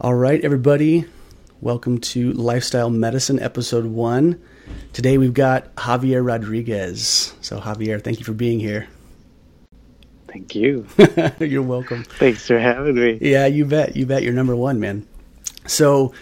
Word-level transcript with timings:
All 0.00 0.14
right, 0.14 0.42
everybody. 0.44 1.06
Welcome 1.60 1.98
to 1.98 2.32
Lifestyle 2.32 2.90
Medicine, 2.90 3.38
Episode 3.40 3.86
1. 3.86 4.40
Today 4.92 5.16
we've 5.18 5.32
got 5.34 5.74
Javier 5.76 6.26
Rodriguez. 6.26 7.34
So, 7.40 7.60
Javier, 7.60 8.02
thank 8.02 8.18
you 8.18 8.24
for 8.24 8.32
being 8.34 8.60
here. 8.60 8.88
Thank 10.28 10.54
you. 10.54 10.86
You're 11.40 11.62
welcome. 11.62 12.04
Thanks 12.04 12.46
for 12.46 12.58
having 12.58 12.96
me. 12.96 13.18
Yeah, 13.22 13.46
you 13.46 13.64
bet. 13.64 13.96
You 13.96 14.04
bet. 14.06 14.22
You're 14.22 14.34
number 14.34 14.54
one, 14.54 14.78
man. 14.80 15.06
So, 15.66 16.12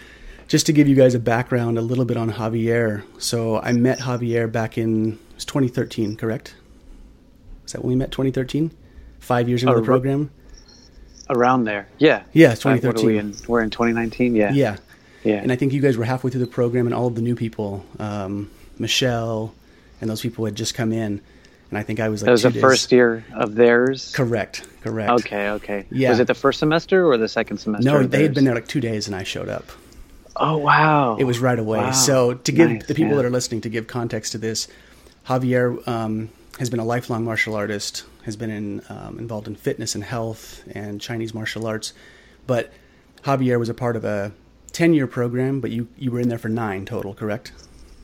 just 0.47 0.65
to 0.67 0.73
give 0.73 0.87
you 0.87 0.95
guys 0.95 1.13
a 1.15 1.19
background 1.19 1.77
a 1.77 1.81
little 1.81 2.05
bit 2.05 2.15
on 2.17 2.31
Javier. 2.31 3.03
So, 3.21 3.59
I 3.59 3.73
met 3.73 3.99
Javier 3.99 4.49
back 4.49 4.77
in 4.77 5.13
it 5.13 5.35
was 5.35 5.45
2013, 5.45 6.15
correct? 6.15 6.55
Is 7.65 7.73
that 7.73 7.81
when 7.83 7.89
we 7.89 7.95
met? 7.95 8.11
2013? 8.11 8.71
Five 9.19 9.49
years 9.49 9.63
into 9.63 9.73
Oh, 9.75 9.79
the 9.79 9.85
program? 9.85 10.31
Around 11.29 11.63
there. 11.65 11.87
Yeah. 11.97 12.23
Yeah, 12.33 12.51
it's 12.51 12.63
Like, 12.65 12.83
what 12.83 12.89
are 12.89 12.97
2013. 12.99 13.07
we 13.07 13.17
in? 13.17 13.35
We're 13.47 13.61
in 13.61 13.69
2019. 13.69 14.35
Yeah. 14.35 14.51
Yeah. 14.51 14.77
Yeah. 15.23 15.35
And 15.35 15.51
I 15.51 15.55
think 15.55 15.73
you 15.73 15.81
guys 15.81 15.97
were 15.97 16.05
halfway 16.05 16.29
through 16.29 16.41
the 16.41 16.47
program, 16.47 16.85
and 16.85 16.93
all 16.93 17.07
of 17.07 17.15
the 17.15 17.21
new 17.21 17.35
people, 17.35 17.83
um, 17.99 18.51
Michelle, 18.77 19.53
and 20.01 20.09
those 20.09 20.21
people 20.21 20.45
had 20.45 20.53
just 20.55 20.75
come 20.75 20.91
in. 20.91 21.19
And 21.71 21.79
I 21.79 21.81
think 21.83 21.99
I 21.99 22.09
was 22.09 22.21
like 22.21 22.27
that 22.27 22.31
was 22.31 22.43
the 22.43 22.51
days- 22.51 22.61
first 22.61 22.91
year 22.91 23.25
of 23.33 23.55
theirs. 23.55 24.11
Correct. 24.15 24.63
Correct. 24.81 25.09
Okay. 25.11 25.49
Okay. 25.49 25.85
Yeah. 25.89 26.09
Was 26.11 26.19
it 26.19 26.27
the 26.27 26.35
first 26.35 26.59
semester 26.59 27.07
or 27.07 27.17
the 27.17 27.27
second 27.27 27.57
semester? 27.57 27.89
No, 27.89 28.03
they 28.03 28.21
had 28.21 28.35
been 28.35 28.45
there 28.45 28.53
like 28.53 28.67
two 28.67 28.81
days, 28.81 29.07
and 29.07 29.15
I 29.15 29.23
showed 29.23 29.49
up. 29.49 29.65
Oh 30.35 30.57
wow. 30.57 31.15
It 31.17 31.23
was 31.23 31.39
right 31.39 31.57
away. 31.57 31.79
Wow. 31.79 31.91
So 31.91 32.35
to 32.35 32.51
give 32.51 32.69
Nice, 32.69 32.85
the 32.85 32.93
people 32.93 33.11
yeah. 33.11 33.17
that 33.17 33.25
are 33.25 33.29
listening 33.31 33.61
to 33.61 33.69
give 33.69 33.87
context 33.87 34.33
to 34.33 34.37
this, 34.37 34.67
Javier 35.27 35.85
um, 35.87 36.29
has 36.59 36.69
been 36.69 36.79
a 36.79 36.85
lifelong 36.85 37.23
martial 37.23 37.55
artist. 37.55 38.03
Has 38.25 38.35
been 38.35 38.49
in, 38.49 38.81
um, 38.89 39.19
involved 39.19 39.47
in 39.47 39.55
fitness 39.55 39.93
and 39.95 40.03
health 40.03 40.63
and 40.73 40.99
Chinese 40.99 41.33
martial 41.33 41.67
arts, 41.67 41.93
but 42.47 42.73
Javier 43.23 43.59
was 43.59 43.69
a 43.69 43.73
part 43.73 43.95
of 43.95 44.03
a 44.03 44.31
ten-year 44.71 45.05
program. 45.07 45.59
But 45.61 45.69
you 45.71 45.87
you 45.97 46.09
were 46.11 46.19
in 46.19 46.29
there 46.29 46.39
for 46.39 46.49
nine 46.49 46.85
total, 46.85 47.13
correct? 47.13 47.51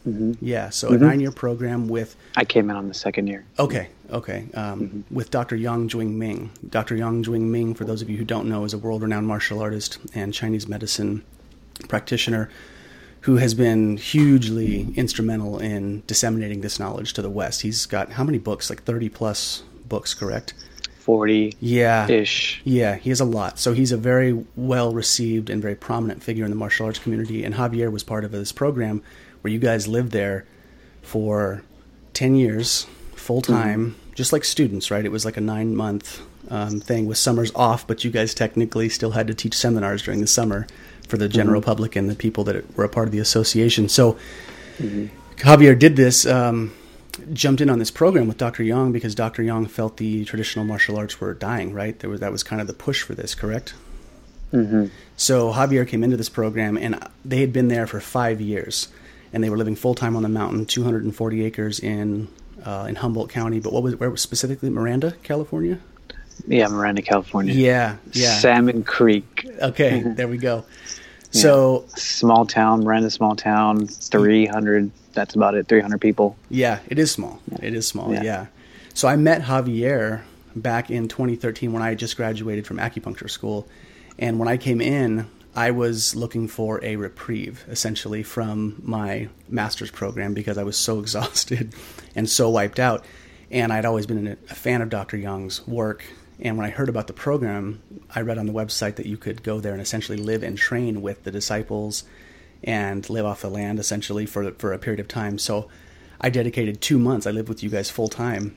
Mhm. 0.07 0.37
Yeah. 0.41 0.69
So 0.69 0.89
a 0.89 0.97
nine-year 0.97 1.31
program 1.31 1.87
with 1.87 2.15
I 2.35 2.45
came 2.45 2.69
in 2.69 2.75
on 2.75 2.87
the 2.87 2.93
second 2.93 3.27
year. 3.27 3.45
Okay, 3.59 3.89
okay. 4.11 4.45
Um, 4.53 5.03
With 5.11 5.31
Dr. 5.31 5.55
Yang 5.55 5.89
Jwing 5.89 6.13
Ming. 6.13 6.51
Dr. 6.69 6.95
Yang 6.95 7.25
Jwing 7.25 7.41
Ming, 7.49 7.73
for 7.75 7.85
those 7.85 8.01
of 8.01 8.09
you 8.09 8.17
who 8.17 8.25
don't 8.25 8.47
know, 8.47 8.63
is 8.63 8.73
a 8.73 8.77
world 8.79 9.01
renowned 9.03 9.27
martial 9.27 9.59
artist 9.59 9.97
and 10.15 10.33
Chinese 10.33 10.67
medicine 10.67 11.23
practitioner 11.87 12.49
who 13.21 13.37
has 13.37 13.53
been 13.53 13.97
hugely 13.97 14.87
instrumental 14.95 15.59
in 15.59 16.01
disseminating 16.07 16.61
this 16.61 16.79
knowledge 16.79 17.13
to 17.13 17.21
the 17.21 17.29
West. 17.29 17.61
He's 17.61 17.85
got 17.85 18.13
how 18.13 18.23
many 18.23 18.39
books? 18.39 18.69
Like 18.69 18.81
30 18.83 19.09
plus 19.09 19.61
books, 19.91 20.13
correct? 20.15 20.53
Forty 20.99 21.55
Yeah. 21.59 22.07
ish. 22.09 22.61
Yeah, 22.63 22.95
he 22.95 23.09
has 23.09 23.19
a 23.19 23.25
lot. 23.25 23.59
So 23.59 23.73
he's 23.73 23.91
a 23.91 23.97
very 23.97 24.33
well 24.55 24.93
received 24.93 25.49
and 25.49 25.61
very 25.61 25.75
prominent 25.75 26.23
figure 26.23 26.45
in 26.45 26.51
the 26.51 26.57
martial 26.57 26.85
arts 26.85 26.99
community. 26.99 27.43
And 27.43 27.55
Javier 27.55 27.91
was 27.91 28.03
part 28.03 28.23
of 28.23 28.31
this 28.31 28.51
program 28.51 29.01
where 29.41 29.51
you 29.51 29.59
guys 29.59 29.87
lived 29.87 30.11
there 30.11 30.45
for 31.01 31.63
10 32.13 32.35
years, 32.35 32.85
full 33.15 33.41
time, 33.41 33.95
just 34.15 34.31
like 34.31 34.43
students, 34.45 34.91
right? 34.91 35.03
It 35.03 35.11
was 35.11 35.25
like 35.25 35.37
a 35.37 35.41
nine 35.41 35.75
month 35.75 36.21
um, 36.49 36.79
thing 36.79 37.07
with 37.07 37.17
summers 37.17 37.51
off, 37.55 37.85
but 37.87 38.03
you 38.03 38.11
guys 38.11 38.33
technically 38.33 38.87
still 38.89 39.11
had 39.11 39.27
to 39.27 39.33
teach 39.33 39.55
seminars 39.55 40.03
during 40.03 40.21
the 40.21 40.27
summer 40.27 40.67
for 41.07 41.17
the 41.17 41.27
general 41.29 41.61
public 41.61 41.95
and 41.95 42.09
the 42.09 42.15
people 42.15 42.43
that 42.45 42.55
were 42.77 42.83
a 42.85 42.89
part 42.89 43.07
of 43.07 43.11
the 43.11 43.19
association. 43.19 43.89
So 43.89 44.17
Javier 45.37 45.77
did 45.77 45.95
this. 45.95 46.25
Um, 46.25 46.73
jumped 47.33 47.61
in 47.61 47.69
on 47.69 47.79
this 47.79 47.91
program 47.91 48.27
with 48.27 48.37
Dr. 48.37 48.63
Young 48.63 48.91
because 48.91 49.15
Dr. 49.15 49.43
Young 49.43 49.65
felt 49.65 49.97
the 49.97 50.25
traditional 50.25 50.65
martial 50.65 50.97
arts 50.97 51.19
were 51.19 51.33
dying, 51.33 51.73
right? 51.73 51.97
There 51.99 52.09
was, 52.09 52.19
that 52.19 52.31
was 52.31 52.43
kind 52.43 52.61
of 52.61 52.67
the 52.67 52.73
push 52.73 53.01
for 53.03 53.13
this, 53.15 53.35
correct? 53.35 53.73
hmm 54.51 54.85
So 55.17 55.51
Javier 55.53 55.87
came 55.87 56.03
into 56.03 56.17
this 56.17 56.29
program, 56.29 56.77
and 56.77 56.99
they 57.23 57.41
had 57.41 57.53
been 57.53 57.67
there 57.69 57.87
for 57.87 57.99
five 57.99 58.41
years, 58.41 58.89
and 59.33 59.43
they 59.43 59.49
were 59.49 59.57
living 59.57 59.75
full 59.75 59.95
time 59.95 60.15
on 60.15 60.23
the 60.23 60.29
mountain, 60.29 60.65
240 60.65 61.45
acres 61.45 61.79
in 61.79 62.27
uh, 62.65 62.85
in 62.89 62.95
Humboldt 62.95 63.29
County. 63.29 63.59
But 63.59 63.73
what 63.73 63.81
was 63.83 63.95
where 63.95 64.09
was 64.09 64.21
specifically 64.21 64.69
Miranda, 64.69 65.15
California? 65.23 65.79
Yeah, 66.47 66.67
Miranda, 66.67 67.01
California. 67.01 67.53
Yeah, 67.53 67.97
yeah. 68.13 68.33
Salmon 68.39 68.83
Creek, 68.83 69.47
Okay, 69.61 70.01
there 70.01 70.27
we 70.27 70.37
go. 70.37 70.65
So 71.31 71.85
small 71.95 72.45
town. 72.45 72.83
Miranda, 72.83 73.09
small 73.09 73.35
town. 73.35 73.87
Three 73.87 74.45
hundred. 74.47 74.91
That's 75.13 75.35
about 75.35 75.55
it. 75.55 75.67
Three 75.67 75.81
hundred 75.81 76.01
people. 76.01 76.37
Yeah, 76.49 76.79
it 76.87 76.99
is 76.99 77.11
small. 77.11 77.39
It 77.61 77.73
is 77.73 77.87
small. 77.87 78.13
Yeah. 78.13 78.23
Yeah. 78.23 78.45
So 78.93 79.07
I 79.07 79.15
met 79.15 79.41
Javier 79.41 80.21
back 80.55 80.91
in 80.91 81.07
2013 81.07 81.71
when 81.71 81.81
I 81.81 81.89
had 81.89 81.99
just 81.99 82.17
graduated 82.17 82.67
from 82.67 82.77
acupuncture 82.77 83.29
school, 83.29 83.67
and 84.19 84.39
when 84.39 84.47
I 84.47 84.57
came 84.57 84.81
in, 84.81 85.27
I 85.55 85.71
was 85.71 86.15
looking 86.15 86.47
for 86.47 86.83
a 86.83 86.95
reprieve, 86.95 87.65
essentially, 87.67 88.23
from 88.23 88.81
my 88.83 89.29
master's 89.49 89.91
program 89.91 90.33
because 90.33 90.57
I 90.57 90.63
was 90.63 90.77
so 90.77 90.99
exhausted 91.03 91.73
and 92.15 92.29
so 92.29 92.49
wiped 92.49 92.79
out. 92.79 93.05
And 93.49 93.73
I'd 93.73 93.85
always 93.85 94.05
been 94.05 94.27
a 94.27 94.37
a 94.49 94.55
fan 94.55 94.81
of 94.81 94.89
Dr. 94.89 95.17
Young's 95.17 95.65
work. 95.67 96.05
And 96.39 96.57
when 96.57 96.65
I 96.65 96.69
heard 96.69 96.89
about 96.89 97.07
the 97.07 97.13
program, 97.13 97.81
I 98.15 98.21
read 98.21 98.37
on 98.37 98.47
the 98.47 98.53
website 98.53 98.95
that 98.95 99.05
you 99.05 99.17
could 99.17 99.43
go 99.43 99.59
there 99.59 99.73
and 99.73 99.81
essentially 99.81 100.17
live 100.17 100.41
and 100.41 100.57
train 100.57 101.01
with 101.01 101.23
the 101.23 101.31
disciples 101.31 102.03
and 102.63 103.09
live 103.09 103.25
off 103.25 103.41
the 103.41 103.49
land 103.49 103.79
essentially 103.79 104.25
for 104.25 104.51
for 104.51 104.73
a 104.73 104.79
period 104.79 104.99
of 104.99 105.07
time. 105.07 105.37
So 105.37 105.69
I 106.19 106.29
dedicated 106.29 106.81
two 106.81 106.99
months. 106.99 107.25
I 107.25 107.31
lived 107.31 107.49
with 107.49 107.63
you 107.63 107.69
guys 107.69 107.89
full 107.89 108.07
time. 108.07 108.55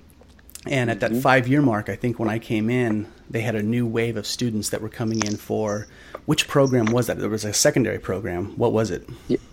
And 0.67 0.91
at 0.91 1.01
that 1.01 1.15
five 1.17 1.47
year 1.47 1.61
mark, 1.61 1.89
I 1.89 1.97
think 1.97 2.19
when 2.19 2.29
I 2.29 2.39
came 2.39 2.71
in, 2.71 3.07
they 3.29 3.43
had 3.43 3.55
a 3.55 3.63
new 3.63 3.87
wave 3.87 4.17
of 4.17 4.27
students 4.27 4.71
that 4.71 4.81
were 4.81 4.89
coming 4.89 5.23
in 5.23 5.37
for 5.37 5.87
which 6.27 6.49
program 6.49 6.87
was 6.87 7.07
that? 7.07 7.19
There 7.19 7.29
was 7.29 7.45
a 7.45 7.53
secondary 7.53 7.99
program. 7.99 8.57
What 8.57 8.73
was 8.73 8.91
it? 8.91 9.07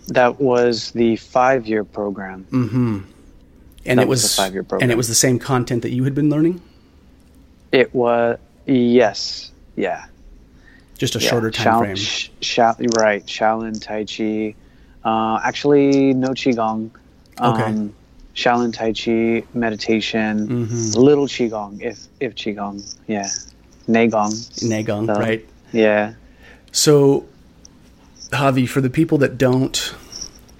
That 0.08 0.40
was 0.40 0.92
the 0.92 1.16
five-year 1.16 1.84
program. 1.84 2.46
Mm-hmm. 2.50 3.00
And 3.84 3.98
That 3.98 4.04
it 4.04 4.08
was 4.08 4.22
was, 4.22 4.36
five-year 4.36 4.62
program. 4.62 4.84
And 4.84 4.92
it 4.92 4.96
was 4.96 5.08
the 5.08 5.14
same 5.14 5.38
content 5.38 5.82
that 5.82 5.90
you 5.90 6.04
had 6.04 6.14
been 6.14 6.30
learning, 6.30 6.62
It 7.72 7.94
was 7.94 8.38
yes, 8.64 9.50
yeah. 9.76 10.06
Just 11.02 11.16
a 11.16 11.18
Yeah, 11.20 11.30
shorter 11.30 11.50
time 11.50 11.64
Shao- 11.64 11.78
frame. 11.80 11.96
sh- 11.96 12.28
Shao- 12.40 12.76
right, 12.96 13.26
Shaolin 13.26 13.76
Tai 13.84 14.04
Chi. 14.04 14.54
Uh, 15.04 15.40
actually, 15.42 16.14
no 16.14 16.28
Qigong. 16.28 16.90
Um, 17.38 17.50
Okay. 17.54 17.88
Shaolin 18.36 18.72
Tai 18.72 18.92
Chi, 18.92 19.42
meditation, 19.52 20.34
Mhm. 20.48 20.96
little 20.96 21.26
Qigong, 21.26 21.82
if 21.82 21.98
if 22.20 22.36
Qigong, 22.36 22.76
yeah. 23.08 23.28
Neigong, 23.88 24.30
Nagong, 24.62 25.06
So- 25.06 25.20
right? 25.20 25.44
yeah. 25.72 26.12
So, 26.70 27.24
Javi, 28.30 28.68
for 28.68 28.80
the 28.80 28.88
people 28.90 29.18
that 29.18 29.36
don't 29.36 29.76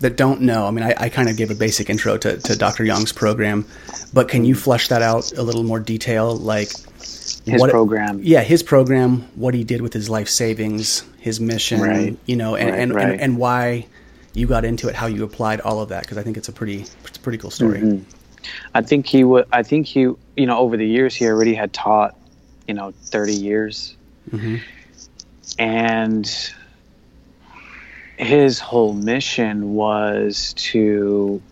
that 0.03 0.17
don't 0.17 0.43
know, 0.43 0.67
I 0.67 0.71
mean, 0.71 0.85
I, 0.85 0.95
I 0.97 1.09
kind 1.09 1.29
of 1.29 1.37
gave 1.37 1.51
a 1.51 1.55
basic 1.55 1.89
intro 1.91 2.17
to, 2.19 2.37
to 2.39 2.57
Dr. 2.57 2.85
Young's 2.85 3.13
program, 3.13 3.65
but 4.13 4.29
can 4.29 4.45
you 4.45 4.55
flesh 4.55 4.89
that 4.89 5.03
out 5.03 5.33
a 5.33 5.43
little 5.43 5.63
more 5.65 5.81
detail? 5.81 6.37
Like 6.37 6.69
His 7.45 7.61
what- 7.61 7.71
program. 7.71 8.21
yeah, 8.23 8.43
his 8.43 8.62
program, 8.62 9.23
what 9.35 9.55
he 9.55 9.65
did 9.65 9.81
with 9.81 9.93
his 9.93 10.09
life 10.11 10.29
savings, 10.29 11.05
his 11.19 11.41
mission, 11.41 11.81
Right. 11.81 12.17
you 12.27 12.37
know, 12.37 12.55
and 12.57 12.71
Right, 12.71 12.79
and, 12.81 12.95
right. 12.95 13.11
and 13.12 13.21
and 13.21 13.37
why 13.39 13.87
you 14.35 14.47
got 14.47 14.65
into 14.65 14.89
it, 14.89 14.95
how 14.95 15.07
you 15.07 15.25
applied 15.25 15.61
all 15.61 15.81
of 15.81 15.89
that, 15.91 16.03
because 16.03 16.19
I 16.19 16.23
think 16.23 16.37
it's 16.37 16.49
a 16.49 16.53
pretty 16.53 16.81
it's 17.07 17.19
a 17.19 17.21
pretty 17.21 17.39
cool 17.39 17.51
story. 17.51 17.79
Mm-hmm. 17.81 18.03
I 18.75 18.83
think 18.83 19.07
he 19.07 19.23
would. 19.25 19.47
I 19.53 19.62
think 19.62 19.87
he, 19.87 20.01
you 20.01 20.47
know, 20.47 20.59
over 20.59 20.77
the 20.77 20.87
years 20.87 21.15
he 21.15 21.27
already 21.27 21.55
had 21.55 21.73
taught, 21.73 22.17
you 22.67 22.75
know, 22.75 22.93
thirty 23.05 23.35
years, 23.35 23.95
Mhm. 24.33 24.61
and 25.59 26.51
his 28.22 28.59
whole 28.60 28.93
mission 28.94 29.75
was 29.75 30.55
to 30.56 31.43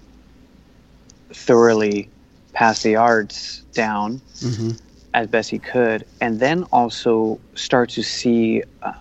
thoroughly 1.32 2.08
pass 2.52 2.82
the 2.82 2.96
arts 2.96 3.62
down 3.74 4.20
Mhm. 4.40 4.80
as 5.14 5.26
best 5.28 5.50
he 5.50 5.58
could, 5.58 6.04
and 6.20 6.38
then 6.40 6.64
also 6.72 7.38
start 7.54 7.90
to 7.90 8.02
see 8.02 8.62
uh, 8.82 8.92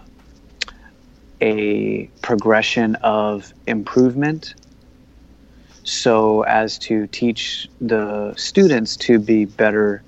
a 1.42 2.10
progression 2.22 2.96
of 2.96 3.54
improvement 3.68 4.54
so 5.84 6.42
as 6.44 6.78
to 6.78 7.08
teach 7.08 7.68
the 7.80 8.34
students 8.36 8.96
to 8.98 9.18
be 9.20 9.46
better 9.46 10.04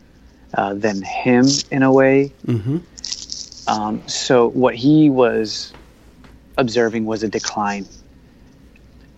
uh, 0.55 0.73
than 0.73 1.01
him 1.01 1.45
in 1.71 1.81
a 1.81 1.91
way. 1.91 2.33
Mhm. 2.45 2.81
Um, 3.67 4.03
so 4.07 4.49
what 4.49 4.75
he 4.75 5.09
was 5.09 5.73
observing 6.57 7.05
was 7.05 7.23
a 7.23 7.27
decline, 7.27 7.87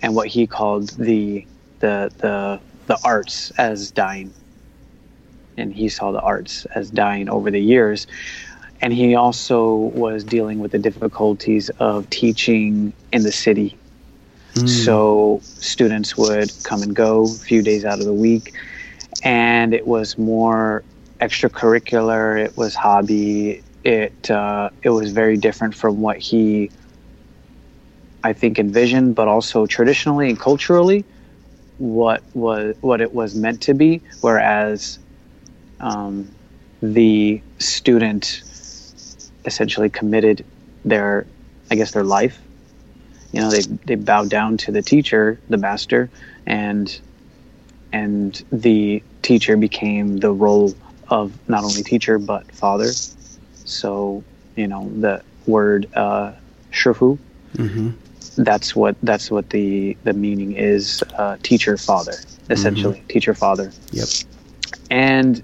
and 0.02 0.16
what 0.16 0.28
he 0.28 0.48
called 0.48 0.90
the 0.90 1.46
the 1.80 2.12
the 2.18 2.60
the 2.88 2.98
arts 3.04 3.52
as 3.52 3.92
dying, 3.92 4.34
and 5.58 5.74
he 5.74 5.90
saw 5.90 6.12
the 6.12 6.22
arts 6.22 6.66
as 6.76 6.90
dying 6.90 7.30
over 7.30 7.52
the 7.52 7.62
years. 7.62 8.08
And 8.82 8.92
he 8.92 9.16
also 9.16 9.76
was 9.76 10.26
dealing 10.26 10.60
with 10.60 10.74
the 10.74 10.80
difficulties 10.80 11.70
of 11.80 12.10
teaching 12.10 12.92
in 13.14 13.24
the 13.24 13.32
city. 13.32 13.78
So 14.68 15.40
students 15.44 16.18
would 16.18 16.52
come 16.64 16.84
and 16.84 16.94
go 16.94 17.24
a 17.24 17.28
few 17.30 17.62
days 17.62 17.86
out 17.86 18.00
of 18.00 18.06
the 18.06 18.14
week, 18.14 18.54
and 19.24 19.74
it 19.74 19.88
was 19.88 20.18
more 20.18 20.84
extracurricular. 21.22 22.44
It 22.44 22.58
was 22.58 22.76
hobby. 22.76 23.64
It 23.84 24.30
uh, 24.30 24.70
it 24.84 24.90
was 24.90 25.12
very 25.12 25.38
different 25.38 25.76
from 25.76 26.02
what 26.02 26.18
he 26.18 26.70
I 28.24 28.34
think 28.34 28.60
envisioned, 28.60 29.16
but 29.16 29.28
also 29.28 29.66
traditionally 29.66 30.30
and 30.30 30.40
culturally, 30.40 31.04
what 31.78 32.24
was 32.34 32.76
what 32.82 33.02
it 33.02 33.14
was 33.14 33.36
meant 33.36 33.62
to 33.64 33.74
be. 33.74 34.02
Whereas 34.22 35.00
um, 35.80 36.32
the 36.82 37.42
student 37.60 38.42
essentially 39.46 39.90
committed 39.90 40.46
their, 40.86 41.26
I 41.70 41.76
guess, 41.76 41.92
their 41.92 42.04
life. 42.04 42.40
You 43.32 43.42
know, 43.42 43.50
they 43.50 43.62
they 43.86 43.96
bowed 43.96 44.30
down 44.30 44.58
to 44.58 44.72
the 44.72 44.82
teacher, 44.82 45.40
the 45.50 45.58
master, 45.58 46.10
and 46.46 46.98
and 47.92 48.44
the 48.52 49.04
teacher 49.22 49.58
became 49.58 50.18
the 50.18 50.32
role 50.32 50.74
of 51.10 51.32
not 51.50 51.64
only 51.64 51.84
teacher 51.84 52.18
but 52.18 52.50
father. 52.52 52.92
So 53.66 54.24
you 54.56 54.68
know 54.68 54.90
the 55.00 55.24
word 55.46 55.90
uh, 55.94 56.34
shifu. 56.72 57.18
Mm-hmm. 57.58 57.90
That's 58.38 58.76
what 58.76 58.96
that's 59.02 59.32
what 59.32 59.50
the 59.50 59.98
the 60.04 60.14
meaning 60.14 60.54
is. 60.54 61.04
Uh, 61.18 61.38
teacher 61.44 61.78
father, 61.78 62.14
essentially 62.50 63.00
Mm-hmm. 63.00 63.08
teacher 63.08 63.34
father. 63.34 63.72
Yep. 63.92 64.08
And 64.90 65.44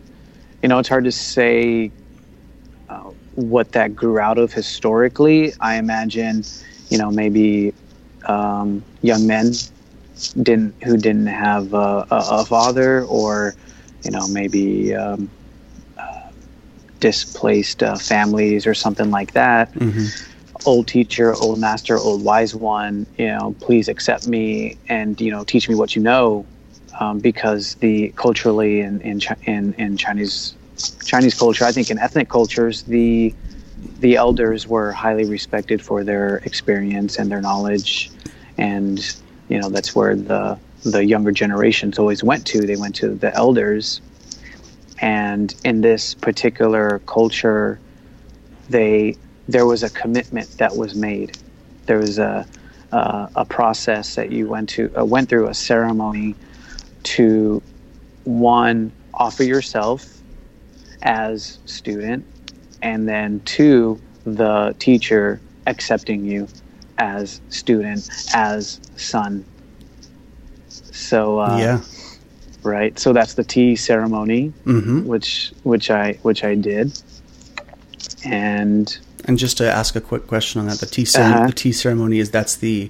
you 0.62 0.69
know 0.69 0.80
it's 0.80 0.89
hard 0.89 1.06
to 1.06 1.12
say 1.12 1.91
uh, 2.89 3.12
what 3.33 3.71
that 3.74 3.95
grew 3.95 4.19
out 4.19 4.38
of 4.38 4.53
historically. 4.53 5.53
I 5.59 5.75
imagine 5.75 6.44
you 6.89 6.97
know 6.97 7.12
maybe 7.12 7.74
um, 8.27 8.83
young 9.01 9.25
men 9.27 9.51
didn't 10.41 10.75
who 10.83 10.97
didn't 10.97 11.27
have 11.27 11.74
a, 11.74 12.06
a, 12.09 12.18
a 12.41 12.45
father 12.45 13.03
or 13.06 13.56
you 14.03 14.12
know 14.12 14.27
maybe 14.27 14.94
um, 14.95 15.31
uh, 15.97 16.30
displaced 17.00 17.83
uh, 17.83 17.95
families 17.97 18.65
or 18.68 18.74
something 18.74 19.09
like 19.12 19.33
that 19.33 19.74
Mm-hmm. 19.80 20.06
Old 20.65 20.88
teacher 20.88 21.33
old 21.35 21.59
master 21.59 21.97
old 21.97 22.23
wise 22.23 22.53
one 22.53 23.06
you 23.17 23.27
know 23.27 23.56
please 23.61 23.88
accept 23.88 24.27
me 24.27 24.77
and 24.89 25.19
you 25.21 25.31
know 25.31 25.44
teach 25.44 25.69
me 25.69 25.75
what 25.75 25.95
you 25.95 26.01
know 26.01 26.45
um, 27.00 27.19
because 27.19 27.75
the 27.75 28.09
culturally 28.15 28.81
in 28.81 29.01
in, 29.01 29.21
in 29.44 29.73
in 29.75 29.97
Chinese 29.97 30.56
Chinese 31.06 31.38
culture 31.38 31.65
I 31.65 31.71
think 31.71 31.89
in 31.89 31.97
ethnic 31.97 32.29
cultures 32.29 32.83
the 32.83 33.33
the 34.00 34.15
elders 34.15 34.67
were 34.67 34.91
highly 34.91 35.25
respected 35.25 35.81
for 35.81 36.03
their 36.03 36.38
experience 36.38 37.17
and 37.17 37.31
their 37.31 37.41
knowledge. 37.41 38.12
And 38.57 39.00
you 39.47 39.59
know 39.59 39.69
that's 39.69 39.95
where 39.95 40.15
the 40.15 40.59
the 40.83 41.05
younger 41.05 41.31
generations 41.31 42.00
always 42.00 42.23
went 42.23 42.45
to. 42.47 42.62
They 42.62 42.75
went 42.75 42.95
to 42.95 43.15
the 43.15 43.33
elders. 43.33 44.01
And 45.01 45.55
in 45.63 45.81
this 45.81 46.13
particular 46.15 47.00
culture 47.05 47.79
they 48.69 49.15
there 49.51 49.66
was 49.66 49.81
a 49.84 49.90
commitment 49.90 50.48
that 50.57 50.75
was 50.75 50.96
made 50.96 51.38
there 51.88 51.98
was 51.98 52.19
a 52.19 52.46
uh, 52.92 53.28
a 53.36 53.46
process 53.46 54.16
that 54.16 54.31
you 54.31 54.48
went 54.48 54.69
to 54.69 54.92
uh, 54.98 55.04
went 55.06 55.30
through 55.30 55.48
a 55.48 55.54
ceremony 55.54 56.36
to 57.04 57.62
one 58.24 58.92
offer 59.13 59.44
yourself 59.44 60.06
as 61.01 61.60
student 61.66 62.25
and 62.81 63.07
then 63.07 63.42
two 63.46 64.00
the 64.25 64.75
teacher 64.80 65.40
accepting 65.68 66.25
you 66.25 66.48
as 66.98 67.42
student 67.50 68.07
as 68.34 68.80
son 68.96 69.46
so 70.68 71.40
uh, 71.40 71.57
yeah. 71.57 71.80
right 72.63 73.00
so 73.00 73.13
that's 73.13 73.34
the 73.34 73.44
tea 73.44 73.75
ceremony 73.75 74.54
Mm-hmm. 74.66 75.06
which 75.06 75.54
which 75.63 75.90
i 75.90 76.13
which 76.22 76.44
i 76.44 76.54
did 76.56 77.00
and 78.25 79.00
And 79.25 79.38
just 79.38 79.57
to 79.57 79.69
ask 79.69 79.95
a 79.95 80.01
quick 80.01 80.27
question 80.27 80.62
on 80.62 80.68
that, 80.68 80.80
the 80.80 80.86
tea 80.86 81.06
cere- 81.06 81.24
Uh-huh. 81.24 81.48
the 81.48 81.54
tea 81.54 81.71
ceremony 81.71 82.19
is 82.19 82.31
that's 82.31 82.56
the 82.56 82.89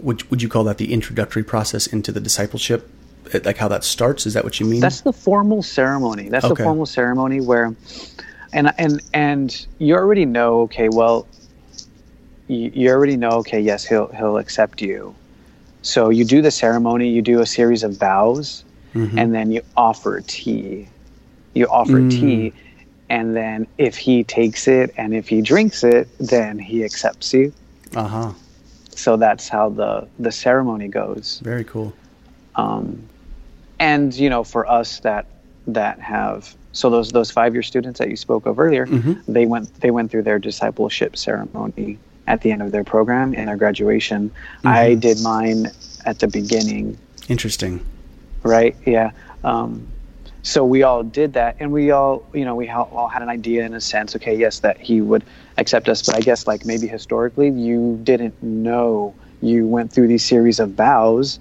would 0.00 0.28
would 0.30 0.42
you 0.42 0.48
call 0.48 0.64
that 0.64 0.78
the 0.78 0.92
introductory 0.92 1.44
process 1.44 1.86
into 1.86 2.10
the 2.12 2.20
discipleship? 2.20 2.88
Uh, 3.34 3.38
Like 3.44 3.56
how 3.58 3.68
that 3.68 3.84
starts? 3.84 4.26
Is 4.26 4.34
that 4.34 4.44
what 4.44 4.58
you 4.60 4.66
mean? 4.66 4.80
that's 4.80 5.00
the 5.02 5.12
formal 5.12 5.62
ceremony 5.62 6.28
that's 6.28 6.44
Okay. 6.44 6.54
the 6.54 6.64
formal 6.64 6.86
ceremony 6.86 7.40
where 7.40 7.74
and 8.52 8.72
and 8.78 9.00
and 9.14 9.66
you 9.78 9.94
already 9.94 10.24
know 10.26 10.62
okay 10.62 10.88
well 10.90 11.26
you, 12.48 12.70
you 12.74 12.90
already 12.90 13.16
know 13.16 13.30
okay 13.42 13.60
yes 13.60 13.84
he'll 13.84 14.08
he'll 14.08 14.38
accept 14.38 14.82
you 14.82 15.14
so 15.82 16.10
you 16.10 16.24
do 16.24 16.42
the 16.42 16.50
ceremony 16.50 17.08
you 17.08 17.22
do 17.22 17.40
a 17.40 17.46
series 17.46 17.82
of 17.82 17.96
vows 17.96 18.64
Mhm. 18.94 19.16
and 19.16 19.34
then 19.34 19.50
you 19.52 19.62
offer 19.76 20.20
tea 20.26 20.88
you 21.54 21.66
offer 21.68 22.00
Mm. 22.00 22.10
tea 22.10 22.52
and 23.16 23.36
then 23.36 23.66
if 23.78 23.94
he 24.06 24.24
takes 24.24 24.62
it 24.78 24.86
and 24.96 25.08
if 25.20 25.28
he 25.28 25.38
drinks 25.52 25.84
it 25.84 26.08
then 26.18 26.58
he 26.58 26.82
accepts 26.88 27.32
you 27.34 27.52
uh 27.94 28.08
huh. 28.14 28.32
so 29.04 29.16
that's 29.24 29.46
how 29.48 29.68
the 29.80 29.92
the 30.26 30.32
ceremony 30.32 30.88
goes 30.88 31.40
Very 31.44 31.64
cool. 31.64 31.92
um, 32.62 32.84
and 33.78 34.14
you 34.14 34.30
know 34.30 34.42
for 34.44 34.62
us 34.78 35.00
that 35.00 35.24
that 35.66 35.98
have 36.00 36.54
so 36.72 36.88
those 36.90 37.12
those 37.12 37.30
five 37.30 37.52
year 37.54 37.62
students 37.62 37.98
that 38.00 38.08
you 38.08 38.16
spoke 38.16 38.46
of 38.46 38.58
earlier 38.58 38.86
Mhm. 38.86 39.14
they 39.28 39.46
went 39.46 39.66
they 39.80 39.90
went 39.90 40.10
through 40.10 40.24
their 40.30 40.38
discipleship 40.38 41.16
ceremony 41.16 41.98
at 42.26 42.40
the 42.42 42.50
end 42.54 42.62
of 42.62 42.70
their 42.72 42.84
program 42.94 43.34
in 43.34 43.44
their 43.46 43.56
graduation 43.64 44.30
i 44.64 44.94
did 44.94 45.20
mine 45.20 45.60
at 46.06 46.18
the 46.22 46.28
beginning 46.28 46.96
Interesting. 47.28 47.74
right 48.42 48.74
yeah 48.86 49.10
um, 49.44 49.86
so 50.42 50.64
we 50.64 50.82
all 50.82 51.02
did 51.02 51.32
that 51.34 51.56
and 51.60 51.72
we 51.72 51.90
all 51.92 52.24
you 52.34 52.44
know 52.44 52.54
we 52.56 52.68
all 52.68 52.90
all 52.92 53.08
had 53.08 53.22
an 53.22 53.28
idea 53.28 53.64
in 53.64 53.74
a 53.74 53.80
sense 53.80 54.14
okay 54.16 54.36
yes 54.36 54.60
that 54.60 54.78
he 54.80 55.00
would 55.00 55.24
accept 55.58 55.88
us. 55.88 56.02
But 56.02 56.16
i 56.16 56.20
guess 56.20 56.46
like 56.46 56.64
maybe 56.64 56.86
historically 56.86 57.50
you 57.50 57.98
didn't 58.02 58.40
know. 58.42 59.14
You 59.40 59.66
went 59.66 59.92
through 59.92 60.06
these 60.08 60.24
series 60.24 60.60
of 60.60 60.76
bows. 60.76 61.38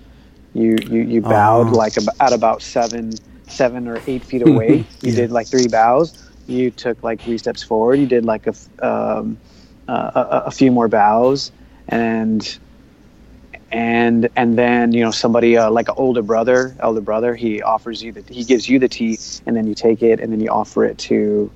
You 0.53 0.77
you, 0.89 1.01
you 1.01 1.21
bowed 1.21 1.67
Oh. 1.67 1.71
like 1.71 1.97
ab- 1.97 2.15
at 2.19 2.33
about 2.33 2.61
seven 2.61 3.13
seven 3.47 3.87
or 3.87 4.01
eight 4.07 4.23
feet 4.23 4.41
away. 4.47 4.85
You 5.01 5.11
Yeah. 5.11 5.15
did 5.15 5.31
like 5.31 5.47
three 5.47 5.67
bows. 5.67 6.07
You 6.47 6.71
took 6.71 7.01
like 7.03 7.21
three 7.21 7.37
steps 7.37 7.61
forward. 7.63 7.95
You 7.99 8.07
did 8.07 8.25
like 8.25 8.47
a 8.47 8.51
f- 8.51 8.83
um, 8.83 9.37
uh, 9.87 10.11
a, 10.15 10.43
a 10.47 10.51
few 10.51 10.71
more 10.71 10.87
bows. 10.87 11.51
And 11.87 12.41
and 13.71 14.29
and 14.35 14.57
then 14.57 14.91
you 14.91 15.01
know 15.03 15.11
somebody 15.11 15.57
uh, 15.57 15.69
like 15.71 15.87
an 15.87 15.95
older 15.97 16.21
brother 16.21 16.75
elder 16.79 17.01
brother 17.01 17.35
he 17.35 17.61
offers 17.61 18.03
you 18.03 18.11
the 18.11 18.23
he 18.33 18.43
gives 18.43 18.67
you 18.67 18.79
the 18.79 18.89
tea 18.89 19.17
and 19.45 19.55
then 19.55 19.65
you 19.67 19.73
take 19.75 20.01
it 20.03 20.19
and 20.19 20.31
then 20.31 20.39
you 20.39 20.49
offer 20.49 20.83
it 20.85 20.97
to 20.97 21.51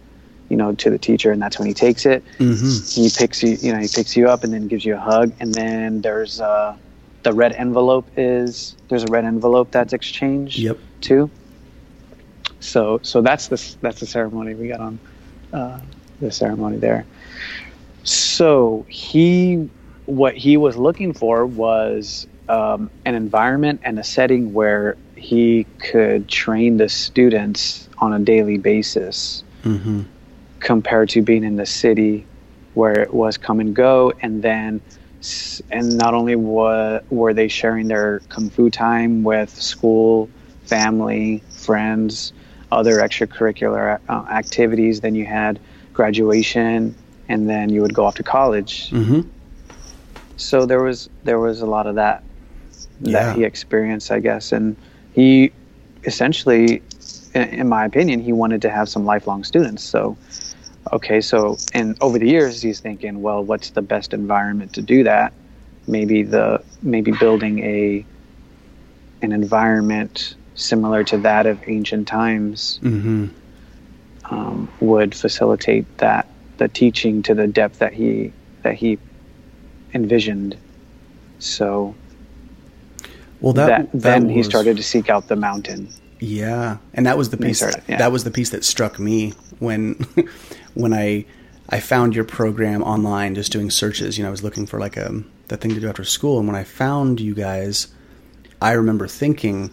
you 0.50 0.56
know 0.58 0.74
to 0.76 0.90
the 0.90 0.98
teacher 0.98 1.32
and 1.32 1.42
that's 1.42 1.60
when 1.60 1.68
he 1.68 1.74
takes 1.74 2.06
it 2.06 2.24
Mm-hmm. 2.40 3.02
he 3.02 3.10
picks 3.10 3.44
you 3.44 3.58
you 3.62 3.74
know 3.74 3.80
he 3.80 3.88
picks 3.88 4.16
you 4.16 4.30
up 4.30 4.44
and 4.44 4.54
then 4.54 4.68
gives 4.68 4.86
you 4.86 4.96
a 4.96 5.00
hug 5.00 5.34
and 5.40 5.54
then 5.54 6.02
there's 6.02 6.40
uh 6.40 6.76
the 7.24 7.34
red 7.34 7.54
envelope 7.54 8.10
is 8.16 8.76
there's 8.88 9.04
a 9.04 9.08
red 9.08 9.26
envelope 9.26 9.72
that's 9.72 9.94
exchanged 9.94 10.60
Yep. 10.60 10.78
too 11.02 11.30
so 12.60 13.00
so 13.04 13.22
that's 13.22 13.48
the 13.48 13.76
that's 13.82 14.00
the 14.00 14.06
ceremony 14.06 14.56
we 14.56 14.68
got 14.68 14.80
on 14.80 15.00
uh, 15.54 15.80
the 16.22 16.32
ceremony 16.32 16.78
there 16.78 17.06
so 18.04 18.86
he 18.90 19.70
what 20.06 20.36
he 20.36 20.58
was 20.58 20.78
looking 20.78 21.14
for 21.14 21.46
was 21.46 22.28
um, 22.48 22.90
an 23.06 23.16
environment 23.16 23.82
and 23.84 23.98
a 24.00 24.04
setting 24.04 24.54
where 24.54 24.98
he 25.16 25.66
could 25.80 26.28
train 26.28 26.78
the 26.78 26.90
students 26.90 27.90
on 28.00 28.14
a 28.14 28.20
daily 28.20 28.58
basis 28.58 29.44
Mm-hmm. 29.64 30.02
compared 30.60 31.10
to 31.10 31.24
being 31.24 31.44
in 31.44 31.56
the 31.56 31.66
city 31.66 32.28
where 32.76 33.00
it 33.00 33.14
was 33.16 33.36
come 33.38 33.60
and 33.60 33.76
go 33.76 34.14
and 34.22 34.44
then 34.44 34.80
and 35.72 35.98
not 35.98 36.14
only 36.14 36.36
wa- 36.36 37.00
were 37.10 37.34
they 37.34 37.48
sharing 37.48 37.88
their 37.88 38.20
kung 38.30 38.52
fu 38.52 38.70
time 38.70 39.24
with 39.24 39.50
school 39.50 40.30
family 40.66 41.42
friends 41.50 42.32
other 42.72 42.98
extracurricular 42.98 43.98
uh, 44.08 44.24
activities 44.30 45.02
then 45.02 45.16
you 45.16 45.26
had 45.26 45.60
graduation 45.94 46.96
and 47.28 47.50
then 47.50 47.70
you 47.70 47.82
would 47.82 47.94
go 47.96 48.06
off 48.06 48.16
to 48.16 48.24
college 48.24 48.90
Mm-hmm. 48.92 49.22
So 50.38 50.66
there 50.66 50.82
was 50.82 51.10
there 51.24 51.40
was 51.40 51.62
a 51.62 51.66
lot 51.66 51.88
of 51.88 51.96
that 51.96 52.24
Yeah. 53.02 53.14
that 53.28 53.36
he 53.38 53.44
experienced 53.44 54.12
i 54.12 54.20
guess 54.20 54.52
and 54.52 54.76
he 55.14 55.52
essentially 56.04 56.82
in, 57.34 57.44
in 57.62 57.70
my 57.70 57.86
opinion 57.86 58.20
he 58.20 58.34
wanted 58.34 58.62
to 58.64 58.70
have 58.70 58.90
some 58.90 59.06
lifelong 59.06 59.44
students 59.44 59.84
so 59.84 60.18
okay 60.94 61.22
so 61.22 61.58
and 61.74 61.98
over 62.02 62.20
the 62.20 62.28
years 62.30 62.62
he's 62.62 62.80
thinking 62.80 63.22
well 63.22 63.44
what's 63.44 63.72
the 63.72 63.82
best 63.82 64.14
environment 64.14 64.74
to 64.74 64.82
do 64.82 65.04
that 65.04 65.34
maybe 65.88 66.24
the 66.24 66.64
maybe 66.82 67.12
building 67.12 67.60
a 67.60 68.06
an 69.22 69.32
environment 69.32 70.36
similar 70.56 71.04
to 71.04 71.18
that 71.18 71.46
of 71.46 71.60
ancient 71.68 72.08
times 72.08 72.80
Mm-hmm. 72.84 73.26
um, 74.30 74.70
would 74.80 75.14
facilitate 75.16 75.86
that 75.98 76.28
the 76.58 76.68
teaching 76.68 77.22
to 77.24 77.34
the 77.36 77.48
depth 77.48 77.80
that 77.80 77.94
he 77.94 78.34
that 78.64 78.76
he 78.76 78.98
envisioned 79.96 80.56
so 81.40 81.96
Well, 83.42 83.54
that, 83.54 83.68
that, 83.68 83.92
that 83.94 84.02
then 84.02 84.30
he 84.30 84.38
was- 84.40 84.48
started 84.48 84.78
to 84.78 84.84
seek 84.84 85.10
out 85.10 85.28
the 85.28 85.36
mountain 85.36 85.90
Yeah, 86.20 86.78
and 86.94 87.06
that 87.06 87.18
was 87.18 87.30
the 87.32 87.38
piece. 87.38 87.58
started, 87.58 87.84
yeah. 87.88 87.98
That 87.98 88.12
was 88.12 88.24
the 88.24 88.32
piece 88.32 88.50
that 88.52 88.64
struck 88.64 89.00
me 89.00 89.34
when 89.60 89.94
when 90.76 90.94
I 90.94 91.26
I 91.70 91.80
found 91.80 92.14
your 92.16 92.26
program 92.26 92.84
online 92.84 93.34
just 93.36 93.52
doing 93.52 93.72
searches. 93.72 94.18
You 94.18 94.24
know, 94.24 94.28
I 94.30 94.32
was 94.32 94.44
looking 94.44 94.66
for 94.68 94.80
like 94.80 94.98
a 94.98 95.24
the 95.48 95.58
thing 95.58 95.74
to 95.74 95.80
do 95.80 95.88
after 95.90 96.04
school, 96.04 96.38
and 96.40 96.48
when 96.48 96.56
I 96.56 96.64
found 96.64 97.20
you 97.20 97.34
guys, 97.34 97.88
I 98.62 98.72
remember 98.74 99.08
thinking, 99.08 99.72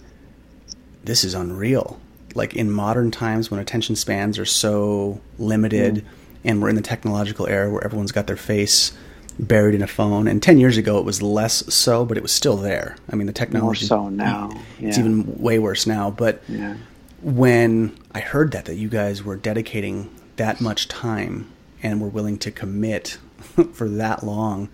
"This 1.05 1.23
is 1.25 1.35
unreal." 1.35 2.01
Like 2.35 2.55
in 2.57 2.71
modern 2.71 3.11
times, 3.11 3.51
when 3.51 3.61
attention 3.61 3.95
spans 3.97 4.39
are 4.39 4.47
so 4.47 5.21
limited, 5.39 5.97
mm. 5.97 6.05
and 6.45 6.63
we're 6.63 6.71
in 6.71 6.77
the 6.77 6.83
technological 6.83 7.47
era 7.47 7.71
where 7.71 7.85
everyone's 7.85 8.13
got 8.13 8.27
their 8.27 8.37
face 8.39 8.93
buried 9.39 9.75
in 9.75 9.83
a 9.83 9.87
phone. 9.87 10.29
And 10.29 10.43
ten 10.43 10.59
years 10.59 10.77
ago, 10.77 10.99
it 10.99 11.05
was 11.05 11.23
less 11.23 11.73
so, 11.73 12.05
but 12.05 12.17
it 12.17 12.23
was 12.23 12.33
still 12.33 12.57
there. 12.57 12.97
I 13.11 13.17
mean, 13.17 13.27
the 13.27 13.33
technology. 13.33 13.87
More 13.89 14.05
so 14.05 14.09
now. 14.09 14.51
Yeah. 14.79 14.89
It's 14.89 14.99
even 14.99 15.41
way 15.41 15.59
worse 15.59 15.87
now. 15.87 16.11
But 16.11 16.43
yeah. 16.49 16.77
when 17.23 17.97
I 18.15 18.21
heard 18.21 18.53
that 18.53 18.67
that 18.67 18.77
you 18.77 18.89
guys 18.89 19.23
were 19.23 19.37
dedicating 19.37 20.15
that 20.37 20.61
much 20.61 20.89
time 20.89 21.51
and 21.83 22.01
were 22.01 22.09
willing 22.09 22.39
to 22.39 22.51
commit 22.51 23.19
for 23.73 23.89
that 23.89 24.23
long 24.23 24.69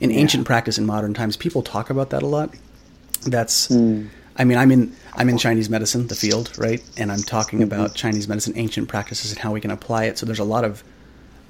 in 0.00 0.10
yeah. 0.10 0.18
ancient 0.18 0.46
practice 0.46 0.78
in 0.78 0.86
modern 0.86 1.14
times, 1.14 1.36
people 1.36 1.62
talk 1.62 1.90
about 1.90 2.10
that 2.10 2.22
a 2.22 2.26
lot. 2.26 2.54
That's. 3.26 3.68
Mm. 3.68 4.08
I 4.36 4.44
mean, 4.44 4.56
I'm 4.56 4.70
in 4.70 4.96
I'm 5.14 5.28
in 5.28 5.36
Chinese 5.36 5.68
medicine, 5.68 6.06
the 6.06 6.14
field, 6.14 6.56
right? 6.56 6.82
And 6.96 7.12
I'm 7.12 7.22
talking 7.22 7.58
mm-hmm. 7.58 7.72
about 7.72 7.94
Chinese 7.94 8.26
medicine, 8.26 8.54
ancient 8.56 8.88
practices, 8.88 9.32
and 9.32 9.40
how 9.40 9.52
we 9.52 9.60
can 9.60 9.70
apply 9.70 10.04
it. 10.04 10.16
So 10.16 10.24
there's 10.24 10.38
a 10.38 10.44
lot 10.44 10.64
of 10.64 10.82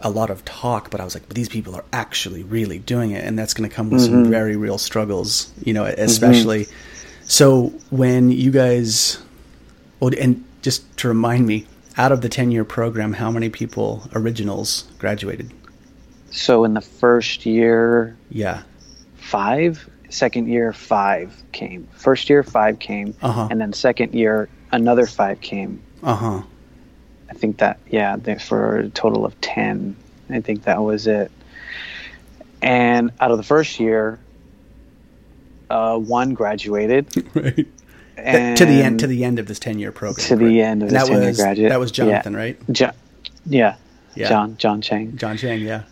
a 0.01 0.11
lot 0.11 0.31
of 0.31 0.45
talk, 0.45 0.91
but 0.91 1.01
I 1.01 1.05
was 1.05 1.15
like, 1.15 1.27
but 1.29 1.37
these 1.37 1.49
people 1.49 1.75
are 1.75 1.85
actually 1.93 2.43
really 2.43 2.79
doing 2.79 3.11
it, 3.11 3.25
and 3.25 3.39
that's 3.39 3.55
going 3.55 3.69
to 3.69 3.75
come 3.75 3.91
with 3.91 4.03
mm-hmm. 4.03 4.23
some 4.23 4.31
very 4.31 4.57
real 4.57 4.79
struggles, 4.79 5.53
you 5.63 5.73
know, 5.73 5.85
especially. 5.85 6.65
Mm-hmm. 6.65 7.25
So 7.25 7.73
when 7.91 8.33
you 8.33 8.51
guys, 8.51 9.23
well, 10.01 10.11
and 10.19 10.45
just 10.63 10.97
to 10.99 11.09
remind 11.09 11.47
me, 11.47 11.67
out 11.97 12.13
of 12.13 12.21
the 12.23 12.29
ten 12.29 12.51
year 12.51 12.65
program, 12.65 13.13
how 13.13 13.31
many 13.31 13.51
people 13.51 14.09
originals 14.15 14.89
graduated? 14.99 15.53
So 16.31 16.65
in 16.65 16.75
the 16.75 16.81
first 16.81 17.47
year, 17.47 18.17
yeah, 18.31 18.63
five. 19.17 19.89
Second 20.09 20.49
year, 20.49 20.73
five 20.73 21.33
came. 21.53 21.87
First 21.93 22.29
year, 22.29 22.43
five 22.43 22.81
came, 22.81 23.15
uh-huh. 23.23 23.47
and 23.49 23.61
then 23.61 23.73
second 23.73 24.13
year, 24.13 24.49
another 24.73 25.07
five 25.07 25.41
came. 25.41 25.81
Uh 26.03 26.17
huh. 26.17 26.43
I 27.31 27.35
think 27.35 27.59
that 27.59 27.79
yeah, 27.89 28.17
for 28.39 28.79
a 28.79 28.89
total 28.91 29.25
of 29.25 29.41
ten. 29.41 29.97
I 30.29 30.41
think 30.41 30.65
that 30.65 30.83
was 30.83 31.07
it. 31.07 31.31
And 32.63 33.11
out 33.21 33.31
of 33.31 33.37
the 33.37 33.43
first 33.43 33.81
year, 33.81 34.19
uh, 35.71 35.97
one 35.97 36.35
graduated. 36.35 37.07
right. 37.35 37.67
And 38.17 38.57
to 38.59 38.67
the 38.67 38.83
end 38.83 39.01
to 39.01 39.07
the 39.07 39.25
end 39.25 39.39
of 39.39 39.47
this 39.47 39.59
ten 39.59 39.79
year 39.79 39.93
program. 39.93 40.27
To 40.27 40.37
the 40.37 40.61
end 40.61 40.83
of 40.83 40.91
this 40.91 41.09
ten 41.09 41.23
year 41.23 41.35
graduate. 41.35 41.71
That 41.71 41.81
was 41.81 41.93
Jonathan, 41.93 42.33
yeah. 42.33 42.39
right? 42.39 42.73
Jo- 42.73 42.91
yeah. 43.47 43.77
yeah. 44.15 44.29
John 44.29 44.57
John 44.57 44.83
Chang. 44.83 45.17
John 45.17 45.37
Chang, 45.37 45.61
yeah. 45.61 45.85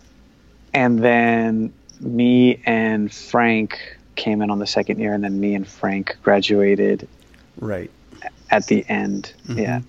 And 0.73 0.99
then 0.99 1.73
me 1.99 2.61
and 2.65 3.11
Frank 3.11 3.97
came 4.15 4.41
in 4.41 4.51
on 4.51 4.59
the 4.59 4.67
second 4.67 4.99
year, 4.99 5.13
and 5.13 5.23
then 5.23 5.39
me 5.39 5.55
and 5.55 5.67
Frank 5.67 6.17
graduated. 6.21 7.07
Right. 7.59 7.89
At 8.51 8.67
the 8.67 8.85
end, 8.89 9.33
mm-hmm. 9.47 9.59
yeah 9.59 9.81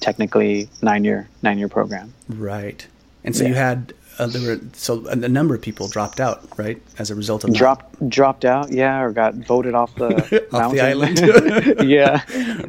technically 0.00 0.68
nine 0.82 1.04
year 1.04 1.28
nine 1.42 1.58
year 1.58 1.68
program. 1.68 2.12
Right. 2.28 2.86
And 3.22 3.36
so 3.36 3.42
yeah. 3.42 3.48
you 3.50 3.54
had 3.54 3.94
uh, 4.20 4.26
there 4.26 4.42
were 4.42 4.60
so 4.74 5.06
a, 5.06 5.16
number 5.16 5.54
of 5.54 5.62
people 5.62 5.88
dropped 5.88 6.20
out, 6.20 6.46
right, 6.58 6.82
as 6.98 7.10
a 7.10 7.14
result 7.14 7.42
of 7.42 7.54
dropped 7.54 7.98
that. 7.98 8.10
dropped 8.10 8.44
out, 8.44 8.70
yeah, 8.70 9.00
or 9.00 9.12
got 9.12 9.34
voted 9.34 9.74
off 9.74 9.94
the 9.94 10.46
off 10.52 10.72
the 10.72 10.80
island. 10.82 11.18
yeah, 11.88 12.22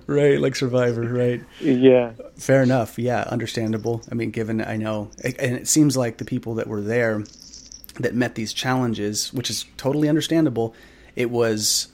right, 0.07 0.39
like 0.39 0.55
Survivor, 0.55 1.01
right? 1.01 1.41
Yeah, 1.59 2.13
fair 2.37 2.63
enough. 2.63 2.97
Yeah, 2.97 3.23
understandable. 3.23 4.01
I 4.09 4.15
mean, 4.15 4.31
given 4.31 4.61
I 4.61 4.77
know, 4.77 5.11
and 5.23 5.57
it 5.57 5.67
seems 5.67 5.97
like 5.97 6.17
the 6.17 6.25
people 6.25 6.55
that 6.55 6.67
were 6.67 6.81
there 6.81 7.21
that 7.99 8.15
met 8.15 8.35
these 8.35 8.53
challenges, 8.53 9.33
which 9.33 9.49
is 9.49 9.65
totally 9.75 10.07
understandable. 10.07 10.73
It 11.17 11.29
was, 11.29 11.89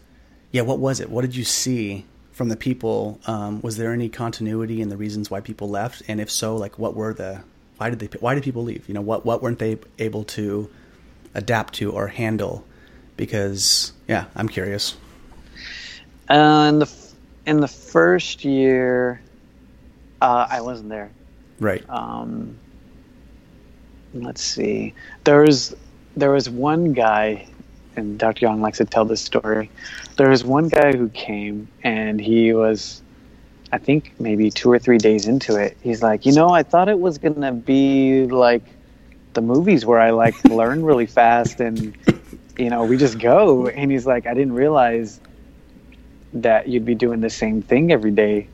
yeah. 0.51 0.61
What 0.61 0.77
was 0.77 0.99
it? 0.99 1.09
What 1.09 1.21
did 1.21 1.35
you 1.35 1.43
see 1.43 2.05
from 2.37 2.49
the 2.49 2.55
people, 2.55 3.19
um, 3.25 3.61
was 3.61 3.77
there 3.77 3.91
any 3.91 4.09
continuity 4.09 4.79
in 4.79 4.89
the 4.89 4.95
reasons 4.95 5.31
why 5.31 5.41
people 5.41 5.69
left? 5.69 6.03
And 6.07 6.21
if 6.21 6.29
so, 6.29 6.55
like 6.55 6.77
what 6.77 6.93
were 6.93 7.11
the 7.11 7.41
why 7.77 7.89
did 7.89 7.97
they 7.97 8.07
why 8.19 8.35
did 8.35 8.43
people 8.43 8.63
leave? 8.63 8.87
You 8.87 8.93
know, 8.93 9.01
what 9.01 9.25
what 9.25 9.41
weren't 9.41 9.57
they 9.57 9.79
able 9.97 10.23
to 10.25 10.69
adapt 11.33 11.73
to 11.75 11.91
or 11.91 12.07
handle? 12.07 12.63
Because 13.17 13.91
yeah, 14.07 14.25
I'm 14.35 14.47
curious. 14.47 14.95
Uh, 16.29 16.67
in 16.69 16.79
the 16.79 16.93
in 17.47 17.59
the 17.59 17.67
first 17.67 18.45
year, 18.45 19.19
uh, 20.21 20.47
I 20.47 20.61
wasn't 20.61 20.89
there. 20.89 21.09
Right. 21.59 21.83
Um, 21.89 22.59
let's 24.13 24.43
see. 24.43 24.93
There 25.23 25.41
was 25.41 25.75
there 26.15 26.29
was 26.29 26.47
one 26.47 26.93
guy 26.93 27.47
and 27.97 28.19
Dr. 28.19 28.45
Young 28.45 28.61
likes 28.61 28.77
to 28.77 28.85
tell 28.85 29.05
this 29.05 29.21
story. 29.21 29.71
There 30.17 30.29
was 30.29 30.43
one 30.43 30.67
guy 30.67 30.95
who 30.95 31.09
came 31.09 31.67
and 31.83 32.19
he 32.19 32.53
was, 32.53 33.01
I 33.71 33.77
think 33.77 34.13
maybe 34.19 34.49
two 34.49 34.71
or 34.71 34.79
three 34.79 34.97
days 34.97 35.27
into 35.27 35.55
it. 35.55 35.77
He's 35.81 36.01
like, 36.01 36.25
you 36.25 36.33
know, 36.33 36.49
I 36.49 36.63
thought 36.63 36.89
it 36.89 36.99
was 36.99 37.17
gonna 37.17 37.53
be 37.53 38.25
like 38.25 38.63
the 39.33 39.41
movies 39.41 39.85
where 39.85 39.99
I 39.99 40.09
like 40.09 40.43
learn 40.45 40.83
really 40.83 41.05
fast 41.05 41.59
and 41.59 41.95
you 42.57 42.69
know 42.69 42.83
we 42.83 42.97
just 42.97 43.19
go. 43.19 43.67
And 43.67 43.91
he's 43.91 44.05
like, 44.05 44.25
I 44.25 44.33
didn't 44.33 44.53
realize 44.53 45.21
that 46.33 46.67
you'd 46.67 46.85
be 46.85 46.95
doing 46.95 47.21
the 47.21 47.29
same 47.29 47.61
thing 47.61 47.91
every 47.91 48.11
day. 48.11 48.47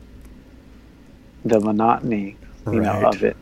The 1.45 1.59
monotony, 1.59 2.37
you 2.67 2.79
right. 2.79 3.01
know, 3.01 3.09
of 3.09 3.23
it, 3.23 3.35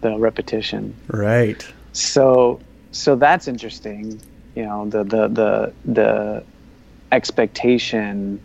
the 0.00 0.18
repetition. 0.18 0.94
Right. 1.08 1.64
So, 1.92 2.60
so 2.90 3.14
that's 3.14 3.46
interesting 3.46 4.20
you 4.56 4.64
know 4.64 4.88
the 4.88 5.04
the 5.04 5.28
the 5.28 5.72
the 5.84 6.44
expectation 7.12 8.40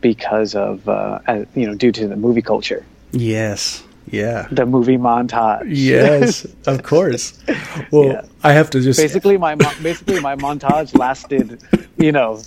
because 0.00 0.54
of 0.54 0.88
uh, 0.88 1.20
you 1.54 1.66
know 1.66 1.74
due 1.74 1.92
to 1.92 2.08
the 2.08 2.16
movie 2.16 2.42
culture. 2.42 2.84
Yes. 3.12 3.84
Yeah. 4.10 4.48
The 4.50 4.66
movie 4.66 4.98
montage. 4.98 5.64
Yes, 5.66 6.46
of 6.66 6.82
course. 6.82 7.42
Well, 7.90 8.08
yeah. 8.08 8.26
I 8.42 8.52
have 8.52 8.70
to 8.70 8.80
just 8.80 9.00
basically 9.00 9.38
my 9.38 9.54
basically 9.54 10.20
my 10.20 10.36
montage 10.36 10.96
lasted, 10.96 11.62
you 11.96 12.12
know, 12.12 12.42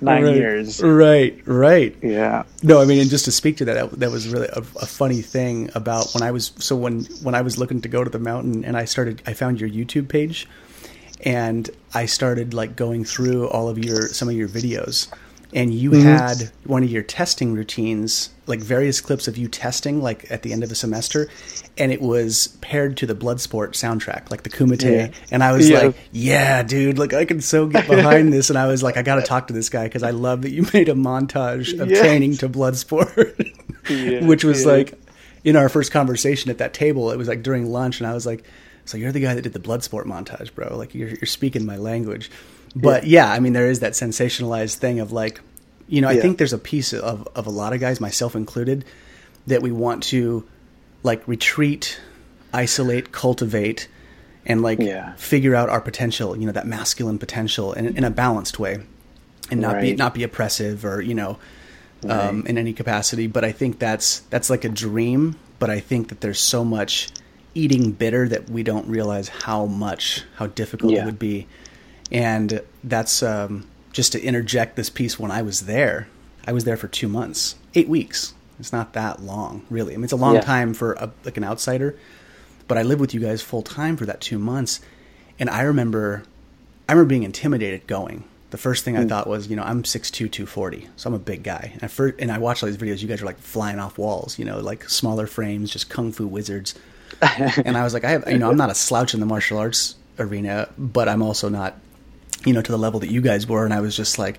nine 0.00 0.24
right. 0.24 0.36
years. 0.36 0.80
Right. 0.82 1.40
Right. 1.46 1.96
Yeah. 2.00 2.44
No, 2.62 2.80
I 2.80 2.84
mean, 2.84 3.00
and 3.00 3.10
just 3.10 3.24
to 3.24 3.32
speak 3.32 3.56
to 3.58 3.64
that, 3.66 3.74
that, 3.74 3.98
that 3.98 4.10
was 4.10 4.28
really 4.28 4.48
a, 4.48 4.60
a, 4.60 4.86
funny 4.86 5.20
thing 5.20 5.70
about 5.74 6.12
when 6.14 6.22
I 6.22 6.30
was 6.30 6.52
so 6.58 6.76
when 6.76 7.04
when 7.22 7.34
I 7.34 7.42
was 7.42 7.58
looking 7.58 7.80
to 7.82 7.88
go 7.88 8.04
to 8.04 8.10
the 8.10 8.20
mountain 8.20 8.64
and 8.64 8.76
I 8.76 8.84
started, 8.84 9.22
I 9.26 9.32
found 9.32 9.60
your 9.60 9.68
YouTube 9.68 10.08
page 10.08 10.46
and 11.24 11.68
I 11.94 12.06
started 12.06 12.54
like 12.54 12.76
going 12.76 13.04
through 13.04 13.48
all 13.48 13.68
of 13.68 13.78
your 13.78 14.08
some 14.08 14.28
of 14.28 14.34
your 14.34 14.48
videos 14.48 15.08
and 15.52 15.74
you 15.74 15.90
mm-hmm. 15.90 16.02
had 16.02 16.50
one 16.64 16.82
of 16.82 16.90
your 16.90 17.02
testing 17.02 17.54
routines 17.54 18.30
like 18.46 18.60
various 18.60 19.00
clips 19.00 19.28
of 19.28 19.36
you 19.36 19.48
testing 19.48 20.00
like 20.00 20.30
at 20.30 20.42
the 20.42 20.52
end 20.52 20.62
of 20.62 20.68
the 20.68 20.74
semester 20.74 21.28
and 21.78 21.92
it 21.92 22.00
was 22.00 22.56
paired 22.60 22.96
to 22.96 23.06
the 23.06 23.14
bloodsport 23.14 23.70
soundtrack 23.70 24.30
like 24.30 24.42
the 24.42 24.50
kumite 24.50 24.82
yeah. 24.82 25.10
and 25.30 25.42
i 25.42 25.52
was 25.52 25.68
yeah. 25.68 25.78
like 25.78 25.96
yeah 26.12 26.62
dude 26.62 26.98
like 26.98 27.12
i 27.12 27.24
can 27.24 27.40
so 27.40 27.66
get 27.66 27.88
behind 27.88 28.32
this 28.32 28.50
and 28.50 28.58
i 28.58 28.66
was 28.66 28.82
like 28.82 28.96
i 28.96 29.02
gotta 29.02 29.22
talk 29.22 29.48
to 29.48 29.52
this 29.52 29.68
guy 29.68 29.84
because 29.84 30.02
i 30.02 30.10
love 30.10 30.42
that 30.42 30.50
you 30.50 30.66
made 30.72 30.88
a 30.88 30.94
montage 30.94 31.78
of 31.80 31.90
yes. 31.90 32.00
training 32.00 32.36
to 32.36 32.48
bloodsport 32.48 33.50
yeah. 33.88 34.24
which 34.26 34.44
was 34.44 34.64
like 34.66 34.98
in 35.42 35.56
our 35.56 35.68
first 35.68 35.90
conversation 35.90 36.50
at 36.50 36.58
that 36.58 36.74
table 36.74 37.10
it 37.10 37.16
was 37.16 37.28
like 37.28 37.42
during 37.42 37.70
lunch 37.70 37.98
and 38.00 38.06
i 38.06 38.14
was 38.14 38.26
like 38.26 38.44
so 38.90 38.98
you're 38.98 39.12
the 39.12 39.20
guy 39.20 39.34
that 39.34 39.42
did 39.42 39.52
the 39.52 39.60
Bloodsport 39.60 40.04
montage, 40.04 40.52
bro. 40.52 40.76
Like 40.76 40.94
you're 40.94 41.10
you're 41.10 41.26
speaking 41.26 41.64
my 41.64 41.76
language. 41.76 42.28
But 42.74 43.04
yeah, 43.04 43.26
yeah 43.26 43.32
I 43.32 43.38
mean 43.38 43.52
there 43.52 43.70
is 43.70 43.80
that 43.80 43.92
sensationalized 43.92 44.76
thing 44.76 44.98
of 44.98 45.12
like, 45.12 45.40
you 45.86 46.00
know, 46.00 46.08
I 46.08 46.12
yeah. 46.12 46.22
think 46.22 46.38
there's 46.38 46.52
a 46.52 46.58
piece 46.58 46.92
of 46.92 47.28
of 47.36 47.46
a 47.46 47.50
lot 47.50 47.72
of 47.72 47.80
guys, 47.80 48.00
myself 48.00 48.34
included, 48.34 48.84
that 49.46 49.62
we 49.62 49.70
want 49.70 50.02
to 50.04 50.46
like 51.04 51.26
retreat, 51.28 52.00
isolate, 52.52 53.12
cultivate, 53.12 53.88
and 54.44 54.60
like 54.60 54.80
yeah. 54.80 55.14
figure 55.14 55.54
out 55.54 55.68
our 55.68 55.80
potential. 55.80 56.36
You 56.36 56.46
know, 56.46 56.52
that 56.52 56.66
masculine 56.66 57.18
potential 57.18 57.72
in, 57.72 57.96
in 57.96 58.02
a 58.02 58.10
balanced 58.10 58.58
way, 58.58 58.80
and 59.52 59.60
not 59.60 59.74
right. 59.76 59.82
be 59.82 59.94
not 59.94 60.14
be 60.14 60.24
oppressive 60.24 60.84
or 60.84 61.00
you 61.00 61.14
know. 61.14 61.38
Um, 62.02 62.40
right. 62.40 62.46
in 62.48 62.56
any 62.56 62.72
capacity, 62.72 63.26
but 63.26 63.44
I 63.44 63.52
think 63.52 63.78
that's 63.78 64.20
that's 64.30 64.48
like 64.48 64.64
a 64.64 64.70
dream. 64.70 65.36
But 65.58 65.68
I 65.68 65.80
think 65.80 66.08
that 66.08 66.22
there's 66.22 66.40
so 66.40 66.64
much 66.64 67.10
eating 67.54 67.92
bitter 67.92 68.28
that 68.28 68.48
we 68.48 68.62
don't 68.62 68.86
realize 68.86 69.28
how 69.28 69.66
much 69.66 70.24
how 70.36 70.46
difficult 70.46 70.92
yeah. 70.92 71.02
it 71.02 71.06
would 71.06 71.18
be 71.18 71.46
and 72.12 72.62
that's 72.84 73.22
um, 73.22 73.66
just 73.92 74.12
to 74.12 74.22
interject 74.22 74.76
this 74.76 74.90
piece 74.90 75.18
when 75.18 75.30
i 75.30 75.42
was 75.42 75.62
there 75.62 76.08
i 76.46 76.52
was 76.52 76.64
there 76.64 76.76
for 76.76 76.88
two 76.88 77.08
months 77.08 77.56
eight 77.74 77.88
weeks 77.88 78.34
it's 78.58 78.72
not 78.72 78.92
that 78.92 79.22
long 79.22 79.64
really 79.70 79.94
i 79.94 79.96
mean 79.96 80.04
it's 80.04 80.12
a 80.12 80.16
long 80.16 80.34
yeah. 80.34 80.40
time 80.40 80.74
for 80.74 80.92
a, 80.94 81.10
like 81.24 81.36
an 81.36 81.44
outsider 81.44 81.96
but 82.68 82.78
i 82.78 82.82
lived 82.82 83.00
with 83.00 83.14
you 83.14 83.20
guys 83.20 83.42
full 83.42 83.62
time 83.62 83.96
for 83.96 84.06
that 84.06 84.20
two 84.20 84.38
months 84.38 84.80
and 85.38 85.50
i 85.50 85.62
remember 85.62 86.22
i 86.88 86.92
remember 86.92 87.08
being 87.08 87.22
intimidated 87.22 87.86
going 87.86 88.24
the 88.50 88.58
first 88.58 88.84
thing 88.84 88.96
I 88.96 89.02
hmm. 89.02 89.08
thought 89.08 89.26
was, 89.26 89.48
you 89.48 89.56
know, 89.56 89.62
I'm 89.62 89.82
6'2", 89.82 90.30
240, 90.30 90.88
so 90.96 91.08
I'm 91.08 91.14
a 91.14 91.18
big 91.18 91.42
guy. 91.42 91.70
And 91.74 91.84
I, 91.84 91.86
first, 91.86 92.16
and 92.18 92.30
I 92.30 92.38
watched 92.38 92.62
all 92.62 92.68
these 92.68 92.76
videos. 92.76 93.00
You 93.00 93.08
guys 93.08 93.22
are 93.22 93.26
like 93.26 93.38
flying 93.38 93.78
off 93.78 93.96
walls, 93.96 94.38
you 94.38 94.44
know, 94.44 94.58
like 94.58 94.88
smaller 94.88 95.26
frames, 95.26 95.70
just 95.70 95.88
kung 95.88 96.12
fu 96.12 96.26
wizards. 96.26 96.74
And 97.22 97.76
I 97.76 97.84
was 97.84 97.94
like, 97.94 98.04
I 98.04 98.10
have, 98.10 98.30
you 98.30 98.38
know, 98.38 98.50
I'm 98.50 98.56
not 98.56 98.70
a 98.70 98.74
slouch 98.74 99.14
in 99.14 99.20
the 99.20 99.26
martial 99.26 99.58
arts 99.58 99.96
arena, 100.18 100.68
but 100.78 101.08
I'm 101.08 101.22
also 101.22 101.48
not, 101.48 101.78
you 102.44 102.52
know, 102.52 102.62
to 102.62 102.72
the 102.72 102.78
level 102.78 103.00
that 103.00 103.10
you 103.10 103.20
guys 103.20 103.46
were. 103.46 103.64
And 103.64 103.74
I 103.74 103.80
was 103.80 103.96
just 103.96 104.18
like, 104.18 104.38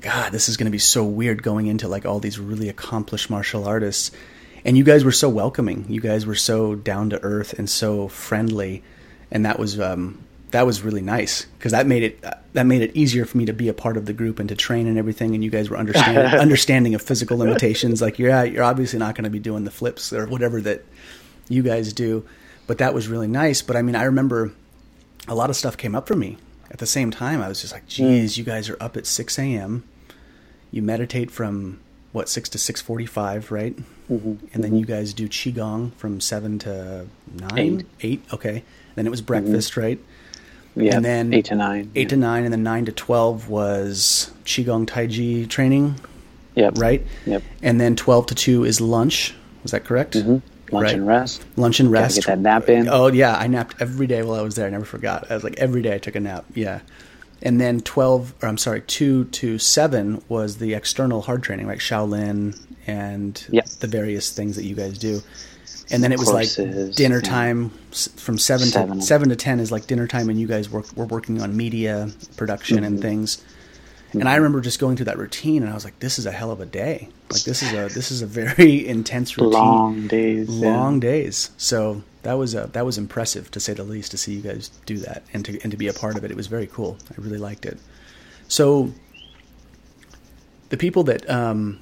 God, 0.00 0.32
this 0.32 0.48
is 0.48 0.56
going 0.56 0.66
to 0.66 0.72
be 0.72 0.78
so 0.78 1.04
weird 1.04 1.42
going 1.42 1.66
into 1.66 1.88
like 1.88 2.06
all 2.06 2.18
these 2.18 2.38
really 2.38 2.68
accomplished 2.68 3.30
martial 3.30 3.66
artists. 3.66 4.10
And 4.64 4.76
you 4.76 4.84
guys 4.84 5.04
were 5.04 5.12
so 5.12 5.28
welcoming. 5.28 5.86
You 5.88 6.00
guys 6.00 6.26
were 6.26 6.34
so 6.34 6.74
down 6.74 7.10
to 7.10 7.22
earth 7.22 7.52
and 7.58 7.68
so 7.68 8.08
friendly, 8.08 8.82
and 9.30 9.44
that 9.44 9.58
was 9.58 9.80
um, 9.80 10.24
that 10.52 10.66
was 10.66 10.82
really 10.82 11.02
nice 11.02 11.46
because 11.58 11.72
that 11.72 11.86
made 11.86 12.02
it 12.04 12.24
that 12.52 12.64
made 12.64 12.82
it 12.82 12.94
easier 12.94 13.24
for 13.24 13.38
me 13.38 13.46
to 13.46 13.52
be 13.52 13.68
a 13.68 13.74
part 13.74 13.96
of 13.96 14.06
the 14.06 14.12
group 14.12 14.38
and 14.38 14.48
to 14.50 14.54
train 14.54 14.86
and 14.86 14.98
everything. 14.98 15.34
And 15.34 15.42
you 15.42 15.50
guys 15.50 15.68
were 15.68 15.76
understanding 15.76 16.24
understanding 16.40 16.94
of 16.94 17.02
physical 17.02 17.38
limitations. 17.38 18.00
Like 18.00 18.18
you're 18.18 18.44
you're 18.44 18.62
obviously 18.62 19.00
not 19.00 19.16
going 19.16 19.24
to 19.24 19.30
be 19.30 19.40
doing 19.40 19.64
the 19.64 19.70
flips 19.70 20.12
or 20.12 20.26
whatever 20.26 20.60
that 20.60 20.84
you 21.48 21.62
guys 21.62 21.92
do, 21.92 22.24
but 22.66 22.78
that 22.78 22.94
was 22.94 23.08
really 23.08 23.28
nice. 23.28 23.62
But 23.62 23.76
I 23.76 23.82
mean, 23.82 23.96
I 23.96 24.04
remember 24.04 24.52
a 25.28 25.34
lot 25.34 25.50
of 25.50 25.56
stuff 25.56 25.76
came 25.76 25.94
up 25.94 26.06
for 26.08 26.16
me 26.16 26.38
at 26.70 26.78
the 26.78 26.86
same 26.86 27.10
time. 27.10 27.40
I 27.42 27.48
was 27.48 27.60
just 27.60 27.72
like, 27.72 27.86
geez, 27.86 28.38
you 28.38 28.44
guys 28.44 28.68
are 28.68 28.76
up 28.80 28.96
at 28.96 29.06
six 29.06 29.38
a.m. 29.38 29.84
You 30.70 30.82
meditate 30.82 31.30
from 31.30 31.80
what 32.12 32.28
six 32.28 32.48
to 32.50 32.58
six 32.58 32.80
forty-five, 32.80 33.50
right? 33.52 33.76
Mm-hmm. 34.10 34.46
And 34.52 34.64
then 34.64 34.76
you 34.76 34.84
guys 34.84 35.14
do 35.14 35.28
qigong 35.28 35.94
from 35.94 36.20
seven 36.20 36.58
to 36.60 37.06
nine, 37.34 37.58
Eight. 37.58 37.86
eight. 38.00 38.24
Okay. 38.32 38.62
Then 38.94 39.06
it 39.06 39.10
was 39.10 39.22
breakfast, 39.22 39.76
right? 39.76 39.98
Yeah, 40.74 40.96
And 40.96 41.04
then 41.04 41.32
eight 41.34 41.46
to 41.46 41.54
nine. 41.54 41.90
Eight 41.94 42.08
to 42.10 42.16
nine, 42.16 42.44
and 42.44 42.52
then 42.52 42.62
nine 42.62 42.84
to 42.86 42.92
twelve 42.92 43.48
was 43.50 44.30
qigong 44.44 44.86
taiji 44.86 45.46
training, 45.48 45.96
Yep. 46.54 46.78
right? 46.78 47.06
Yep. 47.26 47.42
And 47.62 47.80
then 47.80 47.96
twelve 47.96 48.26
to 48.26 48.34
two 48.34 48.64
is 48.64 48.80
lunch. 48.80 49.34
Was 49.62 49.72
that 49.72 49.84
correct? 49.84 50.14
hmm 50.14 50.38
Lunch 50.72 50.84
Right. 50.84 50.94
and 50.94 51.06
rest. 51.06 51.44
Lunch 51.56 51.80
and 51.80 51.90
rest. 51.90 52.16
get 52.16 52.26
that 52.26 52.38
nap 52.38 52.68
in. 52.68 52.88
Oh 52.88 53.06
yeah, 53.08 53.36
I 53.36 53.46
napped 53.46 53.76
every 53.80 54.06
day 54.06 54.22
while 54.22 54.38
I 54.38 54.42
was 54.42 54.54
there. 54.54 54.66
I 54.66 54.70
never 54.70 54.84
forgot. 54.84 55.30
I 55.30 55.34
was 55.34 55.44
like 55.44 55.54
every 55.58 55.82
day 55.82 55.94
I 55.94 55.98
took 55.98 56.14
a 56.16 56.20
nap. 56.20 56.44
Yeah. 56.54 56.80
And 57.42 57.60
then 57.60 57.80
twelve, 57.80 58.34
or 58.42 58.48
I'm 58.48 58.58
sorry, 58.58 58.82
two 58.82 59.24
to 59.26 59.58
seven 59.58 60.22
was 60.28 60.56
the 60.58 60.74
external 60.74 61.22
hard 61.22 61.42
training, 61.42 61.66
like 61.66 61.80
Shaolin 61.80 62.58
and 62.86 63.44
Yep. 63.50 63.66
the 63.80 63.86
various 63.88 64.30
things 64.30 64.56
that 64.56 64.64
you 64.64 64.74
guys 64.74 64.96
do. 64.98 65.22
And 65.90 66.02
then 66.02 66.12
it 66.12 66.18
was 66.18 66.32
like 66.32 66.48
dinner 66.96 67.20
time 67.20 67.70
s- 67.90 68.08
from 68.16 68.38
seven, 68.38 68.68
Seven. 68.68 69.00
to 69.00 69.04
seven 69.04 69.28
to 69.28 69.36
ten 69.36 69.60
is 69.60 69.70
like 69.70 69.86
dinner 69.86 70.06
time, 70.06 70.30
and 70.30 70.40
you 70.40 70.46
guys 70.46 70.70
work 70.70 70.86
were 70.96 71.04
working 71.04 71.42
on 71.42 71.56
media 71.56 72.08
production 72.36 72.76
Mm-hmm. 72.78 72.86
and 72.86 73.00
things. 73.02 73.44
And 74.12 74.28
I 74.28 74.36
remember 74.36 74.60
just 74.60 74.78
going 74.78 74.96
through 74.96 75.06
that 75.06 75.16
routine, 75.18 75.62
and 75.62 75.70
I 75.70 75.74
was 75.74 75.84
like, 75.84 75.98
"This 76.00 76.18
is 76.18 76.26
a 76.26 76.32
hell 76.32 76.50
of 76.50 76.60
a 76.60 76.66
day. 76.66 77.08
Like 77.30 77.42
this 77.42 77.62
is 77.62 77.72
a 77.72 77.88
this 77.92 78.10
is 78.10 78.20
a 78.22 78.26
very 78.26 78.86
intense 78.96 79.36
routine, 79.38 79.52
Long 79.52 80.06
days. 80.06 80.48
yeah. 80.50 80.68
long 80.68 81.00
days." 81.00 81.50
So 81.56 82.02
that 82.22 82.34
was 82.34 82.54
uh, 82.54 82.66
that 82.72 82.84
was 82.84 82.98
impressive 82.98 83.50
to 83.52 83.60
say 83.60 83.72
the 83.72 83.84
least 83.84 84.10
to 84.10 84.18
see 84.18 84.34
you 84.34 84.42
guys 84.42 84.68
do 84.86 84.98
that 84.98 85.22
and 85.32 85.44
to 85.46 85.58
and 85.62 85.70
to 85.70 85.76
be 85.78 85.88
a 85.88 85.92
part 85.94 86.16
of 86.18 86.24
it. 86.24 86.30
It 86.30 86.36
was 86.36 86.46
very 86.46 86.66
cool. 86.66 86.98
I 87.10 87.14
really 87.20 87.38
liked 87.38 87.64
it. 87.64 87.78
So 88.48 88.92
the 90.68 90.76
people 90.76 91.02
that 91.04 91.28
um, 91.30 91.80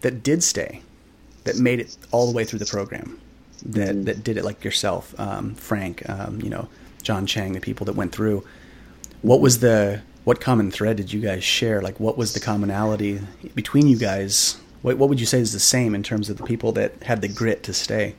that 0.00 0.22
did 0.22 0.42
stay, 0.42 0.82
that 1.44 1.56
made 1.58 1.80
it 1.80 1.96
all 2.12 2.26
the 2.26 2.32
way 2.32 2.44
through 2.44 2.60
the 2.60 2.66
program, 2.66 3.20
that 3.64 3.88
Mm-hmm. 3.94 4.04
that 4.04 4.24
did 4.24 4.36
it 4.36 4.44
like 4.44 4.64
yourself, 4.64 5.18
um, 5.20 5.54
Frank, 5.54 6.08
um, 6.08 6.40
you 6.40 6.48
know, 6.50 6.68
John 7.02 7.26
Chang, 7.26 7.52
the 7.52 7.60
people 7.60 7.84
that 7.86 7.94
went 7.96 8.12
through. 8.12 8.44
What 9.22 9.40
was 9.40 9.58
the 9.58 10.00
what 10.28 10.42
common 10.42 10.70
thread 10.70 10.98
did 10.98 11.10
you 11.10 11.20
guys 11.20 11.42
share? 11.42 11.80
Like, 11.80 11.98
what 11.98 12.18
was 12.18 12.34
the 12.34 12.40
commonality 12.40 13.18
between 13.54 13.86
you 13.86 13.96
guys? 13.96 14.60
What 14.82 14.98
what 14.98 15.08
would 15.08 15.20
you 15.20 15.24
say 15.24 15.40
is 15.40 15.54
the 15.54 15.58
same 15.58 15.94
in 15.94 16.02
terms 16.02 16.28
of 16.28 16.36
the 16.36 16.44
people 16.44 16.72
that 16.72 17.02
had 17.02 17.22
the 17.22 17.28
grit 17.28 17.62
to 17.62 17.72
stay? 17.72 18.14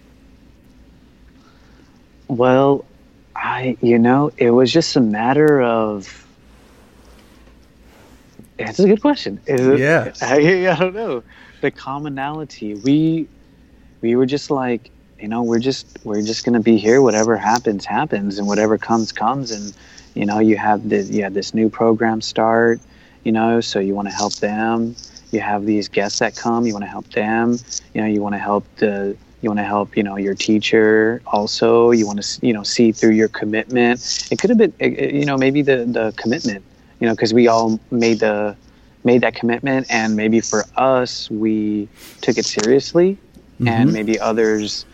Well, 2.27 2.83
I, 3.35 3.77
you 3.79 3.99
know, 3.99 4.31
it 4.37 4.49
was 4.49 4.73
just 4.73 4.95
a 4.95 4.99
matter 5.01 5.61
of. 5.61 6.25
It's 8.57 8.79
a 8.79 8.87
good 8.87 9.01
question. 9.01 9.39
Is 9.45 9.67
it- 9.67 9.79
Yeah. 9.79 10.11
I, 10.19 10.67
I 10.67 10.75
don't 10.79 10.95
know. 10.95 11.21
The 11.61 11.69
commonality. 11.69 12.73
We, 12.73 13.27
we 14.01 14.15
were 14.15 14.25
just 14.25 14.49
like, 14.49 14.89
you 15.19 15.27
know, 15.27 15.43
we're 15.43 15.59
just 15.59 15.99
we're 16.03 16.23
just 16.23 16.43
gonna 16.43 16.59
be 16.59 16.77
here. 16.77 17.03
Whatever 17.03 17.37
happens, 17.37 17.85
happens, 17.85 18.39
and 18.39 18.47
whatever 18.47 18.79
comes, 18.79 19.11
comes. 19.11 19.51
And 19.51 19.73
you 20.19 20.25
know, 20.25 20.39
you 20.39 20.57
have 20.57 20.89
the 20.89 21.01
you 21.15 21.23
have 21.23 21.33
this 21.33 21.53
new 21.53 21.69
program 21.69 22.19
start. 22.21 22.79
You 23.23 23.31
know, 23.31 23.61
so 23.61 23.79
you 23.79 23.93
want 23.95 24.07
to 24.09 24.13
help 24.13 24.33
them. 24.35 24.95
You 25.31 25.39
have 25.39 25.65
these 25.65 25.87
guests 25.87 26.19
that 26.19 26.35
come. 26.35 26.65
You 26.65 26.73
want 26.73 26.83
to 26.83 26.89
help 26.89 27.07
them. 27.11 27.57
You 27.93 28.01
know, 28.01 28.07
you 28.07 28.21
want 28.21 28.35
to 28.35 28.39
help 28.39 28.65
the 28.77 29.15
you 29.41 29.49
want 29.49 29.59
to 29.59 29.63
help 29.63 29.95
you 29.95 30.03
know 30.03 30.17
your 30.17 30.35
teacher 30.35 31.21
also 31.25 31.91
you 31.91 32.05
want 32.05 32.21
to 32.21 32.45
you 32.45 32.51
know 32.51 32.63
see 32.63 32.91
through 32.91 33.11
your 33.21 33.29
commitment 33.29 34.27
it 34.31 34.37
could 34.37 34.49
have 34.49 34.59
been 34.59 34.73
you 34.81 35.23
know 35.23 35.37
maybe 35.37 35.61
the 35.61 35.77
the 35.85 36.13
commitment 36.17 36.61
you 36.99 37.07
know 37.07 37.13
because 37.15 37.33
we 37.33 37.47
all 37.47 37.79
made 37.89 38.19
the 38.19 38.53
made 39.05 39.21
that 39.21 39.35
commitment 39.35 39.87
and 39.89 40.17
maybe 40.17 40.41
for 40.41 40.65
us 40.75 41.31
we 41.31 41.87
took 42.19 42.37
it 42.37 42.43
seriously 42.45 43.17
and 43.65 43.89
Mhm. 43.89 43.93
maybe 43.93 44.19
others 44.19 44.85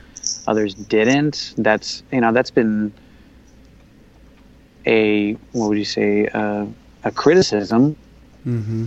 others 0.46 0.76
didn't 0.76 1.56
that's 1.58 2.04
you 2.12 2.22
know 2.22 2.32
that's 2.32 2.52
been 2.52 2.94
a 4.88 5.34
what 5.54 5.69
would 5.69 5.78
you 5.78 5.86
say 5.86 6.28
uh, 6.28 6.65
a 7.04 7.12
criticism 7.12 7.95
Mm-hmm. 8.45 8.86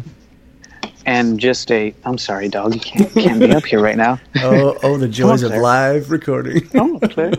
and 1.05 1.41
just 1.41 1.73
a 1.73 1.93
i'm 2.05 2.17
sorry 2.17 2.49
dog 2.49 2.75
you 2.75 2.81
can't 2.81 3.13
can't 3.13 3.41
be 3.41 3.51
up 3.51 3.65
here 3.65 3.81
right 3.81 3.97
now 3.97 4.21
Oh, 4.37 4.79
oh, 4.85 4.97
the 4.97 5.09
joys 5.09 5.43
of 5.43 5.51
live 5.53 6.13
recording. 6.13 6.69
oh 6.77 7.01
Claire. 7.03 7.33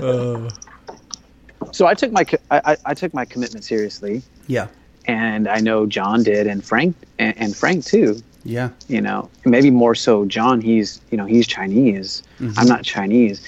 Oh, 0.00 0.48
so 1.72 1.86
I 1.86 1.94
took 1.94 2.12
my 2.12 2.24
I, 2.50 2.76
I, 2.84 2.94
took 2.94 3.12
my 3.14 3.24
commitment 3.24 3.64
seriously, 3.64 4.22
yeah, 4.46 4.68
and 5.06 5.48
I 5.48 5.58
know 5.60 5.86
John 5.86 6.22
did, 6.22 6.46
and 6.46 6.64
Frank 6.64 6.94
and, 7.18 7.34
and 7.36 7.56
Frank 7.56 7.84
too. 7.84 8.20
yeah, 8.44 8.68
You 8.86 9.00
know, 9.00 9.28
maybe 9.44 9.70
more 9.70 9.94
so 9.94 10.24
John. 10.26 10.60
He's 10.60 11.00
you 11.10 11.16
know 11.16 11.24
he's 11.24 11.46
Chinese. 11.46 12.22
I'm 12.56 12.68
not 12.68 12.84
Chinese, 12.84 13.40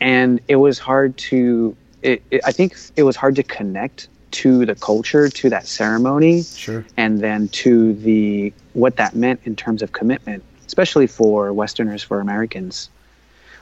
and 0.00 0.40
it 0.48 0.56
was 0.56 0.78
hard 0.78 1.16
to. 1.28 1.76
It, 2.04 2.22
it, 2.30 2.42
I 2.44 2.52
think 2.52 2.76
it 2.96 3.02
was 3.02 3.16
hard 3.16 3.34
to 3.36 3.42
connect 3.42 4.08
to 4.32 4.66
the 4.66 4.74
culture, 4.74 5.28
to 5.28 5.48
that 5.48 5.66
ceremony, 5.66 6.42
sure. 6.42 6.84
and 6.96 7.20
then 7.20 7.48
to 7.48 7.94
the 7.94 8.52
what 8.74 8.96
that 8.96 9.16
meant 9.16 9.40
in 9.44 9.56
terms 9.56 9.80
of 9.80 9.92
commitment, 9.92 10.42
especially 10.66 11.06
for 11.06 11.52
Westerners, 11.52 12.02
for 12.02 12.20
Americans. 12.20 12.90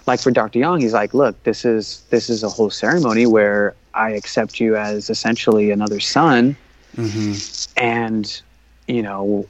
Like 0.07 0.19
for 0.19 0.33
Dr. 0.33 0.59
Young, 0.59 0.81
he's 0.81 0.93
like, 0.93 1.15
look, 1.15 1.41
this 1.45 1.65
is 1.65 2.03
this 2.11 2.29
is 2.29 2.43
a 2.43 2.49
whole 2.49 2.71
ceremony 2.71 3.27
where 3.27 3.77
I 3.95 4.11
accept 4.11 4.59
you 4.59 4.77
as 4.77 5.09
essentially 5.09 5.71
another 5.71 6.01
son, 6.01 6.57
hmm 6.97 7.35
and 7.77 8.43
you 8.89 9.03
know, 9.03 9.47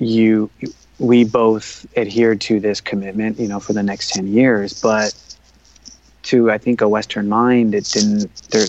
you 0.00 0.50
we 0.98 1.22
both 1.24 1.86
adhered 1.96 2.40
to 2.40 2.58
this 2.58 2.80
commitment, 2.80 3.38
you 3.38 3.46
know, 3.46 3.60
for 3.60 3.74
the 3.74 3.82
next 3.84 4.10
ten 4.10 4.26
years. 4.26 4.80
But 4.80 5.14
to 6.28 6.50
I 6.50 6.58
think 6.58 6.80
a 6.80 6.88
Western 6.88 7.28
mind, 7.28 7.74
it 7.74 7.84
didn't. 7.84 8.30
There, 8.50 8.64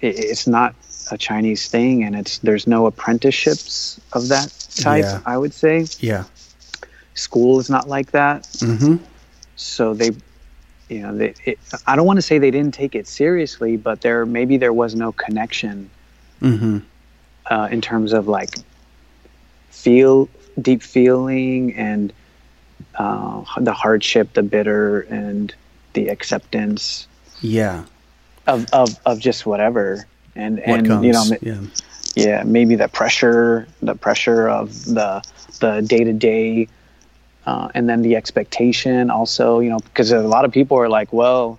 it, 0.00 0.18
it's 0.18 0.46
not 0.46 0.74
a 1.10 1.18
Chinese 1.18 1.68
thing, 1.68 2.04
and 2.04 2.16
it's 2.16 2.38
there's 2.38 2.66
no 2.66 2.86
apprenticeships 2.86 4.00
of 4.12 4.28
that 4.28 4.48
type. 4.76 5.04
Yeah. 5.04 5.20
I 5.26 5.36
would 5.36 5.52
say 5.54 5.86
Yeah. 6.00 6.24
school 7.14 7.58
is 7.60 7.68
not 7.68 7.88
like 7.88 8.10
that. 8.12 8.44
Mm-hmm. 8.60 8.96
So 9.56 9.94
they, 9.94 10.10
you 10.88 11.00
know, 11.02 11.16
they. 11.16 11.34
It, 11.44 11.58
I 11.86 11.96
don't 11.96 12.06
want 12.06 12.16
to 12.18 12.22
say 12.22 12.38
they 12.38 12.50
didn't 12.50 12.74
take 12.74 12.94
it 12.94 13.06
seriously, 13.06 13.76
but 13.76 14.00
there 14.00 14.24
maybe 14.26 14.56
there 14.56 14.72
was 14.72 14.94
no 14.94 15.12
connection 15.12 15.90
Mm-hmm. 16.40 16.78
uh, 17.50 17.68
in 17.70 17.80
terms 17.80 18.12
of 18.12 18.26
like 18.26 18.56
feel 19.70 20.28
deep 20.60 20.82
feeling 20.82 21.72
and 21.74 22.12
uh, 22.98 23.44
the 23.60 23.72
hardship, 23.72 24.32
the 24.32 24.42
bitter, 24.42 25.02
and 25.02 25.54
the 25.94 26.08
acceptance 26.08 27.06
Yeah. 27.40 27.84
of, 28.46 28.66
of, 28.72 28.88
of 29.06 29.18
just 29.20 29.46
whatever. 29.46 30.06
And 30.34 30.58
What 30.64 30.78
and 30.80 30.86
comes? 30.86 31.04
you 31.06 31.12
know, 31.12 31.24
yeah. 31.42 31.60
yeah, 32.14 32.42
maybe 32.44 32.74
the 32.76 32.88
pressure, 32.88 33.66
the 33.82 33.94
pressure 33.94 34.48
of 34.48 34.84
the 34.86 35.22
the 35.60 35.82
day 35.82 36.04
to 36.04 36.12
day, 36.14 36.68
and 37.46 37.88
then 37.88 38.02
the 38.02 38.16
expectation 38.16 39.10
also. 39.10 39.60
You 39.60 39.70
know, 39.70 39.78
because 39.78 40.10
a 40.10 40.20
lot 40.20 40.44
of 40.46 40.52
people 40.52 40.78
are 40.78 40.88
like, 40.88 41.12
well, 41.12 41.58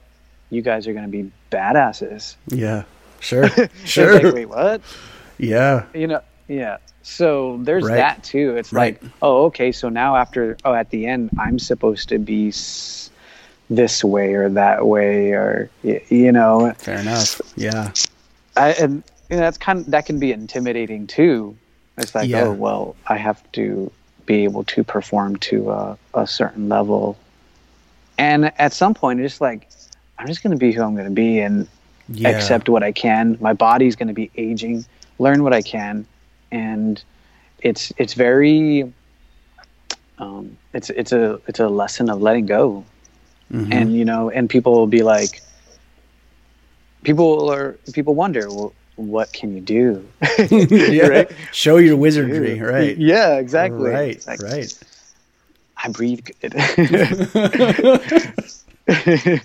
you 0.49 0.61
guys 0.63 0.87
are 0.87 0.93
going 0.93 1.05
to 1.05 1.11
be 1.11 1.31
badasses. 1.51 2.35
Yeah. 2.47 2.83
Sure. 3.19 3.47
Sure. 3.85 4.13
like, 4.21 4.33
wait, 4.33 4.45
what? 4.49 4.81
yeah. 5.37 5.85
you 5.93 6.07
know 6.07 6.21
yeah 6.47 6.77
so 7.03 7.57
there's 7.63 7.83
Right. 7.85 7.95
that 7.95 8.23
too 8.23 8.55
it's 8.57 8.71
Right. 8.73 9.01
like 9.01 9.11
oh 9.21 9.45
okay 9.45 9.71
so 9.71 9.87
now 9.89 10.15
after 10.17 10.57
oh 10.65 10.73
at 10.73 10.89
the 10.89 11.05
end 11.07 11.29
i'm 11.39 11.57
supposed 11.57 12.09
to 12.09 12.19
be 12.19 12.49
s- 12.49 13.09
this 13.69 14.03
way 14.03 14.33
or 14.33 14.49
that 14.49 14.85
way 14.87 15.31
or 15.31 15.69
you 15.83 16.31
know 16.31 16.73
Fair 16.77 16.99
enough. 16.99 17.41
Yeah. 17.55 17.91
I, 18.57 18.71
and 18.73 19.03
you 19.29 19.37
know, 19.37 19.41
that's 19.41 19.57
kind 19.57 19.79
of 19.79 19.85
that 19.91 20.05
can 20.05 20.19
be 20.19 20.31
intimidating 20.31 21.07
too 21.07 21.57
it's 21.97 22.13
like 22.13 22.29
Yeah. 22.29 22.43
oh 22.43 22.53
well 22.53 22.95
i 23.07 23.17
have 23.17 23.39
to 23.53 23.91
be 24.25 24.43
able 24.43 24.63
to 24.65 24.83
perform 24.83 25.35
to 25.37 25.71
a, 25.71 25.97
a 26.13 26.27
certain 26.27 26.69
level 26.69 27.17
and 28.17 28.51
at 28.59 28.73
some 28.73 28.93
point, 28.93 29.19
it's 29.21 29.41
like 29.41 29.67
I'm 30.19 30.27
just 30.27 30.43
going 30.43 30.51
to 30.51 30.57
be 30.57 30.71
who 30.71 30.83
I'm 30.83 30.93
going 30.93 31.07
to 31.07 31.11
be 31.11 31.39
and 31.39 31.67
Yeah. 32.09 32.29
accept 32.29 32.69
what 32.69 32.83
I 32.83 32.91
can. 32.91 33.37
My 33.41 33.53
body's 33.53 33.95
going 33.95 34.07
to 34.07 34.13
be 34.13 34.29
aging. 34.37 34.85
Learn 35.19 35.43
what 35.43 35.53
I 35.53 35.61
can, 35.61 36.05
and 36.51 37.01
it's 37.59 37.91
it's 37.97 38.13
very 38.13 38.93
um, 40.19 40.57
it's 40.73 40.89
it's 40.91 41.11
a 41.11 41.39
it's 41.47 41.59
a 41.59 41.67
lesson 41.69 42.09
of 42.09 42.21
letting 42.21 42.45
go. 42.45 42.85
Mhm. 43.53 43.71
And 43.71 43.95
you 43.95 44.03
know, 44.03 44.29
and 44.31 44.49
people 44.49 44.73
will 44.73 44.87
be 44.87 45.03
like, 45.03 45.41
people 47.03 47.51
are 47.51 47.73
people 47.93 48.15
wonder, 48.15 48.49
well, 48.49 48.73
what 48.95 49.31
can 49.31 49.53
you 49.55 49.61
do? 49.61 50.07
yeah. 50.49 51.07
Right? 51.07 51.31
Show 51.51 51.77
your 51.77 51.95
wizardry, 51.95 52.59
right? 52.59 52.97
Yeah, 52.97 53.37
exactly. 53.37 53.91
Right, 53.91 54.25
like, 54.25 54.41
right. 54.41 54.75
I 55.77 55.89
breathe 55.89 56.25
good. 56.41 56.53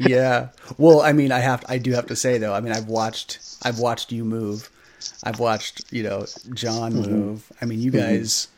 yeah. 0.00 0.48
Well, 0.78 1.00
I 1.02 1.12
mean, 1.12 1.32
I 1.32 1.40
have, 1.40 1.64
I 1.68 1.78
do 1.78 1.92
have 1.92 2.06
to 2.06 2.16
say 2.16 2.38
though. 2.38 2.54
I 2.54 2.60
mean, 2.60 2.72
I've 2.72 2.88
watched, 2.88 3.38
I've 3.62 3.78
watched 3.78 4.10
you 4.12 4.24
move. 4.24 4.70
I've 5.22 5.38
watched, 5.38 5.84
you 5.92 6.02
know, 6.02 6.26
John 6.54 6.92
Mm-hmm. 6.94 7.12
move. 7.12 7.52
I 7.60 7.66
mean, 7.66 7.80
you 7.80 7.90
guys. 7.90 8.48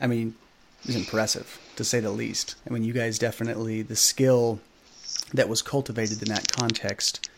I 0.00 0.06
mean, 0.06 0.34
it's 0.84 0.94
impressive 0.96 1.58
to 1.78 1.84
say 1.84 2.00
the 2.00 2.10
least. 2.10 2.56
I 2.68 2.72
mean, 2.72 2.84
you 2.84 2.92
guys 2.92 3.18
definitely 3.18 3.82
the 3.82 3.96
skill 3.96 4.60
that 5.32 5.48
was 5.48 5.62
cultivated 5.62 6.22
in 6.22 6.28
that 6.28 6.52
context. 6.52 7.28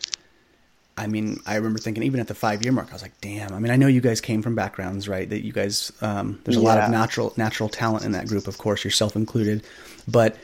I 0.97 1.07
mean, 1.07 1.39
I 1.45 1.55
remember 1.55 1.79
thinking 1.79 2.03
even 2.03 2.19
at 2.19 2.27
the 2.27 2.35
five 2.35 2.63
year 2.63 2.71
mark, 2.71 2.89
I 2.89 2.93
was 2.93 3.01
like, 3.01 3.19
damn. 3.21 3.53
I 3.53 3.59
mean, 3.59 3.71
I 3.71 3.75
know 3.75 3.87
you 3.87 4.01
guys 4.01 4.19
came 4.19 4.41
from 4.41 4.55
backgrounds, 4.55 5.07
right? 5.07 5.29
That 5.29 5.43
you 5.45 5.53
guys, 5.53 5.91
um, 6.01 6.39
there's 6.43 6.57
a 6.57 6.61
lot 6.61 6.77
of 6.77 6.91
natural 6.91 7.33
natural 7.37 7.69
talent 7.69 8.03
in 8.03 8.11
that 8.11 8.27
group, 8.27 8.47
of 8.47 8.57
course, 8.57 8.83
yourself 8.83 9.15
included. 9.15 9.63
But 10.07 10.37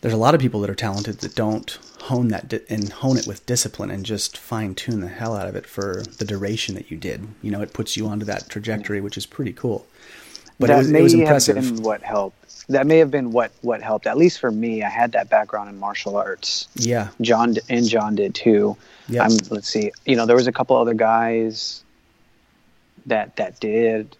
there's 0.00 0.14
a 0.14 0.18
lot 0.18 0.34
of 0.34 0.40
people 0.40 0.60
that 0.60 0.70
are 0.70 0.74
talented 0.74 1.20
that 1.20 1.34
don't 1.34 1.78
hone 2.02 2.28
that 2.28 2.48
di- 2.48 2.60
and 2.68 2.90
hone 2.90 3.16
it 3.16 3.26
with 3.26 3.46
discipline 3.46 3.90
and 3.90 4.04
just 4.04 4.36
fine 4.36 4.74
tune 4.74 5.00
the 5.00 5.08
hell 5.08 5.36
out 5.36 5.46
of 5.46 5.54
it 5.54 5.66
for 5.66 6.02
the 6.18 6.24
duration 6.24 6.74
that 6.74 6.90
you 6.90 6.96
did. 6.96 7.28
You 7.40 7.50
know, 7.52 7.62
it 7.62 7.72
puts 7.72 7.96
you 7.96 8.08
onto 8.08 8.26
that 8.26 8.48
trajectory, 8.48 9.00
which 9.00 9.16
is 9.16 9.24
pretty 9.26 9.52
cool. 9.52 9.86
But 10.58 10.66
that 10.66 10.74
it 10.74 10.78
was, 10.78 10.88
may 10.88 10.98
it 10.98 11.02
was 11.02 11.12
have 11.12 11.20
impressive. 11.20 11.54
been 11.56 11.82
what 11.82 12.02
helped. 12.02 12.41
That 12.68 12.86
may 12.86 12.98
have 12.98 13.10
been 13.10 13.32
what 13.32 13.50
what 13.62 13.82
helped. 13.82 14.06
At 14.06 14.16
least 14.16 14.38
for 14.38 14.50
me, 14.50 14.82
I 14.82 14.88
had 14.88 15.12
that 15.12 15.28
background 15.28 15.68
in 15.68 15.78
martial 15.78 16.16
arts. 16.16 16.68
Yeah, 16.74 17.08
John 17.20 17.56
and 17.68 17.88
John 17.88 18.14
did 18.14 18.34
too. 18.34 18.76
Yeah. 19.08 19.24
I'm, 19.24 19.32
let's 19.50 19.68
see. 19.68 19.90
You 20.06 20.16
know, 20.16 20.26
there 20.26 20.36
was 20.36 20.46
a 20.46 20.52
couple 20.52 20.76
other 20.76 20.94
guys 20.94 21.82
that 23.06 23.34
that 23.36 23.58
did, 23.60 24.16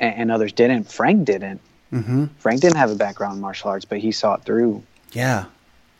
and, 0.00 0.14
and 0.14 0.30
others 0.32 0.52
didn't. 0.52 0.90
Frank 0.90 1.24
didn't. 1.24 1.60
hmm 1.90 2.26
Frank 2.38 2.60
didn't 2.60 2.76
have 2.76 2.90
a 2.90 2.96
background 2.96 3.36
in 3.36 3.40
martial 3.40 3.70
arts, 3.70 3.84
but 3.84 3.98
he 3.98 4.10
saw 4.12 4.34
it 4.34 4.42
through. 4.42 4.82
yeah. 5.12 5.44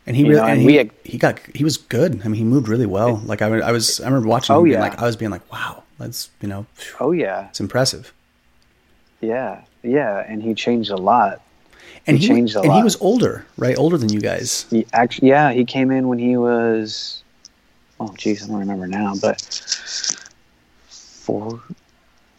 And 0.07 0.17
he 0.17 0.23
You 0.23 0.31
really, 0.31 0.41
know, 0.41 0.45
and 0.47 0.53
and 0.55 0.61
he, 0.63 0.67
we 0.67 0.75
had- 0.77 0.91
he 1.05 1.19
got, 1.19 1.39
he 1.55 1.63
was 1.63 1.77
good. 1.77 2.23
I 2.25 2.29
mean, 2.29 2.35
he 2.35 2.43
moved 2.43 2.69
really 2.69 2.87
well. 2.87 3.17
Like 3.25 3.43
I, 3.43 3.47
I 3.61 3.71
was, 3.71 4.01
I 4.01 4.07
remember 4.07 4.29
watching 4.29 4.55
him 4.57 4.61
Oh, 4.63 4.65
yeah. 4.65 4.81
like, 4.81 4.99
I 4.99 5.05
was 5.05 5.15
being 5.15 5.31
like, 5.31 5.53
wow, 5.53 5.85
that's, 5.99 6.31
you 6.41 6.49
know, 6.49 6.67
phew, 6.75 6.97
Oh 7.01 7.13
yeah, 7.13 7.49
it's 7.51 7.61
impressive. 7.61 8.13
yeah, 9.21 9.61
yeah. 9.83 10.25
And 10.27 10.43
he 10.43 10.55
changed 10.55 10.91
a 10.91 10.97
lot. 10.97 11.41
And 12.07 12.17
He 12.17 12.27
he, 12.27 12.29
changed 12.29 12.57
a 12.57 12.61
and 12.63 12.73
he 12.73 12.83
was 12.83 12.97
older, 13.01 13.45
right? 13.59 13.77
Older 13.77 13.99
than 13.99 14.11
you 14.11 14.21
guys. 14.21 14.67
He 14.71 14.87
actually, 14.93 15.29
yeah, 15.29 15.53
he 15.53 15.65
came 15.65 15.91
in 15.91 16.09
when 16.09 16.19
he 16.19 16.37
was. 16.37 17.23
Oh, 17.99 18.15
geez, 18.17 18.43
I 18.43 18.47
don't 18.47 18.57
remember 18.57 18.87
now, 18.87 19.15
but 19.21 19.41
four. 20.89 21.61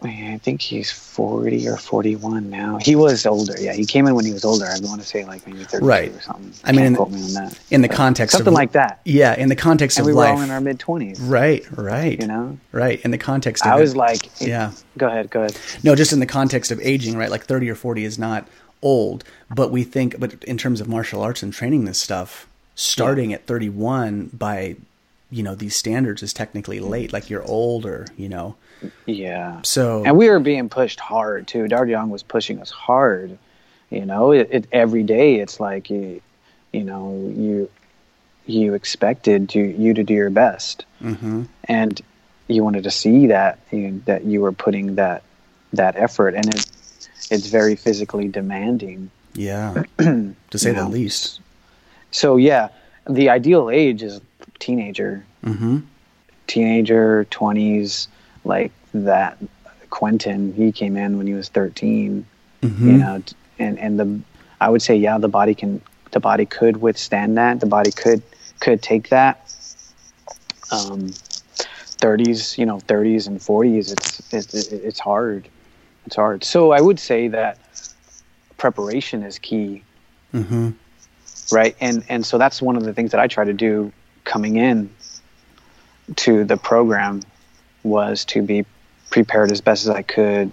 I 0.04 0.40
think 0.42 0.62
he's 0.62 0.92
forty 0.92 1.68
or 1.68 1.78
forty-one 1.78 2.50
now. 2.50 2.78
He 2.82 2.96
was 2.96 3.26
older. 3.26 3.54
Yeah, 3.60 3.74
he 3.74 3.86
came 3.86 4.08
in 4.08 4.16
when 4.16 4.26
he 4.26 4.34
was 4.34 4.44
older. 4.44 4.66
I 4.66 4.78
want 4.82 5.00
to 5.00 5.08
say 5.08 5.24
like 5.26 5.46
maybe 5.46 5.64
thirty-two 5.64 5.86
Right. 5.86 6.12
or 6.12 6.22
something. 6.22 6.54
I 6.64 6.72
mean, 6.72 6.86
in- 6.86 6.96
quote 6.96 7.12
me 7.12 7.22
on 7.24 7.34
that. 7.34 7.60
In 7.70 7.82
the 7.82 7.88
context 7.88 8.32
something 8.36 8.48
of 8.48 8.54
like 8.56 8.72
that. 8.72 9.02
Yeah, 9.06 9.36
in 9.38 9.50
the 9.50 9.56
context 9.56 9.98
And 10.00 10.04
of 10.04 10.08
we 10.08 10.14
were 10.14 10.22
life. 10.24 10.36
all 10.38 10.42
in 10.42 10.50
our 10.50 10.60
mid 10.62 10.80
twenties. 10.80 11.20
right, 11.22 11.64
right. 11.78 12.20
You 12.20 12.26
know, 12.28 12.58
Right. 12.72 13.00
In 13.02 13.12
the 13.12 13.18
context 13.20 13.64
of 13.66 13.72
I 13.74 13.78
it- 13.78 13.82
was 13.82 13.96
like, 13.96 14.30
Yeah. 14.42 14.72
Go 14.98 15.08
ahead, 15.08 15.30
go 15.30 15.42
ahead. 15.42 15.56
No, 15.84 15.94
just 15.96 16.12
in 16.14 16.20
the 16.20 16.26
context 16.26 16.72
of 16.72 16.80
aging, 16.82 17.16
right? 17.16 17.30
Like 17.30 17.46
30 17.46 17.70
or 17.70 17.76
40 17.76 18.04
is 18.04 18.18
not 18.18 18.48
old, 18.82 19.24
but 19.54 19.72
we 19.72 19.84
think, 19.84 20.20
but 20.20 20.44
in 20.46 20.58
terms 20.58 20.82
of 20.82 20.88
martial 20.88 21.22
arts 21.22 21.44
and 21.44 21.54
training 21.54 21.86
this 21.86 22.00
stuff, 22.00 22.48
starting 22.74 23.32
at 23.34 23.46
31 23.46 24.32
by, 24.34 24.76
you 25.30 25.44
know, 25.44 25.54
these 25.54 25.76
standards 25.76 26.24
is 26.24 26.34
technically 26.34 26.80
late. 26.80 27.14
Like 27.14 27.30
you're 27.30 27.44
older, 27.44 28.08
you 28.18 28.28
know. 28.28 28.56
Yeah. 29.06 29.62
So, 29.64 30.04
and 30.06 30.18
we 30.18 30.30
were 30.30 30.40
being 30.40 30.70
pushed 30.70 31.00
hard 31.00 31.48
too. 31.48 31.68
Dr. 31.68 31.88
Young 31.88 32.10
was 32.10 32.24
pushing 32.24 32.60
us 32.60 32.70
hard. 32.72 33.38
You 33.90 34.06
know, 34.06 34.32
it, 34.32 34.48
it 34.52 34.68
every 34.72 35.04
day. 35.04 35.36
It's 35.36 35.60
like 35.60 35.90
you, 35.90 36.22
you 36.72 36.84
know, 36.84 37.32
you 37.36 37.70
you 38.46 38.74
expected 38.74 39.50
to 39.50 39.60
you 39.60 39.94
to 39.94 40.04
do 40.04 40.14
your 40.14 40.30
best, 40.30 40.86
hmm 41.00 41.44
and 41.66 42.02
you 42.48 42.64
wanted 42.64 42.84
to 42.84 42.92
see 42.92 43.28
that 43.28 43.60
you, 43.72 44.02
that 44.06 44.26
you 44.26 44.42
were 44.42 44.52
putting 44.52 44.96
that 44.96 45.24
that 45.74 45.96
effort, 45.96 46.36
and 46.36 46.48
it 46.54 46.66
it's 47.30 47.48
very 47.48 47.76
physically 47.76 48.28
demanding. 48.28 49.12
yeah, 49.34 49.84
to 49.98 50.34
say 50.56 50.72
the 50.72 50.84
know. 50.84 50.90
least. 50.90 51.40
So 52.12 52.38
yeah, 52.38 52.70
the 53.10 53.30
ideal 53.30 53.70
age 53.70 54.04
is 54.04 54.22
teenager, 54.60 55.26
hmm 55.44 55.80
teenager, 56.48 57.26
twenties, 57.26 58.08
like 58.44 58.72
that. 58.94 59.38
Quentin, 59.90 60.54
he 60.54 60.72
came 60.72 60.96
in 60.96 61.18
when 61.18 61.28
he 61.28 61.34
was 61.34 61.50
thirteen. 61.50 62.26
hmm 62.62 62.88
you 62.88 62.98
know 62.98 63.22
and 63.60 63.78
and 63.80 64.00
the 64.00 64.20
i 64.62 64.70
would 64.70 64.82
say 64.82 64.96
yeah 64.96 65.18
the 65.18 65.28
body 65.28 65.54
can 65.54 65.82
the 66.12 66.20
body 66.20 66.46
could 66.46 66.78
withstand 66.78 67.38
that 67.38 67.60
the 67.60 67.66
body 67.66 67.92
could 67.92 68.22
could 68.60 68.82
take 68.82 69.10
that 69.10 69.36
um 70.72 71.10
30s 72.00 72.58
you 72.58 72.66
know 72.66 72.78
30s 72.78 73.28
and 73.28 73.40
40s 73.40 73.92
it's 73.92 74.34
it's 74.34 74.54
it's 74.72 75.00
hard 75.00 75.48
it's 76.06 76.16
hard 76.16 76.44
so 76.44 76.72
i 76.72 76.80
would 76.82 77.00
say 77.00 77.28
that 77.28 77.58
preparation 78.58 79.24
is 79.24 79.38
key 79.40 79.84
Mm-hmm. 80.34 80.70
right 81.52 81.76
and 81.82 82.04
and 82.08 82.26
so 82.26 82.38
that's 82.38 82.62
one 82.62 82.78
of 82.78 82.84
the 82.84 82.94
things 82.94 83.12
that 83.12 83.20
i 83.20 83.28
try 83.28 83.44
to 83.44 83.54
do 83.54 83.92
coming 84.24 84.56
in 84.56 84.90
to 86.16 86.46
the 86.46 86.56
program 86.58 87.22
was 87.84 88.26
to 88.26 88.42
be 88.42 88.66
prepared 89.10 89.52
as 89.52 89.62
best 89.62 89.84
as 89.86 89.90
i 89.90 90.02
could 90.02 90.52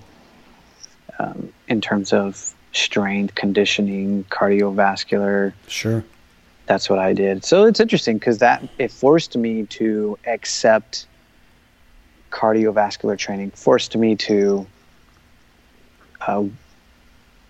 um, 1.18 1.52
in 1.68 1.80
terms 1.80 2.12
of 2.12 2.54
strength 2.72 3.34
conditioning 3.34 4.24
cardiovascular 4.24 5.52
Sure. 5.66 6.04
that's 6.66 6.88
what 6.90 6.98
i 6.98 7.12
did 7.12 7.44
so 7.44 7.64
it's 7.64 7.80
interesting 7.80 8.18
because 8.18 8.38
that 8.38 8.66
it 8.78 8.90
forced 8.90 9.36
me 9.36 9.64
to 9.66 10.18
accept 10.26 11.06
cardiovascular 12.30 13.16
training 13.16 13.50
forced 13.52 13.96
me 13.96 14.14
to 14.16 14.66
uh, 16.26 16.44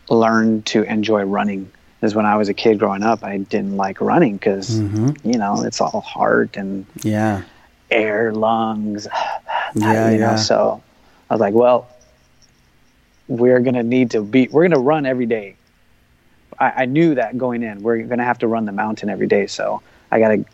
learn 0.09 0.63
to 0.63 0.83
enjoy 0.85 1.23
running 1.23 1.71
because 2.01 2.15
when 2.15 2.27
i 2.27 2.37
was 2.37 2.49
a 2.49 2.55
kid 2.55 2.79
growing 2.79 3.03
up 3.03 3.25
i 3.25 3.39
didn't 3.39 3.77
like 3.77 4.01
running 4.01 4.35
because 4.37 4.79
hmm 4.79 5.11
you 5.25 5.37
know 5.37 5.63
it's 5.65 5.81
all 5.81 6.01
heart 6.01 6.57
and 6.57 6.87
Yeah. 7.03 7.43
air 7.91 8.33
lungs 8.33 9.09
Yeah, 9.75 10.11
you 10.11 10.19
know 10.19 10.31
yeah. 10.31 10.37
so 10.37 10.83
i 11.31 11.35
was 11.35 11.41
like 11.41 11.55
well 11.55 11.89
we're 13.27 13.61
gonna 13.61 13.83
need 13.83 14.11
to 14.13 14.23
be 14.23 14.49
we're 14.49 14.67
gonna 14.69 14.81
run 14.81 15.07
every 15.07 15.27
day 15.27 15.57
i, 16.59 16.83
I 16.83 16.85
knew 16.87 17.15
that 17.15 17.37
going 17.37 17.63
in 17.63 17.83
we're 17.83 18.03
gonna 18.03 18.25
have 18.25 18.39
to 18.41 18.49
run 18.49 18.65
the 18.65 18.73
mountain 18.73 19.09
every 19.09 19.27
day 19.27 19.47
so 19.47 19.83
i 20.11 20.19
gotta 20.19 20.45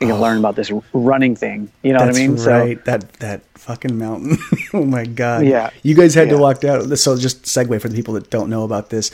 I 0.00 0.06
gotta 0.06 0.20
learn 0.20 0.38
oh. 0.38 0.40
about 0.40 0.56
this 0.56 0.72
running 0.92 1.36
thing 1.36 1.70
you 1.82 1.92
know 1.92 2.00
Oh. 2.00 2.06
What 2.06 2.16
i 2.16 2.18
mean 2.18 2.36
right. 2.36 2.84
that 2.86 3.12
that 3.14 3.42
fucking 3.62 3.96
mountain. 3.96 4.38
oh 4.74 4.84
my 4.84 5.04
god. 5.04 5.46
Yeah. 5.46 5.70
You 5.82 5.94
guys 5.94 6.14
had 6.14 6.28
to 6.30 6.36
walk 6.36 6.60
down. 6.60 6.94
So 6.96 7.16
just 7.16 7.44
segue 7.44 7.80
for 7.80 7.88
the 7.88 7.94
people 7.94 8.14
that 8.14 8.28
don't 8.28 8.50
know 8.50 8.64
about 8.64 8.90
this. 8.90 9.10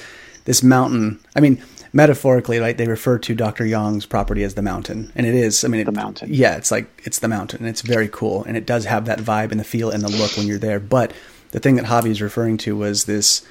This 0.47 0.63
mountain. 0.63 1.21
I 1.37 1.41
mean, 1.41 1.63
metaphorically, 1.93 2.59
right? 2.59 2.77
They 2.77 2.87
refer 2.87 3.19
to 3.19 3.35
Dr. 3.35 3.65
Young's 3.65 4.07
property 4.07 4.45
as 4.45 4.55
the 4.55 4.63
mountain, 4.63 5.13
and 5.15 5.27
it 5.27 5.35
is. 5.35 5.65
I 5.65 5.69
mean, 5.69 5.81
it, 5.81 5.85
The 5.85 5.93
mountain. 5.93 6.29
Yeah, 6.33 6.57
it's 6.57 6.71
like 6.71 7.03
it's 7.05 7.21
the 7.21 7.29
mountain, 7.29 7.61
and 7.61 7.69
it's 7.69 7.83
very 7.83 8.09
cool, 8.09 8.45
and 8.45 8.57
it 8.57 8.67
does 8.67 8.85
have 8.85 9.07
that 9.07 9.19
vibe 9.19 9.51
and 9.51 9.61
the 9.61 9.65
feel 9.65 9.91
and 9.91 10.03
the 10.03 10.09
look 10.09 10.37
when 10.37 10.47
you're 10.47 10.59
there. 10.59 10.81
But 10.81 11.13
the 11.51 11.61
thing 11.61 11.77
that 11.77 11.87
Javi 11.87 12.11
is 12.11 12.21
referring 12.23 12.59
to 12.59 12.77
was 12.77 13.05
this 13.05 13.47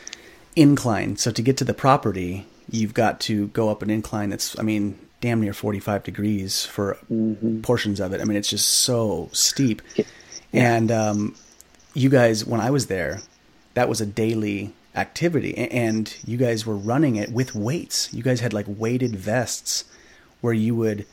incline. 0.55 1.17
So 1.17 1.31
to 1.31 1.41
get 1.41 1.57
to 1.57 1.63
the 1.63 1.73
property, 1.73 2.45
you've 2.69 2.93
got 2.93 3.19
to 3.21 3.47
go 3.47 3.69
up 3.69 3.81
an 3.81 3.89
incline 3.89 4.29
that's, 4.29 4.57
I 4.59 4.63
mean, 4.63 4.99
damn 5.21 5.41
near 5.41 5.53
45 5.53 6.03
degrees 6.03 6.65
for 6.65 6.97
portions 7.63 7.99
of 7.99 8.13
it. 8.13 8.21
I 8.21 8.23
mean, 8.25 8.37
it's 8.37 8.49
just 8.49 8.67
so 8.67 9.29
steep. 9.31 9.81
And 10.53 10.91
um, 10.91 11.35
you 11.93 12.09
guys, 12.09 12.45
when 12.45 12.61
I 12.61 12.71
was 12.71 12.87
there, 12.87 13.21
that 13.73 13.89
was 13.89 14.01
a 14.01 14.05
daily 14.05 14.73
activity, 14.97 15.55
and 15.57 16.13
you 16.25 16.37
guys 16.37 16.65
were 16.65 16.75
running 16.75 17.15
it 17.15 17.31
with 17.31 17.55
weights. 17.55 18.13
You 18.13 18.23
guys 18.23 18.41
had 18.41 18.53
like 18.53 18.65
weighted 18.67 19.15
vests 19.15 19.85
where 20.41 20.53
you 20.53 20.75
would 20.75 21.05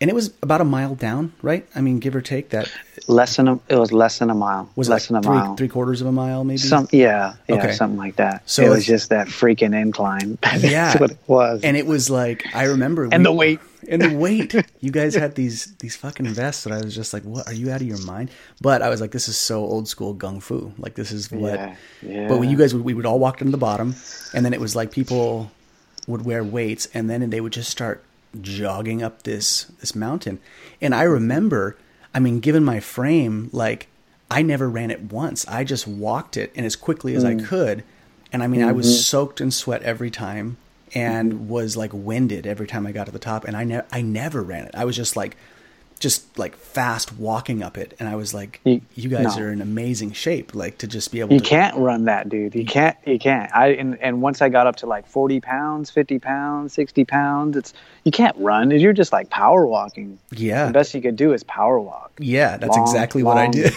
and 0.00 0.10
it 0.10 0.14
was 0.14 0.32
about 0.42 0.60
a 0.60 0.64
mile 0.64 0.94
down, 0.94 1.32
right? 1.42 1.66
I 1.74 1.80
mean, 1.80 1.98
give 1.98 2.14
or 2.16 2.20
take 2.20 2.50
that. 2.50 2.70
Less 3.06 3.36
than 3.36 3.48
a, 3.48 3.54
it 3.68 3.76
was 3.76 3.92
less 3.92 4.18
than 4.18 4.30
a 4.30 4.34
mile. 4.34 4.68
Was 4.76 4.88
less 4.88 5.02
like 5.02 5.08
than 5.08 5.16
a 5.16 5.22
three, 5.22 5.36
mile. 5.46 5.56
three 5.56 5.68
quarters 5.68 6.00
of 6.00 6.06
a 6.06 6.12
mile, 6.12 6.42
maybe? 6.44 6.58
Some 6.58 6.88
yeah, 6.90 7.34
yeah, 7.48 7.56
Okay. 7.56 7.72
something 7.72 7.98
like 7.98 8.16
that. 8.16 8.48
So 8.48 8.62
it 8.62 8.68
was 8.70 8.86
just 8.86 9.10
that 9.10 9.28
freaking 9.28 9.78
incline. 9.78 10.38
Yeah. 10.58 10.88
That's 10.88 11.00
what 11.00 11.10
it 11.12 11.18
was. 11.26 11.62
and 11.62 11.76
it 11.76 11.86
was 11.86 12.08
like 12.10 12.44
I 12.54 12.64
remember 12.64 13.08
And 13.12 13.24
the 13.24 13.32
weight. 13.32 13.60
and 13.88 14.00
the 14.00 14.16
weight. 14.16 14.54
You 14.80 14.90
guys 14.90 15.14
had 15.14 15.34
these 15.34 15.74
these 15.80 15.96
fucking 15.96 16.26
vests 16.28 16.64
that 16.64 16.72
I 16.72 16.80
was 16.82 16.94
just 16.94 17.12
like, 17.14 17.22
"What? 17.22 17.46
Are 17.46 17.54
you 17.54 17.70
out 17.70 17.80
of 17.80 17.86
your 17.86 18.00
mind?" 18.04 18.30
But 18.60 18.82
I 18.82 18.88
was 18.90 19.00
like, 19.00 19.12
"This 19.12 19.28
is 19.28 19.36
so 19.36 19.64
old 19.64 19.88
school 19.88 20.14
gung 20.14 20.42
fu. 20.42 20.72
Like 20.78 20.94
this 20.94 21.10
is 21.12 21.30
what." 21.30 21.54
Yeah, 21.58 21.76
yeah. 22.02 22.28
But 22.28 22.38
when 22.38 22.50
you 22.50 22.56
guys 22.58 22.74
we 22.74 22.92
would 22.94 23.06
all 23.06 23.18
walk 23.18 23.38
down 23.38 23.46
to 23.46 23.50
the 23.52 23.56
bottom, 23.58 23.94
and 24.34 24.44
then 24.44 24.52
it 24.52 24.60
was 24.60 24.74
like 24.76 24.90
people 24.92 25.50
would 26.06 26.24
wear 26.24 26.42
weights, 26.44 26.86
and 26.94 27.08
then 27.08 27.28
they 27.30 27.40
would 27.40 27.52
just 27.52 27.70
start 27.70 28.02
jogging 28.40 29.02
up 29.02 29.22
this 29.22 29.64
this 29.80 29.94
mountain. 29.94 30.40
And 30.80 30.94
I 30.94 31.02
remember, 31.02 31.76
I 32.12 32.20
mean, 32.20 32.40
given 32.40 32.64
my 32.64 32.80
frame, 32.80 33.50
like 33.52 33.88
I 34.30 34.42
never 34.42 34.68
ran 34.68 34.90
it 34.90 35.12
once. 35.12 35.46
I 35.46 35.64
just 35.64 35.86
walked 35.86 36.36
it 36.36 36.52
and 36.54 36.64
as 36.66 36.76
quickly 36.76 37.14
as 37.14 37.24
I 37.24 37.34
mm. 37.34 37.46
could. 37.46 37.84
And 38.32 38.42
I 38.42 38.46
mean, 38.46 38.62
I 38.62 38.72
was 38.72 38.86
mm-hmm. 38.86 38.96
soaked 38.96 39.40
in 39.40 39.50
sweat 39.50 39.82
every 39.82 40.10
time 40.10 40.56
and 40.94 41.32
mm-hmm. 41.32 41.48
was 41.48 41.76
like 41.76 41.90
winded 41.92 42.46
every 42.46 42.66
time 42.66 42.86
I 42.86 42.92
got 42.92 43.06
to 43.06 43.12
the 43.12 43.18
top. 43.18 43.44
And 43.44 43.56
I 43.56 43.64
never, 43.64 43.86
I 43.92 44.02
never 44.02 44.42
ran 44.42 44.64
it. 44.64 44.74
I 44.74 44.84
was 44.84 44.96
just 44.96 45.16
like, 45.16 45.36
just 46.04 46.38
like 46.38 46.54
fast 46.54 47.16
walking 47.18 47.62
up 47.62 47.76
it. 47.76 47.94
And 47.98 48.08
I 48.08 48.14
was 48.14 48.32
like, 48.32 48.60
you, 48.64 48.80
You- 48.94 49.08
guys 49.08 49.36
no. 49.36 49.42
are 49.42 49.50
in 49.50 49.60
amazing 49.60 50.12
shape, 50.12 50.54
like 50.54 50.78
to 50.78 50.86
just 50.86 51.10
be 51.10 51.18
able 51.18 51.30
to 51.30 51.34
You 51.34 51.40
to. 51.40 51.48
can't 51.48 51.76
run 51.76 52.04
that, 52.04 52.28
dude. 52.28 52.54
You 52.54 52.64
can't. 52.64 52.96
You 53.04 53.18
can't. 53.18 53.50
I 53.52 53.68
and, 53.70 53.98
and 54.00 54.22
once 54.22 54.40
I 54.40 54.48
got 54.50 54.68
up 54.68 54.76
to 54.76 54.86
like 54.86 55.08
forty 55.08 55.40
pounds, 55.40 55.90
fifty 55.90 56.20
pounds, 56.20 56.72
sixty 56.74 57.04
pounds, 57.04 57.56
it's 57.56 57.74
you 58.04 58.12
can't 58.12 58.36
run. 58.38 58.70
You're 58.70 58.92
just 58.92 59.12
like 59.12 59.30
power 59.30 59.66
walking. 59.66 60.18
Yeah. 60.30 60.66
The 60.66 60.72
best 60.72 60.94
you 60.94 61.00
could 61.02 61.16
do 61.16 61.32
is 61.32 61.42
power 61.42 61.80
walk. 61.80 62.12
Yeah, 62.20 62.56
that's 62.58 62.76
Long- 62.76 62.86
exactly 62.86 63.22
what 63.24 63.36
I 63.38 63.48
did. 63.48 63.72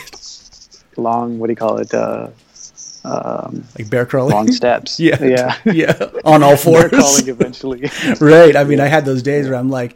Long. 0.97 1.39
What 1.39 1.47
do 1.47 1.51
you 1.53 1.57
call 1.57 1.77
it? 1.79 1.93
Uh, 1.93 2.27
um, 3.05 3.63
like 3.79 3.89
bear 3.89 4.05
crawling. 4.05 4.33
long 4.35 4.51
steps. 4.51 4.99
yeah. 5.07 5.23
Yeah. 5.23 5.57
Yeah. 5.65 6.09
On 6.25 6.43
all 6.43 6.55
Bear 6.55 6.57
fours. 6.57 6.89
crawling 6.89 7.29
eventually. 7.29 7.89
right. 8.19 8.55
I 8.55 8.63
mean, 8.65 8.79
I 8.81 8.87
had 8.87 9.05
those 9.05 9.23
days 9.23 9.47
where 9.47 9.57
I'm 9.57 9.69
like, 9.69 9.95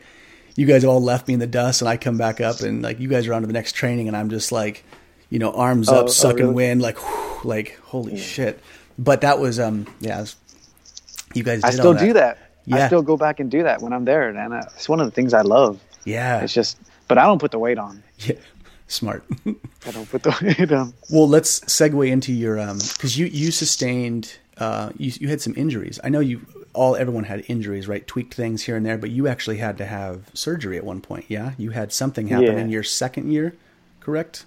you 0.56 0.66
guys 0.66 0.84
all 0.86 1.02
left 1.02 1.28
me 1.28 1.34
in 1.36 1.40
the 1.40 1.48
dust, 1.48 1.82
and 1.82 1.90
I 1.90 1.98
come 1.98 2.18
back 2.18 2.42
up, 2.42 2.60
and 2.62 2.82
like 2.82 3.00
you 3.00 3.08
guys 3.08 3.28
are 3.28 3.34
on 3.34 3.42
to 3.42 3.48
the 3.48 3.54
next 3.54 3.74
training, 3.74 4.08
and 4.08 4.16
I'm 4.18 4.30
just 4.30 4.52
like, 4.52 4.84
you 5.30 5.40
know, 5.40 5.52
arms 5.52 5.90
Oh, 5.90 5.96
up, 5.96 6.04
oh, 6.06 6.08
sucking 6.08 6.40
really? 6.42 6.54
wind, 6.54 6.82
like, 6.82 6.98
whew, 6.98 7.50
like 7.50 7.80
holy 7.84 8.18
shit. 8.18 8.60
But 9.00 9.22
that 9.22 9.40
was, 9.40 9.60
um, 9.60 9.88
yeah, 10.00 10.20
was- 10.22 10.36
you 11.34 11.44
guys. 11.44 11.62
Did 11.62 11.66
I 11.68 11.72
still 11.72 11.88
all 11.88 11.94
do 11.94 12.14
that. 12.14 12.38
Yeah. 12.66 12.84
I 12.84 12.88
still 12.88 13.02
go 13.02 13.18
back 13.18 13.40
and 13.40 13.50
do 13.50 13.64
that 13.64 13.82
when 13.82 13.92
I'm 13.94 14.06
there, 14.06 14.30
and 14.30 14.54
it's 14.76 14.88
one 14.88 15.00
of 15.00 15.06
the 15.08 15.12
things 15.12 15.34
I 15.34 15.42
love. 15.42 15.80
Yeah. 16.06 16.42
It's 16.42 16.54
just, 16.54 16.78
but 17.08 17.18
I 17.18 17.24
don't 17.26 17.40
put 17.40 17.52
the 17.52 17.60
weight 17.60 17.78
on. 17.80 18.04
yeah. 18.20 18.36
Smart. 18.88 19.24
I 19.48 19.92
don't 19.92 20.10
put 20.10 20.22
the 20.24 20.36
weight 20.60 20.72
on. 20.72 20.94
well, 21.10 21.28
let's 21.28 21.62
segue 21.62 22.08
into 22.10 22.34
your 22.34 22.60
um, 22.60 22.78
because 22.94 23.18
you 23.18 23.26
you 23.28 23.50
sustained 23.52 24.38
uh, 24.58 24.92
you 24.98 25.12
you 25.20 25.30
had 25.30 25.40
some 25.42 25.54
injuries. 25.56 25.98
I 26.04 26.10
know 26.10 26.20
you 26.20 26.42
all 26.74 26.96
everyone 26.96 27.24
had 27.26 27.44
injuries, 27.48 27.88
right? 27.88 28.06
Tweaked 28.08 28.34
things 28.34 28.64
here 28.64 28.76
and 28.76 28.86
there, 28.86 28.98
but 28.98 29.10
you 29.10 29.28
actually 29.28 29.58
had 29.58 29.78
to 29.80 29.86
have 29.86 30.30
surgery 30.34 30.78
at 30.78 30.84
one 30.84 31.02
point. 31.02 31.26
Yeah, 31.28 31.52
you 31.58 31.72
had 31.72 31.92
something 31.94 32.28
happen 32.28 32.46
Yeah. 32.46 32.58
in 32.58 32.70
your 32.70 32.84
second 32.84 33.32
year, 33.32 33.54
correct? 34.00 34.46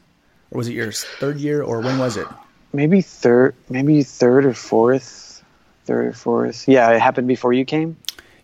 Or 0.51 0.59
was 0.59 0.69
it 0.69 0.73
your 0.75 0.93
third 0.93 1.39
year, 1.39 1.63
or 1.63 1.81
when 1.81 1.99
was 1.99 2.17
it? 2.17 2.27
Maybe 2.73 3.01
third, 3.03 3.55
maybe 3.69 4.03
third 4.03 4.45
or 4.45 4.55
fourth, 4.55 5.43
third 5.87 6.07
or 6.07 6.13
fourth. 6.13 6.67
Yeah, 6.69 6.91
it 6.91 7.01
happened 7.01 7.29
before 7.29 7.53
you 7.53 7.65
came. 7.65 7.97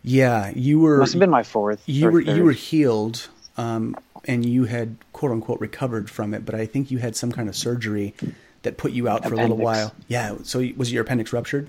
Yeah, 0.03 0.51
you 0.55 0.81
were. 0.81 0.99
Must 0.99 1.12
have 1.12 1.21
been 1.21 1.31
my 1.31 1.43
fourth. 1.43 1.83
you 1.87 2.11
were 2.11 2.23
third. 2.23 2.37
you 2.37 2.45
were 2.45 2.53
healed, 2.53 3.29
um, 3.57 3.97
and 4.27 4.45
you 4.45 4.64
had 4.64 4.97
quote 5.12 5.33
unquote 5.33 5.61
recovered 5.61 6.09
from 6.11 6.33
it. 6.35 6.45
But 6.47 6.55
I 6.55 6.66
think 6.66 6.90
you 6.90 6.99
had 6.99 7.16
some 7.16 7.33
kind 7.33 7.49
of 7.49 7.57
surgery 7.57 8.14
that 8.62 8.77
put 8.77 8.93
you 8.93 9.09
out 9.09 9.25
for 9.27 9.35
a 9.35 9.38
little 9.38 9.57
while. 9.57 9.93
Yeah. 10.09 10.37
So 10.43 10.66
was 10.77 10.93
your 10.93 11.03
appendix 11.03 11.33
ruptured? 11.33 11.69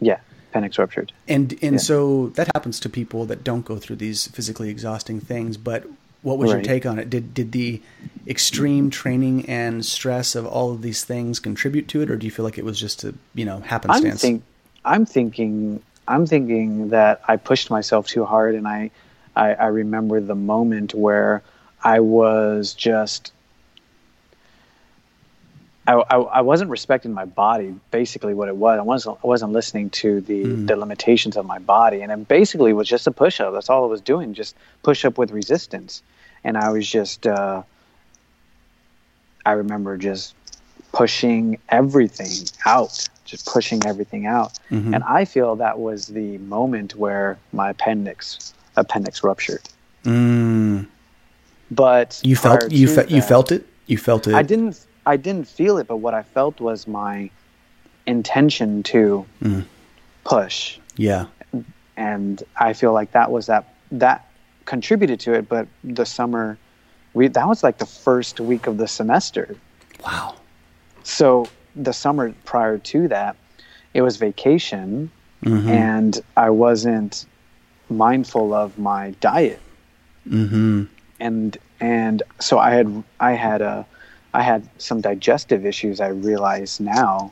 yeah, 0.00 0.18
appendix 0.50 0.78
ruptured. 0.78 1.12
And 1.28 1.56
and 1.62 1.80
so 1.80 2.28
that 2.30 2.48
happens 2.54 2.80
to 2.80 2.88
people 2.88 3.24
that 3.26 3.44
don't 3.44 3.64
go 3.64 3.78
through 3.78 3.96
these 3.96 4.26
physically 4.28 4.68
exhausting 4.68 5.20
things. 5.20 5.56
But 5.56 5.84
what 6.22 6.38
was 6.38 6.50
your 6.50 6.62
take 6.62 6.84
on 6.84 6.98
it? 6.98 7.08
Did 7.08 7.32
did 7.32 7.52
the 7.52 7.80
extreme 8.26 8.90
training 8.90 9.48
and 9.48 9.84
stress 9.84 10.34
of 10.34 10.46
all 10.46 10.70
of 10.70 10.82
these 10.82 11.04
things 11.04 11.40
contribute 11.40 11.88
to 11.88 12.02
it, 12.02 12.10
or 12.10 12.16
do 12.16 12.26
you 12.26 12.30
feel 12.30 12.44
like 12.44 12.58
it 12.58 12.64
was 12.64 12.78
just 12.78 13.04
a 13.04 13.14
you 13.34 13.44
know 13.44 13.56
I'm 13.56 13.62
happenstance? 13.62 14.20
think, 14.20 14.42
I'm 14.84 15.06
thinking, 15.06 15.82
I'm 16.06 16.26
thinking 16.26 16.90
that 16.90 17.22
I 17.26 17.36
pushed 17.36 17.70
myself 17.70 18.06
too 18.06 18.24
hard, 18.24 18.54
and 18.54 18.68
I, 18.68 18.90
I, 19.34 19.54
I 19.54 19.66
remember 19.66 20.20
the 20.20 20.34
moment 20.34 20.94
where 20.94 21.42
I 21.82 22.00
was 22.00 22.74
just. 22.74 23.32
I, 25.90 25.94
I, 25.94 26.16
I 26.18 26.40
wasn't 26.42 26.70
respecting 26.70 27.12
my 27.12 27.24
body. 27.24 27.74
Basically, 27.90 28.32
what 28.32 28.48
it 28.48 28.56
was, 28.56 28.78
I 28.78 28.82
wasn't 28.82 29.18
I 29.24 29.26
wasn't 29.26 29.52
listening 29.52 29.90
to 29.90 30.20
the 30.20 30.44
the 30.44 30.76
limitations 30.76 31.36
of 31.36 31.44
my 31.46 31.58
body, 31.58 32.02
and 32.02 32.12
it 32.12 32.28
basically 32.28 32.72
was 32.72 32.88
just 32.88 33.08
a 33.08 33.10
push 33.10 33.40
up. 33.40 33.52
That's 33.52 33.68
all 33.68 33.84
I 33.84 33.88
was 33.88 34.00
doing, 34.00 34.34
just 34.34 34.54
push 34.84 35.04
up 35.04 35.18
with 35.18 35.32
resistance, 35.32 36.02
and 36.44 36.56
I 36.56 36.70
was 36.70 36.88
just. 36.88 37.26
Uh, 37.26 37.62
I 39.44 39.52
remember 39.52 39.96
just 39.96 40.34
pushing 40.92 41.58
everything 41.70 42.46
out, 42.66 43.08
just 43.24 43.46
pushing 43.46 43.84
everything 43.86 44.26
out. 44.26 44.58
Mm-hmm. 44.70 44.94
And 44.94 45.02
I 45.04 45.24
feel 45.24 45.56
that 45.56 45.78
was 45.78 46.06
the 46.06 46.38
moment 46.38 46.94
where 46.94 47.38
my 47.52 47.70
appendix 47.70 48.54
appendix 48.76 49.24
ruptured. 49.24 49.62
Mm. 50.04 50.86
But 51.70 52.20
You 52.22 52.36
felt 52.36 52.70
you 52.70 52.86
fe- 52.86 53.06
you 53.08 53.22
felt 53.22 53.50
it. 53.50 53.66
You 53.86 53.98
felt 53.98 54.28
it. 54.28 54.34
I 54.34 54.42
didn't 54.42 54.86
I 55.06 55.16
didn't 55.16 55.48
feel 55.48 55.78
it, 55.78 55.86
but 55.86 55.96
what 55.98 56.14
I 56.14 56.22
felt 56.22 56.60
was 56.60 56.86
my 56.86 57.30
intention 58.06 58.82
to 58.84 59.26
Mm. 59.42 59.64
push. 60.24 60.78
Yeah. 60.96 61.26
And 61.96 62.42
I 62.56 62.72
feel 62.72 62.92
like 62.92 63.12
that 63.12 63.30
was 63.30 63.46
that 63.46 63.64
that 63.92 64.26
contributed 64.64 65.18
to 65.20 65.32
it, 65.34 65.48
but 65.48 65.66
the 65.82 66.06
summer 66.06 66.56
we 67.12 67.26
that 67.28 67.46
was 67.48 67.62
like 67.62 67.78
the 67.78 67.86
first 67.86 68.38
week 68.40 68.66
of 68.66 68.76
the 68.78 68.86
semester. 68.88 69.56
Wow. 70.04 70.34
so 71.02 71.46
the 71.76 71.92
summer 71.92 72.32
prior 72.44 72.78
to 72.78 73.08
that 73.08 73.36
it 73.94 74.02
was 74.02 74.16
vacation 74.16 75.10
Mm-hmm. 75.44 75.68
and 75.70 76.20
i 76.36 76.50
wasn't 76.50 77.24
mindful 77.88 78.52
of 78.52 78.78
my 78.78 79.10
diet 79.20 79.60
Mm-hmm. 80.28 80.84
and 81.18 81.56
and 81.80 82.22
so 82.38 82.58
i 82.58 82.70
had 82.70 83.02
i 83.20 83.32
had 83.32 83.60
a 83.62 83.86
i 84.34 84.42
had 84.42 84.68
some 84.78 85.00
digestive 85.00 85.64
issues 85.66 86.00
i 86.00 86.08
realize 86.08 86.80
now 86.80 87.30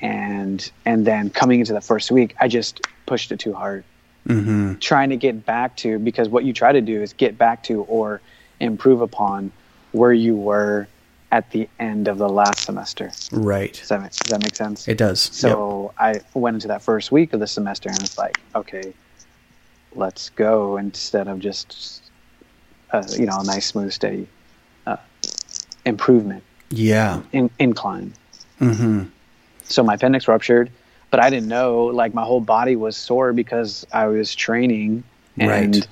and 0.00 0.70
and 0.84 1.06
then 1.06 1.30
coming 1.30 1.60
into 1.60 1.72
the 1.72 1.80
first 1.80 2.10
week 2.10 2.34
i 2.40 2.48
just 2.48 2.80
pushed 3.06 3.32
it 3.32 3.38
too 3.38 3.52
hard 3.52 3.84
Mm-hmm. 4.28 4.74
trying 4.80 5.08
to 5.08 5.16
get 5.16 5.46
back 5.46 5.78
to 5.78 5.98
because 5.98 6.28
what 6.28 6.44
you 6.44 6.52
try 6.52 6.72
to 6.72 6.82
do 6.82 7.00
is 7.00 7.14
get 7.14 7.38
back 7.38 7.62
to 7.64 7.82
or 7.84 8.20
improve 8.60 9.00
upon 9.00 9.50
where 9.92 10.12
you 10.12 10.36
were 10.36 10.86
at 11.32 11.50
the 11.52 11.66
end 11.78 12.06
of 12.06 12.18
the 12.18 12.28
last 12.28 12.64
semester 12.64 13.10
Right. 13.32 13.72
Does 13.72 13.88
that 13.88 14.02
make, 14.02 14.10
does 14.10 14.30
that 14.30 14.42
make 14.42 14.54
sense? 14.54 14.86
It 14.88 14.98
does. 14.98 15.20
so 15.20 15.94
I 15.98 16.20
went 16.34 16.54
into 16.56 16.68
that 16.68 16.82
first 16.82 17.10
week 17.10 17.32
of 17.32 17.40
the 17.40 17.46
semester 17.46 17.88
and 17.88 17.98
it's 18.02 18.18
like, 18.18 18.38
okay, 18.54 18.92
let's 19.94 20.28
go 20.28 20.76
instead 20.76 21.26
of 21.26 21.38
just, 21.38 22.02
uh, 22.92 23.02
you 23.18 23.24
know, 23.24 23.38
a 23.40 23.44
nice, 23.44 23.66
smooth, 23.66 23.90
steady 23.90 24.24
uh, 24.24 24.26
improvement, 25.84 26.42
Yeah. 26.70 27.22
in, 27.32 27.50
incline. 27.58 28.12
Mm-hmm. 28.60 29.04
So 29.64 29.82
my 29.82 29.94
appendix 29.94 30.28
ruptured, 30.28 30.70
but 31.10 31.20
I 31.20 31.30
didn't 31.30 31.48
know, 31.48 31.86
like, 31.86 32.14
my 32.14 32.22
whole 32.24 32.40
body 32.40 32.76
was 32.76 32.96
sore 32.96 33.32
because 33.32 33.86
I 33.92 34.06
was 34.06 34.34
training. 34.34 35.02
And 35.38 35.48
Right. 35.76 35.88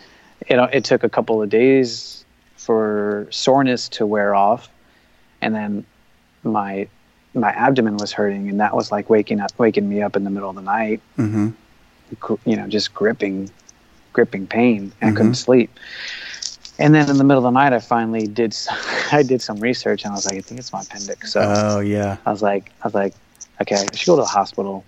you 0.51 0.57
know, 0.57 0.64
it 0.64 0.85
took 0.85 1.05
a 1.05 1.09
couple 1.09 1.40
of 1.42 1.48
days 1.48 2.24
for 2.57 3.27
soreness 3.31 3.88
to 3.90 4.07
wear 4.07 4.35
off. 4.35 4.68
And 5.40 5.55
then 5.55 5.85
my 6.42 6.88
my 7.35 7.51
abdomen 7.51 7.96
was 7.98 8.11
hurting, 8.11 8.48
and 8.48 8.59
that 8.59 8.74
was 8.74 8.90
like 8.90 9.09
waking 9.11 9.38
up, 9.38 9.53
waking 9.59 9.88
me 9.88 10.03
up 10.03 10.16
in 10.16 10.24
the 10.24 10.31
middle 10.31 10.48
of 10.51 10.57
the 10.57 10.62
night. 10.62 11.01
Mm-hmm. 11.18 11.51
You 12.44 12.57
know, 12.57 12.66
just 12.66 12.94
gripping, 12.94 13.51
gripping 14.12 14.46
pain, 14.46 14.92
and 15.01 15.11
I 15.11 15.12
Mhm. 15.12 15.16
couldn't 15.16 15.35
sleep. 15.35 15.70
And 16.80 16.94
then 16.94 17.10
in 17.10 17.16
the 17.18 17.24
middle 17.24 17.44
of 17.44 17.52
the 17.52 17.58
night, 17.58 17.72
I 17.72 17.80
finally 17.80 18.26
did. 18.28 18.52
s- 18.52 18.68
I 19.12 19.22
did 19.22 19.42
some 19.42 19.58
research, 19.58 20.04
and 20.04 20.12
I 20.12 20.14
was 20.14 20.26
like, 20.26 20.36
I 20.36 20.40
think 20.40 20.60
it's 20.60 20.72
my 20.72 20.82
appendix. 20.82 21.32
So 21.32 21.40
Oh 21.42 21.80
yeah. 21.80 22.16
I 22.24 22.30
was 22.30 22.42
like, 22.42 22.70
I 22.82 22.86
was 22.86 22.94
like, 22.94 23.14
okay, 23.60 23.76
I 23.76 23.94
should 23.96 24.06
go 24.06 24.16
to 24.16 24.22
the 24.22 24.26
hospital. 24.28 24.84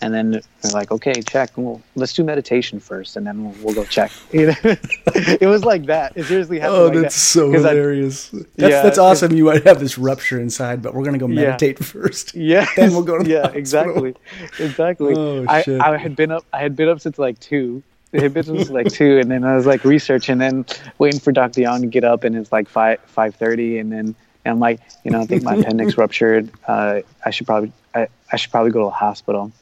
And 0.00 0.14
then 0.14 0.30
they're 0.30 0.72
like, 0.72 0.90
okay, 0.90 1.12
check. 1.20 1.50
Well, 1.56 1.82
let's 1.96 2.14
do 2.14 2.24
meditation 2.24 2.80
first, 2.80 3.14
and 3.14 3.26
then 3.26 3.44
we'll, 3.44 3.54
we'll 3.62 3.74
go 3.74 3.84
check. 3.84 4.10
It 4.32 5.46
was 5.46 5.64
like 5.66 5.84
that. 5.86 6.12
It 6.16 6.24
seriously 6.24 6.58
happened. 6.58 6.78
Oh, 6.78 6.84
like 6.86 6.94
that's 7.02 7.14
that. 7.14 7.20
so 7.20 7.52
'Cause 7.52 7.64
I- 7.66 7.70
hilarious. 7.74 8.30
That's 8.30 8.46
Yeah, 8.56 8.82
that's 8.82 8.96
awesome. 8.96 9.32
You 9.32 9.44
might 9.44 9.64
have 9.66 9.78
this 9.78 9.98
rupture 9.98 10.40
inside, 10.40 10.80
but 10.80 10.94
we're 10.94 11.04
gonna 11.04 11.18
go 11.18 11.28
Yeah. 11.28 11.34
meditate 11.42 11.78
first. 11.84 12.34
Yeah. 12.34 12.66
Then 12.76 12.92
we'll 12.92 13.02
go 13.02 13.18
to 13.18 13.24
the 13.24 13.30
yeah, 13.30 13.40
hospital. 13.42 13.58
exactly, 13.58 14.14
exactly. 14.60 15.14
Oh, 15.14 15.44
I, 15.46 15.60
shit. 15.62 15.78
I 15.80 15.98
had 15.98 16.16
been 16.16 16.30
up. 16.32 16.46
I 16.54 16.60
had 16.62 16.74
been 16.76 16.88
up 16.88 17.00
since 17.00 17.18
like 17.18 17.38
two, 17.40 17.82
Hibbets 18.12 18.48
was 18.48 18.70
like 18.70 18.88
two, 18.92 19.18
and 19.18 19.30
then 19.30 19.44
I 19.44 19.56
was 19.56 19.66
like 19.66 19.84
researching, 19.84 20.40
and 20.40 20.40
then 20.40 20.64
waiting 20.98 21.20
for 21.20 21.32
Dr. 21.32 21.60
Young 21.60 21.82
to 21.82 21.86
get 21.86 22.04
up, 22.04 22.24
and 22.24 22.36
it's 22.36 22.52
like 22.52 22.68
five 22.68 23.00
five 23.06 23.34
thirty, 23.34 23.78
and 23.78 23.90
then 23.92 24.14
and 24.44 24.52
I'm 24.52 24.60
like, 24.60 24.80
you 25.04 25.10
know, 25.10 25.20
I 25.20 25.26
think 25.26 25.42
my 25.42 25.56
appendix 25.56 25.98
ruptured. 25.98 26.50
Uh, 26.66 27.00
I 27.24 27.30
should 27.30 27.46
probably 27.46 27.72
I, 27.94 28.08
I 28.32 28.36
should 28.36 28.50
probably 28.50 28.70
go 28.70 28.80
to 28.80 28.86
the 28.86 28.90
hospital. 28.90 29.52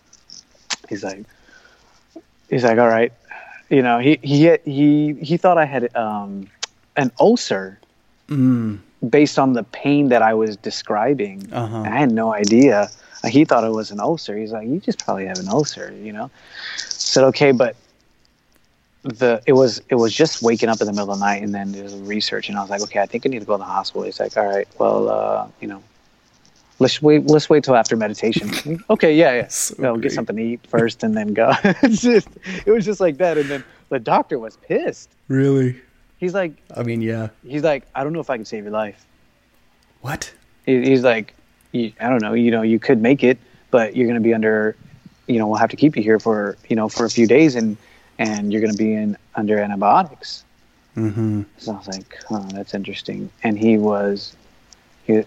He's 0.89 1.03
like, 1.03 1.25
he's 2.51 2.65
like, 2.65 2.79
all 2.79 2.89
right, 2.89 3.13
you 3.71 3.83
know, 3.83 3.99
he 3.99 4.19
he 4.23 4.57
he 4.65 5.15
he 5.15 5.37
thought 5.37 5.59
I 5.59 5.65
had 5.65 5.95
um, 5.97 6.49
an 6.97 7.11
ulcer 7.19 7.79
Mm. 8.29 8.79
based 9.07 9.39
on 9.39 9.53
the 9.53 9.65
pain 9.65 10.09
that 10.09 10.23
I 10.23 10.33
was 10.33 10.57
describing. 10.57 11.47
Uh-huh. 11.53 11.83
I 11.83 11.91
had 11.91 12.11
no 12.11 12.33
idea. 12.33 12.89
He 13.29 13.45
thought 13.45 13.65
it 13.65 13.73
was 13.73 13.91
an 13.91 14.01
ulcer. 14.01 14.35
He's 14.35 14.51
like, 14.53 14.67
you 14.67 14.81
just 14.81 14.99
probably 15.05 15.27
have 15.27 15.39
an 15.39 15.49
ulcer, 15.49 15.93
you 16.03 16.11
know. 16.11 16.31
Said 16.79 17.25
okay, 17.25 17.53
but 17.53 17.77
the 19.05 19.43
it 19.47 19.53
was 19.53 19.83
it 19.91 19.97
was 19.97 20.15
just 20.15 20.43
waking 20.43 20.69
up 20.69 20.81
in 20.81 20.87
the 20.87 20.93
middle 20.93 21.13
of 21.13 21.19
the 21.19 21.25
night, 21.25 21.43
and 21.43 21.55
then 21.55 21.73
there's 21.73 21.95
research, 21.95 22.49
and 22.49 22.59
I 22.59 22.63
was 22.63 22.71
like, 22.71 22.83
okay, 22.83 23.01
I 23.01 23.07
think 23.07 23.27
I 23.27 23.29
need 23.29 23.41
to 23.41 23.45
go 23.45 23.55
to 23.55 23.59
the 23.59 23.65
hospital. 23.65 24.03
He's 24.03 24.19
like, 24.19 24.37
all 24.37 24.47
right, 24.47 24.69
well, 24.79 25.09
uh, 25.09 25.49
you 25.61 25.69
know. 25.69 25.83
Let's 26.81 27.01
wait. 27.01 27.29
Let's 27.29 27.49
wait 27.49 27.63
till 27.63 27.77
after 27.77 27.97
meditation. 27.97 28.83
okay, 28.91 29.15
yeah, 29.15 29.33
yeah. 29.35 29.47
So 29.47 29.77
Well, 29.79 29.97
get 29.97 30.11
something 30.11 30.35
to 30.35 30.43
eat 30.43 30.67
first, 30.67 31.05
and 31.05 31.17
then 31.17 31.33
go. 31.33 31.53
it's 31.65 32.03
just, 32.03 32.29
it 32.67 32.73
was 32.73 32.85
just 32.85 32.99
like 32.99 33.19
that. 33.19 33.39
And 33.39 33.49
then 33.49 33.65
the 33.91 34.01
doctor 34.01 34.41
was 34.41 34.57
pissed. 34.57 35.11
Really? 35.29 35.81
He's 36.19 36.35
like, 36.35 36.53
I 36.77 36.83
mean, 36.83 37.01
yeah. 37.01 37.29
he's 37.47 37.63
like, 37.63 37.87
I 37.95 38.03
don't 38.03 38.13
know 38.13 38.19
if 38.19 38.29
I 38.29 38.37
can 38.37 38.45
save 38.45 38.65
your 38.65 38.73
life. 38.73 39.07
What? 40.01 40.33
He- 40.67 40.85
he's 40.85 41.05
like, 41.05 41.35
I 41.75 41.93
don't 42.01 42.23
know, 42.23 42.35
you 42.35 42.51
know, 42.51 42.63
you 42.63 42.81
could 42.81 43.01
make 43.01 43.23
it, 43.23 43.39
but 43.71 43.95
you're 43.95 44.07
going 44.07 44.21
to 44.21 44.25
be 44.25 44.35
under, 44.35 44.77
you 45.27 45.39
know, 45.39 45.47
we'll 45.47 45.59
have 45.59 45.71
to 45.71 45.77
keep 45.77 45.97
you 45.97 46.03
here 46.03 46.19
for, 46.19 46.57
you 46.69 46.77
know, 46.77 46.89
for 46.89 47.05
a 47.05 47.11
few 47.11 47.27
days 47.27 47.55
and, 47.55 47.77
and 48.19 48.53
you're 48.53 48.61
going 48.61 48.73
to 48.73 48.79
be 48.79 48.93
in 48.95 49.17
under 49.35 49.59
antibiotics. 49.59 50.45
Mm-hmm. 50.97 51.43
So 51.59 51.73
I 51.73 51.77
was 51.77 51.89
like, 51.89 52.19
oh, 52.31 52.47
that's 52.53 52.73
interesting. 52.75 53.31
And 53.43 53.59
he 53.59 53.79
was, 53.79 54.37
he, 55.05 55.25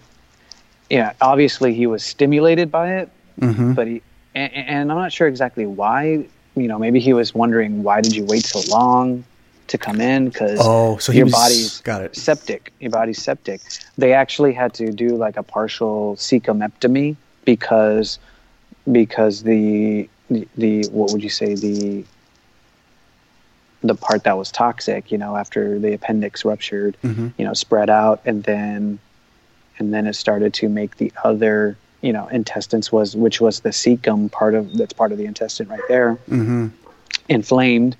yeah, 0.88 1.12
obviously 1.20 1.74
he 1.74 1.86
was 1.86 2.02
stimulated 2.04 2.70
by 2.70 2.96
it, 2.98 3.10
Mm-hmm. 3.40 3.74
but 3.74 3.86
he, 3.86 4.02
and, 4.34 4.52
and 4.52 4.92
I'm 4.92 4.98
not 4.98 5.12
sure 5.12 5.28
exactly 5.28 5.64
why, 5.64 6.26
you 6.56 6.66
know, 6.68 6.78
maybe 6.78 6.98
he 6.98 7.12
was 7.12 7.34
wondering, 7.34 7.84
why 7.84 8.00
did 8.00 8.16
you 8.16 8.24
wait 8.24 8.44
so 8.44 8.60
long 8.74 9.22
to 9.68 9.78
come 9.78 10.00
in? 10.00 10.30
Cause 10.32 10.58
Oh, 10.60 10.96
so 10.98 11.12
your 11.12 11.26
was, 11.26 11.32
body's 11.34 11.80
got 11.82 12.02
it. 12.02 12.16
septic. 12.16 12.72
Your 12.80 12.90
body's 12.90 13.22
septic. 13.22 13.60
They 13.96 14.12
actually 14.12 14.54
had 14.54 14.74
to 14.74 14.90
do 14.90 15.10
like 15.16 15.36
a 15.36 15.42
partial 15.44 16.16
cecumectomy 16.16 17.14
because 17.44 18.18
because 18.90 19.42
the 19.44 20.08
the, 20.30 20.48
the 20.56 20.86
what 20.88 21.12
would 21.12 21.22
you 21.22 21.30
say 21.30 21.54
the 21.54 22.04
the 23.82 23.94
part 23.94 24.24
that 24.24 24.36
was 24.36 24.50
toxic, 24.50 25.12
you 25.12 25.18
know, 25.18 25.36
after 25.36 25.78
the 25.78 25.92
appendix 25.92 26.44
ruptured, 26.44 26.96
Mhm. 27.04 27.32
you 27.38 27.44
know, 27.44 27.54
spread 27.54 27.88
out 27.90 28.20
and 28.24 28.42
then 28.44 28.98
and 29.78 29.94
then 29.94 30.08
it 30.08 30.14
started 30.14 30.52
to 30.54 30.68
make 30.68 30.96
the 30.96 31.12
other, 31.22 31.76
you 32.02 32.12
know, 32.12 32.26
intestines 32.28 32.90
was 32.90 33.14
which 33.14 33.40
was 33.40 33.60
the 33.60 33.68
cecum 33.70 34.30
part 34.32 34.54
of 34.54 34.76
that's 34.76 34.92
part 34.92 35.12
of 35.12 35.18
the 35.18 35.24
intestine 35.26 35.68
right 35.68 35.86
there 35.88 36.18
Mm-hmm. 36.28 36.66
inflamed, 37.28 37.96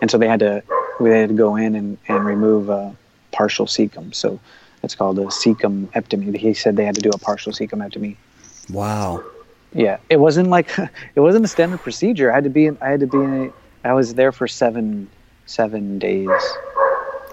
and 0.00 0.10
so 0.10 0.18
they 0.18 0.28
had 0.28 0.40
to 0.40 0.62
we 1.00 1.10
had 1.10 1.28
to 1.28 1.34
go 1.34 1.56
in 1.56 1.74
and, 1.74 1.98
and 2.08 2.24
remove 2.24 2.68
a 2.68 2.94
partial 3.32 3.66
cecum. 3.66 4.14
So 4.14 4.38
it's 4.82 4.94
called 4.94 5.18
a 5.18 5.26
cecumectomy. 5.26 6.36
He 6.36 6.54
said 6.54 6.76
they 6.76 6.84
had 6.86 6.94
to 6.94 7.02
do 7.02 7.10
a 7.10 7.18
partial 7.18 7.52
cecumectomy. 7.52 8.16
Wow. 8.70 9.22
Yeah, 9.74 9.98
it 10.08 10.18
wasn't 10.20 10.48
like 10.48 10.70
it 11.14 11.20
wasn't 11.20 11.44
a 11.44 11.48
standard 11.48 11.82
procedure. 11.82 12.30
I 12.30 12.36
had 12.36 12.44
to 12.44 12.50
be 12.50 12.66
in, 12.66 12.78
I 12.80 12.88
had 12.90 13.00
to 13.00 13.06
be 13.06 13.18
in 13.18 13.52
a, 13.84 13.88
I 13.88 13.92
was 13.94 14.14
there 14.14 14.32
for 14.32 14.46
seven 14.48 15.08
seven 15.46 15.98
days. 15.98 16.28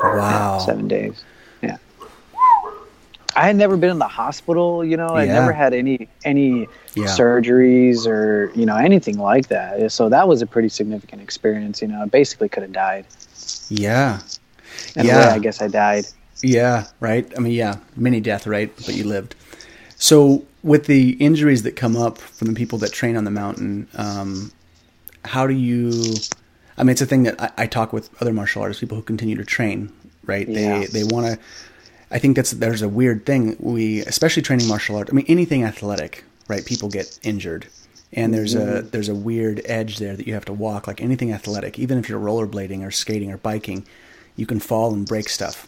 Wow. 0.02 0.60
Seven 0.66 0.88
days. 0.88 1.24
Yeah. 1.62 1.78
I 3.36 3.48
had 3.48 3.56
never 3.56 3.78
been 3.78 3.90
in 3.90 4.00
the 4.00 4.08
hospital, 4.08 4.84
you 4.86 4.98
know. 4.98 5.08
I 5.10 5.24
Yeah. 5.26 5.34
never 5.34 5.52
had 5.52 5.74
any 5.74 6.08
any 6.24 6.68
Yeah. 6.96 7.06
surgeries 7.06 8.06
or 8.06 8.52
you 8.56 8.66
know 8.66 8.76
anything 8.78 9.18
like 9.18 9.48
that. 9.48 9.92
So 9.92 10.10
that 10.10 10.28
was 10.28 10.42
a 10.42 10.46
pretty 10.46 10.70
significant 10.70 11.22
experience. 11.22 11.82
You 11.82 11.88
know, 11.90 12.02
I 12.02 12.06
basically 12.06 12.50
could 12.50 12.64
have 12.64 12.74
died. 12.74 13.06
Yeah. 13.70 14.20
Yeah. 14.96 15.32
I 15.34 15.40
guess 15.40 15.62
I 15.62 15.68
died. 15.68 16.06
Yeah, 16.42 16.88
right. 17.00 17.32
I 17.38 17.40
mean, 17.40 17.54
yeah, 17.54 17.78
mini 17.96 18.20
death, 18.20 18.46
right? 18.46 18.72
But 18.86 18.96
you 18.96 19.06
lived. 19.06 19.34
So, 19.98 20.44
with 20.62 20.86
the 20.88 21.12
injuries 21.12 21.64
that 21.64 21.78
come 21.78 21.96
up 21.96 22.18
from 22.18 22.50
the 22.50 22.54
people 22.54 22.78
that 22.80 22.92
train 22.92 23.16
on 23.16 23.24
the 23.24 23.32
mountain, 23.32 23.88
um, 23.96 24.52
how 25.24 25.48
do 25.48 25.54
you? 25.54 26.14
I 26.78 26.84
mean, 26.84 26.92
it's 26.92 27.02
a 27.02 27.06
thing 27.06 27.24
that 27.24 27.42
I, 27.42 27.52
I 27.58 27.68
talk 27.68 27.94
with 27.94 28.10
other 28.22 28.34
martial 28.34 28.62
artists, 28.62 28.82
people 28.82 28.98
who 28.98 29.04
continue 29.04 29.36
to 29.36 29.46
train, 29.46 29.92
right? 30.26 30.48
Yeah. 30.48 30.80
They 30.80 30.86
they 30.88 31.04
want 31.04 31.28
to. 31.28 31.40
I 32.12 32.20
think 32.20 32.36
that's 32.36 32.52
there's 32.52 32.82
a 32.82 32.90
weird 32.90 33.26
thing 33.26 33.56
we, 33.60 34.02
especially 34.02 34.44
training 34.44 34.68
martial 34.68 34.96
art. 34.96 35.10
I 35.12 35.14
mean, 35.14 35.26
anything 35.28 35.64
athletic, 35.64 36.24
right? 36.48 36.66
People 36.66 36.90
get 36.90 37.18
injured, 37.24 37.68
and 38.12 38.34
there's 38.34 38.54
a 38.54 38.60
mm-hmm. 38.60 38.90
there's 38.90 39.10
a 39.10 39.16
weird 39.16 39.62
edge 39.66 39.98
there 39.98 40.16
that 40.16 40.28
you 40.28 40.34
have 40.34 40.46
to 40.46 40.54
walk. 40.54 40.88
Like 40.88 41.02
anything 41.02 41.32
athletic, 41.32 41.80
even 41.80 41.98
if 41.98 42.10
you're 42.10 42.20
rollerblading 42.20 42.86
or 42.86 42.92
skating 42.92 43.32
or 43.32 43.38
biking, 43.38 43.86
you 44.36 44.46
can 44.46 44.60
fall 44.60 44.94
and 44.94 45.08
break 45.08 45.30
stuff. 45.30 45.68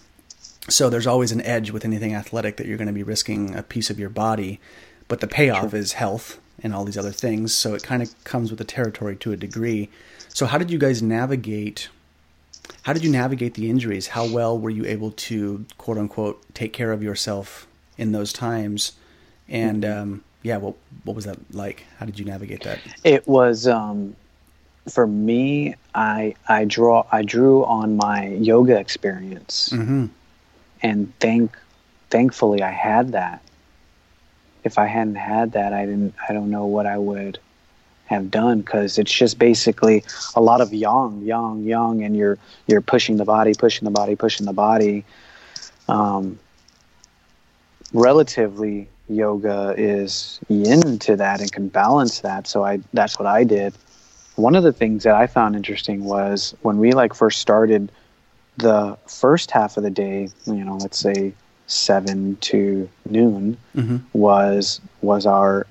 So 0.67 0.89
there's 0.89 1.07
always 1.07 1.31
an 1.31 1.41
edge 1.41 1.69
with 1.69 1.85
anything 1.85 2.15
athletic 2.15 2.57
that 2.57 2.65
you're 2.65 2.77
going 2.77 2.87
to 2.87 2.93
be 2.93 3.03
risking 3.03 3.55
a 3.55 3.61
piece 3.61 3.91
of 3.91 3.99
your 3.99 4.09
body, 4.09 4.59
but 5.07 5.19
the 5.19 5.27
payoff 5.27 5.73
is 5.75 5.93
health 5.93 6.39
and 6.63 6.73
all 6.73 6.85
these 6.85 6.97
other 6.97 7.11
things. 7.11 7.53
So 7.53 7.75
it 7.75 7.83
kind 7.83 8.01
of 8.01 8.23
comes 8.23 8.49
with 8.49 8.57
the 8.57 8.65
territory 8.65 9.15
to 9.17 9.31
a 9.31 9.37
degree. 9.37 9.89
So 10.35 10.45
how 10.45 10.57
did 10.57 10.69
you 10.69 10.77
guys 10.77 11.01
navigate? 11.01 11.87
How 12.83 12.91
did 12.91 13.05
you 13.05 13.09
navigate 13.09 13.53
the 13.53 13.69
injuries? 13.69 14.07
How 14.07 14.25
well 14.25 14.59
were 14.59 14.69
you 14.69 14.85
able 14.85 15.11
to 15.11 15.65
quote 15.77 15.97
unquote 15.97 16.43
take 16.53 16.73
care 16.73 16.91
of 16.91 17.01
yourself 17.01 17.67
in 17.97 18.11
those 18.11 18.33
times? 18.33 18.91
And 19.47 19.85
um, 19.85 20.23
yeah, 20.43 20.57
what 20.57 20.75
what 21.05 21.15
was 21.15 21.23
that 21.23 21.37
like? 21.55 21.85
How 21.99 22.05
did 22.05 22.19
you 22.19 22.25
navigate 22.25 22.63
that? 22.63 22.79
It 23.05 23.25
was 23.25 23.65
um, 23.65 24.13
for 24.89 25.07
me. 25.07 25.75
I 25.93 26.35
I 26.49 26.65
draw 26.65 27.05
I 27.13 27.21
drew 27.21 27.63
on 27.63 27.95
my 27.95 28.27
yoga 28.27 28.77
experience, 28.77 29.69
Mm-hmm. 29.71 30.07
and 30.81 31.13
thank 31.21 31.57
thankfully 32.09 32.61
I 32.61 32.71
had 32.71 33.13
that. 33.13 33.41
If 34.65 34.77
I 34.77 34.87
hadn't 34.87 35.15
had 35.15 35.53
that, 35.53 35.71
I 35.71 35.85
didn't. 35.85 36.13
I 36.27 36.33
don't 36.33 36.51
know 36.51 36.65
what 36.65 36.85
I 36.87 36.97
would 36.97 37.39
have 38.05 38.29
done 38.31 38.59
because 38.59 38.97
it's 38.97 39.11
just 39.11 39.39
basically 39.39 40.03
a 40.35 40.41
lot 40.41 40.61
of 40.61 40.73
yang, 40.73 41.21
yang, 41.23 41.63
yang, 41.63 42.03
and 42.03 42.15
you're 42.15 42.37
you're 42.67 42.81
pushing 42.81 43.17
the 43.17 43.25
body, 43.25 43.53
pushing 43.53 43.85
the 43.85 43.91
body, 43.91 44.15
pushing 44.15 44.45
the 44.45 44.53
body. 44.53 45.03
Um, 45.87 46.39
relatively, 47.93 48.87
yoga 49.09 49.73
is 49.77 50.39
yin 50.49 50.99
to 50.99 51.15
that 51.15 51.41
and 51.41 51.51
can 51.51 51.67
balance 51.67 52.21
that. 52.21 52.47
So 52.47 52.63
I 52.63 52.79
that's 52.93 53.19
what 53.19 53.27
I 53.27 53.43
did. 53.43 53.73
One 54.35 54.55
of 54.55 54.63
the 54.63 54.73
things 54.73 55.03
that 55.03 55.15
I 55.15 55.27
found 55.27 55.55
interesting 55.55 56.03
was 56.03 56.55
when 56.61 56.77
we 56.77 56.91
like 56.91 57.13
first 57.13 57.39
started 57.39 57.91
the 58.57 58.97
first 59.07 59.51
half 59.51 59.77
of 59.77 59.83
the 59.83 59.89
day, 59.89 60.29
you 60.45 60.63
know, 60.63 60.77
let's 60.77 60.97
say 60.97 61.33
seven 61.67 62.37
to 62.41 62.89
noon, 63.09 63.57
Mm-hmm. 63.75 63.97
was 64.13 64.79
was 65.01 65.25
our 65.25 65.67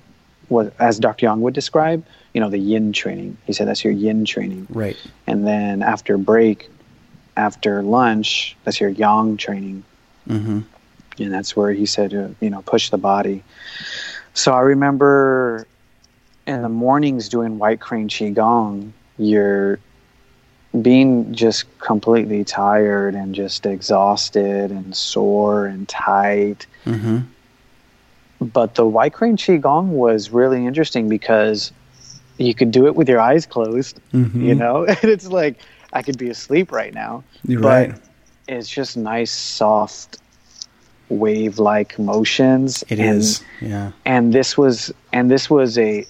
was 0.49 0.71
as 0.79 0.99
Dr. 0.99 1.25
Young 1.25 1.41
would 1.41 1.53
describe, 1.53 2.05
you 2.35 2.41
know, 2.41 2.49
the 2.49 2.59
yin 2.59 2.91
training. 2.91 3.37
He 3.45 3.53
said 3.53 3.65
that's 3.65 3.85
your 3.85 3.93
yin 3.93 4.25
training. 4.25 4.67
Right. 4.69 4.97
And 5.25 5.47
then 5.47 5.81
after 5.81 6.17
break, 6.17 6.69
after 7.37 7.81
lunch, 7.81 8.57
that's 8.65 8.81
your 8.81 8.89
yang 8.89 9.37
training. 9.37 9.85
Mm-hmm. 10.27 10.59
And 11.17 11.33
that's 11.33 11.55
where 11.55 11.71
he 11.71 11.85
said, 11.85 12.13
uh, 12.13 12.27
you 12.41 12.49
know, 12.49 12.61
push 12.61 12.89
the 12.89 12.97
body. 12.97 13.41
So 14.33 14.53
I 14.53 14.59
remember 14.59 15.65
in 16.45 16.61
the 16.61 16.67
mornings 16.67 17.29
doing 17.29 17.57
white 17.57 17.79
crane 17.79 18.09
qigong, 18.09 18.91
you're 19.17 19.79
being 20.81 21.33
just 21.33 21.63
completely 21.79 22.43
tired 22.43 23.15
and 23.15 23.33
just 23.33 23.65
exhausted 23.65 24.71
and 24.71 24.93
sore 24.93 25.67
and 25.67 25.87
tight. 25.87 26.67
Mm-hmm. 26.85 27.19
But 28.41 28.75
the 28.75 28.85
white 28.85 29.13
crane 29.13 29.37
qigong 29.37 29.87
was 29.87 30.31
really 30.31 30.65
interesting 30.65 31.07
because 31.07 31.71
you 32.37 32.53
could 32.53 32.71
do 32.71 32.85
it 32.87 32.95
with 32.95 33.07
your 33.09 33.19
eyes 33.19 33.45
closed, 33.45 33.99
Mm-hmm. 34.13 34.41
you 34.45 34.55
know, 34.55 34.83
and 34.85 35.03
it's 35.03 35.27
like 35.27 35.57
I 35.93 36.01
could 36.01 36.17
be 36.17 36.29
asleep 36.29 36.71
right 36.71 36.93
now. 36.93 37.23
You're 37.43 37.61
but 37.61 37.89
right. 37.89 37.95
It's 38.47 38.69
just 38.69 38.95
nice, 38.95 39.31
soft, 39.31 40.19
wave-like 41.09 41.97
motions. 41.99 42.83
It 42.89 42.99
and, 42.99 43.17
is. 43.17 43.43
Yeah. 43.61 43.91
and 44.05 44.33
this 44.33 44.57
was 44.57 44.93
and 45.13 45.29
this 45.31 45.49
was 45.49 45.77
a 45.77 46.05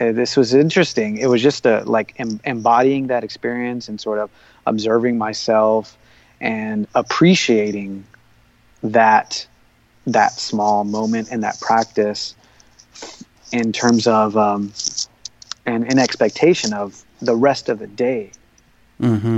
uh, 0.00 0.12
this 0.12 0.36
was 0.36 0.54
interesting. 0.54 1.18
It 1.18 1.26
was 1.26 1.42
just 1.42 1.66
a 1.66 1.82
like 1.84 2.14
em- 2.18 2.40
embodying 2.44 3.08
that 3.08 3.22
experience 3.24 3.88
and 3.88 4.00
sort 4.00 4.18
of 4.18 4.30
observing 4.66 5.18
myself 5.18 5.96
and 6.40 6.86
appreciating 6.94 8.04
that 8.82 9.46
that 10.06 10.32
small 10.32 10.84
moment 10.84 11.28
and 11.30 11.42
that 11.44 11.60
practice 11.60 12.34
in 13.52 13.72
terms 13.72 14.06
of 14.06 14.36
um, 14.36 14.72
and 15.70 15.90
in 15.90 15.98
expectation 15.98 16.72
of 16.72 17.04
the 17.20 17.36
rest 17.36 17.68
of 17.68 17.78
the 17.78 17.86
day 17.86 18.32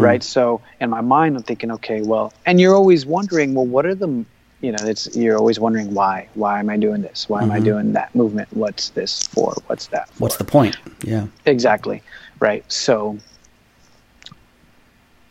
right? 0.00 0.22
So 0.22 0.60
in 0.80 0.90
my 0.90 1.00
mind, 1.00 1.36
I'm 1.36 1.42
thinking, 1.42 1.70
okay, 1.72 2.02
well, 2.02 2.32
and 2.46 2.60
you're 2.60 2.74
always 2.74 3.06
wondering, 3.06 3.54
well, 3.54 3.66
what 3.66 3.86
are 3.86 3.94
the, 3.94 4.24
you 4.60 4.72
know, 4.72 4.78
it's 4.82 5.14
you're 5.16 5.38
always 5.38 5.60
wondering 5.60 5.94
why, 5.94 6.28
why 6.34 6.58
am 6.58 6.68
I 6.68 6.76
doing 6.76 7.02
this? 7.02 7.28
Why 7.28 7.42
am 7.42 7.50
I 7.50 7.60
doing 7.60 7.92
that 7.92 8.14
movement? 8.14 8.48
What's 8.52 8.90
this 8.90 9.22
for? 9.28 9.54
What's 9.66 9.86
that? 9.88 10.08
For? 10.10 10.22
What's 10.22 10.36
the 10.36 10.44
point? 10.44 10.78
Yeah. 11.02 11.26
Exactly. 11.46 12.02
Right. 12.40 12.64
So 12.70 13.18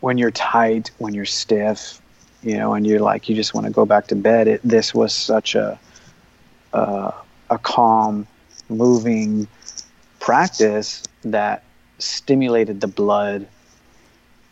when 0.00 0.18
you're 0.18 0.30
tight, 0.30 0.90
when 0.98 1.14
you're 1.14 1.24
stiff, 1.24 2.00
you 2.42 2.56
know, 2.56 2.74
and 2.74 2.86
you're 2.86 3.00
like, 3.00 3.28
you 3.28 3.36
just 3.36 3.54
want 3.54 3.66
to 3.66 3.72
go 3.72 3.84
back 3.84 4.06
to 4.08 4.16
bed. 4.16 4.48
It, 4.48 4.60
this 4.64 4.94
was 4.94 5.12
such 5.14 5.54
a, 5.54 5.78
uh, 6.72 7.12
a 7.50 7.58
calm, 7.58 8.26
moving 8.68 9.46
practice 10.22 11.02
that 11.24 11.64
stimulated 11.98 12.80
the 12.80 12.86
blood 12.86 13.48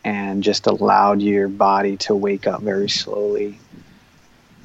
and 0.03 0.43
just 0.43 0.67
allowed 0.67 1.21
your 1.21 1.47
body 1.47 1.95
to 1.95 2.13
wake 2.13 2.45
up 2.45 2.61
very 2.61 2.89
slowly 2.89 3.57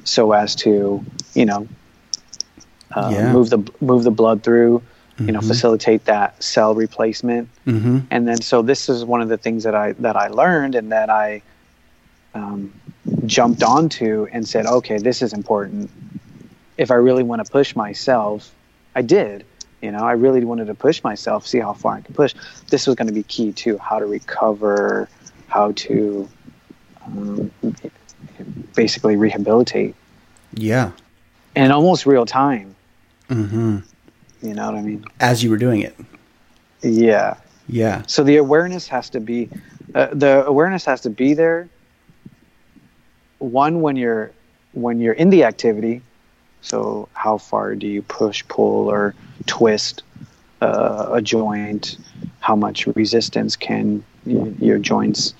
so 0.03 0.33
as 0.33 0.53
to, 0.55 1.03
you 1.33 1.45
know, 1.45 1.67
uh, 2.93 3.09
Yeah. 3.13 3.31
move 3.31 3.49
the 3.49 3.59
move 3.79 4.03
the 4.03 4.11
blood 4.11 4.43
through, 4.43 4.81
you 5.19 5.31
know, 5.31 5.39
Mhm. 5.39 5.47
facilitate 5.47 6.05
that 6.05 6.43
cell 6.43 6.75
replacement 6.75 7.49
Mm-hmm. 7.65 7.97
and 8.11 8.27
then 8.27 8.41
so 8.41 8.61
this 8.61 8.87
is 8.89 9.03
one 9.03 9.21
of 9.21 9.29
the 9.29 9.37
things 9.37 9.63
that 9.63 9.75
I 9.75 9.93
that 9.93 10.15
I 10.15 10.27
learned 10.27 10.75
and 10.75 10.91
that 10.91 11.09
I 11.09 11.41
um, 12.33 12.71
jumped 13.25 13.63
onto 13.63 14.27
and 14.31 14.47
said, 14.47 14.65
okay, 14.67 14.97
this 14.99 15.21
is 15.21 15.33
important. 15.33 15.89
If 16.77 16.91
I 16.91 16.95
really 16.95 17.23
want 17.23 17.43
to 17.43 17.51
push 17.51 17.75
myself, 17.75 18.51
I 18.95 19.01
did. 19.01 19.45
You 19.81 19.91
know, 19.91 19.99
I 19.99 20.13
really 20.13 20.43
wanted 20.43 20.67
to 20.67 20.73
push 20.75 21.03
myself, 21.03 21.45
see 21.45 21.59
how 21.59 21.73
far 21.73 21.95
I 21.97 22.01
could 22.01 22.15
push. 22.15 22.33
This 22.69 22.87
was 22.87 22.95
going 22.95 23.07
to 23.07 23.13
be 23.13 23.23
key 23.23 23.51
too: 23.51 23.77
how 23.77 23.99
to 23.99 24.05
recover, 24.05 25.07
how 25.47 25.71
to 25.73 26.27
um, 27.05 27.51
basically 28.75 29.15
rehabilitate 29.15 29.95
Yeah. 30.53 30.91
in 31.55 31.71
almost 31.71 32.05
real 32.05 32.25
time. 32.25 32.75
Mm-hmm. 33.29 33.77
You 34.41 34.53
know 34.53 34.65
what 34.65 34.75
I 34.75 34.81
mean? 34.81 35.05
As 35.19 35.43
you 35.43 35.49
were 35.49 35.57
doing 35.57 35.81
it. 35.81 35.95
Yeah. 36.81 37.37
Yeah. 37.67 38.03
So 38.07 38.23
the 38.23 38.37
awareness 38.37 38.87
has 38.87 39.09
to 39.11 39.19
be, 39.19 39.49
uh, 39.93 40.07
the 40.13 40.45
awareness 40.45 40.85
has 40.85 41.01
to 41.01 41.09
be 41.09 41.33
there. 41.33 41.69
One 43.39 43.81
when 43.81 43.95
you're 43.95 44.31
when 44.73 44.99
you're 44.99 45.13
in 45.13 45.29
the 45.29 45.43
activity. 45.43 46.01
So 46.61 47.07
how 47.13 47.37
far 47.37 47.75
do 47.75 47.87
you 47.87 48.01
push, 48.01 48.47
pull, 48.47 48.89
or 48.89 49.13
twist 49.47 50.03
uh, 50.61 51.09
a 51.11 51.21
joint? 51.21 51.97
How 52.39 52.55
much 52.55 52.87
resistance 52.87 53.55
can 53.55 54.03
y- 54.25 54.53
your 54.59 54.77
joints 54.77 55.33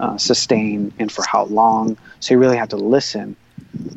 uh, 0.00 0.16
sustain, 0.16 0.92
and 0.98 1.10
for 1.10 1.24
how 1.24 1.44
long? 1.44 1.96
So 2.20 2.34
you 2.34 2.38
really 2.38 2.56
have 2.56 2.70
to 2.70 2.76
listen. 2.76 3.36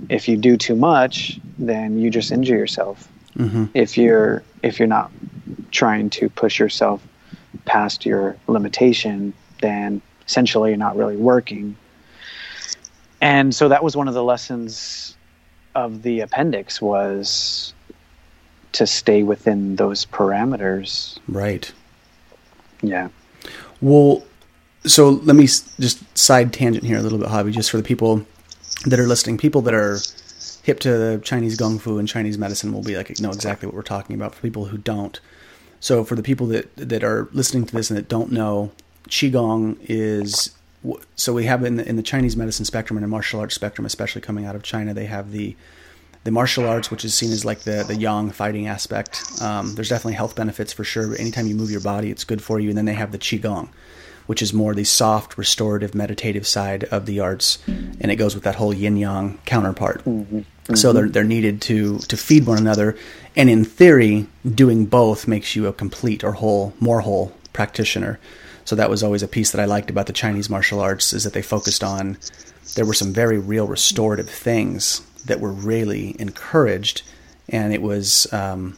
If 0.09 0.27
you 0.27 0.37
do 0.37 0.57
too 0.57 0.75
much, 0.75 1.39
then 1.57 1.97
you 1.97 2.09
just 2.09 2.31
injure 2.31 2.57
yourself. 2.57 3.07
Mm-hmm. 3.37 3.65
If 3.73 3.97
you're 3.97 4.43
if 4.63 4.79
you're 4.79 4.87
not 4.87 5.11
trying 5.71 6.09
to 6.11 6.29
push 6.29 6.59
yourself 6.59 7.05
past 7.65 8.05
your 8.05 8.35
limitation, 8.47 9.33
then 9.61 10.01
essentially 10.27 10.69
you're 10.71 10.77
not 10.77 10.95
really 10.97 11.17
working. 11.17 11.75
And 13.21 13.53
so 13.53 13.69
that 13.69 13.83
was 13.83 13.95
one 13.95 14.07
of 14.07 14.13
the 14.13 14.23
lessons 14.23 15.15
of 15.75 16.01
the 16.01 16.21
appendix 16.21 16.81
was 16.81 17.73
to 18.73 18.87
stay 18.87 19.23
within 19.23 19.75
those 19.75 20.05
parameters. 20.05 21.17
Right. 21.27 21.71
Yeah. 22.81 23.09
Well, 23.81 24.23
so 24.85 25.09
let 25.09 25.35
me 25.35 25.43
just 25.43 26.17
side 26.17 26.53
tangent 26.53 26.85
here 26.85 26.97
a 26.97 27.01
little 27.01 27.17
bit, 27.17 27.27
Javi, 27.27 27.51
just 27.51 27.69
for 27.69 27.77
the 27.77 27.83
people 27.83 28.25
that 28.85 28.99
are 28.99 29.07
listening. 29.07 29.37
People 29.37 29.61
that 29.61 29.73
are 29.73 29.99
hip 30.63 30.79
to 30.81 31.19
Chinese 31.23 31.57
Gong 31.57 31.79
Fu 31.79 31.97
and 31.97 32.07
Chinese 32.07 32.37
medicine 32.37 32.73
will 32.73 32.83
be 32.83 32.95
like 32.95 33.19
know 33.19 33.29
exactly 33.29 33.67
what 33.67 33.75
we're 33.75 33.81
talking 33.81 34.15
about. 34.15 34.33
For 34.33 34.41
people 34.41 34.65
who 34.65 34.77
don't, 34.77 35.19
so 35.79 36.03
for 36.03 36.15
the 36.15 36.23
people 36.23 36.47
that 36.47 36.75
that 36.75 37.03
are 37.03 37.29
listening 37.31 37.65
to 37.65 37.75
this 37.75 37.89
and 37.89 37.97
that 37.97 38.07
don't 38.07 38.31
know, 38.31 38.71
Qigong 39.07 39.77
is 39.81 40.51
so 41.15 41.33
we 41.33 41.45
have 41.45 41.63
in 41.63 41.75
the, 41.75 41.87
in 41.87 41.95
the 41.95 42.03
Chinese 42.03 42.35
medicine 42.35 42.65
spectrum 42.65 42.97
and 42.97 43.03
the 43.03 43.07
martial 43.07 43.39
arts 43.39 43.53
spectrum, 43.53 43.85
especially 43.85 44.21
coming 44.21 44.45
out 44.45 44.55
of 44.55 44.63
China, 44.63 44.93
they 44.93 45.05
have 45.05 45.31
the 45.31 45.55
the 46.23 46.31
martial 46.31 46.67
arts, 46.67 46.91
which 46.91 47.03
is 47.03 47.13
seen 47.13 47.31
as 47.31 47.45
like 47.45 47.61
the 47.61 47.83
the 47.83 47.95
yang 47.95 48.31
fighting 48.31 48.67
aspect. 48.67 49.23
Um, 49.41 49.75
there's 49.75 49.89
definitely 49.89 50.13
health 50.13 50.35
benefits 50.35 50.71
for 50.73 50.83
sure. 50.83 51.07
But 51.07 51.19
anytime 51.19 51.47
you 51.47 51.55
move 51.55 51.71
your 51.71 51.81
body, 51.81 52.11
it's 52.11 52.23
good 52.23 52.41
for 52.41 52.59
you. 52.59 52.69
And 52.69 52.77
then 52.77 52.85
they 52.85 52.93
have 52.93 53.11
the 53.11 53.17
qigong, 53.17 53.69
which 54.27 54.41
is 54.41 54.53
more 54.53 54.75
the 54.75 54.83
soft, 54.83 55.37
restorative, 55.37 55.95
meditative 55.95 56.45
side 56.45 56.83
of 56.85 57.05
the 57.05 57.19
arts, 57.19 57.57
and 57.67 58.11
it 58.11 58.17
goes 58.17 58.35
with 58.35 58.43
that 58.43 58.55
whole 58.55 58.73
yin 58.73 58.97
yang 58.97 59.39
counterpart. 59.45 60.03
So 60.75 60.93
they're 60.93 61.09
they're 61.09 61.23
needed 61.23 61.61
to 61.63 61.99
to 61.99 62.17
feed 62.17 62.45
one 62.45 62.59
another, 62.59 62.95
and 63.35 63.49
in 63.49 63.65
theory, 63.65 64.27
doing 64.45 64.85
both 64.85 65.27
makes 65.27 65.55
you 65.55 65.67
a 65.67 65.73
complete 65.73 66.23
or 66.23 66.33
whole, 66.33 66.73
more 66.79 67.01
whole 67.01 67.33
practitioner. 67.51 68.19
So 68.63 68.75
that 68.75 68.91
was 68.91 69.01
always 69.01 69.23
a 69.23 69.27
piece 69.27 69.51
that 69.51 69.59
I 69.59 69.65
liked 69.65 69.89
about 69.89 70.05
the 70.05 70.13
Chinese 70.13 70.49
martial 70.49 70.79
arts 70.79 71.13
is 71.13 71.23
that 71.23 71.33
they 71.33 71.41
focused 71.41 71.83
on 71.83 72.17
there 72.75 72.85
were 72.85 72.93
some 72.93 73.11
very 73.11 73.39
real 73.39 73.67
restorative 73.67 74.29
things 74.29 75.01
that 75.25 75.39
were 75.39 75.51
really 75.51 76.15
encouraged, 76.19 77.03
and 77.49 77.73
it 77.73 77.81
was. 77.81 78.31
Um, 78.33 78.77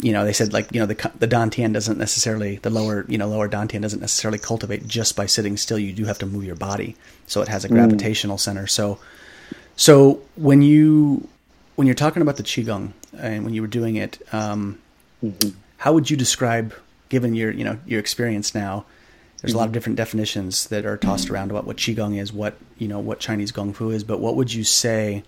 you 0.00 0.12
know, 0.12 0.24
they 0.24 0.32
said 0.32 0.52
like 0.52 0.72
you 0.72 0.80
know 0.80 0.86
the 0.86 1.10
the 1.18 1.26
dantian 1.26 1.72
doesn't 1.72 1.98
necessarily 1.98 2.56
the 2.56 2.70
lower 2.70 3.04
you 3.08 3.18
know 3.18 3.26
lower 3.26 3.48
dantian 3.48 3.82
doesn't 3.82 4.00
necessarily 4.00 4.38
cultivate 4.38 4.86
just 4.86 5.16
by 5.16 5.26
sitting 5.26 5.56
still. 5.56 5.78
You 5.78 5.92
do 5.92 6.04
have 6.04 6.18
to 6.18 6.26
move 6.26 6.44
your 6.44 6.54
body, 6.54 6.94
so 7.26 7.42
it 7.42 7.48
has 7.48 7.64
a 7.64 7.68
gravitational 7.68 8.38
center. 8.38 8.68
So, 8.68 9.00
so 9.74 10.22
when 10.36 10.62
you 10.62 11.26
when 11.74 11.86
you're 11.86 11.94
talking 11.94 12.22
about 12.22 12.36
the 12.36 12.42
qigong 12.44 12.92
and 13.16 13.44
when 13.44 13.54
you 13.54 13.62
were 13.62 13.68
doing 13.68 13.96
it, 13.96 14.20
um, 14.32 14.78
how 15.78 15.92
would 15.92 16.10
you 16.10 16.16
describe, 16.16 16.74
given 17.08 17.34
your 17.34 17.50
you 17.50 17.64
know 17.64 17.78
your 17.84 17.98
experience 17.98 18.54
now? 18.54 18.84
There's 19.40 19.52
a 19.52 19.56
lot 19.56 19.66
of 19.66 19.72
different 19.72 19.96
definitions 19.96 20.66
that 20.68 20.84
are 20.84 20.96
tossed 20.96 21.30
around 21.30 21.52
about 21.52 21.64
what 21.64 21.76
qigong 21.76 22.20
is, 22.20 22.32
what 22.32 22.56
you 22.78 22.86
know 22.86 23.00
what 23.00 23.18
Chinese 23.18 23.50
gong 23.50 23.72
fu 23.72 23.90
is. 23.90 24.04
But 24.04 24.20
what 24.20 24.36
would 24.36 24.52
you 24.52 24.62
say 24.62 25.24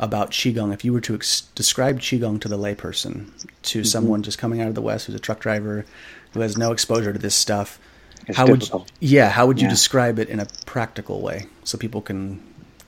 about 0.00 0.30
qigong 0.30 0.72
if 0.72 0.84
you 0.84 0.92
were 0.92 1.00
to 1.00 1.14
ex- 1.14 1.42
describe 1.54 1.98
qigong 2.00 2.40
to 2.40 2.48
the 2.48 2.58
layperson, 2.58 3.30
to 3.62 3.82
someone 3.84 4.22
just 4.22 4.38
coming 4.38 4.60
out 4.60 4.68
of 4.68 4.74
the 4.74 4.82
west 4.82 5.06
who's 5.06 5.14
a 5.14 5.18
truck 5.18 5.40
driver 5.40 5.84
who 6.32 6.40
has 6.40 6.56
no 6.56 6.72
exposure 6.72 7.12
to 7.12 7.18
this 7.18 7.34
stuff? 7.34 7.78
It's 8.26 8.36
how 8.36 8.46
would 8.46 8.68
you, 8.68 8.84
yeah 9.00 9.28
how 9.30 9.46
would 9.46 9.58
you 9.60 9.66
Yeah. 9.66 9.70
describe 9.70 10.18
it 10.18 10.28
in 10.28 10.38
a 10.40 10.46
practical 10.66 11.20
way 11.22 11.46
so 11.64 11.78
people 11.78 12.00
can 12.02 12.40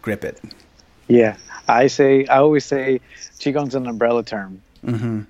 grip 0.02 0.24
it? 0.24 0.40
Yeah. 1.08 1.36
I 1.66 1.86
say 1.88 2.26
I 2.26 2.38
always 2.38 2.64
say 2.64 3.00
qigong's 3.38 3.74
an 3.74 3.86
umbrella 3.86 4.22
term. 4.22 4.62
hmm 4.84 5.22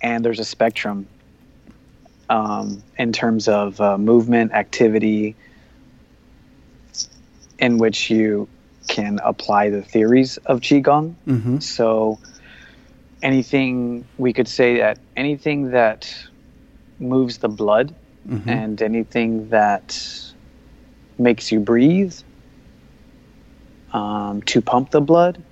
and 0.00 0.24
there's 0.24 0.40
a 0.40 0.44
spectrum 0.44 1.06
um, 2.28 2.82
in 2.98 3.12
terms 3.12 3.46
of 3.46 3.80
uh, 3.80 3.96
movement 3.98 4.50
activity 4.52 5.36
in 7.58 7.78
which 7.78 8.10
you 8.10 8.48
can 8.88 9.18
apply 9.24 9.70
the 9.70 9.82
theories 9.82 10.36
of 10.46 10.60
qigong. 10.60 11.14
Hmm 11.24 11.58
so 11.60 12.18
anything 13.22 14.04
we 14.18 14.32
could 14.32 14.48
say 14.48 14.78
that 14.78 14.98
anything 15.16 15.70
that 15.70 16.12
moves 16.98 17.38
the 17.38 17.48
blood 17.48 17.94
Mhm. 18.28 18.48
and 18.48 18.82
anything 18.82 19.48
that 19.50 19.96
makes 21.18 21.52
you 21.52 21.60
breathe 21.60 22.14
um, 23.92 24.42
to 24.42 24.60
pump 24.60 24.90
the 24.90 25.00
blood 25.00 25.42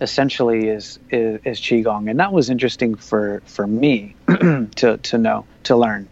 essentially 0.00 0.68
is, 0.68 0.98
is 1.10 1.40
is 1.44 1.58
qigong. 1.60 2.08
And 2.10 2.20
that 2.20 2.32
was 2.32 2.48
interesting 2.50 2.94
for 2.94 3.42
for 3.46 3.66
me 3.66 4.14
to 4.76 4.98
to 5.02 5.18
know 5.18 5.44
to 5.64 5.76
learn 5.76 6.08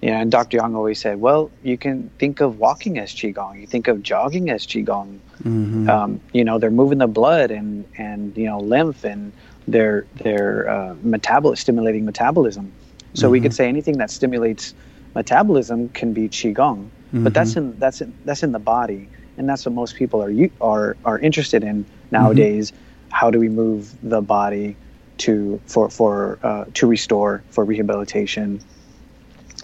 you 0.00 0.10
know 0.10 0.16
and 0.16 0.30
dr 0.30 0.56
yang 0.56 0.74
always 0.74 1.00
said 1.00 1.20
well 1.20 1.50
you 1.62 1.76
can 1.76 2.10
think 2.18 2.40
of 2.40 2.58
walking 2.58 2.98
as 2.98 3.12
qigong. 3.12 3.60
You 3.60 3.66
think 3.66 3.88
of 3.88 4.02
jogging 4.02 4.50
as 4.50 4.66
qigong. 4.66 5.20
Hmm 5.42 5.88
um, 5.88 6.20
you 6.32 6.44
know 6.44 6.58
they're 6.58 6.70
moving 6.70 6.98
the 6.98 7.06
blood 7.06 7.50
and 7.50 7.86
and 7.96 8.36
you 8.36 8.46
know 8.46 8.58
lymph 8.58 9.04
and 9.04 9.32
they're 9.68 10.06
they're 10.22 10.68
uh, 10.68 10.94
metabol 11.04 11.56
stimulating 11.56 12.04
metabolism. 12.04 12.72
So 13.14 13.28
we 13.28 13.40
could 13.40 13.52
say 13.52 13.66
anything 13.68 13.98
that 13.98 14.10
stimulates 14.10 14.72
metabolism 15.14 15.88
can 15.90 16.12
be 16.12 16.28
qigong. 16.28 16.90
But 17.24 17.34
that's 17.34 17.56
in 17.56 17.78
that's 17.78 18.00
in 18.00 18.14
that's 18.24 18.42
in 18.42 18.52
the 18.52 18.60
body 18.60 19.08
and 19.36 19.48
that's 19.48 19.64
what 19.66 19.74
most 19.74 19.96
people 19.96 20.22
are 20.22 20.32
are 20.60 20.96
are 21.04 21.18
interested 21.18 21.64
in 21.64 21.86
nowadays. 22.10 22.72
How 23.10 23.30
do 23.30 23.40
we 23.40 23.48
move 23.48 23.96
the 24.02 24.20
body 24.20 24.76
to 25.18 25.60
for 25.66 25.90
for 25.90 26.38
uh, 26.42 26.64
to 26.74 26.86
restore 26.86 27.42
for 27.50 27.64
rehabilitation 27.64 28.60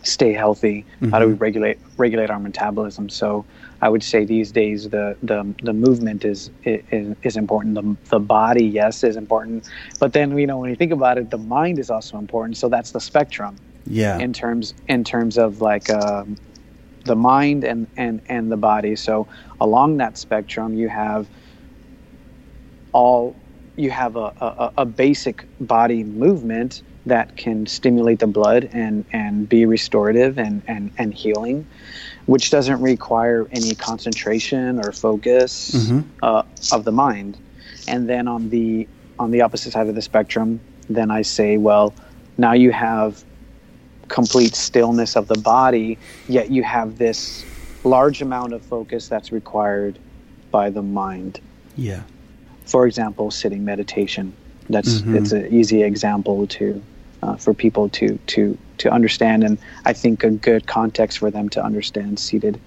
stay 0.07 0.33
healthy. 0.33 0.87
How 1.11 1.19
do 1.19 1.27
we 1.27 1.35
regulate 1.35 1.79
regulate 1.97 2.31
our 2.31 2.39
metabolism? 2.39 3.09
So 3.09 3.45
i 3.83 3.89
would 3.89 4.03
say 4.03 4.25
these 4.25 4.53
days 4.53 4.89
the 4.89 5.17
the, 5.23 5.55
the 5.63 5.73
movement 5.73 6.25
is, 6.25 6.51
is 6.65 7.15
is 7.23 7.37
important. 7.37 7.75
The, 7.75 7.97
the 8.11 8.19
body 8.21 8.65
yes 8.65 9.05
is 9.05 9.17
important. 9.17 9.69
But 10.01 10.13
then 10.13 10.37
you 10.39 10.47
know 10.47 10.59
when 10.59 10.71
you 10.71 10.77
think 10.77 10.93
about 10.93 11.19
it 11.19 11.31
the 11.31 11.39
mind 11.39 11.79
is 11.79 11.91
also 11.91 12.19
important. 12.19 12.57
So 12.57 12.69
that's 12.69 12.93
the 12.93 13.01
spectrum. 13.01 13.59
Yeah. 13.85 14.19
In 14.19 14.33
terms 14.33 14.75
in 14.89 15.05
terms 15.05 15.39
of 15.39 15.61
like 15.61 15.91
um, 15.91 16.37
the 17.05 17.17
mind 17.17 17.65
and 17.65 17.89
and 17.97 18.21
and 18.29 18.51
the 18.51 18.57
body. 18.57 18.97
So 18.97 19.29
along 19.61 19.99
that 19.99 20.19
spectrum, 20.19 20.75
you 20.75 20.89
have 20.89 21.29
all 22.93 23.37
you 23.77 23.91
have 23.91 24.17
a, 24.17 24.33
a, 24.41 24.73
a 24.79 24.87
basic 24.87 25.47
body 25.61 26.03
movement 26.03 26.83
that 27.07 27.37
can 27.37 27.67
stimulate 27.67 28.19
the 28.19 28.27
blood 28.27 28.69
and, 28.73 29.05
and 29.13 29.49
be 29.49 29.65
restorative 29.65 30.39
and, 30.39 30.63
and, 30.67 30.91
and 30.99 31.15
healing, 31.15 31.65
which 32.27 32.51
doesn't 32.51 32.81
require 32.83 33.47
any 33.53 33.75
concentration 33.75 34.79
or 34.85 34.93
focus 34.93 35.71
Mm-hmm. 35.73 36.01
uh, 36.23 36.43
of 36.73 36.85
the 36.85 36.93
mind. 36.93 37.39
And 37.89 38.09
then 38.09 38.27
on 38.29 38.51
the 38.51 38.89
on 39.19 39.31
the 39.31 39.41
opposite 39.41 39.73
side 39.73 39.89
of 39.89 39.95
the 39.95 40.03
spectrum, 40.03 40.61
then 40.91 41.11
I 41.11 41.23
say, 41.23 41.57
well, 41.57 41.95
now 42.37 42.53
you 42.53 42.71
have 42.71 43.25
complete 44.09 44.55
stillness 44.55 45.17
of 45.17 45.27
the 45.27 45.39
body, 45.39 45.99
yet 46.29 46.51
you 46.51 46.63
have 46.63 46.99
this 46.99 47.45
large 47.83 48.21
amount 48.21 48.53
of 48.53 48.63
focus 48.63 49.09
that's 49.09 49.33
required 49.33 49.99
by 50.51 50.69
the 50.71 50.83
mind 50.83 51.41
Yeah. 51.77 52.03
for 52.67 52.87
example, 52.87 53.31
sitting 53.31 53.65
meditation. 53.65 54.33
That's 54.69 55.01
Mhm. 55.01 55.15
it's 55.17 55.33
an 55.33 55.47
easy 55.55 55.83
example 55.83 56.47
to 56.49 56.83
uh, 57.23 57.37
for 57.37 57.55
people 57.55 57.89
to 57.91 58.19
to 58.29 58.57
to 58.79 58.91
understand, 58.91 59.43
and 59.45 59.59
I 59.85 59.93
think 59.93 60.23
a 60.25 60.31
good 60.31 60.67
context 60.67 61.19
for 61.19 61.31
them 61.31 61.49
to 61.51 61.65
understand 61.65 62.19
seated 62.19 62.61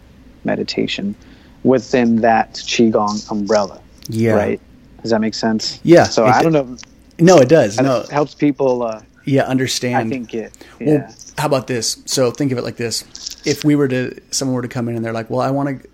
meditation 0.44 1.16
within 1.64 2.18
that 2.22 2.54
qigong 2.56 3.30
umbrella. 3.32 3.82
Yeah. 4.08 4.34
Right. 4.34 4.62
Does 5.02 5.12
that 5.12 5.22
make 5.22 5.34
sense? 5.36 5.80
Yeah, 5.84 6.04
So 6.04 6.26
I 6.26 6.42
don't 6.42 6.52
know. 6.54 6.78
No, 7.20 7.38
it 7.38 7.50
does. 7.50 7.80
No. 7.80 8.02
It 8.02 8.10
helps 8.10 8.34
people. 8.34 8.84
Uh, 8.84 9.02
Yeah, 9.26 9.44
understand. 9.44 10.08
I 10.08 10.10
think 10.10 10.34
it. 10.34 10.52
Yeah. 10.80 10.88
Well, 10.88 11.16
how 11.38 11.46
about 11.48 11.68
this? 11.68 12.02
So 12.06 12.32
think 12.32 12.52
of 12.52 12.58
it 12.58 12.64
like 12.64 12.78
this: 12.78 13.04
if 13.46 13.64
we 13.64 13.76
were 13.76 13.88
to, 13.88 14.20
someone 14.32 14.56
were 14.56 14.62
to 14.62 14.68
come 14.68 14.90
in 14.90 14.96
and 14.96 15.06
they're 15.06 15.14
like, 15.14 15.30
"Well, 15.30 15.42
I 15.42 15.52
want 15.52 15.84
to," 15.84 15.90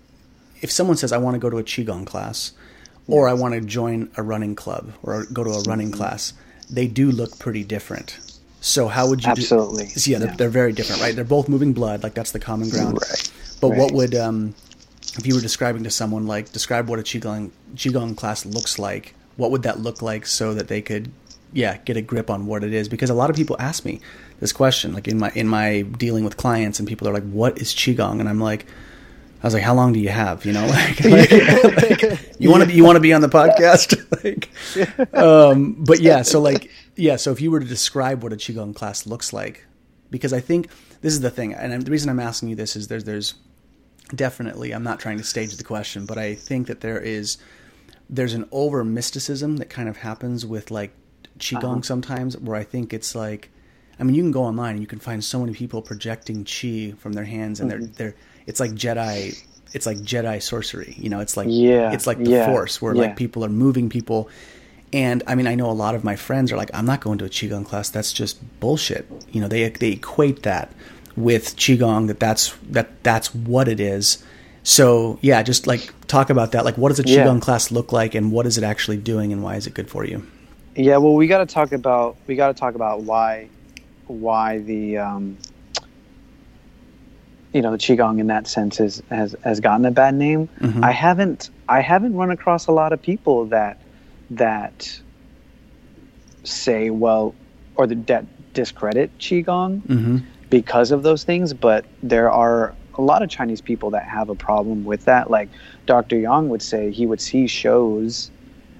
if 0.62 0.70
someone 0.70 0.96
says, 0.96 1.12
"I 1.12 1.18
want 1.18 1.34
to 1.34 1.38
go 1.38 1.50
to 1.50 1.58
a 1.58 1.64
qigong 1.64 2.06
class," 2.06 2.52
or 3.06 3.28
"I 3.28 3.34
want 3.34 3.54
to 3.54 3.60
join 3.60 4.08
a 4.16 4.22
running 4.22 4.54
club," 4.54 4.92
or 5.02 5.24
go 5.32 5.44
to 5.44 5.50
a 5.50 5.62
running 5.62 5.88
Mm-hmm. 5.90 5.98
class, 5.98 6.32
they 6.70 6.86
do 6.86 7.10
look 7.10 7.38
pretty 7.38 7.64
different. 7.64 8.18
So 8.66 8.88
how 8.88 9.08
would 9.08 9.20
you? 9.24 9.32
do- 9.34 9.42
Absolutely. 9.42 9.86
So, 9.90 10.10
yeah, 10.10 10.18
they're, 10.18 10.28
Yeah. 10.30 10.34
they're 10.36 10.48
very 10.62 10.72
different, 10.72 11.00
right? 11.00 11.14
They're 11.14 11.24
both 11.38 11.48
moving 11.48 11.72
blood, 11.72 12.02
like 12.02 12.14
that's 12.14 12.32
the 12.32 12.40
common 12.40 12.68
ground. 12.68 12.98
Right. 13.00 13.30
But 13.60 13.70
what 13.76 13.92
would, 13.92 14.14
um, 14.14 14.54
if 15.18 15.24
you 15.26 15.34
were 15.36 15.40
describing 15.40 15.84
to 15.84 15.90
someone 15.90 16.26
like 16.26 16.52
describe 16.52 16.88
what 16.88 16.98
a 16.98 17.02
qigong 17.02 17.50
qigong 17.76 18.16
class 18.16 18.44
looks 18.44 18.78
like? 18.78 19.14
What 19.36 19.50
would 19.52 19.62
that 19.62 19.78
look 19.80 20.02
like 20.02 20.26
so 20.26 20.52
that 20.54 20.66
they 20.68 20.82
could, 20.82 21.10
yeah, 21.52 21.76
get 21.84 21.96
a 21.96 22.02
grip 22.02 22.28
on 22.28 22.46
what 22.46 22.64
it 22.64 22.72
is? 22.74 22.88
Because 22.88 23.08
a 23.08 23.14
lot 23.14 23.30
of 23.30 23.36
people 23.36 23.56
ask 23.60 23.84
me 23.84 24.00
this 24.40 24.52
question, 24.52 24.92
like 24.92 25.06
in 25.06 25.18
my 25.18 25.30
in 25.34 25.46
my 25.46 25.82
dealing 25.82 26.24
with 26.24 26.36
clients, 26.36 26.78
and 26.80 26.88
people 26.88 27.06
are 27.08 27.12
like, 27.14 27.28
"What 27.30 27.58
is 27.58 27.72
qigong?" 27.72 28.18
And 28.20 28.28
I'm 28.28 28.40
like. 28.40 28.66
I 29.42 29.46
was 29.46 29.54
like, 29.54 29.62
"How 29.62 29.74
long 29.74 29.92
do 29.92 30.00
you 30.00 30.08
have?" 30.08 30.44
You 30.44 30.52
know, 30.52 30.66
like, 30.66 31.04
like, 31.04 31.30
like, 32.10 32.36
you 32.38 32.50
want 32.50 32.62
to 32.62 32.68
be 32.68 32.74
you 32.74 32.84
want 32.84 32.96
to 32.96 33.00
be 33.00 33.12
on 33.12 33.20
the 33.20 33.28
podcast, 33.28 33.94
like, 34.24 35.14
um, 35.14 35.76
but 35.84 36.00
yeah. 36.00 36.22
So 36.22 36.40
like, 36.40 36.70
yeah. 36.96 37.16
So 37.16 37.32
if 37.32 37.40
you 37.40 37.50
were 37.50 37.60
to 37.60 37.66
describe 37.66 38.22
what 38.22 38.32
a 38.32 38.36
qigong 38.36 38.74
class 38.74 39.06
looks 39.06 39.32
like, 39.32 39.64
because 40.10 40.32
I 40.32 40.40
think 40.40 40.68
this 41.00 41.12
is 41.12 41.20
the 41.20 41.30
thing, 41.30 41.54
and 41.54 41.82
the 41.82 41.90
reason 41.90 42.10
I'm 42.10 42.20
asking 42.20 42.48
you 42.48 42.56
this 42.56 42.76
is 42.76 42.88
there's 42.88 43.04
there's 43.04 43.34
definitely 44.14 44.72
I'm 44.72 44.84
not 44.84 45.00
trying 45.00 45.18
to 45.18 45.24
stage 45.24 45.56
the 45.56 45.64
question, 45.64 46.06
but 46.06 46.18
I 46.18 46.34
think 46.34 46.68
that 46.68 46.80
there 46.80 46.98
is 46.98 47.38
there's 48.08 48.34
an 48.34 48.48
over 48.52 48.84
mysticism 48.84 49.56
that 49.56 49.68
kind 49.68 49.88
of 49.88 49.98
happens 49.98 50.46
with 50.46 50.70
like 50.70 50.92
qigong 51.38 51.84
sometimes, 51.84 52.36
where 52.38 52.56
I 52.56 52.64
think 52.64 52.92
it's 52.92 53.14
like, 53.14 53.50
I 53.98 54.04
mean, 54.04 54.14
you 54.14 54.22
can 54.22 54.30
go 54.30 54.44
online 54.44 54.72
and 54.72 54.80
you 54.80 54.86
can 54.86 54.98
find 54.98 55.22
so 55.22 55.40
many 55.40 55.52
people 55.52 55.82
projecting 55.82 56.44
qi 56.44 56.96
from 56.98 57.12
their 57.12 57.24
hands, 57.24 57.60
and 57.60 57.70
they're 57.70 57.84
they're 57.84 58.14
it's 58.46 58.60
like 58.60 58.72
Jedi. 58.72 59.42
It's 59.72 59.86
like 59.86 59.98
Jedi 59.98 60.40
sorcery, 60.42 60.94
you 60.98 61.08
know. 61.08 61.20
It's 61.20 61.36
like 61.36 61.48
Yeah, 61.50 61.92
it's 61.92 62.06
like 62.06 62.18
the 62.18 62.30
yeah, 62.30 62.46
Force, 62.46 62.80
where 62.80 62.94
yeah. 62.94 63.02
like 63.02 63.16
people 63.16 63.44
are 63.44 63.48
moving 63.50 63.88
people, 63.88 64.28
and 64.92 65.22
I 65.26 65.34
mean, 65.34 65.46
I 65.46 65.54
know 65.54 65.70
a 65.70 65.72
lot 65.72 65.94
of 65.94 66.04
my 66.04 66.16
friends 66.16 66.52
are 66.52 66.56
like, 66.56 66.70
I'm 66.72 66.86
not 66.86 67.00
going 67.00 67.18
to 67.18 67.24
a 67.24 67.28
qigong 67.28 67.66
class. 67.66 67.90
That's 67.90 68.12
just 68.12 68.38
bullshit. 68.60 69.06
You 69.32 69.40
know, 69.40 69.48
they 69.48 69.68
they 69.68 69.92
equate 69.92 70.44
that 70.44 70.72
with 71.16 71.56
qigong 71.56 72.06
that 72.06 72.20
that's 72.20 72.54
that 72.70 73.02
that's 73.02 73.34
what 73.34 73.68
it 73.68 73.80
is. 73.80 74.22
So 74.62 75.18
yeah, 75.20 75.42
just 75.42 75.66
like 75.66 75.92
talk 76.06 76.30
about 76.30 76.52
that. 76.52 76.64
Like, 76.64 76.76
what 76.78 76.88
does 76.88 77.00
a 77.00 77.02
Yeah. 77.08 77.24
qigong 77.26 77.40
class 77.42 77.70
look 77.70 77.92
like, 77.92 78.14
and 78.14 78.32
what 78.32 78.46
is 78.46 78.56
it 78.58 78.64
actually 78.64 78.96
doing, 78.96 79.32
and 79.32 79.42
why 79.42 79.56
is 79.56 79.66
it 79.66 79.74
good 79.74 79.90
for 79.90 80.04
you? 80.06 80.26
Yeah, 80.74 80.98
well, 80.98 81.14
we 81.14 81.26
got 81.26 81.38
to 81.38 81.46
talk 81.46 81.72
about 81.72 82.16
we 82.26 82.36
got 82.36 82.48
to 82.48 82.54
talk 82.54 82.74
about 82.74 83.02
why 83.02 83.48
why 84.06 84.58
the 84.58 84.98
um, 84.98 85.36
you 87.52 87.62
know 87.62 87.70
the 87.70 87.78
qigong 87.78 88.20
in 88.20 88.26
that 88.26 88.46
sense 88.46 88.80
is, 88.80 89.02
has 89.10 89.34
has 89.44 89.60
gotten 89.60 89.84
a 89.86 89.90
bad 89.90 90.14
name. 90.14 90.48
Mhm. 90.60 90.82
I 90.82 90.90
haven't 90.90 91.50
I 91.68 91.80
haven't 91.80 92.14
run 92.14 92.30
across 92.30 92.66
a 92.66 92.72
lot 92.72 92.92
of 92.92 93.00
people 93.00 93.46
that 93.46 93.80
that 94.30 95.00
say 96.44 96.90
well 96.90 97.34
or 97.76 97.86
the, 97.86 97.94
that 97.94 98.24
discredit 98.54 99.10
qigong 99.18 99.82
Mm-hmm. 99.82 100.16
because 100.50 100.90
of 100.92 101.02
those 101.02 101.24
things, 101.24 101.52
but 101.52 101.84
there 102.02 102.30
are 102.30 102.74
a 102.94 103.02
lot 103.02 103.22
of 103.22 103.28
Chinese 103.28 103.60
people 103.60 103.90
that 103.90 104.04
have 104.04 104.30
a 104.30 104.34
problem 104.34 104.84
with 104.84 105.04
that. 105.04 105.30
Like 105.30 105.48
Dr. 105.84 106.18
Yang 106.18 106.48
would 106.48 106.62
say, 106.62 106.90
he 106.90 107.06
would 107.06 107.20
see 107.20 107.46
shows 107.46 108.30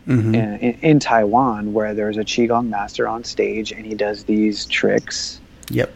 Mm-hmm. 0.06 0.34
in, 0.36 0.54
in, 0.60 0.78
in 0.82 0.98
Taiwan 1.00 1.72
where 1.72 1.92
there's 1.92 2.16
a 2.16 2.22
qigong 2.24 2.68
master 2.68 3.08
on 3.08 3.24
stage 3.24 3.72
and 3.72 3.84
he 3.84 3.94
does 3.96 4.22
these 4.24 4.64
tricks 4.66 5.40
Yep. 5.70 5.92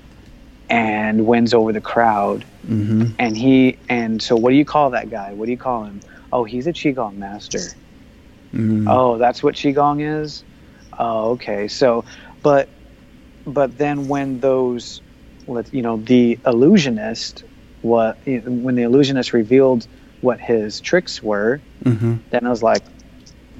And 0.70 1.26
wins 1.26 1.52
over 1.52 1.72
the 1.72 1.80
crowd. 1.80 2.46
Mm-hmm. 2.66 3.06
And 3.18 3.36
he 3.36 3.76
and 3.88 4.22
so 4.22 4.36
what 4.36 4.50
do 4.50 4.56
you 4.56 4.64
call 4.64 4.90
that 4.90 5.10
guy? 5.10 5.32
What 5.32 5.46
do 5.46 5.52
you 5.52 5.58
call 5.58 5.84
him? 5.84 6.00
Oh, 6.32 6.44
he's 6.44 6.66
a 6.66 6.72
qigong 6.72 7.16
master. 7.16 7.58
Mm-hmm. 7.58 8.88
Oh, 8.88 9.18
that's 9.18 9.42
what 9.42 9.54
qigong 9.56 10.00
is. 10.22 10.44
Oh, 10.98 11.32
okay. 11.32 11.68
So, 11.68 12.04
but 12.42 12.68
but 13.46 13.76
then 13.78 14.08
when 14.08 14.40
those, 14.40 15.02
let 15.46 15.72
you 15.74 15.82
know, 15.82 15.96
the 15.98 16.38
illusionist, 16.46 17.44
what 17.82 18.18
when 18.24 18.74
the 18.76 18.82
illusionist 18.82 19.32
revealed 19.32 19.86
what 20.20 20.40
his 20.40 20.80
tricks 20.80 21.22
were, 21.22 21.60
Mm-hmm. 21.84 22.16
then 22.30 22.46
I 22.46 22.50
was 22.50 22.62
like, 22.62 22.82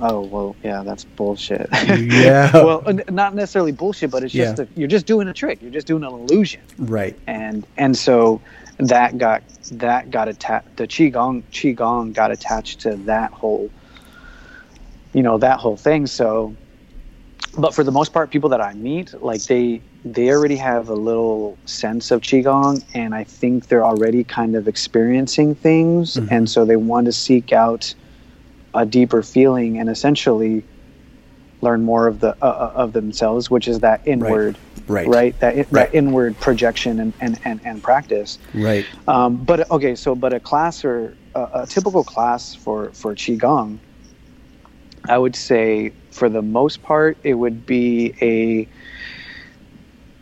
oh 0.00 0.20
well, 0.22 0.56
yeah, 0.62 0.82
that's 0.82 1.04
bullshit. 1.04 1.68
Yeah. 1.86 2.50
well, 2.54 2.82
n- 2.86 3.02
not 3.10 3.34
necessarily 3.34 3.72
bullshit, 3.72 4.10
but 4.10 4.22
it's 4.22 4.32
just 4.32 4.58
Yeah. 4.58 4.64
a, 4.64 4.68
you're 4.78 4.88
just 4.88 5.06
doing 5.06 5.28
a 5.28 5.32
trick. 5.32 5.60
You're 5.62 5.70
just 5.70 5.86
doing 5.86 6.02
an 6.04 6.10
illusion, 6.10 6.60
Right. 6.78 7.18
and 7.26 7.66
and 7.76 7.96
so 7.96 8.40
that 8.78 9.18
got 9.18 9.42
that 9.72 10.10
got 10.10 10.28
attached. 10.28 10.76
The 10.76 10.86
qigong 10.88 11.44
qigong 11.52 12.12
got 12.14 12.30
attached 12.30 12.80
to 12.80 12.96
that 12.96 13.32
whole, 13.32 13.70
you 15.12 15.22
know, 15.22 15.38
that 15.38 15.58
whole 15.60 15.76
thing. 15.76 16.06
So, 16.06 16.54
but 17.58 17.74
for 17.74 17.84
the 17.84 17.92
most 17.92 18.12
part, 18.12 18.30
people 18.30 18.50
that 18.50 18.60
I 18.60 18.74
meet, 18.74 19.12
like 19.22 19.42
they 19.44 19.82
they 20.02 20.30
already 20.30 20.56
have 20.56 20.88
a 20.88 20.94
little 20.94 21.58
sense 21.66 22.10
of 22.10 22.22
qigong, 22.22 22.82
and 22.94 23.14
I 23.14 23.24
think 23.24 23.68
they're 23.68 23.84
already 23.84 24.24
kind 24.24 24.56
of 24.56 24.66
experiencing 24.66 25.54
things, 25.54 26.14
Mhm. 26.16 26.28
and 26.30 26.48
so 26.48 26.64
they 26.64 26.76
want 26.76 27.04
to 27.06 27.12
seek 27.12 27.52
out 27.52 27.94
a 28.74 28.86
deeper 28.86 29.22
feeling 29.22 29.78
and 29.78 29.88
essentially 29.88 30.66
learn 31.62 31.82
more 31.82 32.06
of 32.06 32.20
the 32.20 32.36
uh, 32.42 32.46
uh, 32.46 32.72
of 32.74 32.92
themselves, 32.92 33.50
which 33.50 33.68
is 33.68 33.80
that 33.80 34.00
inward, 34.06 34.58
Right. 34.86 35.06
right? 35.06 35.40
That 35.40 35.56
that 35.56 35.70
Right. 35.70 35.90
inward 35.92 36.38
projection 36.40 37.00
and 37.00 37.14
and, 37.20 37.38
and, 37.44 37.60
and 37.64 37.82
practice. 37.82 38.38
Right. 38.54 38.86
Um, 39.06 39.44
but 39.44 39.70
okay, 39.70 39.94
so 39.94 40.14
but 40.14 40.32
a 40.32 40.40
class 40.40 40.84
or 40.84 41.16
a, 41.34 41.48
a 41.62 41.66
typical 41.66 42.04
class 42.04 42.54
for 42.54 42.92
for 42.94 43.14
qigong, 43.14 43.80
I 45.08 45.18
would 45.18 45.36
say 45.36 45.92
for 46.12 46.28
the 46.28 46.42
most 46.42 46.82
part 46.82 47.18
it 47.24 47.34
would 47.34 47.66
be 47.66 48.14
a 48.22 48.68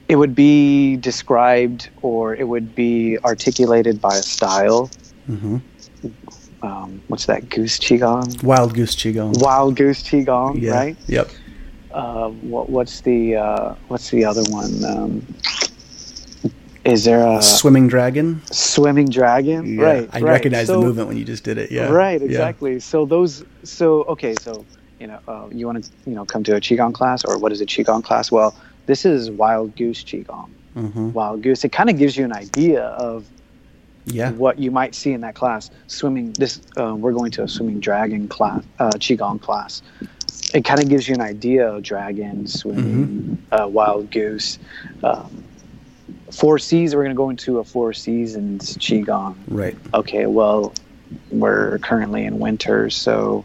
it 0.09 0.17
would 0.17 0.35
be 0.35 0.97
described 0.97 1.91
or 2.03 2.35
it 2.35 2.49
would 2.49 2.75
be 2.75 3.19
articulated 3.25 4.01
by 4.01 4.17
a 4.17 4.23
style. 4.23 4.91
Mm-hmm. 5.29 5.59
Um, 6.63 7.01
what's 7.09 7.27
that 7.27 7.49
goose 7.51 7.79
qigong? 7.79 8.43
Wild 8.43 8.75
goose 8.75 8.97
qigong. 8.97 9.41
Wild 9.41 9.77
goose 9.77 10.03
qigong, 10.03 10.61
yeah. 10.61 10.73
right? 10.73 10.97
Yep. 11.07 11.31
Uh, 11.93 12.29
what, 12.31 12.69
what's 12.69 13.01
the 13.03 13.37
uh, 13.37 13.75
what's 13.89 14.11
the 14.11 14.25
other 14.25 14.43
one? 14.51 14.85
Um, 14.85 15.27
is 16.85 17.05
there 17.05 17.27
a 17.27 17.43
Swimming 17.43 17.87
dragon. 17.89 18.41
swimming 18.51 19.09
dragon? 19.09 19.79
Yeah. 19.79 19.85
Right. 19.85 20.11
I 20.13 20.21
right. 20.21 20.31
recognize 20.31 20.67
So- 20.69 20.81
the 20.81 20.87
movement 20.87 21.09
when 21.09 21.17
you 21.17 21.25
just 21.25 21.45
did 21.45 21.59
it. 21.59 21.71
Yeah. 21.71 21.89
Right, 21.89 22.21
Yeah. 22.21 22.27
exactly. 22.27 22.81
So 22.81 23.05
those, 23.05 23.45
so 23.63 24.05
okay, 24.05 24.35
so 24.41 24.65
you 24.99 25.07
know, 25.07 25.19
uh, 25.29 25.49
you 25.53 25.67
want 25.67 25.85
to 25.85 25.91
you 26.07 26.15
know 26.15 26.25
come 26.25 26.43
to 26.45 26.57
a 26.57 26.61
qigong 26.61 26.95
class, 26.95 27.25
or 27.25 27.39
what 27.39 27.53
is 27.53 27.61
a 27.61 27.67
qigong 27.67 28.03
class? 28.03 28.33
Well, 28.33 28.55
this 28.87 29.05
is 29.05 29.31
wild 29.31 29.77
goose 29.77 30.03
qigong. 30.03 30.49
Mm-hmm. 30.77 31.13
Wild 31.13 31.43
goose. 31.43 31.65
It 31.65 31.73
kind 31.73 31.91
of 31.91 31.99
gives 31.99 32.17
you 32.17 32.25
an 32.25 32.33
idea 32.33 32.85
of 32.85 33.25
Yeah. 34.11 34.31
what 34.33 34.59
you 34.59 34.71
might 34.71 34.95
see 34.95 35.13
in 35.13 35.21
that 35.23 35.35
class. 35.35 35.71
Swimming. 35.87 36.33
This 36.33 36.61
uh, 36.77 36.95
we're 36.95 37.13
going 37.13 37.31
to 37.33 37.43
a 37.45 37.49
swimming 37.49 37.81
dragon 37.81 38.29
class, 38.29 38.63
uh, 38.79 38.91
qigong 38.97 39.41
class. 39.41 39.83
It 40.55 40.65
kind 40.65 40.83
of 40.83 40.89
gives 40.89 41.07
you 41.09 41.15
an 41.15 41.21
idea 41.21 41.69
of 41.69 41.83
dragon, 41.83 42.47
swimming, 42.47 42.85
Mm-hmm. 42.85 43.55
uh, 43.55 43.67
wild 43.69 44.11
goose. 44.11 44.59
Um, 45.03 45.45
four 46.33 46.59
seas. 46.59 46.95
We're 46.95 47.03
going 47.05 47.15
to 47.15 47.19
go 47.19 47.31
into 47.31 47.59
a 47.59 47.65
four 47.65 47.93
seasons 47.93 48.77
qigong. 48.79 49.37
Right. 49.49 49.77
Okay. 49.95 50.27
Well, 50.27 50.73
we're 51.31 51.79
currently 51.79 52.25
in 52.25 52.39
winter, 52.39 52.91
so 52.91 53.45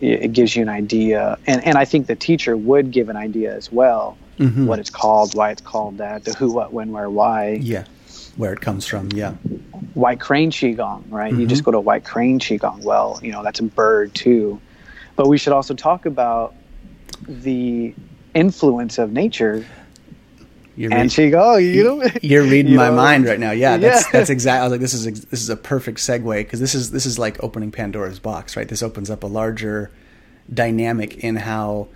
it, 0.00 0.32
gives 0.32 0.54
you 0.56 0.62
an 0.62 0.68
idea, 0.68 1.38
and 1.46 1.64
and 1.64 1.78
I 1.78 1.84
think 1.84 2.06
the 2.08 2.16
teacher 2.16 2.56
would 2.56 2.90
give 2.90 3.08
an 3.08 3.16
idea 3.16 3.54
as 3.54 3.70
well. 3.72 4.16
Mhm. 4.38 4.66
What 4.66 4.78
it's 4.80 4.90
called, 4.90 5.34
why 5.34 5.50
it's 5.50 5.62
called 5.62 5.98
that, 5.98 6.24
the 6.24 6.32
who, 6.32 6.52
what, 6.52 6.72
when, 6.72 6.90
where, 6.92 7.08
why. 7.08 7.58
Yeah. 7.62 7.84
Where 8.36 8.52
it 8.52 8.60
comes 8.60 8.86
from. 8.86 9.10
Yeah. 9.12 9.32
White 9.94 10.20
crane 10.20 10.50
qigong, 10.50 11.04
right? 11.08 11.32
You 11.32 11.46
just 11.46 11.62
Mhm. 11.62 11.66
go 11.66 11.70
to 11.72 11.80
white 11.80 12.04
crane 12.04 12.40
qigong. 12.40 12.82
Well, 12.82 13.20
you 13.22 13.30
know 13.32 13.42
that's 13.44 13.60
a 13.60 13.64
bird 13.64 14.12
too, 14.14 14.60
but 15.16 15.28
we 15.28 15.38
should 15.38 15.52
also 15.52 15.74
talk 15.74 16.04
about 16.06 16.54
the 17.28 17.94
influence 18.34 18.98
of 18.98 19.12
nature 19.12 19.64
You're 20.76 20.92
and 20.92 21.16
read- 21.16 21.32
qigong. 21.32 21.74
You 21.74 21.84
know, 21.84 22.02
You're 22.22 22.42
reading 22.42 22.72
You 22.72 22.78
my 22.78 22.88
know? 22.88 22.96
mind 22.96 23.24
right 23.26 23.38
now. 23.38 23.52
Yeah, 23.52 23.76
that's 23.76 24.04
Yeah. 24.06 24.10
that's 24.12 24.30
exactly. 24.30 24.60
I 24.60 24.64
was 24.64 24.72
like, 24.72 24.80
this 24.80 24.94
is 24.94 25.04
this 25.26 25.40
is 25.40 25.48
a 25.48 25.56
perfect 25.56 25.98
segue 25.98 26.38
because 26.38 26.58
this 26.58 26.74
is 26.74 26.90
this 26.90 27.06
is 27.06 27.18
like 27.18 27.42
opening 27.42 27.70
Pandora's 27.70 28.18
box, 28.18 28.56
right? 28.56 28.66
This 28.68 28.82
opens 28.82 29.10
up 29.10 29.22
a 29.22 29.28
larger 29.28 29.92
dynamic 30.52 31.18
in 31.18 31.36
how 31.36 31.86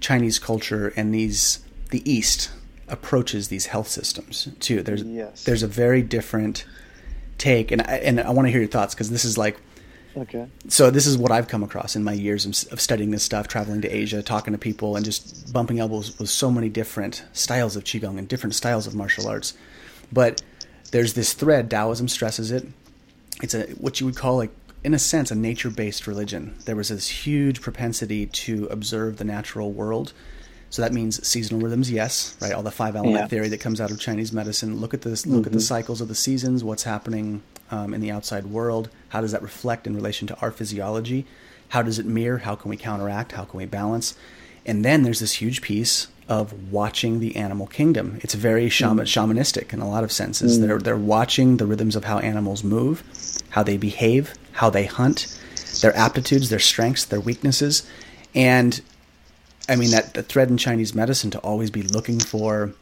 Chinese 0.00 0.38
culture 0.38 0.92
and 0.96 1.12
these 1.12 1.58
the 1.90 2.08
East 2.10 2.50
approaches 2.90 3.48
these 3.48 3.66
health 3.66 3.88
systems 3.88 4.48
too. 4.60 4.82
There's 4.82 5.02
Yes. 5.02 5.44
there's 5.44 5.62
a 5.62 5.68
very 5.68 6.02
different 6.02 6.64
take, 7.38 7.70
and 7.70 7.82
I, 7.82 7.96
and 7.96 8.20
I 8.20 8.30
want 8.30 8.46
to 8.46 8.50
hear 8.50 8.60
your 8.60 8.68
thoughts 8.68 8.94
because 8.94 9.10
this 9.10 9.24
is 9.24 9.38
like 9.38 9.58
okay. 10.16 10.48
so 10.68 10.90
this 10.90 11.06
is 11.06 11.16
what 11.16 11.30
I've 11.30 11.48
come 11.48 11.62
across 11.62 11.96
in 11.96 12.04
my 12.04 12.12
years 12.12 12.44
of, 12.44 12.72
of 12.72 12.80
studying 12.80 13.10
this 13.10 13.22
stuff, 13.22 13.48
traveling 13.48 13.80
to 13.82 13.88
Asia, 13.88 14.22
talking 14.22 14.52
to 14.52 14.58
people, 14.58 14.96
and 14.96 15.04
just 15.04 15.52
bumping 15.52 15.78
elbows 15.78 16.18
with 16.18 16.28
so 16.28 16.50
many 16.50 16.68
different 16.68 17.24
styles 17.32 17.76
of 17.76 17.84
qigong 17.84 18.18
and 18.18 18.28
different 18.28 18.54
styles 18.54 18.86
of 18.86 18.94
martial 18.94 19.28
arts. 19.28 19.54
But 20.12 20.42
there's 20.90 21.14
this 21.14 21.32
thread. 21.32 21.70
Taoism 21.70 22.08
stresses 22.08 22.50
it. 22.50 22.66
It's 23.42 23.54
a 23.54 23.62
what 23.72 24.00
you 24.00 24.06
would 24.06 24.16
call 24.16 24.36
like, 24.36 24.50
in 24.82 24.94
a 24.94 24.98
sense, 24.98 25.30
a 25.30 25.34
nature-based 25.34 26.06
religion. 26.06 26.56
There 26.64 26.76
was 26.76 26.88
this 26.88 27.08
huge 27.08 27.60
propensity 27.60 28.26
to 28.26 28.66
observe 28.66 29.16
the 29.18 29.24
natural 29.24 29.72
world. 29.72 30.12
So 30.70 30.82
that 30.82 30.92
means 30.92 31.26
seasonal 31.26 31.62
rhythms, 31.62 31.90
yes, 31.90 32.36
right? 32.40 32.52
All 32.52 32.62
the 32.62 32.70
five 32.70 32.94
element 32.94 33.16
Yeah. 33.16 33.26
theory 33.26 33.48
that 33.48 33.58
comes 33.58 33.80
out 33.80 33.90
of 33.90 33.98
Chinese 33.98 34.32
medicine. 34.32 34.80
Look 34.80 34.92
at 34.92 35.02
this. 35.02 35.26
Look 35.26 35.46
at 35.46 35.52
the 35.52 35.58
mm-hmm. 35.58 35.64
cycles 35.64 36.00
of 36.00 36.08
the 36.08 36.14
seasons. 36.14 36.62
What's 36.62 36.82
happening 36.82 37.42
um, 37.70 37.94
in 37.94 38.00
the 38.00 38.10
outside 38.10 38.46
world? 38.46 38.90
How 39.08 39.20
does 39.20 39.32
that 39.32 39.42
reflect 39.42 39.86
in 39.86 39.94
relation 39.94 40.28
to 40.28 40.38
our 40.40 40.50
physiology? 40.50 41.24
How 41.70 41.82
does 41.82 41.98
it 41.98 42.06
mirror? 42.06 42.38
How 42.38 42.54
can 42.54 42.68
we 42.68 42.76
counteract? 42.76 43.32
How 43.32 43.44
can 43.44 43.58
we 43.58 43.66
balance? 43.66 44.14
And 44.66 44.84
then 44.84 45.02
there's 45.02 45.20
this 45.20 45.32
huge 45.32 45.62
piece 45.62 46.08
of 46.28 46.70
watching 46.70 47.20
the 47.20 47.36
animal 47.36 47.66
kingdom. 47.66 48.18
It's 48.22 48.34
very 48.34 48.68
shaman, 48.68 49.06
mm. 49.06 49.08
shamanistic 49.08 49.72
in 49.72 49.80
a 49.80 49.88
lot 49.88 50.04
of 50.04 50.12
senses. 50.12 50.58
Mm. 50.58 50.66
They're 50.66 50.78
they're 50.78 50.96
watching 50.96 51.56
the 51.56 51.64
rhythms 51.66 51.96
of 51.96 52.04
how 52.04 52.18
animals 52.18 52.62
move, 52.62 53.02
how 53.50 53.62
they 53.62 53.78
behave, 53.78 54.34
how 54.52 54.68
they 54.68 54.84
hunt, 54.84 55.40
their 55.80 55.96
aptitudes, 55.96 56.50
their 56.50 56.58
strengths, 56.58 57.06
their 57.06 57.20
weaknesses, 57.20 57.88
and 58.34 58.82
I 59.68 59.76
mean 59.76 59.90
that 59.90 60.14
the 60.14 60.22
thread 60.22 60.50
in 60.50 60.56
Chinese 60.56 60.94
medicine 60.94 61.30
to 61.32 61.38
always 61.40 61.70
be 61.70 61.82
looking 61.82 62.18
for 62.18 62.72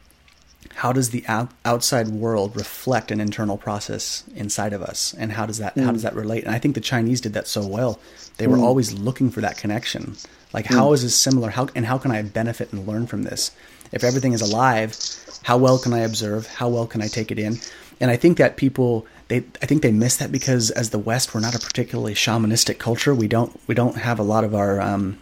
how 0.75 0.91
does 0.93 1.09
the 1.09 1.23
out, 1.27 1.49
outside 1.65 2.07
world 2.09 2.55
reflect 2.55 3.11
an 3.11 3.19
internal 3.19 3.57
process 3.57 4.23
inside 4.35 4.73
of 4.73 4.81
us 4.81 5.13
and 5.17 5.31
how 5.31 5.45
does 5.45 5.57
that 5.57 5.77
how 5.77 5.91
does 5.91 6.01
mm. 6.01 6.03
that 6.03 6.15
relate? 6.15 6.43
And 6.43 6.53
i 6.53 6.59
think 6.59 6.75
the 6.75 6.81
chinese 6.81 7.21
did 7.21 7.33
that 7.33 7.47
so 7.47 7.65
well. 7.65 7.99
They 8.37 8.47
were 8.47 8.57
mm. 8.57 8.63
always 8.63 8.93
looking 8.93 9.31
for 9.31 9.41
that 9.41 9.57
connection. 9.57 10.15
Like 10.53 10.65
how 10.65 10.89
mm. 10.89 10.93
is 10.93 11.03
this 11.03 11.15
similar? 11.15 11.49
How 11.49 11.67
and 11.75 11.85
how 11.85 11.97
can 11.97 12.11
i 12.11 12.21
benefit 12.21 12.71
and 12.71 12.87
learn 12.87 13.07
from 13.07 13.23
this? 13.23 13.51
If 13.91 14.03
everything 14.03 14.33
is 14.33 14.41
alive 14.41 14.95
how 15.43 15.57
well 15.57 15.79
can 15.79 15.93
i 15.93 15.99
observe? 15.99 16.47
How 16.47 16.69
well 16.69 16.87
can 16.87 17.01
i 17.01 17.07
take 17.07 17.31
it 17.31 17.39
in? 17.39 17.59
And 17.99 18.11
i 18.11 18.15
think 18.15 18.37
that 18.37 18.57
people 18.57 19.07
they 19.29 19.37
i 19.61 19.65
think 19.65 19.81
they 19.81 19.91
miss 19.91 20.17
that 20.17 20.31
because 20.31 20.69
as 20.71 20.89
the 20.89 20.99
west 20.99 21.33
we're 21.33 21.41
not 21.41 21.55
a 21.55 21.59
particularly 21.59 22.13
shamanistic 22.13 22.77
culture. 22.77 23.15
We 23.15 23.27
don't 23.27 23.59
we 23.67 23.75
don't 23.75 23.97
have 23.97 24.19
a 24.19 24.23
lot 24.23 24.43
of 24.43 24.53
our 24.53 24.81
um, 24.81 25.17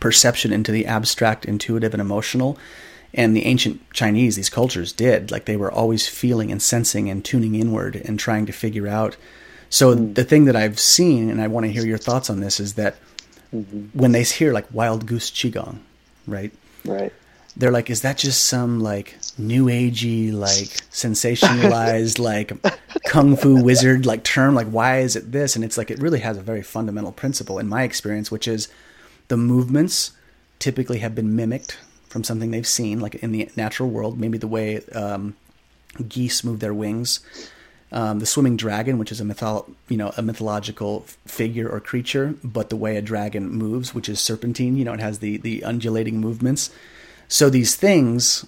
perception 0.00 0.52
into 0.52 0.72
the 0.72 0.86
abstract, 0.86 1.44
intuitive, 1.44 1.94
and 1.94 2.00
emotional. 2.00 2.58
And 3.14 3.34
the 3.34 3.46
ancient 3.46 3.80
Chinese, 3.92 4.36
these 4.36 4.50
cultures 4.50 4.92
did. 4.92 5.30
Like 5.30 5.46
they 5.46 5.56
were 5.56 5.72
always 5.72 6.06
feeling 6.06 6.50
and 6.50 6.60
sensing 6.60 7.08
and 7.08 7.24
tuning 7.24 7.54
inward 7.54 7.96
and 8.04 8.18
trying 8.18 8.46
to 8.46 8.52
figure 8.52 8.88
out. 8.88 9.16
So 9.70 9.94
hmm. 9.94 10.12
the 10.12 10.24
thing 10.24 10.44
that 10.46 10.56
I've 10.56 10.78
seen, 10.78 11.30
and 11.30 11.40
I 11.40 11.46
want 11.48 11.66
to 11.66 11.72
hear 11.72 11.86
your 11.86 11.98
thoughts 11.98 12.30
on 12.30 12.40
this, 12.40 12.60
is 12.60 12.74
that 12.74 12.96
mm-hmm. 13.54 13.98
when 13.98 14.12
they 14.12 14.22
hear 14.22 14.52
like 14.52 14.66
wild 14.72 15.06
goose 15.06 15.30
qigong, 15.30 15.78
right? 16.26 16.52
Right. 16.84 17.12
They're 17.56 17.72
like, 17.72 17.88
is 17.88 18.02
that 18.02 18.18
just 18.18 18.44
some 18.44 18.80
like 18.80 19.16
new 19.38 19.66
agey, 19.66 20.30
like 20.30 20.68
sensationalized, 20.92 22.18
like 22.18 22.52
kung 23.06 23.34
fu 23.34 23.62
wizard 23.62 24.04
like 24.04 24.24
term? 24.24 24.54
Like, 24.54 24.68
why 24.68 24.98
is 24.98 25.16
it 25.16 25.32
this? 25.32 25.56
And 25.56 25.64
it's 25.64 25.78
like 25.78 25.90
it 25.90 25.98
really 25.98 26.20
has 26.20 26.36
a 26.36 26.42
very 26.42 26.62
fundamental 26.62 27.12
principle 27.12 27.58
in 27.58 27.66
my 27.66 27.84
experience, 27.84 28.30
which 28.30 28.46
is 28.46 28.68
the 29.28 29.36
movements 29.36 30.12
typically 30.58 30.98
have 30.98 31.14
been 31.14 31.34
mimicked 31.36 31.78
from 32.08 32.24
something 32.24 32.50
they've 32.50 32.66
seen, 32.66 33.00
like 33.00 33.16
in 33.16 33.32
the 33.32 33.48
natural 33.56 33.88
world, 33.90 34.18
maybe 34.18 34.38
the 34.38 34.46
way 34.48 34.80
um, 34.94 35.34
geese 36.08 36.42
move 36.44 36.60
their 36.60 36.74
wings. 36.74 37.20
Um, 37.92 38.18
the 38.18 38.26
swimming 38.26 38.56
dragon, 38.56 38.98
which 38.98 39.12
is 39.12 39.20
a 39.20 39.24
mytholo- 39.24 39.72
you 39.88 39.96
know 39.96 40.12
a 40.16 40.22
mythological 40.22 41.00
figure 41.24 41.68
or 41.68 41.78
creature, 41.78 42.34
but 42.42 42.68
the 42.68 42.76
way 42.76 42.96
a 42.96 43.02
dragon 43.02 43.48
moves, 43.48 43.94
which 43.94 44.08
is 44.08 44.18
serpentine, 44.20 44.76
you 44.76 44.84
know, 44.84 44.92
it 44.92 45.00
has 45.00 45.20
the 45.20 45.36
the 45.36 45.62
undulating 45.62 46.18
movements. 46.18 46.70
So 47.28 47.48
these 47.48 47.76
things, 47.76 48.44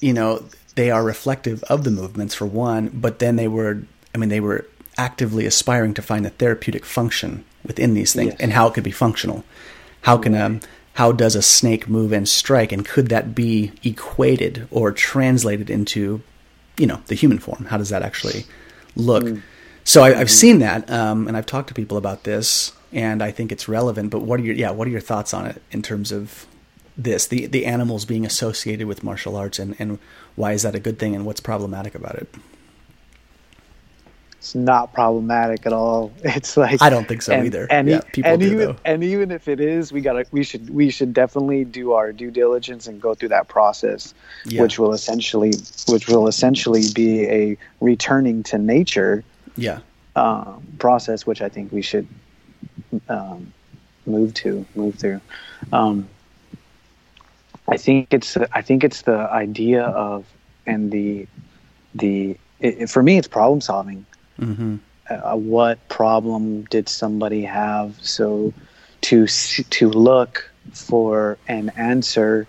you 0.00 0.12
know, 0.12 0.44
they 0.76 0.90
are 0.92 1.02
reflective 1.02 1.64
of 1.64 1.82
the 1.82 1.90
movements 1.90 2.34
for 2.34 2.46
one, 2.46 2.90
but 2.94 3.18
then 3.18 3.34
they 3.36 3.48
were, 3.48 3.82
I 4.14 4.18
mean, 4.18 4.28
they 4.28 4.40
were 4.40 4.66
actively 4.96 5.46
aspiring 5.46 5.92
to 5.94 6.02
find 6.02 6.24
a 6.24 6.30
therapeutic 6.30 6.84
function 6.84 7.44
within 7.64 7.94
these 7.94 8.12
things 8.14 8.32
Yes. 8.32 8.40
and 8.40 8.52
how 8.52 8.68
it 8.68 8.74
could 8.74 8.84
be 8.84 8.92
functional. 8.92 9.44
How 10.06 10.16
can 10.16 10.34
um 10.36 10.60
how 10.94 11.12
does 11.12 11.34
a 11.36 11.42
snake 11.42 11.88
move 11.88 12.12
and 12.12 12.28
strike, 12.28 12.72
and 12.72 12.86
could 12.86 13.08
that 13.08 13.34
be 13.34 13.72
equated 13.84 14.66
or 14.70 14.92
translated 14.92 15.68
into, 15.68 16.22
you 16.78 16.86
know, 16.86 17.00
the 17.08 17.14
human 17.14 17.38
form? 17.38 17.66
How 17.66 17.76
does 17.76 17.90
that 17.90 18.02
actually 18.02 18.46
look? 18.94 19.24
So 19.84 20.04
I, 20.04 20.18
I've 20.18 20.30
seen 20.30 20.60
that, 20.60 20.88
um, 20.90 21.28
and 21.28 21.36
I've 21.36 21.44
talked 21.44 21.68
to 21.68 21.74
people 21.74 21.98
about 21.98 22.22
this, 22.22 22.72
and 22.92 23.20
I 23.20 23.30
think 23.32 23.52
it's 23.52 23.68
relevant. 23.68 24.10
But 24.10 24.22
what 24.22 24.38
are 24.38 24.44
your 24.44 24.54
yeah? 24.54 24.70
What 24.70 24.86
are 24.86 24.90
your 24.90 25.00
thoughts 25.00 25.34
on 25.34 25.44
it 25.44 25.60
in 25.72 25.82
terms 25.82 26.12
of 26.12 26.46
this 26.96 27.26
the 27.26 27.46
the 27.46 27.66
animals 27.66 28.04
being 28.04 28.24
associated 28.24 28.86
with 28.86 29.02
martial 29.02 29.36
arts, 29.36 29.58
and 29.58 29.74
and 29.80 29.98
why 30.36 30.52
is 30.52 30.62
that 30.62 30.74
a 30.76 30.80
good 30.80 30.98
thing, 31.00 31.16
and 31.16 31.26
what's 31.26 31.40
problematic 31.40 31.94
about 31.96 32.14
it? 32.14 32.32
It's 34.46 34.54
not 34.54 34.94
problematic 34.94 35.66
at 35.66 35.72
all. 35.72 36.12
It's 36.24 36.56
like 36.56 36.80
I 36.80 36.88
don't 36.88 37.08
think 37.08 37.22
so 37.22 37.32
and, 37.32 37.46
either. 37.46 37.66
And, 37.68 37.88
Yeah, 37.88 38.00
people 38.12 38.30
and 38.30 38.40
do, 38.40 38.46
even 38.46 38.58
though. 38.58 38.76
and 38.84 39.02
even 39.02 39.32
if 39.32 39.48
it 39.48 39.58
is, 39.58 39.90
we 39.90 40.00
gotta 40.00 40.24
we 40.30 40.44
should 40.44 40.70
we 40.70 40.88
should 40.88 41.12
definitely 41.12 41.64
do 41.64 41.94
our 41.94 42.12
due 42.12 42.30
diligence 42.30 42.86
and 42.86 43.00
go 43.02 43.12
through 43.16 43.30
that 43.30 43.48
process, 43.48 44.14
Yeah. 44.44 44.62
which 44.62 44.78
will 44.78 44.92
essentially 44.92 45.52
which 45.88 46.06
will 46.06 46.28
essentially 46.28 46.84
be 46.94 47.24
a 47.26 47.58
returning 47.80 48.44
to 48.44 48.56
nature 48.58 49.24
Yeah, 49.56 49.80
um, 50.14 50.64
process, 50.78 51.26
which 51.26 51.42
I 51.42 51.48
think 51.48 51.72
we 51.72 51.82
should 51.82 52.06
um, 53.08 53.52
move 54.06 54.32
to 54.34 54.64
move 54.76 54.94
through. 54.94 55.20
Um, 55.72 56.08
I 57.66 57.78
think 57.78 58.14
it's 58.14 58.36
I 58.52 58.62
think 58.62 58.84
it's 58.84 59.02
the 59.02 59.18
idea 59.44 59.82
of 59.86 60.24
and 60.68 60.92
the 60.92 61.26
the 61.96 62.36
it, 62.60 62.88
for 62.88 63.02
me 63.02 63.18
it's 63.18 63.26
problem 63.26 63.60
solving. 63.60 64.06
Hmm 64.38 64.76
Uh, 65.08 65.36
what 65.36 65.78
problem 65.88 66.64
did 66.64 66.88
somebody 66.88 67.42
have? 67.42 67.94
So 68.02 68.52
to 69.02 69.26
to 69.26 69.88
look 69.88 70.50
for 70.72 71.38
an 71.46 71.70
answer 71.76 72.46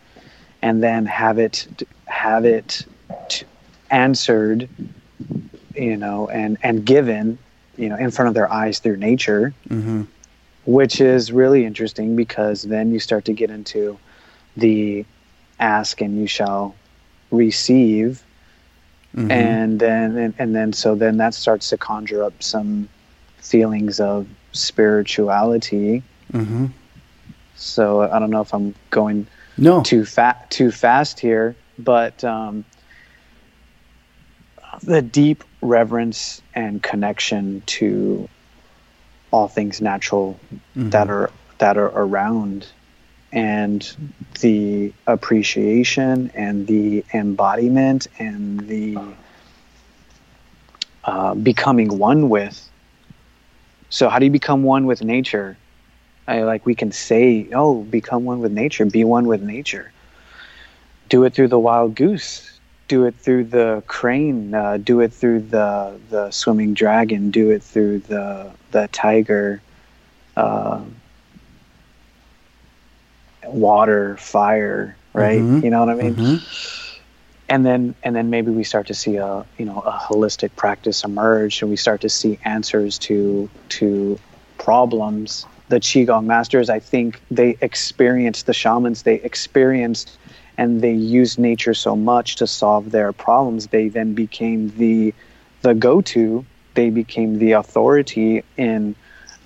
and 0.61 0.81
then 0.81 1.05
have 1.05 1.38
it 1.38 1.67
have 2.05 2.45
it 2.45 2.85
t- 3.29 3.45
answered, 3.91 4.67
you 5.75 5.97
know, 5.97 6.27
and 6.29 6.57
and 6.63 6.83
given, 6.85 7.38
you 7.77 7.89
know, 7.89 7.95
in 7.95 8.09
front 8.11 8.29
of 8.29 8.33
their 8.33 8.51
eyes 8.51 8.79
through 8.79 8.97
nature 8.97 9.53
hmm 9.69 10.03
which 10.65 10.99
is 10.99 11.31
really 11.31 11.63
interesting 11.63 12.17
because 12.17 12.63
then 12.63 12.91
you 12.91 12.99
start 12.99 13.23
to 13.23 13.31
get 13.31 13.49
into 13.49 13.97
the 14.57 15.05
ask 15.61 16.01
and 16.01 16.19
you 16.19 16.27
shall 16.27 16.75
receive 17.31 18.21
hmm 19.16 19.32
and 19.32 19.80
then 19.80 20.18
and, 20.18 20.34
and 20.38 20.55
then 20.55 20.74
so 20.74 20.95
then 20.95 21.18
that 21.18 21.34
starts 21.34 21.70
to 21.70 21.78
conjure 21.78 22.24
up 22.24 22.41
some 22.41 22.88
feelings 23.38 23.99
of 23.99 24.28
spirituality. 24.51 26.03
Hmm 26.32 26.68
so 27.60 28.01
i 28.01 28.20
don't 28.20 28.30
know 28.30 28.41
if 28.41 28.53
i'm 28.53 28.74
going 28.91 29.26
no, 29.58 29.82
too 29.82 30.05
fat 30.05 30.49
too 30.51 30.70
fast 30.72 31.20
here 31.20 31.55
but 31.80 32.24
um, 32.24 32.64
the 34.84 35.01
deep 35.01 35.43
reverence 35.62 36.41
and 36.53 36.84
connection 36.84 37.64
to 37.66 38.30
all 39.32 39.47
things 39.47 39.82
natural 39.82 40.39
Mhm. 40.78 40.91
that 40.91 41.10
are 41.10 41.32
that 41.58 41.78
are 41.78 41.91
around 41.95 42.68
and 43.32 43.95
the 44.39 44.93
appreciation 45.05 46.32
and 46.34 46.67
the 46.67 47.03
embodiment 47.13 48.07
and 48.19 48.67
the 48.67 48.97
uh, 51.03 51.34
becoming 51.36 51.97
one 51.97 52.30
with. 52.30 52.69
So, 53.89 54.09
how 54.09 54.19
do 54.19 54.25
you 54.25 54.32
become 54.32 54.63
one 54.63 54.86
with 54.86 55.03
nature? 55.03 55.57
I, 56.28 56.43
like 56.43 56.65
we 56.65 56.75
can 56.75 56.91
say, 56.91 57.47
"Oh, 57.53 57.84
become 57.84 58.25
one 58.25 58.39
with 58.39 58.51
nature. 58.51 58.86
Be 58.86 59.03
one 59.03 59.28
with 59.28 59.41
nature." 59.41 59.91
Do 61.09 61.23
it 61.23 61.34
through 61.34 61.47
the 61.47 61.59
wild 61.59 61.95
goose. 61.95 62.59
Do 62.89 63.05
it 63.05 63.15
through 63.15 63.45
the 63.45 63.84
crane. 63.88 64.53
Uh, 64.53 64.78
do 64.78 64.99
it 64.99 65.13
through 65.13 65.41
the 65.41 65.97
the 66.09 66.32
swimming 66.32 66.73
dragon. 66.73 67.32
Do 67.32 67.49
it 67.51 67.63
through 67.63 67.99
the 67.99 68.51
the 68.71 68.89
tiger. 68.91 69.61
Uh, 70.36 70.82
water, 73.54 74.18
fire, 74.18 74.95
right? 75.14 75.41
Mhm. 75.41 75.64
You 75.64 75.70
know 75.70 75.80
what 75.80 75.89
I 75.89 75.95
mean? 75.95 76.16
Mhm. 76.16 76.41
And 77.50 77.66
then 77.66 77.95
and 78.04 78.16
then 78.16 78.30
maybe 78.30 78.52
we 78.52 78.64
start 78.64 78.88
to 78.88 78.93
see 78.93 79.16
a 79.16 79.45
you 79.58 79.66
know 79.66 79.80
a 79.80 79.91
holistic 79.91 80.56
practice 80.56 81.04
emerge, 81.04 81.62
and 81.62 81.70
we 81.70 81.78
start 81.78 82.02
to 82.02 82.10
see 82.10 82.38
answers 82.43 82.98
to 83.00 83.50
to 83.70 84.20
problems. 84.58 85.45
The 85.70 85.80
qigong 85.80 86.26
masters, 86.26 86.70
I 86.70 86.80
think, 86.80 87.22
they 87.30 87.58
experienced 87.62 88.45
the 88.45 88.54
shamans. 88.54 89.04
They 89.04 89.16
experienced 89.16 90.18
and 90.58 90.82
they 90.82 90.93
used 90.93 91.38
nature 91.38 91.74
so 91.74 91.95
much 91.95 92.38
to 92.38 92.48
solve 92.48 92.91
their 92.91 93.14
problems. 93.14 93.68
They 93.68 93.89
then 93.89 94.14
became 94.14 94.74
the 94.78 95.14
the 95.62 95.74
go 95.74 96.02
to. 96.02 96.45
They 96.74 96.89
became 96.89 97.39
the 97.39 97.54
authority 97.54 98.43
in 98.58 98.95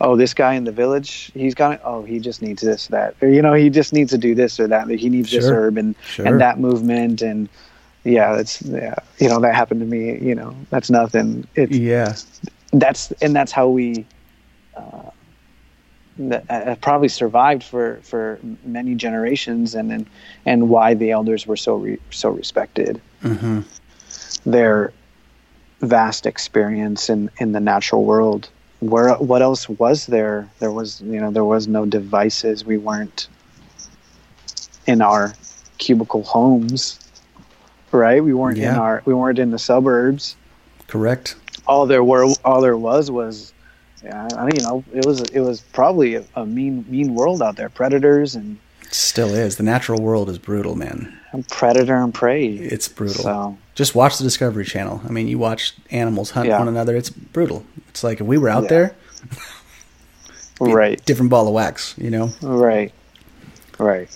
oh, 0.02 0.16
this 0.18 0.34
guy 0.34 0.56
in 0.56 0.64
the 0.66 0.72
village, 0.72 1.32
he's 1.34 1.54
got 1.56 1.74
it. 1.74 1.82
Oh, 1.84 2.04
he 2.04 2.20
just 2.20 2.41
needs 2.41 2.62
this, 2.62 2.88
that, 2.88 3.16
or, 3.22 3.30
you 3.30 3.41
know, 3.41 3.54
he 3.54 3.70
just 3.70 3.93
needs 3.93 4.12
to 4.12 4.18
do 4.18 4.36
this 4.36 4.60
or 4.60 4.68
that. 4.68 4.89
He 4.89 5.10
needs 5.10 5.32
this 5.32 5.49
herb 5.49 5.78
and 5.78 5.95
Sure. 6.06 6.26
and 6.26 6.41
that 6.41 6.60
movement 6.60 7.22
and 7.22 7.47
yeah, 8.04 8.36
that's 8.36 8.62
yeah, 8.64 8.95
you 9.20 9.30
know, 9.30 9.39
that 9.39 9.54
happened 9.56 9.80
to 9.82 9.86
me. 9.86 10.18
You 10.20 10.36
know, 10.36 10.56
that's 10.72 10.89
nothing. 10.89 11.47
It's 11.56 11.78
Yeah. 11.78 12.16
that's 12.74 13.12
and 13.22 13.36
that's 13.36 13.52
how 13.52 13.68
we 13.70 14.06
uh, 14.76 15.12
that 16.18 16.49
uh, 16.49 16.76
probably 16.76 17.08
survived 17.10 17.64
for 17.64 17.99
for 18.04 18.39
many 18.66 18.95
generations 18.95 19.76
and 19.76 19.91
and, 19.91 20.06
and 20.45 20.70
why 20.70 20.93
the 20.95 21.12
elders 21.12 21.45
were 21.47 21.58
so 21.58 21.76
re, 21.76 21.97
so 22.10 22.30
respected 22.30 22.99
hmm 23.22 23.60
their 24.45 24.91
vast 25.82 26.26
experience 26.26 27.10
in 27.10 27.30
in 27.39 27.52
the 27.52 27.60
natural 27.60 28.04
world 28.04 28.49
where 28.82 29.13
what 29.15 29.41
else 29.41 29.67
was 29.69 30.05
there? 30.05 30.49
There 30.59 30.71
was 30.71 31.01
you 31.01 31.19
know 31.19 31.32
there 31.32 31.45
was 31.45 31.67
no 31.67 31.86
devices. 31.86 32.65
We 32.65 32.77
weren't 32.77 33.29
in 34.86 35.01
our 35.01 35.34
cubicle 35.77 36.23
homes 36.23 36.99
right? 37.91 38.23
We 38.23 38.34
weren't 38.34 38.57
in 38.57 38.75
our 38.75 39.01
we 39.05 39.13
weren't 39.13 39.39
in 39.39 39.51
the 39.51 39.59
suburbs. 39.59 40.36
Correct. 40.88 41.36
all 41.67 41.86
there 41.86 42.03
were 42.03 42.34
all 42.43 42.61
there 42.61 42.77
was 42.77 43.11
was 43.11 43.53
yeah, 44.03 44.27
I 44.36 44.45
mean, 44.45 44.55
you 44.55 44.63
know 44.63 44.84
it 44.93 45.05
was 45.05 45.21
it 45.21 45.39
was 45.41 45.61
probably 45.61 46.15
a, 46.15 46.23
a 46.36 46.45
mean 46.45 46.86
mean 46.89 47.13
world 47.13 47.41
out 47.41 47.55
there. 47.55 47.69
Predators 47.69 48.36
and, 48.36 48.57
Still 48.91 49.33
is. 49.33 49.55
The 49.55 49.63
natural 49.63 50.01
world 50.01 50.29
is 50.29 50.37
brutal, 50.37 50.75
man. 50.75 51.17
and 51.31 51.47
predator 51.47 51.95
and 51.95 52.13
prey 52.13 52.47
It's 52.47 52.87
brutal. 52.89 53.23
so 53.23 53.57
Just 53.73 53.95
watch 53.95 54.17
the 54.17 54.23
Discovery 54.25 54.65
Channel. 54.65 55.01
I 55.07 55.11
mean, 55.11 55.27
you 55.29 55.37
watch 55.39 55.73
animals 55.91 56.31
hunt 56.31 56.49
Yeah. 56.49 56.59
one 56.59 56.67
another. 56.67 56.95
It's 56.97 57.09
brutal. 57.09 57.65
It's 57.89 58.03
like 58.03 58.19
if 58.19 58.27
we 58.27 58.37
were 58.37 58.49
out 58.49 58.63
Yeah. 58.63 58.69
there, 58.69 58.95
right 60.59 61.03
different 61.05 61.29
ball 61.29 61.47
of 61.47 61.53
wax. 61.53 61.95
You 61.97 62.09
know. 62.11 62.31
Right, 62.41 62.91
right, 63.79 64.09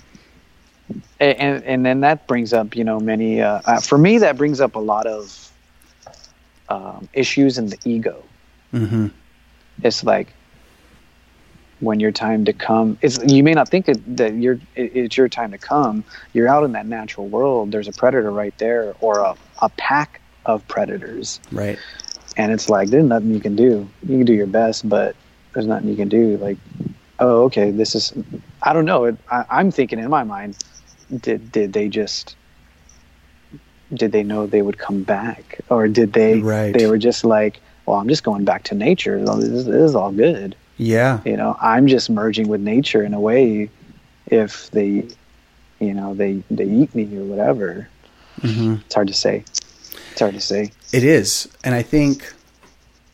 and 1.20 1.38
and, 1.40 1.64
and 1.64 1.86
then 1.86 2.02
that 2.02 2.28
brings 2.28 2.52
up 2.54 2.76
you 2.76 2.84
know 2.84 3.00
many 3.00 3.42
uh, 3.42 3.62
uh, 3.66 3.80
for 3.80 3.98
me 3.98 4.18
that 4.20 4.38
brings 4.38 4.60
up 4.62 4.76
a 4.76 4.80
lot 4.80 5.08
of 5.08 5.52
um, 6.70 7.08
issues 7.14 7.58
in 7.58 7.68
the 7.68 7.78
ego. 7.86 8.22
Mm-hmm. 8.74 9.08
It's 9.84 10.04
like 10.04 10.34
when 11.80 12.00
your 12.00 12.12
time 12.12 12.46
to 12.46 12.54
come. 12.54 12.98
It's 13.02 13.20
you 13.24 13.44
may 13.44 13.54
not 13.54 13.70
think 13.70 13.90
it, 13.90 14.18
that 14.18 14.34
you're 14.36 14.60
it, 14.76 14.92
it's 14.96 15.18
your 15.18 15.30
time 15.30 15.52
to 15.52 15.58
come. 15.58 16.04
You're 16.34 16.48
out 16.48 16.64
in 16.64 16.72
that 16.74 16.86
natural 16.86 17.28
world. 17.28 17.72
There's 17.72 17.88
a 17.88 17.94
predator 17.94 18.32
right 18.32 18.58
there, 18.58 18.96
or 19.00 19.20
a 19.20 19.36
a 19.62 19.70
pack 19.70 20.22
of 20.46 20.68
predators, 20.68 21.40
Right. 21.52 21.80
and 22.38 22.52
it's 22.52 22.70
like 22.70 22.90
there's 22.90 23.06
nothing 23.06 23.34
you 23.34 23.40
can 23.40 23.56
do. 23.56 23.90
You 24.08 24.18
can 24.18 24.26
do 24.26 24.34
your 24.34 24.48
best, 24.48 24.88
but 24.88 25.16
there's 25.54 25.68
nothing 25.68 25.88
you 25.90 25.96
can 25.96 26.10
do. 26.10 26.38
Like, 26.38 26.58
oh, 27.20 27.44
okay, 27.46 27.72
this 27.72 27.96
is. 27.96 28.14
I 28.62 28.74
don't 28.74 28.86
know. 28.86 29.06
It, 29.06 29.18
I, 29.30 29.46
I'm 29.50 29.72
thinking 29.72 30.00
in 30.00 30.10
my 30.10 30.24
mind, 30.24 30.58
did 31.22 31.52
did 31.52 31.74
they 31.74 31.90
just 31.90 32.36
did 33.94 34.12
they 34.12 34.24
know 34.24 34.48
they 34.48 34.62
would 34.62 34.78
come 34.78 35.04
back, 35.04 35.60
or 35.70 35.88
did 35.88 36.14
they 36.14 36.40
Right. 36.40 36.74
they 36.74 36.88
were 36.88 36.98
just 36.98 37.24
like, 37.26 37.62
well, 37.86 37.98
I'm 37.98 38.08
just 38.08 38.24
going 38.24 38.46
back 38.46 38.64
to 38.64 38.76
nature. 38.76 39.20
This 39.20 39.66
this 39.66 39.68
is 39.68 39.96
all 39.96 40.12
good. 40.12 40.56
Yeah. 40.78 41.22
You 41.26 41.38
know, 41.38 41.56
I'm 41.62 41.88
just 41.88 42.10
merging 42.10 42.48
with 42.48 42.62
nature 42.62 43.04
in 43.04 43.14
a 43.14 43.20
way. 43.20 43.70
If 44.28 44.70
they, 44.72 45.08
you 45.80 45.94
know, 45.94 46.14
they 46.14 46.44
they 46.50 46.66
eat 46.66 46.94
me 46.96 47.04
or 47.18 47.24
whatever, 47.24 47.88
hmm 48.42 48.76
it's 48.86 48.96
hard 48.96 49.08
to 49.08 49.14
say. 49.14 49.44
It's 50.12 50.20
hard 50.22 50.34
to 50.34 50.42
say. 50.42 50.72
It 50.94 51.04
is, 51.04 51.48
and 51.64 51.76
I 51.76 51.82
think 51.84 52.34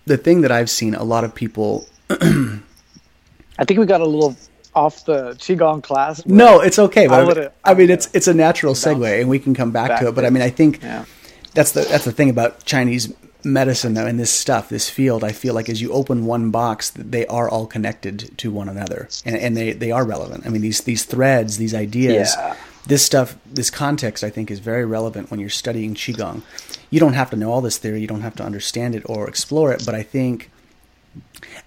the 0.05 0.17
thing 0.17 0.41
that 0.41 0.51
I've 0.51 0.69
seen 0.69 0.95
a 0.95 1.03
lot 1.03 1.23
of 1.23 1.33
people. 1.35 1.87
I 2.09 3.65
think 3.65 3.79
we 3.79 3.85
got 3.85 4.01
a 4.01 4.05
little 4.05 4.35
off 4.73 5.05
the 5.05 5.33
qigong 5.33 5.83
class. 5.83 6.25
No, 6.25 6.61
it's 6.61 6.79
okay. 6.79 7.07
But 7.07 7.37
I 7.37 7.71
I 7.71 7.73
mean, 7.73 7.89
it's 7.89 8.09
it's 8.13 8.27
a 8.27 8.33
natural 8.33 8.73
segue, 8.73 9.19
and 9.21 9.29
we 9.29 9.39
can 9.39 9.53
come 9.53 9.71
back, 9.71 9.89
back 9.89 9.99
to 10.01 10.07
it. 10.07 10.15
But 10.15 10.25
I 10.25 10.29
mean, 10.29 10.41
I 10.41 10.49
think 10.49 10.81
Yeah. 10.81 11.05
that's 11.53 11.73
the 11.73 11.81
that's 11.81 12.05
the 12.05 12.11
thing 12.11 12.29
about 12.29 12.63
Chinese 12.65 13.13
medicine 13.43 13.93
though, 13.93 14.05
and 14.05 14.19
this 14.19 14.31
stuff, 14.31 14.69
this 14.69 14.89
field. 14.89 15.23
I 15.23 15.31
feel 15.31 15.53
like 15.53 15.69
as 15.69 15.81
you 15.81 15.91
open 15.91 16.25
one 16.25 16.51
box, 16.51 16.91
they 16.91 17.25
are 17.27 17.49
all 17.49 17.65
connected 17.65 18.37
to 18.37 18.51
one 18.51 18.69
another, 18.69 19.09
and, 19.25 19.35
and 19.35 19.57
they 19.57 19.73
they 19.73 19.91
are 19.91 20.05
relevant. 20.05 20.45
I 20.45 20.49
mean, 20.49 20.61
these 20.61 20.81
these 20.81 21.05
threads, 21.05 21.57
these 21.57 21.73
ideas. 21.73 22.33
Yeah. 22.37 22.55
This 22.87 23.05
stuff, 23.05 23.35
this 23.45 23.69
context, 23.69 24.23
I 24.23 24.31
think, 24.31 24.49
is 24.49 24.57
very 24.57 24.85
relevant 24.85 25.29
when 25.29 25.39
you're 25.39 25.49
studying 25.49 25.93
qigong. 25.93 26.41
You 26.89 26.99
don't 26.99 27.13
have 27.13 27.29
to 27.29 27.35
know 27.35 27.51
all 27.51 27.61
this 27.61 27.77
theory. 27.77 28.01
You 28.01 28.07
don't 28.07 28.21
have 28.21 28.35
to 28.37 28.43
understand 28.43 28.95
it 28.95 29.03
or 29.05 29.27
explore 29.27 29.71
it. 29.71 29.85
But 29.85 29.93
I 29.93 30.01
think, 30.01 30.49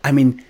I 0.02 0.10
mean, 0.10 0.44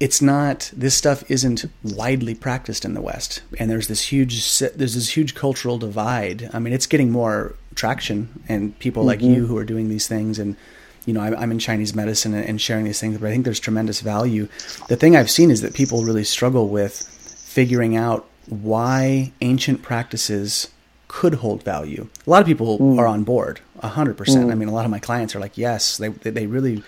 it's 0.00 0.22
not 0.22 0.70
this 0.74 0.94
stuff 0.94 1.30
isn't 1.30 1.66
widely 1.84 2.34
practiced 2.34 2.86
in 2.86 2.94
the 2.94 3.02
West, 3.02 3.42
and 3.58 3.70
there's 3.70 3.86
this 3.86 4.00
huge 4.00 4.58
there's 4.58 4.94
this 4.94 5.14
huge 5.14 5.34
cultural 5.34 5.76
divide. 5.76 6.48
I 6.54 6.58
mean, 6.58 6.72
it's 6.72 6.86
getting 6.86 7.10
more 7.10 7.54
traction, 7.74 8.42
and 8.48 8.76
people 8.78 9.04
like 9.04 9.20
mm-hmm. 9.20 9.34
you 9.34 9.46
who 9.46 9.58
are 9.58 9.64
doing 9.64 9.90
these 9.90 10.08
things, 10.08 10.38
and 10.38 10.56
you 11.04 11.12
know, 11.12 11.20
I'm, 11.20 11.36
I'm 11.36 11.50
in 11.50 11.58
Chinese 11.58 11.94
medicine 11.94 12.34
and, 12.34 12.60
sharing 12.60 12.84
these 12.84 13.00
things, 13.00 13.18
but 13.18 13.26
I 13.26 13.30
think 13.30 13.44
there's 13.44 13.60
tremendous 13.60 14.00
value. 14.00 14.48
The 14.88 14.96
thing 14.96 15.16
I've 15.16 15.30
seen 15.30 15.50
is 15.50 15.62
that 15.62 15.74
people 15.74 16.02
really 16.02 16.24
struggle 16.24 16.68
with 16.68 16.94
figuring 16.94 17.96
out 17.96 18.28
why 18.48 19.32
ancient 19.40 19.82
practices 19.82 20.68
could 21.08 21.34
hold 21.34 21.62
value. 21.62 22.08
A 22.26 22.30
lot 22.30 22.40
of 22.40 22.46
people 22.46 22.78
mm. 22.78 22.98
are 22.98 23.06
on 23.06 23.24
board, 23.24 23.60
hundred 23.82 24.16
percent. 24.16 24.50
I 24.50 24.54
mm. 24.54 24.58
mean, 24.58 24.68
a 24.68 24.72
lot 24.72 24.86
of 24.86 24.90
my 24.90 24.98
clients 24.98 25.34
are 25.36 25.40
like, 25.40 25.58
yes, 25.58 25.98
they 25.98 26.08
they 26.08 26.46
really 26.46 26.82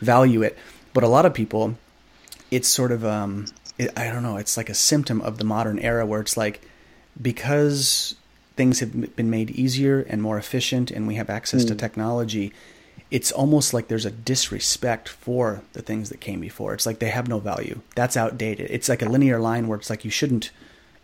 value 0.00 0.42
it, 0.42 0.58
but 0.92 1.04
a 1.04 1.08
lot 1.08 1.24
of 1.24 1.32
people 1.32 1.76
it's 2.50 2.68
sort 2.68 2.92
of 2.92 3.04
um 3.04 3.46
it, 3.78 3.90
I 3.96 4.06
don't 4.10 4.22
know, 4.22 4.36
it's 4.36 4.56
like 4.56 4.68
a 4.68 4.74
symptom 4.74 5.20
of 5.22 5.38
the 5.38 5.44
modern 5.44 5.78
era 5.78 6.04
where 6.04 6.20
it's 6.20 6.36
like 6.36 6.60
because 7.20 8.14
things 8.56 8.80
have 8.80 9.16
been 9.16 9.30
made 9.30 9.50
easier 9.50 10.00
and 10.08 10.20
more 10.20 10.36
efficient 10.38 10.90
and 10.90 11.06
we 11.06 11.14
have 11.14 11.30
access 11.30 11.64
to 11.64 11.74
technology, 11.74 12.52
it's 13.10 13.32
almost 13.32 13.72
like 13.72 13.88
there's 13.88 14.04
a 14.06 14.10
disrespect 14.10 15.08
for 15.08 15.62
the 15.72 15.82
things 15.82 16.10
that 16.10 16.20
came 16.20 16.40
before. 16.40 16.74
It's 16.74 16.86
like 16.86 16.98
they 16.98 17.08
have 17.08 17.26
no 17.28 17.38
value. 17.38 17.80
That's 17.96 18.16
outdated. 18.16 18.70
It's 18.70 18.88
like 18.88 19.02
a 19.02 19.08
linear 19.08 19.40
line 19.40 19.66
where 19.66 19.78
it's 19.78 19.88
like 19.90 20.04
you 20.04 20.10
shouldn't 20.10 20.50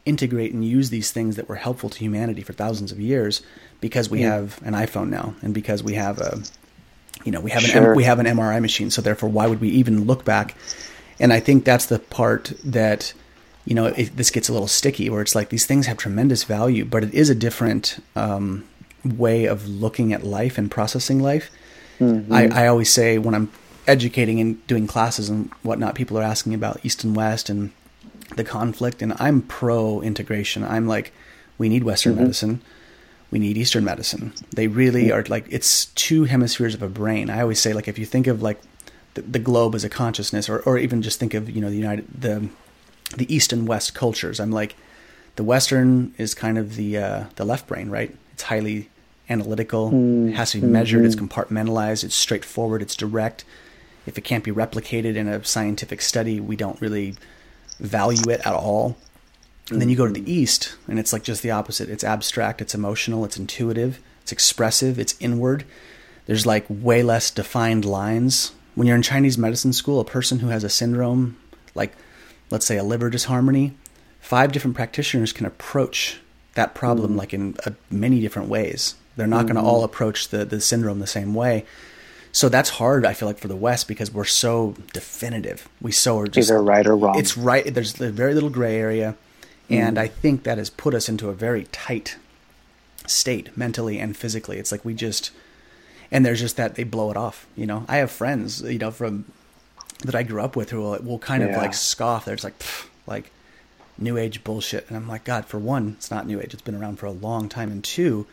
integrate 0.04 0.52
and 0.52 0.64
use 0.64 0.90
these 0.90 1.10
things 1.10 1.36
that 1.36 1.48
were 1.48 1.56
helpful 1.56 1.90
to 1.90 1.98
humanity 1.98 2.42
for 2.42 2.52
thousands 2.52 2.92
of 2.92 3.00
years 3.00 3.42
because 3.80 4.08
we 4.08 4.22
have 4.22 4.60
an 4.64 4.74
iPhone 4.74 5.08
now 5.08 5.34
and 5.42 5.52
because 5.52 5.82
we 5.82 5.94
have 5.94 6.18
a 6.20 6.40
you 7.24 7.32
know 7.32 7.40
we 7.40 7.50
have 7.50 7.64
an 7.64 7.70
Sure. 7.70 7.94
we 7.94 8.04
have 8.04 8.20
an 8.20 8.26
MRI 8.26 8.60
machine 8.60 8.90
so 8.90 9.02
therefore 9.02 9.28
why 9.30 9.48
would 9.48 9.60
we 9.60 9.68
even 9.70 10.04
look 10.04 10.24
back 10.24 10.54
and 11.18 11.32
I 11.32 11.40
think 11.40 11.64
that's 11.64 11.86
the 11.86 11.98
part 11.98 12.52
that 12.64 13.12
you 13.64 13.74
know 13.74 13.86
it, 13.86 14.16
this 14.16 14.30
gets 14.30 14.48
a 14.48 14.52
little 14.52 14.68
sticky 14.68 15.10
where 15.10 15.22
it's 15.22 15.34
like 15.34 15.48
these 15.48 15.66
things 15.66 15.86
have 15.86 15.96
tremendous 15.96 16.44
value 16.44 16.84
but 16.84 17.02
it 17.02 17.14
is 17.14 17.30
a 17.30 17.34
different 17.34 17.98
um, 18.14 18.64
way 19.04 19.44
of 19.46 19.68
looking 19.68 20.12
at 20.12 20.24
life 20.24 20.58
and 20.58 20.70
processing 20.70 21.20
life. 21.22 21.50
I, 22.32 22.64
I 22.64 22.66
always 22.66 22.90
say 22.92 23.18
when 23.18 23.34
I'm 23.34 23.50
educating 23.86 24.40
and 24.40 24.66
doing 24.66 24.86
classes 24.86 25.28
and 25.28 25.50
whatnot 25.62 25.94
people 25.94 26.18
are 26.18 26.22
asking 26.22 26.54
about 26.54 26.80
East 26.84 27.04
and 27.04 27.16
West 27.16 27.48
and 27.48 27.72
the 28.36 28.44
conflict 28.44 29.00
and 29.00 29.14
I'm 29.18 29.42
pro 29.42 30.00
integration. 30.02 30.64
I'm 30.64 30.86
like 30.86 31.12
we 31.58 31.68
need 31.68 31.84
Western 31.84 32.16
medicine. 32.16 32.60
We 33.30 33.38
need 33.38 33.56
Eastern 33.56 33.84
medicine. 33.84 34.32
They 34.54 34.68
really 34.68 35.10
are 35.10 35.24
like 35.28 35.46
it's 35.50 35.86
two 35.86 36.24
hemispheres 36.24 36.74
of 36.74 36.82
a 36.82 36.88
brain. 36.88 37.30
I 37.30 37.40
always 37.40 37.60
say 37.60 37.72
like 37.72 37.88
if 37.88 37.98
you 37.98 38.06
think 38.06 38.26
of 38.26 38.42
like 38.42 38.60
the, 39.16 39.22
the 39.22 39.38
globe 39.38 39.74
as 39.74 39.84
a 39.84 39.88
consciousness, 39.88 40.48
or 40.48 40.60
or 40.60 40.78
even 40.78 41.02
just 41.02 41.18
think 41.18 41.34
of 41.34 41.50
you 41.50 41.60
know 41.60 41.68
the 41.68 41.76
United 41.76 42.06
the 42.20 42.48
the 43.16 43.32
East 43.34 43.52
and 43.52 43.66
West 43.66 43.94
cultures. 43.94 44.38
I'm 44.38 44.52
like, 44.52 44.76
the 45.36 45.44
Western 45.44 46.14
is 46.18 46.34
kind 46.34 46.58
of 46.58 46.76
the 46.76 46.98
uh, 46.98 47.24
the 47.34 47.44
left 47.44 47.66
brain, 47.66 47.90
right? 47.90 48.14
It's 48.32 48.44
highly 48.44 48.88
analytical, 49.28 49.90
mm. 49.90 50.32
has 50.34 50.52
to 50.52 50.60
be 50.60 50.66
measured, 50.66 51.02
mm-hmm. 51.02 51.06
it's 51.06 51.16
compartmentalized, 51.16 52.04
it's 52.04 52.14
straightforward, 52.14 52.80
it's 52.80 52.94
direct. 52.94 53.44
If 54.06 54.16
it 54.16 54.20
can't 54.20 54.44
be 54.44 54.52
replicated 54.52 55.16
in 55.16 55.26
a 55.26 55.44
scientific 55.44 56.00
study, 56.00 56.38
we 56.38 56.54
don't 56.54 56.80
really 56.80 57.16
value 57.80 58.30
it 58.30 58.40
at 58.46 58.54
all. 58.54 58.96
And 59.68 59.80
then 59.80 59.88
you 59.88 59.96
go 59.96 60.06
to 60.06 60.12
the 60.12 60.20
mm-hmm. 60.20 60.30
East, 60.30 60.76
and 60.86 60.98
it's 60.98 61.12
like 61.12 61.24
just 61.24 61.42
the 61.42 61.50
opposite. 61.50 61.88
It's 61.88 62.04
abstract, 62.04 62.60
it's 62.60 62.74
emotional, 62.74 63.24
it's 63.24 63.36
intuitive, 63.36 63.98
it's 64.22 64.30
expressive, 64.30 64.98
it's 64.98 65.16
inward. 65.18 65.64
There's 66.26 66.46
like 66.46 66.66
way 66.68 67.02
less 67.02 67.30
defined 67.30 67.84
lines. 67.84 68.52
When 68.76 68.86
you're 68.86 68.96
in 68.96 69.02
Chinese 69.02 69.36
medicine 69.36 69.72
school, 69.72 69.98
a 69.98 70.04
person 70.04 70.38
who 70.38 70.48
has 70.48 70.62
a 70.62 70.68
syndrome, 70.68 71.36
like 71.74 71.92
let's 72.50 72.66
say 72.66 72.76
a 72.76 72.84
liver 72.84 73.10
disharmony, 73.10 73.74
five 74.20 74.52
different 74.52 74.76
practitioners 74.76 75.32
can 75.32 75.46
approach 75.46 76.20
that 76.54 76.74
problem 76.74 77.14
mm 77.14 77.16
like 77.16 77.34
in 77.34 77.56
uh, 77.66 77.70
many 77.90 78.20
different 78.20 78.48
ways. 78.48 78.94
They're 79.16 79.26
not 79.26 79.46
mm 79.46 79.48
going 79.48 79.56
to 79.56 79.68
all 79.68 79.82
approach 79.82 80.28
the, 80.28 80.44
the 80.44 80.60
syndrome 80.60 81.00
the 81.00 81.06
same 81.06 81.34
way. 81.34 81.64
So 82.32 82.50
that's 82.50 82.68
hard, 82.68 83.06
I 83.06 83.14
feel 83.14 83.28
like, 83.28 83.38
for 83.38 83.48
the 83.48 83.56
West 83.56 83.88
because 83.88 84.12
we're 84.12 84.24
so 84.24 84.74
definitive. 84.92 85.68
We 85.80 85.90
so 85.90 86.18
are 86.18 86.26
just 86.26 86.50
either 86.50 86.62
right 86.62 86.86
or 86.86 86.94
wrong. 86.94 87.18
It's 87.18 87.34
right. 87.34 87.64
There's 87.64 87.92
very 87.92 88.34
little 88.34 88.50
gray 88.50 88.76
area, 88.76 89.16
and 89.70 89.96
mm. 89.96 90.00
I 90.00 90.08
think 90.08 90.42
that 90.42 90.58
has 90.58 90.68
put 90.68 90.92
us 90.92 91.08
into 91.08 91.30
a 91.30 91.32
very 91.32 91.64
tight 91.72 92.18
state 93.06 93.56
mentally 93.56 93.98
and 93.98 94.14
physically. 94.14 94.58
It's 94.58 94.70
like 94.70 94.84
we 94.84 94.92
just, 94.92 95.30
and 96.10 96.24
there's 96.24 96.40
just 96.40 96.56
that 96.56 96.74
they 96.74 96.84
blow 96.84 97.10
it 97.10 97.16
off. 97.16 97.46
You 97.56 97.66
know, 97.66 97.84
I 97.88 97.98
have 97.98 98.10
friends, 98.10 98.62
you 98.62 98.78
know, 98.78 98.90
from 98.90 99.24
that 100.04 100.14
I 100.14 100.22
grew 100.22 100.40
up 100.40 100.56
with 100.56 100.70
who 100.70 100.80
will, 100.80 100.98
will 101.02 101.18
kind 101.18 101.42
of 101.42 101.50
yeah. 101.50 101.58
like 101.58 101.74
scoff. 101.74 102.24
There's 102.24 102.44
like, 102.44 102.54
like 103.06 103.30
new 103.98 104.16
age 104.16 104.44
bullshit, 104.44 104.86
and 104.88 104.96
I'm 104.96 105.08
like, 105.08 105.24
God, 105.24 105.46
for 105.46 105.58
one, 105.58 105.94
it's 105.96 106.10
not 106.10 106.26
new 106.26 106.40
age. 106.40 106.52
It's 106.52 106.62
been 106.62 106.74
around 106.74 106.98
for 106.98 107.06
a 107.06 107.12
long 107.12 107.48
time, 107.48 107.70
and 107.70 107.82
two, 107.82 108.26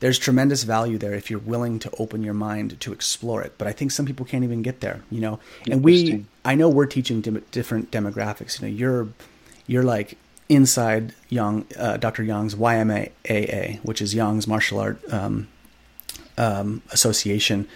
there's 0.00 0.18
tremendous 0.18 0.64
value 0.64 0.98
there 0.98 1.14
if 1.14 1.30
you're 1.30 1.38
willing 1.38 1.78
to 1.78 1.90
open 1.98 2.22
your 2.22 2.34
mind 2.34 2.78
to 2.80 2.92
explore 2.92 3.42
it. 3.42 3.54
But 3.56 3.66
I 3.66 3.72
think 3.72 3.92
some 3.92 4.04
people 4.04 4.26
can't 4.26 4.44
even 4.44 4.62
get 4.62 4.80
there, 4.80 5.02
you 5.10 5.20
know. 5.20 5.38
And 5.70 5.82
we, 5.82 6.26
I 6.44 6.54
know 6.54 6.68
we're 6.68 6.86
teaching 6.86 7.20
different 7.22 7.90
demographics. 7.90 8.60
You 8.60 8.68
know, 8.68 8.74
you're 8.74 9.08
you're 9.66 9.82
like 9.82 10.18
inside 10.48 11.12
Yang, 11.28 11.66
uh, 11.78 11.96
Dr. 11.96 12.22
Young's 12.22 12.54
YMAA, 12.54 13.80
which 13.84 14.00
is 14.00 14.14
Young's 14.14 14.46
Martial 14.46 14.78
Art 14.78 15.00
um, 15.12 15.48
um, 16.38 16.82
Association, 16.90 17.68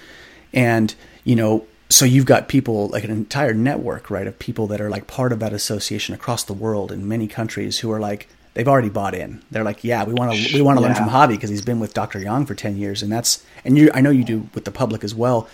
and 0.52 0.94
you 1.24 1.36
know. 1.36 1.66
So 1.92 2.04
you've 2.04 2.24
got 2.24 2.46
people 2.46 2.86
like 2.88 3.02
an 3.02 3.10
entire 3.10 3.52
network, 3.52 4.10
right, 4.10 4.28
of 4.28 4.38
people 4.38 4.68
that 4.68 4.80
are 4.80 4.88
like 4.88 5.08
part 5.08 5.32
of 5.32 5.40
that 5.40 5.52
association 5.52 6.14
across 6.14 6.44
the 6.44 6.52
world 6.52 6.92
in 6.92 7.08
many 7.08 7.26
countries 7.26 7.80
who 7.80 7.90
are 7.90 7.98
like 7.98 8.28
they've 8.54 8.68
already 8.68 8.88
bought 8.88 9.14
in. 9.14 9.42
They're 9.50 9.64
like, 9.64 9.84
yeah, 9.84 10.04
we 10.04 10.14
want 10.14 10.32
to 10.32 10.54
we 10.54 10.62
want 10.62 10.78
to 10.78 10.82
yeah. 10.82 10.88
learn 10.88 10.96
from 10.96 11.08
Javi 11.08 11.30
because 11.30 11.50
he's 11.50 11.62
been 11.62 11.80
with 11.80 11.94
Dr. 11.94 12.18
Young 12.18 12.46
for 12.46 12.54
ten 12.54 12.76
years, 12.76 13.02
and 13.02 13.10
that's 13.12 13.44
and 13.64 13.76
you 13.76 13.90
I 13.94 14.00
know 14.00 14.10
you 14.10 14.24
do 14.24 14.48
with 14.54 14.64
the 14.64 14.70
public 14.70 15.04
as 15.04 15.14
well. 15.14 15.48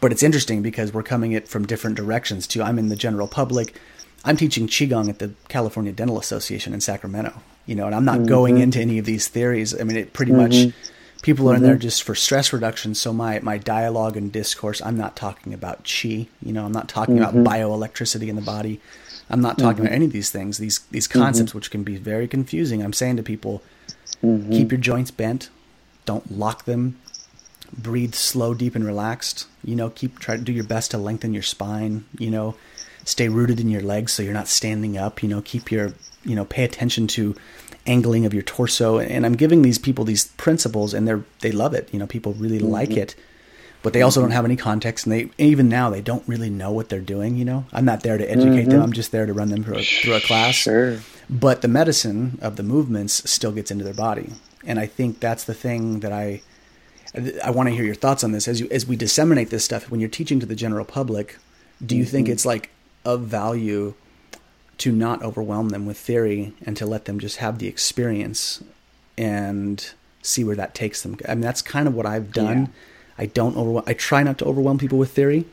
But 0.00 0.12
it's 0.12 0.22
interesting 0.22 0.62
because 0.62 0.94
we're 0.94 1.02
coming 1.02 1.32
it 1.32 1.46
from 1.46 1.66
different 1.66 1.96
directions 1.96 2.46
too. 2.46 2.62
I'm 2.62 2.78
in 2.78 2.88
the 2.88 2.96
general 2.96 3.28
public. 3.28 3.76
I'm 4.24 4.36
teaching 4.36 4.66
qigong 4.66 5.08
at 5.08 5.18
the 5.18 5.32
California 5.48 5.92
Dental 5.92 6.18
Association 6.18 6.74
in 6.74 6.80
Sacramento. 6.80 7.40
You 7.66 7.74
know, 7.74 7.86
and 7.86 7.94
I'm 7.94 8.04
not 8.04 8.18
mm-hmm. 8.18 8.26
going 8.26 8.58
into 8.58 8.80
any 8.80 8.98
of 8.98 9.04
these 9.04 9.28
theories. 9.28 9.78
I 9.78 9.84
mean, 9.84 9.96
it 9.96 10.12
pretty 10.12 10.32
mm-hmm. 10.32 10.66
much 10.66 10.74
people 11.22 11.50
are 11.50 11.56
in 11.56 11.62
there 11.62 11.74
mm-hmm. 11.74 11.80
just 11.80 12.02
for 12.02 12.14
stress 12.14 12.52
reduction. 12.52 12.94
So 12.94 13.12
my 13.12 13.40
my 13.40 13.58
dialogue 13.58 14.16
and 14.16 14.32
discourse, 14.32 14.80
I'm 14.82 14.96
not 14.96 15.16
talking 15.16 15.52
about 15.54 15.84
chi. 15.84 16.28
You 16.42 16.52
know, 16.52 16.64
I'm 16.64 16.72
not 16.72 16.88
talking 16.88 17.18
about 17.18 17.34
mm-hmm. 17.34 17.46
bioelectricity 17.46 18.28
in 18.28 18.36
the 18.36 18.42
body. 18.42 18.80
I'm 19.28 19.40
not 19.40 19.58
talking 19.58 19.76
mm-hmm. 19.76 19.86
about 19.86 19.94
any 19.94 20.06
of 20.06 20.12
these 20.12 20.30
things, 20.30 20.58
these 20.58 20.80
these 20.90 21.06
mm-hmm. 21.06 21.20
concepts, 21.20 21.50
mm-hmm. 21.50 21.58
which 21.58 21.70
can 21.70 21.84
be 21.84 21.96
very 21.96 22.26
confusing. 22.26 22.82
I'm 22.82 22.92
saying 22.92 23.16
to 23.16 23.22
people, 23.22 23.62
mm-hmm. 24.22 24.50
keep 24.50 24.72
your 24.72 24.80
joints 24.80 25.10
bent, 25.10 25.50
don't 26.04 26.36
lock 26.36 26.64
them, 26.64 26.98
breathe 27.76 28.14
slow, 28.14 28.54
deep, 28.54 28.74
and 28.74 28.84
relaxed. 28.84 29.46
You 29.62 29.76
know, 29.76 29.90
keep 29.90 30.18
try 30.18 30.36
to 30.36 30.42
do 30.42 30.52
your 30.52 30.64
best 30.64 30.90
to 30.92 30.98
lengthen 30.98 31.32
your 31.32 31.42
spine. 31.42 32.04
You 32.18 32.30
know, 32.30 32.56
stay 33.04 33.28
rooted 33.28 33.60
in 33.60 33.68
your 33.68 33.82
legs 33.82 34.12
so 34.12 34.22
you're 34.22 34.34
not 34.34 34.48
standing 34.48 34.98
up. 34.98 35.22
You 35.22 35.28
know, 35.28 35.42
keep 35.42 35.70
your 35.70 35.92
you 36.24 36.34
know 36.34 36.44
pay 36.44 36.64
attention 36.64 37.06
to 37.08 37.36
angling 37.86 38.26
of 38.26 38.34
your 38.34 38.42
torso. 38.42 38.98
And 38.98 39.24
I'm 39.24 39.36
giving 39.36 39.62
these 39.62 39.78
people 39.78 40.04
these 40.04 40.26
principles, 40.26 40.94
and 40.94 41.06
they're 41.06 41.24
they 41.40 41.52
love 41.52 41.74
it. 41.74 41.88
You 41.92 41.98
know, 41.98 42.06
people 42.06 42.34
really 42.34 42.58
mm-hmm. 42.58 42.68
like 42.68 42.90
it 42.92 43.14
but 43.82 43.92
they 43.92 44.02
also 44.02 44.20
don't 44.20 44.30
have 44.30 44.44
any 44.44 44.56
context 44.56 45.06
and 45.06 45.12
they 45.12 45.30
even 45.38 45.68
now 45.68 45.90
they 45.90 46.00
don't 46.00 46.26
really 46.26 46.50
know 46.50 46.70
what 46.70 46.88
they're 46.88 47.00
doing 47.00 47.36
you 47.36 47.44
know 47.44 47.64
i'm 47.72 47.84
not 47.84 48.02
there 48.02 48.18
to 48.18 48.30
educate 48.30 48.62
mm-hmm. 48.62 48.70
them 48.70 48.82
i'm 48.82 48.92
just 48.92 49.12
there 49.12 49.26
to 49.26 49.32
run 49.32 49.48
them 49.48 49.64
through 49.64 49.78
a, 49.78 49.82
through 49.82 50.14
a 50.14 50.20
class 50.20 50.54
sure. 50.54 50.98
but 51.28 51.62
the 51.62 51.68
medicine 51.68 52.38
of 52.42 52.56
the 52.56 52.62
movements 52.62 53.28
still 53.30 53.52
gets 53.52 53.70
into 53.70 53.84
their 53.84 53.94
body 53.94 54.32
and 54.64 54.78
i 54.78 54.86
think 54.86 55.20
that's 55.20 55.44
the 55.44 55.54
thing 55.54 56.00
that 56.00 56.12
i 56.12 56.40
i 57.44 57.50
want 57.50 57.68
to 57.68 57.74
hear 57.74 57.84
your 57.84 57.94
thoughts 57.94 58.22
on 58.22 58.32
this 58.32 58.46
as 58.46 58.60
you 58.60 58.68
as 58.70 58.86
we 58.86 58.96
disseminate 58.96 59.50
this 59.50 59.64
stuff 59.64 59.90
when 59.90 60.00
you're 60.00 60.08
teaching 60.08 60.40
to 60.40 60.46
the 60.46 60.56
general 60.56 60.84
public 60.84 61.38
do 61.84 61.96
you 61.96 62.04
mm-hmm. 62.04 62.10
think 62.10 62.28
it's 62.28 62.46
like 62.46 62.70
of 63.04 63.22
value 63.22 63.94
to 64.80 64.92
not 64.92 65.22
overwhelm 65.22 65.70
them 65.70 65.86
with 65.86 65.96
theory 65.96 66.52
and 66.66 66.76
to 66.76 66.84
let 66.84 67.04
them 67.06 67.18
just 67.18 67.36
have 67.38 67.58
the 67.58 67.68
experience 67.68 68.62
and 69.16 69.92
see 70.22 70.44
where 70.44 70.56
that 70.56 70.74
takes 70.74 71.02
them 71.02 71.16
i 71.28 71.34
mean 71.34 71.40
that's 71.40 71.62
kind 71.62 71.88
of 71.88 71.94
what 71.94 72.06
i've 72.06 72.32
done 72.32 72.62
yeah 72.62 72.72
I 73.20 73.26
don't 73.26 73.54
overwhelm. 73.54 73.84
I 73.86 73.92
try 73.92 74.22
not 74.22 74.38
to 74.38 74.46
overwhelm 74.46 74.78
people 74.78 74.96
with 74.96 75.12
theory. 75.12 75.44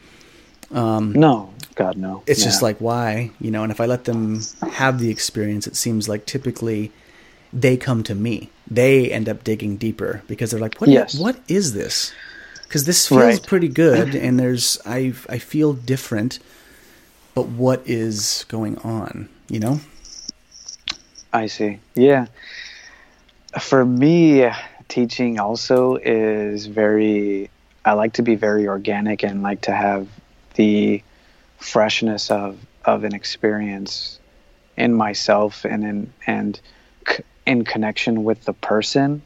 Um, 0.71 1.11
no, 1.11 1.53
God, 1.75 1.97
no. 1.97 2.23
It's 2.25 2.39
yeah. 2.39 2.45
just 2.45 2.61
like 2.61 2.78
why, 2.78 3.32
you 3.41 3.51
know. 3.51 3.63
And 3.63 3.73
if 3.73 3.82
I 3.82 3.86
let 3.86 4.05
them 4.05 4.41
have 4.71 4.99
the 4.99 5.09
experience, 5.09 5.67
it 5.67 5.75
seems 5.75 6.07
like 6.07 6.25
typically 6.25 6.93
they 7.51 7.75
come 7.75 8.03
to 8.03 8.15
me. 8.15 8.49
They 8.71 9.11
end 9.11 9.28
up 9.28 9.43
digging 9.43 9.75
deeper 9.75 10.23
because 10.28 10.51
they're 10.51 10.61
like, 10.61 10.80
"What? 10.80 10.89
Yes. 10.89 11.19
What 11.19 11.38
is 11.49 11.73
this?" 11.73 12.13
Because 12.63 12.86
this 12.86 13.05
feels 13.05 13.21
right. 13.21 13.45
pretty 13.45 13.67
good, 13.67 14.15
and 14.15 14.39
there's 14.39 14.80
I 14.86 15.13
I 15.28 15.38
feel 15.38 15.73
different, 15.73 16.39
but 17.38 17.49
what 17.49 17.88
is 17.88 18.45
going 18.47 18.79
on? 18.79 19.29
You 19.47 19.59
know. 19.59 19.79
I 21.31 21.45
see. 21.45 21.77
Yeah. 21.93 22.25
For 23.59 23.85
me, 23.85 24.49
teaching 24.88 25.39
also 25.39 25.97
is 25.97 26.65
very 26.65 27.51
I 27.85 27.93
like 27.93 28.13
to 28.13 28.23
be 28.23 28.33
very 28.33 28.67
organic 28.67 29.21
and 29.23 29.43
like 29.43 29.61
to 29.61 29.71
have 29.71 30.07
the 30.55 31.03
freshness 31.59 32.31
of 32.31 32.57
of 32.85 33.03
an 33.03 33.13
experience 33.13 34.19
in 34.75 34.95
myself 34.95 35.63
and 35.63 35.83
in 35.83 36.13
and 36.25 36.59
in 37.45 37.65
connection 37.65 38.23
with 38.23 38.45
the 38.45 38.53
person 38.53 39.21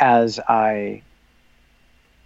as 0.00 0.40
I 0.40 1.02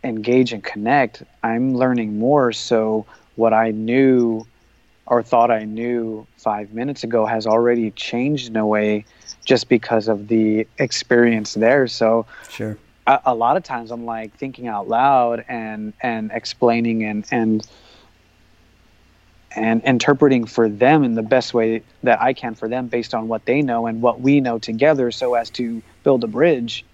engage 0.02 0.54
and 0.54 0.64
connect 0.64 1.22
I'm 1.42 1.74
learning 1.74 2.18
more 2.18 2.50
so 2.52 3.04
what 3.36 3.52
I 3.52 3.72
knew 3.72 4.46
or 5.06 5.22
thought 5.22 5.50
I 5.50 5.64
knew 5.64 6.26
5 6.38 6.72
minutes 6.72 7.04
ago 7.04 7.26
has 7.26 7.46
already 7.46 7.90
changed 7.90 8.48
in 8.48 8.56
a 8.56 8.66
way 8.66 9.04
just 9.44 9.68
because 9.68 10.08
of 10.08 10.28
the 10.28 10.66
experience 10.78 11.54
there 11.54 11.86
so 11.88 12.26
sure 12.48 12.78
a, 13.06 13.20
a, 13.26 13.34
lot 13.34 13.56
of 13.56 13.62
times 13.64 13.90
I'm 13.90 14.04
like 14.04 14.36
thinking 14.36 14.68
out 14.68 14.88
loud 14.88 15.44
and 15.48 15.92
and 16.00 16.30
explaining 16.32 17.04
and 17.04 17.26
and 17.30 17.66
and 19.54 19.82
interpreting 19.84 20.46
for 20.46 20.68
them 20.68 21.04
in 21.04 21.14
the 21.14 21.22
best 21.22 21.52
way 21.52 21.82
that 22.02 22.22
I 22.22 22.32
can 22.32 22.54
for 22.54 22.68
them 22.68 22.86
based 22.86 23.14
on 23.14 23.28
what 23.28 23.44
they 23.44 23.62
know 23.62 23.86
and 23.86 24.00
what 24.00 24.20
we 24.20 24.40
know 24.40 24.58
together 24.58 25.10
so 25.10 25.34
as 25.34 25.50
to 25.50 25.82
build 26.04 26.24
a 26.24 26.26
bridge. 26.26 26.84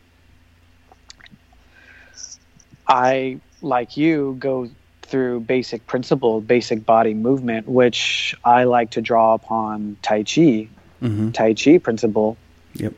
I 2.87 3.39
like 3.61 3.97
you 3.97 4.37
go 4.39 4.71
through 5.09 5.41
basic 5.41 5.87
principle, 5.87 6.41
basic 6.41 6.85
body 6.85 7.15
movement, 7.15 7.69
which 7.69 8.35
I 8.45 8.65
like 8.65 8.93
to 8.93 9.01
draw 9.01 9.35
upon 9.35 9.97
Tai 10.03 10.23
Chi, 10.23 10.69
mm-hmm. 11.03 11.31
Tai 11.31 11.55
Chi 11.55 11.79
principle. 11.79 12.37
Yep 12.75 12.95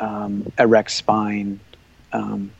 um, 0.00 0.50
erect 0.58 0.90
spine. 0.90 1.60
Um, 2.12 2.50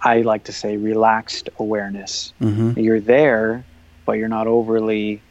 I 0.00 0.22
like 0.22 0.44
to 0.44 0.52
say 0.52 0.76
relaxed 0.76 1.48
awareness. 1.58 2.32
Mm-hmm. 2.40 2.78
You're 2.78 3.00
there, 3.00 3.64
but 4.04 4.12
you're 4.12 4.28
not 4.28 4.46
overly. 4.46 5.22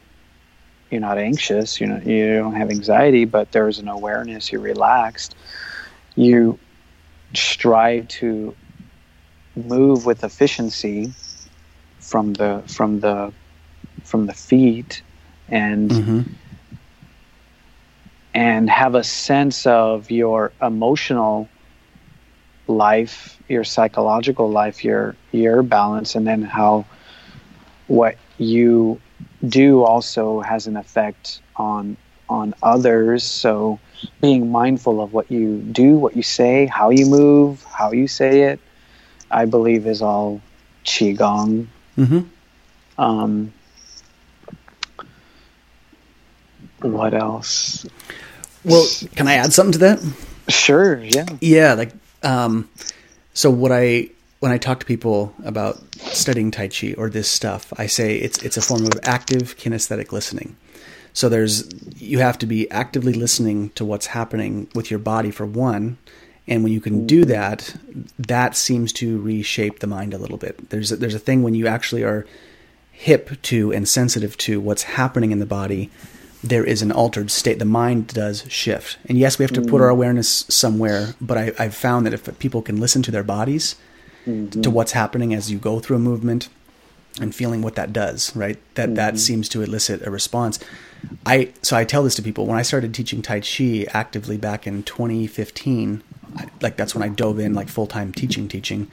You're 0.90 1.00
not 1.00 1.18
anxious. 1.18 1.80
You 1.80 1.86
know, 1.86 2.00
you 2.04 2.36
don't 2.36 2.54
have 2.54 2.70
anxiety, 2.70 3.24
but 3.24 3.52
there's 3.52 3.78
an 3.78 3.88
awareness. 3.88 4.50
You're 4.50 4.62
relaxed. 4.62 5.36
You 6.16 6.58
strive 7.34 8.08
to 8.08 8.54
move 9.54 10.04
with 10.06 10.24
efficiency 10.24 11.12
from 12.12 12.34
the 12.34 12.62
from 12.76 13.00
the 13.00 13.32
from 14.04 14.26
the 14.26 14.34
feet 14.34 15.02
and 15.48 15.90
mm-hmm 15.90 16.20
and 18.34 18.70
have 18.70 18.94
a 18.94 19.04
sense 19.04 19.66
of 19.66 20.10
your 20.10 20.52
emotional 20.62 21.48
life, 22.66 23.38
your 23.48 23.64
psychological 23.64 24.50
life, 24.50 24.84
your 24.84 25.16
your 25.32 25.62
balance, 25.62 26.14
and 26.14 26.26
then 26.26 26.42
how 26.42 26.84
what 27.88 28.16
you 28.38 29.00
do 29.46 29.82
also 29.84 30.40
has 30.40 30.66
an 30.66 30.76
effect 30.76 31.40
on 31.56 31.96
on 32.28 32.54
others. 32.62 33.24
So 33.24 33.80
being 34.20 34.50
mindful 34.50 35.00
of 35.00 35.12
what 35.12 35.30
you 35.30 35.58
do, 35.72 35.96
what 35.96 36.16
you 36.16 36.22
say, 36.22 36.66
how 36.66 36.90
you 36.90 37.06
move, 37.06 37.64
how 37.64 37.92
you 37.92 38.08
say 38.08 38.42
it, 38.52 38.60
I 39.30 39.44
believe 39.46 39.86
is 39.86 40.02
all 40.02 40.40
qigong. 40.84 41.66
Mm-hmm. 41.96 43.00
Um, 43.00 43.52
what 46.80 47.14
else? 47.14 47.86
Well, 48.64 48.86
can 49.14 49.28
I 49.28 49.34
add 49.34 49.52
something 49.52 49.72
to 49.72 49.78
that? 49.78 50.00
Sure. 50.48 51.02
Yeah. 51.02 51.26
Yeah, 51.40 51.74
like 51.74 51.92
um, 52.22 52.68
so 53.34 53.50
what 53.50 53.72
I 53.72 54.10
when 54.40 54.52
I 54.52 54.58
talk 54.58 54.80
to 54.80 54.86
people 54.86 55.34
about 55.44 55.80
studying 55.98 56.50
Tai 56.50 56.68
Chi 56.68 56.94
or 56.98 57.08
this 57.08 57.30
stuff, 57.30 57.72
I 57.76 57.86
say 57.86 58.16
it's 58.16 58.42
it's 58.42 58.56
a 58.56 58.62
form 58.62 58.84
of 58.86 58.92
active 59.04 59.56
kinesthetic 59.56 60.12
listening. 60.12 60.56
So 61.12 61.28
there's 61.28 61.68
you 61.96 62.18
have 62.18 62.38
to 62.38 62.46
be 62.46 62.70
actively 62.70 63.12
listening 63.12 63.70
to 63.70 63.84
what's 63.84 64.06
happening 64.06 64.68
with 64.74 64.90
your 64.90 64.98
body 64.98 65.30
for 65.30 65.46
one, 65.46 65.98
and 66.48 66.64
when 66.64 66.72
you 66.72 66.80
can 66.80 67.06
do 67.06 67.24
that, 67.26 67.74
that 68.18 68.56
seems 68.56 68.92
to 68.94 69.20
reshape 69.20 69.78
the 69.78 69.86
mind 69.86 70.12
a 70.12 70.18
little 70.18 70.38
bit. 70.38 70.70
There's 70.70 70.90
a, 70.90 70.96
there's 70.96 71.14
a 71.14 71.20
thing 71.20 71.42
when 71.42 71.54
you 71.54 71.66
actually 71.66 72.02
are 72.02 72.26
hip 72.90 73.40
to 73.42 73.72
and 73.72 73.88
sensitive 73.88 74.36
to 74.38 74.60
what's 74.60 74.82
happening 74.82 75.32
in 75.32 75.38
the 75.38 75.46
body 75.46 75.90
there 76.44 76.64
is 76.64 76.82
an 76.82 76.90
altered 76.90 77.30
state. 77.30 77.58
The 77.58 77.64
mind 77.64 78.08
does 78.08 78.44
shift. 78.48 78.98
And 79.08 79.16
yes, 79.16 79.38
we 79.38 79.44
have 79.44 79.52
to 79.52 79.62
put 79.62 79.80
our 79.80 79.88
mm. 79.88 79.92
awareness 79.92 80.44
somewhere, 80.48 81.14
but 81.20 81.38
I, 81.38 81.52
I've 81.58 81.74
found 81.74 82.04
that 82.04 82.12
if 82.12 82.38
people 82.38 82.62
can 82.62 82.80
listen 82.80 83.02
to 83.04 83.10
their 83.10 83.22
bodies, 83.22 83.76
to 84.24 84.30
mm-hmm. 84.30 84.72
what's 84.72 84.92
happening 84.92 85.34
as 85.34 85.50
you 85.50 85.58
go 85.58 85.80
through 85.80 85.96
a 85.96 86.00
movement 86.00 86.48
and 87.20 87.34
feeling 87.34 87.60
what 87.60 87.74
that 87.74 87.92
does, 87.92 88.34
right? 88.36 88.56
That 88.74 88.94
that 88.94 89.14
mm-hmm. 89.14 89.18
seems 89.18 89.48
to 89.50 89.62
elicit 89.62 90.06
a 90.06 90.10
response. 90.10 90.58
I 91.26 91.52
so 91.62 91.76
I 91.76 91.84
tell 91.84 92.02
this 92.02 92.14
to 92.16 92.22
people 92.22 92.46
when 92.46 92.58
I 92.58 92.62
started 92.62 92.94
teaching 92.94 93.22
Tai 93.22 93.40
Chi 93.40 93.86
actively 93.92 94.36
back 94.36 94.66
in 94.66 94.82
2015, 94.82 96.02
I, 96.36 96.48
like 96.60 96.76
that's 96.76 96.94
when 96.94 97.02
I 97.02 97.08
dove 97.08 97.38
in 97.38 97.54
like 97.54 97.68
full-time 97.68 98.12
teaching 98.12 98.48
teaching. 98.48 98.90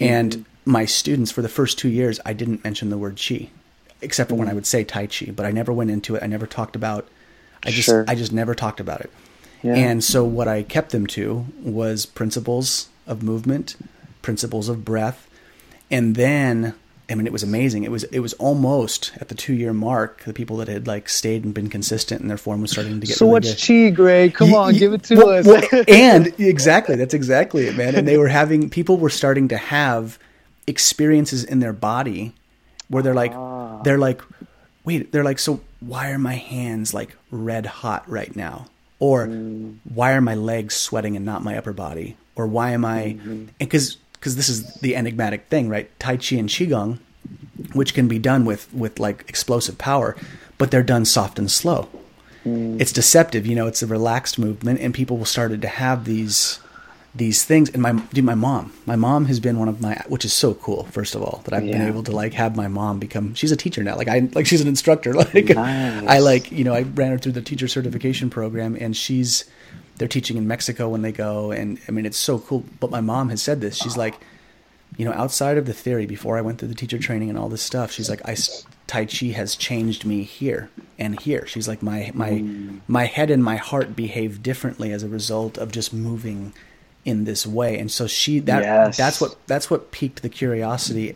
And 0.00 0.44
my 0.64 0.84
students 0.84 1.30
for 1.30 1.42
the 1.42 1.48
first 1.48 1.78
2 1.78 1.88
years 1.88 2.20
I 2.24 2.32
didn't 2.32 2.62
mention 2.64 2.90
the 2.90 2.98
word 2.98 3.18
chi 3.18 3.50
except 4.00 4.30
for 4.30 4.36
when 4.36 4.48
I 4.48 4.52
would 4.54 4.66
say 4.66 4.84
Tai 4.84 5.08
Chi, 5.08 5.32
but 5.32 5.44
I 5.44 5.50
never 5.50 5.72
went 5.72 5.90
into 5.90 6.14
it. 6.14 6.22
I 6.22 6.26
never 6.26 6.46
talked 6.46 6.76
about. 6.76 7.08
I 7.64 7.70
just 7.70 7.86
Sure. 7.86 8.04
I 8.06 8.14
just 8.14 8.32
never 8.32 8.54
talked 8.54 8.78
about 8.80 9.00
it. 9.00 9.10
Yeah. 9.62 9.74
And 9.74 10.04
so 10.04 10.24
what 10.24 10.46
I 10.46 10.62
kept 10.62 10.92
them 10.92 11.06
to 11.08 11.46
was 11.60 12.06
principles 12.06 12.88
of 13.06 13.22
movement, 13.22 13.74
principles 14.22 14.68
of 14.68 14.84
breath, 14.84 15.28
and 15.90 16.14
then 16.14 16.74
I 17.10 17.14
mean 17.14 17.26
it 17.26 17.32
was 17.32 17.42
amazing. 17.42 17.84
It 17.84 17.90
was 17.90 18.04
it 18.04 18.18
was 18.20 18.34
almost 18.34 19.12
at 19.16 19.28
the 19.28 19.34
two 19.34 19.54
year 19.54 19.72
mark. 19.72 20.24
The 20.24 20.34
people 20.34 20.58
that 20.58 20.68
had 20.68 20.86
like 20.86 21.08
stayed 21.08 21.44
and 21.44 21.54
been 21.54 21.70
consistent 21.70 22.20
in 22.20 22.28
their 22.28 22.36
form 22.36 22.60
was 22.60 22.70
starting 22.70 23.00
to 23.00 23.06
get 23.06 23.16
So 23.16 23.24
really 23.24 23.32
what's 23.32 23.66
good. 23.66 23.90
chi, 23.90 23.96
Greg? 23.96 24.34
Come 24.34 24.48
Ye- 24.50 24.54
on, 24.54 24.74
ye- 24.74 24.80
give 24.80 24.92
it 24.92 25.04
to 25.04 25.16
well- 25.16 25.28
us. 25.30 25.46
well, 25.46 25.84
and 25.88 26.26
exactly, 26.38 26.96
that's 26.96 27.14
exactly 27.14 27.66
it, 27.66 27.76
man. 27.76 27.94
And 27.94 28.06
they 28.06 28.18
were 28.18 28.28
having 28.28 28.68
people 28.68 28.98
were 28.98 29.08
starting 29.10 29.48
to 29.48 29.56
have 29.56 30.18
experiences 30.66 31.44
in 31.44 31.60
their 31.60 31.72
body 31.72 32.32
where 32.88 33.02
they're 33.02 33.14
like 33.14 33.32
Ah. 33.34 33.80
they're 33.82 33.98
like 33.98 34.20
wait, 34.84 35.12
they're 35.12 35.24
like 35.24 35.38
so 35.38 35.60
why 35.80 36.10
are 36.10 36.18
my 36.18 36.34
hands 36.34 36.92
like 36.94 37.16
red 37.30 37.64
hot 37.66 38.08
right 38.08 38.34
now? 38.36 38.66
Or 39.00 39.26
Hmm. 39.26 39.74
why 39.94 40.12
are 40.12 40.20
my 40.20 40.34
legs 40.34 40.74
sweating 40.74 41.14
and 41.16 41.24
not 41.24 41.42
my 41.44 41.56
upper 41.56 41.72
body? 41.72 42.16
Or 42.36 42.46
why 42.46 42.72
am 42.72 42.84
I 42.84 43.16
Mm-hmm. 43.18 43.44
Because 44.18 44.36
this 44.36 44.48
is 44.48 44.74
the 44.74 44.96
enigmatic 44.96 45.46
thing, 45.46 45.68
right? 45.68 45.90
Tai 45.98 46.16
Chi 46.16 46.36
and 46.36 46.48
Qigong, 46.48 46.98
which 47.72 47.94
can 47.94 48.08
be 48.08 48.18
done 48.18 48.44
with 48.44 48.72
with 48.72 48.98
like 48.98 49.24
explosive 49.28 49.78
power, 49.78 50.16
but 50.58 50.70
they're 50.70 50.82
done 50.82 51.04
soft 51.04 51.38
and 51.38 51.50
slow 51.50 51.88
mm. 52.48 52.80
it's 52.80 52.92
deceptive 52.92 53.46
you 53.46 53.54
know 53.54 53.66
it's 53.66 53.82
a 53.82 53.86
relaxed 53.86 54.38
movement 54.38 54.80
and 54.80 54.94
people 54.94 55.24
started 55.24 55.62
to 55.62 55.68
have 55.68 56.04
these 56.04 56.60
these 57.14 57.44
things 57.44 57.70
and 57.70 57.82
my 57.82 57.92
dude 58.12 58.24
my 58.24 58.34
mom 58.34 58.72
my 58.86 58.94
mom 58.94 59.26
has 59.26 59.40
been 59.40 59.58
one 59.58 59.68
of 59.68 59.80
my 59.80 59.94
which 60.08 60.24
is 60.24 60.32
so 60.32 60.54
cool 60.54 60.84
first 60.84 61.14
of 61.14 61.22
all 61.22 61.40
that 61.44 61.54
i've 61.54 61.64
been 61.64 61.82
able 61.82 62.02
to 62.02 62.12
like 62.12 62.34
have 62.34 62.54
my 62.54 62.68
mom 62.68 62.98
become 62.98 63.34
she's 63.34 63.50
a 63.50 63.56
teacher 63.56 63.82
now 63.82 63.96
like 63.96 64.08
i 64.08 64.28
like 64.34 64.46
she's 64.46 64.60
an 64.60 64.68
instructor 64.68 65.14
like 65.34 65.48
Nice. 65.48 66.06
i 66.06 66.18
like 66.18 66.52
you 66.52 66.64
know 66.64 66.74
i 66.74 66.82
ran 66.82 67.10
her 67.10 67.18
through 67.18 67.32
the 67.32 67.42
teacher 67.42 67.66
certification 67.66 68.30
program 68.30 68.76
and 68.78 68.96
she's 68.96 69.44
they're 69.98 70.08
teaching 70.08 70.36
in 70.36 70.46
mexico 70.46 70.88
when 70.88 71.02
they 71.02 71.12
go 71.12 71.50
and 71.50 71.78
i 71.88 71.92
mean 71.92 72.06
it's 72.06 72.18
so 72.18 72.38
cool 72.38 72.64
but 72.80 72.90
my 72.90 73.00
mom 73.00 73.28
has 73.28 73.42
said 73.42 73.60
this 73.60 73.76
she's 73.76 73.96
like 73.96 74.14
you 74.96 75.04
know, 75.04 75.12
outside 75.12 75.58
of 75.58 75.66
the 75.66 75.72
theory, 75.72 76.06
before 76.06 76.38
I 76.38 76.40
went 76.40 76.58
through 76.58 76.68
the 76.68 76.74
teacher 76.74 76.98
training 76.98 77.28
and 77.28 77.38
all 77.38 77.48
this 77.48 77.62
stuff, 77.62 77.92
she's 77.92 78.08
like, 78.08 78.26
I, 78.26 78.36
Tai 78.86 79.04
Chi 79.04 79.26
has 79.26 79.54
changed 79.54 80.04
me 80.04 80.22
here 80.22 80.70
and 80.98 81.20
here. 81.20 81.46
She's 81.46 81.68
like, 81.68 81.82
my 81.82 82.10
my 82.14 82.30
mm. 82.30 82.80
my 82.88 83.04
head 83.04 83.30
and 83.30 83.44
my 83.44 83.56
heart 83.56 83.94
behave 83.94 84.42
differently 84.42 84.92
as 84.92 85.02
a 85.02 85.08
result 85.08 85.58
of 85.58 85.70
just 85.72 85.92
moving 85.92 86.54
in 87.04 87.24
this 87.24 87.46
way. 87.46 87.78
And 87.78 87.90
so 87.90 88.06
she 88.06 88.38
that 88.40 88.62
Yes. 88.62 88.96
that's 88.96 89.20
what 89.20 89.36
that's 89.46 89.70
what 89.70 89.92
piqued 89.92 90.22
the 90.22 90.28
curiosity 90.28 91.14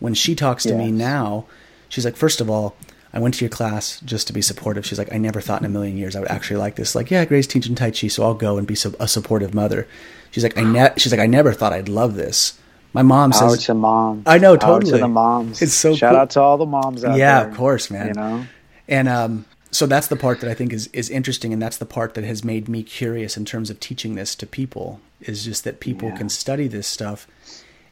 when 0.00 0.14
she 0.14 0.34
talks 0.34 0.64
to 0.64 0.74
me 0.76 0.90
now. 0.90 1.46
She's 1.88 2.04
like, 2.04 2.16
first 2.16 2.40
of 2.40 2.50
all. 2.50 2.76
I 3.16 3.18
went 3.18 3.32
to 3.36 3.44
your 3.46 3.50
class 3.50 3.98
just 4.04 4.26
to 4.26 4.34
be 4.34 4.42
supportive. 4.42 4.84
She's 4.84 4.98
like, 4.98 5.10
I 5.10 5.16
never 5.16 5.40
thought 5.40 5.62
in 5.62 5.64
a 5.64 5.70
million 5.70 5.96
years 5.96 6.14
I 6.14 6.20
would 6.20 6.30
actually 6.30 6.58
like 6.58 6.76
this. 6.76 6.94
Like, 6.94 7.10
yeah, 7.10 7.24
Grace 7.24 7.46
teaching 7.46 7.74
Tai 7.74 7.92
Chi, 7.92 8.08
so 8.08 8.22
I'll 8.22 8.34
go 8.34 8.58
and 8.58 8.66
be 8.66 8.76
a 9.00 9.08
supportive 9.08 9.54
mother. 9.54 9.88
She's 10.32 10.42
like, 10.42 10.58
I 10.58 10.64
ne- 10.64 10.92
she's 10.98 11.12
like, 11.12 11.20
I 11.20 11.26
never 11.26 11.54
thought 11.54 11.72
I'd 11.72 11.88
love 11.88 12.14
this. 12.14 12.58
My 12.92 13.00
mom 13.00 13.32
says, 13.32 13.64
to 13.64 13.74
mom. 13.74 14.22
I 14.26 14.36
know, 14.36 14.54
totally. 14.54 14.92
to 14.92 14.98
the 14.98 15.08
moms. 15.08 15.62
It's 15.62 15.72
so 15.72 15.94
Shout 15.94 16.12
cool. 16.12 16.20
out 16.20 16.30
to 16.30 16.40
all 16.42 16.58
the 16.58 16.66
moms 16.66 17.04
out 17.04 17.16
yeah, 17.16 17.40
there. 17.40 17.50
of 17.50 17.56
course, 17.56 17.90
man. 17.90 18.08
You 18.08 18.12
know, 18.12 18.46
and 18.86 19.08
um, 19.08 19.46
so 19.70 19.86
that's 19.86 20.08
the 20.08 20.16
part 20.16 20.40
that 20.40 20.50
I 20.50 20.54
think 20.54 20.74
is 20.74 20.88
is 20.88 21.08
interesting, 21.08 21.54
and 21.54 21.62
that's 21.62 21.78
the 21.78 21.86
part 21.86 22.12
that 22.14 22.24
has 22.24 22.44
made 22.44 22.68
me 22.68 22.82
curious 22.82 23.38
in 23.38 23.46
terms 23.46 23.70
of 23.70 23.80
teaching 23.80 24.14
this 24.14 24.34
to 24.34 24.46
people. 24.46 25.00
Is 25.22 25.42
just 25.42 25.64
that 25.64 25.80
people 25.80 26.10
Yeah. 26.10 26.16
can 26.16 26.28
study 26.28 26.68
this 26.68 26.86
stuff, 26.86 27.26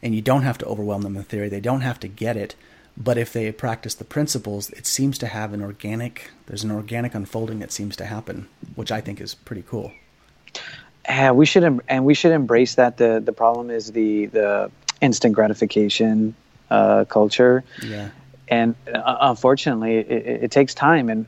and 0.03 0.15
you 0.15 0.21
don't 0.21 0.43
have 0.43 0.59
to 0.59 0.67
overwhelm 0.67 1.01
them 1.01 1.15
with 1.15 1.29
theory. 1.29 1.49
They 1.49 1.61
don't 1.61 1.81
have 1.81 1.99
to 2.01 2.09
get 2.09 2.37
it, 2.37 2.55
but 2.97 3.19
if 3.19 3.33
they 3.33 3.51
practice 3.53 3.95
the 3.95 4.05
principles, 4.05 4.71
it 4.71 4.87
seems 4.87 5.19
to 5.19 5.27
have 5.27 5.53
an 5.53 5.63
organic. 5.63 6.31
There's 6.47 6.65
an 6.65 6.71
organic 6.71 7.15
unfolding 7.15 7.59
that 7.61 7.73
seems 7.73 7.97
to 7.97 8.05
happen, 8.05 8.49
which 8.77 8.93
I 8.93 9.01
think 9.01 9.21
is 9.21 9.35
pretty 9.35 9.63
cool. 9.67 9.93
yeah, 11.09 11.33
we 11.33 11.47
should 11.47 11.65
em- 11.65 11.81
and 11.89 12.05
we 12.05 12.15
should 12.15 12.33
embrace 12.33 12.77
that. 12.77 12.97
the 12.97 13.21
The 13.25 13.33
problem 13.33 13.71
is 13.71 13.93
the 13.93 14.27
the 14.27 14.71
instant 15.01 15.35
gratification 15.35 16.35
uh, 16.71 17.05
culture. 17.05 17.63
Yeah. 17.83 18.09
and 18.49 18.75
uh, 18.93 19.17
unfortunately 19.21 19.97
it, 19.99 20.11
it, 20.11 20.43
it 20.45 20.51
takes 20.51 20.75
time 20.75 21.09
and 21.09 21.27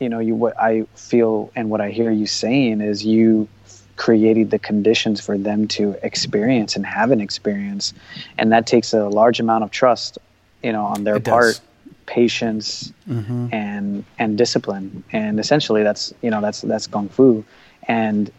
you 0.00 0.08
know 0.08 0.18
you 0.18 0.34
what 0.34 0.54
i 0.58 0.82
feel 0.94 1.50
and 1.56 1.70
what 1.70 1.80
i 1.80 1.90
hear 1.90 2.10
you 2.10 2.26
saying 2.26 2.80
is 2.80 3.04
you 3.04 3.48
created 3.96 4.50
the 4.50 4.58
conditions 4.58 5.20
for 5.20 5.38
them 5.38 5.66
to 5.68 5.94
experience 6.02 6.74
and 6.76 6.84
have 6.84 7.10
an 7.12 7.20
experience 7.20 7.94
and 8.38 8.50
that 8.52 8.66
takes 8.66 8.92
a 8.92 9.08
large 9.08 9.38
amount 9.40 9.62
of 9.64 9.70
trust 9.70 10.18
you 10.62 10.72
know 10.72 10.84
on 10.84 11.04
their 11.04 11.16
It 11.16 11.24
does. 11.24 11.32
part 11.32 11.60
patience 12.06 12.92
Mm-hmm. 13.08 13.48
and 13.52 14.04
and 14.18 14.36
discipline 14.38 15.04
and 15.12 15.38
essentially 15.40 15.82
that's 15.84 16.12
you 16.22 16.30
know 16.30 16.40
that's 16.40 16.60
that's 16.62 16.86
kung 16.88 17.08
fu 17.08 17.44
and 17.88 18.30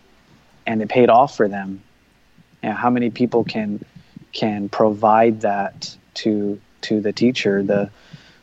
and 0.65 0.82
it 0.82 0.89
paid 0.89 1.09
off 1.09 1.36
for 1.38 1.47
them 1.47 1.82
and 2.63 2.74
how 2.74 2.89
many 2.89 3.09
people 3.09 3.43
can 3.45 3.84
can 4.34 4.68
provide 4.70 5.41
that 5.41 5.95
to 6.15 6.59
to 6.82 6.99
the 7.01 7.13
teacher 7.13 7.63
the 7.63 7.89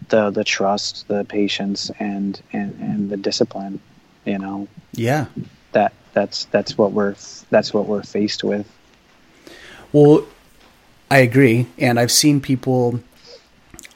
the 0.09 0.31
the 0.31 0.45
trust 0.45 1.07
the 1.09 1.25
patience 1.25 1.91
and 1.99 2.41
and 2.53 2.75
and 2.81 3.11
the 3.11 3.17
discipline 3.19 3.79
you 4.25 4.39
know 4.39 4.67
Yeah. 4.93 5.27
that 5.73 5.93
that's 6.15 6.47
that's 6.47 6.77
what 6.79 6.93
we're 6.93 7.17
that's 7.51 7.73
what 7.75 7.85
we're 7.87 8.03
faced 8.03 8.45
with 8.45 8.67
Well, 9.93 10.25
I 11.11 11.19
agree, 11.19 11.67
and 11.79 12.01
I've 12.01 12.11
seen 12.13 12.41
people. 12.41 13.01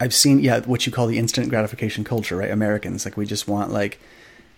I've 0.01 0.15
seen 0.15 0.41
yeah, 0.41 0.61
what 0.61 0.87
you 0.87 0.93
call 0.93 1.07
the 1.07 1.19
instant 1.19 1.49
gratification 1.49 2.05
culture, 2.05 2.37
right? 2.37 2.51
Americans 2.51 3.05
like 3.05 3.17
we 3.17 3.27
just 3.27 3.49
want 3.49 3.73
like 3.73 3.99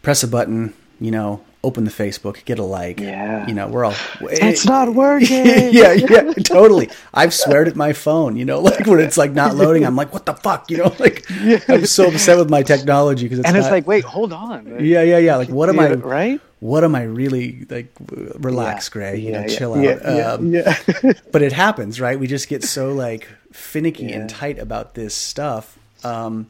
press 0.02 0.22
a 0.22 0.28
button, 0.28 0.74
you 1.00 1.10
know, 1.10 1.42
open 1.62 1.84
the 1.84 1.90
Facebook, 1.90 2.44
get 2.44 2.58
a 2.58 2.62
like. 2.62 3.00
Yeah. 3.00 3.46
You 3.46 3.54
know, 3.54 3.68
we're 3.68 3.84
all 3.84 3.94
it's 4.22 4.66
eh, 4.66 4.68
not 4.68 4.94
working 4.94 5.46
yeah, 5.46 5.92
yeah, 5.92 6.32
totally. 6.44 6.90
I've 7.12 7.34
sweared 7.34 7.68
at 7.68 7.76
my 7.76 7.92
phone, 7.92 8.36
you 8.36 8.44
know, 8.44 8.60
like 8.70 8.86
when 8.86 9.00
it's 9.00 9.16
like 9.16 9.32
not 9.32 9.54
loading, 9.54 9.84
I'm 9.84 9.96
like, 9.96 10.12
what 10.12 10.26
the 10.26 10.34
fuck, 10.34 10.70
you 10.70 10.78
know, 10.78 10.94
like 10.98 11.28
yeah. 11.42 11.60
I'm 11.68 11.86
so 11.86 12.08
upset 12.08 12.38
with 12.38 12.50
my 12.50 12.62
technology 12.62 13.24
because 13.24 13.40
it's 13.40 13.48
and 13.48 13.56
it's 13.56 13.66
not- 13.66 13.72
like 13.72 13.86
wait 13.86 14.04
hold 14.04 14.32
on 14.32 14.84
yeah, 14.84 15.02
yeah, 15.02 15.18
yeah. 15.18 15.36
Like, 15.36 15.48
what 15.48 15.68
am 15.68 15.78
I? 15.78 15.92
Right 15.94 16.40
What 16.60 16.84
am 16.84 16.94
I 16.94 17.02
really 17.04 17.66
like? 17.70 17.90
Relax, 18.38 18.88
Yeah. 18.88 18.92
Gray. 18.92 19.16
You 19.18 19.30
Yeah, 19.30 19.40
know, 19.40 19.46
yeah, 19.46 19.58
chill 19.58 19.74
out. 19.74 19.82
yeah, 19.82 20.16
yeah, 20.16 20.32
um, 20.32 20.52
yeah. 20.52 21.12
but 21.32 21.42
it 21.42 21.52
happens, 21.52 22.00
right? 22.00 22.18
We 22.20 22.26
just 22.26 22.48
get 22.48 22.62
so 22.64 22.92
like 22.92 23.26
finicky 23.52 24.04
Yeah. 24.04 24.20
and 24.20 24.30
tight 24.30 24.58
about 24.58 24.94
this 24.94 25.14
stuff. 25.14 25.78
Um, 26.04 26.48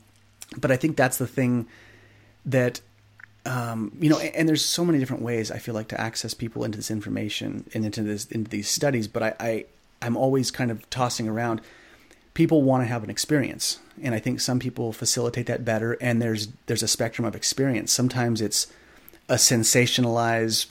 but 0.57 0.71
I 0.73 0.77
think 0.77 0.97
that's 0.97 1.19
the 1.19 1.27
thing 1.29 1.67
that 2.47 2.81
um, 3.47 3.93
you 4.01 4.11
know, 4.11 4.19
and, 4.19 4.35
and 4.35 4.49
there's 4.49 4.65
so 4.65 4.85
many 4.85 4.99
different 4.99 5.23
ways 5.23 5.51
I 5.51 5.59
feel 5.59 5.75
like 5.75 5.89
to 5.89 6.01
access 6.01 6.35
people 6.35 6.63
into 6.65 6.77
this 6.77 6.91
information 6.91 7.65
and 7.73 7.85
into 7.87 8.03
this 8.03 8.27
into 8.27 8.51
these 8.51 8.69
studies. 8.69 9.09
But 9.09 9.23
I, 9.23 9.35
I 9.41 9.65
I'm 10.03 10.17
always 10.17 10.51
kind 10.51 10.71
of 10.71 10.89
tossing 10.91 11.29
around. 11.29 11.61
People 12.35 12.63
want 12.63 12.83
to 12.83 12.87
have 12.89 13.03
an 13.03 13.11
experience, 13.11 13.79
and 14.03 14.15
I 14.15 14.19
think 14.19 14.41
some 14.41 14.59
people 14.59 14.93
facilitate 14.93 15.47
that 15.47 15.65
better. 15.65 15.97
And 16.01 16.21
there's 16.21 16.49
there's 16.67 16.83
a 16.83 16.89
spectrum 16.89 17.25
of 17.25 17.35
experience. 17.35 17.93
Sometimes 17.93 18.41
it's 18.43 18.67
a 19.31 19.37
sensationalized 19.37 20.67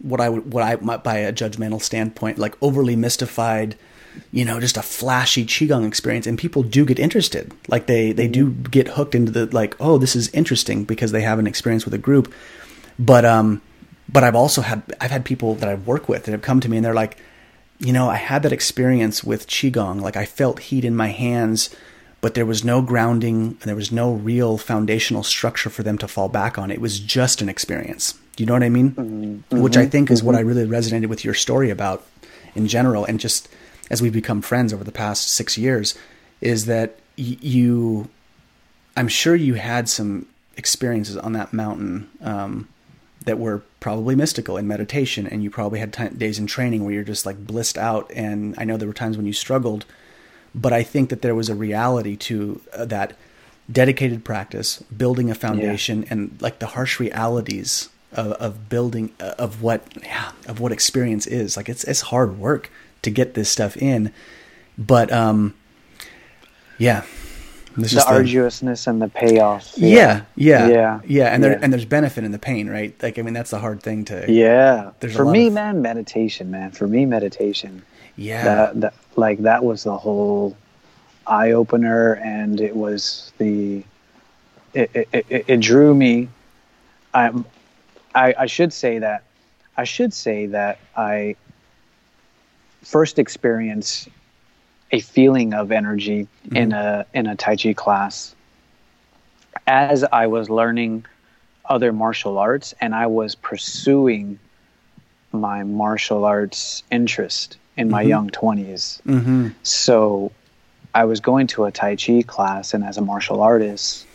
what 0.00 0.20
I 0.20 0.28
what 0.30 0.62
I 0.62 0.76
might 0.76 1.04
by 1.04 1.18
a 1.18 1.32
judgmental 1.32 1.82
standpoint 1.82 2.38
like 2.38 2.54
overly 2.62 2.96
mystified 2.96 3.76
you 4.32 4.44
know 4.44 4.60
just 4.60 4.76
a 4.76 4.82
flashy 4.82 5.44
qigong 5.44 5.86
experience. 5.86 6.26
And 6.26 6.38
people 6.38 6.62
do 6.62 6.84
get 6.84 6.98
interested. 6.98 7.52
Like 7.68 7.86
they 7.86 8.12
they 8.12 8.28
do 8.28 8.50
get 8.50 8.88
hooked 8.88 9.14
into 9.14 9.32
the 9.32 9.46
like 9.46 9.76
oh 9.80 9.98
this 9.98 10.16
is 10.16 10.28
interesting 10.30 10.84
because 10.84 11.12
they 11.12 11.22
have 11.22 11.38
an 11.38 11.46
experience 11.46 11.84
with 11.84 11.94
a 11.94 11.98
group. 11.98 12.32
But 12.98 13.24
um 13.24 13.60
but 14.08 14.24
I've 14.24 14.36
also 14.36 14.62
had 14.62 14.82
I've 15.00 15.10
had 15.10 15.24
people 15.24 15.54
that 15.56 15.68
I 15.68 15.74
work 15.74 16.08
with 16.08 16.24
that 16.24 16.32
have 16.32 16.42
come 16.42 16.60
to 16.60 16.68
me 16.68 16.76
and 16.78 16.84
they're 16.84 16.94
like 16.94 17.16
you 17.78 17.92
know 17.92 18.08
I 18.08 18.16
had 18.16 18.42
that 18.42 18.52
experience 18.52 19.24
with 19.24 19.46
qigong. 19.46 20.00
Like 20.00 20.16
I 20.16 20.24
felt 20.24 20.60
heat 20.60 20.84
in 20.84 20.94
my 20.94 21.08
hands 21.08 21.74
but 22.24 22.32
there 22.32 22.46
was 22.46 22.64
no 22.64 22.80
grounding 22.80 23.36
and 23.36 23.60
there 23.60 23.76
was 23.76 23.92
no 23.92 24.14
real 24.14 24.56
foundational 24.56 25.22
structure 25.22 25.68
for 25.68 25.82
them 25.82 25.98
to 25.98 26.08
fall 26.08 26.30
back 26.30 26.56
on 26.56 26.70
it 26.70 26.80
was 26.80 26.98
just 26.98 27.42
an 27.42 27.48
experience 27.50 28.14
do 28.36 28.42
you 28.42 28.46
know 28.46 28.54
what 28.54 28.62
I 28.62 28.68
mean? 28.68 28.90
Mm-hmm. 28.92 29.60
Which 29.60 29.76
I 29.76 29.86
think 29.86 30.10
is 30.10 30.18
mm-hmm. 30.18 30.26
what 30.26 30.36
I 30.36 30.40
really 30.40 30.66
resonated 30.66 31.06
with 31.06 31.24
your 31.24 31.34
story 31.34 31.70
about 31.70 32.04
in 32.54 32.66
general, 32.66 33.04
and 33.04 33.20
just 33.20 33.48
as 33.90 34.02
we've 34.02 34.12
become 34.12 34.42
friends 34.42 34.72
over 34.72 34.84
the 34.84 34.92
past 34.92 35.28
six 35.28 35.56
years, 35.56 35.96
is 36.40 36.66
that 36.66 36.98
y- 37.16 37.38
you, 37.40 38.08
I'm 38.96 39.08
sure 39.08 39.34
you 39.34 39.54
had 39.54 39.88
some 39.88 40.26
experiences 40.56 41.16
on 41.16 41.32
that 41.34 41.52
mountain 41.52 42.10
um, 42.22 42.68
that 43.24 43.38
were 43.38 43.62
probably 43.80 44.16
mystical 44.16 44.56
in 44.56 44.66
meditation, 44.66 45.26
and 45.26 45.42
you 45.42 45.50
probably 45.50 45.78
had 45.78 45.92
t- 45.92 46.08
days 46.08 46.38
in 46.38 46.46
training 46.46 46.84
where 46.84 46.92
you're 46.92 47.04
just 47.04 47.26
like 47.26 47.46
blissed 47.46 47.78
out. 47.78 48.10
And 48.14 48.54
I 48.58 48.64
know 48.64 48.76
there 48.76 48.88
were 48.88 48.94
times 48.94 49.16
when 49.16 49.26
you 49.26 49.32
struggled, 49.32 49.84
but 50.54 50.72
I 50.72 50.82
think 50.82 51.10
that 51.10 51.22
there 51.22 51.34
was 51.34 51.48
a 51.48 51.54
reality 51.54 52.16
to 52.16 52.60
uh, 52.72 52.84
that 52.86 53.16
dedicated 53.70 54.24
practice, 54.24 54.82
building 54.96 55.30
a 55.30 55.34
foundation, 55.34 56.02
yeah. 56.02 56.08
and 56.10 56.38
like 56.40 56.58
the 56.58 56.66
harsh 56.68 57.00
realities 57.00 57.88
of, 58.12 58.32
of 58.32 58.68
building 58.68 59.12
uh, 59.20 59.34
of 59.38 59.62
what 59.62 59.82
yeah, 60.02 60.32
of 60.46 60.60
what 60.60 60.72
experience 60.72 61.26
is. 61.26 61.56
Like 61.56 61.68
it's 61.68 61.84
it's 61.84 62.02
hard 62.02 62.38
work 62.38 62.70
to 63.02 63.10
get 63.10 63.34
this 63.34 63.48
stuff 63.50 63.76
in, 63.76 64.12
but 64.78 65.12
um, 65.12 65.54
yeah. 66.78 67.04
the 67.76 68.04
arduousness 68.06 68.86
and 68.86 69.02
the 69.02 69.08
payoff. 69.08 69.72
Yeah, 69.76 70.22
yeah, 70.36 70.68
yeah, 70.68 71.00
yeah, 71.04 71.26
and 71.34 71.42
there 71.42 71.52
yeah. 71.52 71.58
and 71.60 71.72
there's 71.72 71.84
benefit 71.84 72.22
in 72.22 72.32
the 72.32 72.38
pain, 72.38 72.68
right? 72.68 72.94
Like 73.02 73.18
I 73.18 73.22
mean, 73.22 73.34
that's 73.34 73.50
the 73.50 73.58
hard 73.58 73.82
thing 73.82 74.04
to. 74.06 74.30
Yeah, 74.30 74.90
for 75.12 75.24
me, 75.24 75.48
of, 75.48 75.54
man, 75.54 75.82
meditation, 75.82 76.50
man. 76.50 76.70
For 76.70 76.86
me, 76.86 77.06
meditation. 77.06 77.82
Yeah, 78.16 78.44
that, 78.44 78.80
that 78.80 78.94
like 79.16 79.38
that 79.40 79.64
was 79.64 79.84
the 79.84 79.96
whole 79.96 80.56
eye 81.26 81.52
opener, 81.52 82.14
and 82.14 82.60
it 82.60 82.76
was 82.76 83.32
the 83.38 83.82
it 84.72 84.90
it, 84.94 85.26
it, 85.28 85.44
it 85.48 85.60
drew 85.60 85.94
me. 85.94 86.28
I'm 87.12 87.44
I, 88.14 88.34
I 88.38 88.46
should 88.46 88.72
say 88.72 88.98
that 88.98 89.24
I 89.76 89.84
should 89.84 90.12
say 90.12 90.46
that 90.46 90.78
I 90.96 91.36
first 92.82 93.18
experienced 93.18 94.08
a 94.92 95.00
feeling 95.00 95.54
of 95.54 95.72
energy 95.72 96.28
mm-hmm. 96.46 96.56
in 96.56 96.72
a 96.72 97.06
in 97.14 97.26
a 97.26 97.36
Tai 97.36 97.56
Chi 97.56 97.72
class 97.72 98.34
as 99.66 100.04
I 100.04 100.26
was 100.26 100.50
learning 100.50 101.06
other 101.64 101.92
martial 101.92 102.38
arts 102.38 102.74
and 102.80 102.94
I 102.94 103.06
was 103.06 103.34
pursuing 103.34 104.38
my 105.32 105.62
martial 105.62 106.24
arts 106.24 106.82
interest 106.90 107.56
in 107.76 107.90
my 107.90 108.02
mm-hmm. 108.02 108.10
young 108.10 108.30
20s. 108.30 109.02
Mm-hmm. 109.02 109.48
So 109.62 110.32
I 110.94 111.04
was 111.04 111.20
going 111.20 111.46
to 111.48 111.64
a 111.64 111.72
Tai 111.72 111.96
Chi 111.96 112.22
class, 112.22 112.74
and 112.74 112.84
as 112.84 112.96
a 112.98 113.02
martial 113.02 113.40
artist, 113.40 114.06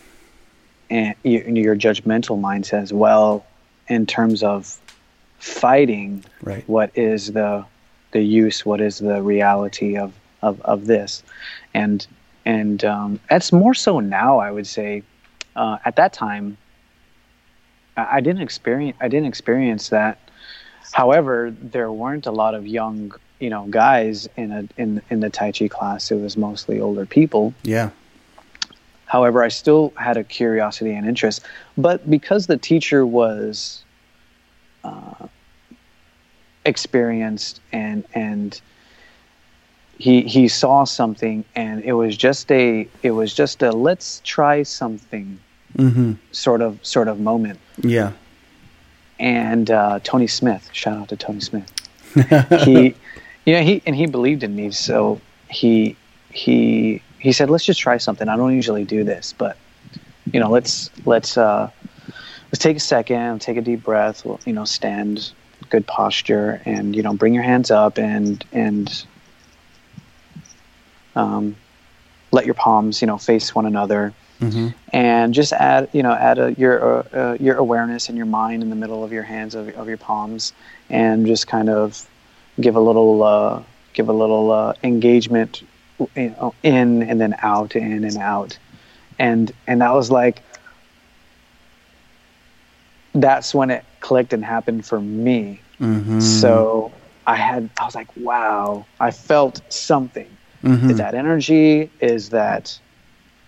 and 0.88 1.14
you, 1.22 1.40
your 1.40 1.76
judgmental 1.76 2.40
mind 2.40 2.66
says, 2.66 2.92
well, 2.92 3.44
in 3.88 4.06
terms 4.06 4.42
of 4.42 4.78
fighting 5.38 6.24
right. 6.42 6.66
what 6.68 6.90
is 6.96 7.32
the 7.32 7.64
the 8.12 8.22
use, 8.22 8.66
what 8.66 8.80
is 8.80 8.98
the 8.98 9.22
reality 9.22 9.96
of 9.96 10.12
of, 10.42 10.60
of 10.62 10.86
this, 10.86 11.22
and 11.74 12.06
and 12.46 12.84
um, 12.84 13.20
that's 13.28 13.52
more 13.52 13.74
so 13.74 14.00
now. 14.00 14.38
I 14.38 14.50
would 14.50 14.66
say 14.66 15.02
uh, 15.54 15.78
at 15.84 15.96
that 15.96 16.12
time, 16.12 16.56
I, 17.96 18.16
I 18.16 18.20
didn't 18.20 18.42
experience 18.42 18.96
I 19.00 19.08
didn't 19.08 19.26
experience 19.26 19.90
that. 19.90 20.18
However, 20.92 21.54
there 21.62 21.92
weren't 21.92 22.26
a 22.26 22.32
lot 22.32 22.54
of 22.54 22.66
young 22.66 23.12
you 23.40 23.50
know 23.50 23.66
guys 23.66 24.28
in 24.36 24.52
a 24.52 24.68
in 24.76 25.02
in 25.10 25.20
the 25.20 25.30
Tai 25.30 25.52
Chi 25.52 25.68
class. 25.68 26.10
It 26.10 26.16
was 26.16 26.36
mostly 26.36 26.80
older 26.80 27.06
people. 27.06 27.54
Yeah. 27.62 27.90
However, 29.06 29.42
I 29.42 29.48
still 29.48 29.92
had 29.96 30.16
a 30.16 30.22
curiosity 30.22 30.92
and 30.92 31.06
interest, 31.06 31.44
but 31.76 32.08
because 32.08 32.46
the 32.46 32.56
teacher 32.56 33.04
was 33.04 33.82
uh, 34.84 35.26
experienced 36.64 37.60
and 37.72 38.04
and 38.14 38.60
he 39.98 40.22
he 40.22 40.48
saw 40.48 40.84
something, 40.84 41.44
and 41.54 41.82
it 41.84 41.92
was 41.92 42.16
just 42.16 42.50
a 42.50 42.88
it 43.02 43.10
was 43.10 43.34
just 43.34 43.62
a 43.62 43.70
let's 43.70 44.22
try 44.24 44.62
something 44.62 45.38
mm-hmm. 45.76 46.12
sort 46.32 46.62
of 46.62 46.78
sort 46.84 47.08
of 47.08 47.20
moment. 47.20 47.58
Yeah. 47.78 48.12
And 49.18 49.70
uh, 49.70 50.00
Tony 50.02 50.26
Smith, 50.26 50.70
shout 50.72 50.96
out 50.96 51.08
to 51.10 51.16
Tony 51.16 51.40
Smith. 51.40 51.70
he, 52.64 52.94
you 53.44 53.54
know, 53.54 53.62
he 53.62 53.82
and 53.86 53.96
he 53.96 54.06
believed 54.06 54.42
in 54.42 54.54
me, 54.54 54.70
so 54.70 55.20
he 55.48 55.96
he 56.30 57.02
he 57.18 57.32
said, 57.32 57.50
"Let's 57.50 57.64
just 57.64 57.80
try 57.80 57.98
something. 57.98 58.28
I 58.28 58.36
don't 58.36 58.54
usually 58.54 58.84
do 58.84 59.04
this, 59.04 59.34
but 59.36 59.56
you 60.32 60.40
know, 60.40 60.50
let's 60.50 60.90
let's 61.04 61.36
uh, 61.36 61.70
let's 62.50 62.58
take 62.58 62.76
a 62.76 62.80
second, 62.80 63.40
take 63.40 63.56
a 63.56 63.62
deep 63.62 63.82
breath. 63.82 64.24
You 64.46 64.52
know, 64.52 64.64
stand, 64.64 65.32
good 65.68 65.86
posture, 65.86 66.60
and 66.64 66.94
you 66.94 67.02
know, 67.02 67.14
bring 67.14 67.34
your 67.34 67.42
hands 67.42 67.70
up 67.70 67.98
and 67.98 68.44
and 68.52 69.04
um, 71.16 71.56
let 72.32 72.44
your 72.44 72.54
palms, 72.54 73.00
you 73.00 73.06
know, 73.06 73.18
face 73.18 73.54
one 73.54 73.66
another." 73.66 74.12
Mm-hmm. 74.40 74.68
And 74.94 75.34
just 75.34 75.52
add, 75.52 75.90
you 75.92 76.02
know, 76.02 76.12
add 76.12 76.38
a, 76.38 76.54
your 76.54 76.82
uh, 76.82 77.08
uh, 77.12 77.36
your 77.38 77.56
awareness 77.56 78.08
and 78.08 78.16
your 78.16 78.26
mind 78.26 78.62
in 78.62 78.70
the 78.70 78.76
middle 78.76 79.04
of 79.04 79.12
your 79.12 79.22
hands 79.22 79.54
of, 79.54 79.68
of 79.76 79.86
your 79.86 79.98
palms, 79.98 80.54
and 80.88 81.26
just 81.26 81.46
kind 81.46 81.68
of 81.68 82.08
give 82.60 82.76
a 82.76 82.80
little 82.80 83.22
uh, 83.22 83.62
give 83.92 84.08
a 84.08 84.12
little 84.12 84.50
uh, 84.50 84.74
engagement 84.82 85.62
you 86.16 86.30
know, 86.30 86.54
in 86.62 87.02
and 87.02 87.20
then 87.20 87.34
out, 87.42 87.76
in 87.76 88.04
and 88.04 88.16
out, 88.16 88.58
and 89.18 89.52
and 89.66 89.80
that 89.80 89.92
was 89.92 90.10
like 90.10 90.42
that's 93.14 93.54
when 93.54 93.70
it 93.70 93.84
clicked 94.00 94.32
and 94.32 94.44
happened 94.44 94.86
for 94.86 95.00
me. 95.00 95.60
Mm-hmm. 95.80 96.20
So 96.20 96.92
I 97.26 97.36
had 97.36 97.70
I 97.80 97.84
was 97.84 97.94
like, 97.94 98.14
wow, 98.16 98.86
I 98.98 99.10
felt 99.10 99.60
something. 99.72 100.28
Mm-hmm. 100.62 100.90
Is 100.90 100.98
that 100.98 101.14
energy? 101.14 101.90
Is 102.00 102.30
that 102.30 102.78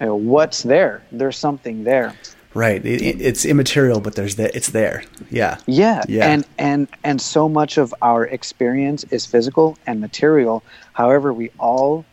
you 0.00 0.06
know, 0.06 0.16
what's 0.16 0.62
there? 0.62 1.02
There's 1.12 1.36
something 1.36 1.84
there. 1.84 2.14
Right. 2.55 2.84
It, 2.84 3.20
it's 3.20 3.44
immaterial, 3.44 4.00
but 4.00 4.14
there's 4.14 4.36
that. 4.36 4.55
It's 4.55 4.70
there. 4.70 5.05
Yeah. 5.30 5.59
Yeah. 5.66 6.03
Yeah. 6.09 6.28
And 6.28 6.46
and 6.59 6.88
and 7.03 7.20
so 7.20 7.48
much 7.48 7.78
of 7.78 7.94
our 8.03 8.26
experience 8.26 9.05
is 9.05 9.24
physical 9.24 9.78
and 9.86 10.00
material. 10.00 10.62
However, 10.92 11.32
we 11.32 11.50
all 11.58 12.04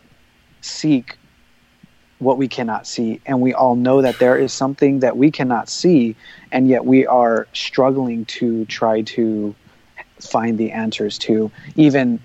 seek 0.61 1.17
what 2.19 2.37
we 2.37 2.47
cannot 2.47 2.85
see. 2.85 3.19
And 3.25 3.41
we 3.41 3.53
all 3.53 3.75
know 3.75 4.01
that 4.01 4.19
there 4.19 4.37
is 4.37 4.53
something 4.53 4.99
that 4.99 5.17
we 5.17 5.31
cannot 5.31 5.69
see, 5.69 6.15
and 6.51 6.67
yet 6.67 6.85
we 6.85 7.05
are 7.05 7.47
struggling 7.53 8.25
to 8.25 8.65
try 8.65 9.01
to 9.01 9.55
find 10.19 10.57
the 10.57 10.71
answers 10.71 11.17
to 11.17 11.49
even 11.75 12.19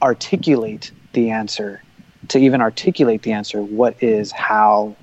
articulate 0.00 0.92
the 1.12 1.30
answer, 1.30 1.82
to 2.28 2.38
even 2.38 2.60
articulate 2.60 3.22
the 3.22 3.32
answer. 3.32 3.60
What 3.60 4.02
is, 4.02 4.32
how, 4.32 4.96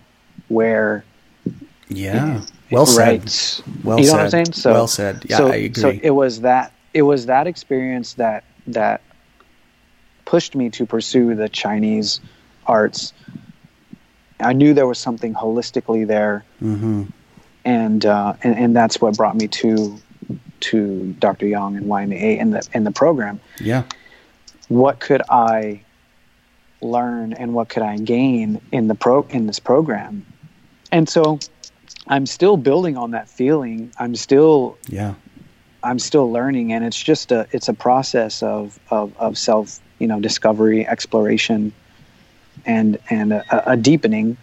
where. 0.48 1.04
Yeah. 1.90 2.42
Well 2.72 2.86
said. 2.86 3.24
Right. 3.24 3.62
Well 3.84 4.00
you 4.00 4.06
know 4.06 4.10
said. 4.10 4.16
what 4.16 4.24
I'm 4.24 4.30
saying? 4.30 4.54
So, 4.54 4.72
well 4.72 4.88
said. 4.88 5.26
Yeah, 5.28 5.38
so, 5.38 5.48
I 5.48 5.56
agree. 5.56 5.82
So 5.82 5.90
it 6.02 6.12
was 6.12 6.42
that 6.42 6.72
it 6.94 7.02
was 7.02 7.26
that 7.26 7.48
experience 7.48 8.14
that 8.16 8.44
that 8.68 9.02
pushed 10.26 10.56
me 10.56 10.70
to 10.70 10.86
pursue 10.86 11.34
the 11.36 11.50
Chinese 11.50 12.20
arts. 12.68 13.14
I 14.40 14.54
knew 14.54 14.74
there 14.74 14.88
was 14.88 15.00
something 15.00 15.34
holistically 15.34 16.08
there, 16.08 16.46
mm-hmm. 16.62 17.06
and, 17.66 18.06
uh, 18.06 18.34
and 18.44 18.58
and 18.58 18.76
that's 18.76 19.02
what 19.02 19.18
brought 19.18 19.36
me 19.36 19.48
to 19.48 20.00
to 20.62 21.14
Dr. 21.14 21.48
Yang 21.48 21.78
and 21.78 21.86
YMAA 21.88 22.40
and 22.40 22.54
the 22.54 22.68
and 22.74 22.86
the 22.86 22.92
program. 22.92 23.40
Yeah, 23.60 23.84
what 24.68 25.00
could 25.00 25.22
I 25.30 25.82
learn 26.82 27.34
and 27.34 27.54
what 27.54 27.70
could 27.70 27.84
I 27.84 27.98
gain 27.98 28.62
in 28.72 28.88
the 28.88 28.96
pro 28.96 29.24
in 29.30 29.48
this 29.48 29.60
program? 29.60 30.26
And 30.92 31.10
so, 31.10 31.40
I'm 32.10 32.26
still 32.26 32.58
building 32.58 32.98
on 32.98 33.12
that 33.12 33.30
feeling. 33.30 33.94
I'm 34.00 34.16
still 34.16 34.78
yeah. 34.88 35.14
I'm 35.84 36.00
still 36.00 36.32
learning, 36.32 36.74
and 36.74 36.84
it's 36.84 37.02
just 37.02 37.32
a 37.32 37.48
it's 37.52 37.70
a 37.70 37.74
process 37.74 38.44
of 38.44 38.80
of, 38.90 39.16
of 39.18 39.38
self 39.38 39.80
you 40.00 40.08
know 40.08 40.20
discovery 40.20 40.86
exploration 40.88 41.72
and 42.66 42.98
and 43.10 43.32
a, 43.34 43.72
a 43.72 43.78
deepening, 43.78 44.38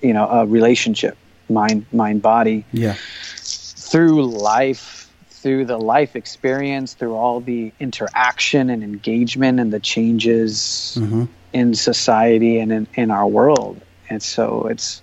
you 0.00 0.14
know, 0.14 0.26
a 0.28 0.46
relationship, 0.46 1.18
mind 1.48 1.84
mind 1.92 2.22
body. 2.22 2.64
Yeah. 2.72 2.96
Through 3.36 4.24
life, 4.26 5.12
through 5.28 5.66
the 5.66 5.76
life 5.76 6.16
experience, 6.16 6.94
through 6.94 7.14
all 7.14 7.40
the 7.40 7.72
interaction 7.78 8.70
and 8.70 8.82
engagement 8.82 9.60
and 9.60 9.72
the 9.72 9.80
changes 9.80 10.96
Mm-hmm. 10.98 11.24
in 11.52 11.74
society 11.74 12.58
and 12.58 12.72
in, 12.72 12.86
in 12.94 13.10
our 13.10 13.26
world. 13.26 13.80
And 14.08 14.22
so 14.22 14.66
it's, 14.68 15.02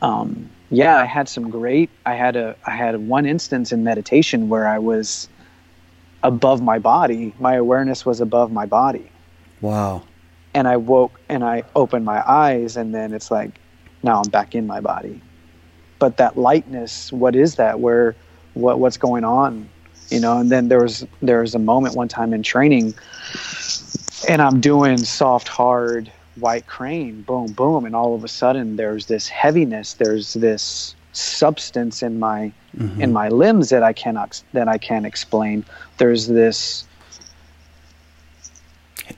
um, 0.00 0.48
yeah, 0.70 0.96
I 0.96 1.04
had 1.04 1.28
some 1.28 1.50
great, 1.50 1.90
I 2.04 2.14
had 2.14 2.36
a, 2.36 2.56
I 2.66 2.72
had 2.72 2.96
one 3.08 3.26
instance 3.26 3.72
in 3.72 3.84
meditation 3.84 4.48
where 4.48 4.66
I 4.66 4.78
was 4.78 5.28
above 6.22 6.60
my 6.60 6.78
body. 6.78 7.34
My 7.38 7.54
awareness 7.54 8.04
was 8.04 8.20
above 8.20 8.50
my 8.50 8.66
body. 8.66 9.10
Wow. 9.60 10.02
And 10.54 10.66
I 10.66 10.76
woke 10.76 11.20
and 11.28 11.44
I 11.44 11.62
opened 11.76 12.04
my 12.04 12.22
eyes 12.28 12.76
and 12.76 12.94
then 12.94 13.12
it's 13.12 13.30
like, 13.30 13.52
now 14.02 14.20
I'm 14.20 14.30
back 14.30 14.54
in 14.54 14.66
my 14.66 14.80
body. 14.80 15.20
But 15.98 16.16
that 16.16 16.36
lightness, 16.36 17.12
what 17.12 17.36
is 17.36 17.56
that? 17.56 17.80
Where, 17.80 18.16
what, 18.54 18.80
what's 18.80 18.96
going 18.96 19.24
on? 19.24 19.68
You 20.08 20.20
know, 20.20 20.38
and 20.38 20.50
then 20.50 20.68
there 20.68 20.82
was, 20.82 21.06
there 21.22 21.40
was 21.40 21.54
a 21.54 21.58
moment 21.58 21.94
one 21.94 22.08
time 22.08 22.32
in 22.32 22.42
training 22.42 22.94
and 24.28 24.42
I'm 24.42 24.60
doing 24.60 24.98
soft, 24.98 25.48
hard 25.48 26.10
white 26.38 26.66
crane, 26.66 27.22
boom, 27.22 27.52
boom, 27.52 27.84
and 27.84 27.94
all 27.96 28.14
of 28.14 28.22
a 28.24 28.28
sudden 28.28 28.76
there's 28.76 29.06
this 29.06 29.28
heaviness, 29.28 29.94
there's 29.94 30.34
this 30.34 30.94
substance 31.12 32.02
in 32.02 32.18
my 32.18 32.52
Mm-hmm. 32.76 33.00
in 33.00 33.10
my 33.10 33.30
limbs 33.30 33.70
that 33.70 33.82
I 33.82 33.94
cannot 33.94 34.42
that 34.52 34.68
I 34.68 34.76
can't 34.76 35.06
explain. 35.06 35.64
There's 35.96 36.26
this 36.26 36.84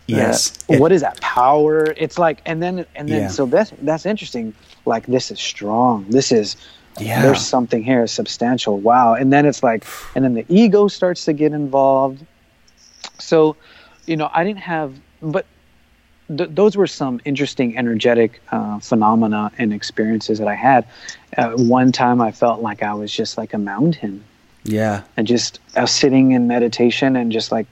Yes. 0.06 0.52
uh, 0.70 0.74
It- 0.74 0.80
what 0.80 0.92
is 0.92 1.00
that 1.00 1.20
power? 1.20 1.92
It's 1.96 2.18
like 2.18 2.40
and 2.46 2.62
then 2.62 2.86
and 2.94 3.08
then 3.08 3.22
Yeah. 3.22 3.28
so 3.28 3.46
that's 3.46 3.72
that's 3.82 4.06
interesting. 4.06 4.54
Like 4.86 5.06
this 5.06 5.30
is 5.32 5.40
strong. 5.40 6.06
This 6.08 6.30
is 6.30 6.56
Yeah. 7.00 7.22
there's 7.22 7.44
something 7.44 7.82
here 7.82 8.06
substantial. 8.06 8.78
Wow. 8.78 9.14
And 9.14 9.32
then 9.32 9.44
it's 9.46 9.62
like 9.62 9.84
and 10.14 10.24
then 10.24 10.34
the 10.34 10.46
ego 10.48 10.88
starts 10.88 11.24
to 11.24 11.32
get 11.32 11.52
involved. 11.52 12.24
So, 13.18 13.56
you 14.06 14.16
know, 14.16 14.30
I 14.32 14.44
didn't 14.44 14.60
have 14.60 14.92
but 15.20 15.46
th- 16.36 16.50
those 16.52 16.76
were 16.76 16.86
some 16.86 17.20
interesting 17.24 17.76
energetic 17.76 18.40
uh, 18.50 18.78
phenomena 18.78 19.50
and 19.58 19.72
experiences 19.72 20.38
that 20.38 20.48
I 20.48 20.54
had. 20.54 20.86
Uh, 21.36 21.50
one 21.52 21.92
time 21.92 22.20
I 22.20 22.32
felt 22.32 22.62
like 22.62 22.82
I 22.82 22.94
was 22.94 23.12
just 23.12 23.38
like 23.38 23.54
a 23.54 23.58
mountain 23.58 24.24
yeah. 24.64 25.02
and 25.16 25.26
just 25.26 25.60
I 25.76 25.82
was 25.82 25.90
sitting 25.90 26.32
in 26.32 26.46
meditation 26.46 27.16
and 27.16 27.32
just 27.32 27.50
like 27.52 27.66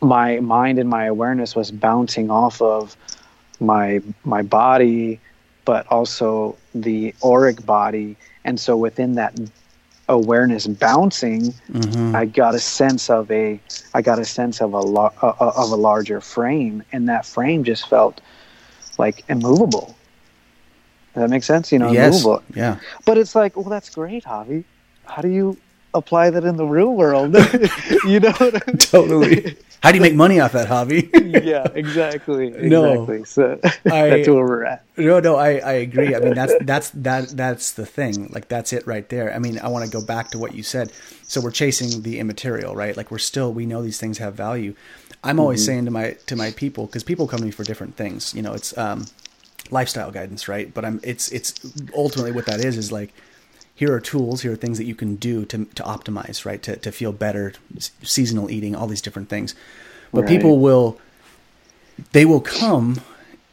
my 0.00 0.40
mind 0.40 0.78
and 0.78 0.88
my 0.88 1.06
awareness 1.06 1.54
was 1.54 1.70
bouncing 1.70 2.30
off 2.30 2.62
of 2.62 2.96
my 3.60 4.00
my 4.24 4.42
body 4.42 5.20
but 5.64 5.86
also 5.88 6.56
the 6.74 7.14
auric 7.22 7.66
body 7.66 8.16
and 8.44 8.60
so 8.60 8.76
within 8.76 9.16
that 9.16 9.34
awareness 10.08 10.66
bouncing 10.66 11.52
Mm-hmm. 11.70 12.16
i 12.16 12.24
got 12.24 12.54
a 12.54 12.58
sense 12.58 13.10
of 13.10 13.30
a 13.30 13.60
i 13.94 14.00
got 14.02 14.18
a 14.18 14.24
sense 14.24 14.60
of 14.62 14.72
a 14.72 14.78
lar- 14.80 15.12
uh, 15.22 15.32
uh, 15.40 15.52
of 15.56 15.70
a 15.70 15.76
larger 15.76 16.20
frame 16.20 16.82
and 16.92 17.08
that 17.08 17.26
frame 17.26 17.62
just 17.64 17.88
felt 17.88 18.20
like 18.98 19.22
immovable 19.28 19.94
does 21.14 21.22
that 21.22 21.30
make 21.30 21.42
sense 21.44 21.70
you 21.72 21.78
know 21.78 21.92
yes. 21.92 22.14
immovable 22.22 22.42
Yeah. 22.54 22.76
but 23.04 23.18
it's 23.18 23.34
like, 23.34 23.56
well, 23.56 23.68
that's 23.68 23.90
great, 23.90 24.24
Javi. 24.24 24.64
How 25.04 25.22
do 25.22 25.28
you 25.28 25.56
apply 25.94 26.30
that 26.30 26.44
in 26.44 26.56
the 26.56 26.66
real 26.66 26.94
world? 26.94 27.34
you 28.04 28.20
know 28.20 28.32
what 28.32 28.54
I 28.54 28.62
mean? 28.70 28.76
Totally. 28.94 29.56
How 29.82 29.90
do 29.90 29.96
you 29.96 30.02
make 30.02 30.14
money 30.14 30.40
off 30.40 30.52
that 30.52 30.66
hobby? 30.68 31.08
yeah, 31.14 31.66
exactly. 31.74 32.50
No. 32.68 33.04
Exactly. 33.04 33.24
So 33.24 33.60
I- 33.86 34.08
that's 34.10 34.28
where 34.28 34.44
we're 34.44 34.64
at. 34.64 34.84
No, 34.96 35.20
no, 35.20 35.36
I, 35.36 35.58
I 35.58 35.72
agree. 35.74 36.14
I 36.14 36.18
mean, 36.20 36.34
that's 36.34 36.54
that's 36.62 36.90
that 36.90 37.28
that's 37.30 37.72
the 37.72 37.86
thing. 37.86 38.28
Like 38.32 38.48
that's 38.48 38.72
it 38.72 38.84
right 38.86 39.08
there. 39.08 39.32
I 39.32 39.38
mean, 39.38 39.58
I 39.60 39.68
want 39.68 39.84
to 39.84 39.90
go 39.90 40.04
back 40.04 40.30
to 40.32 40.38
what 40.38 40.54
you 40.54 40.62
said. 40.64 40.90
So 41.22 41.40
we're 41.40 41.52
chasing 41.52 42.02
the 42.02 42.18
immaterial, 42.18 42.74
right? 42.74 42.96
Like 42.96 43.10
we're 43.12 43.18
still 43.18 43.52
we 43.52 43.64
know 43.66 43.80
these 43.82 43.98
things 44.00 44.18
have 44.18 44.34
value. 44.34 44.74
I'm 45.22 45.38
always 45.40 45.64
saying 45.64 45.84
to 45.84 45.90
my 45.92 46.16
to 46.26 46.34
my 46.36 46.50
people 46.52 46.86
because 46.86 47.04
people 47.04 47.28
come 47.28 47.38
to 47.40 47.44
me 47.44 47.50
for 47.52 47.62
different 47.64 47.96
things. 47.96 48.34
You 48.34 48.42
know, 48.42 48.54
it's 48.54 48.76
um, 48.76 49.06
lifestyle 49.70 50.10
guidance, 50.10 50.48
right? 50.48 50.72
But 50.74 50.84
I'm 50.84 51.00
it's 51.04 51.30
it's 51.30 51.54
ultimately 51.94 52.32
what 52.32 52.46
that 52.46 52.60
is 52.64 52.76
is 52.76 52.90
like 52.90 53.12
here 53.78 53.94
are 53.94 54.00
tools, 54.00 54.42
here 54.42 54.54
are 54.54 54.56
things 54.56 54.76
that 54.78 54.86
you 54.86 54.96
can 54.96 55.14
do 55.14 55.44
to 55.44 55.64
to 55.66 55.82
optimize, 55.84 56.44
right? 56.44 56.60
To 56.64 56.74
to 56.74 56.90
feel 56.90 57.12
better, 57.12 57.52
seasonal 58.02 58.50
eating, 58.50 58.74
all 58.74 58.88
these 58.88 59.00
different 59.00 59.28
things. 59.28 59.54
But 60.12 60.22
Right. 60.22 60.30
people 60.30 60.58
will 60.58 60.98
they 62.10 62.24
will 62.24 62.40
come 62.40 63.00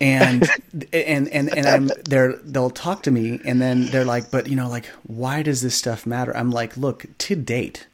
and 0.01 0.49
and 0.93 1.29
and 1.29 1.55
and 1.55 1.67
I'm 1.67 1.91
they're 2.05 2.37
they'll 2.37 2.71
talk 2.71 3.03
to 3.03 3.11
me 3.11 3.39
and 3.45 3.61
then 3.61 3.85
they're 3.91 4.03
like, 4.03 4.31
but 4.31 4.47
you 4.47 4.55
know, 4.55 4.67
like 4.67 4.87
why 5.03 5.43
does 5.43 5.61
this 5.61 5.75
stuff 5.75 6.07
matter? 6.07 6.35
I'm 6.35 6.49
like, 6.49 6.75
look, 6.75 7.05
to 7.19 7.35
date, 7.35 7.85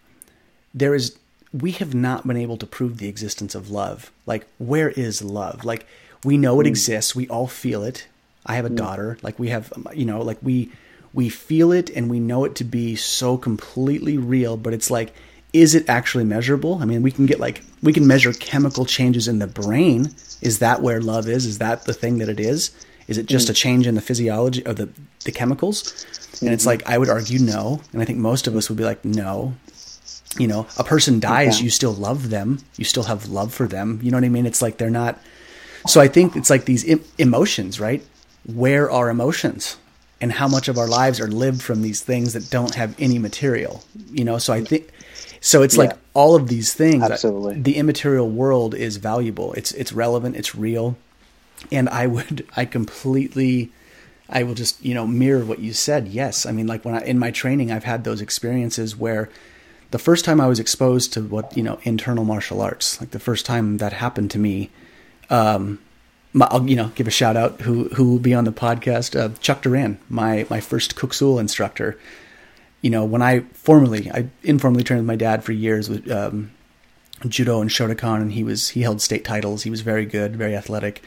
there 0.74 0.96
is 0.96 1.18
we 1.52 1.72
have 1.72 1.94
not 1.94 2.26
been 2.26 2.38
able 2.38 2.56
to 2.56 2.66
prove 2.66 2.98
the 2.98 3.10
existence 3.10 3.56
of 3.56 3.70
love. 3.70 4.10
Like, 4.26 4.48
where 4.58 4.92
is 4.92 5.22
love? 5.22 5.66
Like, 5.66 5.86
we 6.24 6.38
know 6.38 6.62
it 6.62 6.64
hmm. 6.64 6.70
exists. 6.70 7.14
We 7.14 7.28
all 7.28 7.48
feel 7.48 7.84
it. 7.84 8.08
I 8.46 8.56
have 8.56 8.64
a 8.64 8.70
hmm. 8.70 8.76
daughter. 8.76 9.18
Like, 9.22 9.38
we 9.38 9.50
have, 9.50 9.74
you 9.94 10.06
know, 10.06 10.22
like 10.22 10.38
we 10.42 10.72
we 11.14 11.30
feel 11.30 11.72
it 11.72 11.90
and 11.90 12.10
we 12.10 12.20
know 12.20 12.46
it 12.46 12.56
to 12.56 12.64
be 12.64 12.96
so 12.96 13.38
completely 13.38 14.18
real. 14.18 14.58
But 14.58 14.74
it's 14.74 14.90
like, 14.90 15.14
is 15.54 15.76
it 15.76 15.90
actually 15.90 16.24
measurable? 16.24 16.80
I 16.82 16.86
mean, 16.86 17.02
we 17.02 17.12
can 17.12 17.26
get 17.26 17.40
like 17.40 17.64
we 17.84 17.94
can 17.94 18.08
measure 18.08 18.34
chemical 18.34 18.86
changes 18.86 19.28
in 19.28 19.40
the 19.40 19.48
brain. 19.48 20.14
Is 20.42 20.60
that 20.60 20.82
where 20.82 21.02
love 21.02 21.28
is? 21.28 21.46
Is 21.46 21.58
that 21.58 21.86
the 21.86 21.94
thing 21.94 22.20
that 22.20 22.30
it 22.30 22.40
is? 22.40 22.72
Is 23.08 23.18
it 23.18 23.26
just 23.26 23.50
a 23.50 23.54
mm. 23.54 23.58
change 23.58 23.88
in 23.88 23.96
the 23.96 24.02
physiology 24.02 24.66
of 24.66 24.78
the 24.78 24.90
the 25.26 25.32
chemicals? 25.32 26.06
And 26.42 26.50
it's 26.50 26.64
mm-hmm. 26.64 26.68
like 26.68 26.90
I 26.90 26.98
would 26.98 27.10
argue 27.10 27.40
no, 27.40 27.82
and 27.92 28.02
I 28.02 28.06
think 28.06 28.20
most 28.20 28.48
of 28.48 28.56
us 28.56 28.70
would 28.70 28.78
be 28.78 28.86
like 28.86 29.04
no 29.04 29.54
you 30.38 30.48
know 30.48 30.66
a 30.78 30.84
person 30.84 31.20
dies 31.20 31.56
Okay. 31.56 31.66
you 31.66 31.70
still 31.70 31.94
love 31.94 32.30
them 32.30 32.60
you 32.78 32.86
still 32.86 33.04
have 33.04 33.28
love 33.30 33.54
for 33.54 33.68
them 33.68 34.00
you 34.02 34.12
know 34.12 34.18
what 34.18 34.24
i 34.24 34.30
mean 34.30 34.46
it's 34.46 34.62
like 34.62 34.78
they're 34.78 34.90
not 34.90 35.20
so 35.88 36.00
i 36.00 36.08
think 36.08 36.36
it's 36.36 36.50
like 36.50 36.66
these 36.66 36.88
em- 36.88 37.04
emotions 37.18 37.80
right 37.80 38.06
where 38.46 38.90
are 38.90 39.10
emotions 39.10 39.78
and 40.22 40.32
how 40.32 40.48
much 40.48 40.68
of 40.68 40.78
our 40.78 40.88
lives 40.88 41.20
are 41.20 41.28
lived 41.28 41.62
from 41.62 41.82
these 41.82 42.02
things 42.02 42.34
that 42.34 42.50
don't 42.50 42.76
have 42.76 42.96
any 43.00 43.20
material 43.20 43.84
you 44.12 44.24
know? 44.24 44.38
So 44.38 44.54
i 44.54 44.64
think 44.64 44.92
so 45.42 45.64
it's 45.64 45.76
like 45.76 45.98
all 46.14 46.36
of 46.36 46.48
these 46.48 46.74
things 46.74 47.04
Absolutely. 47.04 47.60
the 47.60 47.76
immaterial 47.76 48.30
world 48.30 48.76
is 48.76 48.98
valuable. 48.98 49.54
It's 49.54 49.72
it's 49.72 49.92
relevant. 49.92 50.36
It's 50.36 50.54
real. 50.54 50.96
And 51.72 51.90
i 51.90 52.06
would 52.06 52.48
i 52.56 52.64
completely 52.64 53.72
i 54.30 54.44
will 54.44 54.54
just 54.54 54.84
you 54.86 54.94
know 54.94 55.08
mirror 55.08 55.44
what 55.44 55.60
you 55.60 55.74
said. 55.74 56.08
Yes. 56.08 56.46
I 56.46 56.52
mean 56.52 56.68
like 56.68 56.86
when 56.86 56.96
i 56.96 57.02
in 57.02 57.18
my 57.18 57.32
training 57.32 57.72
i've 57.72 57.84
had 57.84 58.04
those 58.04 58.22
experiences 58.22 58.96
where 58.96 59.30
the 59.90 60.00
first 60.00 60.24
time 60.24 60.40
i 60.40 60.48
was 60.48 60.60
exposed 60.60 61.12
to 61.14 61.22
what 61.22 61.58
you 61.58 61.64
know 61.64 61.80
internal 61.84 62.24
martial 62.24 62.62
arts 62.62 63.02
like 63.02 63.12
the 63.12 63.20
first 63.20 63.46
time 63.46 63.78
that 63.78 63.94
happened 63.94 64.32
to 64.32 64.40
me 64.40 64.70
um 65.30 65.80
my, 66.34 66.48
I'll 66.50 66.68
you 66.70 66.76
know 66.76 66.92
give 66.96 67.08
a 67.08 67.12
shout 67.12 67.36
out 67.36 67.62
who 67.62 67.90
who 67.90 68.10
will 68.10 68.20
be 68.20 68.34
on 68.34 68.46
the 68.46 68.52
podcast. 68.52 69.20
Uh, 69.20 69.36
Chuck 69.40 69.62
Duran 69.62 70.00
my 70.10 70.46
my 70.50 70.60
first 70.60 70.96
Kuk 70.96 71.14
Sool 71.14 71.40
instructor. 71.40 71.98
You 72.82 72.90
know 72.90 73.06
when 73.06 73.22
I 73.22 73.42
formally 73.54 74.10
I 74.12 74.30
informally 74.44 74.84
trained 74.84 75.02
with 75.02 75.08
my 75.08 75.16
dad 75.16 75.44
for 75.44 75.52
years 75.52 75.90
with 75.90 76.10
um, 76.10 76.52
judo 77.28 77.62
and 77.62 77.70
Shotokan 77.70 78.22
and 78.22 78.32
he 78.34 78.44
was 78.44 78.70
he 78.70 78.82
held 78.82 79.02
state 79.02 79.26
titles. 79.26 79.64
He 79.64 79.70
was 79.70 79.82
very 79.82 80.06
good 80.06 80.36
very 80.36 80.56
athletic. 80.56 81.04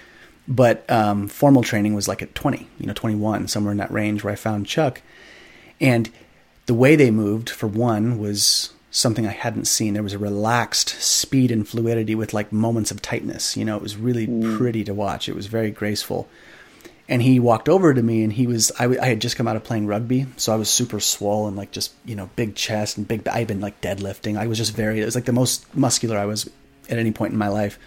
But 0.46 0.88
um, 0.90 1.26
formal 1.28 1.62
training 1.62 1.94
was 1.94 2.06
like 2.06 2.20
at 2.20 2.34
20 2.34 2.68
you 2.78 2.86
know 2.86 2.92
21 2.92 3.48
somewhere 3.48 3.72
in 3.72 3.78
that 3.78 3.90
range 3.90 4.22
where 4.22 4.32
I 4.32 4.36
found 4.36 4.66
Chuck. 4.66 5.00
And 5.80 6.10
the 6.66 6.74
way 6.74 6.96
they 6.96 7.10
moved 7.10 7.48
for 7.48 7.66
one 7.66 8.18
was 8.18 8.73
something 8.94 9.26
I 9.26 9.32
hadn't 9.32 9.66
seen. 9.66 9.92
There 9.92 10.04
was 10.04 10.12
a 10.12 10.18
relaxed 10.18 10.90
speed 11.02 11.50
and 11.50 11.66
fluidity 11.66 12.14
with 12.14 12.32
like 12.32 12.52
moments 12.52 12.92
of 12.92 13.02
tightness. 13.02 13.56
You 13.56 13.64
know, 13.64 13.76
it 13.76 13.82
was 13.82 13.96
really 13.96 14.28
mm. 14.28 14.56
pretty 14.56 14.84
to 14.84 14.94
watch. 14.94 15.28
It 15.28 15.34
was 15.34 15.48
very 15.48 15.72
graceful. 15.72 16.28
And 17.08 17.20
he 17.20 17.38
walked 17.38 17.68
over 17.68 17.92
to 17.92 18.02
me, 18.02 18.22
and 18.22 18.32
he 18.32 18.46
was. 18.46 18.72
I, 18.78 18.84
w- 18.84 19.00
I 19.00 19.06
had 19.06 19.20
just 19.20 19.36
come 19.36 19.46
out 19.46 19.56
of 19.56 19.64
playing 19.64 19.86
rugby, 19.86 20.26
so 20.38 20.54
I 20.54 20.56
was 20.56 20.70
super 20.70 21.00
swollen, 21.00 21.54
like 21.54 21.70
just 21.70 21.92
you 22.06 22.14
know, 22.14 22.30
big 22.34 22.54
chest 22.54 22.96
and 22.96 23.06
big. 23.06 23.28
I 23.28 23.40
had 23.40 23.48
been 23.48 23.60
like 23.60 23.82
deadlifting. 23.82 24.38
I 24.38 24.46
was 24.46 24.56
just 24.56 24.74
very. 24.74 25.02
It 25.02 25.04
was 25.04 25.14
like 25.14 25.26
the 25.26 25.32
most 25.32 25.76
muscular 25.76 26.16
I 26.16 26.24
was 26.24 26.48
at 26.88 26.96
any 26.96 27.10
point 27.10 27.32
in 27.32 27.38
my 27.38 27.48
life. 27.48 27.78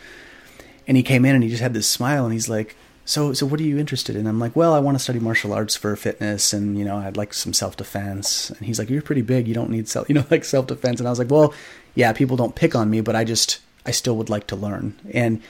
And 0.88 0.96
he 0.96 1.04
came 1.04 1.26
in, 1.26 1.34
and 1.34 1.44
he 1.44 1.50
just 1.50 1.64
had 1.64 1.74
this 1.74 1.88
smile, 1.88 2.26
and 2.26 2.34
he's 2.34 2.48
like, 2.48 2.76
"So, 3.08 3.34
so 3.34 3.46
what 3.46 3.60
are 3.60 3.64
you 3.64 3.80
interested 3.80 4.16
in?" 4.16 4.28
I'm 4.28 4.40
like, 4.40 4.56
"Well, 4.56 4.74
I 4.74 4.80
want 4.80 4.96
to 4.96 5.04
study 5.04 5.20
martial 5.20 5.54
arts 5.54 5.76
for 5.76 5.96
fitness, 5.96 6.54
and 6.54 6.78
you 6.78 6.86
know, 6.86 6.98
I'd 6.98 7.18
like 7.18 7.34
some 7.34 7.54
self 7.54 7.76
defense." 7.78 8.52
And 8.52 8.60
he's 8.68 8.78
like, 8.78 8.90
"You're 8.90 9.02
pretty 9.02 9.24
big. 9.24 9.48
You 9.48 9.54
don't 9.54 9.70
need 9.70 9.88
self, 9.88 10.08
you 10.10 10.16
know, 10.16 10.26
like 10.30 10.46
self 10.46 10.68
defense." 10.68 11.00
And 11.00 11.08
I 11.08 11.12
was 11.12 11.20
like, 11.20 11.32
"Well, 11.32 11.54
yeah, 11.96 12.14
people 12.14 12.38
don't 12.38 12.54
pick 12.54 12.76
on 12.76 12.90
me, 12.90 13.02
but 13.02 13.16
I 13.16 13.24
just, 13.24 13.60
I 13.86 13.92
still 13.92 14.16
would 14.18 14.30
like 14.30 14.48
to 14.48 14.56
learn." 14.56 14.94
And 15.14 15.42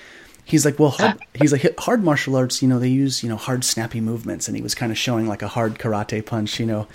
he's 0.45 0.65
like, 0.65 0.79
"Well, 0.79 0.91
hard, 0.91 1.17
he's 1.33 1.51
like 1.51 1.79
hard 1.79 2.03
martial 2.03 2.35
arts. 2.35 2.61
You 2.61 2.67
know, 2.67 2.79
they 2.79 2.89
use 2.89 3.23
you 3.23 3.29
know 3.29 3.37
hard, 3.37 3.65
snappy 3.65 3.99
movements." 3.99 4.47
And 4.47 4.55
he 4.55 4.63
was 4.63 4.75
kind 4.75 4.91
of 4.91 4.97
showing 4.97 5.27
like 5.27 5.41
a 5.41 5.47
hard 5.49 5.79
karate 5.79 6.25
punch, 6.25 6.59
you 6.59 6.65
know. 6.65 6.87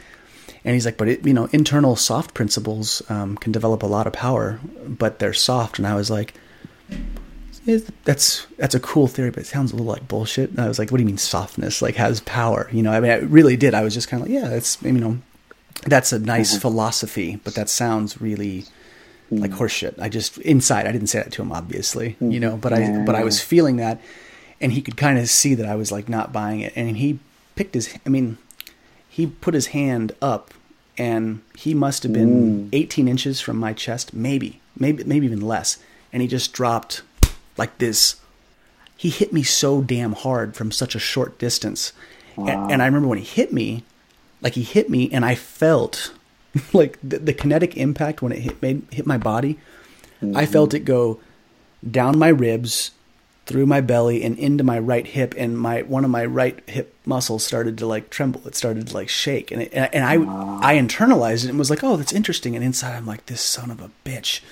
And 0.64 0.74
he's 0.74 0.86
like, 0.86 0.97
"But 0.97 1.09
it, 1.09 1.26
you 1.26 1.34
know, 1.34 1.48
internal 1.52 1.97
soft 1.97 2.34
principles 2.34 3.02
um, 3.10 3.36
can 3.36 3.52
develop 3.52 3.82
a 3.82 3.86
lot 3.86 4.06
of 4.06 4.12
power, 4.12 4.60
but 4.86 5.18
they're 5.18 5.34
soft." 5.34 5.78
And 5.78 5.86
I 5.86 5.94
was 5.94 6.10
like. 6.10 6.34
"Eh, 7.66 7.80
that's 8.05 8.47
that's 8.56 8.74
a 8.74 8.80
cool 8.80 9.06
theory, 9.06 9.30
but 9.30 9.43
it 9.43 9.47
sounds 9.47 9.72
a 9.72 9.76
little 9.76 9.90
like 9.93 10.09
bullshit. 10.09 10.51
And 10.51 10.60
I 10.60 10.68
was 10.68 10.78
like, 10.78 10.90
what 10.90 10.98
do 10.98 11.02
you 11.02 11.06
mean 11.06 11.18
softness? 11.18 11.82
Like 11.82 11.97
has 11.97 12.20
power? 12.20 12.68
You 12.72 12.82
know, 12.82 12.93
I 12.93 13.01
mean, 13.01 13.10
I 13.10 13.18
really 13.18 13.56
did. 13.56 13.74
I 13.74 13.82
was 13.82 13.94
just 13.94 14.09
kind 14.09 14.22
of 14.22 14.28
like, 14.28 14.34
yeah, 14.34 14.48
that's 14.48 14.80
you 14.82 14.93
know, 14.93 15.18
that's 15.86 16.12
a 16.12 16.18
nice 16.18 16.52
mm-hmm. 16.52 16.60
philosophy, 16.60 17.40
but 17.44 17.55
that 17.55 17.68
sounds 17.68 18.20
really 18.20 18.64
mm. 19.30 19.40
like 19.40 19.52
horseshit. 19.52 19.98
I 20.01 20.09
just 20.09 20.39
inside 20.39 20.86
I 20.86 20.93
didn't 20.93 21.09
say 21.09 21.18
that 21.18 21.32
to 21.32 21.43
him 21.43 21.52
obviously, 21.52 22.16
mm. 22.20 22.32
you 22.32 22.40
know, 22.40 22.56
but 22.56 22.72
I 22.72 23.05
but 23.05 23.14
I 23.14 23.24
was 23.24 23.40
feeling 23.40 23.76
that 23.76 24.01
and 24.60 24.72
he 24.72 24.80
could 24.80 24.97
kind 24.97 25.18
of 25.18 25.28
see 25.28 25.55
that 25.55 25.66
I 25.66 25.74
was 25.74 25.90
like 25.90 26.09
not 26.09 26.32
buying 26.32 26.60
it 26.60 26.72
and 26.76 26.97
he 26.97 27.18
picked 27.56 27.74
his 27.74 27.98
I 28.06 28.09
mean 28.09 28.39
he 29.09 29.26
put 29.26 29.55
his 29.55 29.68
hand 29.68 30.12
up 30.22 30.55
and 30.97 31.43
he 31.56 31.74
must 31.74 32.02
have 32.02 32.12
been 32.12 32.68
mm. 32.68 32.68
18 32.72 33.09
inches 33.09 33.40
from 33.40 33.56
my 33.56 33.72
chest 33.72 34.14
maybe 34.14 34.60
maybe 34.76 35.05
maybe 35.05 35.26
even 35.26 35.40
less 35.40 35.78
and 36.12 36.22
he 36.22 36.28
just 36.28 36.52
dropped 36.52 37.02
like 37.56 37.78
this 37.78 38.16
he 38.96 39.10
hit 39.10 39.32
me 39.32 39.42
so 39.42 39.82
damn 39.82 40.12
hard 40.12 40.54
from 40.54 40.70
such 40.70 40.94
a 40.94 40.98
short 40.98 41.38
distance 41.38 41.92
and, 42.36 42.72
and 42.72 42.82
I 42.82 42.86
remember 42.86 43.08
when 43.08 43.18
he 43.18 43.24
hit 43.24 43.52
me 43.52 43.84
like 44.42 44.54
he 44.54 44.62
hit 44.62 44.90
me 44.90 45.10
and 45.12 45.24
I 45.24 45.34
felt 45.34 46.12
like 46.72 46.98
the, 47.02 47.18
the 47.18 47.32
kinetic 47.32 47.76
impact 47.76 48.20
when 48.20 48.32
it 48.32 48.40
hit 48.40 48.60
made, 48.60 48.82
hit 48.90 49.06
my 49.06 49.18
body. 49.18 49.58
I 50.20 50.24
mm-hmm. 50.24 50.52
felt 50.52 50.74
it 50.74 50.80
go 50.80 51.20
down 51.88 52.18
my 52.18 52.28
ribs, 52.28 52.92
through 53.44 53.66
my 53.66 53.80
belly, 53.80 54.22
and 54.22 54.38
into 54.38 54.62
my 54.62 54.78
right 54.78 55.06
hip, 55.06 55.34
and 55.36 55.58
my 55.58 55.82
one 55.82 56.04
of 56.04 56.10
my 56.10 56.24
right 56.24 56.60
hip 56.68 56.94
muscles 57.04 57.44
started 57.44 57.76
to 57.78 57.86
like 57.86 58.08
tremble. 58.08 58.46
It 58.46 58.54
started 58.54 58.88
to 58.88 58.94
like 58.94 59.08
shake, 59.08 59.50
and 59.50 59.62
it, 59.62 59.72
and 59.72 60.04
I 60.04 60.14
I 60.14 60.76
internalized 60.76 61.44
it 61.44 61.50
and 61.50 61.58
was 61.58 61.70
like, 61.70 61.82
oh, 61.82 61.96
that's 61.96 62.12
interesting. 62.12 62.54
And 62.54 62.64
inside, 62.64 62.94
I'm 62.94 63.06
like, 63.06 63.26
this 63.26 63.40
son 63.40 63.70
of 63.70 63.80
a 63.80 63.90
bitch. 64.04 64.42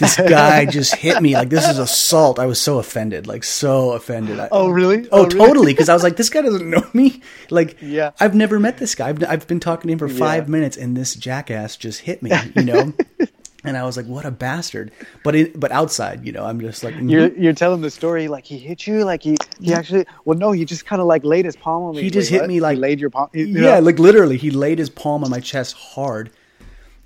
This 0.00 0.16
guy 0.16 0.66
just 0.66 0.94
hit 0.96 1.22
me 1.22 1.34
like 1.34 1.48
this 1.50 1.68
is 1.68 1.78
assault. 1.78 2.38
I 2.38 2.46
was 2.46 2.60
so 2.60 2.78
offended, 2.78 3.26
like 3.26 3.44
so 3.44 3.92
offended. 3.92 4.40
I, 4.40 4.48
Oh, 4.50 4.68
really? 4.68 5.06
Oh, 5.12 5.20
Oh, 5.20 5.24
really? 5.26 5.38
totally. 5.38 5.72
Because 5.72 5.88
I 5.88 5.94
was 5.94 6.02
like, 6.02 6.16
this 6.16 6.30
guy 6.30 6.42
doesn't 6.42 6.68
know 6.68 6.82
me. 6.92 7.22
Like, 7.50 7.76
Yeah. 7.80 8.10
I've 8.18 8.34
never 8.34 8.58
met 8.58 8.78
this 8.78 8.94
guy. 8.94 9.08
I've, 9.10 9.22
I've 9.24 9.46
been 9.46 9.60
talking 9.60 9.88
to 9.88 9.92
him 9.92 9.98
for 9.98 10.08
five 10.08 10.44
Yeah. 10.44 10.50
minutes, 10.52 10.76
and 10.76 10.96
this 10.96 11.14
jackass 11.14 11.76
just 11.76 12.00
hit 12.00 12.22
me. 12.22 12.30
You 12.56 12.62
know. 12.64 12.92
and 13.64 13.76
I 13.76 13.84
was 13.84 13.96
like, 13.96 14.06
what 14.06 14.24
a 14.24 14.30
bastard. 14.30 14.90
But 15.22 15.34
it, 15.34 15.60
but 15.60 15.70
outside, 15.70 16.24
you 16.24 16.32
know, 16.32 16.44
I'm 16.44 16.60
just 16.60 16.82
like, 16.82 16.94
mhm. 16.94 17.10
You're 17.10 17.28
you're 17.36 17.52
telling 17.52 17.82
the 17.82 17.90
story 17.90 18.26
like 18.28 18.44
he 18.46 18.56
hit 18.58 18.86
you, 18.86 19.04
like 19.04 19.22
he 19.22 19.36
he 19.60 19.74
actually. 19.74 20.06
Well, 20.24 20.38
no, 20.38 20.52
he 20.52 20.64
just 20.64 20.86
kind 20.86 21.00
of 21.02 21.06
like 21.06 21.24
laid 21.24 21.44
his 21.44 21.56
palm 21.56 21.82
on 21.84 21.96
me. 21.96 22.02
He 22.02 22.08
just 22.10 22.30
Wait, 22.30 22.36
hit 22.36 22.42
what? 22.42 22.48
me 22.48 22.60
like- 22.60 22.76
he 22.76 22.80
laid 22.80 23.00
your 23.00 23.10
palm. 23.10 23.28
you 23.34 23.44
yeah, 23.46 23.74
know? 23.74 23.80
like 23.80 23.98
literally, 23.98 24.36
he 24.38 24.50
laid 24.50 24.78
his 24.78 24.88
palm 24.88 25.24
on 25.24 25.30
my 25.30 25.40
chest 25.40 25.74
hard, 25.76 26.30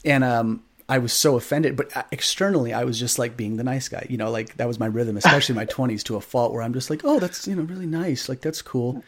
and 0.04 0.22
um, 0.22 0.62
I 0.88 0.98
was 0.98 1.12
so 1.12 1.36
offended. 1.36 1.76
But 1.76 1.96
uh, 1.96 2.02
externally, 2.12 2.72
I 2.72 2.84
was 2.84 2.98
just 2.98 3.18
like 3.18 3.36
being 3.36 3.56
the 3.56 3.64
nice 3.64 3.88
guy, 3.88 4.06
you 4.08 4.16
know, 4.16 4.30
like 4.30 4.56
that 4.56 4.68
was 4.68 4.78
my 4.78 4.86
rhythm, 4.86 5.16
especially 5.16 5.54
my 5.54 5.64
twenties, 5.76 6.04
to 6.04 6.16
a 6.16 6.20
fault 6.20 6.52
where 6.52 6.62
I'm 6.62 6.74
just 6.74 6.90
like, 6.90 7.02
oh, 7.04 7.18
that's 7.18 7.46
you 7.46 7.56
know 7.56 7.62
really 7.62 7.86
nice, 7.86 8.28
like 8.28 8.40
that's 8.40 8.62
cool. 8.62 9.02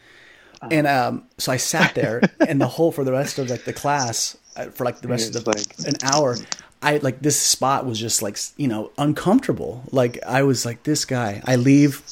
And 0.71 0.87
um, 0.87 1.23
so 1.37 1.51
I 1.51 1.57
sat 1.57 1.93
there, 1.93 2.21
and 2.47 2.59
the 2.59 2.67
whole 2.67 2.91
for 2.91 3.03
the 3.03 3.11
rest 3.11 3.37
of 3.37 3.49
like 3.49 3.65
the 3.65 3.73
class, 3.73 4.37
uh, 4.55 4.65
for 4.65 4.85
like 4.85 5.01
the 5.01 5.07
rest 5.07 5.35
of 5.35 5.45
the 5.45 5.51
like- 5.51 5.87
an 5.87 5.95
hour. 6.03 6.35
I 6.81 6.97
like 6.97 7.21
this 7.21 7.39
spot 7.39 7.85
was 7.87 7.99
just 7.99 8.21
like 8.21 8.37
you 8.55 8.67
know 8.67 8.91
uncomfortable. 8.97 9.83
Like 9.91 10.23
I 10.25 10.43
was 10.43 10.65
like 10.65 10.83
this 10.83 11.05
guy. 11.05 11.41
I 11.45 11.55
leave, 11.55 12.03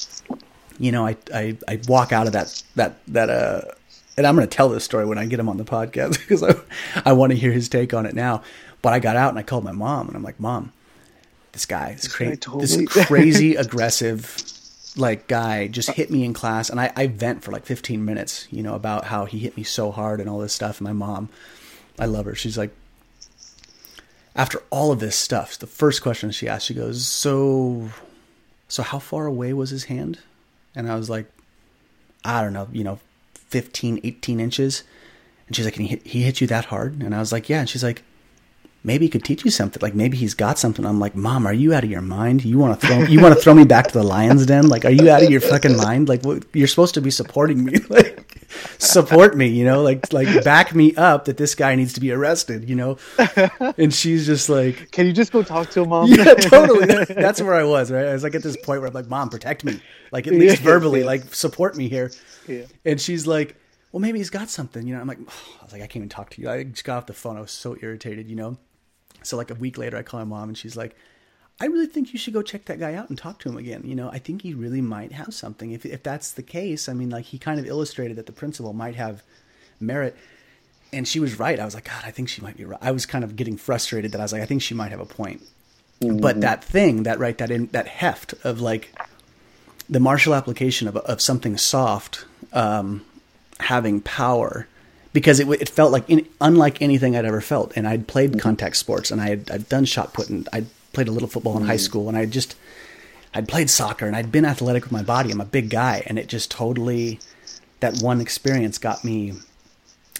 you 0.78 0.90
know. 0.90 1.06
I 1.06 1.16
I, 1.32 1.56
I 1.68 1.80
walk 1.86 2.12
out 2.12 2.26
of 2.26 2.32
that 2.32 2.62
that 2.74 2.98
that 3.08 3.30
uh, 3.30 3.62
and 4.16 4.26
I'm 4.26 4.34
going 4.34 4.46
to 4.48 4.54
tell 4.54 4.68
this 4.68 4.84
story 4.84 5.04
when 5.04 5.18
I 5.18 5.26
get 5.26 5.38
him 5.38 5.48
on 5.48 5.56
the 5.56 5.64
podcast 5.64 6.18
because 6.18 6.42
I 6.42 6.54
I 7.04 7.12
want 7.12 7.30
to 7.32 7.38
hear 7.38 7.52
his 7.52 7.68
take 7.68 7.94
on 7.94 8.06
it 8.06 8.14
now. 8.14 8.42
But 8.86 8.92
I 8.92 9.00
got 9.00 9.16
out 9.16 9.30
and 9.30 9.38
I 9.40 9.42
called 9.42 9.64
my 9.64 9.72
mom 9.72 10.06
and 10.06 10.16
I'm 10.16 10.22
like, 10.22 10.38
Mom, 10.38 10.72
this 11.50 11.66
guy, 11.66 11.94
this 11.94 12.06
crazy, 12.06 12.38
this 12.60 12.86
crazy 13.06 13.56
aggressive 13.56 14.40
like 14.96 15.26
guy 15.26 15.66
just 15.66 15.90
hit 15.90 16.08
me 16.08 16.22
in 16.22 16.32
class 16.32 16.70
and 16.70 16.80
I, 16.80 16.92
I 16.94 17.08
vent 17.08 17.42
for 17.42 17.50
like 17.50 17.66
15 17.66 18.04
minutes 18.04 18.46
you 18.48 18.62
know 18.62 18.76
about 18.76 19.06
how 19.06 19.24
he 19.24 19.40
hit 19.40 19.56
me 19.56 19.64
so 19.64 19.90
hard 19.90 20.20
and 20.20 20.30
all 20.30 20.38
this 20.38 20.52
stuff 20.52 20.78
and 20.78 20.86
my 20.86 20.92
mom 20.92 21.30
i 21.98 22.06
love 22.06 22.26
her. 22.26 22.36
She's 22.36 22.56
like 22.56 22.70
after 24.36 24.62
all 24.70 24.92
of 24.92 25.00
this 25.00 25.16
stuff 25.16 25.58
the 25.58 25.66
first 25.66 26.00
question 26.00 26.30
she 26.30 26.46
asked 26.46 26.66
she 26.66 26.72
goes 26.72 27.04
so 27.04 27.90
so 28.68 28.84
how 28.84 29.00
far 29.00 29.26
away 29.26 29.52
was 29.52 29.70
his 29.70 29.84
hand? 29.86 30.20
And 30.76 30.88
i 30.88 30.94
was 30.94 31.10
like 31.10 31.26
i 32.24 32.40
don't 32.40 32.52
know 32.52 32.68
you 32.70 32.84
know 32.84 33.00
15 33.34 33.98
18 34.04 34.38
inches. 34.38 34.84
And 35.48 35.56
she's 35.56 35.64
like 35.64 35.76
and 35.76 35.86
he 35.86 35.88
hit, 35.88 36.06
he 36.06 36.22
hit 36.22 36.40
you 36.40 36.46
that 36.46 36.66
hard? 36.66 37.02
And 37.02 37.16
i 37.16 37.18
was 37.18 37.32
like 37.32 37.48
yeah. 37.48 37.58
And 37.58 37.68
she's 37.68 37.82
like 37.82 38.04
maybe 38.86 39.04
he 39.06 39.10
could 39.10 39.24
teach 39.24 39.44
you 39.44 39.50
something. 39.50 39.80
Like 39.82 39.94
maybe 39.94 40.16
he's 40.16 40.32
got 40.32 40.58
something. 40.58 40.86
I'm 40.86 41.00
like, 41.00 41.14
Mom, 41.14 41.46
are 41.46 41.52
you 41.52 41.74
out 41.74 41.84
of 41.84 41.90
your 41.90 42.00
mind? 42.00 42.44
You 42.44 42.58
want 42.58 42.80
to 42.80 42.86
throw 42.86 43.02
you 43.02 43.20
want 43.20 43.34
to 43.34 43.40
throw 43.40 43.52
me 43.52 43.64
back 43.64 43.88
to 43.88 43.92
the 43.92 44.04
lion's 44.04 44.46
den? 44.46 44.68
Like, 44.68 44.84
are 44.84 44.90
you 44.90 45.10
out 45.10 45.22
of 45.22 45.30
your 45.30 45.40
fucking 45.40 45.76
mind? 45.76 46.08
Like, 46.08 46.22
what, 46.24 46.44
you're 46.54 46.68
supposed 46.68 46.94
to 46.94 47.02
be 47.02 47.10
supporting 47.10 47.64
me. 47.64 47.74
Like, 47.88 48.22
support 48.78 49.36
me. 49.36 49.48
You 49.48 49.64
know, 49.64 49.82
like 49.82 50.12
like 50.12 50.44
back 50.44 50.74
me 50.74 50.94
up 50.94 51.24
that 51.26 51.36
this 51.36 51.54
guy 51.54 51.74
needs 51.74 51.94
to 51.94 52.00
be 52.00 52.12
arrested. 52.12 52.68
You 52.68 52.76
know, 52.76 52.98
and 53.78 53.92
she's 53.92 54.24
just 54.26 54.48
like. 54.48 54.90
Can 54.92 55.06
you 55.06 55.12
just 55.12 55.32
go 55.32 55.42
talk 55.42 55.70
to 55.70 55.82
him, 55.82 55.88
mom? 55.90 56.08
Yeah, 56.10 56.34
totally. 56.34 56.86
That's 57.06 57.42
where 57.42 57.54
I 57.54 57.64
was, 57.64 57.90
right? 57.90 58.06
I 58.06 58.12
was 58.12 58.22
like 58.22 58.34
at 58.34 58.42
this 58.42 58.56
point 58.56 58.80
where 58.80 58.88
I'm 58.88 58.94
like, 58.94 59.08
Mom, 59.08 59.28
protect 59.30 59.64
me. 59.64 59.80
Like 60.12 60.26
at 60.26 60.32
least 60.34 60.58
Yeah. 60.58 60.64
verbally, 60.64 61.02
like 61.02 61.34
support 61.34 61.76
me 61.76 61.88
here. 61.88 62.10
Yeah. 62.46 62.64
And 62.84 63.00
she's 63.00 63.26
like, 63.26 63.56
Well, 63.92 64.00
maybe 64.00 64.18
he's 64.18 64.30
got 64.30 64.48
something, 64.48 64.86
you 64.86 64.94
know. 64.94 65.00
I'm 65.00 65.08
like, 65.08 65.18
I 65.60 65.64
was 65.64 65.72
like, 65.72 65.82
I 65.82 65.86
can't 65.86 65.96
even 65.96 66.08
talk 66.08 66.30
to 66.30 66.42
you. 66.42 66.48
I 66.48 66.62
just 66.64 66.84
got 66.84 66.98
off 66.98 67.06
the 67.06 67.14
phone. 67.14 67.36
I 67.36 67.40
was 67.40 67.50
so 67.50 67.76
irritated, 67.80 68.28
you 68.28 68.36
know. 68.36 68.58
So 69.26 69.36
like 69.36 69.50
a 69.50 69.54
week 69.54 69.78
later, 69.78 69.96
I 69.96 70.02
call 70.02 70.20
my 70.20 70.24
mom, 70.24 70.48
and 70.48 70.58
she's 70.58 70.76
like, 70.76 70.96
I 71.60 71.66
really 71.66 71.86
think 71.86 72.12
you 72.12 72.18
should 72.18 72.34
go 72.34 72.42
check 72.42 72.66
that 72.66 72.78
guy 72.78 72.94
out 72.94 73.08
and 73.08 73.16
talk 73.16 73.38
to 73.40 73.48
him 73.48 73.56
again. 73.56 73.82
You 73.84 73.94
know, 73.94 74.10
I 74.10 74.18
think 74.18 74.42
he 74.42 74.52
really 74.52 74.82
might 74.82 75.12
have 75.12 75.32
something. 75.32 75.72
If 75.72 75.86
if 75.86 76.02
that's 76.02 76.32
the 76.32 76.42
case, 76.42 76.88
I 76.88 76.92
mean, 76.92 77.10
like 77.10 77.26
he 77.26 77.38
kind 77.38 77.58
of 77.58 77.66
illustrated 77.66 78.16
that 78.16 78.26
the 78.26 78.32
principal 78.32 78.72
might 78.72 78.94
have 78.96 79.22
merit. 79.80 80.16
And 80.92 81.08
she 81.08 81.18
was 81.18 81.38
right. 81.38 81.58
I 81.58 81.64
was 81.64 81.74
like, 81.74 81.84
God, 81.84 82.02
I 82.04 82.10
think 82.10 82.28
she 82.28 82.40
might 82.40 82.56
be 82.56 82.64
right. 82.64 82.78
I 82.80 82.92
was 82.92 83.06
kind 83.06 83.24
of 83.24 83.36
getting 83.36 83.56
frustrated 83.56 84.12
that 84.12 84.20
I 84.20 84.24
was 84.24 84.32
like, 84.32 84.42
I 84.42 84.46
think 84.46 84.62
she 84.62 84.74
might 84.74 84.92
have 84.92 85.00
a 85.00 85.06
point. 85.06 85.42
But 86.00 86.42
that 86.42 86.62
thing, 86.62 87.04
that 87.04 87.18
right, 87.18 87.36
that 87.38 87.50
in 87.50 87.66
that 87.68 87.88
heft 87.88 88.34
of 88.44 88.60
like 88.60 88.94
the 89.88 90.00
martial 90.00 90.34
application 90.34 90.88
of 90.88 90.96
of 90.96 91.20
something 91.20 91.56
soft 91.56 92.26
um, 92.52 93.04
having 93.60 94.02
power, 94.02 94.68
because 95.16 95.40
it 95.40 95.48
it 95.48 95.70
felt 95.70 95.92
like 95.92 96.04
in, 96.10 96.28
unlike 96.42 96.82
anything 96.82 97.16
I'd 97.16 97.24
ever 97.24 97.40
felt. 97.40 97.72
And 97.74 97.88
I'd 97.88 98.06
played 98.06 98.32
mm-hmm. 98.32 98.40
contact 98.40 98.76
sports, 98.76 99.10
and 99.10 99.18
I 99.18 99.30
had 99.30 99.50
I'd 99.50 99.66
done 99.66 99.86
shot 99.86 100.12
put, 100.12 100.28
and 100.28 100.46
I'd 100.52 100.66
played 100.92 101.08
a 101.08 101.10
little 101.10 101.26
football 101.26 101.56
in 101.56 101.64
high 101.64 101.76
mm-hmm. 101.76 101.80
school, 101.80 102.08
and 102.10 102.18
I 102.18 102.26
just 102.26 102.54
I'd 103.32 103.48
played 103.48 103.70
soccer, 103.70 104.06
and 104.06 104.14
I'd 104.14 104.30
been 104.30 104.44
athletic 104.44 104.82
with 104.82 104.92
my 104.92 105.02
body. 105.02 105.30
I'm 105.30 105.40
a 105.40 105.46
big 105.46 105.70
guy, 105.70 106.02
and 106.06 106.18
it 106.18 106.26
just 106.26 106.50
totally 106.50 107.18
that 107.80 107.96
one 108.02 108.20
experience 108.20 108.76
got 108.76 109.04
me. 109.06 109.32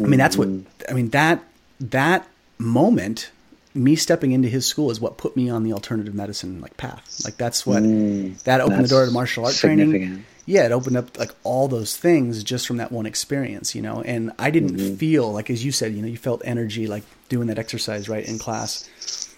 I 0.01 0.05
mean, 0.05 0.19
that's 0.19 0.39
what 0.39 0.49
mm-hmm. 0.49 0.91
I 0.91 0.95
mean 0.95 1.11
that 1.11 1.45
that 1.79 2.27
moment, 2.57 3.31
me 3.75 3.97
stepping 3.97 4.33
into 4.33 4.49
his 4.49 4.65
school 4.65 4.91
is 4.91 4.99
what 4.99 5.19
put 5.19 5.37
me 5.37 5.51
on 5.51 5.63
the 5.63 5.75
alternative 5.75 6.15
medicine 6.15 6.63
like 6.63 6.75
path. 6.79 7.21
Like 7.23 7.37
that's 7.37 7.67
what 7.67 7.83
mm. 7.83 8.43
that 8.45 8.63
opened 8.63 8.83
the 8.83 8.89
door 8.89 9.05
to 9.05 9.11
martial 9.11 9.45
art 9.45 9.57
training. 9.57 10.25
Yeah, 10.49 10.65
it 10.65 10.73
opened 10.73 10.97
up 10.97 11.19
like 11.19 11.33
all 11.43 11.67
those 11.67 11.97
things 11.97 12.45
just 12.45 12.69
from 12.69 12.77
that 12.77 12.93
one 12.93 13.05
experience, 13.05 13.75
you 13.75 13.83
know. 13.83 14.01
And 14.03 14.31
I 14.39 14.51
didn't 14.51 14.77
mm-hmm. 14.77 14.95
feel 14.95 15.33
like, 15.33 15.51
as 15.51 15.65
you 15.65 15.73
said, 15.73 15.93
you 15.93 16.01
know, 16.01 16.09
you 16.09 16.17
felt 16.17 16.41
energy 16.45 16.87
like 16.87 17.03
doing 17.29 17.49
that 17.49 17.59
exercise 17.59 18.09
right 18.09 18.25
in 18.25 18.39
class. 18.39 18.89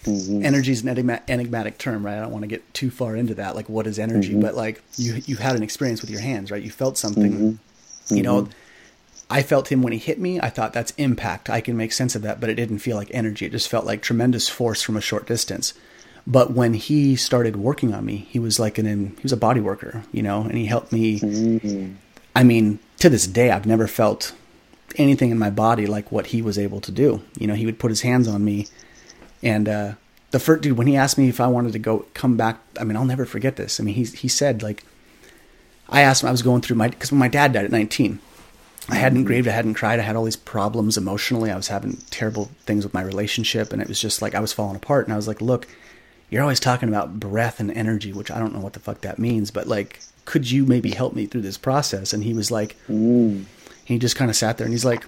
Mm-hmm. 0.03 0.45
Energy 0.45 0.71
is 0.71 0.83
an 0.83 0.89
enigma- 0.89 1.23
enigmatic 1.27 1.79
term, 1.79 2.05
right? 2.05 2.17
I 2.17 2.21
don't 2.21 2.31
want 2.31 2.43
to 2.43 2.47
get 2.47 2.73
too 2.75 2.91
far 2.91 3.15
into 3.15 3.33
that. 3.35 3.55
Like, 3.55 3.67
what 3.67 3.87
is 3.87 3.97
energy? 3.97 4.33
Mm-hmm. 4.33 4.41
But 4.41 4.55
like, 4.55 4.83
you 4.97 5.21
you 5.25 5.35
had 5.35 5.55
an 5.55 5.63
experience 5.63 6.01
with 6.01 6.11
your 6.11 6.21
hands, 6.21 6.51
right? 6.51 6.61
You 6.61 6.71
felt 6.71 6.97
something. 6.97 7.59
You 8.11 8.23
know, 8.23 8.47
I 9.29 9.43
felt 9.43 9.71
him 9.71 9.81
when 9.81 9.93
he 9.93 9.99
hit 9.99 10.19
me. 10.19 10.39
I 10.39 10.49
thought 10.49 10.73
that's 10.73 10.91
impact. 10.97 11.49
I 11.49 11.61
can 11.61 11.77
make 11.77 11.91
sense 11.91 12.15
of 12.15 12.21
that, 12.23 12.39
but 12.39 12.49
it 12.49 12.55
didn't 12.55 12.79
feel 12.79 12.97
like 12.97 13.11
energy. 13.13 13.45
It 13.45 13.51
just 13.51 13.67
felt 13.67 13.85
like 13.85 14.01
tremendous 14.01 14.49
force 14.49 14.81
from 14.81 14.97
a 14.97 15.01
short 15.01 15.27
distance. 15.27 15.73
But 16.27 16.51
when 16.51 16.73
he 16.73 17.15
started 17.15 17.55
working 17.55 17.93
on 17.93 18.05
me, 18.05 18.27
he 18.29 18.39
was 18.39 18.59
like 18.59 18.77
an 18.77 19.15
he 19.15 19.23
was 19.23 19.31
a 19.31 19.37
body 19.37 19.59
worker, 19.59 20.03
you 20.11 20.21
know, 20.21 20.41
and 20.41 20.53
he 20.53 20.65
helped 20.65 20.91
me. 20.91 21.95
I 22.35 22.43
mean, 22.43 22.79
to 22.99 23.09
this 23.09 23.27
day, 23.27 23.51
I've 23.51 23.65
never 23.65 23.87
felt 23.87 24.33
anything 24.95 25.31
in 25.31 25.39
my 25.39 25.49
body 25.49 25.85
like 25.85 26.11
what 26.11 26.27
he 26.27 26.41
was 26.41 26.57
able 26.57 26.81
to 26.81 26.91
do. 26.91 27.21
You 27.37 27.47
know, 27.47 27.55
he 27.55 27.65
would 27.65 27.79
put 27.79 27.89
his 27.91 28.01
hands 28.01 28.27
on 28.27 28.43
me, 28.45 28.67
and 29.41 29.67
uh, 29.67 29.93
the 30.31 30.39
first 30.39 30.61
dude 30.61 30.77
when 30.77 30.87
he 30.87 30.95
asked 30.95 31.17
me 31.17 31.29
if 31.29 31.39
I 31.39 31.47
wanted 31.47 31.73
to 31.73 31.79
go 31.79 32.05
come 32.13 32.37
back. 32.37 32.59
I 32.79 32.83
mean, 32.83 32.95
I'll 32.95 33.05
never 33.05 33.25
forget 33.25 33.55
this. 33.55 33.79
I 33.79 33.83
mean, 33.83 33.95
he 33.95 34.03
he 34.03 34.27
said 34.27 34.61
like, 34.61 34.85
I 35.87 36.01
asked 36.01 36.23
him. 36.23 36.29
I 36.29 36.31
was 36.31 36.41
going 36.41 36.61
through 36.61 36.77
my 36.77 36.89
because 36.89 37.11
when 37.11 37.19
my 37.19 37.27
dad 37.27 37.53
died 37.53 37.65
at 37.65 37.71
nineteen. 37.71 38.19
I 38.91 38.95
hadn't 38.95 39.25
grieved, 39.25 39.47
I 39.47 39.51
hadn't 39.51 39.75
cried, 39.75 39.99
I 39.99 40.03
had 40.03 40.15
all 40.15 40.23
these 40.23 40.35
problems 40.35 40.97
emotionally. 40.97 41.51
I 41.51 41.55
was 41.55 41.67
having 41.67 41.97
terrible 42.09 42.49
things 42.65 42.83
with 42.83 42.93
my 42.93 43.03
relationship, 43.03 43.71
and 43.71 43.83
it 43.83 43.87
was 43.87 43.99
just 44.01 44.19
like 44.19 44.33
I 44.33 44.39
was 44.39 44.51
falling 44.51 44.77
apart. 44.77 45.05
And 45.05 45.13
I 45.13 45.15
was 45.15 45.27
like, 45.27 45.41
"Look, 45.41 45.67
you're 46.29 46.41
always 46.41 46.59
talking 46.59 46.89
about 46.89 47.19
breath 47.19 47.59
and 47.59 47.71
energy, 47.71 48.13
which 48.13 48.31
I 48.31 48.39
don't 48.39 48.53
know 48.53 48.59
what 48.59 48.73
the 48.73 48.79
fuck 48.79 49.01
that 49.01 49.19
means, 49.19 49.51
but 49.51 49.67
like, 49.67 49.99
could 50.25 50.49
you 50.49 50.65
maybe 50.65 50.91
help 50.91 51.13
me 51.15 51.25
through 51.25 51.41
this 51.41 51.57
process?" 51.57 52.13
And 52.13 52.23
he 52.23 52.33
was 52.33 52.51
like, 52.51 52.77
he 52.87 53.97
just 53.97 54.15
kind 54.15 54.29
of 54.29 54.37
sat 54.37 54.57
there, 54.57 54.65
and 54.65 54.73
he's 54.73 54.85
like, 54.85 55.05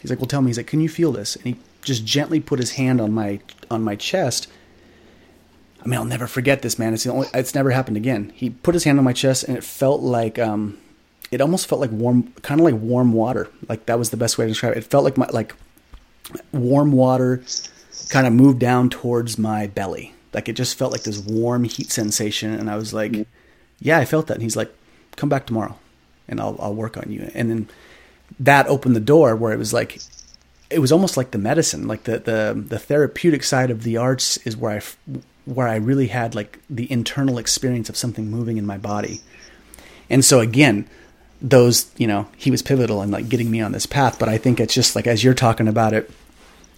he's 0.00 0.10
like, 0.10 0.18
"Well, 0.18 0.26
tell 0.26 0.42
me." 0.42 0.48
He's 0.48 0.56
like, 0.56 0.66
"Can 0.66 0.80
you 0.80 0.88
feel 0.88 1.12
this?" 1.12 1.36
And 1.36 1.44
he 1.44 1.56
just 1.82 2.04
gently 2.04 2.40
put 2.40 2.58
his 2.58 2.72
hand 2.72 3.00
on 3.00 3.12
my 3.12 3.40
on 3.70 3.82
my 3.82 3.96
chest. 3.96 4.48
I 5.80 5.86
mean, 5.86 5.98
I'll 5.98 6.04
never 6.04 6.26
forget 6.26 6.62
this, 6.62 6.78
man. 6.78 6.92
It's 6.92 7.04
the 7.04 7.12
only, 7.12 7.28
it's 7.32 7.54
never 7.54 7.70
happened 7.70 7.96
again. 7.96 8.32
He 8.34 8.50
put 8.50 8.74
his 8.74 8.84
hand 8.84 8.98
on 8.98 9.04
my 9.04 9.12
chest, 9.12 9.44
and 9.44 9.56
it 9.56 9.62
felt 9.62 10.00
like 10.00 10.38
um, 10.38 10.76
it 11.30 11.40
almost 11.40 11.68
felt 11.68 11.80
like 11.80 11.92
warm, 11.92 12.32
kind 12.42 12.60
of 12.60 12.64
like 12.64 12.74
warm 12.74 13.12
water. 13.12 13.48
Like 13.68 13.86
that 13.86 13.98
was 13.98 14.10
the 14.10 14.16
best 14.16 14.38
way 14.38 14.46
to 14.46 14.50
describe 14.50 14.72
it. 14.72 14.78
It 14.78 14.84
felt 14.84 15.04
like 15.04 15.16
my 15.16 15.28
like 15.28 15.54
warm 16.52 16.92
water 16.92 17.42
kind 18.08 18.26
of 18.26 18.32
moved 18.32 18.58
down 18.58 18.90
towards 18.90 19.38
my 19.38 19.66
belly. 19.68 20.14
Like 20.38 20.48
it 20.48 20.52
just 20.52 20.78
felt 20.78 20.92
like 20.92 21.02
this 21.02 21.18
warm 21.18 21.64
heat 21.64 21.90
sensation. 21.90 22.54
And 22.54 22.70
I 22.70 22.76
was 22.76 22.94
like, 22.94 23.10
mm-hmm. 23.10 23.22
yeah, 23.80 23.98
I 23.98 24.04
felt 24.04 24.28
that. 24.28 24.34
And 24.34 24.42
he's 24.44 24.54
like, 24.54 24.72
come 25.16 25.28
back 25.28 25.46
tomorrow 25.46 25.76
and 26.28 26.40
I'll, 26.40 26.56
I'll 26.60 26.76
work 26.76 26.96
on 26.96 27.10
you. 27.10 27.28
And 27.34 27.50
then 27.50 27.68
that 28.38 28.68
opened 28.68 28.94
the 28.94 29.00
door 29.00 29.34
where 29.34 29.52
it 29.52 29.58
was 29.58 29.72
like, 29.72 29.98
it 30.70 30.78
was 30.78 30.92
almost 30.92 31.16
like 31.16 31.32
the 31.32 31.38
medicine, 31.38 31.88
like 31.88 32.04
the, 32.04 32.20
the, 32.20 32.64
the 32.68 32.78
therapeutic 32.78 33.42
side 33.42 33.72
of 33.72 33.82
the 33.82 33.96
arts 33.96 34.36
is 34.46 34.56
where 34.56 34.78
I, 34.78 35.20
where 35.44 35.66
I 35.66 35.74
really 35.74 36.06
had 36.06 36.36
like 36.36 36.60
the 36.70 36.88
internal 36.92 37.36
experience 37.38 37.88
of 37.88 37.96
something 37.96 38.30
moving 38.30 38.58
in 38.58 38.64
my 38.64 38.78
body. 38.78 39.22
And 40.08 40.24
so 40.24 40.38
again, 40.38 40.88
those, 41.42 41.90
you 41.96 42.06
know, 42.06 42.28
he 42.36 42.52
was 42.52 42.62
pivotal 42.62 43.02
in 43.02 43.10
like 43.10 43.28
getting 43.28 43.50
me 43.50 43.60
on 43.60 43.72
this 43.72 43.86
path. 43.86 44.20
But 44.20 44.28
I 44.28 44.38
think 44.38 44.60
it's 44.60 44.74
just 44.74 44.94
like, 44.94 45.08
as 45.08 45.24
you're 45.24 45.34
talking 45.34 45.66
about 45.66 45.94
it, 45.94 46.08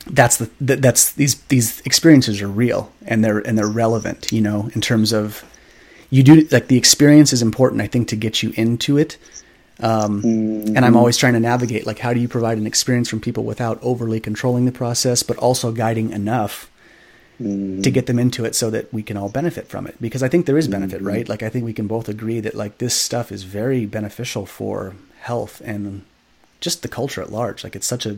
that's 0.07 0.39
the 0.39 0.51
that's 0.61 1.13
these 1.13 1.41
these 1.45 1.81
experiences 1.81 2.41
are 2.41 2.49
real 2.49 2.93
and 3.07 3.25
they're 3.25 3.39
and 3.39 3.59
they're 3.59 3.69
relevant 3.69 4.33
you 4.33 4.41
know 4.41 4.71
in 4.75 4.81
terms 4.81 5.13
of 5.13 5.45
you 6.09 6.23
do 6.23 6.47
like 6.51 6.69
the 6.69 6.79
experience 6.79 7.33
is 7.33 7.43
important 7.43 7.83
i 7.83 7.87
think 7.87 8.09
to 8.09 8.17
get 8.17 8.43
you 8.43 8.53
into 8.57 8.97
it 8.97 9.19
um, 9.81 10.23
mm-hmm. 10.23 10.77
and 10.77 10.85
i'm 10.85 10.97
always 10.97 11.17
trying 11.17 11.35
to 11.35 11.41
navigate 11.41 11.87
like 11.87 11.99
how 11.99 12.15
do 12.15 12.21
you 12.21 12.29
provide 12.29 12.59
an 12.59 12.67
experience 12.67 13.09
from 13.09 13.21
people 13.21 13.45
without 13.45 13.79
overly 13.83 14.21
controlling 14.21 14.65
the 14.65 14.73
process 14.73 15.23
but 15.23 15.37
also 15.37 15.71
guiding 15.71 16.11
enough 16.13 16.71
mm-hmm. 17.41 17.83
to 17.83 17.91
get 17.91 18.07
them 18.07 18.19
into 18.19 18.45
it 18.45 18.55
so 18.55 18.71
that 18.71 18.93
we 18.93 19.03
can 19.03 19.17
all 19.17 19.29
benefit 19.29 19.69
from 19.69 19.87
it 19.87 19.95
because 20.01 20.23
i 20.23 20.29
think 20.29 20.47
there 20.47 20.59
is 20.59 20.67
benefit 20.67 20.99
mm-hmm. 20.99 21.09
right 21.09 21.29
like 21.29 21.43
i 21.43 21.51
think 21.51 21.65
we 21.65 21.75
can 21.75 21.87
both 21.87 22.09
agree 22.09 22.41
that 22.41 22.55
like 22.55 22.79
this 22.79 22.95
stuff 22.95 23.31
is 23.31 23.43
very 23.43 23.85
beneficial 23.85 24.47
for 24.47 24.95
health 25.21 25.61
and 25.63 26.03
just 26.61 26.83
the 26.83 26.89
culture 26.89 27.21
at 27.21 27.31
large 27.31 27.63
like 27.65 27.77
it's 27.77 27.87
such 27.87 28.07
a 28.07 28.17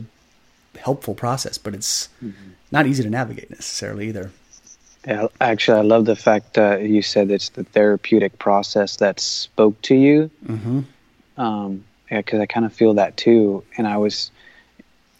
helpful 0.79 1.13
process, 1.13 1.57
but 1.57 1.73
it's 1.73 2.09
mm-hmm. 2.23 2.51
not 2.71 2.87
easy 2.87 3.03
to 3.03 3.09
navigate 3.09 3.49
necessarily 3.49 4.07
either. 4.07 4.31
Yeah, 5.07 5.27
actually, 5.41 5.79
I 5.79 5.81
love 5.81 6.05
the 6.05 6.15
fact 6.15 6.53
that 6.53 6.83
you 6.83 7.01
said 7.01 7.29
it's 7.29 7.49
the 7.49 7.65
therapeutic 7.65 8.39
process 8.39 8.97
that 8.97 9.19
spoke 9.19 9.81
to 9.83 9.95
you. 9.95 10.31
Mm-hmm. 10.45 10.81
Um, 11.37 11.83
yeah, 12.09 12.19
because 12.19 12.39
I 12.39 12.45
kind 12.45 12.65
of 12.65 12.73
feel 12.73 12.93
that 12.93 13.17
too, 13.17 13.63
and 13.77 13.87
I 13.87 13.97
was, 13.97 14.31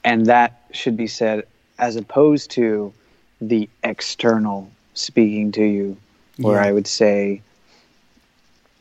and 0.03 0.27
that 0.27 0.61
should 0.71 0.95
be 0.95 1.07
said 1.07 1.45
as 1.79 1.95
opposed 1.95 2.51
to 2.51 2.93
the 3.41 3.67
external 3.83 4.71
speaking 4.93 5.51
to 5.53 5.63
you, 5.63 5.97
where 6.37 6.61
yeah. 6.61 6.69
I 6.69 6.71
would 6.71 6.87
say, 6.87 7.41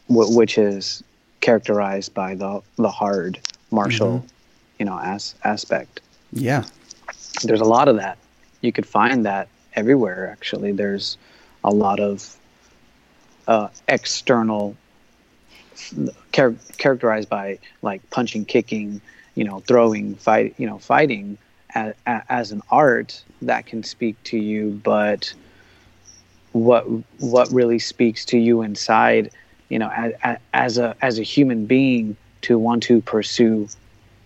which 0.08 0.58
is 0.58 1.02
characterized 1.40 2.14
by 2.14 2.34
the 2.34 2.62
the 2.76 2.90
hard 2.90 3.40
martial, 3.70 4.18
mm-hmm. 4.18 4.26
you 4.78 4.84
know, 4.84 4.98
as 4.98 5.34
aspect. 5.42 6.00
Yeah. 6.32 6.64
There's 7.42 7.60
a 7.60 7.64
lot 7.64 7.88
of 7.88 7.96
that. 7.96 8.18
You 8.60 8.72
could 8.72 8.86
find 8.86 9.26
that 9.26 9.48
everywhere, 9.74 10.30
actually. 10.30 10.72
There's 10.72 11.18
a 11.64 11.70
lot 11.70 12.00
of 12.00 12.36
uh, 13.46 13.68
external, 13.88 14.76
char- 16.32 16.56
characterized 16.78 17.28
by 17.28 17.58
like 17.82 18.08
punching, 18.10 18.46
kicking, 18.46 19.00
you 19.34 19.44
know, 19.44 19.60
throwing, 19.60 20.14
fight, 20.14 20.54
you 20.58 20.66
know, 20.66 20.78
fighting 20.78 21.38
as, 21.74 21.94
as 22.06 22.52
an 22.52 22.62
art 22.70 23.22
that 23.42 23.66
can 23.66 23.82
speak 23.82 24.22
to 24.24 24.38
you, 24.38 24.80
but 24.84 25.32
what 26.52 26.84
what 27.18 27.50
really 27.50 27.78
speaks 27.78 28.26
to 28.26 28.38
you 28.38 28.60
inside, 28.60 29.30
you 29.70 29.78
know, 29.78 29.88
as, 29.88 30.38
as 30.52 30.78
a 30.78 30.94
as 31.00 31.18
a 31.18 31.22
human 31.22 31.64
being 31.64 32.14
to 32.42 32.58
want 32.58 32.82
to 32.82 33.00
pursue 33.00 33.68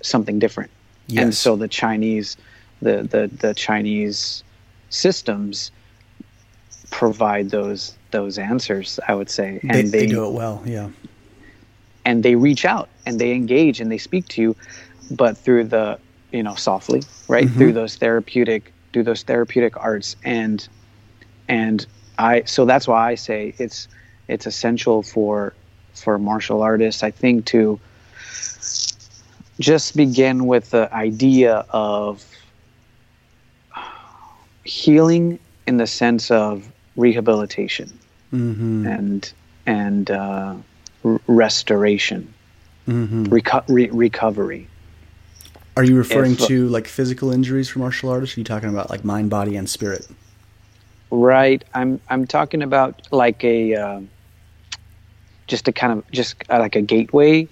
something 0.03 0.41
different 0.41 0.71
Yes. 1.09 1.23
And 1.23 1.35
so 1.35 1.57
the 1.57 1.69
Chinese, 1.69 2.37
the, 2.83 3.03
the, 3.03 3.31
the 3.35 3.55
Chinese 3.55 4.43
systems 4.91 5.71
provide 6.91 7.51
those 7.51 7.97
those 8.11 8.39
answers. 8.39 8.99
I 9.07 9.15
would 9.15 9.31
say, 9.31 9.61
and 9.63 9.71
they, 9.71 9.83
they, 9.83 9.99
they 10.01 10.07
do 10.07 10.27
it 10.27 10.33
well. 10.33 10.63
Yeah, 10.65 10.91
and 12.05 12.23
they 12.23 12.35
reach 12.37 12.65
out 12.65 12.89
and 13.05 13.19
they 13.19 13.33
engage 13.33 13.81
and 13.81 13.91
they 13.91 13.99
speak 13.99 14.29
to 14.29 14.43
you, 14.43 14.57
but 15.11 15.37
through 15.37 15.65
the 15.65 15.99
you 16.33 16.43
know 16.43 16.55
softly, 16.55 17.03
right 17.29 17.47
mm-hmm. 17.47 17.59
through 17.59 17.73
those 17.73 17.97
therapeutic 17.97 18.73
through 18.93 19.05
those 19.05 19.23
therapeutic 19.23 19.77
arts 19.77 20.17
and 20.25 20.69
and 21.49 21.87
I 22.19 22.43
so 22.45 22.65
that's 22.65 22.89
why 22.89 23.11
I 23.11 23.15
say 23.15 23.55
it's 23.59 23.89
it's 24.29 24.47
essential 24.47 25.03
for 25.03 25.53
for 25.95 26.19
martial 26.19 26.63
artists 26.63 27.03
I 27.03 27.11
think 27.11 27.45
to 27.47 27.79
just 29.61 29.97
begin 29.97 30.47
with 30.47 30.71
the 30.71 30.93
idea 30.95 31.65
of 31.71 32.25
healing 34.65 35.39
in 35.67 35.77
the 35.77 35.87
sense 35.87 36.31
of 36.31 36.71
rehabilitation 36.97 37.99
mm-hmm. 38.33 38.87
and 38.87 39.33
and 39.67 40.11
uh, 40.11 40.55
r- 41.05 41.21
restoration, 41.27 42.33
mm-hmm. 42.87 43.25
Reco- 43.25 43.65
re- 43.69 43.91
recovery. 43.91 44.69
Are 45.77 45.85
you 45.85 45.97
referring 45.97 46.33
if, 46.33 46.47
to 46.47 46.69
like 46.69 46.87
physical 46.87 47.33
injuries 47.33 47.69
for 47.69 47.81
martial 47.81 48.11
artists? 48.11 48.37
Are 48.37 48.41
you 48.41 48.45
talking 48.45 48.69
about 48.69 48.91
like 48.91 49.05
mind, 49.05 49.31
body, 49.31 49.57
and 49.57 49.69
spirit? 49.69 50.07
Right. 51.11 51.65
I'm 51.75 52.01
I'm 52.09 52.27
talking 52.27 52.63
about 52.63 53.09
like 53.13 53.45
a 53.45 53.75
uh, 53.75 54.01
just 55.47 55.69
a 55.69 55.73
kind 55.73 55.93
of 55.93 56.11
just 56.11 56.37
uh, 56.51 56.59
like 56.59 56.77
a 56.77 56.83
gateway 56.83 57.49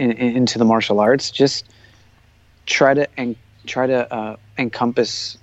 in, 0.00 0.12
in, 0.12 0.36
into 0.38 0.58
the 0.58 0.64
martial 0.64 0.98
arts, 0.98 1.30
just 1.30 1.66
try 2.66 2.94
to 2.94 3.06
and 3.16 3.36
try 3.66 3.86
to 3.86 4.12
uh, 4.12 4.36
encompass, 4.58 5.38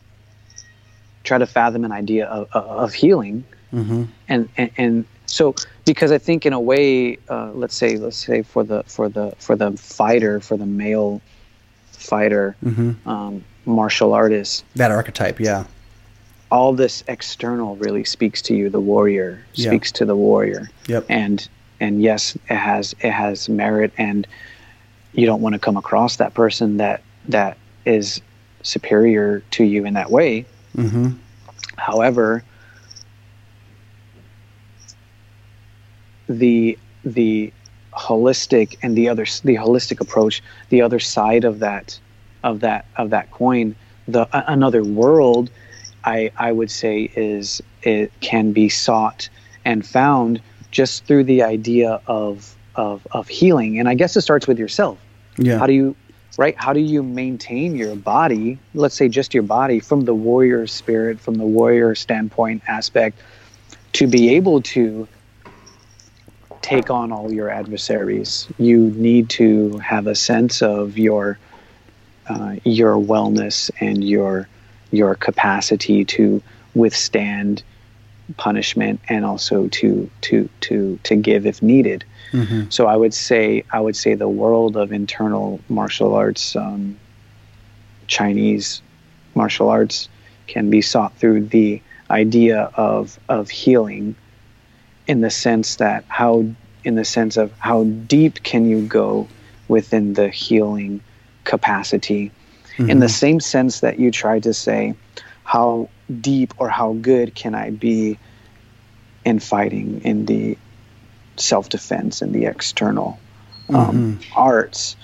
try 1.23 1.37
to 1.37 1.45
fathom 1.45 1.85
an 1.85 1.91
idea 1.91 2.25
of, 2.25 2.49
of 2.51 2.93
healing, 2.93 3.45
mm-hmm. 3.71 4.05
and, 4.27 4.49
and, 4.57 4.71
and 4.77 5.05
so 5.27 5.53
because 5.85 6.11
I 6.11 6.17
think 6.17 6.45
in 6.45 6.53
a 6.53 6.59
way, 6.59 7.17
uh, 7.29 7.51
let's 7.53 7.75
say 7.75 7.97
let's 7.97 8.17
say 8.17 8.41
for 8.41 8.63
the 8.63 8.83
for 8.83 9.07
the 9.07 9.33
for 9.37 9.55
the 9.55 9.71
fighter 9.77 10.39
for 10.39 10.57
the 10.57 10.65
male 10.65 11.21
fighter, 11.91 12.55
mm-hmm. 12.63 13.07
um, 13.07 13.43
martial 13.65 14.13
artist, 14.13 14.65
that 14.75 14.91
archetype, 14.91 15.39
yeah. 15.39 15.65
All 16.49 16.71
this 16.71 17.03
external 17.09 17.75
really 17.75 18.05
speaks 18.05 18.41
to 18.43 18.55
you. 18.55 18.69
The 18.69 18.79
warrior 18.79 19.43
speaks 19.51 19.91
to 19.91 20.05
the 20.05 20.15
warrior. 20.15 20.69
Yep. 20.87 21.05
And 21.09 21.45
and 21.79 22.01
yes, 22.01 22.35
it 22.49 22.55
has 22.55 22.95
it 23.01 23.11
has 23.11 23.49
merit, 23.49 23.93
and 23.97 24.27
you 25.13 25.25
don't 25.25 25.41
want 25.41 25.53
to 25.53 25.59
come 25.59 25.77
across 25.77 26.17
that 26.17 26.33
person 26.33 26.77
that 26.77 27.01
that 27.27 27.57
is 27.85 28.21
superior 28.63 29.41
to 29.51 29.63
you 29.63 29.85
in 29.85 29.93
that 29.93 30.11
way. 30.11 30.45
Mm-hmm. 30.75 31.11
However, 31.77 32.43
the 36.27 36.77
the 37.03 37.53
holistic 37.93 38.77
and 38.81 38.95
the 38.95 39.09
other 39.09 39.25
the 39.43 39.55
holistic 39.55 40.01
approach, 40.01 40.43
the 40.69 40.81
other 40.81 40.99
side 40.99 41.43
of 41.43 41.59
that 41.59 41.99
of 42.43 42.59
that 42.61 42.85
of 42.97 43.09
that 43.11 43.31
coin, 43.31 43.75
the 44.07 44.27
another 44.51 44.83
world, 44.83 45.49
I 46.03 46.31
I 46.37 46.51
would 46.51 46.71
say 46.71 47.11
is 47.15 47.61
it 47.83 48.11
can 48.19 48.51
be 48.51 48.69
sought 48.69 49.29
and 49.65 49.85
found 49.85 50.41
just 50.77 51.05
through 51.05 51.23
the 51.23 51.41
idea 51.41 51.99
of 52.05 52.55
of 52.75 53.07
of 53.09 53.27
healing. 53.27 53.79
And 53.79 53.89
i 53.89 53.95
guess 53.95 54.15
it 54.15 54.21
starts 54.21 54.45
with 54.47 54.59
yourself. 54.59 54.99
Yeah. 55.37 55.57
How 55.57 55.65
do 55.65 55.73
you 55.73 55.95
right? 56.37 56.55
How 56.55 56.71
do 56.71 56.79
you 56.79 57.01
maintain 57.01 57.75
your 57.75 57.95
body 57.95 58.59
let's 58.75 58.95
say 58.95 59.09
just 59.09 59.33
your 59.33 59.41
body 59.41 59.79
from 59.79 60.01
the 60.01 60.13
warrior 60.13 60.67
spirit 60.67 61.19
from 61.19 61.35
the 61.35 61.47
warrior 61.59 61.95
standpoint 61.95 62.61
aspect 62.67 63.17
to 63.93 64.05
be 64.05 64.35
able 64.35 64.61
to 64.61 65.07
take 66.61 66.91
on 66.91 67.11
all 67.11 67.33
your 67.33 67.49
adversaries? 67.49 68.47
You 68.59 68.91
need 69.07 69.29
to 69.41 69.79
have 69.79 70.05
a 70.05 70.13
sense 70.13 70.61
of 70.61 70.99
your 70.99 71.39
uh, 72.29 72.57
your 72.63 72.97
wellness 72.97 73.71
and 73.79 74.03
your 74.03 74.47
your 74.91 75.15
capacity 75.15 76.05
to 76.17 76.43
withstand 76.75 77.63
punishment 78.35 78.99
and 79.07 79.23
also 79.25 79.67
to 79.67 80.09
to 80.21 80.49
to 80.61 80.99
to 81.03 81.15
give 81.15 81.45
if 81.45 81.61
needed. 81.61 82.03
Mm-hmm. 82.31 82.69
So 82.69 82.87
I 82.87 82.95
would 82.95 83.13
say 83.13 83.63
I 83.71 83.79
would 83.79 83.95
say 83.95 84.15
the 84.15 84.27
world 84.27 84.75
of 84.75 84.91
internal 84.91 85.61
martial 85.69 86.13
arts, 86.13 86.55
um, 86.55 86.97
Chinese 88.07 88.81
martial 89.33 89.69
arts, 89.69 90.09
can 90.47 90.69
be 90.69 90.81
sought 90.81 91.15
through 91.17 91.45
the 91.45 91.81
idea 92.09 92.71
of 92.75 93.17
of 93.29 93.49
healing, 93.49 94.15
in 95.07 95.21
the 95.21 95.29
sense 95.29 95.77
that 95.77 96.03
how 96.07 96.45
in 96.83 96.95
the 96.95 97.05
sense 97.05 97.37
of 97.37 97.51
how 97.59 97.83
deep 97.83 98.43
can 98.43 98.69
you 98.69 98.85
go 98.85 99.27
within 99.67 100.13
the 100.13 100.29
healing 100.29 101.01
capacity, 101.43 102.31
mm-hmm. 102.75 102.89
in 102.89 102.99
the 102.99 103.09
same 103.09 103.39
sense 103.39 103.79
that 103.81 103.99
you 103.99 104.11
try 104.11 104.39
to 104.39 104.53
say 104.53 104.93
how 105.43 105.89
deep 106.21 106.53
or 106.57 106.69
how 106.69 106.93
good 106.93 107.35
can 107.35 107.55
I 107.55 107.71
be 107.71 108.17
in 109.25 109.39
fighting 109.39 110.01
in 110.03 110.25
the 110.25 110.57
self 111.37 111.69
defense 111.69 112.21
and 112.21 112.33
the 112.33 112.45
external 112.45 113.19
um, 113.69 114.19
mm-hmm. 114.19 114.39
arts? 114.39 114.95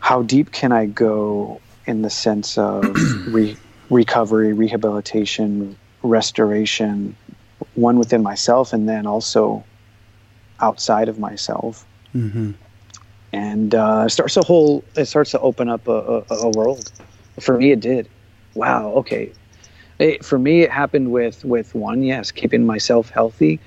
How 0.00 0.22
deep 0.22 0.52
can 0.52 0.72
I 0.72 0.86
go 0.86 1.60
in 1.86 2.02
the 2.02 2.10
sense 2.10 2.58
of 2.58 2.84
re- 3.28 3.56
recovery, 3.90 4.52
rehabilitation, 4.52 5.76
restoration, 6.02 7.16
one 7.74 7.98
within 7.98 8.22
myself, 8.22 8.72
and 8.72 8.88
then 8.88 9.06
also 9.06 9.64
outside 10.60 11.08
of 11.08 11.18
myself. 11.18 11.86
Mm-hmm. 12.14 12.52
And 13.32 13.74
uh, 13.74 14.04
it 14.06 14.10
starts 14.10 14.36
a 14.36 14.42
whole. 14.42 14.84
It 14.94 15.06
starts 15.06 15.32
to 15.32 15.40
open 15.40 15.68
up 15.68 15.88
a, 15.88 16.24
a, 16.30 16.34
a 16.34 16.48
world. 16.50 16.90
For 17.40 17.58
me, 17.58 17.72
it 17.72 17.80
did. 17.80 18.08
Wow. 18.54 18.92
Okay. 18.94 19.32
It, 19.98 20.24
for 20.24 20.38
me, 20.38 20.62
it 20.62 20.70
happened 20.70 21.10
with 21.10 21.44
with 21.44 21.74
one. 21.74 22.02
Yes, 22.02 22.30
keeping 22.30 22.66
myself 22.66 23.10
healthy, 23.10 23.60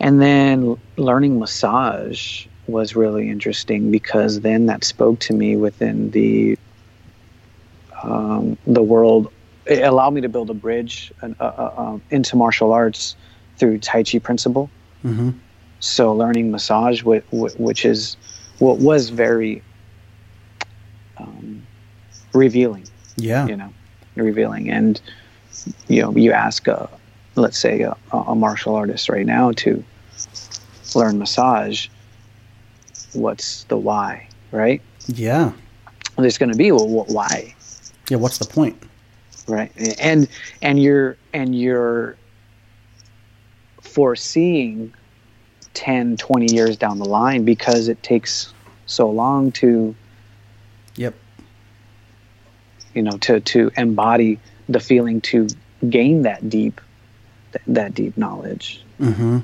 and 0.00 0.20
then 0.20 0.76
learning 0.96 1.38
massage 1.38 2.46
was 2.66 2.96
really 2.96 3.28
interesting 3.28 3.90
because 3.90 4.40
then 4.40 4.66
that 4.66 4.84
spoke 4.84 5.18
to 5.20 5.34
me 5.34 5.56
within 5.56 6.10
the 6.10 6.58
um, 8.02 8.56
the 8.66 8.82
world. 8.82 9.30
It 9.66 9.82
allowed 9.82 10.10
me 10.10 10.20
to 10.20 10.28
build 10.28 10.50
a 10.50 10.54
bridge 10.54 11.12
uh, 11.22 11.30
uh, 11.40 11.44
uh, 11.44 11.98
into 12.10 12.36
martial 12.36 12.72
arts 12.72 13.16
through 13.56 13.78
Tai 13.78 14.02
Chi 14.02 14.18
principle. 14.18 14.68
Mm-hmm. 15.04 15.30
So 15.80 16.12
learning 16.12 16.50
massage, 16.50 17.02
which, 17.02 17.24
which 17.30 17.84
is 17.84 18.16
what 18.58 18.78
was 18.78 19.10
very 19.10 19.62
um, 21.18 21.66
revealing. 22.32 22.88
Yeah. 23.16 23.46
You 23.46 23.56
know, 23.56 23.72
revealing, 24.16 24.70
and 24.70 25.00
you 25.88 26.02
know, 26.02 26.14
you 26.16 26.32
ask 26.32 26.66
a, 26.68 26.88
let's 27.36 27.58
say 27.58 27.82
a, 27.82 27.96
a 28.12 28.34
martial 28.34 28.74
artist 28.74 29.08
right 29.08 29.26
now 29.26 29.52
to 29.52 29.82
learn 30.94 31.18
massage, 31.18 31.88
what's 33.12 33.64
the 33.64 33.76
why, 33.76 34.28
right? 34.52 34.80
Yeah. 35.06 35.52
There's 36.16 36.38
going 36.38 36.52
to 36.52 36.56
be 36.58 36.70
well, 36.72 36.88
what, 36.88 37.08
why, 37.08 37.54
Yeah. 38.08 38.18
What's 38.18 38.38
the 38.38 38.46
point? 38.46 38.80
right? 39.46 39.70
And 39.98 40.28
and 40.62 40.82
you're 40.82 41.16
and 41.32 41.58
you're 41.58 42.16
foreseeing 43.82 44.92
10, 45.74 46.16
20 46.16 46.54
years 46.54 46.76
down 46.76 46.98
the 46.98 47.04
line 47.04 47.44
because 47.44 47.88
it 47.88 48.02
takes 48.02 48.52
so 48.86 49.10
long 49.10 49.52
to 49.52 49.94
Yep. 50.96 51.14
you 52.94 53.02
know 53.02 53.18
to 53.18 53.40
to 53.40 53.70
embody 53.76 54.38
the 54.68 54.80
feeling 54.80 55.20
to 55.20 55.46
gain 55.88 56.22
that 56.22 56.48
deep 56.48 56.80
that, 57.52 57.62
that 57.66 57.94
deep 57.94 58.16
knowledge. 58.16 58.82
Mm-hmm. 59.00 59.38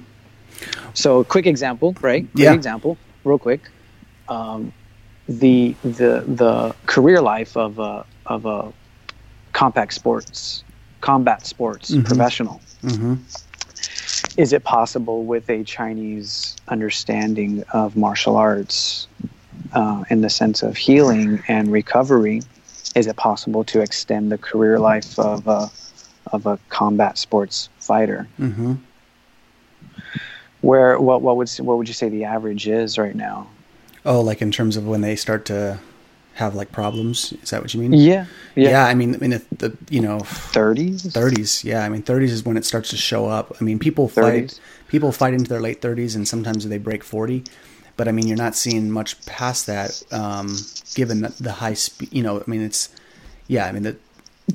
So, 0.95 1.25
quick 1.25 1.47
example, 1.47 1.95
right? 2.01 2.27
Quick 2.33 2.45
Yeah. 2.45 2.55
example, 2.55 2.99
real 3.25 3.39
quick. 3.39 3.69
Um, 4.29 4.73
the 5.29 5.77
the 5.83 6.25
the 6.27 6.75
career 6.87 7.21
life 7.21 7.57
of 7.57 7.79
a 7.79 8.05
of 8.27 8.47
a 8.47 8.73
compact 9.53 9.93
sports 9.95 10.65
combat 11.01 11.47
sports 11.47 11.91
Mhm. 11.93 12.05
professional. 12.05 12.61
Mm-hmm. 12.83 13.15
Is 14.37 14.53
it 14.53 14.65
possible 14.65 15.25
with 15.25 15.49
a 15.51 15.65
Chinese 15.65 16.57
understanding 16.69 17.65
of 17.73 17.97
martial 17.97 18.37
arts, 18.37 19.07
uh, 19.73 20.05
in 20.11 20.21
the 20.21 20.31
sense 20.31 20.63
of 20.63 20.77
healing 20.77 21.43
and 21.49 21.71
recovery? 21.73 22.43
Is 22.95 23.07
it 23.07 23.17
possible 23.17 23.65
to 23.65 23.81
extend 23.81 24.33
the 24.33 24.39
career 24.39 24.79
life 24.79 25.19
of 25.19 25.47
a 25.47 25.71
of 26.33 26.47
a 26.47 26.59
combat 26.69 27.19
sports 27.19 27.69
fighter? 27.79 28.29
Mm-hmm. 28.39 28.75
Where 30.61 30.99
what 31.01 31.23
what 31.23 31.37
would 31.37 31.51
what 31.59 31.79
would 31.79 31.89
you 31.89 31.95
say 31.95 32.09
the 32.09 32.25
average 32.25 32.69
is 32.69 32.99
right 32.99 33.15
now? 33.15 33.47
Oh, 34.05 34.21
like 34.21 34.43
in 34.43 34.51
terms 34.51 34.77
of 34.77 34.87
when 34.87 35.01
they 35.01 35.17
start 35.17 35.45
to 35.47 35.79
have 36.35 36.55
like 36.55 36.73
problems? 36.73 37.33
Is 37.43 37.51
that 37.51 37.61
what 37.61 37.73
you 37.75 37.81
mean? 37.81 37.93
Yeah, 37.93 38.27
Yeah. 38.55 38.87
I 38.87 38.95
mean, 38.95 39.15
I 39.15 39.19
mean, 39.19 39.31
the, 39.31 39.43
the 39.57 39.77
you 39.91 40.01
know, 40.01 40.21
thirties. 40.21 41.03
30s. 41.05 41.65
Yeah. 41.65 41.85
I 41.85 41.89
mean, 41.89 42.03
30s 42.03 42.31
is 42.31 42.45
when 42.45 42.57
it 42.57 42.65
starts 42.65 42.91
to 42.91 42.97
show 42.97 43.27
up. 43.27 43.57
I 43.61 43.65
mean, 43.65 43.79
people 43.79 44.09
fight, 44.09 44.49
30s. 44.49 44.61
people 44.89 45.13
fight 45.13 45.35
into 45.35 45.49
their 45.49 45.61
late 45.61 45.81
30s 45.81 46.17
and 46.17 46.27
sometimes 46.27 46.67
they 46.67 46.79
break 46.79 47.05
40. 47.05 47.45
But 48.01 48.09
I 48.09 48.13
mean, 48.13 48.27
you're 48.27 48.39
not 48.39 48.57
seeing 48.57 48.91
much 48.91 49.23
past 49.27 49.67
that, 49.67 50.03
um, 50.11 50.57
given 50.95 51.21
the, 51.21 51.35
the 51.39 51.53
high 51.53 51.75
speed, 51.75 52.09
you 52.11 52.23
know, 52.23 52.41
I 52.41 52.45
mean, 52.47 52.63
it's, 52.63 52.89
yeah, 53.47 53.67
I 53.67 53.73
mean, 53.73 53.83
the, 53.83 53.97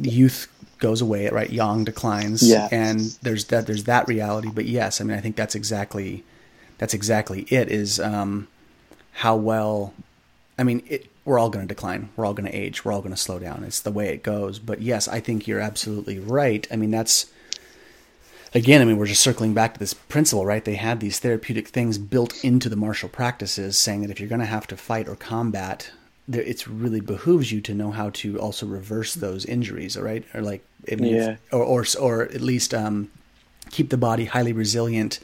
youth 0.01 0.47
goes 0.79 0.99
away, 0.99 1.29
right? 1.29 1.51
Yang 1.51 1.83
declines. 1.83 2.41
Yeah. 2.41 2.67
And 2.71 3.01
there's 3.21 3.45
that, 3.45 3.67
there's 3.67 3.83
that 3.83 4.07
reality. 4.07 4.49
But 4.51 4.65
yes, 4.65 4.99
I 4.99 5.03
mean, 5.03 5.15
I 5.15 5.21
think 5.21 5.35
that's 5.35 5.53
exactly, 5.53 6.23
that's 6.79 6.95
exactly 6.95 7.41
it 7.51 7.69
is, 7.69 7.99
um, 7.99 8.47
how 9.11 9.35
well, 9.35 9.93
I 10.57 10.63
mean, 10.63 10.81
it, 10.87 11.05
we're 11.23 11.37
all 11.37 11.51
going 11.51 11.67
to 11.67 11.71
decline. 11.71 12.09
We're 12.15 12.25
all 12.25 12.33
going 12.33 12.49
to 12.49 12.57
age. 12.57 12.83
We're 12.83 12.93
all 12.93 13.01
going 13.01 13.13
to 13.13 13.21
slow 13.21 13.37
down. 13.37 13.63
It's 13.63 13.79
the 13.79 13.91
way 13.91 14.07
it 14.07 14.23
goes. 14.23 14.57
But 14.57 14.81
yes, 14.81 15.07
I 15.07 15.19
think 15.19 15.47
you're 15.47 15.59
absolutely 15.59 16.17
right. 16.17 16.67
I 16.71 16.77
mean, 16.77 16.89
that's 16.89 17.27
again. 18.55 18.81
I 18.81 18.85
mean, 18.85 18.97
we're 18.97 19.05
just 19.05 19.21
circling 19.21 19.53
back 19.53 19.73
to 19.75 19.79
this 19.79 19.93
principle, 19.93 20.45
right? 20.45 20.63
They 20.65 20.75
had 20.75 20.99
these 20.99 21.19
therapeutic 21.19 21.67
things 21.67 21.99
built 21.99 22.43
into 22.43 22.69
the 22.69 22.75
martial 22.75 23.09
practices, 23.09 23.77
saying 23.77 24.01
that 24.01 24.09
if 24.09 24.19
you're 24.19 24.29
going 24.29 24.41
to 24.41 24.45
have 24.47 24.65
to 24.67 24.77
fight 24.77 25.07
or 25.07 25.15
combat, 25.15 25.91
it's 26.27 26.67
really 26.67 27.01
behooves 27.01 27.51
you 27.51 27.61
to 27.61 27.73
know 27.75 27.91
how 27.91 28.09
to 28.11 28.39
also 28.39 28.65
reverse 28.65 29.13
those 29.13 29.45
injuries, 29.45 29.95
all 29.95 30.03
right? 30.03 30.23
Or 30.33 30.41
like, 30.41 30.63
I 30.91 30.95
mean, 30.95 31.13
it's- 31.15 31.39
or, 31.51 31.63
or 31.63 31.85
or 31.99 32.23
at 32.23 32.41
least 32.41 32.73
um, 32.73 33.11
keep 33.69 33.89
the 33.91 33.97
body 33.97 34.25
highly 34.25 34.53
resilient 34.53 35.19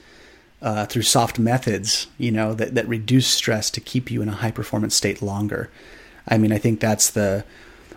uh, 0.62 0.86
through 0.86 1.02
soft 1.02 1.40
methods, 1.40 2.06
you 2.20 2.32
know, 2.32 2.54
that, 2.54 2.76
that 2.76 2.88
reduce 2.88 3.26
stress 3.26 3.72
to 3.72 3.82
keep 3.82 4.12
you 4.12 4.22
in 4.22 4.30
a 4.30 4.34
high 4.34 4.52
performance 4.52 4.94
state 4.94 5.22
longer. 5.22 5.72
I 6.28 6.38
mean, 6.38 6.52
I 6.52 6.60
think 6.60 6.80
that's 6.80 7.10
the 7.10 7.44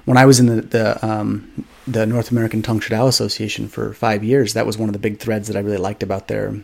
when 0.07 0.17
I 0.17 0.25
was 0.25 0.41
in 0.41 0.47
the 0.47 0.63
the, 0.63 1.07
um, 1.07 1.67
the 1.87 2.07
North 2.07 2.31
American 2.31 2.63
Tang 2.63 2.81
Shou 2.81 2.91
Tao 2.91 3.07
Association 3.07 3.69
for 3.69 3.93
five 3.93 4.25
years. 4.25 4.55
That 4.55 4.67
was 4.67 4.79
one 4.79 4.89
of 4.89 4.93
the 4.95 4.99
big 4.99 5.19
threads 5.19 5.49
that 5.49 5.57
I 5.57 5.61
really 5.61 5.77
liked 5.79 6.03
about 6.03 6.29
their. 6.29 6.55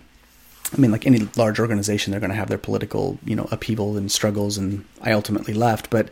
I 0.73 0.77
mean, 0.81 0.93
like 0.93 1.07
any 1.07 1.29
large 1.37 1.59
organization, 1.59 2.11
they're 2.11 2.21
going 2.21 2.31
to 2.31 2.37
have 2.37 2.49
their 2.49 2.57
political, 2.59 3.19
you 3.25 3.35
know, 3.35 3.49
upheaval 3.51 3.97
and 3.97 4.11
struggles, 4.11 4.57
and 4.57 4.85
I 5.03 5.13
ultimately 5.13 5.53
left. 5.53 5.91
But 5.91 6.11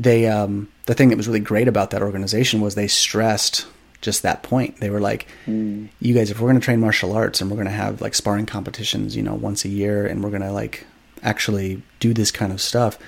they, 0.00 0.26
um, 0.26 0.68
the 0.86 0.94
thing 0.94 1.10
that 1.10 1.16
was 1.18 1.28
really 1.28 1.40
great 1.40 1.68
about 1.68 1.90
that 1.90 2.02
organization 2.02 2.60
was 2.62 2.74
they 2.74 2.88
stressed 2.88 3.66
just 4.00 4.22
that 4.22 4.42
point. 4.42 4.80
They 4.80 4.90
were 4.90 5.00
like, 5.00 5.28
Mm. 5.46 5.88
you 6.00 6.14
guys, 6.14 6.30
if 6.30 6.40
we're 6.40 6.48
going 6.48 6.60
to 6.60 6.64
train 6.64 6.80
martial 6.80 7.12
arts 7.12 7.40
and 7.40 7.50
we're 7.50 7.56
going 7.56 7.66
to 7.66 7.72
have 7.72 8.00
like 8.00 8.14
sparring 8.14 8.46
competitions, 8.46 9.14
you 9.16 9.22
know, 9.22 9.34
once 9.34 9.64
a 9.64 9.68
year, 9.68 10.06
and 10.06 10.24
we're 10.24 10.30
going 10.30 10.42
to 10.42 10.52
like 10.52 10.86
actually 11.22 11.82
do 12.00 12.12
this 12.14 12.30
kind 12.30 12.52
of 12.52 12.60
stuff, 12.60 12.98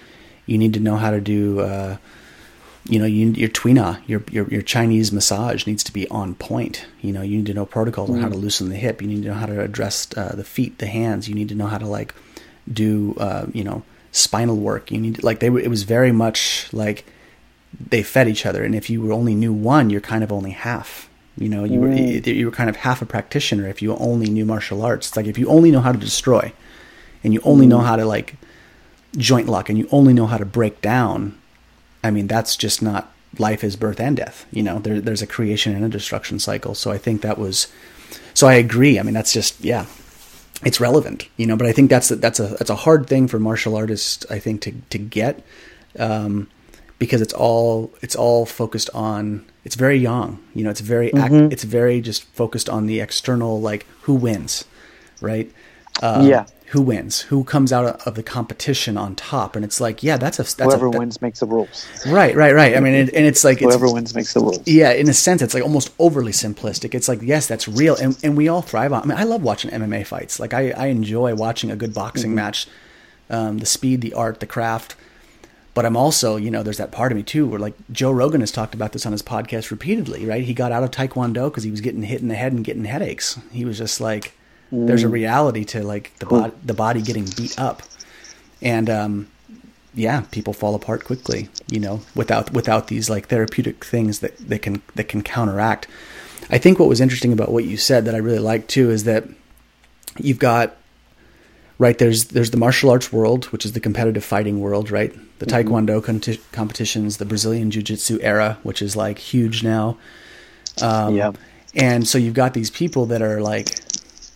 you 0.47 0.59
need 0.59 0.75
to 0.75 0.81
know 0.81 0.97
how 0.97 1.11
to 1.11 1.21
do, 1.21 1.61
uh, 1.61 1.97
you 2.89 2.99
know, 2.99 3.05
you, 3.05 3.29
your 3.31 3.49
tuina, 3.49 4.01
your, 4.07 4.23
your 4.31 4.49
your 4.49 4.63
Chinese 4.63 5.13
massage 5.13 5.67
needs 5.67 5.83
to 5.85 5.93
be 5.93 6.09
on 6.09 6.35
point. 6.35 6.87
You 7.01 7.13
know, 7.13 7.23
you 7.23 7.39
need 7.39 7.47
to 7.47 7.55
know 7.55 7.67
protocols 7.67 8.11
on 8.11 8.21
how 8.21 8.29
to 8.29 8.37
loosen 8.37 8.69
the 8.69 8.77
hip. 8.77 9.03
You 9.03 9.09
need 9.09 9.23
to 9.23 9.29
know 9.29 9.35
how 9.35 9.47
to 9.47 9.61
address 9.61 10.07
uh, 10.17 10.35
the 10.37 10.45
feet, 10.45 10.79
the 10.79 10.87
hands. 10.87 11.29
You 11.29 11.35
need 11.35 11.49
to 11.49 11.55
know 11.55 11.67
how 11.67 11.79
to 11.79 11.87
like 11.87 12.15
do, 12.73 13.15
uh, 13.19 13.47
you 13.53 13.65
know, 13.65 13.83
spinal 14.13 14.57
work. 14.57 14.91
You 14.91 15.01
need 15.01 15.23
like 15.23 15.41
they. 15.41 15.49
It 15.49 15.69
was 15.69 15.83
very 15.83 16.13
much 16.13 16.69
like 16.73 17.05
they 17.89 18.03
fed 18.03 18.29
each 18.29 18.47
other, 18.47 18.65
and 18.65 18.75
if 18.75 18.89
you 18.89 19.13
only 19.13 19.35
knew 19.35 19.53
one, 19.53 19.91
you're 19.91 20.01
kind 20.01 20.23
of 20.23 20.33
only 20.33 20.53
half. 20.53 21.09
You 21.39 21.49
know, 21.49 21.65
you 21.65 21.81
were 21.81 21.93
you 21.93 22.47
were 22.47 22.53
kind 22.53 22.71
of 22.71 22.77
half 22.77 23.03
a 23.03 23.07
practitioner 23.07 23.69
if 23.69 23.83
you 23.83 23.95
only 23.97 24.31
knew 24.31 24.45
martial 24.45 24.83
arts. 24.83 25.09
It's 25.09 25.17
like 25.17 25.27
if 25.27 25.39
you 25.39 25.49
only 25.49 25.71
know 25.71 25.81
how 25.81 25.93
to 25.93 25.99
destroy, 25.99 26.53
and 27.23 27.35
you 27.35 27.41
only 27.45 27.67
know 27.67 27.81
how 27.81 27.97
to 27.97 28.05
like 28.07 28.37
joint 29.17 29.49
lock, 29.49 29.69
and 29.69 29.77
you 29.77 29.89
only 29.91 30.15
know 30.15 30.27
how 30.27 30.39
to 30.39 30.47
break 30.47 30.81
down. 30.81 31.37
I 32.07 32.11
mean, 32.11 32.27
that's 32.27 32.57
just 32.57 32.83
not 32.83 33.13
life 33.39 33.65
is 33.65 33.77
birth 33.77 34.01
and 34.01 34.17
death. 34.17 34.47
You 34.51 34.63
know, 34.63 34.79
there, 34.79 35.01
there's 35.01 35.23
a 35.23 35.27
creation 35.27 35.75
and 35.75 35.85
a 35.85 35.89
destruction 35.89 36.39
cycle. 36.39 36.75
So 36.75 36.91
I 36.91 36.99
think 36.99 37.23
that 37.23 37.39
was. 37.39 37.69
So 38.35 38.47
I 38.47 38.55
agree. 38.55 38.99
I 38.99 39.03
mean, 39.03 39.15
that's 39.15 39.33
just 39.33 39.63
yeah, 39.65 39.87
it's 40.65 40.81
relevant. 40.81 41.29
You 41.37 41.47
know, 41.47 41.57
but 41.57 41.67
I 41.67 41.73
think 41.73 41.91
that's 41.91 42.11
a, 42.11 42.17
that's 42.17 42.41
a 42.41 42.49
that's 42.59 42.71
a 42.71 42.77
hard 42.77 43.07
thing 43.07 43.29
for 43.29 43.39
martial 43.39 43.77
artists. 43.77 44.25
I 44.31 44.39
think 44.39 44.63
to 44.63 44.73
to 44.91 44.99
get. 44.99 45.43
Um, 45.99 46.49
because 46.99 47.21
it's 47.21 47.35
all 47.35 47.93
it's 48.01 48.17
all 48.17 48.47
focused 48.47 48.89
on 48.95 49.45
it's 49.65 49.75
very 49.75 49.99
young 49.99 50.43
you 50.55 50.65
know 50.65 50.71
it's 50.71 50.81
very 50.81 51.13
act, 51.13 51.35
it's 51.53 51.63
very 51.65 52.01
just 52.01 52.25
focused 52.35 52.71
on 52.71 52.87
the 52.87 53.01
external 53.01 53.61
like 53.61 53.87
who 54.03 54.15
wins 54.15 54.65
right 55.21 55.53
uh, 56.03 56.23
Yeah. 56.25 56.47
Who 56.71 56.83
wins 56.83 57.21
who 57.23 57.45
comes 57.45 57.73
out 57.73 58.01
of 58.07 58.15
the 58.17 58.23
competition 58.23 58.97
on 58.99 59.15
top 59.15 59.55
and 59.55 59.65
it's 59.65 59.81
like 59.81 60.03
yeah 60.03 60.17
that's 60.17 60.39
a 60.39 60.43
that's 60.43 60.59
Whoever 60.59 60.89
a, 60.89 60.91
that- 60.91 60.99
wins 60.99 61.23
makes 61.23 61.41
the 61.41 61.47
rules. 61.47 61.87
right 62.07 62.35
right 62.35 62.55
right 62.55 62.77
i 62.77 62.81
mean 62.81 62.93
it, 62.95 63.15
and 63.15 63.25
it's 63.25 63.45
like 63.45 63.59
it's, 63.63 63.65
Whoever 63.75 63.93
wins 63.93 64.15
makes 64.15 64.35
the 64.35 64.41
rules. 64.41 64.59
yeah, 64.67 64.91
in 64.93 65.09
a 65.09 65.15
sense, 65.15 65.43
it's 65.43 65.55
like 65.55 65.63
almost 65.63 65.91
overly 65.99 66.33
simplistic. 66.33 66.95
It's 66.95 67.09
like, 67.09 67.21
yes, 67.23 67.47
that's 67.47 67.69
real, 67.69 67.95
and 67.97 68.19
and 68.25 68.37
we 68.37 68.49
all 68.49 68.63
thrive 68.63 68.93
on. 68.93 69.03
I 69.03 69.07
mean, 69.07 69.19
I 69.19 69.23
love 69.25 69.43
watching 69.43 69.71
MMA 69.71 70.07
fights. 70.07 70.41
Like, 70.41 70.53
I 70.55 70.71
I 70.73 70.87
enjoy 70.87 71.35
watching 71.35 71.71
a 71.71 71.77
good 71.77 71.95
boxing 71.95 72.35
match, 72.35 72.67
um, 73.31 73.59
the 73.59 73.67
speed, 73.67 74.01
the 74.01 74.13
art, 74.15 74.41
the 74.41 74.47
craft. 74.47 74.97
But 75.75 75.85
I'm 75.85 75.97
also, 75.97 76.37
you 76.37 76.51
know, 76.51 76.63
there's 76.63 76.79
that 76.79 76.91
part 76.91 77.13
of 77.13 77.17
me 77.17 77.23
too, 77.23 77.47
where 77.47 77.59
like 77.61 77.75
Joe 77.93 78.11
Rogan 78.11 78.41
has 78.41 78.51
talked 78.51 78.75
about 78.75 78.93
this 78.93 79.05
on 79.07 79.13
his 79.13 79.23
podcast 79.23 79.71
repeatedly. 79.71 80.25
Right? 80.27 80.43
He 80.43 80.55
got 80.55 80.73
out 80.73 80.83
of 80.83 80.91
Taekwondo 80.91 81.49
because 81.51 81.63
he 81.65 81.71
was 81.71 81.81
getting 81.81 82.03
hit 82.03 82.21
in 82.23 82.29
the 82.29 82.35
head 82.35 82.53
and 82.53 82.65
getting 82.65 82.85
headaches. 82.87 83.39
He 83.53 83.65
was 83.65 83.79
just 83.79 84.01
like, 84.01 84.33
there's 84.73 85.03
a 85.03 85.09
reality 85.09 85.65
to 85.67 85.83
like 85.83 86.17
the 86.19 86.27
body, 86.27 86.53
the 86.65 86.75
body 86.75 87.03
getting 87.03 87.27
beat 87.37 87.59
up, 87.59 87.83
and 88.61 88.91
um, 88.91 89.29
yeah, 89.95 90.25
people 90.31 90.53
fall 90.53 90.75
apart 90.75 91.05
quickly, 91.05 91.49
you 91.69 91.81
know, 91.81 92.01
without 92.15 92.53
without 92.53 92.89
these 92.89 93.09
like 93.09 93.29
therapeutic 93.29 93.85
things 93.85 94.21
that, 94.21 94.37
that 94.39 94.61
can 94.61 94.83
that 94.95 95.05
can 95.09 95.23
counteract. 95.23 95.89
I 96.51 96.59
think 96.59 96.79
what 96.79 96.89
was 96.89 97.01
interesting 97.01 97.33
about 97.33 97.51
what 97.51 97.65
you 97.65 97.77
said 97.77 98.05
that 98.05 98.15
I 98.15 98.19
really 98.19 98.39
liked 98.39 98.69
too 98.69 98.91
is 98.91 99.05
that 99.05 99.25
you've 100.19 100.39
got 100.39 100.77
right 101.79 101.97
there's 101.99 102.27
there's 102.27 102.51
the 102.51 102.57
martial 102.57 102.91
arts 102.91 103.13
world, 103.13 103.47
which 103.47 103.65
is 103.65 103.73
the 103.73 103.81
competitive 103.81 104.25
fighting 104.25 104.61
world, 104.61 104.91
right? 104.91 105.13
The 105.39 105.47
mm-hmm. 105.47 105.69
taekwondo 105.69 106.05
con- 106.05 106.39
competitions, 106.53 107.17
the 107.17 107.25
Brazilian 107.25 107.71
jiu-jitsu 107.71 108.19
era, 108.21 108.59
which 108.63 108.83
is 108.83 108.97
like 108.97 109.19
huge 109.19 109.63
now. 109.63 109.97
Um, 110.83 111.15
yeah. 111.15 111.33
And 111.75 112.09
so 112.09 112.17
you've 112.17 112.35
got 112.35 112.55
these 112.55 112.71
people 112.71 113.07
that 113.07 113.21
are 113.21 113.41
like 113.41 113.69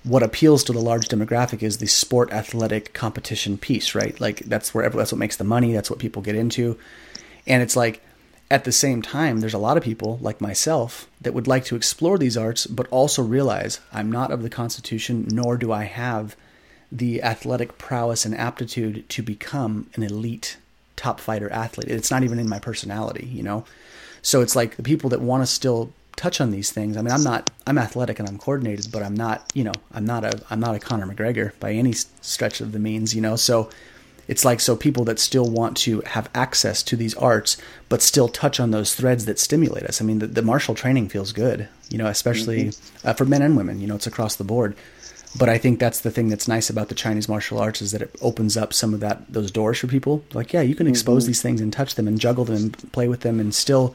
what 0.03 0.23
appeals 0.23 0.65
to 0.65 0.73
the 0.73 0.81
large 0.81 1.09
demographic 1.09 1.63
is 1.63 1.79
the 1.79 1.87
sport 1.87 2.33
athletic 2.33 2.93
competition 2.93 3.59
piece, 3.59 3.95
right? 3.95 4.19
Like 4.21 4.41
that's 4.41 4.75
where 4.75 4.89
that's 4.89 5.13
what 5.13 5.19
makes 5.19 5.37
the 5.37 5.45
money. 5.45 5.73
That's 5.73 5.91
what 5.91 5.99
people 5.99 6.23
get 6.23 6.35
into, 6.35 6.79
and 7.47 7.63
it's 7.63 7.77
like 7.77 8.03
at 8.51 8.65
the 8.65 8.73
same 8.73 9.01
time, 9.01 9.39
there's 9.41 9.55
a 9.55 9.59
lot 9.59 9.77
of 9.77 9.85
people 9.85 10.19
like 10.21 10.41
myself 10.41 11.09
that 11.21 11.33
would 11.33 11.47
like 11.47 11.65
to 11.67 11.77
explore 11.77 12.19
these 12.19 12.37
arts, 12.37 12.67
but 12.67 12.89
also 12.91 13.23
realize 13.23 13.79
I'm 13.93 14.11
not 14.11 14.33
of 14.33 14.43
the 14.43 14.51
Constitution, 14.51 15.29
nor 15.31 15.57
do 15.57 15.71
I 15.71 15.85
have 15.85 16.35
the 16.91 17.23
athletic 17.23 17.79
prowess 17.79 18.25
and 18.25 18.37
aptitude 18.37 19.09
to 19.11 19.23
become 19.23 19.89
an 19.95 20.03
elite 20.03 20.57
top 20.97 21.21
fighter 21.21 21.51
athlete. 21.53 21.89
It's 21.89 22.11
not 22.11 22.25
even 22.25 22.41
in 22.41 22.49
my 22.49 22.59
personality, 22.59 23.27
you 23.27 23.45
know. 23.45 23.65
So 24.23 24.41
it's 24.41 24.57
like 24.57 24.77
the 24.77 24.83
people 24.83 25.11
that 25.11 25.21
want 25.21 25.43
to 25.45 25.47
still 25.47 25.93
touch 26.21 26.41
on 26.41 26.51
these 26.51 26.71
things. 26.71 26.99
I 26.99 27.03
mean, 27.03 27.13
I'm 27.13 27.25
not 27.25 27.51
I'm 27.67 27.79
athletic 27.79 28.19
and 28.19 28.29
I'm 28.29 28.37
coordinated, 28.37 28.93
but 28.93 29.03
I'm 29.03 29.15
not, 29.15 29.51
you 29.55 29.65
know, 29.65 29.73
I'm 29.93 30.05
not 30.05 30.23
a 30.23 30.43
I'm 30.51 30.61
not 30.61 30.75
a 30.75 30.79
Conor 30.79 31.07
McGregor 31.07 31.59
by 31.59 31.73
any 31.73 31.93
stretch 31.93 32.61
of 32.61 32.73
the 32.73 32.79
means, 32.79 33.15
you 33.15 33.23
know. 33.23 33.37
So 33.37 33.71
it's 34.29 34.45
like 34.45 34.61
so 34.61 34.77
people 34.77 35.05
that 35.05 35.19
still 35.19 35.49
want 35.49 35.79
to 35.79 36.03
have 36.03 36.29
access 36.35 36.83
to 36.85 36.97
these 36.97 37.15
arts 37.15 37.57
but 37.89 38.03
still 38.03 38.29
touch 38.29 38.61
on 38.61 38.71
those 38.71 38.95
threads 38.95 39.25
that 39.25 39.39
stimulate 39.39 39.85
us. 39.85 40.03
I 40.03 40.05
mean, 40.05 40.19
the, 40.19 40.27
the 40.27 40.43
martial 40.43 40.75
training 40.75 41.09
feels 41.09 41.33
good, 41.33 41.69
you 41.89 41.97
know, 41.97 42.07
especially 42.07 42.67
mm-hmm. 42.67 43.09
uh, 43.09 43.15
for 43.15 43.25
men 43.25 43.41
and 43.41 43.57
women, 43.57 43.81
you 43.81 43.87
know, 43.87 43.95
it's 43.95 44.07
across 44.07 44.37
the 44.37 44.45
board. 44.45 44.77
But 45.39 45.49
I 45.49 45.57
think 45.59 45.79
that's 45.79 46.01
the 46.01 46.11
thing 46.11 46.29
that's 46.29 46.49
nice 46.49 46.69
about 46.69 46.89
the 46.89 46.95
Chinese 46.95 47.29
martial 47.29 47.59
arts 47.61 47.81
is 47.81 47.93
that 47.93 48.03
it 48.03 48.15
opens 48.21 48.57
up 48.57 48.75
some 48.75 48.93
of 48.93 49.01
that 49.01 49.33
those 49.33 49.51
doors 49.51 49.79
for 49.79 49.87
people. 49.87 50.23
Like, 50.35 50.53
yeah, 50.53 50.61
you 50.61 50.75
can 50.75 50.87
expose 50.87 51.23
mm-hmm. 51.23 51.31
these 51.31 51.43
things 51.43 51.61
and 51.61 51.73
touch 51.73 51.95
them 51.95 52.07
and 52.07 52.21
juggle 52.21 52.45
them 52.45 52.57
and 52.57 52.93
play 52.93 53.09
with 53.09 53.21
them 53.21 53.41
and 53.41 53.55
still 53.55 53.95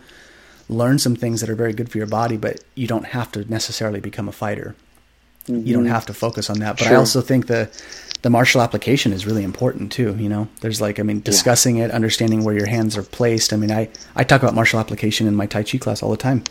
learn 0.69 0.99
some 0.99 1.15
things 1.15 1.41
that 1.41 1.49
are 1.49 1.55
very 1.55 1.73
good 1.73 1.89
for 1.89 1.97
your 1.97 2.07
body, 2.07 2.37
but 2.37 2.63
you 2.75 2.87
don't 2.87 3.05
have 3.05 3.31
to 3.33 3.49
necessarily 3.49 3.99
become 3.99 4.27
a 4.27 4.31
fighter. 4.31 4.75
Mm-hmm. 5.47 5.65
You 5.65 5.73
don't 5.73 5.83
mm-hmm. 5.83 5.93
have 5.93 6.05
to 6.07 6.13
focus 6.13 6.49
on 6.49 6.59
that. 6.59 6.77
But 6.77 6.85
sure. 6.85 6.93
I 6.93 6.95
also 6.95 7.21
think 7.21 7.47
the 7.47 7.69
the 8.23 8.29
martial 8.31 8.61
application 8.61 9.13
is 9.13 9.27
really 9.27 9.43
important 9.43 9.91
too. 9.91 10.15
You 10.17 10.29
know, 10.29 10.47
there's 10.61 10.81
like 10.81 10.99
I 10.99 11.03
mean, 11.03 11.21
discussing 11.21 11.77
yeah. 11.77 11.85
it, 11.85 11.91
understanding 11.91 12.43
where 12.43 12.55
your 12.55 12.65
hands 12.65 12.97
are 12.97 13.03
placed. 13.03 13.53
I 13.53 13.57
mean, 13.57 13.71
I 13.71 13.89
I 14.15 14.23
talk 14.23 14.41
about 14.41 14.55
martial 14.55 14.79
application 14.79 15.27
in 15.27 15.35
my 15.35 15.45
Tai 15.45 15.63
Chi 15.63 15.77
class 15.77 16.01
all 16.01 16.09
the 16.09 16.17
time. 16.17 16.43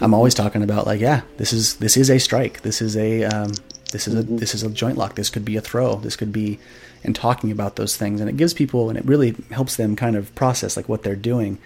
I'm 0.00 0.14
always 0.14 0.34
talking 0.34 0.62
about 0.62 0.86
like, 0.86 1.00
yeah, 1.00 1.22
this 1.36 1.52
is 1.52 1.76
this 1.76 1.96
is 1.96 2.08
a 2.08 2.18
strike. 2.18 2.62
This 2.62 2.80
is 2.80 2.96
a 2.96 3.24
um, 3.24 3.52
this 3.92 4.08
is 4.08 4.14
mm-hmm. 4.14 4.36
a 4.36 4.38
this 4.38 4.54
is 4.54 4.62
a 4.62 4.70
joint 4.70 4.96
lock. 4.96 5.14
This 5.16 5.28
could 5.28 5.44
be 5.44 5.56
a 5.56 5.60
throw. 5.60 5.96
This 5.96 6.16
could 6.16 6.32
be 6.32 6.58
and 7.04 7.14
talking 7.14 7.50
about 7.50 7.76
those 7.76 7.96
things, 7.96 8.20
and 8.20 8.30
it 8.30 8.36
gives 8.36 8.54
people 8.54 8.88
and 8.88 8.96
it 8.96 9.04
really 9.04 9.34
helps 9.50 9.76
them 9.76 9.94
kind 9.94 10.16
of 10.16 10.34
process 10.34 10.76
like 10.76 10.88
what 10.88 11.02
they're 11.02 11.16
doing 11.16 11.58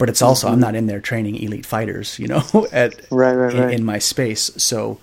but 0.00 0.08
it's 0.08 0.22
also 0.22 0.46
mm-hmm. 0.46 0.54
I'm 0.54 0.60
not 0.60 0.74
in 0.74 0.86
there 0.86 0.98
training 0.98 1.36
elite 1.36 1.66
fighters, 1.66 2.18
you 2.18 2.26
know, 2.26 2.42
at 2.72 2.98
right, 3.10 3.34
right, 3.34 3.54
in, 3.54 3.70
in, 3.70 3.84
my 3.84 3.98
space. 3.98 4.50
So, 4.56 4.98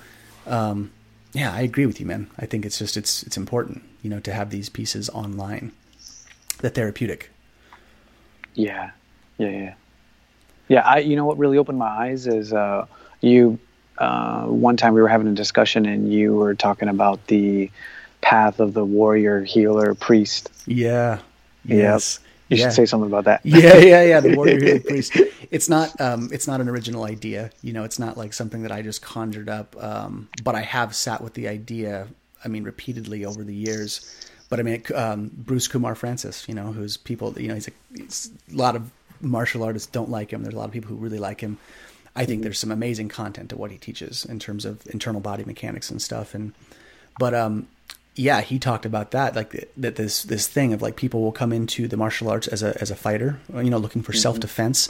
um, 0.47 0.91
yeah, 1.33 1.53
I 1.53 1.61
agree 1.61 1.85
with 1.85 1.99
you, 1.99 2.07
man. 2.07 2.31
I 2.39 2.47
think 2.47 2.65
it's 2.65 2.79
just 2.79 2.97
it's 2.97 3.21
it's 3.21 3.37
important, 3.37 3.83
you 4.01 4.09
know, 4.09 4.19
to 4.21 4.33
have 4.33 4.49
these 4.49 4.69
pieces 4.69 5.07
online, 5.11 5.71
the 6.61 6.71
therapeutic. 6.71 7.29
Yeah, 8.55 8.89
yeah, 9.37 9.49
yeah, 9.49 9.73
yeah. 10.67 10.81
I 10.81 10.97
you 10.97 11.15
know 11.15 11.25
what 11.25 11.37
really 11.37 11.59
opened 11.59 11.77
my 11.77 11.85
eyes 11.85 12.25
is 12.25 12.51
uh, 12.51 12.87
you. 13.21 13.59
Uh, 13.99 14.45
one 14.45 14.77
time 14.77 14.95
we 14.95 15.01
were 15.01 15.07
having 15.07 15.27
a 15.27 15.33
discussion 15.33 15.85
and 15.85 16.11
you 16.11 16.35
were 16.35 16.53
talking 16.55 16.87
about 16.87 17.25
the 17.27 17.69
path 18.21 18.59
of 18.59 18.73
the 18.73 18.85
warrior, 18.85 19.43
healer, 19.43 19.95
priest. 19.95 20.51
Yeah. 20.67 21.19
Yes. 21.65 22.19
You 22.49 22.57
yeah. 22.57 22.65
should 22.65 22.73
say 22.73 22.85
something 22.85 23.07
about 23.07 23.25
that. 23.25 23.41
yeah, 23.43 23.77
yeah, 23.77 24.03
yeah. 24.03 24.19
The 24.19 24.35
warrior 24.35 24.59
healer 24.59 24.79
priest. 24.87 25.17
It's 25.51 25.67
not. 25.67 25.99
Um, 25.99 26.29
it's 26.31 26.47
not 26.47 26.61
an 26.61 26.69
original 26.69 27.03
idea. 27.03 27.51
You 27.61 27.73
know, 27.73 27.83
it's 27.83 27.99
not 27.99 28.17
like 28.17 28.33
something 28.33 28.61
that 28.63 28.71
I 28.71 28.81
just 28.81 29.01
conjured 29.01 29.49
up. 29.49 29.75
Um, 29.81 30.29
but 30.43 30.55
I 30.55 30.61
have 30.61 30.95
sat 30.95 31.21
with 31.21 31.33
the 31.33 31.47
idea. 31.47 32.07
I 32.43 32.47
mean, 32.47 32.63
repeatedly 32.63 33.25
over 33.25 33.43
the 33.43 33.53
years. 33.53 34.29
But 34.49 34.59
I 34.59 34.63
mean, 34.63 34.81
um, 34.95 35.31
Bruce 35.33 35.67
Kumar 35.67 35.93
Frantzis. 35.93 36.47
You 36.47 36.53
know, 36.53 36.71
who's 36.71 36.95
people. 36.95 37.33
You 37.39 37.49
know, 37.49 37.55
he's 37.55 37.67
a, 37.67 37.71
he's 37.95 38.31
a 38.51 38.55
lot 38.55 38.75
of 38.75 38.91
martial 39.19 39.63
artists 39.63 39.89
don't 39.89 40.09
like 40.09 40.31
him. 40.31 40.43
There's 40.43 40.55
a 40.55 40.57
lot 40.57 40.65
of 40.65 40.71
people 40.71 40.89
who 40.89 40.95
really 40.95 41.19
like 41.19 41.41
him. 41.41 41.57
I 42.15 42.25
think 42.25 42.37
mm-hmm. 42.37 42.43
there's 42.43 42.59
some 42.59 42.71
amazing 42.71 43.09
content 43.09 43.49
to 43.49 43.57
what 43.57 43.71
he 43.71 43.77
teaches 43.77 44.25
in 44.25 44.39
terms 44.39 44.65
of 44.65 44.85
internal 44.87 45.21
body 45.21 45.43
mechanics 45.43 45.91
and 45.91 46.01
stuff. 46.01 46.33
And 46.33 46.53
but 47.19 47.33
um, 47.33 47.67
yeah, 48.17 48.41
he 48.41 48.57
talked 48.57 48.85
about 48.85 49.11
that, 49.11 49.35
like 49.35 49.69
that 49.77 49.95
this 49.95 50.23
this 50.23 50.47
thing 50.47 50.73
of 50.73 50.81
like 50.81 50.95
people 50.95 51.21
will 51.21 51.31
come 51.31 51.53
into 51.53 51.87
the 51.87 51.97
martial 51.97 52.29
arts 52.29 52.47
as 52.47 52.63
a 52.63 52.79
as 52.81 52.89
a 52.89 52.95
fighter, 52.95 53.39
you 53.53 53.69
know, 53.69 53.77
looking 53.77 54.01
for 54.01 54.11
mm-hmm. 54.11 54.21
self 54.21 54.39
defense. 54.39 54.89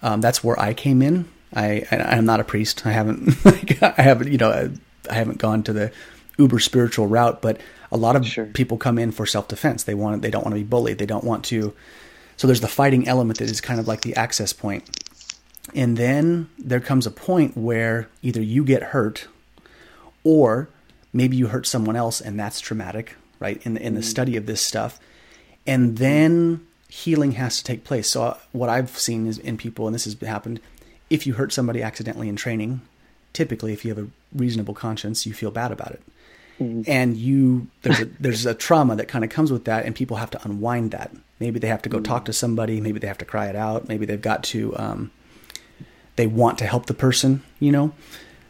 Um, 0.00 0.20
that's 0.20 0.44
where 0.44 0.58
I 0.58 0.72
came 0.72 1.02
in. 1.02 1.28
I 1.54 1.84
I 1.90 2.16
am 2.16 2.24
not 2.24 2.40
a 2.40 2.44
priest. 2.44 2.86
I 2.86 2.92
haven't 2.92 3.44
like, 3.44 3.82
I 3.82 4.00
haven't 4.00 4.30
you 4.30 4.38
know 4.38 4.70
I 5.10 5.14
haven't 5.14 5.38
gone 5.38 5.64
to 5.64 5.72
the 5.72 5.92
uber 6.38 6.60
spiritual 6.60 7.08
route, 7.08 7.42
but 7.42 7.60
a 7.90 7.96
lot 7.96 8.16
of 8.16 8.26
sure. 8.26 8.46
people 8.46 8.78
come 8.78 8.98
in 8.98 9.10
for 9.10 9.26
self 9.26 9.48
defense. 9.48 9.82
They 9.82 9.94
want 9.94 10.22
they 10.22 10.30
don't 10.30 10.44
want 10.44 10.54
to 10.54 10.60
be 10.60 10.64
bullied. 10.64 10.98
They 10.98 11.06
don't 11.06 11.24
want 11.24 11.44
to. 11.46 11.74
So 12.36 12.46
there's 12.46 12.60
the 12.60 12.68
fighting 12.68 13.08
element 13.08 13.40
that 13.40 13.50
is 13.50 13.60
kind 13.60 13.80
of 13.80 13.88
like 13.88 14.02
the 14.02 14.14
access 14.14 14.52
point, 14.52 14.88
and 15.74 15.96
then 15.96 16.48
there 16.58 16.80
comes 16.80 17.06
a 17.06 17.10
point 17.10 17.56
where 17.56 18.08
either 18.22 18.40
you 18.40 18.64
get 18.64 18.82
hurt, 18.82 19.26
or 20.22 20.68
maybe 21.12 21.36
you 21.36 21.48
hurt 21.48 21.66
someone 21.66 21.96
else 21.96 22.20
and 22.20 22.38
that's 22.38 22.60
traumatic 22.60 23.16
right 23.38 23.60
in 23.64 23.74
the, 23.74 23.82
in 23.82 23.94
the 23.94 24.00
mm-hmm. 24.00 24.08
study 24.08 24.36
of 24.36 24.46
this 24.46 24.60
stuff 24.60 24.98
and 25.66 25.98
then 25.98 26.66
healing 26.88 27.32
has 27.32 27.58
to 27.58 27.64
take 27.64 27.84
place 27.84 28.08
so 28.08 28.22
uh, 28.22 28.38
what 28.52 28.68
i've 28.68 28.96
seen 28.98 29.26
is 29.26 29.38
in 29.38 29.56
people 29.56 29.86
and 29.86 29.94
this 29.94 30.04
has 30.04 30.16
happened 30.20 30.60
if 31.10 31.26
you 31.26 31.34
hurt 31.34 31.52
somebody 31.52 31.82
accidentally 31.82 32.28
in 32.28 32.36
training 32.36 32.80
typically 33.32 33.72
if 33.72 33.84
you 33.84 33.94
have 33.94 34.04
a 34.04 34.08
reasonable 34.34 34.74
conscience 34.74 35.26
you 35.26 35.32
feel 35.32 35.50
bad 35.50 35.72
about 35.72 35.90
it 35.90 36.02
mm-hmm. 36.60 36.82
and 36.90 37.16
you 37.16 37.66
there's 37.82 38.00
a 38.00 38.04
there's 38.20 38.46
a 38.46 38.54
trauma 38.54 38.96
that 38.96 39.08
kind 39.08 39.24
of 39.24 39.30
comes 39.30 39.50
with 39.50 39.64
that 39.64 39.84
and 39.84 39.94
people 39.94 40.16
have 40.16 40.30
to 40.30 40.42
unwind 40.44 40.90
that 40.90 41.10
maybe 41.40 41.58
they 41.58 41.68
have 41.68 41.82
to 41.82 41.88
go 41.88 41.98
mm-hmm. 41.98 42.04
talk 42.04 42.24
to 42.24 42.32
somebody 42.32 42.80
maybe 42.80 42.98
they 42.98 43.06
have 43.06 43.18
to 43.18 43.24
cry 43.24 43.46
it 43.46 43.56
out 43.56 43.88
maybe 43.88 44.06
they've 44.06 44.22
got 44.22 44.42
to 44.42 44.76
um, 44.76 45.10
they 46.16 46.26
want 46.26 46.58
to 46.58 46.66
help 46.66 46.86
the 46.86 46.94
person 46.94 47.42
you 47.58 47.72
know 47.72 47.92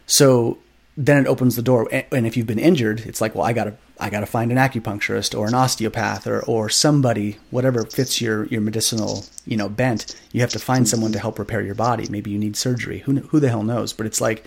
so 0.05 0.57
then 0.95 1.17
it 1.17 1.27
opens 1.27 1.55
the 1.55 1.61
door. 1.61 1.89
And 2.11 2.27
if 2.27 2.37
you've 2.37 2.47
been 2.47 2.59
injured, 2.59 3.01
it's 3.01 3.19
like, 3.21 3.33
well, 3.33 3.45
I 3.45 3.53
gotta, 3.53 3.75
I 3.99 4.09
gotta 4.09 4.25
find 4.25 4.51
an 4.51 4.57
acupuncturist 4.57 5.37
or 5.37 5.47
an 5.47 5.55
osteopath 5.55 6.27
or, 6.27 6.41
or 6.41 6.69
somebody, 6.69 7.37
whatever 7.49 7.83
fits 7.85 8.21
your, 8.21 8.45
your 8.45 8.61
medicinal, 8.61 9.25
you 9.45 9.57
know, 9.57 9.69
bent. 9.69 10.15
You 10.31 10.41
have 10.41 10.51
to 10.51 10.59
find 10.59 10.87
someone 10.87 11.11
to 11.13 11.19
help 11.19 11.39
repair 11.39 11.61
your 11.61 11.75
body. 11.75 12.07
Maybe 12.09 12.29
you 12.31 12.37
need 12.37 12.55
surgery. 12.55 12.99
Who, 12.99 13.15
who 13.19 13.39
the 13.39 13.49
hell 13.49 13.63
knows? 13.63 13.91
But 13.91 14.05
it's 14.05 14.21
like 14.21 14.45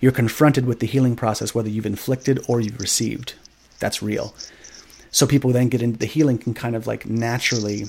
you're 0.00 0.12
confronted 0.12 0.64
with 0.64 0.80
the 0.80 0.86
healing 0.86 1.16
process, 1.16 1.54
whether 1.54 1.68
you've 1.68 1.86
inflicted 1.86 2.44
or 2.48 2.60
you've 2.60 2.80
received. 2.80 3.34
That's 3.80 4.02
real. 4.02 4.34
So 5.10 5.26
people 5.26 5.50
then 5.50 5.68
get 5.68 5.82
into 5.82 5.98
the 5.98 6.06
healing 6.06 6.38
can 6.38 6.54
kind 6.54 6.76
of 6.76 6.86
like 6.86 7.06
naturally 7.06 7.86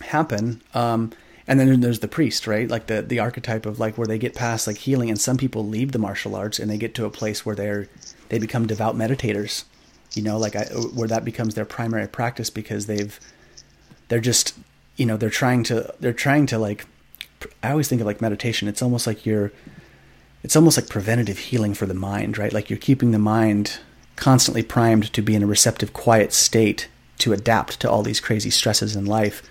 happen. 0.00 0.62
Um, 0.74 1.12
and 1.48 1.58
then 1.58 1.80
there's 1.80 2.00
the 2.00 2.08
priest 2.08 2.46
right? 2.46 2.68
Like 2.68 2.86
the 2.86 3.02
the 3.02 3.18
archetype 3.18 3.66
of 3.66 3.80
like 3.80 3.98
where 3.98 4.06
they 4.06 4.18
get 4.18 4.36
past 4.36 4.68
like 4.68 4.76
healing 4.76 5.08
and 5.08 5.20
some 5.20 5.36
people 5.36 5.66
leave 5.66 5.90
the 5.90 5.98
martial 5.98 6.36
arts 6.36 6.60
and 6.60 6.70
they 6.70 6.78
get 6.78 6.94
to 6.94 7.04
a 7.04 7.10
place 7.10 7.44
where 7.44 7.56
they're 7.56 7.88
they 8.28 8.38
become 8.38 8.66
devout 8.66 8.94
meditators 8.94 9.64
you 10.14 10.22
know? 10.22 10.38
Like 10.38 10.56
I, 10.56 10.64
where 10.94 11.08
that 11.08 11.24
becomes 11.24 11.54
their 11.54 11.64
primary 11.64 12.08
practice 12.08 12.50
because 12.50 12.86
they've 12.86 13.18
they're 14.08 14.20
just 14.20 14.58
you 14.96 15.06
know 15.06 15.16
they're 15.16 15.30
trying 15.30 15.62
to 15.64 15.94
they're 16.00 16.12
trying 16.12 16.46
to 16.46 16.58
like 16.58 16.86
i 17.62 17.70
always 17.70 17.88
think 17.88 18.00
of 18.00 18.06
like 18.06 18.20
meditation 18.20 18.66
it's 18.66 18.82
almost 18.82 19.06
like 19.06 19.24
you're 19.24 19.52
it's 20.42 20.56
almost 20.56 20.76
like 20.76 20.88
preventative 20.88 21.38
healing 21.38 21.74
for 21.74 21.86
the 21.86 21.94
mind 21.94 22.38
right? 22.38 22.52
Like 22.52 22.70
you're 22.70 22.78
keeping 22.78 23.12
the 23.12 23.18
mind 23.18 23.78
constantly 24.16 24.62
primed 24.62 25.12
to 25.12 25.22
be 25.22 25.34
in 25.34 25.42
a 25.42 25.46
receptive 25.46 25.92
quiet 25.92 26.32
state 26.32 26.88
to 27.18 27.32
adapt 27.32 27.80
to 27.80 27.90
all 27.90 28.02
these 28.02 28.20
crazy 28.20 28.50
stresses 28.50 28.96
in 28.96 29.04
life 29.04 29.42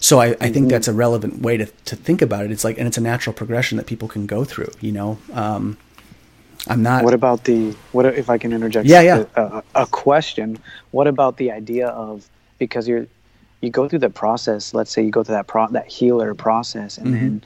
so 0.00 0.20
I, 0.20 0.26
I 0.26 0.34
think 0.34 0.56
mm-hmm. 0.56 0.68
that's 0.68 0.88
a 0.88 0.92
relevant 0.92 1.42
way 1.42 1.56
to, 1.56 1.66
to 1.66 1.96
think 1.96 2.22
about 2.22 2.44
it. 2.44 2.50
It's 2.50 2.64
like, 2.64 2.78
and 2.78 2.86
it's 2.86 2.98
a 2.98 3.02
natural 3.02 3.34
progression 3.34 3.78
that 3.78 3.86
people 3.86 4.08
can 4.08 4.26
go 4.26 4.44
through, 4.44 4.70
you 4.80 4.92
know? 4.92 5.18
Um, 5.32 5.76
I'm 6.66 6.82
not. 6.82 7.04
What 7.04 7.14
about 7.14 7.44
the, 7.44 7.72
what 7.92 8.06
if 8.06 8.30
I 8.30 8.38
can 8.38 8.52
interject? 8.52 8.86
Yeah, 8.86 9.00
yeah. 9.00 9.24
A, 9.36 9.62
a, 9.74 9.86
question. 9.86 10.58
What 10.90 11.06
about 11.06 11.36
the 11.36 11.50
idea 11.50 11.88
of, 11.88 12.28
because 12.58 12.86
you're, 12.86 13.06
you 13.60 13.70
go 13.70 13.88
through 13.88 14.00
the 14.00 14.10
process, 14.10 14.74
let's 14.74 14.90
say 14.90 15.02
you 15.02 15.10
go 15.10 15.24
through 15.24 15.36
that 15.36 15.46
pro, 15.46 15.66
that 15.68 15.88
healer 15.88 16.34
process 16.34 16.98
and 16.98 17.08
mm-hmm. 17.08 17.16
then 17.16 17.44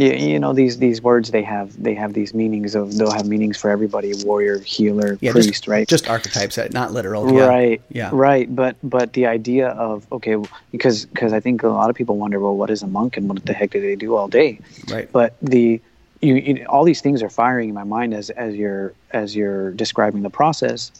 yeah, 0.00 0.14
you 0.14 0.38
know 0.38 0.52
these 0.52 0.78
these 0.78 1.02
words 1.02 1.30
they 1.30 1.42
have 1.42 1.80
they 1.82 1.94
have 1.94 2.12
these 2.14 2.32
meanings 2.32 2.74
of 2.74 2.96
they'll 2.96 3.10
have 3.10 3.26
meanings 3.26 3.56
for 3.58 3.68
everybody 3.70 4.12
warrior 4.24 4.58
healer 4.60 5.18
Yeah, 5.20 5.32
priest 5.32 5.48
just, 5.48 5.68
right 5.68 5.86
Just 5.86 6.08
archetypes, 6.08 6.56
uh, 6.58 6.68
not 6.72 6.92
literal. 6.92 7.22
Yeah. 7.34 7.46
right 7.46 7.82
Yeah. 7.90 8.10
right 8.12 8.46
but 8.54 8.76
but 8.82 9.12
the 9.12 9.26
idea 9.26 9.68
of 9.68 10.06
okay 10.10 10.36
because 10.72 11.04
because 11.06 11.32
i 11.32 11.40
think 11.40 11.62
a 11.62 11.68
lot 11.68 11.90
of 11.90 11.96
people 11.96 12.16
wonder 12.16 12.40
well 12.40 12.56
what 12.56 12.70
is 12.70 12.82
a 12.82 12.86
monk 12.86 13.16
and 13.16 13.28
what 13.28 13.44
the 13.44 13.52
heck 13.52 13.70
do 13.70 13.80
they 13.80 13.96
do 13.96 14.16
all 14.16 14.28
day 14.28 14.58
Right. 14.88 15.08
but 15.12 15.36
the 15.42 15.80
you, 16.22 16.34
you 16.34 16.64
all 16.66 16.84
these 16.84 17.00
things 17.00 17.22
are 17.22 17.30
firing 17.30 17.68
in 17.70 17.74
my 17.74 17.84
mind 17.84 18.14
as 18.14 18.30
as 18.30 18.54
you're 18.54 18.92
as 19.12 19.34
you're 19.36 19.70
describing 19.72 20.22
the 20.22 20.30
process 20.30 20.90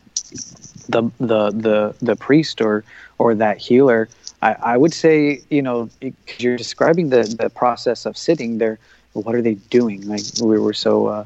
the 0.89 1.02
the 1.18 1.51
the 1.51 1.94
the 2.01 2.16
priest 2.16 2.60
or 2.60 2.85
or 3.18 3.35
that 3.35 3.59
healer 3.59 4.09
i 4.43 4.53
i 4.73 4.77
would 4.77 4.93
say 4.95 5.43
you 5.51 5.62
know 5.62 5.89
it, 6.01 6.15
'cause 6.27 6.41
you're 6.41 6.57
describing 6.57 7.11
the 7.11 7.23
the 7.39 7.51
process 7.51 8.07
of 8.07 8.17
sitting 8.17 8.59
there 8.59 8.79
what 9.12 9.35
are 9.35 9.43
they 9.43 9.55
doing? 9.55 10.07
Like 10.09 10.23
we 10.43 10.59
were 10.59 10.73
so 10.73 11.07
uh 11.07 11.25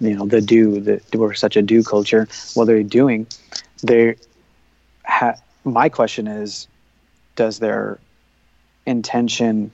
you 0.00 0.14
know 0.16 0.26
the 0.26 0.40
do 0.40 0.80
the 0.80 1.00
we're 1.14 1.34
such 1.34 1.56
a 1.56 1.62
do 1.62 1.82
culture. 1.82 2.28
What 2.54 2.68
are 2.68 2.76
they 2.76 2.82
doing? 2.82 3.26
They 3.82 4.16
ha- 5.04 5.36
my 5.64 5.88
question 5.88 6.26
is 6.26 6.68
does 7.34 7.58
their 7.58 7.98
intention 8.86 9.70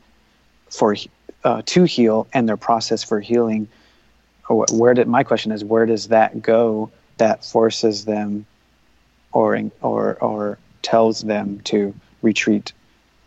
for 0.70 0.96
uh, 1.44 1.62
to 1.66 1.84
heal 1.84 2.26
and 2.32 2.48
their 2.48 2.56
process 2.56 3.02
for 3.04 3.20
healing 3.20 3.68
or 4.48 4.64
wh- 4.66 4.72
where 4.72 4.94
did 4.94 5.06
my 5.06 5.22
question 5.22 5.52
is 5.52 5.64
where 5.64 5.86
does 5.86 6.08
that 6.08 6.40
go 6.42 6.90
that 7.18 7.44
forces 7.44 8.04
them 8.04 8.46
or 9.32 9.60
or 9.82 10.14
or 10.20 10.58
tells 10.82 11.20
them 11.20 11.60
to 11.64 11.94
retreat 12.22 12.72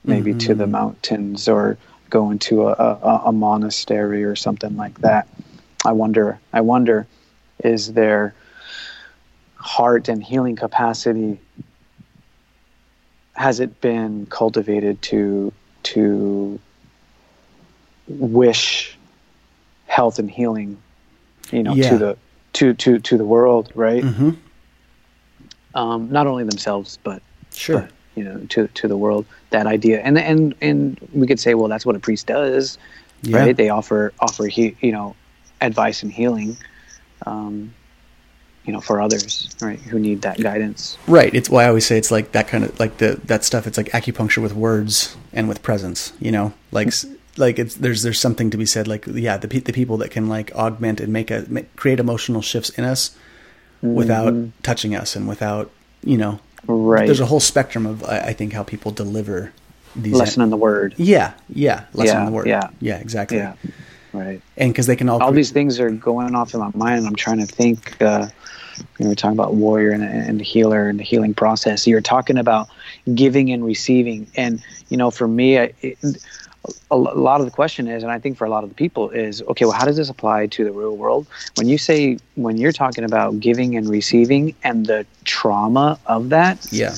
maybe 0.03 0.34
to 0.35 0.53
the 0.55 0.67
mountains 0.67 1.47
or 1.47 1.77
go 2.09 2.30
into 2.31 2.67
a, 2.67 2.72
a, 2.73 3.22
a 3.26 3.31
monastery 3.31 4.23
or 4.23 4.35
something 4.35 4.76
like 4.77 4.99
that. 5.01 5.27
I 5.84 5.91
wonder 5.91 6.39
i 6.53 6.61
wonder 6.61 7.05
is 7.63 7.93
their 7.93 8.34
heart 9.57 10.07
and 10.09 10.23
healing 10.23 10.55
capacity? 10.55 11.39
Has 13.34 13.59
it 13.59 13.81
been 13.81 14.26
cultivated 14.27 15.01
to 15.03 15.51
to 15.84 16.59
wish 18.07 18.97
health 19.88 20.19
and 20.19 20.30
healing 20.30 20.77
you 21.51 21.63
know 21.63 21.73
Yeah. 21.73 21.89
to 21.89 21.97
the 21.97 22.17
to 22.53 22.73
to 22.76 22.99
to 22.99 23.17
the 23.17 23.26
world 23.26 23.72
right? 23.76 24.03
Hmm 24.03 24.31
um 25.73 26.09
not 26.11 26.26
only 26.27 26.43
themselves 26.45 26.97
but 27.03 27.22
Sure. 27.53 27.88
You 28.15 28.23
know 28.23 28.39
to 28.49 28.67
to 28.69 28.87
the 28.87 28.97
world 28.97 29.25
that 29.49 29.67
idea 29.67 29.99
and 30.01 30.17
and 30.17 30.55
and 30.61 30.99
we 31.13 31.27
could 31.27 31.39
say 31.39 31.53
well 31.53 31.67
that's 31.67 31.85
what 31.85 31.95
a 31.95 31.99
priest 31.99 32.27
does 32.27 32.77
Yeah. 33.23 33.37
right 33.39 33.55
they 33.57 33.69
offer 33.69 34.13
offer 34.19 34.45
he, 34.47 34.75
you 34.81 34.91
know 34.91 35.15
advice 35.61 36.03
and 36.03 36.11
healing 36.11 36.57
um 37.25 37.73
you 38.65 38.73
know 38.73 38.81
for 38.81 38.99
others 39.01 39.49
right 39.61 39.79
who 39.79 39.99
need 39.99 40.21
that 40.23 40.37
guidance 40.39 40.97
Right. 41.07 41.33
It's 41.33 41.49
why 41.49 41.65
I 41.65 41.67
always 41.67 41.85
say 41.85 41.97
it's 41.97 42.09
like 42.11 42.31
that 42.31 42.47
kind 42.47 42.63
of 42.63 42.79
like 42.79 42.97
the 42.97 43.19
that 43.25 43.43
stuff. 43.43 43.67
It's 43.67 43.77
like 43.77 43.89
acupuncture 43.91 44.41
with 44.41 44.53
words 44.53 45.15
and 45.33 45.47
with 45.47 45.61
presence. 45.61 46.13
You 46.19 46.31
know, 46.31 46.53
like 46.71 46.91
like 47.37 47.59
it's 47.59 47.75
there's 47.75 48.01
there's 48.01 48.19
something 48.19 48.49
to 48.49 48.57
be 48.57 48.65
said. 48.65 48.87
Like 48.87 49.05
yeah, 49.07 49.37
the 49.37 49.47
pe- 49.47 49.59
the 49.59 49.71
people 49.73 49.97
that 49.97 50.09
can 50.09 50.27
like 50.27 50.51
augment 50.55 50.99
and 50.99 51.13
make 51.13 51.29
a 51.29 51.45
make, 51.47 51.75
create 51.75 51.99
emotional 51.99 52.41
shifts 52.41 52.69
in 52.71 52.83
us 52.85 53.15
without 53.83 54.33
touching 54.63 54.95
us 54.95 55.15
and 55.15 55.27
without 55.27 55.69
you 56.03 56.17
know. 56.17 56.39
Right 56.67 57.05
There's 57.05 57.19
a 57.19 57.25
whole 57.25 57.39
spectrum 57.39 57.85
of 57.85 58.03
I, 58.03 58.19
I 58.19 58.33
think 58.33 58.53
how 58.53 58.63
people 58.63 58.91
deliver 58.91 59.51
these. 59.95 60.13
lesson 60.13 60.41
in 60.43 60.49
the 60.49 60.57
word 60.57 60.93
yeah, 60.97 61.33
yeah, 61.49 61.85
lesson 61.93 62.15
Yeah, 62.15 62.19
in 62.21 62.25
the 62.25 62.31
word. 62.31 62.47
yeah. 62.47 62.69
yeah, 62.81 62.97
exactly. 62.97 63.37
yeah 63.37 63.55
right 64.13 64.41
And 64.57 64.71
because 64.71 64.87
they 64.87 64.95
can 64.95 65.09
all, 65.09 65.21
all 65.21 65.31
these 65.31 65.51
things 65.51 65.79
are 65.79 65.89
going 65.89 66.35
off 66.35 66.53
in 66.53 66.59
my 66.59 66.71
mind 66.73 66.99
and 66.99 67.07
i'm 67.07 67.15
trying 67.15 67.39
to 67.39 67.45
think 67.45 68.01
uh 68.01 68.27
you 68.99 69.07
were 69.07 69.15
talking 69.15 69.37
about 69.37 69.55
warrior 69.55 69.91
and, 69.91 70.03
and 70.03 70.41
healer 70.41 70.89
and 70.89 70.99
the 70.99 71.03
healing 71.03 71.33
process 71.33 71.87
you're 71.87 72.01
talking 72.01 72.37
about 72.37 72.67
giving 73.13 73.51
and 73.51 73.63
receiving 73.65 74.27
and 74.35 74.61
you 74.89 74.97
know 74.97 75.11
for 75.11 75.27
me 75.27 75.59
I, 75.59 75.73
it, 75.81 75.97
a 76.91 76.95
a 76.95 76.97
lot 76.97 77.39
of 77.41 77.45
the 77.45 77.51
question 77.51 77.87
is 77.87 78.03
and 78.03 78.11
i 78.11 78.19
think 78.19 78.37
for 78.37 78.45
a 78.45 78.49
lot 78.49 78.63
of 78.63 78.69
the 78.69 78.75
people 78.75 79.09
is 79.09 79.41
okay 79.43 79.65
well 79.65 79.73
how 79.73 79.85
does 79.85 79.97
this 79.97 80.09
apply 80.09 80.47
to 80.47 80.63
the 80.63 80.71
real 80.71 80.95
world? 80.95 81.27
When 81.55 81.67
you 81.67 81.77
say 81.77 82.17
when 82.35 82.57
you're 82.57 82.71
talking 82.71 83.03
about 83.03 83.39
giving 83.39 83.75
and 83.77 83.87
receiving 83.89 84.55
and 84.63 84.85
the 84.85 85.05
trauma 85.23 85.99
of 86.05 86.29
that 86.29 86.65
yeah, 86.71 86.95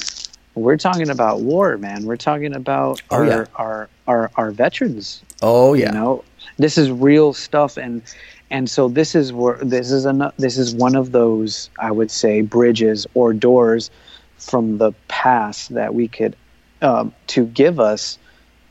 we're 0.56 0.78
talking 0.78 1.10
about 1.10 1.42
war 1.42 1.78
man. 1.78 2.06
We're 2.06 2.18
talking 2.18 2.54
about 2.56 3.02
Oh, 3.12 3.18
our, 3.18 3.26
yeah. 3.26 3.46
our 3.56 3.90
our 4.08 4.32
our 4.36 4.52
veterans. 4.52 5.22
Oh 5.42 5.74
yeah, 5.74 5.88
you 5.88 5.92
know 6.00 6.24
this 6.58 6.78
is 6.78 6.90
real 6.92 7.34
stuff 7.34 7.78
and 7.78 8.02
and 8.50 8.70
so 8.70 8.88
this 8.88 9.14
is 9.16 9.34
where 9.34 9.58
this 9.62 9.92
is 9.92 10.06
an 10.06 10.32
this 10.38 10.58
is 10.58 10.74
one 10.74 10.96
of 10.96 11.12
those 11.12 11.70
i 11.80 11.92
would 11.92 12.10
say 12.10 12.42
bridges 12.42 13.06
or 13.14 13.34
doors 13.34 13.92
from 14.38 14.78
the 14.78 14.92
past 15.08 15.74
that 15.74 15.94
we 15.94 16.08
could 16.08 16.36
um, 16.82 17.14
to 17.28 17.46
give 17.46 17.80
us 17.80 18.18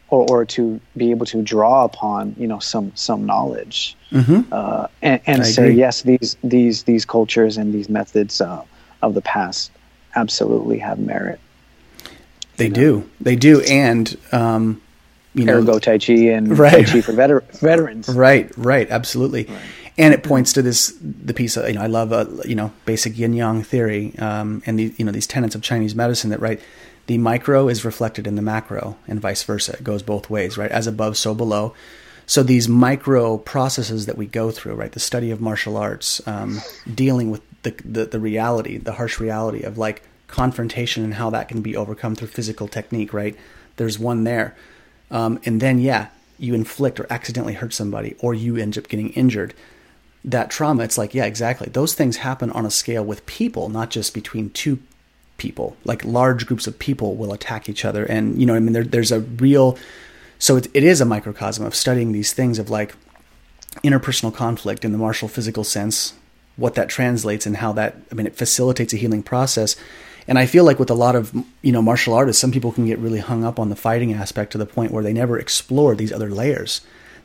or, 0.08 0.24
or 0.30 0.44
to 0.44 0.80
be 0.96 1.10
able 1.10 1.26
to 1.26 1.42
draw 1.42 1.84
upon 1.84 2.34
you 2.38 2.46
know 2.46 2.58
some 2.58 2.92
some 2.94 3.26
knowledge. 3.26 3.96
Hmm 4.10 4.42
uh, 4.52 4.86
and, 5.02 5.20
and 5.26 5.44
say 5.46 5.64
agree. 5.64 5.74
yes 5.76 6.02
these 6.02 6.36
these 6.44 6.84
these 6.84 7.04
cultures 7.04 7.56
and 7.56 7.74
these 7.74 7.88
methods 7.88 8.40
uh, 8.40 8.62
of 9.02 9.14
the 9.14 9.20
past 9.22 9.70
absolutely 10.14 10.78
have 10.78 10.98
merit. 10.98 11.38
They 12.56 12.70
do, 12.70 13.08
they 13.20 13.36
do, 13.36 13.60
and 13.62 14.16
um, 14.32 14.80
you 15.34 15.44
know, 15.44 15.58
ergo 15.58 15.78
tai 15.78 15.98
chi 15.98 16.14
and 16.32 16.58
Right. 16.58 16.86
tai 16.86 16.92
chi 16.92 17.00
for 17.02 17.12
veter- 17.12 17.42
veterans. 17.60 18.08
Right, 18.08 18.50
right, 18.56 18.88
absolutely. 18.90 19.46
And 19.98 20.14
it 20.14 20.22
points 20.22 20.52
to 20.54 20.62
this 20.62 20.94
the 21.00 21.34
piece 21.34 21.56
of 21.58 21.66
you 21.68 21.74
know 21.74 21.82
I 21.82 21.86
love 21.86 22.12
uh, 22.12 22.24
you 22.46 22.54
know 22.54 22.72
basic 22.86 23.18
yin 23.18 23.34
yang 23.34 23.62
theory 23.62 24.16
um, 24.18 24.62
and 24.64 24.78
the 24.78 24.94
you 24.96 25.04
know 25.04 25.12
these 25.12 25.26
tenets 25.26 25.54
of 25.54 25.60
Chinese 25.62 25.94
medicine 25.94 26.30
that 26.30 26.40
right 26.40 26.60
the 27.06 27.18
micro 27.18 27.68
is 27.68 27.84
reflected 27.84 28.26
in 28.26 28.36
the 28.36 28.42
macro 28.42 28.96
and 29.06 29.20
vice 29.20 29.42
versa. 29.42 29.74
It 29.74 29.84
goes 29.84 30.02
both 30.02 30.28
ways, 30.28 30.58
right? 30.58 30.70
As 30.70 30.86
above, 30.86 31.16
so 31.16 31.34
below. 31.34 31.74
So 32.26 32.42
these 32.42 32.68
micro 32.68 33.38
processes 33.38 34.06
that 34.06 34.18
we 34.18 34.26
go 34.26 34.50
through, 34.50 34.74
right? 34.74 34.90
The 34.90 35.00
study 35.00 35.30
of 35.30 35.40
martial 35.40 35.76
arts, 35.76 36.20
um, 36.26 36.60
dealing 36.92 37.30
with 37.30 37.42
the, 37.62 37.70
the 37.84 38.04
the 38.06 38.20
reality, 38.20 38.78
the 38.78 38.92
harsh 38.92 39.20
reality 39.20 39.62
of 39.62 39.78
like 39.78 40.02
confrontation 40.26 41.04
and 41.04 41.14
how 41.14 41.30
that 41.30 41.48
can 41.48 41.62
be 41.62 41.76
overcome 41.76 42.16
through 42.16 42.28
physical 42.28 42.66
technique, 42.66 43.12
right? 43.12 43.36
There's 43.76 43.98
one 43.98 44.24
there. 44.24 44.56
Um, 45.10 45.38
and 45.44 45.60
then, 45.60 45.78
yeah, 45.78 46.08
you 46.38 46.54
inflict 46.54 46.98
or 46.98 47.06
accidentally 47.10 47.54
hurt 47.54 47.72
somebody, 47.72 48.16
or 48.18 48.34
you 48.34 48.56
end 48.56 48.76
up 48.76 48.88
getting 48.88 49.10
injured. 49.10 49.54
That 50.24 50.50
trauma, 50.50 50.82
it's 50.82 50.98
like, 50.98 51.14
yeah, 51.14 51.26
exactly. 51.26 51.68
Those 51.68 51.94
things 51.94 52.16
happen 52.16 52.50
on 52.50 52.66
a 52.66 52.70
scale 52.70 53.04
with 53.04 53.24
people, 53.26 53.68
not 53.68 53.90
just 53.90 54.12
between 54.12 54.50
two 54.50 54.80
people. 55.36 55.76
Like 55.84 56.04
large 56.04 56.46
groups 56.46 56.66
of 56.66 56.78
people 56.78 57.14
will 57.16 57.32
attack 57.32 57.68
each 57.68 57.84
other, 57.84 58.04
and 58.04 58.38
you 58.38 58.46
know, 58.46 58.54
I 58.54 58.60
mean, 58.60 58.72
there, 58.72 58.84
there's 58.84 59.12
a 59.12 59.20
real. 59.20 59.78
So 60.38 60.56
it, 60.56 60.68
it 60.74 60.84
is 60.84 61.00
a 61.00 61.06
microcosm 61.06 61.64
of 61.64 61.74
studying 61.74 62.12
these 62.12 62.32
things 62.32 62.58
of 62.58 62.68
like 62.68 62.94
interpersonal 63.82 64.34
conflict 64.34 64.84
in 64.84 64.92
the 64.92 64.98
martial 64.98 65.28
physical 65.28 65.64
sense, 65.64 66.14
what 66.56 66.74
that 66.74 66.88
translates 66.88 67.46
and 67.46 67.56
how 67.56 67.72
that. 67.72 67.96
I 68.10 68.14
mean, 68.14 68.26
it 68.26 68.36
facilitates 68.36 68.92
a 68.92 68.96
healing 68.96 69.22
process. 69.22 69.76
And 70.28 70.38
I 70.38 70.46
feel 70.46 70.64
like 70.64 70.80
with 70.80 70.90
a 70.90 70.94
lot 70.94 71.14
of 71.14 71.32
you 71.62 71.72
know 71.72 71.82
martial 71.82 72.14
artists, 72.14 72.40
some 72.40 72.52
people 72.52 72.72
can 72.72 72.86
get 72.86 72.98
really 72.98 73.20
hung 73.20 73.44
up 73.44 73.58
on 73.58 73.68
the 73.68 73.76
fighting 73.76 74.12
aspect 74.12 74.52
to 74.52 74.58
the 74.58 74.66
point 74.66 74.92
where 74.92 75.02
they 75.02 75.12
never 75.12 75.38
explore 75.38 75.94
these 75.94 76.12
other 76.12 76.30
layers 76.30 76.80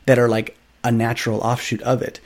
that 0.05 0.19
are 0.19 0.29
like 0.29 0.57
a 0.83 0.91
natural 0.91 1.39
offshoot 1.39 1.81
of 1.81 2.01
it. 2.01 2.19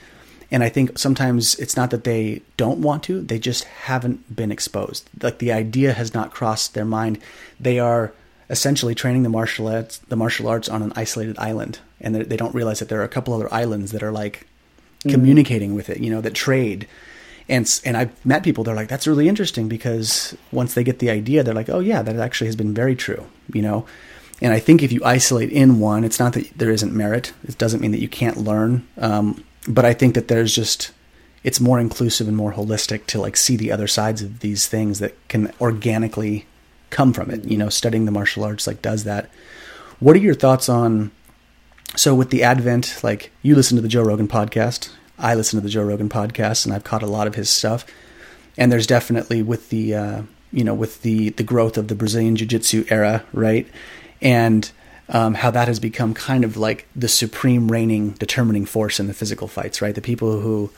And 0.50 0.62
I 0.62 0.68
think 0.68 0.98
sometimes 0.98 1.56
it's 1.56 1.76
not 1.76 1.90
that 1.90 2.04
they 2.04 2.42
don't 2.56 2.80
want 2.80 3.02
to; 3.04 3.20
they 3.20 3.38
just 3.38 3.64
haven't 3.64 4.34
been 4.34 4.52
exposed. 4.52 5.08
Like 5.22 5.38
the 5.38 5.52
idea 5.52 5.92
has 5.92 6.14
not 6.14 6.32
crossed 6.32 6.74
their 6.74 6.84
mind. 6.84 7.18
They 7.58 7.78
are 7.78 8.12
essentially 8.48 8.94
training 8.94 9.24
the 9.24 9.28
martial 9.28 9.66
arts, 9.66 9.98
the 10.08 10.14
martial 10.16 10.46
arts 10.46 10.68
on 10.68 10.82
an 10.82 10.92
isolated 10.94 11.36
island, 11.38 11.80
and 12.00 12.14
they 12.14 12.36
don't 12.36 12.54
realize 12.54 12.78
that 12.78 12.88
there 12.88 13.00
are 13.00 13.04
a 13.04 13.08
couple 13.08 13.34
other 13.34 13.52
islands 13.52 13.90
that 13.90 14.04
are 14.04 14.12
like 14.12 14.46
communicating 15.02 15.74
with 15.74 15.88
it. 15.90 15.98
You 15.98 16.10
know, 16.10 16.20
that 16.20 16.34
trade 16.34 16.86
and 17.48 17.64
s- 17.64 17.80
and 17.84 17.96
I've 17.96 18.24
met 18.26 18.42
people 18.42 18.64
they're 18.64 18.74
like 18.74 18.88
that's 18.88 19.06
really 19.06 19.28
interesting 19.28 19.68
because 19.68 20.36
once 20.50 20.74
they 20.74 20.82
get 20.82 20.98
the 20.98 21.10
idea 21.10 21.44
they're 21.44 21.54
like 21.54 21.68
oh 21.68 21.78
yeah 21.78 22.02
that 22.02 22.16
actually 22.16 22.48
has 22.48 22.56
been 22.56 22.74
very 22.74 22.96
true 22.96 23.24
you 23.52 23.62
know 23.62 23.86
and 24.42 24.52
I 24.52 24.58
think 24.58 24.82
if 24.82 24.90
you 24.90 25.00
isolate 25.04 25.50
in 25.50 25.78
one 25.78 26.02
it's 26.02 26.18
not 26.18 26.32
that 26.32 26.50
there 26.58 26.72
isn't 26.72 26.92
merit 26.92 27.32
it 27.46 27.56
doesn't 27.56 27.80
mean 27.80 27.92
that 27.92 28.00
you 28.00 28.08
can't 28.08 28.38
learn 28.38 28.84
um, 28.98 29.44
but 29.68 29.84
I 29.84 29.94
think 29.94 30.14
that 30.14 30.28
there's 30.28 30.54
just 30.54 30.92
it's 31.44 31.60
more 31.60 31.78
inclusive 31.78 32.26
and 32.26 32.36
more 32.36 32.54
holistic 32.54 33.06
to 33.06 33.20
like 33.20 33.36
see 33.36 33.56
the 33.56 33.70
other 33.70 33.86
sides 33.86 34.20
of 34.20 34.40
these 34.40 34.66
things 34.66 34.98
that 34.98 35.14
can 35.28 35.52
organically 35.60 36.46
come 36.90 37.12
from 37.12 37.30
it 37.30 37.44
you 37.44 37.56
know 37.56 37.68
studying 37.68 38.04
the 38.04 38.10
martial 38.10 38.44
arts 38.44 38.66
like 38.66 38.82
does 38.82 39.04
that. 39.04 39.30
What 39.98 40.16
are 40.16 40.20
your 40.20 40.34
thoughts 40.34 40.68
on 40.68 41.10
so 41.94 42.14
with 42.14 42.30
the 42.30 42.42
advent 42.42 43.00
like 43.02 43.30
you 43.42 43.54
listen 43.54 43.76
to 43.76 43.82
the 43.82 43.88
joe 43.88 44.02
rogan 44.02 44.28
podcast 44.28 44.90
i 45.18 45.34
listen 45.34 45.58
to 45.58 45.62
the 45.62 45.70
joe 45.70 45.84
rogan 45.84 46.08
podcast 46.08 46.66
and 46.66 46.74
i've 46.74 46.84
caught 46.84 47.02
a 47.02 47.06
lot 47.06 47.26
of 47.26 47.34
his 47.34 47.48
stuff. 47.48 47.86
And 48.58 48.72
there's 48.72 48.86
definitely 48.86 49.42
with 49.42 49.68
the 49.68 49.94
uh, 49.94 50.22
you 50.52 50.64
know 50.64 50.74
with 50.74 51.02
the 51.02 51.30
the 51.30 51.42
growth 51.42 51.76
of 51.76 51.88
the 51.88 51.94
brazilian 51.94 52.36
jiu-jitsu 52.36 52.86
era 52.88 53.24
right? 53.32 53.68
And 54.20 54.70
um, 55.08 55.34
how 55.34 55.50
that 55.50 55.68
has 55.68 55.78
become 55.78 56.14
kind 56.14 56.44
of 56.44 56.56
like 56.56 56.86
the 56.96 57.08
supreme 57.08 57.70
reigning 57.70 58.10
determining 58.12 58.66
force 58.66 58.98
in 58.98 59.06
the 59.06 59.14
physical 59.14 59.48
fights, 59.48 59.80
right? 59.80 59.94
The 59.94 60.00
people 60.00 60.40
who 60.40 60.70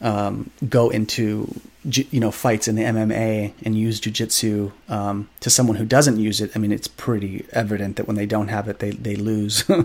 um, 0.00 0.50
go 0.68 0.90
into 0.90 1.60
you 1.84 2.20
know 2.20 2.30
fights 2.30 2.68
in 2.68 2.74
the 2.74 2.82
MMA 2.82 3.52
and 3.64 3.76
use 3.76 4.00
jujitsu 4.00 4.72
um, 4.88 5.28
to 5.40 5.50
someone 5.50 5.76
who 5.76 5.84
doesn't 5.84 6.18
use 6.18 6.40
it. 6.40 6.50
I 6.54 6.58
mean, 6.58 6.72
it's 6.72 6.88
pretty 6.88 7.46
evident 7.52 7.96
that 7.96 8.06
when 8.06 8.16
they 8.16 8.26
don't 8.26 8.48
have 8.48 8.68
it, 8.68 8.80
they 8.80 8.90
they 8.90 9.16
lose. 9.16 9.64
so 9.64 9.84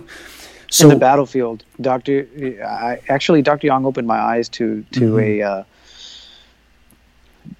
in 0.81 0.89
the 0.89 0.95
battlefield, 0.95 1.63
Doctor, 1.79 2.27
I, 2.63 2.99
actually, 3.09 3.41
Doctor 3.43 3.67
Young 3.67 3.85
opened 3.85 4.07
my 4.07 4.19
eyes 4.19 4.49
to 4.49 4.83
to 4.93 4.99
mm-hmm. 4.99 5.19
a 5.19 5.41
uh, 5.41 5.63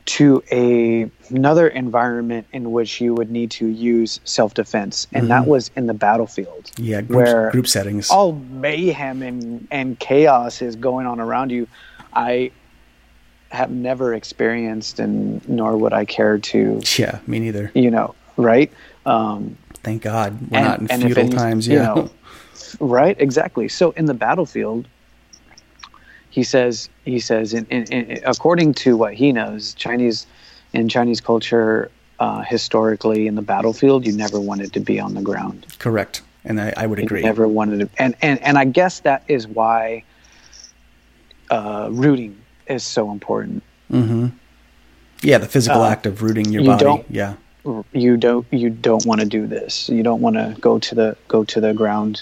to 0.08 0.42
a 0.52 1.10
another 1.30 1.68
environment 1.68 2.48
in 2.54 2.72
which 2.72 3.02
you 3.02 3.14
would 3.14 3.30
need 3.30 3.52
to 3.52 3.68
use 3.68 4.20
self 4.24 4.54
defense, 4.54 5.06
and 5.14 5.24
mm-hmm. 5.24 5.30
that 5.30 5.48
was 5.48 5.70
in 5.76 5.88
the 5.88 5.94
battlefield. 5.94 6.72
Yeah, 6.78 7.02
group, 7.02 7.18
where 7.18 7.52
group 7.52 7.68
settings, 7.68 8.10
all 8.10 8.34
mayhem 8.34 9.22
and 9.22 9.68
and 9.70 10.00
chaos 10.00 10.62
is 10.62 10.76
going 10.76 11.06
on 11.06 11.20
around 11.20 11.52
you. 11.52 11.68
I 12.14 12.52
have 13.50 13.70
never 13.70 14.14
experienced, 14.14 15.00
and 15.00 15.48
nor 15.48 15.78
would 15.78 15.94
I 15.94 16.06
care 16.06 16.38
to. 16.38 16.82
Yeah, 16.98 17.20
me 17.28 17.40
neither. 17.40 17.72
You 17.76 17.92
know, 17.92 18.16
right? 18.38 18.72
Um, 19.06 19.58
Thank 19.84 20.04
God 20.04 20.40
we're 20.50 20.58
and, 20.58 20.88
not 20.88 20.92
in 20.92 21.02
feudal 21.02 21.30
times. 21.30 21.68
Yeah, 21.68 21.74
you 21.74 21.80
know, 21.80 22.12
right? 22.80 23.20
Exactly. 23.20 23.68
So 23.68 23.92
in 23.92 24.06
the 24.06 24.14
battlefield, 24.14 24.88
he 26.38 26.44
says 26.44 26.88
he 27.04 27.20
says 27.20 27.52
in, 27.52 27.66
in, 27.72 27.84
in, 27.86 28.22
according 28.24 28.76
to 28.76 28.96
what 28.96 29.16
he 29.16 29.32
knows, 29.32 29.74
Chinese 29.74 30.28
in 30.72 30.88
Chinese 30.88 31.20
culture, 31.20 31.90
uh, 32.20 32.44
historically 32.44 33.26
in 33.26 33.34
the 33.34 33.42
battlefield, 33.42 34.06
you 34.06 34.14
never 34.14 34.40
wanted 34.40 34.72
to 34.74 34.80
be 34.80 35.00
on 35.00 35.16
the 35.16 35.22
ground. 35.24 35.66
Correct, 35.80 36.22
and 36.46 36.62
I, 36.62 36.76
I 36.78 36.86
would 36.86 37.00
agree. 37.00 37.22
You 37.22 37.26
never 37.26 37.48
wanted 37.48 37.80
to, 37.80 37.90
and 37.98 38.16
and 38.22 38.40
and 38.44 38.56
I 38.56 38.66
guess 38.66 39.00
that 39.00 39.24
is 39.28 39.48
why 39.48 40.04
uh, 41.50 41.90
rooting 41.92 42.40
is 42.68 42.84
so 42.84 43.10
important. 43.10 43.64
Mm-hmm. 43.92 44.28
Yeah, 45.24 45.40
the 45.40 45.48
physical 45.48 45.82
uh, 45.82 45.90
act 45.90 46.06
of 46.06 46.22
rooting 46.22 46.52
your 46.52 46.62
you 46.62 46.70
body. 46.70 47.04
yeah, 47.10 47.34
you 47.94 48.16
don't 48.16 48.46
you 48.52 48.70
don't 48.70 49.08
want 49.08 49.22
to 49.22 49.26
do 49.26 49.48
this. 49.48 49.90
You 49.90 50.04
don't 50.04 50.22
want 50.22 50.36
to 50.36 50.56
go 50.62 50.78
to 50.78 50.94
the 50.94 51.18
go 51.30 51.44
to 51.46 51.60
the 51.60 51.74
ground 51.74 52.22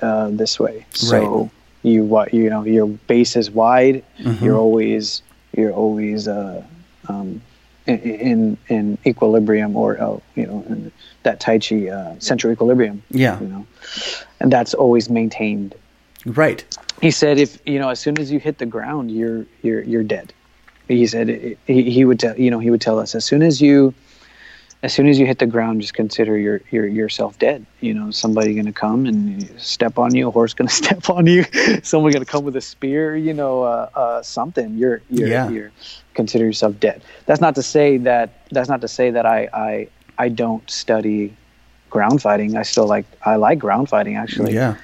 uh, 0.00 0.30
this 0.30 0.58
way. 0.58 0.84
So 0.94 1.16
right. 1.16 1.50
You 1.82 2.04
what 2.04 2.32
you 2.32 2.48
know 2.50 2.64
your 2.64 2.86
base 2.86 3.36
is 3.36 3.50
wide. 3.50 4.04
Mm-hmm. 4.20 4.44
You're 4.44 4.56
always 4.56 5.22
you're 5.56 5.72
always 5.72 6.28
uh, 6.28 6.64
um, 7.08 7.42
in, 7.86 7.98
in, 7.98 8.58
in 8.68 8.98
equilibrium 9.06 9.76
or 9.76 10.00
uh, 10.00 10.18
you 10.34 10.46
know 10.46 10.90
that 11.24 11.40
Tai 11.40 11.58
Chi 11.58 11.88
uh, 11.88 12.14
central 12.18 12.52
equilibrium. 12.52 13.02
Yeah, 13.10 13.40
you 13.40 13.48
know, 13.48 13.66
and 14.40 14.52
that's 14.52 14.74
always 14.74 15.10
maintained. 15.10 15.74
Right 16.24 16.64
he 17.02 17.10
said 17.10 17.38
if 17.38 17.58
you 17.66 17.78
know 17.78 17.90
as 17.90 18.00
soon 18.00 18.18
as 18.18 18.32
you 18.32 18.38
hit 18.38 18.58
the 18.58 18.64
ground 18.64 19.10
you're 19.10 19.44
you're 19.62 19.82
you're 19.82 20.04
dead 20.04 20.32
he 20.88 21.06
said 21.06 21.28
it, 21.28 21.58
he, 21.66 21.90
he 21.90 22.04
would 22.04 22.18
tell 22.18 22.38
you 22.38 22.50
know 22.50 22.58
he 22.58 22.70
would 22.70 22.80
tell 22.80 22.98
us 22.98 23.14
as 23.14 23.24
soon 23.24 23.42
as 23.42 23.60
you 23.60 23.92
as 24.82 24.92
soon 24.92 25.08
as 25.08 25.18
you 25.18 25.26
hit 25.26 25.38
the 25.38 25.46
ground 25.46 25.80
just 25.80 25.94
consider 25.94 26.36
your, 26.38 26.60
your 26.70 26.86
yourself 26.86 27.38
dead 27.38 27.64
you 27.80 27.94
know 27.94 28.10
somebody 28.10 28.54
gonna 28.54 28.72
come 28.72 29.06
and 29.06 29.48
step 29.60 29.98
on 29.98 30.14
you 30.14 30.28
a 30.28 30.30
horse 30.30 30.54
gonna 30.54 30.70
step 30.84 31.08
on 31.10 31.26
you 31.26 31.44
someone 31.82 32.12
gonna 32.12 32.24
come 32.24 32.44
with 32.44 32.56
a 32.56 32.60
spear 32.60 33.16
you 33.16 33.32
know 33.32 33.62
uh, 33.62 33.88
uh, 33.94 34.22
something 34.22 34.76
you're 34.76 35.02
you're, 35.10 35.28
yeah. 35.28 35.48
you're 35.48 35.72
consider 36.14 36.44
yourself 36.44 36.78
dead 36.80 37.02
that's 37.26 37.40
not 37.40 37.54
to 37.54 37.62
say 37.62 37.96
that 37.96 38.46
that's 38.50 38.68
not 38.68 38.80
to 38.80 38.88
say 38.88 39.10
that 39.10 39.26
i 39.26 39.48
i 39.52 39.88
i 40.18 40.28
don't 40.28 40.68
study 40.70 41.34
ground 41.90 42.20
fighting 42.20 42.56
i 42.56 42.62
still 42.62 42.86
like 42.86 43.06
i 43.22 43.36
like 43.36 43.58
ground 43.58 43.88
fighting 43.88 44.16
actually 44.16 44.54
yeah 44.54 44.76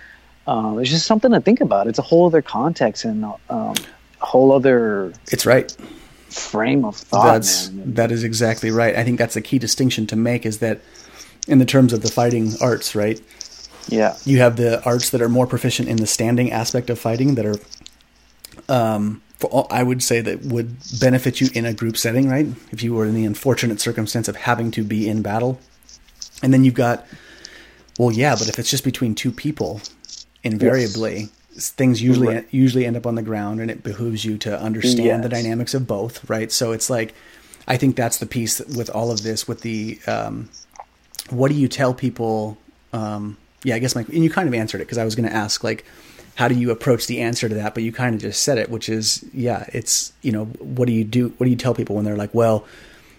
um, 0.49 0.79
it's 0.79 0.89
just 0.89 1.05
something 1.05 1.31
to 1.33 1.41
think 1.43 1.61
about. 1.61 1.87
It's 1.89 1.99
a 1.99 2.03
whole 2.03 2.27
other 2.27 2.41
context 2.41 3.05
and 3.05 3.23
um, 3.23 3.37
a 3.51 4.25
whole 4.25 4.51
other. 4.51 5.13
It's 5.31 5.45
right. 5.45 5.77
Frame 6.39 6.85
of 6.85 6.97
thought. 6.97 7.33
That's 7.33 7.71
man. 7.71 7.95
that 7.95 8.13
is 8.13 8.25
exactly 8.25 8.71
right. 8.71 8.95
I 8.97 9.05
think 9.05 9.19
that's 9.19 9.37
a 9.37 9.41
key 9.41 9.59
distinction 9.59 10.07
to 10.09 10.17
make 10.17 10.47
is 10.47 10.59
that 10.59 10.81
in 11.47 11.59
the 11.59 11.65
terms 11.65 11.93
of 11.93 12.03
the 12.03 12.11
fighting 12.11 12.53
arts, 12.61 12.95
right? 12.95 13.21
Yeah. 13.89 14.17
You 14.25 14.39
have 14.39 14.57
the 14.57 14.83
arts 14.85 15.11
that 15.11 15.23
are 15.23 15.29
more 15.29 15.47
proficient 15.47 15.89
in 15.89 15.97
the 15.97 16.07
standing 16.07 16.53
aspect 16.53 16.91
of 16.91 16.99
fighting 16.99 17.37
that 17.37 17.47
are, 17.47 17.57
um, 18.69 19.23
all, 19.43 19.67
I 19.71 19.83
would 19.83 20.03
say 20.03 20.21
that 20.21 20.43
would 20.43 20.77
benefit 21.01 21.41
you 21.41 21.49
in 21.55 21.65
a 21.65 21.73
group 21.73 21.97
setting, 21.97 22.29
right? 22.29 22.47
If 22.71 22.83
you 22.83 22.95
were 22.95 23.07
in 23.07 23.15
the 23.15 23.25
unfortunate 23.25 23.81
circumstance 23.81 24.29
of 24.29 24.37
having 24.37 24.71
to 24.73 24.85
be 24.85 25.09
in 25.09 25.23
battle, 25.23 25.59
and 26.43 26.53
then 26.53 26.65
you've 26.65 26.75
got, 26.75 27.07
well, 27.99 28.13
yeah, 28.13 28.35
but 28.35 28.49
if 28.49 28.59
it's 28.59 28.71
just 28.71 28.85
between 28.85 29.15
two 29.15 29.33
people, 29.33 29.81
invariably 30.45 31.21
yes. 31.21 31.31
Things 31.59 32.01
usually 32.01 32.29
right. 32.29 32.49
usually 32.51 32.87
end 32.87 32.97
up 32.97 33.07
on 33.07 33.15
the 33.15 33.23
ground 33.23 33.61
and 33.61 33.71
it 33.71 33.83
behooves 33.83 34.25
you 34.25 34.39
to 34.39 34.61
understand 34.61 35.05
yes. 35.05 35.23
the 35.23 35.29
dynamics 35.29 35.75
of 35.75 35.87
both 35.87 36.29
right 36.31 36.53
so 36.53 36.73
it's 36.73 36.89
like 36.89 37.15
i 37.67 37.77
think 37.77 37.97
that's 37.97 38.19
the 38.19 38.27
piece 38.27 38.61
with 38.61 38.89
all 38.91 39.11
of 39.11 39.23
this 39.23 39.49
with 39.49 39.63
the 39.63 39.99
um, 40.07 40.49
what 41.31 41.49
do 41.51 41.55
you 41.55 41.69
tell 41.69 41.93
people 41.93 42.57
um, 42.93 43.37
yeah 43.65 43.75
i 43.75 43.79
guess 43.79 43.95
my 43.95 44.03
and 44.03 44.25
you 44.25 44.31
kind 44.31 44.49
of 44.49 44.55
answered 44.55 44.81
it 44.81 44.85
because 44.85 44.99
i 44.99 45.05
was 45.05 45.15
going 45.15 45.29
to 45.29 45.35
ask 45.35 45.65
like 45.65 45.85
how 46.37 46.47
do 46.47 46.55
you 46.55 46.71
approach 46.71 47.07
the 47.09 47.21
answer 47.21 47.49
to 47.49 47.57
that 47.57 47.75
but 47.75 47.83
you 47.83 47.91
kind 47.91 48.15
of 48.15 48.21
just 48.21 48.43
said 48.43 48.59
it 48.59 48.71
which 48.71 48.89
is 48.89 49.25
yeah 49.35 49.67
it's 49.73 50.13
you 50.23 50.31
know 50.31 50.45
what 50.45 50.87
do 50.87 50.93
you 50.93 51.05
do 51.05 51.29
what 51.39 51.45
do 51.45 51.51
you 51.51 51.57
tell 51.57 51.75
people 51.75 51.97
when 51.97 52.05
they're 52.05 52.17
like 52.17 52.33
well 52.33 52.65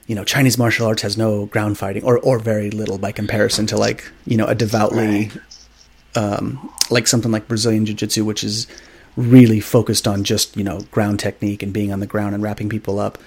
you 0.07 0.15
know 0.15 0.23
Chinese 0.23 0.57
martial 0.57 0.87
arts 0.87 1.01
has 1.03 1.17
no 1.17 1.45
ground 1.47 1.77
fighting 1.77 2.03
or 2.03 2.17
or 2.19 2.39
very 2.39 2.71
little 2.71 2.97
by 2.97 3.11
comparison 3.11 3.67
to 3.67 3.77
like 3.77 4.09
you 4.25 4.37
know 4.37 4.45
a 4.45 4.55
devoutly 4.55 5.27
right 5.27 5.37
um, 6.15 6.71
like 6.89 7.07
something 7.07 7.31
like 7.31 7.47
Brazilian 7.47 7.85
Jiu 7.85 7.95
Jitsu, 7.95 8.25
which 8.25 8.43
is 8.43 8.67
really 9.15 9.59
focused 9.59 10.07
on 10.07 10.23
just 10.23 10.55
you 10.55 10.63
know 10.63 10.81
ground 10.91 11.19
technique 11.19 11.63
and 11.63 11.73
being 11.73 11.91
on 11.91 11.99
the 11.99 12.07
ground 12.07 12.33
and 12.33 12.43
wrapping 12.43 12.69
people 12.69 12.99
up. 12.99 13.17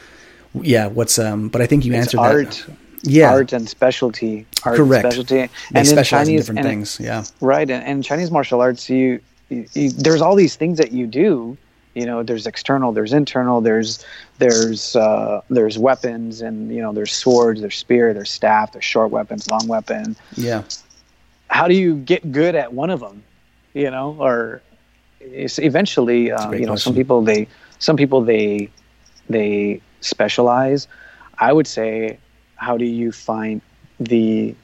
Yeah, 0.54 0.86
what's 0.88 1.18
um? 1.18 1.48
But 1.48 1.62
I 1.62 1.66
think 1.66 1.84
you 1.84 1.92
it's 1.92 2.06
answered 2.06 2.20
art. 2.20 2.50
that. 2.66 2.76
Yeah, 3.04 3.30
art 3.30 3.52
and 3.52 3.68
specialty. 3.68 4.46
Art 4.64 4.76
Correct. 4.76 5.04
And 5.04 5.12
specialty. 5.12 5.34
They 5.34 5.50
and 5.74 5.88
specialize 5.88 6.28
in, 6.28 6.34
Chinese, 6.34 6.48
in 6.48 6.54
different 6.54 6.68
things. 6.68 7.00
Yeah. 7.00 7.24
Right, 7.40 7.68
and, 7.68 7.84
and 7.84 8.04
Chinese 8.04 8.30
martial 8.30 8.60
arts, 8.60 8.88
you, 8.88 9.20
you, 9.48 9.66
you, 9.72 9.90
there's 9.90 10.22
all 10.22 10.36
these 10.36 10.54
things 10.54 10.78
that 10.78 10.92
you 10.92 11.08
do. 11.08 11.56
You 11.94 12.06
know, 12.06 12.22
there's 12.22 12.46
external, 12.46 12.92
there's 12.92 13.12
internal, 13.12 13.60
there's 13.60 14.04
there's 14.38 14.94
uh, 14.94 15.40
there's 15.50 15.78
weapons, 15.78 16.42
and 16.42 16.72
you 16.72 16.80
know, 16.80 16.92
there's 16.92 17.12
swords, 17.12 17.60
there's 17.60 17.76
spear, 17.76 18.14
there's 18.14 18.30
staff, 18.30 18.72
there's 18.72 18.84
short 18.84 19.10
weapons, 19.10 19.50
long 19.50 19.66
weapon. 19.66 20.16
Yeah 20.36 20.62
how 21.52 21.68
do 21.68 21.74
you 21.74 21.96
get 21.96 22.32
good 22.32 22.54
at 22.54 22.72
one 22.72 22.88
of 22.88 23.00
them? 23.00 23.22
You 23.74 23.90
know, 23.90 24.16
or 24.18 24.62
eventually, 25.20 26.32
uh, 26.32 26.50
you 26.50 26.60
know, 26.60 26.72
question. 26.72 26.78
some 26.78 26.94
people 26.94 27.22
they 27.22 27.46
some 27.78 27.96
people 27.96 28.22
they 28.22 28.70
they 29.28 29.80
specialize. 30.00 30.88
I 31.38 31.52
would 31.52 31.66
say, 31.66 32.18
how 32.56 32.76
do 32.76 32.84
you 32.84 33.12
find 33.12 33.60
the 34.00 34.54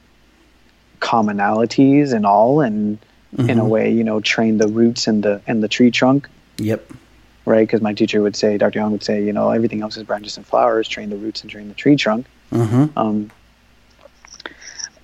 commonalities 0.99 2.11
and 2.11 2.25
all, 2.25 2.61
and 2.61 2.99
mm-hmm. 3.35 3.49
in 3.49 3.59
a 3.59 3.61
mm-hmm. 3.61 3.69
way, 3.69 3.91
you 3.91 4.03
know, 4.03 4.19
train 4.19 4.57
the 4.57 4.67
roots 4.67 5.07
and 5.07 5.23
the 5.23 5.41
and 5.47 5.61
the 5.63 5.67
tree 5.67 5.91
trunk. 5.91 6.27
Yep. 6.57 6.91
Right, 7.45 7.67
because 7.67 7.81
my 7.81 7.93
teacher 7.93 8.21
would 8.21 8.35
say, 8.35 8.57
Dr. 8.59 8.77
Young 8.77 8.91
would 8.91 9.03
say, 9.03 9.23
you 9.23 9.33
know, 9.33 9.49
everything 9.49 9.81
else 9.81 9.97
is 9.97 10.03
branches 10.03 10.37
and 10.37 10.45
flowers. 10.45 10.87
Train 10.87 11.09
the 11.09 11.15
roots 11.15 11.41
and 11.41 11.49
train 11.49 11.67
the 11.67 11.73
tree 11.73 11.95
trunk. 11.95 12.27
Mm-hmm. 12.51 12.97
Um, 12.97 13.31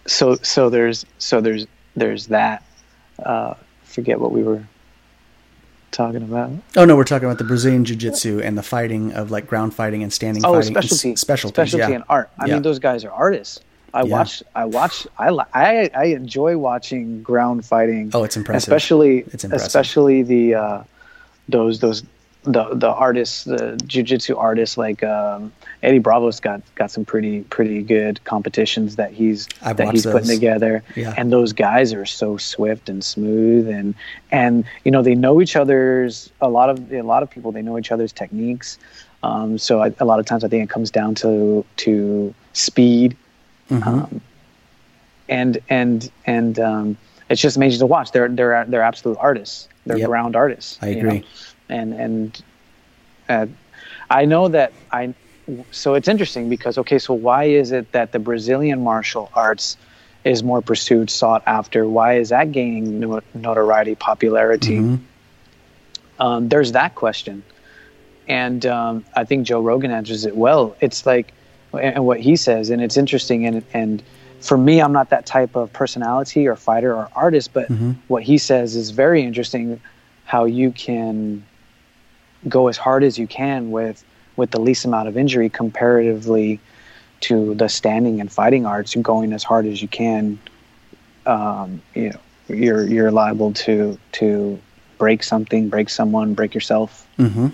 so 0.05 0.35
so 0.35 0.69
there's 0.69 1.05
so 1.17 1.41
there's 1.41 1.65
there's 1.95 2.27
that. 2.27 2.63
Uh, 3.17 3.53
forget 3.83 4.19
what 4.19 4.31
we 4.31 4.43
were 4.43 4.63
talking 5.91 6.23
about. 6.23 6.51
Oh 6.75 6.85
no, 6.85 6.95
we're 6.95 7.05
talking 7.05 7.27
about 7.27 7.37
the 7.37 7.45
Brazilian 7.45 7.85
jiu-jitsu 7.85 8.41
and 8.41 8.57
the 8.57 8.63
fighting 8.63 9.13
of 9.13 9.31
like 9.31 9.47
ground 9.47 9.73
fighting 9.73 10.03
and 10.03 10.11
standing 10.11 10.45
oh, 10.45 10.53
fighting. 10.53 10.73
specialty, 10.73 11.15
specialty, 11.15 11.53
specialty 11.53 11.91
yeah. 11.91 11.95
and 11.95 12.03
art. 12.09 12.29
I 12.37 12.47
yeah. 12.47 12.55
mean, 12.55 12.63
those 12.63 12.79
guys 12.79 13.05
are 13.05 13.11
artists. 13.11 13.61
I 13.93 14.03
yeah. 14.03 14.17
watch, 14.17 14.43
I 14.53 14.65
watch, 14.65 15.07
I, 15.17 15.29
I, 15.53 15.89
I 15.95 16.03
enjoy 16.07 16.57
watching 16.57 17.23
ground 17.23 17.65
fighting. 17.65 18.11
Oh, 18.13 18.25
it's 18.25 18.35
impressive. 18.35 18.67
Especially, 18.67 19.19
it's 19.19 19.45
impressive. 19.45 19.67
especially 19.67 20.21
the 20.21 20.55
uh, 20.55 20.83
those 21.47 21.79
those 21.79 22.03
the 22.45 22.75
the 22.75 22.89
artists, 22.89 23.43
the 23.43 23.77
jujitsu 23.85 24.37
artists 24.37 24.77
like 24.77 25.03
um, 25.03 25.51
Eddie 25.83 25.99
Bravo's 25.99 26.39
got 26.39 26.61
got 26.75 26.91
some 26.91 27.05
pretty 27.05 27.41
pretty 27.41 27.81
good 27.81 28.23
competitions 28.23 28.95
that 28.95 29.11
he's 29.11 29.47
I've 29.61 29.77
that 29.77 29.91
he's 29.91 30.03
those. 30.03 30.13
putting 30.13 30.29
together. 30.29 30.83
Yeah. 30.95 31.13
And 31.17 31.31
those 31.31 31.53
guys 31.53 31.93
are 31.93 32.05
so 32.05 32.37
swift 32.37 32.89
and 32.89 33.03
smooth 33.03 33.67
and 33.67 33.95
and 34.31 34.65
you 34.83 34.91
know 34.91 35.01
they 35.01 35.15
know 35.15 35.41
each 35.41 35.55
other's 35.55 36.31
a 36.41 36.49
lot 36.49 36.69
of 36.69 36.91
a 36.91 37.01
lot 37.01 37.23
of 37.23 37.29
people 37.29 37.51
they 37.51 37.61
know 37.61 37.77
each 37.77 37.91
other's 37.91 38.13
techniques. 38.13 38.77
Um, 39.23 39.57
so 39.57 39.81
I, 39.81 39.93
a 39.99 40.05
lot 40.05 40.19
of 40.19 40.25
times 40.25 40.43
I 40.43 40.47
think 40.47 40.63
it 40.63 40.69
comes 40.69 40.91
down 40.91 41.15
to 41.15 41.65
to 41.77 42.33
speed. 42.53 43.17
Mm-hmm. 43.69 43.87
Um, 43.87 44.21
and 45.27 45.57
and 45.69 46.11
and 46.25 46.59
um, 46.59 46.97
it's 47.29 47.41
just 47.41 47.57
amazing 47.57 47.79
to 47.79 47.85
watch. 47.87 48.11
They're 48.11 48.29
they're 48.29 48.65
they're 48.65 48.83
absolute 48.83 49.17
artists. 49.19 49.67
They're 49.85 49.97
yep. 49.97 50.07
ground 50.07 50.35
artists. 50.35 50.77
I 50.81 50.87
agree. 50.87 51.19
Know? 51.19 51.25
And 51.69 51.93
and 51.93 52.43
uh, 53.27 53.45
I 54.09 54.25
know 54.25 54.47
that 54.49 54.71
I 54.91 55.13
so 55.71 55.93
it's 55.95 56.07
interesting 56.07 56.49
because 56.49 56.77
okay, 56.79 56.99
so 56.99 57.13
why 57.13 57.45
is 57.45 57.71
it 57.71 57.91
that 57.91 58.11
the 58.11 58.19
Brazilian 58.19 58.83
martial 58.83 59.29
arts 59.33 59.77
is 60.23 60.43
more 60.43 60.61
pursued, 60.61 61.09
sought 61.09 61.43
after? 61.45 61.87
Why 61.87 62.17
is 62.17 62.29
that 62.29 62.51
gaining 62.51 62.99
no- 62.99 63.21
notoriety, 63.33 63.95
popularity? 63.95 64.77
Mhm. 64.79 64.99
Um, 66.19 66.49
there's 66.49 66.71
that 66.71 66.95
question, 66.95 67.43
and 68.27 68.65
um, 68.65 69.03
I 69.15 69.25
think 69.25 69.45
Joe 69.45 69.59
Rogan 69.61 69.91
answers 69.91 70.25
it 70.25 70.35
well. 70.35 70.75
It's 70.79 71.05
like, 71.05 71.33
and 71.73 71.95
and 71.95 72.05
what 72.05 72.19
he 72.19 72.35
says, 72.37 72.69
and 72.69 72.81
it's 72.81 72.97
interesting. 72.97 73.45
And 73.45 73.63
and 73.73 74.01
for 74.39 74.57
me, 74.57 74.81
I'm 74.81 74.93
not 74.93 75.09
that 75.09 75.25
type 75.25 75.55
of 75.55 75.73
personality 75.73 76.47
or 76.47 76.55
fighter 76.55 76.93
or 76.95 77.09
artist, 77.15 77.51
but 77.53 77.69
Mhm. 77.69 77.95
what 78.07 78.23
he 78.23 78.37
says 78.37 78.75
is 78.75 78.91
very 78.91 79.23
interesting. 79.23 79.79
How 80.23 80.45
you 80.45 80.71
can 80.71 81.43
go 82.47 82.67
as 82.67 82.77
hard 82.77 83.03
as 83.03 83.17
you 83.17 83.27
can 83.27 83.71
with 83.71 84.03
with 84.37 84.51
the 84.51 84.59
least 84.59 84.85
amount 84.85 85.07
of 85.07 85.17
injury 85.17 85.49
comparatively 85.49 86.59
to 87.21 87.55
the 87.55 87.69
standing 87.69 88.19
and 88.21 88.31
fighting 88.31 88.65
arts 88.65 88.93
going 88.95 89.31
as 89.33 89.43
hard 89.43 89.65
as 89.65 89.81
you 89.81 89.87
can 89.87 90.37
um, 91.25 91.81
you 91.93 92.09
know 92.09 92.19
you're 92.47 92.85
you're 92.87 93.11
liable 93.11 93.51
to 93.53 93.97
to 94.11 94.59
break 94.97 95.23
something 95.23 95.69
break 95.69 95.89
someone 95.89 96.33
break 96.33 96.53
yourself 96.53 97.07
Mhm. 97.17 97.51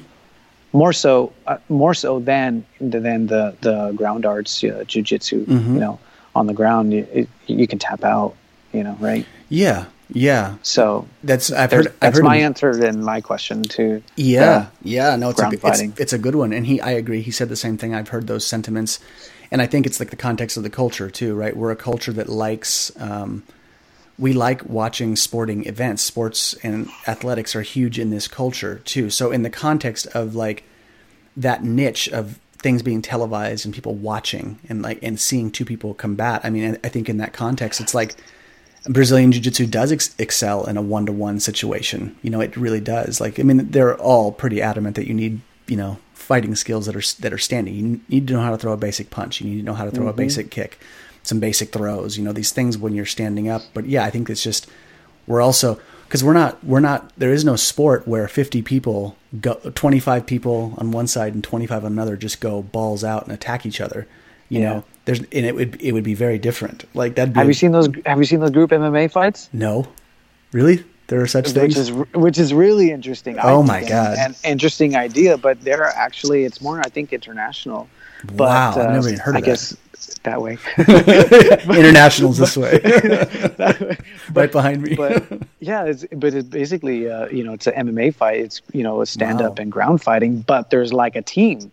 more 0.74 0.94
so 0.94 1.32
uh, 1.48 1.58
more 1.70 1.94
so 1.94 2.20
than 2.20 2.66
than 2.80 3.28
the 3.28 3.56
the 3.62 3.92
ground 3.96 4.26
arts 4.26 4.64
uh, 4.64 4.84
jiu-jitsu 4.88 5.46
Mhm. 5.46 5.74
you 5.76 5.80
know 5.80 6.00
on 6.36 6.48
the 6.48 6.54
ground 6.54 6.92
you, 6.94 7.28
you 7.48 7.68
can 7.68 7.80
tap 7.80 8.04
out 8.04 8.36
you 8.74 8.84
know 8.84 8.96
right 9.00 9.26
Yeah, 9.50 9.86
yeah. 10.12 10.56
so 10.62 11.08
That's 11.24 11.52
I've 11.52 11.72
heard. 11.72 11.88
I've 11.88 12.00
that's 12.00 12.18
heard 12.18 12.24
my 12.26 12.38
him- 12.38 12.46
answer 12.46 12.70
and 12.86 13.04
my 13.04 13.22
question 13.22 13.64
to 13.64 14.02
Yeah, 14.16 14.68
yeah, 14.84 15.16
no, 15.16 15.30
it's 15.30 15.42
a, 15.42 15.50
good- 15.50 15.62
it's, 15.64 16.00
it's 16.00 16.14
a 16.14 16.18
good 16.18 16.36
one, 16.36 16.54
and 16.54 16.66
he, 16.66 16.80
I 16.82 16.92
agree. 16.92 17.22
He 17.22 17.32
said 17.32 17.50
the 17.50 17.56
same 17.56 17.78
thing. 17.78 17.94
I've 17.96 18.10
heard 18.10 18.28
those 18.28 18.46
sentiments, 18.46 19.00
and 19.52 19.62
I 19.62 19.68
think 19.68 19.86
it's 19.86 20.00
like 20.00 20.10
the 20.10 20.16
context 20.16 20.58
of 20.58 20.64
the 20.64 20.70
culture 20.70 21.10
too, 21.10 21.36
right? 21.36 21.56
We're 21.56 21.72
a 21.72 21.76
culture 21.76 22.14
that 22.14 22.30
likes, 22.30 22.92
um, 23.00 23.44
we 24.20 24.34
like 24.34 24.66
watching 24.66 25.16
sporting 25.16 25.66
events. 25.66 26.04
Sports 26.04 26.54
and 26.64 26.90
athletics 27.08 27.56
are 27.56 27.62
huge 27.62 27.98
in 27.98 28.10
this 28.12 28.28
culture 28.28 28.80
too. 28.86 29.10
So 29.10 29.32
in 29.32 29.42
the 29.44 29.50
context 29.50 30.08
of 30.08 30.36
like 30.36 30.64
that 31.38 31.64
niche 31.64 32.08
of 32.10 32.40
things 32.60 32.84
being 32.84 33.02
televised 33.02 33.66
and 33.66 33.74
people 33.74 33.96
watching 33.96 34.60
and 34.70 34.84
like 34.84 35.00
and 35.02 35.20
seeing 35.20 35.50
two 35.50 35.66
people 35.66 35.94
combat, 35.96 36.42
I 36.44 36.50
mean, 36.50 36.78
I 36.84 36.90
think 36.90 37.10
in 37.10 37.18
that 37.18 37.34
context, 37.34 37.80
it's 37.82 37.96
like 37.96 38.16
Brazilian 38.86 39.32
Jiu 39.32 39.42
Jitsu 39.42 39.68
does 39.68 39.92
ex- 39.92 40.16
excel 40.18 40.66
in 40.66 40.76
a 40.78 40.82
one 40.82 41.06
to 41.06 41.12
one 41.12 41.40
situation. 41.40 42.16
You 42.22 42.32
know, 42.32 42.42
it 42.42 42.58
really 42.58 42.80
does. 42.80 43.22
Like, 43.22 43.40
I 43.40 43.44
mean, 43.44 43.70
they're 43.70 43.96
all 43.98 44.32
pretty 44.32 44.62
adamant 44.62 44.96
that 44.96 45.08
you 45.08 45.14
need, 45.14 45.42
you 45.68 45.78
know, 45.78 46.00
fighting 46.14 46.56
skills 46.56 46.86
that 46.88 46.96
are 46.96 47.22
that 47.22 47.34
are 47.34 47.38
standing. 47.38 47.76
You 47.76 48.02
need 48.10 48.28
to 48.28 48.34
know 48.34 48.42
how 48.42 48.52
to 48.52 48.58
throw 48.58 48.74
a 48.74 48.78
basic 48.78 49.10
punch. 49.10 49.42
You 49.42 49.50
need 49.50 49.58
to 49.58 49.64
know 49.64 49.74
how 49.74 49.86
to 49.86 49.92
throw 49.92 50.08
a 50.08 50.10
mm-hmm. 50.10 50.18
basic 50.18 50.50
kick, 50.50 50.80
some 51.24 51.40
basic 51.40 51.72
throws. 51.72 52.18
You 52.18 52.24
know, 52.24 52.34
these 52.34 52.52
things 52.52 52.78
when 52.78 52.94
you're 52.94 53.06
standing 53.06 53.50
up. 53.50 53.62
But 53.74 53.86
yeah, 53.86 54.04
I 54.04 54.10
think 54.10 54.30
it's 54.30 54.44
just 54.44 54.68
we're 55.28 55.42
also 55.42 55.80
because 56.06 56.24
we're 56.24 56.34
not 56.34 56.64
we're 56.64 56.80
not 56.80 57.12
there 57.18 57.32
is 57.32 57.46
no 57.46 57.56
sport 57.56 58.08
where 58.08 58.28
50 58.28 58.62
people 58.64 59.16
go 59.40 59.56
25 59.76 60.26
people 60.26 60.74
on 60.78 60.92
one 60.92 61.08
side 61.08 61.34
and 61.34 61.44
25 61.44 61.86
on 61.86 61.92
another 61.92 62.18
just 62.18 62.42
go 62.42 62.62
balls 62.62 63.04
out 63.04 63.24
and 63.24 63.32
attack 63.32 63.66
each 63.66 63.80
other. 63.80 64.08
You 64.50 64.60
Yeah. 64.60 64.70
know, 64.70 64.84
there's 65.06 65.20
and 65.20 65.46
it 65.46 65.56
would 65.56 65.82
it 65.82 65.92
would 65.94 66.04
be 66.04 66.14
very 66.14 66.38
different. 66.38 66.86
Like 66.94 67.16
that'd 67.16 67.34
be 67.34 67.40
have 67.40 67.48
you 67.48 67.54
seen 67.54 67.72
those 67.72 67.90
have 68.06 68.18
you 68.20 68.26
seen 68.26 68.40
those 68.40 68.52
group 68.52 68.72
MMA 68.72 69.12
fights 69.12 69.50
no, 69.54 69.88
really? 70.52 70.84
There 71.08 71.22
are 71.22 71.28
such 71.28 71.48
which 71.48 71.54
things. 71.56 71.78
is 71.78 71.92
which 72.14 72.38
is 72.38 72.54
really 72.54 72.92
interesting. 72.92 73.38
Oh 73.42 73.58
think, 73.58 73.68
my 73.68 73.84
God. 73.90 74.18
An 74.18 74.36
interesting 74.46 74.96
idea, 74.96 75.38
but 75.38 75.60
there 75.62 75.84
are 75.84 75.92
actually 75.96 76.46
it's 76.46 76.62
more 76.62 76.80
I 76.80 76.90
think 76.90 77.12
international. 77.14 77.90
But, 78.24 78.36
Wow, 78.38 78.70
I've 78.72 78.78
uh, 78.78 78.92
never 78.94 79.08
even 79.10 79.20
heard 79.20 79.36
of 79.36 79.38
I 79.38 79.42
that. 79.42 79.46
guess 79.48 79.78
that 80.24 80.42
way. 80.42 80.58
Internationals 81.76 82.38
this 82.38 82.56
way, 82.56 82.78
That 82.80 83.78
way. 83.82 83.98
right 84.34 84.52
behind 84.52 84.82
me. 84.84 84.96
but 84.96 85.24
yeah, 85.60 85.86
it's, 85.86 86.06
but 86.14 86.34
it's 86.34 86.48
basically 86.48 87.10
uh, 87.10 87.28
you 87.30 87.44
know 87.44 87.54
it's 87.54 87.68
an 87.68 87.88
MMA 87.88 88.14
fight. 88.14 88.40
It's 88.40 88.62
you 88.74 88.84
know 88.84 89.02
a 89.02 89.06
stand 89.06 89.42
up 89.42 89.58
Wow. 89.58 89.64
and 89.64 89.72
ground 89.72 90.02
fighting, 90.02 90.42
but 90.42 90.70
there's 90.70 90.94
like 90.94 91.16
a 91.16 91.22
team. 91.22 91.72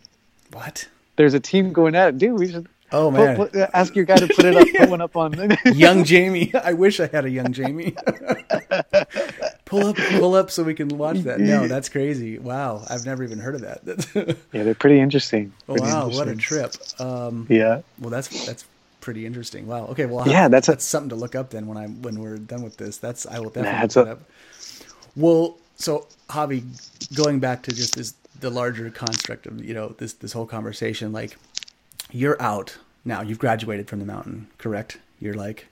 what? 0.53 0.89
There's 1.17 1.35
a 1.35 1.41
team 1.41 1.73
going 1.73 1.95
at 1.95 2.09
it, 2.11 2.19
dude. 2.19 2.39
We 2.39 2.51
should 2.51 2.67
Oh 2.93 3.10
man, 3.10 3.36
put- 3.36 3.55
uh, 3.55 3.69
ask 3.74 3.94
your 3.94 4.05
guy 4.05 4.16
to 4.16 4.27
put 4.28 4.44
it 4.44 4.56
up, 4.56 4.66
put 4.77 4.89
one 4.89 5.01
up 5.01 5.16
on. 5.16 5.35
young 5.74 6.05
Jamie. 6.05 6.52
I 6.55 6.73
wish 6.73 7.01
I 7.01 7.06
had 7.06 7.24
a 7.24 7.31
young 7.31 7.52
Jamie. 7.52 7.94
pull 9.65 9.86
up, 9.89 9.97
pull 9.97 10.35
up, 10.35 10.51
so 10.51 10.62
we 10.62 10.74
can 10.74 10.89
watch 10.89 11.19
that. 11.20 11.40
No, 11.40 11.66
that's 11.74 11.89
crazy. 11.89 12.39
Wow, 12.39 12.85
I've 12.89 13.05
never 13.05 13.23
even 13.24 13.39
heard 13.39 13.55
of 13.56 13.60
that. 13.62 14.36
Yeah, 14.52 14.62
they're 14.62 14.74
pretty 14.74 15.01
interesting. 15.01 15.52
Pretty 15.66 15.82
wow, 15.82 16.09
what 16.09 16.28
a 16.28 16.36
trip. 16.36 16.74
Um, 16.98 17.47
Yeah. 17.48 17.82
well, 17.98 18.10
that's 18.10 18.47
that's 18.47 18.65
pretty 19.01 19.27
interesting. 19.27 19.66
Wow. 19.66 19.86
Okay. 19.89 20.06
Well, 20.06 20.28
Yeah, 20.28 20.48
that's 20.48 20.69
a- 20.69 20.73
that's 20.73 20.85
something 20.85 21.10
to 21.10 21.16
look 21.16 21.35
up 21.35 21.51
then 21.51 21.66
when 21.66 21.77
I 21.78 21.86
when 21.86 22.20
we're 22.20 22.36
done 22.39 22.62
with 22.62 22.77
this. 22.77 22.98
That's 22.98 23.27
I 23.27 23.39
will 23.39 23.51
definitely 23.51 23.81
That's 23.81 23.97
look 23.97 24.09
a- 24.09 24.12
up. 24.12 24.20
Well, 25.16 25.56
so 25.77 26.06
Javi, 26.28 26.62
going 27.15 27.39
back 27.40 27.62
to 27.65 27.73
just 27.73 27.97
this 27.97 28.15
the 28.40 28.51
larger 28.51 28.89
construct 28.90 29.47
of 29.47 29.65
you 29.65 29.74
know 29.74 29.94
this 29.98 30.12
this 30.15 30.32
whole 30.32 30.47
conversation, 30.47 31.12
like 31.12 31.36
you're 32.10 32.40
out 32.40 32.78
now. 33.05 33.22
You've 33.22 33.39
graduated 33.39 33.89
from 33.89 33.98
the 33.98 34.06
mountain, 34.06 34.48
correct? 34.59 34.98
You're 35.20 35.35
like 35.35 35.66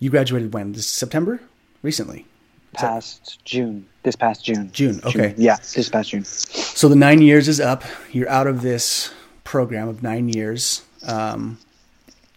you 0.00 0.10
graduated 0.10 0.54
when? 0.54 0.72
This 0.72 0.86
September? 0.86 1.40
Recently. 1.82 2.26
Past 2.72 3.38
June. 3.44 3.86
This 4.02 4.16
past 4.16 4.44
June. 4.44 4.70
June, 4.72 5.00
okay. 5.04 5.34
Yeah, 5.36 5.56
this 5.56 5.88
past 5.88 6.10
June. 6.10 6.24
So 6.24 6.88
the 6.88 6.96
nine 6.96 7.20
years 7.20 7.48
is 7.48 7.60
up. 7.60 7.84
You're 8.10 8.28
out 8.28 8.46
of 8.46 8.62
this 8.62 9.12
program 9.44 9.88
of 9.88 10.02
nine 10.02 10.28
years. 10.28 10.82
Um, 11.06 11.58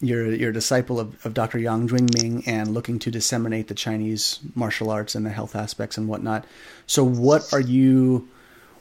you're 0.01 0.33
you're 0.33 0.49
a 0.49 0.53
disciple 0.53 0.99
of, 0.99 1.25
of 1.25 1.33
Dr. 1.33 1.59
Yang 1.59 1.91
Ming 1.93 2.43
and 2.45 2.73
looking 2.73 2.99
to 2.99 3.11
disseminate 3.11 3.69
the 3.69 3.73
Chinese 3.73 4.39
martial 4.55 4.89
arts 4.89 5.15
and 5.15 5.25
the 5.25 5.29
health 5.29 5.55
aspects 5.55 5.97
and 5.97 6.09
whatnot. 6.09 6.45
So 6.87 7.03
what 7.03 7.53
are 7.53 7.61
you? 7.61 8.27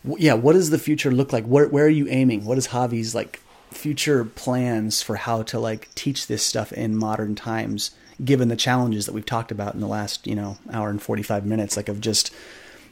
Yeah, 0.05 0.35
what 0.35 0.55
does 0.55 0.71
the 0.71 0.79
future 0.79 1.13
look 1.13 1.33
like? 1.33 1.45
Where 1.45 1.69
where 1.69 1.85
are 1.85 1.89
you 2.01 2.09
aiming? 2.09 2.45
What 2.45 2.59
is 2.59 2.69
Javi's 2.69 3.15
like 3.15 3.41
future 3.73 4.25
plans 4.25 5.03
for 5.03 5.17
how 5.17 5.43
to 5.45 5.59
like 5.59 5.95
teach 5.95 6.27
this 6.27 6.43
stuff 6.43 6.73
in 6.73 6.97
modern 6.97 7.35
times? 7.35 7.91
Given 8.23 8.49
the 8.49 8.57
challenges 8.57 9.07
that 9.07 9.13
we've 9.13 9.27
talked 9.27 9.51
about 9.51 9.75
in 9.75 9.81
the 9.81 9.87
last 9.87 10.27
you 10.27 10.35
know 10.35 10.59
hour 10.73 10.91
and 10.91 11.03
forty 11.03 11.23
five 11.23 11.45
minutes, 11.45 11.77
like 11.77 11.89
of 11.89 12.01
just 12.01 12.33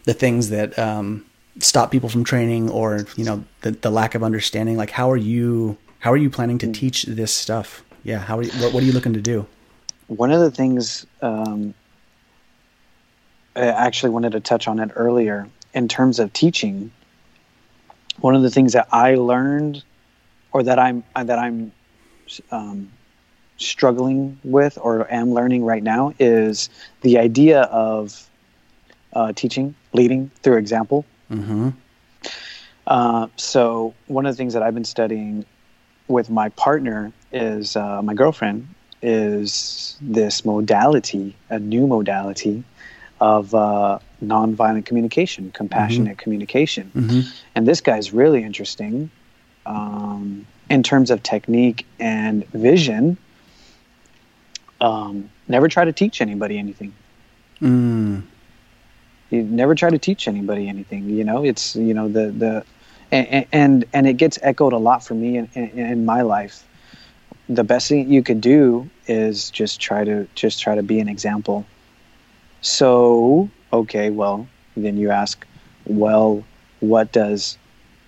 the 0.05 0.15
things 0.15 0.51
that 0.51 0.78
um, 0.78 1.24
stop 1.59 1.90
people 1.90 2.09
from 2.09 2.24
training 2.24 2.70
or 2.70 3.07
you 3.16 3.24
know 3.24 3.44
the, 3.62 3.73
the 3.73 3.90
lack 3.90 4.15
of 4.15 4.23
understanding 4.23 4.77
like 4.77 4.90
how 4.90 5.11
are 5.11 5.16
you 5.16 5.77
how 5.98 6.11
are 6.11 6.16
you 6.16 6.31
planning 6.31 6.57
to 6.57 6.73
teach 6.73 7.02
this 7.02 7.35
stuff 7.35 7.85
yeah 8.02 8.19
how 8.19 8.39
are 8.39 8.43
you, 8.43 8.51
what, 8.62 8.73
what 8.73 8.82
are 8.82 8.86
you 8.86 8.93
looking 8.93 9.12
to 9.12 9.20
do 9.20 9.47
One 10.07 10.31
of 10.32 10.40
the 10.40 10.51
things 10.51 11.07
um, 11.20 11.74
I 13.57 13.66
actually 13.66 14.11
wanted 14.11 14.32
to 14.32 14.40
touch 14.40 14.69
on 14.69 14.78
it 14.78 14.90
earlier 14.94 15.48
in 15.74 15.89
terms 15.89 16.19
of 16.19 16.32
teaching. 16.32 16.90
One 18.19 18.35
of 18.35 18.43
the 18.43 18.51
things 18.51 18.74
that 18.74 18.89
I 18.93 19.15
learned, 19.15 19.82
or 20.52 20.62
that 20.62 20.78
I'm 20.78 21.05
that 21.14 21.39
I'm 21.39 21.72
um, 22.51 22.90
struggling 23.56 24.39
with, 24.43 24.78
or 24.81 25.12
am 25.12 25.32
learning 25.32 25.64
right 25.64 25.82
now, 25.82 26.14
is 26.18 26.70
the 27.02 27.18
idea 27.18 27.62
of 27.62 28.28
uh, 29.12 29.32
teaching, 29.32 29.74
leading 29.93 30.31
through 30.43 30.56
example. 30.56 31.05
mm-hmm. 31.31 31.70
Uh, 32.86 33.28
so 33.36 33.94
one 34.09 34.27
of 34.27 34.32
the 34.32 34.36
things 34.36 34.55
that 34.55 34.62
I've 34.64 34.74
been 34.74 34.85
studying 34.85 35.44
with 36.09 36.28
my 36.28 36.48
partner 36.51 37.12
is 37.31 37.77
uh, 37.77 38.02
my 38.02 38.14
girlfriend 38.14 38.66
is 39.01 39.97
this 40.01 40.44
modality, 40.44 41.36
a 41.51 41.59
new 41.59 41.86
modality 41.86 42.64
of 43.20 43.55
uh, 43.55 43.98
nonviolent 44.24 44.86
communication, 44.86 45.52
compassionate 45.52 46.18
communication. 46.18 46.90
Mm-hmm. 46.94 47.20
And 47.55 47.68
this 47.68 47.81
guy's 47.81 48.12
really 48.12 48.43
interesting 48.43 49.10
um, 49.70 50.47
in 50.68 50.82
terms 50.82 51.10
of 51.10 51.22
technique 51.22 51.86
and 51.98 52.44
vision. 52.48 53.16
Um, 54.80 55.30
never 55.48 55.68
try 55.68 55.84
to 55.84 55.92
teach 55.92 56.20
anybody 56.20 56.59
anything 56.59 56.92
Mm. 57.60 58.22
you 59.28 59.42
never 59.42 59.74
try 59.74 59.90
to 59.90 59.98
teach 59.98 60.26
anybody 60.26 60.66
anything 60.66 61.10
you 61.10 61.24
know 61.24 61.44
it's 61.44 61.76
you 61.76 61.92
know 61.92 62.09
the 62.09 62.30
the 62.30 62.64
and 63.12 63.47
and, 63.52 63.84
and 63.92 64.06
it 64.09 64.14
gets 64.16 64.38
echoed 64.40 64.72
a 64.72 64.78
lot 64.78 65.05
for 65.05 65.12
me 65.14 65.36
in, 65.36 65.48
in, 65.55 65.78
in 65.78 66.05
my 66.06 66.22
life 66.22 66.64
the 67.51 67.62
best 67.62 67.88
thing 67.88 68.10
you 68.10 68.22
could 68.22 68.40
do 68.40 68.88
is 69.06 69.51
just 69.51 69.78
try 69.78 70.05
to 70.05 70.26
just 70.34 70.59
try 70.59 70.74
to 70.74 70.82
be 70.82 71.01
an 71.01 71.09
example 71.10 71.66
so 72.62 73.51
okay 73.72 74.09
well 74.09 74.48
then 74.76 74.97
you 74.97 75.10
ask 75.10 75.47
well 75.84 76.42
what 76.80 77.12
does 77.12 77.59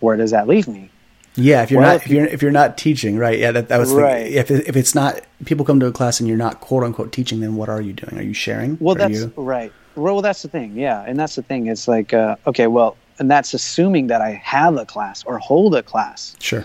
where 0.01 0.17
does 0.17 0.31
that 0.31 0.49
leave 0.49 0.67
me 0.67 0.89
yeah 1.35 1.63
if 1.63 1.71
you're 1.71 1.81
Well, 1.81 1.95
not 1.95 2.05
if 2.05 2.09
you're 2.11 2.27
if 2.27 2.43
you're 2.43 2.51
not 2.51 2.77
teaching 2.77 3.17
right 3.17 3.39
yeah 3.39 3.53
that, 3.53 3.69
that 3.69 3.79
was 3.79 3.93
Right. 3.93 4.25
the, 4.31 4.37
if 4.39 4.51
if 4.51 4.77
it's 4.77 4.95
not 4.95 5.21
people 5.45 5.65
come 5.65 5.81
to 5.81 5.87
a 5.87 5.93
class 5.93 6.21
and 6.21 6.29
you're 6.29 6.37
not 6.39 6.61
quote 6.61 6.85
unquote 6.85 7.13
teaching 7.13 7.41
then 7.41 7.57
what 7.57 7.69
are 7.69 7.81
you 7.81 7.93
doing 7.93 8.19
are 8.19 8.23
you 8.23 8.35
sharing 8.35 8.77
Well, 8.81 8.95
Are 8.95 8.99
that's 8.99 9.15
you, 9.21 9.33
right. 9.37 9.73
Well, 9.95 10.23
that's 10.23 10.41
the 10.43 10.49
thing. 10.49 10.75
Yeah, 10.75 11.05
and 11.07 11.19
that's 11.21 11.35
the 11.35 11.43
thing. 11.43 11.67
It's 11.67 11.87
like, 11.87 12.15
uh, 12.15 12.37
okay, 12.47 12.67
well, 12.67 12.97
and 13.19 13.31
that's 13.31 13.53
assuming 13.53 14.07
that 14.07 14.23
I 14.23 14.31
have 14.43 14.77
a 14.77 14.87
class 14.87 15.23
or 15.25 15.39
hold 15.39 15.75
a 15.75 15.83
class. 15.83 16.35
sure 16.41 16.65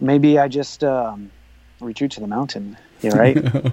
Maybe 0.00 0.38
I 0.38 0.48
just 0.48 0.84
um, 0.84 1.30
retreat 1.80 2.10
to 2.12 2.20
the 2.20 2.26
mountain. 2.26 2.76
You're 3.02 3.14
right. 3.16 3.36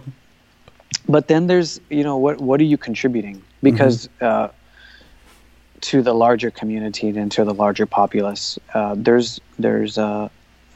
but 1.07 1.27
then 1.27 1.47
there's 1.47 1.79
you 1.89 2.03
know 2.03 2.17
what 2.17 2.39
what 2.41 2.59
are 2.61 2.65
you 2.65 2.77
contributing 2.77 3.41
because 3.61 4.09
uh, 4.21 4.47
to 5.81 6.01
the 6.01 6.13
larger 6.13 6.51
community 6.51 7.09
and 7.09 7.31
to 7.31 7.43
the 7.43 7.53
larger 7.53 7.85
populace 7.85 8.59
uh, 8.73 8.95
there's 8.97 9.39
there's 9.57 9.97
a, 9.97 10.29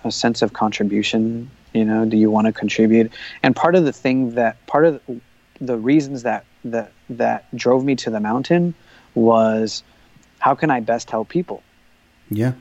a 0.04 0.12
sense 0.12 0.42
of 0.42 0.54
contribution 0.54 1.50
you 1.74 1.86
know 1.86 2.06
do 2.06 2.18
you 2.18 2.30
want 2.32 2.48
to 2.48 2.54
contribute 2.54 3.12
and 3.42 3.56
part 3.56 3.76
of 3.76 3.86
the 3.86 3.94
thing 3.94 4.36
that 4.36 4.66
part 4.68 4.86
of 4.86 5.06
the, 5.06 5.20
the 5.62 5.78
reasons 5.78 6.24
that 6.24 6.46
that 6.64 6.92
that 7.10 7.54
drove 7.56 7.84
me 7.84 7.96
to 7.96 8.10
the 8.10 8.20
mountain 8.20 8.74
was 9.16 9.84
how 10.40 10.56
can 10.56 10.70
i 10.72 10.80
best 10.80 11.10
help 11.12 11.30
people 11.30 11.62
Yeah. 12.30 12.54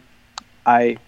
I, 0.64 0.98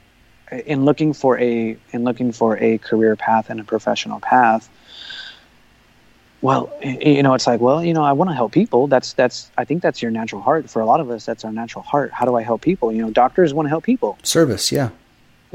in 0.66 0.85
looking 0.85 1.12
for 1.12 1.39
a 1.39 1.77
in 1.93 2.05
looking 2.05 2.32
for 2.32 2.56
a 2.59 2.78
career 2.78 3.16
path 3.16 3.51
and 3.51 3.61
a 3.61 3.65
professional 3.65 4.20
path. 4.20 4.69
Well, 6.45 6.71
you 6.83 7.23
know, 7.23 7.33
it's 7.33 7.47
like, 7.47 7.62
well, 7.62 7.83
you 7.83 7.95
know, 7.95 8.05
I 8.05 8.12
want 8.12 8.29
to 8.29 8.35
help 8.35 8.53
people. 8.53 8.87
That's 8.87 9.15
that's 9.15 9.51
I 9.57 9.65
think 9.65 9.81
that's 9.83 10.03
your 10.03 10.11
natural 10.11 10.43
heart. 10.43 10.69
For 10.69 10.81
a 10.83 10.85
lot 10.85 11.01
of 11.01 11.09
us, 11.09 11.25
that's 11.25 11.43
our 11.43 11.51
natural 11.51 11.83
heart. 11.83 12.12
How 12.12 12.27
do 12.27 12.37
I 12.37 12.43
help 12.43 12.61
people? 12.61 12.93
You 12.93 13.01
know, 13.01 13.11
doctors 13.11 13.55
want 13.55 13.65
to 13.65 13.71
help 13.71 13.83
people. 13.85 14.19
Service. 14.23 14.71
Yeah. 14.71 14.91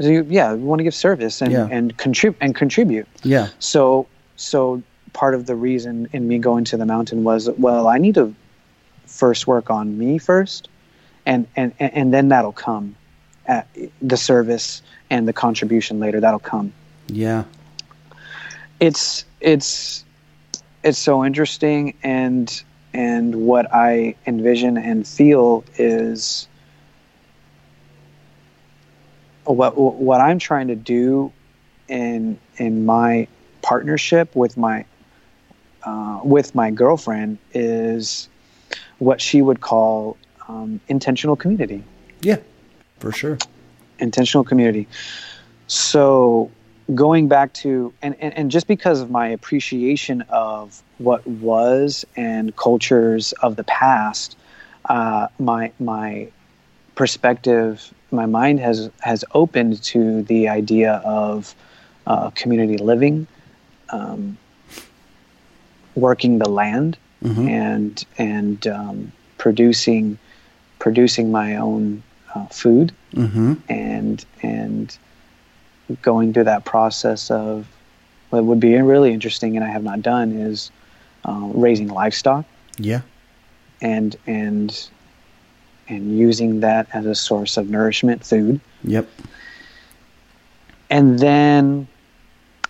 So 0.00 0.08
you, 0.08 0.26
yeah, 0.28 0.52
we 0.52 0.64
want 0.64 0.80
to 0.80 0.84
give 0.84 0.94
service 0.94 1.42
and 1.42 1.52
Yeah. 1.52 1.68
and 1.70 1.96
contribute 1.96 2.38
and 2.40 2.56
contribute. 2.56 3.06
Yeah. 3.22 3.50
So 3.60 4.08
so 4.34 4.82
part 5.12 5.34
of 5.34 5.46
the 5.46 5.54
reason 5.54 6.08
in 6.12 6.26
me 6.26 6.38
going 6.38 6.64
to 6.64 6.76
the 6.76 6.86
mountain 6.86 7.22
was 7.22 7.48
well, 7.56 7.86
I 7.86 7.98
need 7.98 8.16
to 8.16 8.34
first 9.06 9.46
work 9.46 9.70
on 9.70 9.96
me 9.96 10.18
first, 10.18 10.68
and 11.24 11.46
and 11.54 11.72
and 11.78 12.12
then 12.12 12.30
that'll 12.30 12.50
come, 12.50 12.96
at 13.46 13.68
the 14.02 14.16
service 14.16 14.82
and 15.08 15.28
the 15.28 15.32
contribution 15.32 16.00
later. 16.00 16.18
That'll 16.18 16.40
come. 16.40 16.72
Yeah. 17.06 17.44
It's 18.80 19.24
it's 19.40 20.04
it's 20.82 20.98
so 20.98 21.24
interesting 21.24 21.94
and 22.02 22.62
and 22.92 23.34
what 23.46 23.72
I 23.72 24.16
envision 24.26 24.76
and 24.76 25.06
feel 25.06 25.64
is 25.76 26.48
what 29.44 29.76
what 29.76 30.20
I'm 30.20 30.38
trying 30.38 30.68
to 30.68 30.76
do 30.76 31.32
in 31.88 32.38
in 32.56 32.84
my 32.86 33.26
partnership 33.62 34.34
with 34.34 34.56
my 34.56 34.84
uh, 35.84 36.20
with 36.22 36.54
my 36.54 36.70
girlfriend 36.70 37.38
is 37.52 38.28
what 38.98 39.20
she 39.20 39.40
would 39.42 39.60
call 39.60 40.16
um, 40.48 40.80
intentional 40.88 41.36
community 41.36 41.82
Yeah. 42.20 42.36
For 42.98 43.12
sure. 43.12 43.38
intentional 43.98 44.44
community. 44.44 44.88
So 45.68 46.50
going 46.94 47.28
back 47.28 47.52
to 47.54 47.92
and, 48.02 48.16
and, 48.20 48.36
and 48.36 48.50
just 48.50 48.66
because 48.66 49.00
of 49.00 49.10
my 49.10 49.28
appreciation 49.28 50.22
of 50.28 50.82
what 50.98 51.26
was 51.26 52.04
and 52.16 52.54
cultures 52.56 53.32
of 53.42 53.56
the 53.56 53.64
past, 53.64 54.36
uh, 54.88 55.28
my 55.38 55.72
my 55.78 56.28
perspective, 56.94 57.92
my 58.10 58.26
mind 58.26 58.60
has 58.60 58.90
has 59.00 59.24
opened 59.32 59.82
to 59.84 60.22
the 60.24 60.48
idea 60.48 60.94
of 61.04 61.54
uh, 62.06 62.30
community 62.30 62.76
living, 62.76 63.26
um, 63.90 64.36
working 65.94 66.38
the 66.38 66.48
land, 66.48 66.96
Mhm. 67.24 67.48
and 67.48 68.04
and 68.18 68.66
um, 68.66 69.12
producing 69.38 70.18
producing 70.78 71.30
my 71.30 71.56
own 71.56 72.02
uh, 72.34 72.46
food 72.46 72.92
Mm-hmm. 73.14 73.54
and 73.68 74.24
and 74.42 74.96
going 76.02 76.32
through 76.32 76.44
that 76.44 76.64
process 76.64 77.30
of 77.30 77.66
what 78.30 78.44
would 78.44 78.60
be 78.60 78.76
really 78.76 79.12
interesting 79.12 79.56
and 79.56 79.64
I 79.64 79.68
have 79.68 79.82
not 79.82 80.02
done 80.02 80.32
is 80.32 80.70
uh, 81.24 81.50
raising 81.54 81.88
livestock 81.88 82.44
Yeah. 82.78 83.00
and 83.80 84.16
and 84.26 84.88
and 85.88 86.16
using 86.18 86.60
that 86.60 86.86
as 86.94 87.04
a 87.06 87.14
source 87.16 87.56
of 87.56 87.68
nourishment, 87.68 88.24
food, 88.24 88.60
Yep. 88.84 89.08
and 90.88 91.18
then 91.18 91.86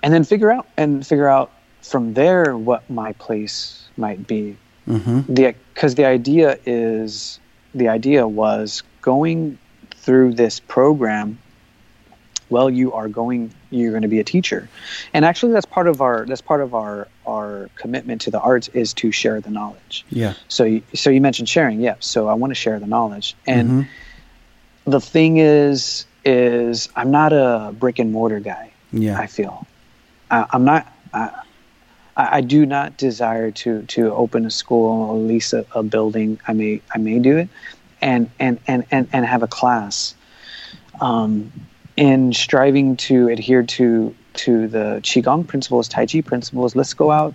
and 0.03 0.15
then 0.15 0.25
figure 0.25 0.51
out 0.51 0.67
and 0.77 1.07
figure 1.07 1.29
out 1.29 1.51
from 1.83 2.15
there 2.15 2.57
what 2.57 2.89
my 2.91 3.13
place 3.15 3.89
might 3.97 4.27
be. 4.27 4.57
Mm-hmm. 4.89 5.33
the 5.33 5.55
because 5.75 5.95
the 5.95 6.07
idea 6.07 6.59
is 6.65 7.39
the 7.75 7.89
idea 7.89 8.27
was 8.27 8.83
going 9.03 9.59
through 9.91 10.33
this 10.35 10.59
program 10.59 11.39
well 12.51 12.69
you 12.69 12.93
are 12.93 13.09
going 13.09 13.53
you're 13.71 13.91
going 13.91 14.03
to 14.03 14.09
be 14.09 14.21
a 14.21 14.25
teacher 14.25 14.69
and 15.15 15.25
actually 15.25 15.53
that's 15.53 15.67
part 15.67 15.87
of 15.89 16.01
our 16.03 16.27
that's 16.27 16.41
part 16.41 16.61
of 16.61 16.75
our 16.75 17.09
our 17.27 17.71
commitment 17.77 18.21
to 18.21 18.31
the 18.31 18.41
arts 18.41 18.69
is 18.69 18.93
to 18.93 19.11
share 19.13 19.41
the 19.41 19.51
knowledge 19.51 20.05
Yeah. 20.11 20.35
so 20.49 20.65
you, 20.65 20.83
so 20.95 21.09
you 21.11 21.21
mentioned 21.21 21.49
sharing 21.49 21.81
yeah 21.81 21.95
so 22.01 22.29
i 22.29 22.35
want 22.35 22.51
to 22.51 22.55
share 22.55 22.79
the 22.79 22.87
knowledge 22.87 23.35
and 23.47 23.71
Mhm. 23.71 23.87
the 24.85 25.01
thing 25.01 25.37
is 25.39 26.05
is 26.25 26.89
i'm 26.97 27.11
not 27.11 27.33
a 27.33 27.73
brick 27.79 27.99
and 27.99 28.13
mortar 28.13 28.41
guy 28.41 28.73
Yeah. 28.93 29.19
I 29.21 29.27
feel. 29.29 29.67
I, 30.33 30.47
I'm 30.53 30.65
not. 30.65 30.83
I, 31.15 31.31
I 32.17 32.39
I 32.39 32.41
do 32.41 32.67
not 32.67 32.97
desire 32.97 33.51
to 33.63 33.83
to 33.95 34.13
open 34.13 34.45
a 34.45 34.51
school 34.51 35.11
or 35.11 35.17
lease 35.17 35.53
a, 35.53 35.65
a 35.75 35.83
building. 35.85 36.39
I 36.49 36.53
may 36.55 36.81
I 36.95 36.99
may 36.99 37.19
do 37.21 37.37
it, 37.39 37.49
and 38.03 38.29
and 38.41 38.59
and 38.67 38.85
and, 38.91 39.07
and 39.13 39.25
have 39.25 39.43
a 39.45 39.47
class. 39.49 40.15
Um, 41.01 41.53
in 42.01 42.33
striving 42.33 42.97
to 42.97 43.29
adhere 43.29 43.63
to 43.63 44.15
to 44.33 44.67
the 44.69 45.01
qigong 45.03 45.47
principles, 45.47 45.87
tai 45.89 46.07
chi 46.07 46.21
principles, 46.23 46.75
let's 46.75 46.95
go 46.95 47.11
out. 47.11 47.35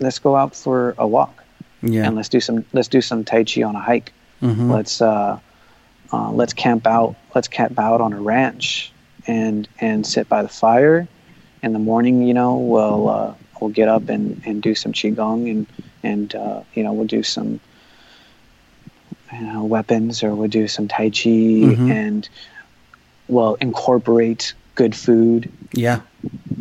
Let's 0.00 0.18
go 0.18 0.36
out 0.36 0.54
for 0.54 0.94
a 0.98 1.06
walk 1.06 1.42
yeah. 1.82 2.06
and 2.06 2.16
let's 2.16 2.28
do 2.28 2.40
some 2.40 2.64
let's 2.72 2.88
do 2.88 3.00
some 3.00 3.24
tai 3.24 3.44
chi 3.44 3.62
on 3.62 3.74
a 3.74 3.80
hike. 3.80 4.12
Mhm. 4.42 4.70
Let's 4.70 5.00
uh, 5.00 5.38
uh, 6.12 6.30
let's 6.32 6.52
camp 6.52 6.86
out. 6.86 7.14
Let's 7.34 7.48
camp 7.48 7.78
out 7.78 8.00
on 8.00 8.12
a 8.12 8.20
ranch 8.20 8.92
and 9.26 9.66
and 9.80 10.06
sit 10.06 10.28
by 10.28 10.42
the 10.42 10.48
fire. 10.48 11.08
In 11.62 11.72
the 11.72 11.78
morning, 11.78 12.22
you 12.28 12.34
know, 12.34 12.56
we'll 12.56 13.08
uh, 13.08 13.34
we'll 13.60 13.70
get 13.70 13.88
up 13.88 14.08
and, 14.08 14.42
and 14.44 14.60
do 14.60 14.74
some 14.74 14.92
qigong 14.92 15.50
and 15.50 15.66
and 16.02 16.34
uh, 16.34 16.62
you 16.74 16.82
know 16.82 16.92
we'll 16.92 17.06
do 17.06 17.22
some 17.22 17.60
you 19.32 19.40
know 19.40 19.64
weapons 19.64 20.22
or 20.22 20.34
we'll 20.34 20.48
do 20.48 20.66
some 20.68 20.88
tai 20.88 21.08
chi 21.08 21.30
Mhm. 21.70 21.90
and 21.90 22.28
we'll 23.28 23.54
incorporate 23.56 24.54
good 24.74 24.94
food 24.94 25.50
Yeah. 25.72 26.00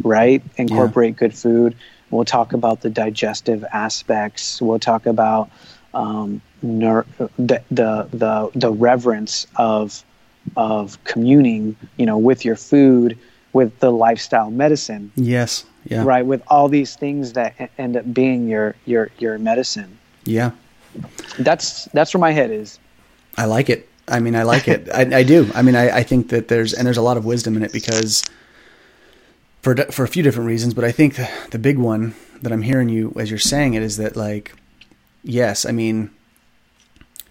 right? 0.03 0.41
Incorporate 0.57 1.15
good 1.17 1.33
food. 1.33 1.75
We'll 2.09 2.25
talk 2.25 2.53
about 2.53 2.81
the 2.81 2.89
digestive 2.89 3.63
aspects. 3.71 4.61
We'll 4.61 4.79
talk 4.79 5.05
about 5.05 5.49
um, 5.93 6.41
ner- 6.61 7.05
the, 7.37 7.61
the 7.71 8.07
the 8.11 8.51
the 8.53 8.71
reverence 8.71 9.47
of 9.55 10.03
of 10.57 11.01
communing, 11.05 11.75
you 11.97 12.05
know, 12.05 12.17
with 12.17 12.43
your 12.43 12.55
food, 12.55 13.17
with 13.53 13.77
the 13.79 13.91
lifestyle 13.91 14.49
medicine, 14.51 15.11
Yes. 15.15 15.63
Yeah. 15.85 16.03
right? 16.03 16.25
With 16.25 16.41
all 16.47 16.67
these 16.69 16.95
things 16.95 17.33
that 17.33 17.71
end 17.77 17.95
up 17.95 18.13
being 18.13 18.47
your 18.49 18.75
your 18.85 19.09
your 19.19 19.37
medicine. 19.37 19.97
Yeah. 20.25 20.51
That's 21.39 21.85
that's 21.93 22.13
where 22.13 22.19
my 22.21 22.31
head 22.31 22.51
is. 22.51 22.77
I 23.37 23.45
like 23.45 23.69
it. 23.69 23.87
I 24.11 24.19
mean, 24.19 24.35
I 24.35 24.43
like 24.43 24.67
it. 24.67 24.89
I, 24.93 25.19
I 25.19 25.23
do. 25.23 25.49
I 25.55 25.61
mean, 25.61 25.75
I, 25.75 25.97
I 25.97 26.03
think 26.03 26.29
that 26.29 26.49
there's 26.49 26.73
and 26.73 26.85
there's 26.85 26.97
a 26.97 27.01
lot 27.01 27.17
of 27.17 27.25
wisdom 27.25 27.55
in 27.55 27.63
it 27.63 27.71
because 27.71 28.23
for 29.61 29.75
for 29.75 30.03
a 30.03 30.07
few 30.07 30.21
different 30.21 30.47
reasons, 30.47 30.73
but 30.73 30.83
I 30.83 30.91
think 30.91 31.15
the, 31.15 31.29
the 31.51 31.59
big 31.59 31.77
one 31.77 32.13
that 32.41 32.51
I'm 32.51 32.61
hearing 32.61 32.89
you 32.89 33.13
as 33.17 33.29
you're 33.29 33.39
saying 33.39 33.73
it 33.73 33.83
is 33.83 33.97
that 33.97 34.15
like, 34.15 34.53
yes, 35.23 35.65
I 35.65 35.71
mean, 35.71 36.11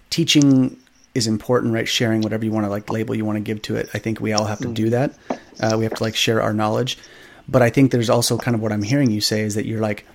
teaching 0.09 0.79
is 1.15 1.27
important, 1.27 1.75
right? 1.75 1.89
Sharing 1.89 2.23
whatever 2.23 2.45
you 2.45 2.53
want 2.53 2.65
to 2.65 2.71
like 2.71 2.89
label 2.91 3.15
you 3.15 3.25
want 3.25 3.37
to 3.37 3.41
give 3.41 3.61
to 3.63 3.77
it. 3.77 3.91
I 3.93 3.99
think 3.99 4.21
we 4.21 4.33
all 4.33 4.45
have 4.45 4.61
to 4.61 4.73
do 4.73 4.91
that. 4.91 5.15
Uh, 5.61 5.77
we 5.77 5.85
have 5.85 5.95
to 5.95 6.03
like 6.03 6.15
share 6.15 6.41
our 6.41 6.55
knowledge, 6.55 6.97
but 7.49 7.63
I 7.63 7.71
think 7.71 7.91
there's 7.91 8.11
also 8.11 8.39
kind 8.39 8.55
of 8.55 8.63
what 8.63 8.73
I'm 8.73 8.83
hearing 8.83 9.11
you 9.11 9.21
say 9.21 9.43
is 9.43 9.55
that 9.55 9.67
you're 9.67 9.81
like, 9.81 10.07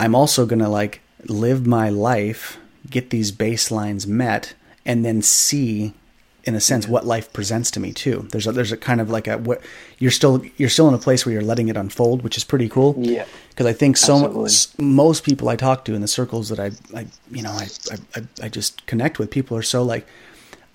I'm 0.00 0.14
also 0.14 0.46
gonna 0.46 0.70
like 0.70 1.00
live 1.26 1.66
my 1.66 1.90
life, 1.90 2.58
get 2.88 3.10
these 3.10 3.30
baselines 3.30 4.06
met, 4.06 4.54
and 4.86 5.04
then 5.04 5.20
see, 5.22 5.92
in 6.48 6.54
a 6.54 6.60
sense, 6.60 6.88
what 6.88 7.06
life 7.06 7.32
presents 7.32 7.70
to 7.72 7.80
me 7.80 7.92
too. 7.92 8.26
There's 8.32 8.46
a, 8.46 8.52
there's 8.52 8.72
a 8.72 8.76
kind 8.76 9.00
of 9.00 9.10
like 9.10 9.28
a 9.28 9.38
what 9.38 9.60
you're 9.98 10.10
still 10.10 10.42
you're 10.56 10.68
still 10.68 10.88
in 10.88 10.94
a 10.94 10.98
place 10.98 11.24
where 11.24 11.32
you're 11.34 11.42
letting 11.42 11.68
it 11.68 11.76
unfold, 11.76 12.22
which 12.22 12.36
is 12.36 12.44
pretty 12.44 12.68
cool. 12.68 12.94
Yeah. 12.98 13.26
Because 13.50 13.66
I 13.66 13.72
think 13.72 13.96
so 13.96 14.24
Absolutely. 14.24 14.84
most 14.84 15.24
people 15.24 15.48
I 15.48 15.56
talk 15.56 15.84
to 15.84 15.94
in 15.94 16.00
the 16.00 16.08
circles 16.08 16.48
that 16.48 16.58
I, 16.58 16.70
I 16.98 17.06
you 17.30 17.42
know 17.42 17.52
I, 17.52 17.66
I 18.16 18.22
I- 18.44 18.48
just 18.48 18.84
connect 18.86 19.18
with 19.18 19.30
people 19.30 19.56
are 19.56 19.62
so 19.62 19.82
like 19.82 20.06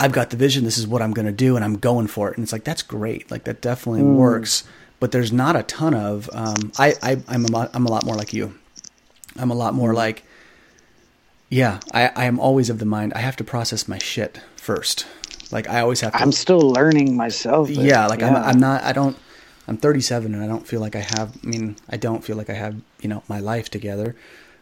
I've 0.00 0.12
got 0.12 0.30
the 0.30 0.36
vision. 0.36 0.64
This 0.64 0.78
is 0.78 0.86
what 0.86 1.02
I'm 1.02 1.12
going 1.12 1.26
to 1.26 1.32
do, 1.46 1.54
and 1.56 1.64
I'm 1.64 1.76
going 1.78 2.08
for 2.08 2.28
it. 2.30 2.36
And 2.36 2.42
it's 2.44 2.52
like 2.52 2.64
that's 2.64 2.82
great. 2.82 3.30
Like 3.30 3.44
that 3.44 3.60
definitely 3.60 4.02
works. 4.02 4.64
But 5.00 5.12
there's 5.12 5.32
not 5.32 5.54
a 5.56 5.62
ton 5.64 5.92
of. 5.94 6.30
Um, 6.32 6.72
I, 6.78 6.94
I 7.02 7.22
I'm 7.28 7.44
a 7.44 7.50
lot, 7.52 7.70
I'm 7.74 7.84
a 7.86 7.90
lot 7.90 8.04
more 8.04 8.14
like 8.16 8.32
you. 8.32 8.54
I'm 9.36 9.50
a 9.50 9.54
lot 9.54 9.74
more 9.74 9.92
like. 9.92 10.22
Yeah, 11.50 11.80
I 11.92 12.10
I 12.16 12.24
am 12.24 12.38
always 12.40 12.70
of 12.70 12.78
the 12.78 12.84
mind. 12.84 13.12
I 13.14 13.20
have 13.20 13.36
to 13.36 13.44
process 13.44 13.86
my 13.88 13.98
shit 13.98 14.40
first. 14.56 15.06
Like 15.54 15.68
I 15.68 15.80
always 15.80 16.00
have 16.00 16.12
to. 16.12 16.18
I'm 16.18 16.32
still 16.32 16.58
learning 16.58 17.16
myself. 17.16 17.70
yeah, 17.70 18.06
like 18.08 18.22
I'm. 18.22 18.34
I'm 18.34 18.58
not. 18.58 18.82
I 18.82 18.92
don't. 18.92 19.16
I'm 19.66 19.78
37 19.78 20.34
and 20.34 20.44
I 20.44 20.46
don't 20.46 20.66
feel 20.66 20.80
like 20.80 20.94
I 20.94 21.00
have. 21.00 21.38
I 21.42 21.46
mean, 21.46 21.76
I 21.88 21.96
don't 21.96 22.22
feel 22.22 22.36
like 22.36 22.50
I 22.50 22.54
have. 22.54 22.76
You 23.00 23.08
know, 23.08 23.22
my 23.28 23.38
life 23.38 23.70
together. 23.70 24.16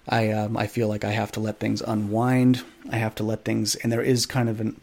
I 0.07 0.31
um, 0.31 0.57
I 0.57 0.67
feel 0.67 0.89
like 0.89 1.03
I 1.03 1.13
have 1.13 1.33
to 1.33 1.41
let 1.41 1.59
things 1.59 1.81
unwind. 1.81 2.63
I 2.91 2.97
have 2.97 3.15
to 3.17 3.25
let 3.25 3.45
things, 3.45 3.75
and 3.77 3.91
there 3.91 4.03
is 4.03 4.27
kind 4.27 4.51
of 4.51 4.61
an 4.61 4.79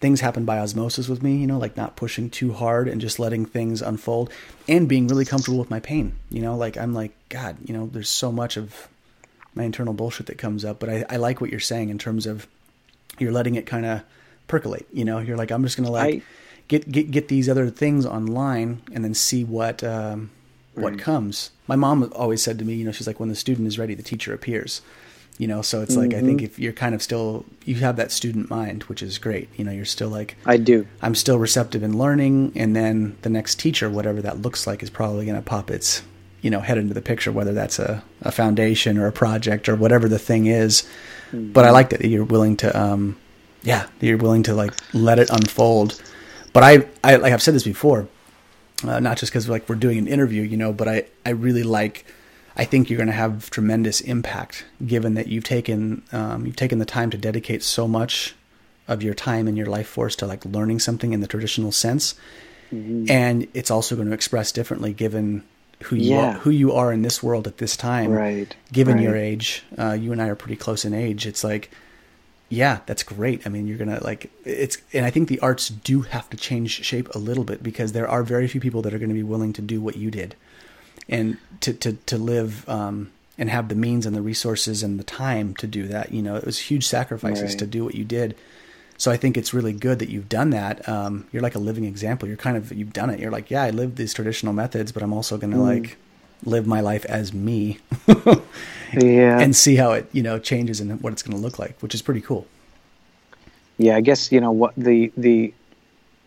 things 0.00 0.20
happen 0.20 0.44
by 0.44 0.58
osmosis 0.58 1.08
with 1.08 1.22
me. 1.22 1.36
You 1.36 1.46
know, 1.46 1.58
like 1.58 1.76
not 1.76 1.94
pushing 1.94 2.28
too 2.28 2.52
hard 2.52 2.88
and 2.88 3.00
just 3.00 3.20
letting 3.20 3.46
things 3.46 3.82
unfold, 3.82 4.32
and 4.66 4.88
being 4.88 5.06
really 5.06 5.24
comfortable 5.24 5.58
with 5.58 5.70
my 5.70 5.80
pain. 5.80 6.16
You 6.28 6.42
know, 6.42 6.56
like 6.56 6.76
I'm 6.76 6.92
like 6.92 7.12
God. 7.28 7.56
You 7.64 7.74
know, 7.74 7.86
there's 7.86 8.10
so 8.10 8.32
much 8.32 8.56
of 8.56 8.88
my 9.54 9.62
internal 9.62 9.94
bullshit 9.94 10.26
that 10.26 10.38
comes 10.38 10.64
up, 10.64 10.80
but 10.80 10.88
I, 10.88 11.04
I 11.08 11.16
like 11.16 11.40
what 11.40 11.50
you're 11.50 11.60
saying 11.60 11.90
in 11.90 11.98
terms 11.98 12.26
of 12.26 12.48
you're 13.18 13.30
letting 13.30 13.54
it 13.54 13.66
kind 13.66 13.86
of 13.86 14.02
percolate. 14.52 14.86
You 14.92 15.06
know, 15.06 15.18
you're 15.18 15.38
like 15.38 15.50
I'm 15.50 15.62
just 15.64 15.78
gonna 15.78 15.90
like 15.90 16.16
I- 16.16 16.22
get 16.68 16.92
get 16.92 17.10
get 17.10 17.28
these 17.28 17.48
other 17.48 17.70
things 17.70 18.04
online 18.04 18.82
and 18.92 19.02
then 19.02 19.14
see 19.14 19.44
what 19.44 19.82
um, 19.82 20.30
what 20.74 20.98
comes. 20.98 21.50
My 21.66 21.74
mom 21.76 22.12
always 22.14 22.42
said 22.42 22.58
to 22.58 22.64
me, 22.64 22.74
you 22.74 22.84
know, 22.84 22.92
she's 22.92 23.06
like, 23.06 23.18
when 23.18 23.30
the 23.30 23.34
student 23.34 23.66
is 23.66 23.78
ready, 23.78 23.94
the 23.94 24.02
teacher 24.02 24.34
appears. 24.34 24.82
You 25.38 25.48
know, 25.48 25.62
so 25.62 25.80
it's 25.80 25.96
like 25.96 26.12
I 26.12 26.20
think 26.20 26.42
if 26.42 26.58
you're 26.58 26.74
kind 26.74 26.94
of 26.94 27.02
still 27.02 27.46
you 27.64 27.76
have 27.76 27.96
that 27.96 28.12
student 28.12 28.50
mind, 28.50 28.82
which 28.84 29.02
is 29.02 29.16
great. 29.18 29.48
You 29.56 29.64
know, 29.64 29.72
you're 29.72 29.86
still 29.86 30.10
like 30.10 30.36
I 30.44 30.58
do. 30.58 30.86
I'm 31.00 31.14
still 31.14 31.38
receptive 31.38 31.82
in 31.82 31.96
learning, 31.96 32.52
and 32.54 32.76
then 32.76 33.16
the 33.22 33.30
next 33.30 33.58
teacher, 33.58 33.88
whatever 33.88 34.20
that 34.20 34.42
looks 34.42 34.66
like, 34.66 34.82
is 34.82 34.90
probably 34.90 35.24
going 35.24 35.36
to 35.42 35.42
pop 35.42 35.70
its 35.70 36.02
you 36.42 36.50
know 36.50 36.60
head 36.60 36.76
into 36.76 36.92
the 36.92 37.00
picture, 37.00 37.32
whether 37.32 37.54
that's 37.54 37.78
a, 37.78 38.04
a 38.20 38.30
foundation 38.30 38.98
or 38.98 39.06
a 39.06 39.12
project 39.12 39.68
or 39.70 39.74
whatever 39.74 40.06
the 40.08 40.18
thing 40.18 40.46
is. 40.46 40.86
But 41.32 41.64
I 41.64 41.70
like 41.70 41.88
that 41.90 42.04
you're 42.04 42.24
willing 42.26 42.58
to, 42.58 42.68
um, 42.78 43.16
yeah, 43.62 43.86
that 43.98 44.06
you're 44.06 44.18
willing 44.18 44.42
to 44.44 44.54
like 44.54 44.72
let 44.92 45.18
it 45.18 45.30
unfold. 45.30 46.00
But 46.52 46.62
I, 46.62 46.86
I 47.02 47.16
like 47.16 47.32
I've 47.32 47.42
said 47.42 47.54
this 47.54 47.64
before, 47.64 48.08
uh, 48.86 49.00
not 49.00 49.16
just 49.18 49.32
because 49.32 49.48
like 49.48 49.68
we're 49.68 49.74
doing 49.76 49.98
an 49.98 50.06
interview, 50.08 50.42
you 50.42 50.56
know, 50.56 50.72
but 50.72 50.88
I, 50.88 51.04
I 51.24 51.30
really 51.30 51.62
like. 51.62 52.04
I 52.54 52.66
think 52.66 52.90
you're 52.90 52.98
going 52.98 53.06
to 53.06 53.14
have 53.14 53.48
tremendous 53.48 54.02
impact, 54.02 54.66
given 54.86 55.14
that 55.14 55.26
you've 55.28 55.44
taken 55.44 56.02
um, 56.12 56.44
you've 56.44 56.56
taken 56.56 56.78
the 56.78 56.84
time 56.84 57.08
to 57.10 57.16
dedicate 57.16 57.62
so 57.62 57.88
much 57.88 58.34
of 58.88 59.02
your 59.02 59.14
time 59.14 59.48
and 59.48 59.56
your 59.56 59.66
life 59.66 59.88
force 59.88 60.14
to 60.16 60.26
like 60.26 60.44
learning 60.44 60.78
something 60.80 61.14
in 61.14 61.20
the 61.20 61.26
traditional 61.26 61.72
sense, 61.72 62.14
and 62.70 63.46
it's 63.54 63.70
also 63.70 63.96
going 63.96 64.08
to 64.08 64.14
express 64.14 64.52
differently 64.52 64.92
given 64.92 65.44
who 65.84 65.96
you 65.96 66.10
Yeah. 66.16 66.20
are, 66.20 66.32
who 66.40 66.50
you 66.50 66.72
are 66.72 66.92
in 66.92 67.02
this 67.02 67.22
world 67.22 67.46
at 67.46 67.56
this 67.58 67.76
time. 67.76 68.10
Right, 68.10 68.54
Given 68.72 68.98
your 68.98 69.16
age, 69.16 69.62
uh, 69.78 69.92
you 69.92 70.12
and 70.12 70.20
I 70.22 70.28
are 70.28 70.36
pretty 70.36 70.56
close 70.56 70.84
in 70.84 70.94
age. 70.94 71.26
It's 71.26 71.42
like, 71.42 71.70
yeah, 72.52 72.80
that's 72.84 73.02
great. 73.02 73.46
I 73.46 73.48
mean, 73.48 73.66
you're 73.66 73.78
gonna 73.78 73.98
like 74.04 74.30
it's, 74.44 74.76
and 74.92 75.06
I 75.06 75.10
think 75.10 75.28
the 75.28 75.40
arts 75.40 75.68
do 75.70 76.02
have 76.02 76.28
to 76.30 76.36
change 76.36 76.84
shape 76.84 77.08
a 77.14 77.18
little 77.18 77.44
bit 77.44 77.62
because 77.62 77.92
there 77.92 78.06
are 78.06 78.22
very 78.22 78.46
few 78.46 78.60
people 78.60 78.82
that 78.82 78.92
are 78.92 78.98
going 78.98 79.08
to 79.08 79.14
be 79.14 79.22
willing 79.22 79.54
to 79.54 79.62
do 79.62 79.80
what 79.80 79.96
you 79.96 80.10
did, 80.10 80.36
and 81.08 81.38
to 81.60 81.72
to 81.72 81.94
to 81.94 82.18
live 82.18 82.68
um, 82.68 83.10
and 83.38 83.48
have 83.48 83.68
the 83.68 83.74
means 83.74 84.04
and 84.04 84.14
the 84.14 84.20
resources 84.20 84.82
and 84.82 85.00
the 85.00 85.04
time 85.04 85.54
to 85.56 85.66
do 85.66 85.88
that. 85.88 86.12
You 86.12 86.20
know, 86.20 86.36
it 86.36 86.44
was 86.44 86.58
huge 86.58 86.86
sacrifices 86.86 87.52
Right. 87.52 87.58
to 87.60 87.66
do 87.66 87.84
what 87.84 87.94
you 87.94 88.04
did. 88.04 88.36
So 88.98 89.10
I 89.10 89.16
think 89.16 89.36
it's 89.36 89.54
really 89.54 89.72
good 89.72 89.98
that 89.98 90.10
you've 90.10 90.28
done 90.28 90.50
that. 90.50 90.86
Um, 90.88 91.26
you're 91.32 91.42
like 91.42 91.54
a 91.56 91.58
living 91.58 91.84
example. 91.84 92.28
You're 92.28 92.36
kind 92.36 92.56
of 92.58 92.70
you've 92.70 92.92
done 92.92 93.08
it. 93.10 93.18
You're 93.18 93.32
like, 93.32 93.50
yeah, 93.50 93.62
I 93.62 93.70
lived 93.70 93.96
these 93.96 94.12
traditional 94.14 94.52
methods, 94.52 94.92
but 94.92 95.02
I'm 95.02 95.12
also 95.14 95.38
going 95.38 95.52
to 95.52 95.58
like 95.58 95.96
live 96.44 96.66
my 96.66 96.80
life 96.80 97.04
as 97.06 97.32
me 97.32 97.78
Yeah. 98.92 99.38
and 99.40 99.54
see 99.56 99.76
how 99.76 99.92
it 99.92 100.06
you 100.12 100.22
know 100.22 100.38
changes 100.38 100.80
and 100.80 101.00
what 101.00 101.12
it's 101.12 101.22
going 101.22 101.36
to 101.36 101.42
look 101.42 101.58
like, 101.58 101.80
which 101.80 101.94
is 101.94 102.02
pretty 102.02 102.20
cool. 102.20 102.46
yeah, 103.78 103.96
I 103.96 104.00
guess 104.02 104.30
you 104.30 104.40
know 104.40 104.52
what 104.52 104.74
the 104.76 105.10
the 105.16 105.52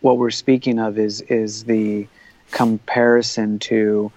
what 0.00 0.18
we're 0.18 0.30
speaking 0.30 0.78
of 0.78 0.98
is 0.98 1.20
is 1.22 1.64
the 1.64 2.06
comparison 2.50 3.58
to 3.58 4.10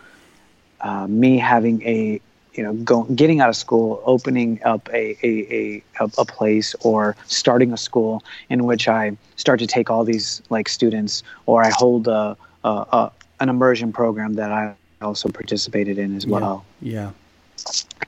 uh, 0.81 1.05
me 1.07 1.37
having 1.37 1.81
a 1.83 2.19
you 2.53 2.63
know 2.63 2.73
go, 2.73 3.03
getting 3.03 3.39
out 3.41 3.49
of 3.49 3.55
school, 3.55 4.01
opening 4.05 4.59
up 4.63 4.89
a 4.93 5.15
a, 5.23 5.83
a 5.99 6.09
a 6.17 6.25
place 6.25 6.73
or 6.81 7.15
starting 7.27 7.71
a 7.71 7.77
school 7.77 8.23
in 8.49 8.63
which 8.65 8.87
I 8.87 9.15
start 9.35 9.59
to 9.59 9.67
take 9.67 9.89
all 9.91 10.03
these 10.03 10.41
like 10.49 10.67
students, 10.69 11.21
or 11.45 11.63
I 11.63 11.69
hold 11.69 12.07
a, 12.07 12.35
a, 12.63 12.69
a 12.69 13.11
an 13.41 13.49
immersion 13.49 13.91
program 13.93 14.33
that 14.35 14.51
I 14.51 14.73
also 15.01 15.29
participated 15.29 15.97
in 15.97 16.15
as 16.15 16.27
well. 16.27 16.65
Yeah. 16.81 17.11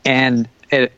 and 0.06 0.48
it 0.70 0.94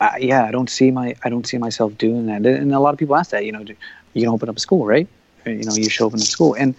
uh, 0.00 0.10
yeah 0.18 0.44
i 0.44 0.50
don't 0.50 0.68
see 0.68 0.90
my 0.90 1.14
i 1.24 1.30
don't 1.30 1.46
see 1.46 1.58
myself 1.58 1.96
doing 1.96 2.26
that. 2.26 2.44
And 2.44 2.72
a 2.72 2.80
lot 2.80 2.92
of 2.92 2.98
people 2.98 3.16
ask 3.16 3.30
that 3.30 3.44
you 3.44 3.52
know 3.52 3.64
do, 3.64 3.74
you 4.12 4.22
can 4.22 4.30
open 4.30 4.48
up 4.48 4.56
a 4.56 4.60
school 4.60 4.86
right? 4.86 5.08
You 5.46 5.64
know 5.64 5.74
you 5.74 5.88
should 5.88 6.04
open 6.04 6.20
a 6.20 6.24
school. 6.24 6.54
And 6.54 6.74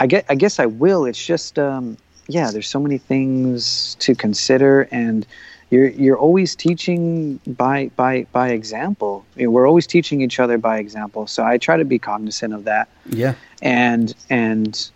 i 0.00 0.06
get 0.06 0.24
i 0.28 0.34
guess 0.34 0.58
i 0.58 0.66
will. 0.66 1.04
It's 1.04 1.24
just 1.24 1.58
um 1.58 1.96
yeah 2.28 2.50
there's 2.50 2.68
so 2.68 2.80
many 2.80 2.98
things 2.98 3.96
to 4.00 4.14
consider. 4.14 4.88
And 4.90 5.26
you're 5.70 5.88
you're 5.88 6.18
always 6.18 6.54
teaching 6.54 7.40
by 7.46 7.90
by 7.96 8.26
by 8.32 8.50
example. 8.50 9.24
You 9.36 9.44
know, 9.44 9.50
we're 9.50 9.66
always 9.66 9.86
teaching 9.86 10.20
each 10.22 10.38
other 10.38 10.56
by 10.58 10.78
example. 10.78 11.26
So 11.26 11.44
i 11.44 11.56
try 11.58 11.76
to 11.76 11.84
be 11.84 11.98
cognizant 11.98 12.52
of 12.54 12.64
that. 12.64 12.88
Yeah. 13.08 13.34
and 13.62 14.14
and 14.30 14.90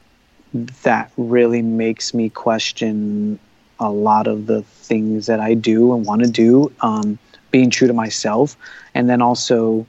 that 0.82 1.10
really 1.16 1.62
makes 1.62 2.14
me 2.14 2.28
question 2.30 3.38
a 3.78 3.90
lot 3.90 4.26
of 4.26 4.46
the 4.46 4.62
things 4.62 5.26
that 5.26 5.40
I 5.40 5.54
do 5.54 5.94
and 5.94 6.04
want 6.06 6.22
to 6.22 6.30
do, 6.30 6.72
um, 6.80 7.18
being 7.50 7.70
true 7.70 7.86
to 7.88 7.94
myself, 7.94 8.56
and 8.94 9.08
then 9.08 9.20
also 9.20 9.86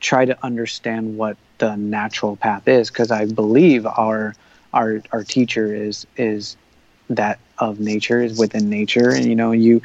try 0.00 0.24
to 0.24 0.36
understand 0.44 1.16
what 1.16 1.36
the 1.58 1.76
natural 1.76 2.36
path 2.36 2.66
is, 2.66 2.90
because 2.90 3.10
I 3.10 3.26
believe 3.26 3.86
our 3.86 4.34
our 4.72 5.02
our 5.12 5.22
teacher 5.22 5.74
is 5.74 6.06
is 6.16 6.56
that 7.10 7.38
of 7.58 7.80
nature 7.80 8.22
is 8.22 8.38
within 8.38 8.68
nature, 8.68 9.10
and 9.10 9.26
you 9.26 9.34
know 9.34 9.52
you 9.52 9.80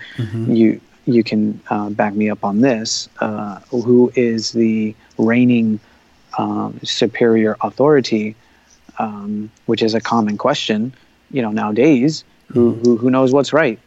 you 0.47 0.79
you 1.05 1.23
can 1.23 1.59
uh, 1.69 1.89
back 1.89 2.13
me 2.13 2.29
up 2.29 2.43
on 2.43 2.61
this. 2.61 3.09
Uh, 3.19 3.59
who 3.69 4.11
is 4.15 4.51
the 4.51 4.93
reigning 5.17 5.79
um, 6.37 6.79
superior 6.83 7.55
authority? 7.61 8.35
Um, 8.99 9.51
which 9.65 9.81
is 9.81 9.93
a 9.93 10.01
common 10.01 10.37
question, 10.37 10.93
you 11.31 11.41
know, 11.41 11.51
nowadays. 11.51 12.23
Who, 12.53 12.73
who 12.75 12.95
who 12.97 13.09
knows 13.11 13.33
what's 13.33 13.51
right? 13.51 13.77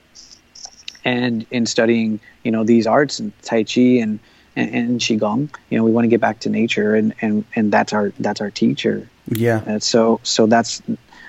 And 1.04 1.46
in 1.50 1.64
studying, 1.64 2.20
you 2.44 2.50
know, 2.50 2.62
these 2.64 2.86
arts 2.86 3.18
and 3.18 3.32
Tai 3.42 3.64
Chi 3.64 3.80
and, 4.02 4.18
and 4.54 4.74
and 4.74 5.00
qigong, 5.00 5.48
you 5.70 5.78
know, 5.78 5.84
we 5.84 5.90
want 5.90 6.04
to 6.04 6.08
get 6.08 6.20
back 6.20 6.40
to 6.40 6.50
nature, 6.50 6.94
and 6.94 7.14
and 7.22 7.44
and 7.56 7.72
that's 7.72 7.92
our 7.94 8.12
that's 8.20 8.40
our 8.42 8.50
teacher. 8.50 9.08
Yeah. 9.28 9.62
And 9.64 9.82
so 9.82 10.20
so 10.24 10.46
that's 10.46 10.82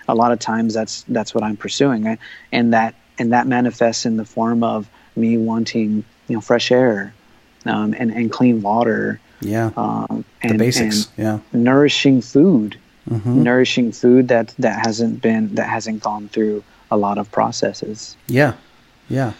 a 0.10 0.16
lot 0.16 0.34
of 0.34 0.40
times 0.40 0.74
that's 0.74 1.04
that's 1.08 1.34
what 1.34 1.44
I'm 1.44 1.56
pursuing, 1.56 2.18
and 2.52 2.74
that 2.74 2.96
and 3.18 3.32
that 3.32 3.48
manifests 3.48 4.06
in 4.06 4.18
the 4.18 4.26
form 4.26 4.64
of 4.64 4.90
me 5.16 5.38
wanting 5.38 6.04
you 6.28 6.36
know 6.36 6.42
fresh 6.42 6.70
air, 6.72 7.14
um, 7.66 7.94
and 7.98 8.12
and 8.12 8.30
clean 8.30 8.62
water, 8.62 9.22
Yeah. 9.40 9.72
um, 9.78 10.26
and 10.42 10.54
the 10.54 10.58
basics. 10.58 11.10
and 11.16 11.24
yeah. 11.24 11.40
nourishing 11.58 12.22
food 12.22 12.78
hmm 13.10 13.44
nourishing 13.44 13.92
food 13.92 14.28
that 14.28 14.54
that 14.60 14.86
hasn't 14.86 15.22
been 15.22 15.54
that 15.56 15.68
hasn't 15.68 16.02
gone 16.04 16.30
through 16.30 16.64
a 16.92 16.98
lot 16.98 17.18
of 17.18 17.32
processes 17.32 18.16
Yeah. 18.28 18.54
Yeah. 19.10 19.34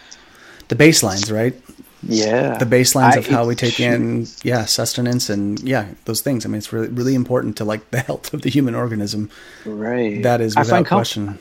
The 0.68 0.76
baselines, 0.76 1.30
right? 1.32 1.54
yeah 2.02 2.58
The 2.58 2.64
baselines 2.66 3.16
of 3.16 3.26
how 3.26 3.46
we 3.46 3.54
take 3.54 3.78
in, 3.78 4.26
yeah, 4.42 4.64
sustenance 4.64 5.30
and 5.30 5.60
yeah, 5.60 5.86
those 6.06 6.20
things. 6.20 6.44
I 6.44 6.48
mean, 6.48 6.58
it's 6.58 6.72
really, 6.72 6.88
really 6.88 7.14
important 7.14 7.56
to 7.58 7.64
like 7.64 7.90
the 7.90 8.00
health 8.00 8.34
of 8.34 8.42
the 8.42 8.50
human 8.50 8.74
organism. 8.74 9.30
right 9.64 10.22
That 10.22 10.40
is 10.40 10.56
I 10.56 10.60
without 10.60 10.86
find 10.86 10.86
com- 10.86 11.38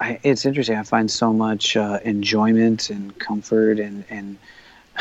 I, 0.00 0.18
it's 0.24 0.44
interesting 0.44 0.76
i 0.76 0.82
find 0.82 1.08
so 1.10 1.32
much 1.32 1.76
uh, 1.76 1.98
enjoyment 2.04 2.90
and 2.90 3.16
comfort 3.18 3.78
and 3.78 4.04
and 4.10 4.36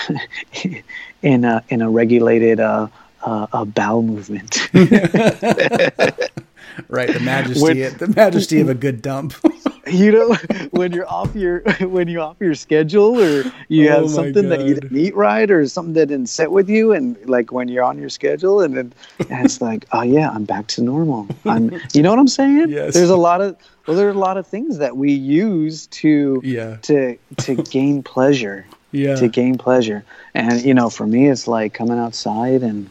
in 1.24 1.44
a 1.44 1.64
in 1.70 1.82
a 1.82 1.90
regulated 1.90 2.60
uh, 2.60 2.88
uh, 3.24 3.48
a 3.52 3.66
bowel 3.66 4.04
movement 4.04 4.52
Right. 6.88 7.12
The 7.14 7.20
majesty, 7.20 7.62
When- 7.62 7.98
the 7.98 8.14
majesty 8.16 8.60
of 8.62 8.70
a 8.70 8.74
good 8.74 9.02
dump. 9.02 9.34
you 9.88 10.12
know 10.12 10.36
when 10.70 10.92
you're 10.94 11.10
off 11.10 11.36
your 11.36 11.62
when 11.82 12.08
you're 12.08 12.22
off 12.22 12.38
your 12.40 12.54
schedule 12.54 13.20
or 13.20 13.44
you 13.68 13.90
Oh 13.90 14.02
have 14.02 14.12
something 14.12 14.48
that 14.50 14.64
you 14.66 14.76
didn't 14.76 14.96
eat 14.96 15.16
right 15.16 15.50
or 15.50 15.68
something 15.68 15.96
that 15.96 16.06
didn't 16.06 16.30
sit 16.30 16.52
with 16.52 16.70
you 16.70 16.94
and 16.94 17.18
like 17.28 17.52
when 17.52 17.68
you're 17.68 17.84
on 17.84 17.98
your 17.98 18.08
schedule 18.08 18.62
and 18.62 18.78
then 18.78 18.94
and 19.30 19.44
it's 19.44 19.60
like 19.60 19.86
oh 19.92 20.04
yeah 20.04 20.30
i'm 20.30 20.46
back 20.46 20.68
to 20.68 20.84
normal 20.84 21.28
i'm 21.46 21.72
you 21.94 22.04
know 22.04 22.12
what 22.12 22.20
i'm 22.20 22.28
saying 22.28 22.70
Yes. 22.70 22.94
there's 22.94 23.10
a 23.10 23.18
lot 23.18 23.42
of 23.42 23.58
well 23.88 23.98
there 23.98 24.08
are 24.08 24.12
a 24.12 24.14
lot 24.14 24.38
of 24.38 24.46
things 24.46 24.78
that 24.78 24.96
we 24.98 25.12
use 25.12 25.88
to 25.88 26.40
Yeah. 26.44 26.78
to 26.84 27.18
to 27.38 27.56
gain 27.72 28.04
pleasure 28.04 28.68
Yeah. 28.92 29.16
to 29.16 29.28
gain 29.28 29.58
pleasure 29.58 30.06
and 30.36 30.62
you 30.62 30.76
know 30.76 30.92
for 30.92 31.08
me 31.08 31.28
it's 31.28 31.48
like 31.48 31.74
coming 31.74 31.98
outside 31.98 32.62
and 32.62 32.88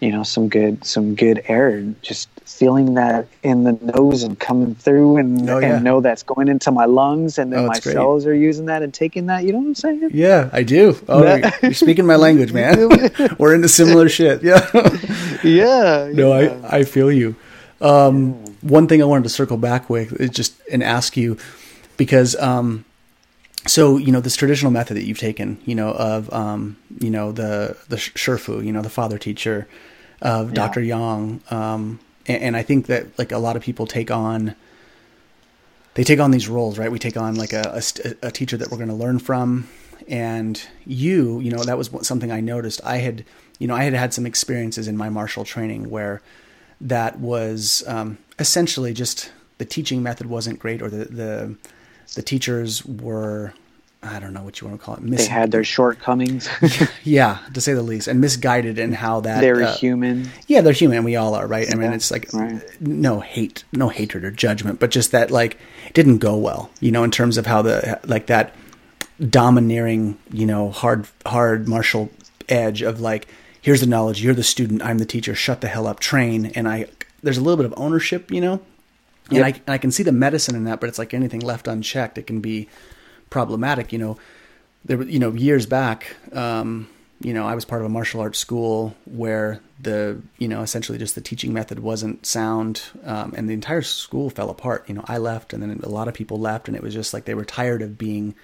you 0.00 0.12
know 0.12 0.22
some 0.22 0.48
good 0.48 0.84
some 0.84 1.14
good 1.14 1.42
air 1.48 1.82
just 2.02 2.28
feeling 2.54 2.94
that 2.94 3.26
in 3.42 3.64
the 3.64 3.72
nose 3.94 4.22
and 4.22 4.38
coming 4.38 4.74
through 4.74 5.16
and, 5.16 5.48
Oh, 5.48 5.58
yeah. 5.58 5.74
and 5.76 5.84
know 5.84 6.00
that's 6.00 6.22
going 6.22 6.48
into 6.48 6.70
my 6.70 6.84
lungs 6.84 7.38
and 7.38 7.52
then 7.52 7.60
Oh, 7.60 7.66
my 7.66 7.78
great. 7.80 7.94
cells 7.94 8.26
are 8.26 8.34
using 8.34 8.66
that 8.66 8.82
and 8.82 8.92
taking 8.92 9.26
that 9.26 9.44
you 9.44 9.52
know 9.52 9.58
what 9.58 9.66
i'm 9.68 9.74
saying 9.74 10.10
Yeah, 10.12 10.50
I 10.52 10.62
do. 10.62 10.96
Oh, 11.08 11.22
That- 11.22 11.62
you're- 11.62 11.74
speaking 11.74 12.06
my 12.06 12.16
language, 12.16 12.52
man. 12.52 12.88
We're 13.38 13.54
into 13.54 13.68
similar 13.68 14.08
shit. 14.08 14.42
Yeah. 14.50 14.66
yeah 15.42 16.10
no, 16.12 16.38
yeah. 16.38 16.60
I, 16.68 16.78
I 16.78 16.84
feel 16.84 17.10
you. 17.10 17.36
Um, 17.80 18.34
one 18.62 18.86
thing 18.88 19.00
I 19.02 19.06
wanted 19.06 19.24
to 19.24 19.30
circle 19.30 19.56
back 19.56 19.88
with 19.88 20.12
is 20.20 20.30
just 20.30 20.54
and 20.70 20.82
ask 20.82 21.16
you 21.16 21.38
because 21.96 22.36
um, 22.36 22.84
so 23.66 23.96
you 23.96 24.12
know 24.12 24.20
this 24.20 24.36
traditional 24.36 24.70
method 24.70 24.96
that 24.96 25.04
you've 25.04 25.18
taken, 25.18 25.58
you 25.64 25.74
know, 25.74 25.90
of 25.90 26.30
um, 26.32 26.76
you 26.98 27.10
know 27.10 27.32
the 27.32 27.76
the 27.88 27.96
Shifu, 27.96 28.64
you 28.64 28.72
know, 28.72 28.82
the 28.82 28.90
father 28.90 29.16
teacher 29.18 29.66
of 30.20 30.48
yeah. 30.48 30.54
Dr. 30.54 30.82
Yang, 30.82 31.40
um, 31.50 31.98
and, 32.26 32.42
and, 32.42 32.56
I 32.56 32.62
think 32.62 32.86
that 32.86 33.18
like 33.18 33.32
a 33.32 33.38
lot 33.38 33.56
of 33.56 33.62
people 33.62 33.86
take 33.86 34.10
on 34.10 34.54
they 35.94 36.04
take 36.04 36.20
on 36.20 36.30
these 36.30 36.48
roles, 36.48 36.78
right? 36.78 36.90
We 36.90 36.98
take 36.98 37.16
on 37.16 37.34
like 37.34 37.52
a, 37.52 37.80
a, 38.04 38.26
a 38.28 38.30
teacher 38.30 38.56
that 38.56 38.70
we're 38.70 38.76
going 38.76 38.88
to 38.88 38.94
learn 38.94 39.18
from, 39.18 39.68
and 40.08 40.62
you, 40.86 41.40
you 41.40 41.50
know, 41.50 41.64
that 41.64 41.76
was 41.76 41.90
something 42.02 42.30
I 42.30 42.40
noticed. 42.40 42.80
I 42.84 42.98
had, 42.98 43.24
you 43.58 43.66
know, 43.66 43.74
I 43.74 43.82
had 43.82 43.92
had 43.92 44.14
some 44.14 44.24
experiences 44.24 44.86
in 44.88 44.96
my 44.96 45.10
martial 45.10 45.44
training 45.44 45.90
where 45.90 46.22
that 46.80 47.18
was 47.18 47.82
um, 47.86 48.18
essentially 48.38 48.94
just 48.94 49.32
the 49.58 49.64
teaching 49.64 50.02
method 50.02 50.26
wasn't 50.26 50.58
great, 50.58 50.80
or 50.80 50.88
the 50.88 51.04
the 51.04 51.56
the 52.14 52.22
teachers 52.22 52.84
were 52.84 53.52
I 54.02 54.18
don't 54.18 54.32
know 54.32 54.42
what 54.42 54.60
you 54.60 54.66
want 54.66 54.80
to 54.80 54.84
call 54.84 54.94
it. 54.94 55.02
Mis- 55.02 55.26
they 55.26 55.30
had 55.30 55.50
their 55.50 55.64
shortcomings. 55.64 56.48
yeah, 57.04 57.38
to 57.52 57.60
say 57.60 57.74
the 57.74 57.82
least, 57.82 58.08
and 58.08 58.18
misguided 58.18 58.78
in 58.78 58.92
how 58.92 59.20
that 59.20 59.42
they're 59.42 59.62
uh, 59.62 59.74
human. 59.76 60.30
Yeah, 60.46 60.62
they're 60.62 60.72
human. 60.72 61.04
We 61.04 61.16
all 61.16 61.34
are, 61.34 61.46
right? 61.46 61.70
I 61.70 61.76
mean, 61.76 61.92
it's 61.92 62.10
like 62.10 62.32
right. 62.32 62.62
no 62.80 63.20
hate, 63.20 63.64
no 63.72 63.88
hatred 63.88 64.24
or 64.24 64.30
judgment, 64.30 64.80
but 64.80 64.90
just 64.90 65.12
that 65.12 65.30
like 65.30 65.58
didn't 65.92 66.18
go 66.18 66.36
well, 66.36 66.70
you 66.80 66.90
know, 66.90 67.04
in 67.04 67.10
terms 67.10 67.36
of 67.36 67.44
how 67.44 67.60
the 67.60 68.00
like 68.04 68.26
that 68.26 68.54
domineering, 69.28 70.16
you 70.32 70.46
know, 70.46 70.70
hard 70.70 71.06
hard 71.26 71.68
martial 71.68 72.10
edge 72.48 72.80
of 72.80 73.00
like 73.00 73.28
here's 73.60 73.82
the 73.82 73.86
knowledge, 73.86 74.22
you're 74.22 74.32
the 74.32 74.42
student, 74.42 74.82
I'm 74.82 74.96
the 74.96 75.04
teacher, 75.04 75.34
shut 75.34 75.60
the 75.60 75.68
hell 75.68 75.86
up, 75.86 76.00
train, 76.00 76.46
and 76.46 76.66
I 76.66 76.86
there's 77.22 77.36
a 77.36 77.42
little 77.42 77.58
bit 77.58 77.66
of 77.66 77.74
ownership, 77.76 78.30
you 78.30 78.40
know, 78.40 78.62
and 79.28 79.38
yep. 79.38 79.44
I 79.44 79.48
and 79.48 79.68
I 79.68 79.76
can 79.76 79.90
see 79.90 80.02
the 80.02 80.12
medicine 80.12 80.56
in 80.56 80.64
that, 80.64 80.80
but 80.80 80.88
it's 80.88 80.98
like 80.98 81.12
anything 81.12 81.40
left 81.40 81.68
unchecked, 81.68 82.16
it 82.16 82.26
can 82.26 82.40
be 82.40 82.66
problematic. 83.30 83.92
You 83.92 83.98
know, 83.98 84.18
there 84.84 84.98
were 84.98 85.04
you 85.04 85.18
know 85.18 85.32
years 85.32 85.66
back. 85.66 86.16
Um, 86.32 86.88
you 87.22 87.34
know, 87.34 87.46
I 87.46 87.54
was 87.54 87.64
part 87.64 87.82
of 87.82 87.86
a 87.86 87.90
martial 87.90 88.20
arts 88.20 88.38
school 88.38 88.94
where 89.04 89.60
the 89.80 90.20
you 90.38 90.48
know 90.48 90.62
essentially 90.62 90.98
just 90.98 91.14
the 91.14 91.20
teaching 91.20 91.52
method 91.52 91.80
wasn't 91.80 92.26
sound, 92.26 92.82
um, 93.04 93.34
and 93.36 93.48
the 93.48 93.54
entire 93.54 93.82
school 93.82 94.30
fell 94.30 94.50
apart. 94.50 94.84
You 94.88 94.94
know, 94.94 95.04
I 95.06 95.18
left, 95.18 95.52
and 95.52 95.62
then 95.62 95.80
a 95.82 95.88
lot 95.88 96.08
of 96.08 96.14
people 96.14 96.38
left, 96.38 96.68
and 96.68 96.76
it 96.76 96.82
was 96.82 96.94
just 96.94 97.14
like 97.14 97.24
they 97.24 97.34
were 97.34 97.44
tired 97.44 97.82
of 97.82 97.98
being 97.98 98.34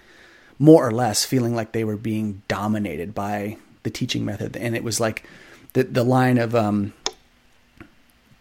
more 0.59 0.87
or 0.87 0.91
less 0.91 1.25
feeling 1.25 1.55
like 1.55 1.73
they 1.73 1.85
were 1.85 1.97
being 1.97 2.43
dominated 2.49 3.15
by 3.15 3.57
the 3.83 3.91
teaching 3.91 4.25
method, 4.25 4.57
and 4.57 4.77
it 4.77 4.85
was 4.85 5.01
like 5.01 5.25
the 5.73 5.85
the 5.85 6.05
line 6.05 6.39
of 6.39 6.55
um, 6.55 6.93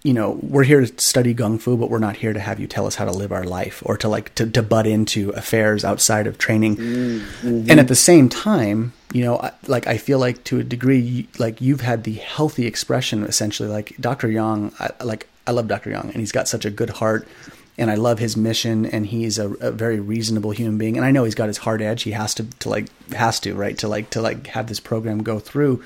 you 0.05 0.13
know, 0.13 0.37
we're 0.43 0.63
here 0.63 0.81
to 0.81 1.01
study 1.01 1.33
gung 1.33 1.59
fu, 1.59 1.75
but 1.75 1.89
we're 1.89 1.97
not 1.97 2.15
here 2.15 2.31
to 2.31 2.39
have 2.39 2.59
you 2.59 2.67
tell 2.67 2.85
us 2.85 2.93
how 2.93 3.05
to 3.05 3.11
live 3.11 3.31
our 3.31 3.43
life 3.43 3.81
or 3.87 3.97
to 3.97 4.07
like 4.07 4.35
to, 4.35 4.45
to 4.45 4.61
butt 4.61 4.85
into 4.85 5.31
affairs 5.31 5.83
outside 5.83 6.27
of 6.27 6.37
training. 6.37 6.77
Mm-hmm. 6.77 7.71
And 7.71 7.79
at 7.79 7.87
the 7.87 7.95
same 7.95 8.29
time, 8.29 8.93
you 9.11 9.23
know, 9.23 9.49
like 9.65 9.87
I 9.87 9.97
feel 9.97 10.19
like 10.19 10.43
to 10.43 10.59
a 10.59 10.63
degree, 10.63 11.27
like 11.39 11.59
you've 11.59 11.81
had 11.81 12.03
the 12.03 12.13
healthy 12.13 12.67
expression 12.67 13.23
essentially. 13.23 13.67
Like 13.67 13.95
Dr. 13.99 14.29
Young, 14.29 14.73
I, 14.79 14.91
like 15.03 15.27
I 15.47 15.51
love 15.51 15.67
Dr. 15.67 15.89
Young, 15.89 16.11
and 16.11 16.17
he's 16.17 16.31
got 16.31 16.47
such 16.47 16.65
a 16.65 16.69
good 16.69 16.91
heart, 16.91 17.27
and 17.75 17.89
I 17.89 17.95
love 17.95 18.19
his 18.19 18.37
mission, 18.37 18.85
and 18.85 19.07
he's 19.07 19.39
a, 19.39 19.53
a 19.53 19.71
very 19.71 19.99
reasonable 19.99 20.51
human 20.51 20.77
being. 20.77 20.97
And 20.97 21.05
I 21.05 21.09
know 21.09 21.23
he's 21.23 21.33
got 21.33 21.47
his 21.47 21.57
hard 21.57 21.81
edge. 21.81 22.03
He 22.03 22.11
has 22.11 22.35
to 22.35 22.43
to 22.43 22.69
like 22.69 22.89
has 23.09 23.39
to 23.39 23.55
right 23.55 23.75
to 23.79 23.87
like 23.87 24.11
to 24.11 24.21
like 24.21 24.45
have 24.47 24.67
this 24.67 24.79
program 24.79 25.23
go 25.23 25.39
through, 25.39 25.83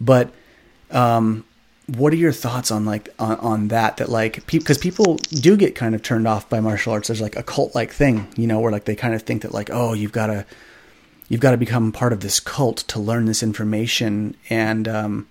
but 0.00 0.32
um 0.90 1.44
what 1.96 2.12
are 2.12 2.16
your 2.16 2.32
thoughts 2.32 2.70
on 2.70 2.84
like 2.84 3.08
on, 3.18 3.38
on 3.38 3.68
that 3.68 3.98
that 3.98 4.08
like 4.08 4.46
because 4.46 4.78
pe- 4.78 4.90
people 4.90 5.16
do 5.16 5.56
get 5.56 5.74
kind 5.74 5.94
of 5.94 6.02
turned 6.02 6.26
off 6.26 6.48
by 6.48 6.60
martial 6.60 6.92
arts. 6.92 7.08
There's 7.08 7.20
like 7.20 7.36
a 7.36 7.42
cult 7.42 7.74
like 7.74 7.92
thing 7.92 8.28
you 8.36 8.46
know 8.46 8.60
where 8.60 8.72
like 8.72 8.84
they 8.84 8.94
kind 8.94 9.14
of 9.14 9.22
think 9.22 9.42
that 9.42 9.52
like 9.52 9.68
oh 9.72 9.92
you've 9.92 10.12
got 10.12 10.28
to 10.28 10.46
you've 11.28 11.40
got 11.40 11.52
to 11.52 11.56
become 11.56 11.92
part 11.92 12.12
of 12.12 12.20
this 12.20 12.40
cult 12.40 12.78
to 12.88 12.98
learn 12.98 13.26
this 13.26 13.42
information. 13.42 14.36
And 14.50 14.88
um, 14.88 15.28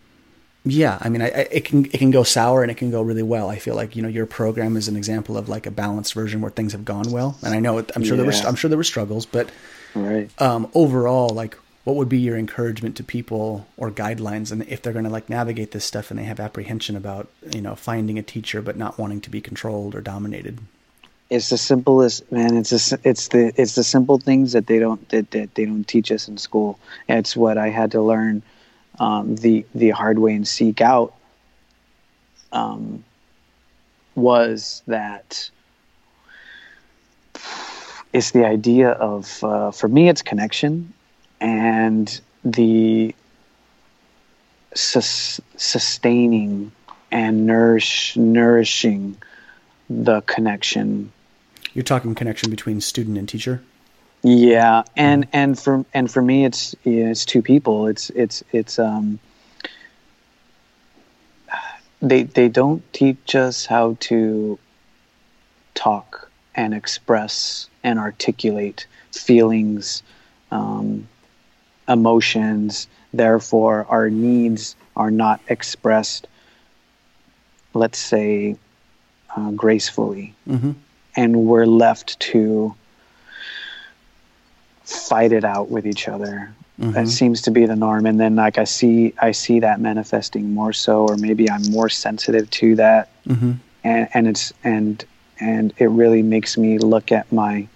yeah 0.63 0.99
i 1.01 1.09
mean 1.09 1.23
I, 1.23 1.25
I, 1.25 1.47
it 1.51 1.65
can 1.65 1.85
it 1.85 1.97
can 1.97 2.11
go 2.11 2.21
sour 2.21 2.61
and 2.61 2.69
it 2.69 2.77
can 2.77 2.91
go 2.91 3.01
really 3.01 3.23
well. 3.23 3.49
I 3.49 3.57
feel 3.57 3.75
like 3.75 3.95
you 3.95 4.03
know 4.03 4.09
your 4.09 4.27
program 4.27 4.77
is 4.77 4.87
an 4.87 4.95
example 4.95 5.37
of 5.37 5.49
like 5.49 5.65
a 5.65 5.71
balanced 5.71 6.13
version 6.13 6.41
where 6.41 6.51
things 6.51 6.73
have 6.73 6.85
gone 6.85 7.11
well. 7.11 7.37
And 7.43 7.53
i 7.55 7.59
know 7.59 7.79
it, 7.79 7.91
i'm 7.95 8.03
sure 8.03 8.15
yeah. 8.15 8.23
there 8.23 8.31
were 8.31 8.47
i'm 8.47 8.55
sure 8.55 8.69
there 8.69 8.77
were 8.77 8.83
struggles 8.83 9.25
but 9.25 9.49
right. 9.95 10.29
um, 10.39 10.69
overall 10.75 11.29
like 11.29 11.57
what 11.83 11.95
would 11.95 12.09
be 12.09 12.19
your 12.19 12.37
encouragement 12.37 12.95
to 12.97 13.03
people 13.03 13.67
or 13.77 13.89
guidelines 13.89 14.51
and 14.51 14.61
if 14.63 14.81
they're 14.81 14.93
going 14.93 15.05
to 15.05 15.11
like 15.11 15.29
navigate 15.29 15.71
this 15.71 15.85
stuff 15.85 16.11
and 16.11 16.19
they 16.19 16.23
have 16.23 16.39
apprehension 16.39 16.95
about 16.95 17.27
you 17.53 17.61
know 17.61 17.75
finding 17.75 18.19
a 18.19 18.23
teacher 18.23 18.61
but 18.61 18.77
not 18.77 18.97
wanting 18.97 19.21
to 19.21 19.29
be 19.29 19.41
controlled 19.41 19.95
or 19.95 20.01
dominated? 20.01 20.59
It's 21.29 21.49
the 21.49 21.57
simplest 21.57 22.31
man 22.31 22.55
it's 22.57 22.91
a, 22.91 22.99
it's 23.03 23.29
the 23.29 23.51
it's 23.55 23.75
the 23.75 23.83
simple 23.83 24.19
things 24.19 24.51
that 24.51 24.67
they 24.67 24.79
don't 24.79 25.07
that, 25.09 25.31
that 25.31 25.55
they 25.55 25.65
don't 25.65 25.87
teach 25.87 26.11
us 26.11 26.27
in 26.27 26.37
school. 26.37 26.77
It's 27.07 27.35
what 27.35 27.57
i 27.57 27.69
had 27.69 27.91
to 27.91 28.01
learn 28.01 28.43
um, 28.99 29.35
the 29.37 29.65
the 29.73 29.89
hard 29.89 30.19
way 30.19 30.35
and 30.35 30.47
seek 30.47 30.81
out 30.81 31.13
um, 32.51 33.03
was 34.13 34.83
that 34.87 35.49
it's 38.13 38.31
the 38.31 38.45
idea 38.45 38.91
of 38.91 39.43
uh, 39.43 39.71
for 39.71 39.87
me 39.87 40.09
it's 40.09 40.21
connection 40.21 40.93
and 41.41 42.21
the 42.45 43.13
sus- 44.73 45.41
sustaining 45.57 46.71
and 47.11 47.45
nourish 47.45 48.15
nourishing 48.15 49.17
the 49.89 50.21
connection. 50.21 51.11
You're 51.73 51.83
talking 51.83 52.15
connection 52.15 52.49
between 52.49 52.79
student 52.79 53.17
and 53.17 53.27
teacher. 53.27 53.61
Yeah, 54.23 54.83
and 54.95 55.27
and 55.33 55.57
for 55.59 55.83
and 55.93 56.09
for 56.09 56.21
me, 56.21 56.45
it's 56.45 56.75
it's 56.85 57.25
two 57.25 57.41
people. 57.41 57.87
It's 57.87 58.09
it's 58.11 58.43
it's 58.51 58.79
um. 58.79 59.19
They 62.03 62.23
they 62.23 62.47
don't 62.49 62.81
teach 62.93 63.35
us 63.35 63.65
how 63.65 63.97
to 64.01 64.57
talk 65.73 66.29
and 66.55 66.73
express 66.73 67.67
and 67.83 67.97
articulate 67.97 68.85
feelings, 69.11 70.03
um, 70.51 71.07
emotions, 71.87 72.87
therefore, 73.13 73.85
our 73.89 74.09
needs 74.09 74.75
are 74.95 75.11
not 75.11 75.41
expressed, 75.47 76.27
let's 77.73 77.97
say, 77.97 78.55
uh, 79.35 79.51
gracefully. 79.51 80.33
Mm-hmm. 80.47 80.71
And 81.15 81.45
we're 81.45 81.65
left 81.65 82.19
to 82.19 82.73
fight 84.83 85.31
it 85.31 85.43
out 85.43 85.69
with 85.69 85.85
each 85.85 86.07
other. 86.07 86.53
Mm-hmm. 86.79 86.91
That 86.93 87.07
seems 87.07 87.41
to 87.43 87.51
be 87.51 87.65
the 87.65 87.75
norm. 87.75 88.05
And 88.05 88.19
then, 88.19 88.35
like, 88.35 88.57
I 88.57 88.63
see, 88.63 89.13
I 89.19 89.31
see 89.31 89.59
that 89.59 89.79
manifesting 89.79 90.53
more 90.53 90.73
so, 90.73 91.05
or 91.07 91.17
maybe 91.17 91.49
I'm 91.49 91.69
more 91.69 91.89
sensitive 91.89 92.49
to 92.51 92.75
that. 92.75 93.09
Mm-hmm. 93.27 93.51
And, 93.83 94.09
and 94.13 94.27
it's, 94.27 94.53
and, 94.63 95.03
and 95.39 95.73
it 95.77 95.87
really 95.87 96.21
makes 96.21 96.57
me 96.57 96.77
look 96.77 97.11
at 97.11 97.31
my, 97.31 97.67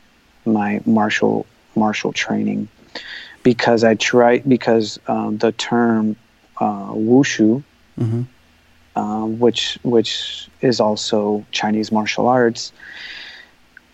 my 0.46 0.82
martial, 0.86 1.46
martial 1.76 2.14
training 2.14 2.68
because 3.46 3.84
I 3.84 3.94
try 3.94 4.40
because 4.40 5.00
um, 5.08 5.38
the 5.38 5.52
term 5.52 6.16
uh, 6.58 6.90
wushu, 6.90 7.64
mm-hmm. 7.98 8.24
um, 9.00 9.40
which 9.40 9.78
which 9.84 10.50
is 10.62 10.80
also 10.80 11.46
Chinese 11.52 11.92
martial 11.92 12.28
arts, 12.28 12.74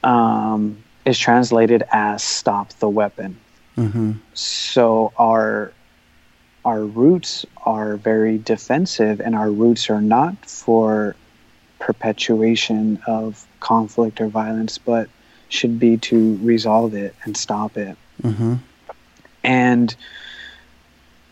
um, 0.06 0.82
is 1.04 1.20
translated 1.20 1.84
as 1.92 2.24
"stop 2.24 2.70
the 2.80 2.88
weapon." 2.88 3.38
Mm-hmm. 3.78 4.14
So 4.34 5.12
our 5.18 5.74
our 6.64 6.86
roots 6.86 7.46
are 7.66 7.98
very 7.98 8.38
defensive, 8.38 9.20
and 9.20 9.36
our 9.36 9.52
roots 9.52 9.90
are 9.90 10.02
not 10.02 10.46
for 10.46 11.14
perpetuation 11.80 13.02
of 13.06 13.46
conflict 13.60 14.22
or 14.22 14.28
violence, 14.28 14.78
but 14.78 15.10
should 15.50 15.78
be 15.78 15.98
to 15.98 16.40
resolve 16.42 16.94
it 16.94 17.14
and 17.26 17.36
stop 17.36 17.76
it. 17.76 17.98
Mm-hmm 18.24 18.56
and 19.44 19.96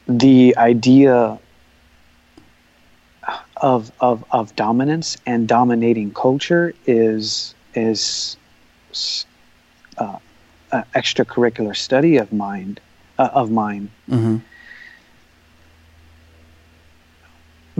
the 0.08 0.56
idea 0.58 1.40
of, 3.58 3.92
of, 4.00 4.24
of 4.32 4.56
dominance 4.56 5.18
and 5.26 5.48
dominating 5.48 6.12
culture 6.14 6.74
is 6.86 7.54
is 7.76 8.38
uh, 9.98 10.18
uh, 10.72 10.84
extracurricular 10.96 11.76
study 11.76 12.18
of 12.18 12.34
mind 12.34 12.80
uh, 13.20 13.30
of 13.34 13.52
mine 13.52 13.92
mm-hmm. 14.10 14.38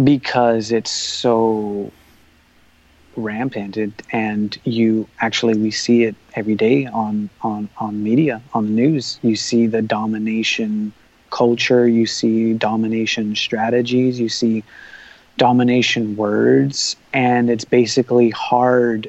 because 0.04 0.72
it's 0.72 0.92
so 0.92 1.92
rampant 3.16 3.78
and 4.12 4.60
you 4.64 5.08
actually 5.20 5.58
we 5.58 5.72
see 5.72 6.04
it 6.04 6.16
every 6.40 6.56
day 6.56 6.86
on 6.88 7.30
on 7.42 7.70
on 7.78 8.04
media 8.04 8.42
on 8.54 8.66
the 8.66 8.72
news. 8.72 9.20
You 9.22 9.36
see 9.36 9.68
the 9.68 9.82
domination 9.82 10.94
culture 11.30 11.88
you 11.88 12.08
see 12.08 12.54
domination 12.54 13.36
strategies 13.36 14.20
you 14.20 14.30
see 14.30 14.64
domination 15.38 16.16
words 16.16 16.96
and 17.14 17.52
it's 17.52 17.66
basically 17.66 18.32
hard 18.32 19.08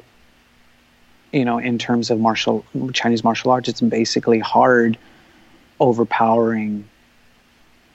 you 1.33 1.45
know, 1.45 1.57
in 1.59 1.77
terms 1.77 2.11
of 2.11 2.19
martial 2.19 2.65
Chinese 2.93 3.23
martial 3.23 3.51
arts, 3.51 3.69
it's 3.69 3.79
basically 3.81 4.39
hard, 4.39 4.97
overpowering 5.79 6.83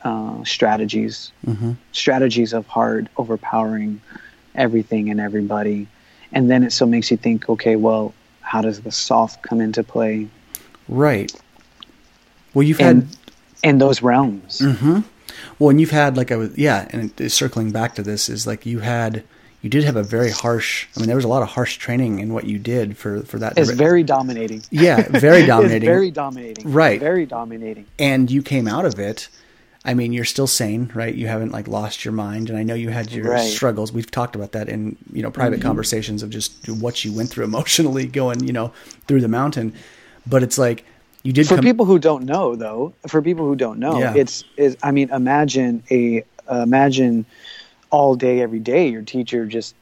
uh, 0.02 0.42
strategies, 0.44 1.32
Mm-hmm. 1.46 1.72
strategies 1.92 2.52
of 2.52 2.66
hard 2.66 3.08
overpowering 3.16 4.00
everything 4.54 5.10
and 5.10 5.20
everybody, 5.20 5.86
and 6.32 6.50
then 6.50 6.62
it 6.64 6.72
still 6.72 6.86
makes 6.86 7.10
you 7.10 7.16
think, 7.16 7.48
okay, 7.48 7.76
well, 7.76 8.14
how 8.46 8.60
does 8.62 8.80
the 8.82 8.92
soft 8.92 9.42
come 9.42 9.60
into 9.60 9.82
play 9.82 10.28
Right. 10.88 11.32
Well, 12.54 12.62
you've 12.62 12.78
in 12.80 12.86
had 12.86 13.08
in 13.62 13.78
those 13.78 14.02
realms? 14.02 14.60
Mm-hmm. 14.60 15.00
Well, 15.58 15.70
and 15.70 15.80
you've 15.80 15.90
had 15.90 16.16
like 16.16 16.30
I 16.30 16.36
was, 16.36 16.56
yeah, 16.56 16.86
and 16.90 17.12
it- 17.20 17.30
circling 17.30 17.72
back 17.72 17.94
to 17.96 18.02
this 18.02 18.28
is 18.28 18.46
like 18.46 18.64
you 18.64 18.78
had, 18.78 19.24
you 19.62 19.68
did 19.68 19.82
have 19.84 19.96
a 19.96 20.02
very 20.04 20.30
harsh. 20.30 20.86
I 20.96 21.00
mean, 21.00 21.08
there 21.08 21.16
was 21.16 21.24
a 21.24 21.28
lot 21.28 21.42
of 21.42 21.48
harsh 21.48 21.76
training 21.78 22.20
in 22.20 22.32
what 22.32 22.44
you 22.44 22.58
did 22.58 22.96
for 22.96 23.22
for 23.22 23.38
that. 23.40 23.58
It's 23.58 23.70
very 23.70 24.04
dominating. 24.04 24.62
yeah, 24.70 25.08
very 25.10 25.44
dominating. 25.54 25.82
It's 25.82 25.84
very 25.96 26.10
dominating. 26.12 26.72
Right. 26.72 27.00
Very 27.00 27.26
dominating. 27.26 27.86
and 27.98 28.30
you 28.30 28.42
came 28.42 28.68
out 28.68 28.84
of 28.84 28.98
it. 29.00 29.28
I 29.86 29.94
mean, 29.94 30.12
you're 30.12 30.24
still 30.24 30.48
sane, 30.48 30.90
right? 30.94 31.14
You 31.14 31.28
haven't 31.28 31.52
like 31.52 31.68
lost 31.68 32.04
your 32.04 32.12
mind, 32.12 32.50
and 32.50 32.58
I 32.58 32.64
know 32.64 32.74
you 32.74 32.90
had 32.90 33.12
your 33.12 33.26
Right. 33.30 33.38
struggles. 33.40 33.92
We've 33.92 34.10
talked 34.10 34.34
about 34.34 34.52
that 34.52 34.68
in 34.68 34.96
you 35.12 35.22
know 35.22 35.30
private 35.30 35.60
conversations 35.62 36.22
of 36.24 36.30
just 36.30 36.68
what 36.68 37.04
you 37.04 37.12
went 37.12 37.30
through 37.30 37.44
emotionally 37.44 38.06
going 38.20 38.42
you 38.44 38.52
know 38.52 38.72
through 39.06 39.20
the 39.20 39.28
mountain. 39.28 39.72
But 40.26 40.42
it's 40.42 40.58
like 40.58 40.84
you 41.22 41.32
did 41.32 41.46
For 41.48 41.54
come. 41.54 41.64
people 41.64 41.86
who 41.86 41.98
don't 42.00 42.24
know, 42.24 42.56
though, 42.56 42.94
for 43.06 43.22
people 43.22 43.46
who 43.46 43.54
don't 43.56 43.78
know, 43.78 44.00
Yeah. 44.00 44.14
it's 44.16 44.44
is. 44.56 44.76
I 44.82 44.90
mean, 44.90 45.08
imagine 45.10 45.82
a 45.90 46.24
uh, 46.50 46.62
imagine 46.62 47.24
all 47.90 48.16
day, 48.16 48.40
every 48.40 48.58
day, 48.58 48.88
your 48.88 49.02
teacher 49.02 49.46
just 49.46 49.74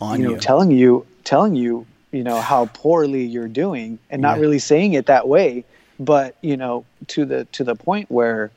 On 0.00 0.18
you 0.20 0.24
know 0.24 0.34
you. 0.34 0.38
telling 0.38 0.70
you 0.70 1.04
telling 1.24 1.56
you 1.56 1.84
you 2.12 2.22
know 2.22 2.40
how 2.40 2.66
poorly 2.74 3.24
you're 3.24 3.48
doing, 3.48 3.98
and 4.08 4.22
not 4.22 4.36
Yeah. 4.36 4.42
really 4.42 4.60
saying 4.60 4.92
it 4.94 5.06
that 5.06 5.26
way, 5.26 5.64
but 5.98 6.36
you 6.42 6.56
know 6.56 6.84
to 7.08 7.24
the 7.24 7.44
to 7.56 7.64
the 7.64 7.74
point 7.74 8.08
where, 8.08 8.50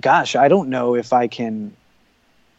gosh, 0.00 0.36
I 0.36 0.48
don't 0.48 0.68
know 0.70 0.94
if 0.94 1.12
I 1.12 1.28
can 1.28 1.72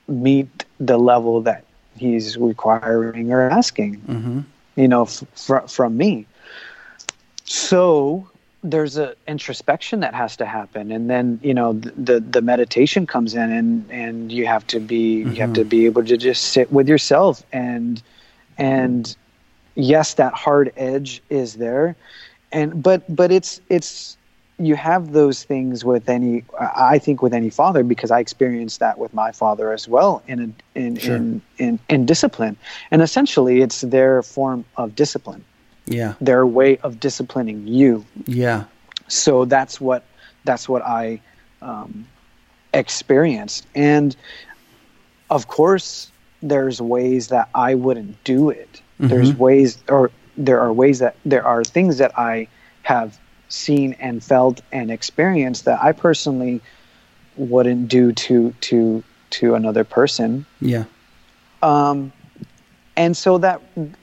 meet 0.07 0.65
the 0.79 0.97
level 0.97 1.41
that 1.41 1.63
he's 1.97 2.37
requiring 2.37 3.25
or 3.25 3.35
asking 3.35 3.95
hmm 4.05 4.39
you 4.75 4.87
know, 4.87 5.03
f- 5.03 5.23
fr- 5.33 5.67
from 5.67 5.97
me. 5.97 6.25
So 7.45 8.29
there's 8.63 8.97
a 8.97 9.15
introspection 9.27 9.99
that 10.01 10.13
has 10.13 10.35
to 10.37 10.45
happen, 10.45 10.91
and 10.91 11.09
then 11.09 11.39
you 11.43 11.53
know 11.53 11.73
th- 11.73 11.93
the 11.97 12.19
the 12.19 12.41
meditation 12.41 13.05
comes 13.07 13.35
in, 13.35 13.51
and 13.51 13.91
and 13.91 14.31
you 14.31 14.47
have 14.47 14.67
to 14.67 14.79
be 14.79 15.23
you 15.23 15.41
have 15.41 15.53
to 15.53 15.65
be 15.65 15.85
able 15.85 16.03
to 16.05 16.17
just 16.17 16.43
sit 16.45 16.71
with 16.71 16.87
yourself, 16.87 17.43
and 17.51 18.01
and 18.57 19.15
yes, 19.75 20.15
that 20.15 20.33
hard 20.33 20.71
edge 20.77 21.21
is 21.29 21.55
there, 21.55 21.95
and 22.51 22.83
but 22.83 23.03
but 23.15 23.31
it's 23.31 23.61
it's 23.69 24.17
you 24.59 24.75
have 24.75 25.13
those 25.13 25.43
things 25.43 25.85
with 25.85 26.09
any 26.09 26.43
I 26.59 26.99
think 26.99 27.21
with 27.21 27.33
any 27.33 27.49
father 27.49 27.83
because 27.83 28.11
I 28.11 28.19
experienced 28.19 28.79
that 28.81 28.97
with 28.99 29.13
my 29.13 29.31
father 29.31 29.71
as 29.71 29.87
well 29.87 30.21
in 30.27 30.39
a, 30.75 30.79
in, 30.79 30.97
Sure. 30.97 31.15
in 31.15 31.41
in 31.57 31.79
in 31.89 32.05
discipline. 32.05 32.57
And 32.91 33.01
essentially 33.01 33.61
it's 33.61 33.81
their 33.81 34.21
form 34.21 34.65
of 34.75 34.95
discipline. 34.95 35.43
Yeah, 35.85 36.13
their 36.21 36.45
way 36.45 36.77
of 36.79 36.99
disciplining 36.99 37.65
you. 37.67 38.05
Yeah, 38.27 38.65
so 39.07 39.45
that's 39.45 39.81
what 39.81 40.03
that's 40.43 40.69
what 40.69 40.83
I 40.83 41.19
um, 41.61 42.05
experienced. 42.73 43.65
And 43.73 44.15
of 45.29 45.47
course 45.47 46.11
there's 46.43 46.81
ways 46.81 47.29
that 47.29 47.49
I 47.55 47.75
wouldn't 47.75 48.23
do 48.23 48.49
it. 48.49 48.81
There's 48.99 49.33
ways 49.33 49.77
or 49.87 50.11
there 50.37 50.59
are 50.59 50.73
ways 50.73 50.99
that 50.99 51.15
there 51.25 51.45
are 51.45 51.63
things 51.63 51.97
that 51.97 52.17
I 52.19 52.47
have 52.83 53.17
seen 53.49 53.93
and 53.99 54.23
felt 54.23 54.61
and 54.71 54.89
experienced 54.91 55.65
that 55.65 55.81
I 55.83 55.91
personally 55.91 56.61
wouldn't 57.35 57.87
do 57.89 58.11
to 58.13 58.53
to 58.61 59.03
to 59.31 59.55
another 59.55 59.83
person 59.83 60.45
yeah, 60.61 60.85
um, 61.61 62.11
and 62.97 63.15
so 63.15 63.37
that 63.39 63.61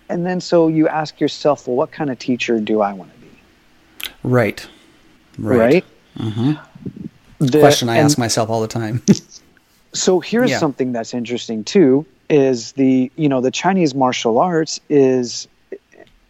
and 0.08 0.26
then 0.26 0.40
so 0.40 0.68
you 0.68 0.88
ask 0.88 1.20
yourself 1.20 1.66
well 1.66 1.76
what 1.76 1.90
kind 1.90 2.10
of 2.10 2.18
teacher 2.18 2.60
do 2.60 2.80
I 2.80 2.92
want 2.92 3.12
to 3.12 3.18
be 3.20 3.28
right, 4.22 4.66
right, 5.38 5.58
right. 5.58 5.84
Mm-hmm. 6.18 6.52
The- 7.38 7.60
Question 7.60 7.88
I 7.88 7.96
and- 7.96 8.04
ask 8.06 8.18
myself 8.18 8.48
all 8.50 8.60
the 8.60 8.68
time. 8.68 9.02
So 9.92 10.20
here's 10.20 10.50
Yeah. 10.50 10.58
something 10.58 10.92
that's 10.92 11.14
interesting 11.14 11.64
too 11.64 12.04
is 12.28 12.72
the 12.72 13.10
you 13.16 13.30
know 13.30 13.40
the 13.40 13.50
Chinese 13.50 13.94
martial 13.94 14.38
arts 14.38 14.78
is 14.90 15.48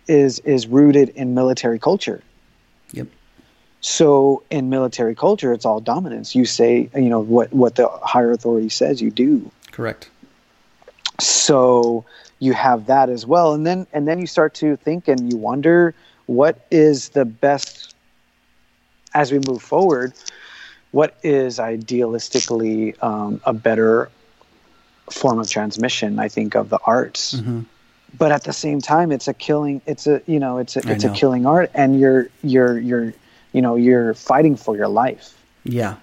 is 0.07 0.39
is 0.41 0.69
rooted 0.69 1.09
in 1.17 1.35
military 1.35 1.81
culture. 1.81 2.23
So 3.89 4.43
in 4.51 4.69
military 4.69 5.15
culture 5.15 5.53
it's 5.53 5.65
all 5.65 5.79
dominance. 5.79 6.35
You 6.35 6.45
say 6.45 6.91
you 6.93 7.09
know 7.09 7.21
what 7.21 7.53
what 7.53 7.77
the 7.77 7.87
higher 8.03 8.33
authority 8.33 8.69
says 8.69 9.01
you 9.01 9.13
do. 9.13 9.49
Correct. 9.71 10.11
So 11.21 12.05
you 12.41 12.53
have 12.53 12.87
that 12.87 13.09
as 13.09 13.25
well 13.25 13.55
and 13.55 13.65
then 13.65 13.87
and 13.93 14.09
then 14.09 14.19
you 14.19 14.27
start 14.27 14.55
to 14.55 14.77
think 14.77 15.07
and 15.07 15.33
you 15.33 15.39
wonder 15.39 15.95
what 16.27 16.67
is 16.71 17.11
the 17.11 17.25
best 17.25 17.95
as 19.15 19.31
we 19.33 19.39
move 19.47 19.63
forward 19.63 20.13
what 20.91 21.17
is 21.23 21.59
idealistically 21.59 23.01
um, 23.03 23.41
a 23.45 23.55
better 23.55 24.11
form 25.11 25.39
of 25.39 25.49
transmission 25.49 26.19
i 26.19 26.29
think 26.29 26.55
of 26.55 26.69
the 26.69 26.79
arts 26.85 27.37
Mm-hmm. 27.37 27.61
but 28.19 28.33
at 28.33 28.45
the 28.45 28.53
same 28.53 28.81
time 28.83 29.11
it's 29.13 29.29
a 29.29 29.33
killing 29.35 29.81
it's 29.87 30.07
a 30.07 30.21
you 30.27 30.39
know 30.39 30.59
it's 30.59 30.77
a 30.77 30.81
it's 30.91 31.05
a 31.05 31.09
killing 31.21 31.47
art 31.47 31.71
and 31.73 31.99
you're 31.99 32.29
you're 32.43 32.79
you're 32.79 33.15
you 33.57 33.63
know 33.63 33.75
you're 33.75 34.13
fighting 34.13 34.55
for 34.55 34.77
your 34.77 34.89
life 34.89 35.27
Yeah. 35.65 35.95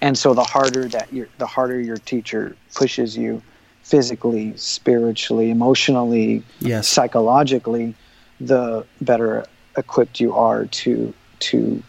and 0.00 0.16
so 0.16 0.32
the 0.32 0.44
harder 0.54 0.84
that 0.96 1.12
you 1.12 1.28
the 1.36 1.46
harder 1.46 1.78
your 1.78 1.98
teacher 2.12 2.56
pushes 2.74 3.16
you 3.22 3.42
physically 3.82 4.46
spiritually 4.56 5.50
emotionally 5.50 6.42
Yes. 6.58 6.88
psychologically 6.88 7.94
the 8.40 8.86
better 9.10 9.44
equipped 9.76 10.20
you 10.20 10.30
are 10.34 10.64
to 10.82 11.12
to 11.50 11.82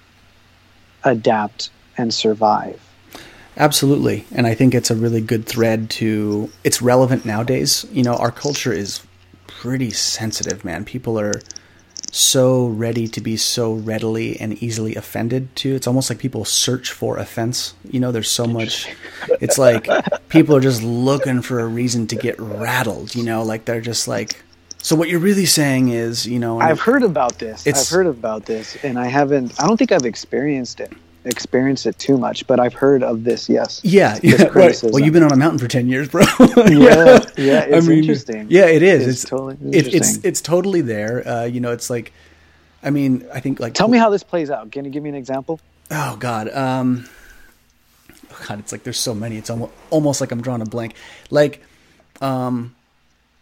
adapt 1.03 1.69
and 1.97 2.13
survive 2.13 2.79
Absolutely. 3.59 4.23
And 4.31 4.45
I 4.45 4.53
think 4.53 4.75
it's 4.75 4.91
a 4.91 4.95
really 4.95 5.19
good 5.19 5.47
thread 5.47 5.89
to 6.01 6.51
it's 6.63 6.79
relevant 6.79 7.25
nowadays. 7.25 7.87
You 7.91 8.03
know, 8.03 8.13
our 8.13 8.29
culture 8.29 8.71
is 8.71 9.01
pretty 9.47 9.89
sensitive, 9.89 10.63
man. 10.63 10.85
People 10.85 11.19
are 11.19 11.41
so 12.11 12.67
ready 12.67 13.07
to 13.07 13.21
be 13.21 13.37
so 13.37 13.73
readily 13.73 14.39
and 14.39 14.61
easily 14.63 14.95
offended 14.95 15.55
to. 15.57 15.75
It's 15.75 15.87
almost 15.87 16.09
like 16.09 16.19
people 16.19 16.45
search 16.45 16.91
for 16.91 17.17
offense. 17.17 17.73
You 17.89 17.99
know, 17.99 18.11
there's 18.11 18.29
so 18.29 18.45
much 18.45 18.87
it's 19.41 19.57
like 19.57 19.87
people 20.29 20.55
are 20.55 20.61
just 20.61 20.81
looking 20.83 21.41
for 21.41 21.59
a 21.59 21.67
reason 21.67 22.07
to 22.07 22.15
get 22.15 22.39
rattled, 22.39 23.15
you 23.15 23.23
know, 23.23 23.43
like 23.43 23.65
they're 23.65 23.81
just 23.81 24.07
like 24.07 24.43
so 24.79 24.95
what 24.95 25.09
you're 25.09 25.19
really 25.19 25.45
saying 25.45 25.89
is, 25.89 26.25
you 26.25 26.39
know, 26.39 26.61
i've 26.61 26.79
heard 26.79 27.03
about 27.03 27.39
this 27.39 27.67
i've 27.67 27.89
heard 27.89 28.07
about 28.07 28.45
this 28.45 28.77
and 28.83 28.97
i 28.97 29.07
haven't 29.07 29.59
i 29.59 29.67
don't 29.67 29.77
think 29.77 29.91
i've 29.91 30.05
experienced 30.05 30.79
it 30.79 30.93
experienced 31.27 31.85
it 31.85 31.97
too 31.99 32.17
much 32.17 32.45
but 32.47 32.59
i've 32.59 32.73
heard 32.73 33.03
of 33.03 33.23
this 33.23 33.47
yes 33.49 33.81
Yeah, 33.83 34.17
This 34.19 34.39
yeah. 34.39 34.47
Right. 34.47 34.79
Well, 34.83 34.99
you've 35.03 35.13
been 35.13 35.23
on 35.23 35.31
a 35.31 35.35
mountain 35.37 35.59
for 35.59 35.67
ten 35.67 35.87
years, 35.87 36.09
bro. 36.09 36.23
yeah 36.39 37.19
yeah 37.37 37.65
it's 37.67 37.87
interesting 37.87 38.47
Yeah, 38.49 38.65
it 38.65 38.81
is. 38.81 39.07
It's 39.07 39.21
It's, 39.23 39.29
totally 39.29 39.57
it- 39.77 39.93
it's 39.93 40.17
it's 40.23 40.41
totally 40.41 40.81
there. 40.81 41.27
Uh, 41.27 41.43
you 41.45 41.59
know, 41.59 41.71
it's 41.71 41.89
like, 41.89 42.11
I 42.83 42.89
mean, 42.89 43.25
I 43.33 43.39
think 43.39 43.59
like 43.59 43.73
tell 43.73 43.87
me 43.87 43.97
how 43.97 44.09
this 44.09 44.23
plays 44.23 44.49
out 44.49 44.71
can 44.71 44.85
you 44.85 44.91
give 44.91 45.03
me 45.03 45.09
an 45.09 45.15
example 45.15 45.59
Oh 45.91 46.17
God, 46.17 46.49
um, 46.53 47.07
oh, 48.31 48.45
God, 48.47 48.59
it's 48.59 48.71
like 48.71 48.83
there's 48.83 48.99
so 48.99 49.13
many. 49.13 49.37
It's 49.37 49.49
almost 49.49 49.71
almost 49.89 50.21
like 50.21 50.31
I'm 50.31 50.41
drawing 50.41 50.61
a 50.61 50.65
blank. 50.65 50.95
Like, 51.29 51.63
um, 52.21 52.75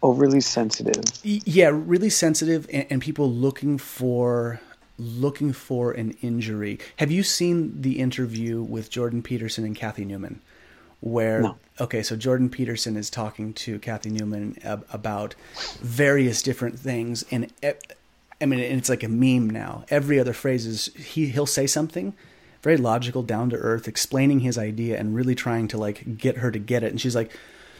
overly 0.02 0.40
sensitive 0.40 1.02
yeah, 1.24 1.70
really 1.72 2.10
sensitive, 2.10 2.66
and, 2.72 2.86
and 2.90 3.02
people 3.02 3.30
looking 3.30 3.78
for 3.78 4.60
looking 4.98 5.52
for 5.52 5.92
an 5.92 6.16
injury. 6.22 6.78
Have 6.96 7.10
you 7.10 7.22
seen 7.22 7.80
the 7.82 7.98
interview 8.00 8.62
with 8.62 8.90
Jordan 8.90 9.22
Peterson 9.22 9.64
and 9.64 9.76
Cathy 9.76 10.04
Newman? 10.04 10.40
Where 11.00 11.42
No. 11.42 11.56
okay, 11.80 12.02
so 12.02 12.16
Jordan 12.16 12.48
Peterson 12.48 12.96
is 12.96 13.10
talking 13.10 13.52
to 13.54 13.78
Cathy 13.78 14.10
Newman 14.10 14.56
ab- 14.64 14.86
about 14.90 15.34
various 15.80 16.42
different 16.42 16.78
things, 16.78 17.24
and 17.30 17.52
e- 17.62 17.72
I 18.40 18.46
mean, 18.46 18.60
and 18.60 18.78
it's 18.78 18.88
like 18.88 19.02
a 19.02 19.08
meme 19.08 19.48
now. 19.50 19.84
Every 19.90 20.18
other 20.18 20.32
phrase 20.32 20.64
is 20.66 20.86
he 20.94 21.26
he'll 21.26 21.46
say 21.46 21.66
something 21.66 22.14
very 22.62 22.78
logical, 22.78 23.22
down 23.22 23.48
to 23.50 23.56
earth, 23.56 23.86
explaining 23.86 24.40
his 24.40 24.58
idea 24.58 24.98
and 24.98 25.14
really 25.14 25.34
trying 25.36 25.68
to 25.68 25.78
like 25.78 26.18
get 26.18 26.38
her 26.38 26.50
to 26.50 26.58
get 26.58 26.82
it. 26.82 26.90
And 26.90 27.00
she's 27.00 27.14
like, 27.14 27.30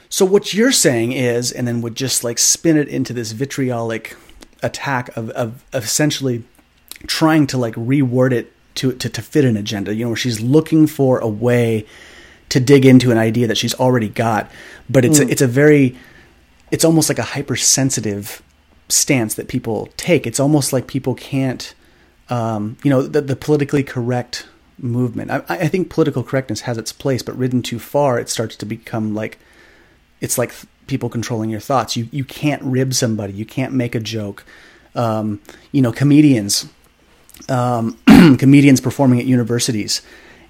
"So 0.09 0.25
what 0.25 0.55
you're 0.55 0.71
saying 0.71 1.13
is," 1.13 1.51
and 1.51 1.67
then 1.67 1.81
would 1.81 1.97
just 1.97 2.23
like 2.23 2.39
spin 2.39 2.77
it 2.77 2.87
into 2.89 3.13
this 3.13 3.33
vitriolic 3.33 4.15
attack 4.63 5.09
of 5.17 5.31
of, 5.31 5.65
of 5.73 5.85
essentially 5.85 6.45
trying 7.07 7.47
to 7.49 7.59
like 7.59 7.75
reword 7.75 8.33
it 8.33 8.53
to, 8.77 8.93
to 8.93 9.09
to 9.09 9.23
fit 9.23 9.45
an 9.45 9.57
agenda. 9.57 9.95
You 9.95 10.05
know, 10.05 10.11
where 10.11 10.17
she's 10.17 10.41
looking 10.41 10.87
for 10.87 11.19
a 11.19 11.29
way 11.29 11.87
to 12.49 12.61
dig 12.61 12.87
into 12.87 13.11
an 13.11 13.19
idea 13.19 13.47
that 13.47 13.59
she's 13.59 13.75
already 13.75 14.09
got, 14.09 14.51
but 14.89 15.05
it's 15.05 15.19
a, 15.19 15.29
it's 15.29 15.43
a 15.43 15.49
very 15.49 15.97
it's 16.71 16.85
almost 16.85 17.09
like 17.09 17.19
a 17.19 17.23
hypersensitive 17.23 18.43
stance 18.89 19.35
that 19.35 19.49
people 19.49 19.89
take. 19.97 20.27
It's 20.27 20.41
almost 20.41 20.73
like 20.73 20.87
people 20.87 21.15
can't, 21.15 21.75
um, 22.29 22.77
you 22.83 22.91
know, 22.91 23.03
the, 23.03 23.21
the 23.21 23.37
politically 23.37 23.83
correct 23.83 24.47
movement. 24.79 25.31
I, 25.31 25.43
I 25.49 25.69
think 25.69 25.91
political 25.91 26.23
correctness 26.23 26.63
has 26.63 26.79
its 26.79 26.93
place, 26.93 27.23
but 27.23 27.37
ridden 27.37 27.63
too 27.63 27.79
far, 27.79 28.19
it 28.19 28.29
starts 28.29 28.57
to 28.57 28.67
become 28.67 29.15
like 29.15 29.39
it's 30.21 30.39
like 30.39 30.53
people 30.87 31.09
controlling 31.09 31.51
your 31.51 31.61
thoughts. 31.61 31.97
You 31.97 32.09
you 32.13 32.25
can't 32.25 32.63
rib 32.63 32.95
somebody. 32.95 33.33
You 33.33 33.47
can't 33.47 33.73
make 33.73 33.95
a 33.95 34.01
joke. 34.01 34.45
Um, 34.95 35.41
you 35.73 35.83
know, 35.83 35.93
comedians, 35.93 36.69
um, 37.49 37.99
comedians 38.39 38.81
performing 38.81 39.21
at 39.21 39.27
universities, 39.27 40.03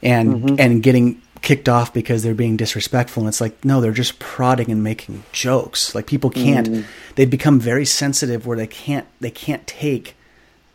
and 0.02 0.42
mm-hmm. 0.42 0.56
and 0.58 0.82
getting 0.82 1.20
kicked 1.42 1.68
off 1.68 1.92
because 1.92 2.22
they're 2.22 2.34
being 2.34 2.56
disrespectful. 2.56 3.22
And 3.22 3.28
it's 3.28 3.40
like 3.40 3.64
no, 3.64 3.80
they're 3.80 3.92
just 3.92 4.18
prodding 4.18 4.70
and 4.70 4.82
making 4.82 5.24
jokes. 5.32 5.94
Like 5.94 6.06
people 6.06 6.30
can't. 6.30 6.68
Mm. 6.68 6.84
They've 7.14 7.30
become 7.30 7.60
very 7.60 7.84
sensitive 7.84 8.46
where 8.46 8.56
they 8.56 8.66
can't 8.66 9.06
they 9.20 9.30
can't 9.30 9.66
take 9.66 10.14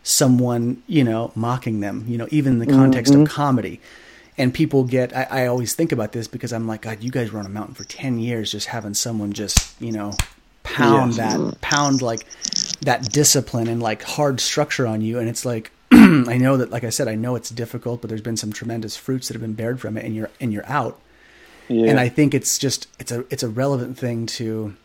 someone 0.03 0.81
you 0.87 1.03
know 1.03 1.31
mocking 1.35 1.79
them. 1.79 2.05
You 2.07 2.17
know, 2.17 2.27
even 2.31 2.53
in 2.53 2.59
the 2.59 2.67
context 2.67 3.13
mm-hmm. 3.13 3.23
of 3.23 3.29
comedy 3.29 3.81
and 4.37 4.53
people 4.53 4.83
get 4.83 5.15
I, 5.15 5.27
I, 5.29 5.45
always 5.47 5.73
think 5.73 5.91
about 5.91 6.11
this 6.11 6.27
because 6.27 6.53
i'm 6.53 6.67
like 6.67 6.81
god 6.81 7.03
you 7.03 7.11
guys 7.11 7.31
were 7.31 7.39
on 7.39 7.45
a 7.45 7.49
mountain 7.49 7.75
for 7.75 7.83
10 7.83 8.19
years 8.19 8.51
just 8.51 8.67
having 8.67 8.93
someone 8.93 9.33
just 9.33 9.79
you 9.81 9.91
know 9.91 10.13
pound 10.63 11.15
yeah. 11.15 11.37
that 11.37 11.61
pound 11.61 12.01
like 12.01 12.25
that 12.81 13.11
discipline 13.11 13.67
and 13.67 13.81
like 13.81 14.03
hard 14.03 14.39
structure 14.39 14.87
on 14.87 15.01
you 15.01 15.19
and 15.19 15.29
it's 15.29 15.45
like 15.45 15.71
i 16.29 16.37
know 16.37 16.57
that 16.57 16.71
like 16.71 16.83
i 16.83 16.89
said 16.89 17.07
i 17.07 17.15
know 17.15 17.35
it's 17.35 17.49
difficult 17.49 18.01
but 18.01 18.09
there's 18.09 18.21
been 18.21 18.37
some 18.37 18.53
tremendous 18.53 18.95
fruits 18.95 19.27
that 19.27 19.33
have 19.33 19.41
been 19.41 19.53
bared 19.53 19.79
from 19.79 19.97
it 19.97 20.05
and 20.05 20.15
you're 20.15 20.29
and 20.39 20.53
you're 20.53 20.67
out 20.67 20.99
yeah. 21.67 21.89
and 21.89 21.99
i 21.99 22.07
think 22.07 22.33
it's 22.33 22.57
just 22.57 22.87
it's 22.99 23.11
a 23.11 23.25
it's 23.29 23.43
a 23.43 23.49
relevant 23.49 23.97
thing 23.97 24.25
to 24.25 24.75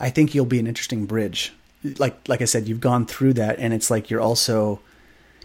i 0.00 0.10
think 0.10 0.34
you'll 0.34 0.44
be 0.44 0.58
an 0.58 0.66
interesting 0.66 1.06
bridge 1.06 1.52
like 1.98 2.16
like 2.28 2.42
i 2.42 2.44
said 2.44 2.66
you've 2.66 2.80
gone 2.80 3.06
through 3.06 3.32
that 3.32 3.58
and 3.58 3.72
it's 3.72 3.90
like 3.90 4.10
you're 4.10 4.20
also 4.20 4.80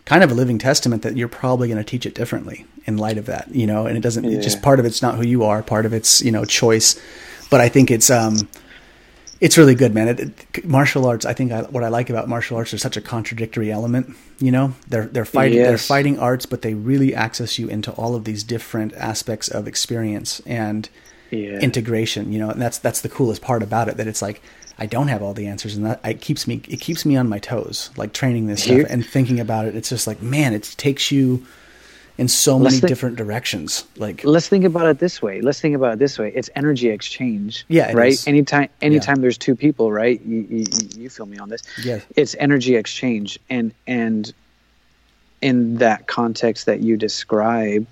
kind 0.05 0.23
of 0.23 0.31
a 0.31 0.33
living 0.33 0.57
testament 0.57 1.03
that 1.03 1.15
you're 1.15 1.27
probably 1.27 1.67
going 1.67 1.77
to 1.77 1.83
teach 1.83 2.05
it 2.05 2.15
differently 2.15 2.65
in 2.85 2.97
light 2.97 3.17
of 3.17 3.25
that, 3.27 3.53
you 3.53 3.67
know, 3.67 3.85
and 3.85 3.97
it 3.97 4.01
doesn't, 4.01 4.23
yeah. 4.23 4.31
it's 4.31 4.45
just 4.45 4.61
part 4.61 4.79
of 4.79 4.85
it's 4.85 5.01
not 5.01 5.15
who 5.15 5.23
you 5.23 5.43
are, 5.43 5.61
part 5.61 5.85
of 5.85 5.93
it's, 5.93 6.21
you 6.21 6.31
know, 6.31 6.45
choice. 6.45 6.99
But 7.49 7.61
I 7.61 7.69
think 7.69 7.91
it's, 7.91 8.09
um, 8.09 8.49
it's 9.41 9.57
really 9.57 9.73
good, 9.73 9.93
man. 9.93 10.07
It, 10.07 10.19
it, 10.19 10.65
martial 10.65 11.07
arts. 11.07 11.25
I 11.25 11.33
think 11.33 11.51
I, 11.51 11.63
what 11.63 11.83
I 11.83 11.87
like 11.87 12.11
about 12.11 12.29
martial 12.29 12.57
arts 12.57 12.73
is 12.73 12.81
such 12.81 12.95
a 12.95 13.01
contradictory 13.01 13.71
element. 13.71 14.15
You 14.37 14.51
know, 14.51 14.75
they're 14.87 15.07
they're 15.07 15.25
fighting 15.25 15.57
yes. 15.57 15.67
they're 15.67 15.77
fighting 15.79 16.19
arts, 16.19 16.45
but 16.45 16.61
they 16.61 16.75
really 16.75 17.15
access 17.15 17.57
you 17.57 17.67
into 17.67 17.91
all 17.93 18.15
of 18.15 18.23
these 18.23 18.43
different 18.43 18.93
aspects 18.93 19.47
of 19.47 19.67
experience 19.67 20.41
and 20.45 20.87
yeah. 21.31 21.59
integration. 21.59 22.31
You 22.31 22.37
know, 22.37 22.51
and 22.51 22.61
that's 22.61 22.77
that's 22.77 23.01
the 23.01 23.09
coolest 23.09 23.41
part 23.41 23.63
about 23.63 23.89
it. 23.89 23.97
That 23.97 24.05
it's 24.05 24.21
like 24.21 24.43
I 24.77 24.85
don't 24.85 25.07
have 25.07 25.23
all 25.23 25.33
the 25.33 25.47
answers, 25.47 25.75
and 25.75 25.87
that 25.87 26.01
it 26.05 26.21
keeps 26.21 26.45
me 26.45 26.61
it 26.69 26.79
keeps 26.79 27.03
me 27.03 27.17
on 27.17 27.27
my 27.27 27.39
toes, 27.39 27.89
like 27.97 28.13
training 28.13 28.45
this 28.45 28.63
Here, 28.63 28.81
stuff 28.81 28.91
and 28.91 29.03
thinking 29.03 29.39
about 29.39 29.65
it. 29.65 29.75
It's 29.75 29.89
just 29.89 30.05
like 30.05 30.21
man, 30.21 30.53
it 30.53 30.75
takes 30.77 31.11
you 31.11 31.47
in 32.21 32.27
so 32.27 32.59
many 32.59 32.77
think, 32.77 32.87
different 32.87 33.15
directions. 33.15 33.83
Like 33.97 34.23
let's 34.23 34.47
think 34.47 34.63
about 34.63 34.85
it 34.85 34.99
this 34.99 35.23
way. 35.23 35.41
Let's 35.41 35.59
think 35.59 35.75
about 35.75 35.93
it 35.93 35.99
this 35.99 36.19
way. 36.19 36.31
It's 36.35 36.51
energy 36.55 36.89
exchange. 36.89 37.65
Yeah. 37.67 37.91
Right. 37.93 38.11
Is. 38.11 38.27
Anytime, 38.27 38.69
anytime 38.79 39.15
yeah. 39.17 39.21
there's 39.21 39.39
two 39.39 39.55
people, 39.55 39.91
right? 39.91 40.21
You, 40.21 40.45
you, 40.47 40.65
you 40.95 41.09
feel 41.09 41.25
me 41.25 41.39
on 41.39 41.49
this. 41.49 41.63
Yeah. 41.83 41.99
It's 42.15 42.35
energy 42.37 42.75
exchange, 42.75 43.39
and 43.49 43.73
and 43.87 44.31
in 45.41 45.77
that 45.77 46.05
context 46.05 46.67
that 46.67 46.81
you 46.81 46.95
describe, 46.95 47.87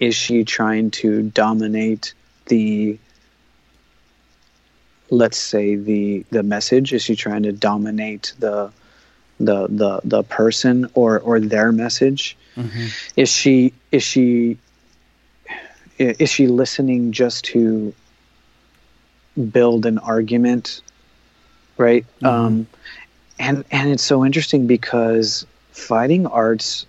is 0.00 0.16
she 0.16 0.42
trying 0.42 0.90
to 1.02 1.22
dominate 1.22 2.14
the 2.46 2.98
let's 5.08 5.38
say 5.38 5.76
the 5.76 6.24
the 6.30 6.42
message 6.42 6.92
is 6.92 7.00
she 7.04 7.14
trying 7.14 7.44
to 7.44 7.52
dominate 7.52 8.32
the 8.40 8.72
the 9.40 9.68
the 9.68 10.00
the 10.04 10.22
person 10.24 10.90
or 10.94 11.20
or 11.20 11.40
their 11.40 11.72
message 11.72 12.36
mm-hmm. 12.56 12.86
is 13.16 13.30
she 13.30 13.72
is 13.92 14.02
she 14.02 14.58
is 15.98 16.30
she 16.30 16.46
listening 16.46 17.12
just 17.12 17.44
to 17.44 17.94
build 19.50 19.86
an 19.86 19.98
argument 19.98 20.82
right 21.76 22.04
mm-hmm. 22.20 22.26
um 22.26 22.66
and 23.38 23.64
and 23.70 23.90
it's 23.90 24.02
so 24.02 24.24
interesting 24.24 24.66
because 24.66 25.46
fighting 25.70 26.26
arts 26.26 26.86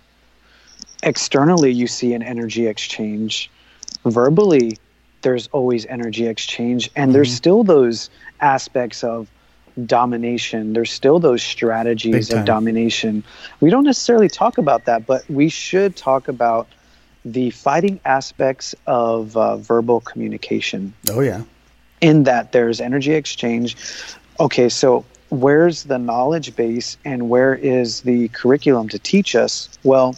externally 1.02 1.72
you 1.72 1.86
see 1.86 2.12
an 2.14 2.22
energy 2.22 2.66
exchange 2.66 3.50
verbally 4.04 4.76
there's 5.22 5.48
always 5.48 5.86
energy 5.86 6.26
exchange 6.26 6.90
and 6.96 7.08
mm-hmm. 7.08 7.12
there's 7.14 7.32
still 7.32 7.62
those 7.62 8.10
aspects 8.40 9.04
of 9.04 9.28
domination. 9.86 10.72
There's 10.72 10.92
still 10.92 11.18
those 11.18 11.42
strategies 11.42 12.32
of 12.32 12.44
domination. 12.44 13.24
We 13.60 13.70
don't 13.70 13.84
necessarily 13.84 14.28
talk 14.28 14.58
about 14.58 14.84
that, 14.86 15.06
but 15.06 15.28
we 15.30 15.48
should 15.48 15.96
talk 15.96 16.28
about 16.28 16.68
the 17.24 17.50
fighting 17.50 18.00
aspects 18.04 18.74
of 18.86 19.36
uh, 19.36 19.56
verbal 19.56 20.00
communication. 20.00 20.94
Oh, 21.10 21.20
yeah. 21.20 21.42
In 22.00 22.24
that 22.24 22.52
there's 22.52 22.80
energy 22.80 23.12
exchange. 23.12 23.76
Okay, 24.38 24.68
so 24.68 25.04
where's 25.28 25.84
the 25.84 25.98
knowledge 25.98 26.56
base 26.56 26.96
and 27.04 27.28
where 27.28 27.54
is 27.54 28.00
the 28.02 28.28
curriculum 28.28 28.88
to 28.88 28.98
teach 28.98 29.34
us? 29.34 29.68
Well, 29.84 30.16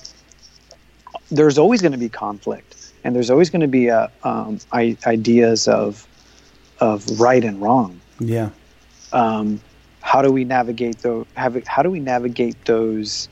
there's 1.30 1.58
always 1.58 1.82
going 1.82 1.92
to 1.92 1.98
be 1.98 2.08
conflict, 2.08 2.92
and 3.02 3.16
there's 3.16 3.30
always 3.30 3.50
going 3.50 3.62
to 3.62 3.68
be 3.68 3.90
uh, 3.90 4.08
um, 4.22 4.60
ideas 4.72 5.66
of 5.66 6.06
of 6.78 7.20
right 7.20 7.44
and 7.44 7.60
wrong. 7.60 8.00
Yeah 8.18 8.50
um, 9.12 9.60
how 10.01 10.22
do 10.22 10.32
we 10.32 10.44
navigate 10.44 10.98
those? 10.98 11.26
How 11.36 11.82
do 11.82 11.90
we 11.90 12.01
navigate 12.01 12.64
those 12.64 13.28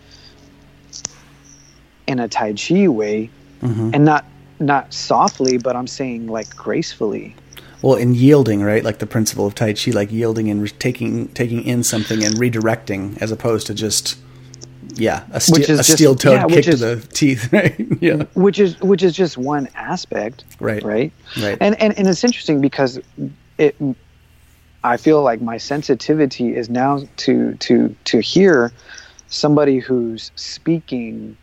in 2.06 2.18
a 2.18 2.28
Tai 2.28 2.54
Chi 2.54 2.88
way, 2.88 3.30
mm-hmm. 3.62 3.90
and 3.92 4.04
not 4.04 4.24
not 4.58 4.92
softly, 4.92 5.58
but 5.58 5.76
I'm 5.76 5.86
saying 5.86 6.26
like 6.26 6.54
gracefully. 6.54 7.34
Well, 7.82 7.96
in 7.96 8.14
yielding, 8.14 8.62
right? 8.62 8.84
Like 8.84 8.98
the 8.98 9.06
principle 9.06 9.46
of 9.46 9.54
Tai 9.54 9.72
Chi, 9.72 9.90
like 9.92 10.12
yielding 10.12 10.50
and 10.50 10.62
re- 10.62 10.68
taking 10.68 11.28
taking 11.28 11.64
in 11.64 11.82
something 11.82 12.22
and 12.22 12.34
redirecting, 12.34 13.20
as 13.22 13.32
opposed 13.32 13.66
to 13.68 13.74
just 13.74 14.18
yeah, 14.96 15.24
a, 15.32 15.40
ste- 15.40 15.68
a 15.68 15.82
steel 15.82 16.14
toed 16.14 16.32
yeah, 16.32 16.46
kick 16.46 16.68
is, 16.68 16.80
to 16.80 16.96
the 16.96 17.06
teeth, 17.08 17.52
right? 17.52 17.74
yeah, 18.00 18.24
which 18.34 18.58
is 18.58 18.78
which 18.80 19.02
is 19.02 19.14
just 19.14 19.38
one 19.38 19.68
aspect, 19.74 20.44
right? 20.60 20.82
Right, 20.82 21.12
right. 21.40 21.58
And 21.60 21.80
and 21.80 21.96
and 21.98 22.06
it's 22.06 22.22
interesting 22.22 22.60
because 22.60 23.00
it 23.58 23.76
I 24.82 24.96
feel 24.96 25.22
like 25.22 25.40
my 25.40 25.58
sensitivity 25.58 26.56
is 26.56 26.70
now 26.70 27.02
to 27.18 27.54
to 27.54 27.94
to 28.04 28.20
hear 28.20 28.72
somebody 29.28 29.78
who's 29.78 30.30
speaking 30.36 31.36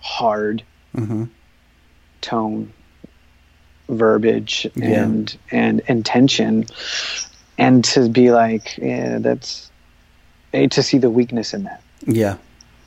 hard 0.00 0.62
mm-hmm. 0.94 1.24
tone, 2.20 2.72
verbiage, 3.88 4.66
and 4.80 5.36
yeah. 5.52 5.58
and 5.58 5.80
intention, 5.88 6.66
and 7.58 7.84
to 7.84 8.08
be 8.08 8.30
like, 8.30 8.78
yeah, 8.78 9.18
that's 9.18 9.70
to 10.52 10.82
see 10.82 10.98
the 10.98 11.10
weakness 11.10 11.52
in 11.52 11.64
that. 11.64 11.82
Yeah. 12.06 12.36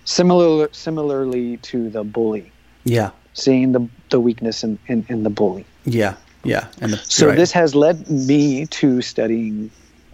Similar, 0.05 0.69
similarly 0.71 1.57
to 1.57 1.89
the 1.89 2.03
bully. 2.03 2.51
Yeah. 2.83 3.11
Seeing 3.33 3.73
the 3.73 3.87
the 4.09 4.19
weakness 4.19 4.63
in, 4.63 4.79
in, 4.87 5.05
in 5.09 5.23
the 5.23 5.29
bully. 5.29 5.65
Yeah. 5.85 6.15
Yeah, 6.47 6.67
and 6.79 6.93
the, 6.93 6.97
so 6.97 7.27
right. 7.27 7.35
this 7.35 7.51
has 7.51 7.75
led 7.75 8.09
me 8.09 8.65
to 8.67 9.01
studying 9.01 9.69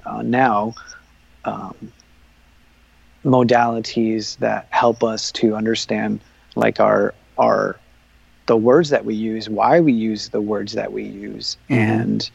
uh, 0.06 0.24
now 0.24 0.74
um, 1.46 1.76
modalities 3.24 4.38
that 4.40 4.68
help 4.72 5.04
us 5.04 5.32
to 5.34 5.56
understand, 5.56 6.22
like 6.56 6.80
our 6.80 7.14
our 7.38 7.80
the 8.46 8.58
words 8.58 8.90
that 8.90 9.06
we 9.06 9.16
use, 9.16 9.50
why 9.50 9.80
we 9.80 9.94
use 9.94 10.30
the 10.30 10.42
words 10.42 10.74
that 10.74 10.92
we 10.92 11.04
use, 11.04 11.58
mm-hmm. 11.70 11.80
and 11.80 12.32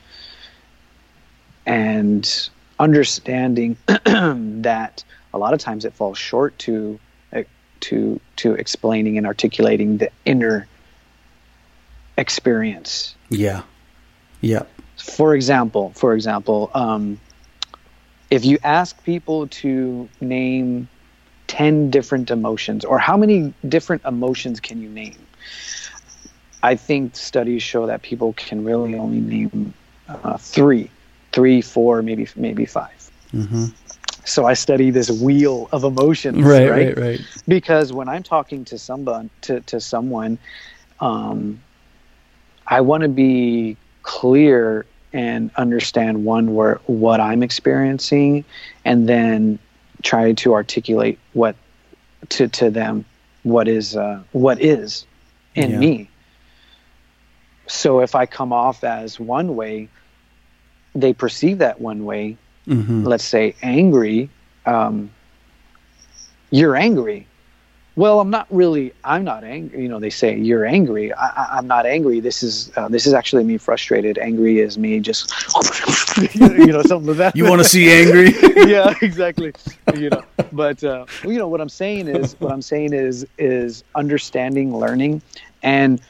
and 1.66 2.50
understanding 2.78 3.76
that 3.86 5.04
a 5.34 5.38
lot 5.38 5.54
of 5.54 5.60
times 5.60 5.84
it 5.84 5.92
falls 5.92 6.18
short 6.18 6.58
to 6.60 6.98
uh, 7.32 7.42
to 7.80 8.20
to 8.36 8.54
explaining 8.54 9.18
and 9.18 9.26
articulating 9.26 9.98
the 9.98 10.10
inner 10.24 10.66
experience. 12.16 13.14
Yeah. 13.28 13.62
Yeah. 14.40 14.64
For 14.96 15.34
example, 15.34 15.92
for 15.94 16.14
example, 16.14 16.70
um, 16.74 17.20
if 18.30 18.44
you 18.44 18.58
ask 18.62 19.02
people 19.04 19.46
to 19.48 20.08
name 20.20 20.88
10 21.46 21.90
different 21.90 22.30
emotions, 22.30 22.84
or 22.84 22.98
how 22.98 23.16
many 23.16 23.52
different 23.68 24.04
emotions 24.04 24.60
can 24.60 24.80
you 24.80 24.88
name? 24.88 25.16
I 26.62 26.74
think 26.76 27.16
studies 27.16 27.62
show 27.62 27.86
that 27.86 28.02
people 28.02 28.32
can 28.34 28.64
really 28.64 28.96
only 28.96 29.20
name 29.20 29.72
uh, 30.08 30.36
three, 30.36 30.90
three, 31.32 31.62
four, 31.62 32.02
maybe 32.02 32.28
maybe 32.36 32.66
5 32.66 33.10
mm-hmm. 33.32 33.64
So 34.24 34.44
I 34.44 34.54
study 34.54 34.90
this 34.90 35.10
wheel 35.10 35.70
of 35.72 35.84
emotions, 35.84 36.42
right, 36.42 36.68
right, 36.68 36.86
right, 36.88 36.98
right. 36.98 37.20
Because 37.46 37.94
when 37.94 38.10
I'm 38.10 38.22
talking 38.22 38.64
to 38.66 38.78
someone, 38.78 39.30
to 39.42 39.60
to 39.62 39.80
someone, 39.80 40.38
um, 41.00 41.62
I 42.66 42.82
want 42.82 43.04
to 43.04 43.08
be 43.08 43.78
clear 44.08 44.86
and 45.12 45.50
understand 45.56 46.24
one 46.24 46.54
where 46.54 46.80
what 46.86 47.20
I'm 47.20 47.42
experiencing, 47.42 48.42
and 48.86 49.06
then 49.06 49.58
try 50.02 50.32
to 50.32 50.54
articulate 50.54 51.18
what 51.34 51.54
to 52.30 52.48
to 52.48 52.70
them 52.70 53.04
what 53.42 53.68
is 53.68 53.96
uh, 53.96 54.22
what 54.32 54.62
is 54.62 55.04
in 55.54 55.72
Yeah. 55.72 55.78
me. 55.78 56.08
So 57.66 58.00
if 58.00 58.14
I 58.14 58.24
come 58.24 58.50
off 58.50 58.82
as 58.82 59.20
one 59.20 59.54
way, 59.56 59.88
they 60.94 61.12
perceive 61.12 61.58
that 61.58 61.78
one 61.78 62.06
way. 62.06 62.38
hmm 62.66 63.04
Let's 63.04 63.24
say 63.24 63.54
angry. 63.62 64.30
Um, 64.64 65.10
you're 66.50 66.76
angry. 66.76 67.26
Well, 67.98 68.20
I'm 68.20 68.30
not 68.30 68.46
really. 68.48 68.94
I'm 69.02 69.24
not 69.24 69.42
angry. 69.42 69.82
You 69.82 69.88
know, 69.88 69.98
they 69.98 70.08
say 70.10 70.38
you're 70.38 70.64
angry. 70.64 71.12
I, 71.12 71.26
I, 71.26 71.48
I'm 71.58 71.66
not 71.66 71.84
angry. 71.84 72.20
This 72.20 72.44
is 72.44 72.70
uh, 72.76 72.86
this 72.86 73.08
is 73.08 73.12
actually 73.12 73.42
me 73.42 73.58
frustrated. 73.58 74.18
Angry 74.18 74.60
is 74.60 74.78
me 74.78 75.00
just, 75.00 75.34
you 76.32 76.68
know, 76.68 76.82
something 76.82 77.08
like 77.08 77.16
that. 77.16 77.34
You 77.34 77.50
want 77.50 77.60
to 77.60 77.68
see 77.68 77.90
angry? 77.90 78.30
yeah, 78.70 78.94
exactly. 79.02 79.52
You 79.96 80.10
know, 80.10 80.22
but 80.52 80.84
uh, 80.84 81.06
you 81.24 81.38
know 81.38 81.48
what 81.48 81.60
I'm 81.60 81.68
saying 81.68 82.06
is 82.06 82.36
what 82.38 82.52
I'm 82.52 82.62
saying 82.62 82.92
is 82.92 83.26
is 83.36 83.82
understanding, 83.96 84.76
learning, 84.76 85.20
and 85.64 86.00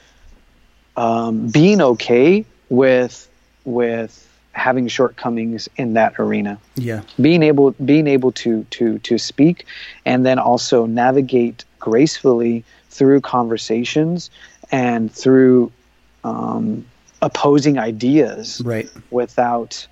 um, 0.99 1.49
being 1.49 1.81
okay 1.81 2.45
with 2.69 3.31
with 3.65 4.28
having 4.59 4.89
shortcomings 4.89 5.69
in 5.77 5.95
that 5.95 6.15
arena. 6.19 6.59
yeah. 6.77 7.03
Being 7.21 7.43
able 7.43 7.71
being 7.85 8.07
able 8.07 8.33
to 8.33 8.65
to 8.71 8.99
to 8.99 9.19
speak, 9.19 9.67
and 10.05 10.27
then 10.27 10.39
also 10.39 10.85
navigate 10.87 11.65
gracefully 11.79 12.65
through 12.91 13.21
conversations 13.21 14.31
and 14.71 15.11
through 15.13 15.73
um, 16.25 16.85
opposing 17.23 17.79
ideas 17.79 18.61
Right. 18.65 18.89
without 19.11 19.87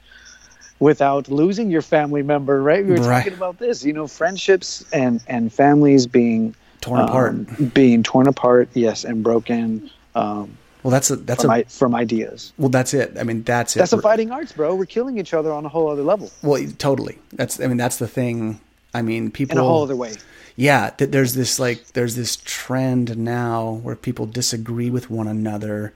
without 0.78 1.28
losing 1.28 1.70
your 1.70 1.80
family 1.82 2.22
member 2.22 2.62
right 2.62 2.84
we 2.84 2.90
were 2.93 2.98
Right. 2.98 3.18
talking 3.24 3.32
about 3.32 3.59
this 3.59 3.82
you 3.84 3.93
know 3.93 4.06
friendships 4.06 4.84
and 4.93 5.20
and 5.26 5.51
families 5.52 6.06
being 6.06 6.55
Torn 6.82 7.01
apart. 7.01 7.30
um, 7.32 7.70
being 7.72 8.02
torn 8.02 8.26
apart 8.28 8.68
yes 8.74 9.05
and 9.05 9.22
broken 9.22 9.90
um, 10.14 10.59
Well, 10.87 10.93
that's 10.93 11.11
a 11.11 11.17
that's 11.17 11.43
from, 11.43 11.51
a 11.51 11.65
from 11.65 11.95
ideas 11.95 12.53
well. 12.59 12.69
That's 12.69 12.95
it. 12.95 13.17
I 13.19 13.25
mean, 13.25 13.43
that's 13.43 13.75
it. 13.75 13.81
that's 13.81 13.91
the 13.91 14.01
fighting 14.01 14.31
arts 14.31 14.53
bro 14.53 14.75
we're 14.75 14.87
killing 14.87 15.19
each 15.19 15.35
other 15.35 15.53
on 15.53 15.67
a 15.67 15.69
whole 15.69 15.89
other 15.89 16.05
level 16.05 16.31
Well, 16.43 16.65
totally. 16.79 17.19
That's. 17.33 17.61
I 17.61 17.67
mean, 17.67 17.77
that's 17.77 17.97
the 17.97 18.09
thing. 18.09 18.61
I 18.95 19.03
mean, 19.03 19.31
people. 19.31 19.59
in 19.59 19.65
a 19.65 19.67
whole 19.67 19.83
other 19.83 19.97
way 19.97 20.15
yeah 20.57 20.91
th- 20.91 21.11
there's 21.11 21.35
this 21.35 21.59
like 21.59 21.87
there's 21.89 22.17
this 22.17 22.37
trend 22.37 23.17
now 23.17 23.73
where 23.83 23.95
people 23.95 24.27
disagree 24.27 24.91
with 24.91 25.11
one 25.11 25.29
another 25.29 25.93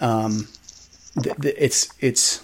um 0.00 0.48
th- 1.22 1.36
th- 1.36 1.54
it's 1.56 1.88
it's 2.00 2.42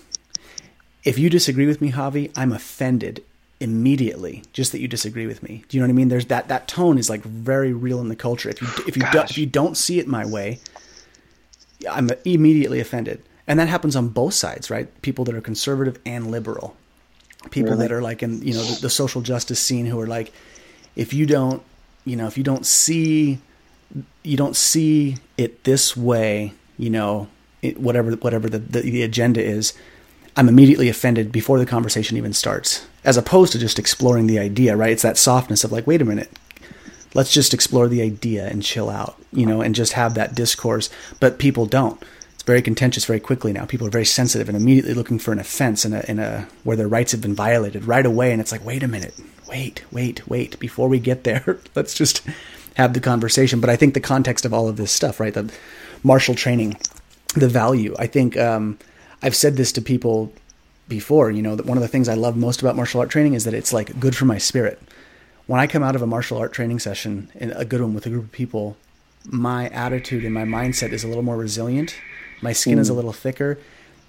if 1.04 1.18
you 1.18 1.28
disagree 1.28 1.66
with 1.66 1.80
me 1.80 1.90
javi 1.92 2.30
i'm 2.36 2.52
offended 2.52 3.22
immediately 3.58 4.42
just 4.52 4.72
that 4.72 4.80
you 4.80 4.88
disagree 4.88 5.26
with 5.26 5.42
me 5.42 5.64
do 5.68 5.76
you 5.76 5.80
know 5.82 5.86
what 5.86 5.92
i 5.92 5.94
mean 5.94 6.08
there's 6.08 6.26
that 6.26 6.48
that 6.48 6.66
tone 6.66 6.96
is 6.96 7.10
like 7.10 7.22
very 7.22 7.72
real 7.72 8.00
in 8.00 8.08
the 8.08 8.16
culture 8.16 8.48
if 8.48 8.62
you 8.62 8.68
if 8.86 8.96
you 8.96 9.02
do, 9.12 9.18
if 9.18 9.36
you 9.36 9.44
don't 9.44 9.76
see 9.76 9.98
it 9.98 10.06
my 10.06 10.24
way 10.24 10.58
i'm 11.88 12.10
immediately 12.24 12.80
offended. 12.80 13.22
And 13.46 13.58
that 13.58 13.68
happens 13.68 13.96
on 13.96 14.08
both 14.08 14.34
sides 14.34 14.70
right? 14.70 14.88
People 15.02 15.24
that 15.24 15.34
are 15.34 15.40
conservative 15.40 15.98
and 16.06 16.30
liberal. 16.30 16.76
People 17.50 17.70
Really? 17.72 17.88
that 17.88 17.92
are 17.92 18.02
like 18.02 18.22
in 18.22 18.42
you 18.42 18.52
know 18.54 18.62
the, 18.62 18.82
the 18.82 18.90
social 18.90 19.22
justice 19.22 19.58
scene 19.58 19.86
who 19.86 19.98
are 19.98 20.06
like 20.06 20.32
if 20.94 21.12
you 21.14 21.24
don't 21.26 21.62
you 22.04 22.16
know 22.16 22.26
if 22.26 22.36
you 22.36 22.44
don't 22.44 22.66
see 22.66 23.38
you 24.22 24.36
don't 24.36 24.54
see 24.56 25.16
it 25.38 25.64
this 25.64 25.96
way 25.96 26.52
you 26.78 26.90
know 26.90 27.28
it, 27.62 27.78
whatever 27.80 28.12
whatever 28.12 28.48
the, 28.48 28.58
the 28.58 28.80
the 28.82 29.02
agenda 29.02 29.42
is 29.42 29.72
i'm 30.36 30.48
immediately 30.48 30.88
offended 30.88 31.32
before 31.32 31.58
the 31.58 31.66
conversation 31.66 32.16
even 32.16 32.32
starts. 32.32 32.86
As 33.04 33.16
opposed 33.16 33.52
to 33.52 33.58
just 33.58 33.78
exploring 33.78 34.26
the 34.26 34.38
idea 34.38 34.76
right? 34.76 34.92
It's 34.92 35.02
that 35.02 35.16
softness 35.16 35.64
of 35.64 35.72
like 35.72 35.86
wait 35.86 36.02
a 36.02 36.04
minute 36.04 36.30
let's 37.14 37.32
just 37.32 37.54
explore 37.54 37.88
the 37.88 38.02
idea 38.02 38.46
and 38.46 38.62
chill 38.62 38.88
out 38.88 39.16
you 39.32 39.46
know 39.46 39.60
and 39.60 39.74
just 39.74 39.92
have 39.94 40.14
that 40.14 40.34
discourse. 40.34 40.90
But 41.18 41.38
people 41.38 41.66
don't. 41.66 42.02
It's 42.34 42.42
very 42.42 42.62
contentious 42.62 43.04
very 43.04 43.20
quickly 43.20 43.52
now. 43.52 43.66
People 43.66 43.86
are 43.86 43.90
very 43.90 44.04
sensitive 44.04 44.48
and 44.48 44.56
immediately 44.56 44.94
looking 44.94 45.18
for 45.18 45.32
an 45.32 45.38
offense 45.38 45.84
in 45.84 45.92
a, 45.92 46.00
in 46.08 46.18
a 46.18 46.48
where 46.64 46.76
their 46.76 46.88
rights 46.88 47.12
have 47.12 47.20
been 47.20 47.34
violated 47.34 47.84
right 47.84 48.06
away. 48.06 48.32
And 48.32 48.40
it's 48.40 48.52
like 48.52 48.64
wait 48.64 48.82
a 48.82 48.88
minute. 48.88 49.14
Wait 49.48 49.84
wait 49.90 50.26
wait. 50.28 50.58
Before 50.58 50.88
we 50.88 50.98
get 50.98 51.24
there 51.24 51.58
let's 51.74 51.94
just 51.94 52.22
have 52.76 52.94
the 52.94 53.00
conversation. 53.00 53.60
But 53.60 53.70
i 53.70 53.76
think 53.76 53.94
the 53.94 54.00
context 54.00 54.44
of 54.44 54.54
all 54.54 54.68
of 54.68 54.76
this 54.76 54.92
stuff 54.92 55.20
right 55.20 55.34
the 55.34 55.52
martial 56.02 56.34
training 56.34 56.76
the 57.34 57.48
value. 57.48 57.94
I 57.98 58.06
think 58.06 58.36
um, 58.36 58.78
i've 59.22 59.36
said 59.36 59.56
this 59.56 59.72
to 59.72 59.82
people 59.82 60.32
before 60.88 61.30
you 61.30 61.42
know 61.42 61.54
that 61.54 61.66
one 61.66 61.78
of 61.78 61.82
the 61.82 61.88
things 61.88 62.08
i 62.08 62.14
love 62.14 62.36
most 62.36 62.60
about 62.60 62.74
martial 62.74 63.00
art 63.00 63.10
training 63.10 63.34
is 63.34 63.44
that 63.44 63.54
it's 63.54 63.72
like 63.72 64.00
good 64.00 64.16
for 64.16 64.24
my 64.24 64.38
spirit 64.38 64.82
when 65.50 65.58
I 65.58 65.66
come 65.66 65.82
out 65.82 65.96
of 65.96 66.02
a 66.02 66.06
martial 66.06 66.38
art 66.38 66.52
training 66.52 66.78
session, 66.78 67.28
in 67.34 67.50
a 67.50 67.64
good 67.64 67.80
one 67.80 67.92
with 67.92 68.06
a 68.06 68.08
group 68.08 68.22
of 68.22 68.30
people, 68.30 68.76
my 69.24 69.68
attitude 69.70 70.24
and 70.24 70.32
my 70.32 70.44
mindset 70.44 70.92
is 70.92 71.02
a 71.02 71.08
little 71.08 71.24
more 71.24 71.36
resilient. 71.36 71.96
My 72.40 72.52
skin 72.52 72.78
is 72.78 72.88
a 72.88 72.92
mm. 72.92 72.96
little 72.96 73.12
thicker, 73.12 73.58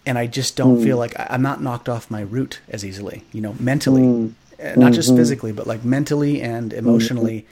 and 0.05 0.19
I 0.19 0.27
just 0.27 0.55
don't 0.55 0.77
mm. 0.77 0.83
feel 0.83 0.97
like 0.97 1.15
I'm 1.17 1.41
not 1.41 1.59
knocked 1.59 1.89
off 1.89 2.11
my 2.11 2.21
route 2.21 2.59
as 2.69 2.85
easily. 2.85 3.23
You 3.31 3.41
know, 3.41 3.55
mentally, 3.59 4.03
mm. 4.03 4.33
Uh, 4.63 4.75
not 4.75 4.93
just 4.93 5.09
mm-hmm. 5.09 5.17
physically, 5.17 5.51
but 5.51 5.65
like 5.65 5.83
mentally 5.83 6.43
and 6.43 6.69
mm-hmm. 6.69 6.77
emotionally. 6.77 7.47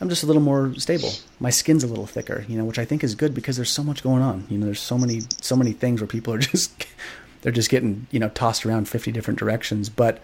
I'm 0.00 0.08
just 0.08 0.24
a 0.24 0.26
little 0.26 0.42
more 0.42 0.74
stable. 0.74 1.12
My 1.38 1.50
skin's 1.50 1.84
a 1.84 1.86
little 1.86 2.08
thicker, 2.08 2.44
you 2.48 2.58
know, 2.58 2.64
which 2.64 2.80
I 2.80 2.84
think 2.84 3.04
is 3.04 3.14
good 3.14 3.34
because 3.34 3.54
there's 3.54 3.70
so 3.70 3.84
much 3.84 4.02
going 4.02 4.20
on. 4.20 4.48
You 4.50 4.58
know, 4.58 4.66
there's 4.66 4.80
so 4.80 4.98
many 4.98 5.20
so 5.40 5.54
many 5.54 5.70
things 5.70 6.00
where 6.00 6.08
people 6.08 6.34
are 6.34 6.38
just 6.52 6.86
they're 7.42 7.52
just 7.52 7.70
getting 7.70 8.08
you 8.10 8.18
know 8.18 8.30
tossed 8.30 8.66
around 8.66 8.88
50 8.88 9.12
different 9.12 9.38
directions. 9.38 9.88
But, 9.88 10.20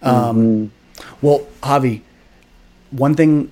um, 0.00 0.70
mm-hmm. 0.70 1.16
well, 1.20 1.46
Javi, 1.62 2.00
one 2.90 3.14
thing 3.14 3.50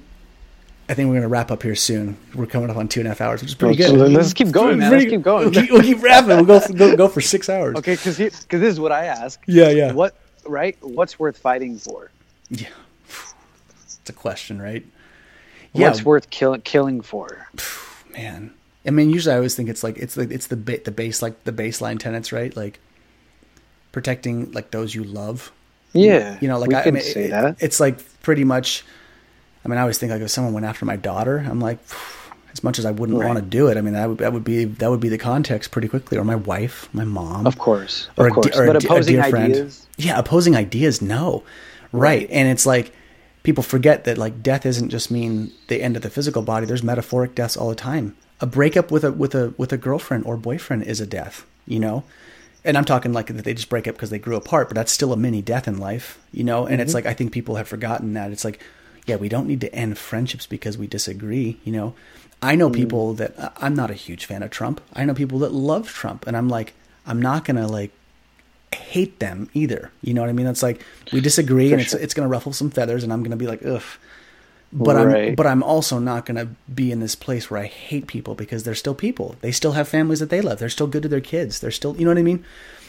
I 0.89 0.95
think 0.95 1.07
we're 1.09 1.15
going 1.15 1.23
to 1.23 1.29
wrap 1.29 1.51
up 1.51 1.63
here 1.63 1.75
soon. 1.75 2.17
We're 2.35 2.47
coming 2.47 2.69
up 2.71 2.77
on 2.77 2.89
two 2.89 3.01
and 3.01 3.07
a 3.07 3.11
half 3.11 3.21
hours, 3.21 3.41
which 3.41 3.51
is 3.53 3.55
pretty 3.55 3.77
good. 3.77 3.93
let's 4.13 4.35
keep 4.35 4.51
going, 4.51 4.79
man. 4.79 4.91
Let's 4.93 5.05
keep 5.07 5.23
going. 5.23 5.45
We'll 5.51 5.53
keep, 5.63 5.71
we'll 5.71 5.83
keep 5.83 6.03
wrapping. 6.03 6.45
We'll 6.47 6.61
go, 6.61 6.61
go 6.75 6.97
go 6.97 7.09
for 7.09 7.21
six 7.23 7.49
hours. 7.49 7.77
okay 7.77 7.95
because 7.95 8.17
because 8.19 8.61
this 8.61 8.73
is 8.73 8.79
what 8.81 8.93
i 8.93 9.07
ask 9.07 9.41
Yeah, 9.47 9.71
yeah. 9.71 9.93
what 9.93 10.15
right 10.47 10.77
what's 10.83 11.19
worth 11.19 11.39
fighting 11.39 11.79
for 11.79 12.11
Yeah. 12.51 12.69
It's 13.83 14.11
a 14.11 14.13
question, 14.13 14.61
right? 14.61 14.85
Yeah. 15.73 15.89
what's 15.89 16.05
worth 16.05 16.29
kill, 16.31 16.57
killing 16.59 17.01
for 17.01 17.49
man. 18.13 18.53
I 18.87 18.91
mean, 18.91 19.09
usually 19.09 19.33
I 19.33 19.37
always 19.37 19.55
think 19.57 19.71
it's 19.71 19.83
like 19.83 19.97
it's 19.97 20.19
like 20.19 20.31
it's 20.31 20.49
the 20.49 20.57
ba- 20.57 20.81
the 20.85 20.91
base 20.91 21.23
like 21.23 21.45
the 21.45 21.53
baseline 21.53 21.99
tenets, 21.99 22.31
right? 22.33 22.55
Like 22.55 22.79
protecting 23.93 24.53
like 24.53 24.71
those 24.71 24.95
you 24.95 25.05
love. 25.05 25.51
yeah 25.95 26.37
You 26.43 26.49
know, 26.49 26.59
like 26.59 26.69
we 26.69 26.75
I, 26.75 26.83
I 26.85 26.91
mean, 26.91 27.03
say 27.03 27.25
it- 27.25 27.31
that 27.31 27.57
it's 27.63 27.81
like 27.81 27.99
pretty 28.21 28.45
much. 28.45 28.85
I 29.65 29.69
mean, 29.69 29.79
I 29.79 29.83
always 29.83 29.99
think 29.99 30.13
like 30.13 30.21
if 30.23 30.31
someone 30.31 30.53
went 30.53 30.67
after 30.67 30.85
my 30.85 30.97
daughter, 30.97 31.39
I'm 31.49 31.61
like, 31.61 31.79
as 32.53 32.63
much 32.63 32.79
as 32.79 32.85
I 32.85 32.91
wouldn't 32.93 33.19
Right. 33.19 33.27
want 33.27 33.39
to 33.39 33.45
do 33.45 33.69
it, 33.69 33.77
I 33.77 33.81
mean 33.81 33.95
that 33.95 34.09
would 34.09 34.19
that 34.19 34.33
would 34.33 34.45
be 34.45 34.65
that 34.65 34.91
would 34.91 35.01
be 35.01 35.09
the 35.09 35.19
context 35.19 35.71
pretty 35.71 35.89
quickly, 35.89 36.19
or 36.19 36.25
my 36.25 36.37
wife, 36.37 36.89
my 36.93 37.05
mom, 37.05 37.47
Of 37.47 37.59
course, 37.59 38.09
or 38.17 38.27
of 38.29 38.33
a 38.33 38.35
de- 38.43 38.51
course. 38.51 38.57
or 38.59 38.67
but 38.67 38.77
a 38.77 38.87
opposing 38.87 39.15
dear 39.17 39.25
friend. 39.25 39.53
ideas. 39.53 39.87
Yeah, 39.97 40.19
opposing 40.19 40.55
ideas, 40.57 41.01
no. 41.03 41.43
Right. 41.93 42.29
And 42.31 42.49
it's 42.49 42.67
like 42.67 42.93
people 43.45 43.63
forget 43.63 44.05
that 44.05 44.19
like 44.19 44.43
death 44.43 44.67
isn't 44.67 44.91
just 44.91 45.11
mean 45.11 45.53
the 45.69 45.81
end 45.83 45.97
of 45.97 46.03
the 46.03 46.11
physical 46.11 46.43
body. 46.43 46.67
There's 46.67 46.83
metaphoric 46.83 47.35
deaths 47.35 47.57
all 47.57 47.69
the 47.69 47.75
time. 47.77 48.17
A 48.41 48.47
breakup 48.47 48.91
with 48.91 49.05
a 49.05 49.13
with 49.13 49.35
a 49.35 49.55
with 49.57 49.73
a 49.73 49.77
girlfriend 49.77 50.25
or 50.25 50.37
boyfriend 50.37 50.83
is 50.85 51.01
a 51.01 51.07
death, 51.07 51.45
you 51.67 51.79
know? 51.79 52.03
And 52.65 52.77
I'm 52.79 52.85
talking 52.85 53.13
like 53.13 53.27
that 53.27 53.45
they 53.45 53.55
just 53.55 53.69
break 53.69 53.87
up 53.87 53.95
because 53.95 54.11
they 54.11 54.19
grew 54.19 54.37
apart, 54.37 54.69
but 54.69 54.75
that's 54.75 54.91
still 54.91 55.13
a 55.13 55.17
mini 55.17 55.43
death 55.43 55.69
in 55.69 55.79
life, 55.79 56.19
you 56.33 56.43
know? 56.43 56.67
And 56.67 56.81
it's 56.81 56.91
mm-hmm. 56.91 56.97
like 56.97 57.07
I 57.07 57.15
think 57.15 57.31
people 57.33 57.57
have 57.57 57.69
forgotten 57.69 58.15
that. 58.15 58.33
It's 58.33 58.45
like 58.45 58.61
yeah, 59.07 59.17
we 59.17 59.29
don't 59.29 59.47
need 59.47 59.61
to 59.61 59.75
end 59.75 59.99
friendships 59.99 60.47
because 60.47 60.79
we 60.79 60.87
disagree, 60.87 61.59
you 61.65 61.73
know? 61.73 61.95
I 62.43 62.57
know 62.57 62.69
mm. 62.69 62.75
people 62.75 63.15
that 63.15 63.55
I'm 63.57 63.75
not 63.75 63.91
a 63.91 63.95
huge 63.95 64.27
fan 64.27 64.43
of 64.43 64.51
Trump. 64.51 64.81
I 64.93 65.05
know 65.05 65.15
people 65.15 65.39
that 65.41 65.53
love 65.53 65.89
Trump 65.89 66.27
and 66.27 66.37
I'm 66.37 66.49
like 66.49 66.75
I'm 67.07 67.21
not 67.21 67.45
going 67.45 67.57
to 67.57 67.67
like 67.67 67.91
hate 68.75 69.19
them 69.19 69.49
either. 69.55 69.91
You 70.03 70.15
know 70.15 70.21
what 70.23 70.31
I 70.31 70.33
mean? 70.33 70.47
It's 70.47 70.63
like 70.63 70.83
we 71.13 71.21
disagree, 71.21 71.73
and 71.73 71.81
it's 71.81 71.91
sure. 71.91 72.01
it's 72.01 72.15
going 72.15 72.27
to 72.27 72.31
ruffle 72.31 72.53
some 72.53 72.71
feathers, 72.71 73.05
and 73.05 73.13
I'm 73.13 73.21
going 73.21 73.31
to 73.31 73.37
be 73.37 73.47
like, 73.47 73.65
ugh. 73.65 73.83
But 74.73 74.97
I'm 74.97 75.35
but 75.37 75.47
I'm 75.47 75.63
also 75.63 76.01
not 76.01 76.27
going 76.27 76.37
to 76.37 76.49
be 76.73 76.91
in 76.91 76.99
this 76.99 77.15
place 77.15 77.49
where 77.49 77.61
I 77.61 77.67
hate 77.67 78.09
people 78.09 78.35
because 78.35 78.65
they're 78.65 78.75
still 78.75 78.95
people. 78.95 79.37
They 79.41 79.53
still 79.53 79.73
have 79.73 79.87
families 79.87 80.19
that 80.19 80.31
they 80.31 80.41
love. 80.41 80.59
They're 80.59 80.69
still 80.69 80.89
good 80.89 81.05
to 81.05 81.09
their 81.09 81.21
kids. 81.21 81.61
They're 81.61 81.71
still 81.71 81.97
you 81.97 82.05
know 82.05 82.11
what 82.11 82.19
I 82.19 82.23
mean. 82.23 82.45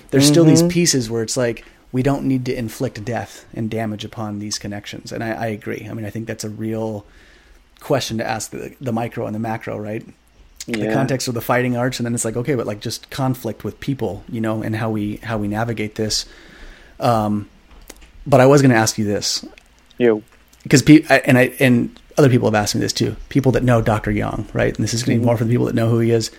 There's 0.10 0.28
still 0.28 0.46
these 0.46 0.62
mm-hmm. 0.62 0.70
pieces 0.70 1.10
where 1.10 1.22
it's 1.22 1.38
like 1.38 1.64
we 1.92 2.04
don't 2.04 2.24
need 2.26 2.46
to 2.46 2.56
inflict 2.58 3.04
death 3.06 3.46
and 3.54 3.70
damage 3.70 4.04
upon 4.04 4.40
these 4.40 4.60
connections. 4.60 5.12
And 5.12 5.24
I, 5.24 5.32
I 5.32 5.46
agree. 5.48 5.88
I 5.90 5.94
mean, 5.94 6.06
I 6.06 6.10
think 6.10 6.28
that's 6.28 6.44
a 6.44 6.50
real 6.50 7.06
question 7.80 8.18
to 8.18 8.28
ask 8.28 8.52
the, 8.52 8.76
the 8.82 8.92
micro 8.92 9.26
and 9.26 9.36
the 9.36 9.40
macro, 9.40 9.78
right? 9.78 10.06
the 10.68 10.92
context 10.92 11.28
of 11.28 11.34
the 11.34 11.42
fighting 11.42 11.78
arts 11.78 12.00
and 12.00 12.06
then 12.06 12.16
it's 12.16 12.26
like 12.26 12.36
okay 12.36 12.56
but 12.56 12.66
like 12.66 12.80
just 12.80 13.10
conflict 13.12 13.64
with 13.64 13.80
people 13.80 14.24
you 14.30 14.42
know 14.42 14.64
and 14.64 14.76
how 14.76 14.90
we 14.90 15.18
how 15.18 15.38
we 15.38 15.48
navigate 15.48 15.96
this 15.96 16.26
um 17.00 17.48
but 18.26 18.40
i 18.42 18.46
was 18.46 18.62
going 18.62 18.72
to 18.72 18.78
ask 18.78 18.98
you 18.98 19.06
this 19.06 19.46
You. 20.00 20.24
because 20.64 20.82
pe- 20.82 21.04
and 21.04 21.38
i 21.38 21.54
and 21.60 22.00
other 22.18 22.30
people 22.30 22.48
have 22.48 22.56
asked 22.56 22.74
me 22.74 22.82
this 22.82 22.94
too 22.94 23.16
people 23.30 23.52
that 23.52 23.64
know 23.64 23.82
dr 23.82 24.10
young 24.10 24.48
right 24.54 24.76
and 24.76 24.84
this 24.84 24.94
is 24.94 25.04
going 25.04 25.18
to 25.18 25.22
be 25.22 25.26
more 25.26 25.38
for 25.38 25.44
the 25.44 25.52
people 25.52 25.68
that 25.68 25.76
know 25.76 25.90
who 25.90 26.00
he 26.00 26.10
is 26.12 26.32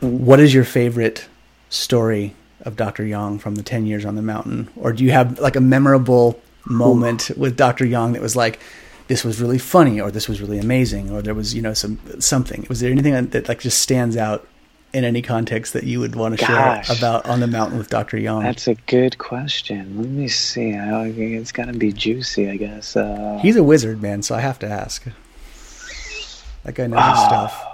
what 0.00 0.40
is 0.40 0.52
your 0.52 0.64
favorite 0.64 1.28
story 1.70 2.34
of 2.62 2.76
Dr. 2.76 3.04
Young 3.04 3.38
from 3.38 3.54
the 3.54 3.62
10 3.62 3.86
years 3.86 4.04
on 4.04 4.14
the 4.16 4.22
mountain? 4.22 4.68
Or 4.76 4.92
do 4.92 5.04
you 5.04 5.10
have 5.12 5.38
like 5.38 5.56
a 5.56 5.60
memorable 5.60 6.40
moment 6.66 7.30
with 7.36 7.56
Dr. 7.56 7.86
Young 7.86 8.12
that 8.12 8.22
was 8.22 8.36
like, 8.36 8.58
this 9.06 9.24
was 9.24 9.40
really 9.40 9.58
funny 9.58 10.00
or 10.00 10.10
this 10.10 10.28
was 10.28 10.40
really 10.40 10.58
amazing 10.58 11.10
or 11.10 11.22
there 11.22 11.34
was, 11.34 11.54
you 11.54 11.62
know, 11.62 11.72
some 11.74 11.98
something. 12.20 12.66
Was 12.68 12.80
there 12.80 12.90
anything 12.90 13.12
that, 13.14 13.30
that 13.30 13.48
like 13.48 13.60
just 13.60 13.80
stands 13.80 14.16
out 14.16 14.46
in 14.92 15.04
any 15.04 15.20
context 15.22 15.72
that 15.74 15.84
you 15.84 16.00
would 16.00 16.14
want 16.16 16.38
to 16.38 16.44
Gosh. 16.46 16.86
share 16.88 16.96
about 16.96 17.26
on 17.26 17.40
the 17.40 17.46
mountain 17.46 17.78
with 17.78 17.88
Dr. 17.90 18.18
Young? 18.18 18.42
That's 18.42 18.68
a 18.68 18.74
good 18.86 19.16
question. 19.18 19.96
Let 19.98 20.08
me 20.10 20.28
see. 20.28 20.74
I- 20.74 21.06
It's 21.08 21.52
got 21.52 21.66
to 21.66 21.72
be 21.74 21.92
juicy, 21.92 22.50
I 22.50 22.56
guess. 22.56 22.96
Uh, 22.96 23.38
He's 23.40 23.56
a 23.56 23.62
wizard, 23.62 24.02
man, 24.02 24.22
so 24.22 24.34
I 24.34 24.40
have 24.40 24.58
to 24.60 24.66
ask. 24.68 25.04
That 26.64 26.74
guy 26.74 26.86
knows 26.86 27.04
his 27.16 27.24
stuff. 27.24 27.64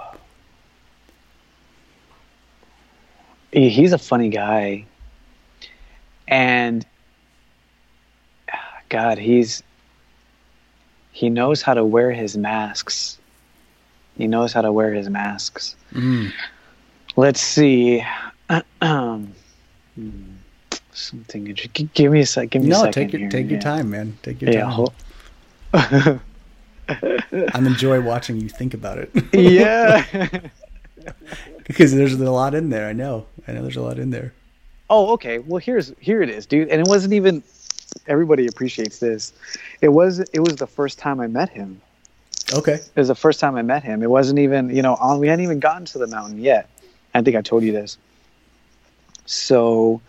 He's 3.55 3.93
a 3.93 3.97
funny 3.97 4.29
guy, 4.29 4.85
and 6.27 6.85
God, 8.89 9.17
he's 9.17 9.63
he 11.11 11.29
knows 11.29 11.61
how 11.61 11.73
to 11.73 11.83
wear 11.85 12.11
his 12.11 12.35
masks. 12.37 13.17
He 14.17 14.27
knows 14.27 14.53
how 14.53 14.61
to 14.61 14.71
wear 14.71 14.93
his 14.93 15.09
masks. 15.09 15.75
Mm. 15.93 16.31
Let's 17.15 17.39
see. 17.41 18.03
Um, 18.81 19.33
hmm, 19.95 20.11
something. 20.91 21.47
inter- 21.47 21.69
g- 21.73 21.89
Give 21.93 22.11
me 22.11 22.19
a 22.21 22.25
sec. 22.25 22.49
Give 22.49 22.61
me 22.61 22.67
a 22.69 22.71
No, 22.71 22.77
second. 22.83 22.93
take 22.93 23.11
your 23.13 23.19
here, 23.21 23.29
take 23.29 23.45
your 23.49 23.55
yeah. 23.55 23.59
time, 23.59 23.89
man. 23.89 24.17
Take 24.23 24.41
your 24.41 24.51
Yeah. 24.51 24.85
time. 25.73 26.21
I'm 27.53 27.65
enjoy 27.67 27.99
watching 28.01 28.37
you 28.39 28.47
think 28.49 28.73
about 28.73 28.97
it. 28.99 29.11
yeah. 29.33 30.05
because 31.67 31.93
there's 31.93 32.13
a 32.13 32.31
lot 32.31 32.53
in 32.53 32.69
there. 32.69 32.87
I 32.87 32.93
know. 32.93 33.25
I 33.47 33.51
know 33.53 33.61
there's 33.61 33.75
a 33.77 33.81
lot 33.81 33.99
in 33.99 34.11
there. 34.11 34.33
Oh, 34.89 35.13
okay. 35.13 35.39
Well, 35.39 35.57
here's 35.59 35.93
here 35.99 36.21
it 36.21 36.29
is, 36.29 36.45
dude. 36.45 36.69
And 36.69 36.79
it 36.81 36.87
wasn't 36.87 37.13
even. 37.13 37.43
Everybody 38.07 38.47
appreciates 38.47 38.99
this. 38.99 39.33
It 39.81 39.89
was 39.89 40.19
it 40.19 40.39
was 40.39 40.55
the 40.57 40.67
first 40.67 40.99
time 40.99 41.19
I 41.19 41.27
met 41.27 41.49
him. 41.49 41.81
Okay. 42.53 42.73
It 42.73 42.95
was 42.95 43.07
the 43.07 43.15
first 43.15 43.39
time 43.39 43.55
I 43.55 43.61
met 43.61 43.83
him. 43.83 44.03
It 44.03 44.09
wasn't 44.09 44.39
even 44.39 44.75
you 44.75 44.81
know 44.81 44.95
on. 44.95 45.19
We 45.19 45.27
hadn't 45.27 45.43
even 45.43 45.59
gotten 45.59 45.85
to 45.85 45.97
the 45.97 46.07
mountain 46.07 46.39
yet. 46.41 46.69
I 47.13 47.21
think 47.21 47.35
I 47.35 47.41
told 47.41 47.63
you 47.63 47.71
this. 47.71 47.97
So 49.25 50.01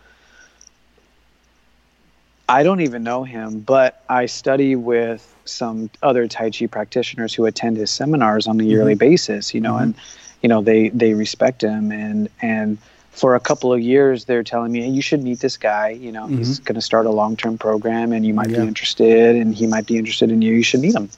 I 2.48 2.62
don't 2.62 2.80
even 2.80 3.02
know 3.02 3.24
him, 3.24 3.60
but 3.60 4.02
I 4.08 4.26
study 4.26 4.76
with 4.76 5.32
some 5.44 5.90
other 6.02 6.26
Tai 6.28 6.50
Chi 6.50 6.66
practitioners 6.66 7.32
who 7.34 7.44
attend 7.46 7.76
his 7.76 7.90
seminars 7.90 8.46
on 8.46 8.60
a 8.60 8.64
yearly 8.64 8.94
basis. 8.94 9.54
You 9.54 9.60
know, 9.60 9.74
Mhm. 9.74 9.82
and 9.82 9.94
you 10.42 10.48
know 10.48 10.62
they 10.62 10.88
they 10.90 11.14
respect 11.14 11.62
him. 11.62 11.90
And 11.92 12.28
and 12.42 12.78
for 13.10 13.34
a 13.34 13.40
couple 13.40 13.72
of 13.72 13.80
years 13.80 14.26
they're 14.26 14.42
telling 14.42 14.70
me 14.72 14.82
hey, 14.82 14.88
you 14.88 15.02
should 15.02 15.22
meet 15.22 15.40
this 15.40 15.56
guy. 15.56 15.90
You 15.90 16.12
know 16.12 16.26
he's 16.26 16.58
going 16.60 16.74
to 16.74 16.82
start 16.82 17.06
a 17.06 17.10
long-term 17.10 17.58
program 17.58 18.12
and 18.12 18.24
you 18.26 18.34
might 18.34 18.50
Yeah. 18.50 18.60
be 18.62 18.68
interested 18.68 19.36
and 19.36 19.54
he 19.54 19.66
might 19.66 19.86
be 19.86 19.96
interested 19.96 20.30
in 20.30 20.42
you. 20.42 20.52
You 20.54 20.62
should 20.62 20.80
meet 20.80 20.94
him. 20.94 21.08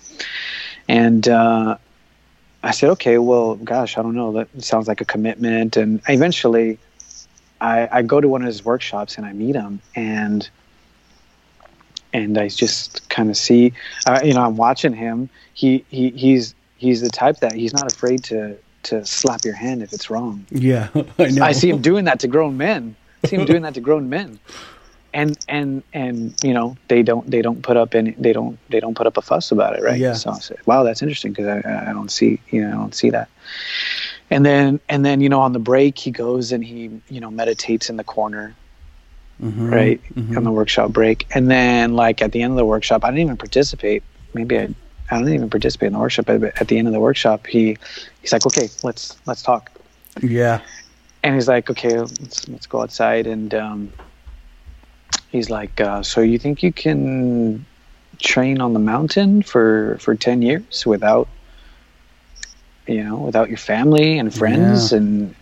And 0.89 1.29
uh, 1.29 1.77
i 2.63 2.73
said 2.73 2.91
okay 2.91 3.19
well 3.19 3.55
gosh 3.57 3.97
i 3.99 4.03
don't 4.03 4.15
know. 4.17 4.33
That 4.33 4.49
sounds 4.63 4.89
like 4.89 5.01
a 5.01 5.05
commitment. 5.05 5.77
And 5.77 6.01
eventually 6.09 6.79
I, 7.61 7.89
I 7.91 8.03
go 8.03 8.21
to 8.21 8.29
one 8.29 8.43
of 8.43 8.47
his 8.47 8.65
workshops 8.65 9.17
and 9.17 9.27
i 9.27 9.33
meet 9.33 9.55
him. 9.57 9.81
And 9.95 10.49
and 12.13 12.39
i 12.39 12.49
just 12.49 13.09
kind 13.11 13.29
of 13.31 13.37
see 13.37 13.73
uh, 14.07 14.21
you 14.25 14.35
know 14.35 14.43
i'm 14.43 14.57
watching 14.57 14.93
him. 14.93 15.29
He, 15.55 15.85
he 15.89 16.11
he's 16.11 16.55
he's 16.77 17.01
the 17.01 17.11
type 17.11 17.39
that 17.41 17.53
he's 17.53 17.73
not 17.75 17.93
afraid 17.93 18.25
to 18.25 18.57
to 18.85 19.05
slap 19.05 19.45
your 19.45 19.55
hand 19.55 19.83
if 19.83 19.93
it's 19.93 20.09
wrong 20.11 20.47
Yeah, 20.51 20.89
I 21.19 21.31
know. 21.31 21.43
I 21.45 21.53
see 21.53 21.69
him 21.71 21.81
doing 21.83 22.05
that 22.07 22.21
to 22.21 22.29
grown 22.29 22.57
men. 22.57 22.97
I 23.25 23.29
see 23.29 23.37
him 23.37 23.45
doing 23.47 23.63
that 23.63 23.75
to 23.75 23.81
grown 23.81 24.09
men, 24.09 24.39
and 25.13 25.37
and 25.49 25.83
and 25.93 26.35
you 26.43 26.55
know 26.55 26.77
they 26.89 27.03
don't 27.03 27.29
they 27.31 27.43
don't 27.43 27.63
put 27.63 27.77
up 27.77 27.95
any 27.95 28.13
they 28.13 28.33
don't 28.33 28.59
they 28.71 28.81
don't 28.81 28.95
put 28.95 29.07
up 29.07 29.17
a 29.17 29.23
fuss 29.23 29.51
about 29.51 29.77
it, 29.77 29.83
right? 29.83 29.99
Yeah. 29.99 30.13
So 30.15 30.31
I 30.31 30.39
said, 30.39 30.59
wow, 30.67 30.85
that's 30.85 31.03
interesting 31.03 31.33
because 31.33 31.49
I 31.65 31.91
I 31.91 31.93
don't 31.93 32.11
see 32.11 32.39
you 32.51 32.63
know 32.63 32.69
I 32.69 32.73
don't 32.73 32.95
see 32.95 33.11
that. 33.11 33.29
And 34.31 34.45
then 34.47 34.79
and 34.89 35.05
then 35.05 35.21
you 35.21 35.29
know 35.29 35.41
on 35.41 35.53
the 35.53 35.59
break 35.59 35.99
he 35.99 36.11
goes 36.11 36.53
and 36.53 36.65
he 36.65 36.91
you 37.09 37.21
know 37.21 37.31
meditates 37.31 37.91
in 37.91 37.97
the 37.97 38.05
corner, 38.05 38.55
Mhm, 39.43 39.71
right, 39.73 40.01
mhm. 40.15 40.37
on 40.37 40.45
the 40.45 40.53
workshop 40.53 40.93
break, 40.93 41.27
and 41.35 41.51
then 41.51 41.95
like 41.95 42.23
at 42.23 42.33
the 42.33 42.43
end 42.43 42.53
of 42.53 42.57
the 42.57 42.65
workshop 42.65 43.05
I 43.05 43.09
didn't 43.11 43.21
even 43.21 43.37
participate. 43.37 44.03
Maybe 44.35 44.59
I. 44.59 44.69
I 45.11 45.19
didn't 45.19 45.35
even 45.35 45.51
participate 45.51 45.89
in 45.89 45.93
the 45.95 45.99
workshop, 45.99 46.27
but 46.27 46.43
at 46.61 46.69
the 46.69 46.79
end 46.79 46.87
of 46.89 46.93
the 46.95 47.01
workshop, 47.01 47.47
he 47.47 47.77
he's 48.21 48.33
like, 48.33 48.45
"Okay, 48.47 48.69
let's 48.83 49.17
let's 49.27 49.43
talk." 49.43 49.71
Yeah. 50.23 50.61
and 51.23 51.35
he's 51.35 51.49
like, 51.49 51.71
okay, 51.71 51.99
let's 51.99 52.49
let's 52.49 52.67
go 52.67 52.83
outside, 52.83 53.27
and 53.27 53.55
um, 53.55 53.93
he's 55.31 55.49
like, 55.51 55.81
uh, 55.81 56.03
so 56.03 56.21
you 56.21 56.39
think 56.39 56.63
you 56.63 56.73
can 56.73 57.65
train 58.21 58.61
on 58.61 58.73
the 58.73 58.79
mountain 58.81 59.43
for 59.43 59.97
for 60.01 60.15
ten 60.15 60.43
years 60.43 60.85
without, 60.87 61.29
you 62.87 63.05
know, 63.05 63.17
without 63.17 63.49
your 63.49 63.59
family 63.59 64.19
and 64.19 64.35
friends, 64.35 64.93
Yeah. 64.93 64.99
and 64.99 65.35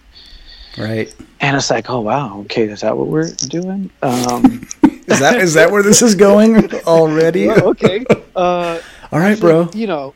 Right. 0.78 1.14
and 1.40 1.56
it's 1.56 1.70
like, 1.70 1.88
oh 1.88 2.00
wow, 2.00 2.40
okay, 2.40 2.64
is 2.68 2.80
that 2.82 2.96
what 2.96 3.06
we're 3.08 3.30
doing? 3.48 3.90
Um, 4.02 4.66
Is 5.08 5.20
that 5.20 5.40
is 5.40 5.54
that 5.54 5.70
where 5.70 5.84
this 5.84 6.02
is 6.02 6.16
going 6.16 6.74
already? 6.86 7.46
well, 7.46 7.68
okay, 7.68 8.04
uh, 8.34 8.80
All 9.12 9.20
right, 9.20 9.38
bro. 9.38 9.70
you 9.74 9.86
know, 9.86 10.14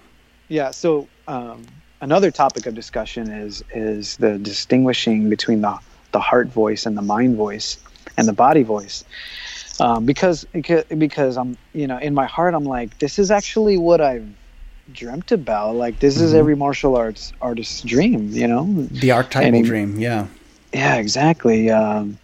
yeah. 0.49 0.71
So 0.71 1.09
um, 1.29 1.67
another 2.01 2.31
topic 2.31 2.67
of 2.67 2.75
discussion 2.75 3.31
is 3.31 3.63
is 3.75 4.17
the 4.17 4.39
distinguishing 4.39 5.29
between 5.31 5.61
the 5.61 5.79
the 6.13 6.21
heart 6.21 6.49
voice 6.49 6.87
and 6.87 6.97
the 6.97 7.03
mind 7.03 7.37
voice 7.37 7.79
and 8.17 8.27
the 8.27 8.33
body 8.33 8.63
voice. 8.63 9.05
Um, 9.79 10.05
because 10.05 10.45
because 10.55 11.37
I'm 11.37 11.57
you 11.73 11.87
know 11.87 11.99
in 11.99 12.15
my 12.15 12.27
heart 12.27 12.55
I'm 12.55 12.65
like 12.65 12.99
this 12.99 13.19
is 13.19 13.31
actually 13.31 13.79
what 13.79 14.01
I've 14.01 14.27
dreamt 14.93 15.31
about. 15.33 15.77
Like 15.77 16.01
this 16.01 16.21
is 16.21 16.33
Mhm. 16.33 16.37
every 16.39 16.57
martial 16.57 16.97
arts 16.97 17.33
artist's 17.41 17.83
dream. 17.83 18.31
You 18.31 18.49
know, 18.49 18.89
The 18.91 19.13
archetypal 19.13 19.55
And 19.59 19.65
dream. 19.65 19.99
Yeah. 20.01 20.27
yeah, 20.73 20.97
exactly. 20.97 21.71
Um, 21.71 22.19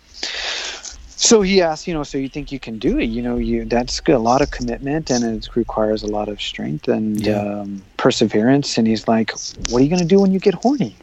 so 1.16 1.40
he 1.42 1.62
asked, 1.62 1.86
you 1.88 1.94
know, 1.94 2.02
so 2.04 2.18
you 2.18 2.28
think 2.28 2.52
you 2.52 2.60
can 2.60 2.78
do 2.78 2.98
it? 2.98 3.06
You 3.06 3.22
know, 3.22 3.36
you 3.38 3.64
that's 3.64 4.00
a 4.06 4.18
lot 4.18 4.42
of 4.42 4.50
commitment 4.50 5.10
and 5.10 5.24
it 5.24 5.48
requires 5.56 6.02
a 6.02 6.06
lot 6.06 6.28
of 6.28 6.40
strength 6.40 6.88
and 6.88 7.18
Yeah. 7.20 7.40
um, 7.40 7.82
perseverance. 7.96 8.76
And 8.78 8.86
he's 8.86 9.08
like, 9.08 9.32
"What 9.70 9.80
are 9.80 9.84
you 9.84 9.88
going 9.88 10.02
to 10.02 10.06
do 10.14 10.20
when 10.20 10.30
you 10.32 10.38
get 10.38 10.54
horny?" 10.54 10.94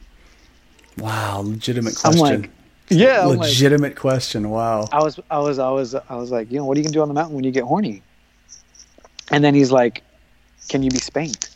Wow. 1.00 1.42
Legitimate 1.44 1.96
I'm 2.06 2.14
question. 2.16 2.42
like, 2.42 2.50
"Yeah." 2.90 3.22
I'm 3.24 3.30
like, 3.38 3.40
Legitimate 3.50 3.96
question. 3.96 4.50
Wow. 4.52 4.88
I 4.92 5.00
was, 5.04 5.20
I 5.32 5.40
was, 5.40 5.58
I 5.60 5.70
was, 5.72 5.96
I 5.96 6.16
was 6.16 6.30
like, 6.32 6.52
you 6.52 6.58
know, 6.60 6.66
what 6.66 6.78
are 6.78 6.80
you 6.80 6.84
going 6.84 6.94
to 6.94 6.98
do 6.98 7.02
on 7.02 7.08
the 7.08 7.14
mountain 7.16 7.34
when 7.36 7.44
you 7.44 7.52
get 7.52 7.64
horny? 7.64 8.04
And 9.32 9.44
then 9.44 9.56
he's 9.56 9.72
like, 9.72 10.04
"Can 10.70 10.84
you 10.84 10.92
be 10.92 10.98
spanked?" 11.00 11.56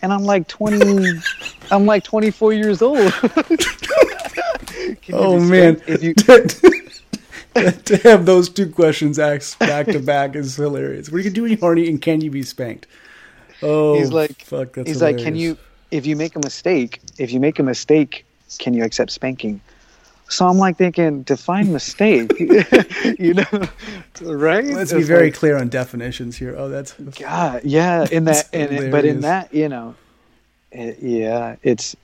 And 0.00 0.12
I'm 0.12 0.24
like, 0.24 0.48
twenty, 0.48 1.20
I'm 1.70 1.84
like 1.84 2.04
twenty 2.04 2.30
four 2.30 2.52
years 2.54 2.80
old. 2.80 3.12
Can 3.12 4.96
you 5.08 5.14
Oh 5.14 5.38
man. 5.40 5.82
If 5.86 6.02
you, 6.02 6.14
to 7.84 7.96
have 7.98 8.26
those 8.26 8.48
two 8.48 8.70
questions 8.70 9.18
asked 9.18 9.58
back 9.58 9.86
to 9.86 9.98
back 9.98 10.36
is 10.36 10.56
hilarious. 10.56 11.10
What 11.10 11.18
are 11.18 11.24
you 11.24 11.30
doing, 11.30 11.58
horny, 11.58 11.88
and 11.88 12.00
can 12.00 12.20
you 12.20 12.30
be 12.30 12.42
spanked? 12.42 12.86
Oh, 13.62 13.98
He's 13.98 14.12
like- 14.12 14.42
fuck. 14.42 14.74
That's 14.74 14.88
he's 14.88 15.02
like, 15.02 15.18
can 15.18 15.36
you, 15.36 15.58
if 15.90 16.06
you 16.06 16.16
make 16.16 16.36
a 16.36 16.40
mistake, 16.40 17.00
if 17.18 17.32
you 17.32 17.40
make 17.40 17.58
a 17.58 17.62
mistake, 17.62 18.24
can 18.58 18.74
you 18.74 18.84
accept 18.84 19.10
spanking? 19.10 19.60
So 20.30 20.46
I'm 20.46 20.58
like 20.58 20.76
thinking, 20.76 21.22
define 21.22 21.72
mistake, 21.72 22.38
you 23.18 23.32
know, 23.34 23.68
right? 24.20 24.64
Let's 24.64 24.92
be 24.92 25.02
very 25.02 25.28
like, 25.28 25.34
clear 25.34 25.56
on 25.56 25.70
definitions 25.70 26.36
here. 26.36 26.54
Oh, 26.56 26.68
that's 26.68 26.92
God, 26.92 27.62
yeah, 27.64 28.06
in 28.12 28.24
that, 28.24 28.48
in 28.52 28.72
it, 28.72 28.90
but 28.92 29.06
in 29.06 29.22
that, 29.22 29.54
you 29.54 29.70
know, 29.70 29.94
it, 30.70 30.98
yeah, 31.00 31.56
it's 31.62 31.96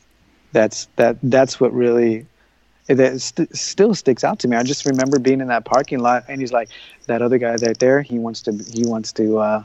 that's 0.53 0.87
that 0.97 1.19
that's 1.23 1.61
what 1.61 1.75
really 1.75 2.25
that 2.87 3.21
st- 3.21 3.57
still 3.57 3.95
sticks 3.95 4.25
out 4.25 4.39
to 4.41 4.49
me. 4.49 4.57
I 4.57 4.63
just 4.63 4.85
remember 4.87 5.19
being 5.19 5.41
in 5.41 5.49
that 5.49 5.65
parking 5.65 6.01
lot, 6.01 6.25
and 6.29 6.41
he's 6.41 6.53
like, 6.53 6.69
that 7.07 7.23
other 7.23 7.39
guy 7.39 7.55
right 7.57 7.79
there, 7.79 8.03
he 8.03 8.19
wants 8.19 8.43
to, 8.43 8.53
he 8.53 8.85
wants 8.87 9.13
to, 9.13 9.39
uh, 9.39 9.63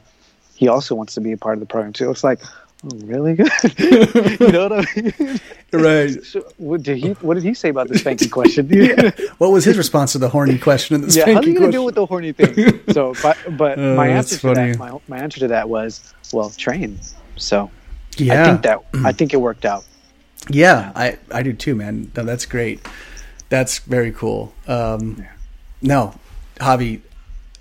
he 0.56 0.68
also 0.68 0.96
wants 0.96 1.14
to 1.16 1.22
be 1.22 1.32
a 1.32 1.38
part 1.38 1.54
of 1.56 1.60
the 1.60 1.66
program 1.66 1.94
too. 1.94 2.10
It's 2.12 2.24
like, 2.24 2.40
oh, 2.86 2.90
really? 3.04 3.36
Good 3.36 3.50
You 4.40 4.52
know 4.52 4.68
what 4.70 4.88
I 4.88 5.02
mean? 5.02 5.40
right. 5.74 6.24
So, 6.24 6.46
what 6.58 6.84
did 6.84 6.98
he? 6.98 7.10
What 7.12 7.34
did 7.36 7.44
he 7.44 7.54
say 7.54 7.70
about 7.70 7.88
the 7.90 7.98
spanking 7.98 8.30
question? 8.30 8.68
Yeah. 8.72 9.12
What 9.38 9.52
was 9.52 9.64
his 9.66 9.78
response 9.78 10.14
to 10.14 10.18
the 10.18 10.30
horny 10.30 10.58
question 10.58 10.96
and 10.96 11.04
the 11.04 11.14
Yeah, 11.14 11.34
how 11.34 11.40
are 11.40 11.44
you 11.44 11.58
gonna 11.58 11.72
deal 11.72 11.86
with 11.86 11.96
the 11.96 12.06
horny 12.06 12.32
thing? 12.34 12.82
So, 12.94 13.14
but 13.22 13.38
but 13.58 13.78
Oh, 13.78 13.96
my 13.96 14.08
answer 14.08 14.36
to 14.36 14.42
funny. 14.56 14.72
that, 14.72 14.78
my, 14.80 14.98
my 15.08 15.18
answer 15.18 15.40
to 15.42 15.48
that 15.50 15.68
was, 15.70 16.14
well, 16.34 16.50
train. 16.52 17.00
So 17.36 17.70
yeah, 18.18 18.42
I 18.42 18.46
think 18.46 18.62
that 18.64 18.80
I 19.06 19.12
think 19.12 19.34
it 19.34 19.38
worked 19.38 19.66
out. 19.66 19.86
Yeah, 20.50 20.92
I 20.96 21.18
I 21.32 21.44
do 21.44 21.54
too, 21.54 21.76
man. 21.76 22.12
No, 22.16 22.24
that's 22.24 22.46
great. 22.46 22.80
That's 23.50 23.80
very 23.80 24.12
cool. 24.12 24.54
Um, 24.68 25.26
No, 25.82 26.14
Javi, 26.58 27.02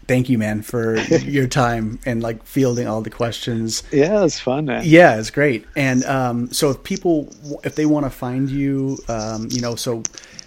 thank 0.06 0.28
you, 0.28 0.38
man, 0.38 0.62
for 0.62 0.96
your 1.24 1.46
time 1.46 2.00
and 2.04 2.22
like 2.22 2.44
fielding 2.44 2.88
all 2.88 3.00
the 3.00 3.10
questions. 3.10 3.82
Yeah, 3.92 4.24
it's 4.24 4.40
fun, 4.40 4.64
man. 4.64 4.82
Yeah, 4.84 5.18
it's 5.18 5.30
great. 5.30 5.66
And 5.76 6.04
um, 6.04 6.50
so 6.52 6.70
if 6.70 6.82
people, 6.82 7.28
if 7.62 7.76
they 7.76 7.86
want 7.86 8.06
to 8.06 8.10
find 8.10 8.50
you, 8.50 8.98
um, 9.08 9.48
you 9.50 9.60
know, 9.60 9.76
so 9.76 10.02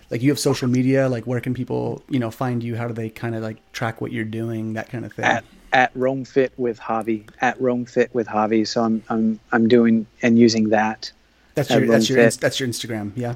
like 0.09 0.21
you 0.21 0.29
have 0.29 0.39
social 0.39 0.67
media, 0.67 1.07
like 1.07 1.25
where 1.25 1.39
can 1.39 1.53
people, 1.53 2.03
you 2.09 2.19
know, 2.19 2.31
find 2.31 2.61
you? 2.61 2.75
How 2.75 2.87
do 2.87 2.93
they 2.93 3.09
kind 3.09 3.33
of 3.35 3.41
like 3.41 3.57
track 3.71 4.01
what 4.01 4.11
you're 4.11 4.25
doing, 4.25 4.73
that 4.73 4.89
kind 4.89 5.05
of 5.05 5.13
thing? 5.13 5.25
At 5.25 5.45
at 5.73 5.91
Rome 5.95 6.25
Fit 6.25 6.51
with 6.57 6.79
Javi. 6.79 7.29
At 7.39 7.59
Rome 7.61 7.85
Fit 7.85 8.13
with 8.13 8.27
Javi. 8.27 8.67
So 8.67 8.83
I'm 8.83 9.03
I'm 9.07 9.39
I'm 9.53 9.67
doing 9.69 10.05
and 10.21 10.37
using 10.37 10.69
that. 10.69 11.11
That's 11.55 11.69
your 11.69 11.87
that's 11.87 12.09
your 12.09 12.29
that's 12.29 12.59
your 12.59 12.67
Instagram, 12.67 13.13
yeah. 13.15 13.35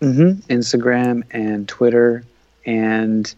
Hmm 0.00 0.32
Instagram 0.48 1.22
and 1.30 1.68
Twitter 1.68 2.24
and 2.64 3.34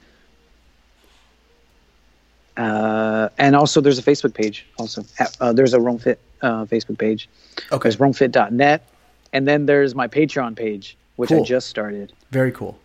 uh, 2.57 3.29
and 3.39 3.57
also 3.57 3.81
there's 3.81 3.99
a 3.99 4.03
Facebook 4.03 4.35
page. 4.35 4.67
Also, 4.79 5.05
uh, 5.41 5.53
there's 5.53 5.73
a 5.73 5.81
Rome 5.81 5.99
Fit 5.99 6.19
uh, 6.43 6.65
Facebook 6.67 6.99
page. 6.99 7.29
Okay, 7.73 7.89
There's 7.89 7.97
RomeFit.net, 7.97 8.87
and 9.33 9.49
then 9.49 9.67
there's 9.67 9.95
my 9.95 10.09
Patreon 10.09 10.57
page, 10.57 10.97
which 11.17 11.33
I 11.33 11.41
just 11.43 11.69
started. 11.69 12.13
very 12.31 12.53
cool. 12.53 12.79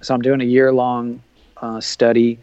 So 0.00 0.14
I'm 0.14 0.22
doing 0.22 0.40
a 0.40 0.44
year 0.44 0.72
long 0.72 1.22
uh, 1.58 1.80
study 1.80 2.38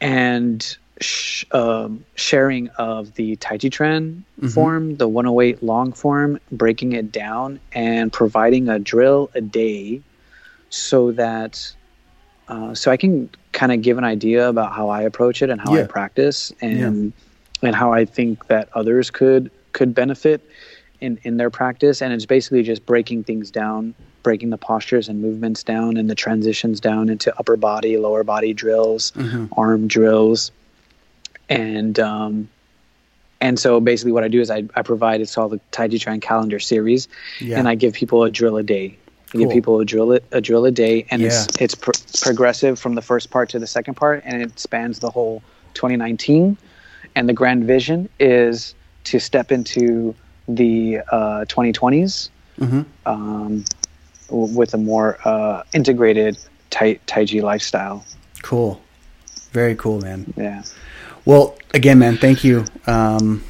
and 0.00 0.76
sh- 1.00 1.44
um, 1.52 2.04
sharing 2.14 2.68
of 2.70 3.14
the 3.14 3.36
Tai 3.36 3.58
Chi 3.58 3.68
Chuan 3.68 4.24
form, 4.50 4.96
the 4.96 5.08
108 5.08 5.62
long 5.62 5.92
form, 5.92 6.38
breaking 6.52 6.92
it 6.92 7.10
down 7.12 7.60
and 7.72 8.12
providing 8.12 8.68
a 8.68 8.78
drill 8.78 9.30
a 9.34 9.40
day 9.40 10.00
so 10.68 11.12
that 11.12 11.72
uh, 12.48 12.74
so 12.74 12.90
I 12.90 12.96
can 12.96 13.30
kind 13.52 13.72
of 13.72 13.80
give 13.82 13.96
an 13.98 14.04
idea 14.04 14.48
about 14.48 14.72
how 14.72 14.88
I 14.88 15.02
approach 15.02 15.42
it 15.42 15.50
and 15.50 15.60
how 15.60 15.72
I 15.84 15.86
practice 15.88 16.52
and 16.60 17.12
and 17.62 17.74
how 17.76 17.92
I 17.92 18.04
think 18.04 18.46
that 18.48 18.68
others 18.74 19.10
could 19.10 19.50
could 19.72 19.94
benefit 19.94 20.40
in 21.00 21.18
in 21.22 21.36
their 21.36 21.50
practice. 21.50 22.02
And 22.02 22.12
it's 22.12 22.26
basically 22.26 22.62
just 22.62 22.84
breaking 22.86 23.24
things 23.24 23.50
down 23.50 23.94
breaking 24.22 24.50
the 24.50 24.58
postures 24.58 25.08
and 25.08 25.22
movements 25.22 25.62
down 25.62 25.96
and 25.96 26.10
the 26.10 26.14
transitions 26.14 26.78
down 26.78 27.08
into 27.08 27.32
upper 27.38 27.56
body 27.56 27.96
lower 27.96 28.22
body 28.22 28.52
drills 28.52 29.12
Mm-hmm. 29.12 29.46
arm 29.56 29.88
drills 29.88 30.50
and 31.50 31.98
um 32.00 32.48
and 33.42 33.58
so 33.58 33.80
basically 33.80 34.12
what 34.12 34.22
I 34.22 34.28
do 34.28 34.40
is 34.40 34.50
I, 34.50 34.64
I 34.76 34.82
provide 34.82 35.20
it's 35.20 35.34
called 35.34 35.52
the 35.52 35.60
Tai 35.72 35.88
Chi 35.88 35.96
Chuan 35.98 36.20
calendar 36.20 36.58
series 36.60 37.08
Yeah. 37.40 37.58
and 37.58 37.68
I 37.68 37.74
give 37.74 37.92
people 37.94 38.22
a 38.22 38.30
drill 38.30 38.56
a 38.56 38.62
day 38.62 38.96
I 39.28 39.32
Cool. 39.32 39.40
give 39.42 39.50
people 39.50 39.80
a 39.80 39.84
drill 39.84 40.18
a 40.32 40.40
drill 40.40 40.64
a 40.64 40.70
day 40.70 41.06
and 41.10 41.22
it's 41.22 41.46
Yeah. 41.56 41.64
it's 41.64 41.74
pro- 41.74 41.92
progressive 42.22 42.78
from 42.78 42.94
the 42.94 43.02
first 43.02 43.30
part 43.30 43.48
to 43.50 43.58
the 43.58 43.66
second 43.66 43.94
part 43.94 44.22
and 44.24 44.40
it 44.40 44.58
spans 44.58 45.00
the 45.00 45.10
whole 45.10 45.42
2019 45.74 46.56
and 47.16 47.28
the 47.28 47.32
grand 47.32 47.64
vision 47.64 48.08
is 48.20 48.74
to 49.04 49.18
step 49.18 49.50
into 49.52 50.14
the 50.48 51.00
uh, 51.10 51.44
2020s 51.46 52.30
Mhm. 52.60 52.84
um, 53.06 53.64
with 54.28 54.74
a 54.74 54.76
more 54.76 55.16
uh, 55.24 55.62
integrated 55.72 56.36
tai, 56.68 56.98
tai 57.06 57.24
Chi 57.24 57.40
lifestyle. 57.40 58.04
Cool. 58.42 58.78
Very 59.52 59.74
cool, 59.76 60.00
man. 60.00 60.32
Yeah. 60.36 60.62
Well, 61.30 61.56
again, 61.72 62.00
man, 62.00 62.16
thank 62.16 62.42
you. 62.42 62.64
Um, 62.88 63.44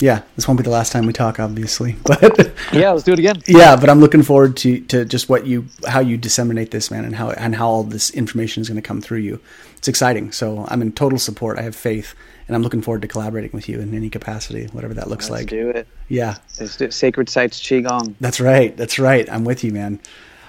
yeah, 0.00 0.22
this 0.34 0.48
won't 0.48 0.56
be 0.56 0.64
the 0.64 0.70
last 0.70 0.92
time 0.92 1.04
we 1.04 1.12
talk, 1.12 1.38
obviously, 1.38 1.94
but 2.04 2.54
Yeah, 2.72 2.92
let's 2.92 3.02
do 3.04 3.12
it 3.12 3.18
again. 3.18 3.42
yeah, 3.46 3.76
but 3.76 3.90
I'm 3.90 4.00
looking 4.00 4.22
forward 4.22 4.56
to, 4.58 4.80
to 4.86 5.04
just 5.04 5.28
what 5.28 5.46
you, 5.46 5.66
how 5.86 6.00
you 6.00 6.16
disseminate 6.16 6.70
this, 6.70 6.90
man, 6.90 7.04
and 7.04 7.14
how, 7.14 7.32
and 7.32 7.54
how 7.54 7.68
all 7.68 7.82
this 7.82 8.08
information 8.12 8.62
is 8.62 8.68
going 8.70 8.80
to 8.80 8.88
come 8.88 9.02
through 9.02 9.18
you. 9.18 9.40
It's 9.76 9.88
exciting. 9.88 10.32
So 10.32 10.64
I'm 10.68 10.80
in 10.80 10.90
total 10.92 11.18
support. 11.18 11.58
I 11.58 11.62
have 11.62 11.76
faith 11.76 12.14
and 12.46 12.56
I'm 12.56 12.62
looking 12.62 12.80
forward 12.80 13.02
to 13.02 13.08
collaborating 13.08 13.50
with 13.52 13.68
you 13.68 13.78
in 13.78 13.92
any 13.92 14.08
capacity, 14.08 14.64
whatever 14.72 14.94
that 14.94 15.08
looks 15.10 15.28
Let's 15.28 15.42
like. 15.42 15.50
do 15.50 15.68
it. 15.68 15.86
Yeah, 16.08 16.38
Let's 16.58 16.78
do 16.78 16.86
it. 16.86 16.94
Sacred 16.94 17.28
Sites 17.28 17.60
Qigong. 17.60 18.14
that's 18.20 18.40
right. 18.40 18.74
That's 18.74 18.98
right. 18.98 19.28
I'm 19.30 19.44
with 19.44 19.64
you, 19.64 19.72
man. 19.72 20.00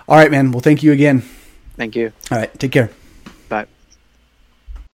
All 0.08 0.16
right, 0.16 0.32
man. 0.32 0.54
Well, 0.54 0.62
thank 0.62 0.82
you 0.82 0.94
again. 0.94 1.24
Thank 1.76 1.98
you. 1.98 2.14
All 2.32 2.38
right. 2.38 2.58
Take 2.58 2.72
care. 2.72 2.90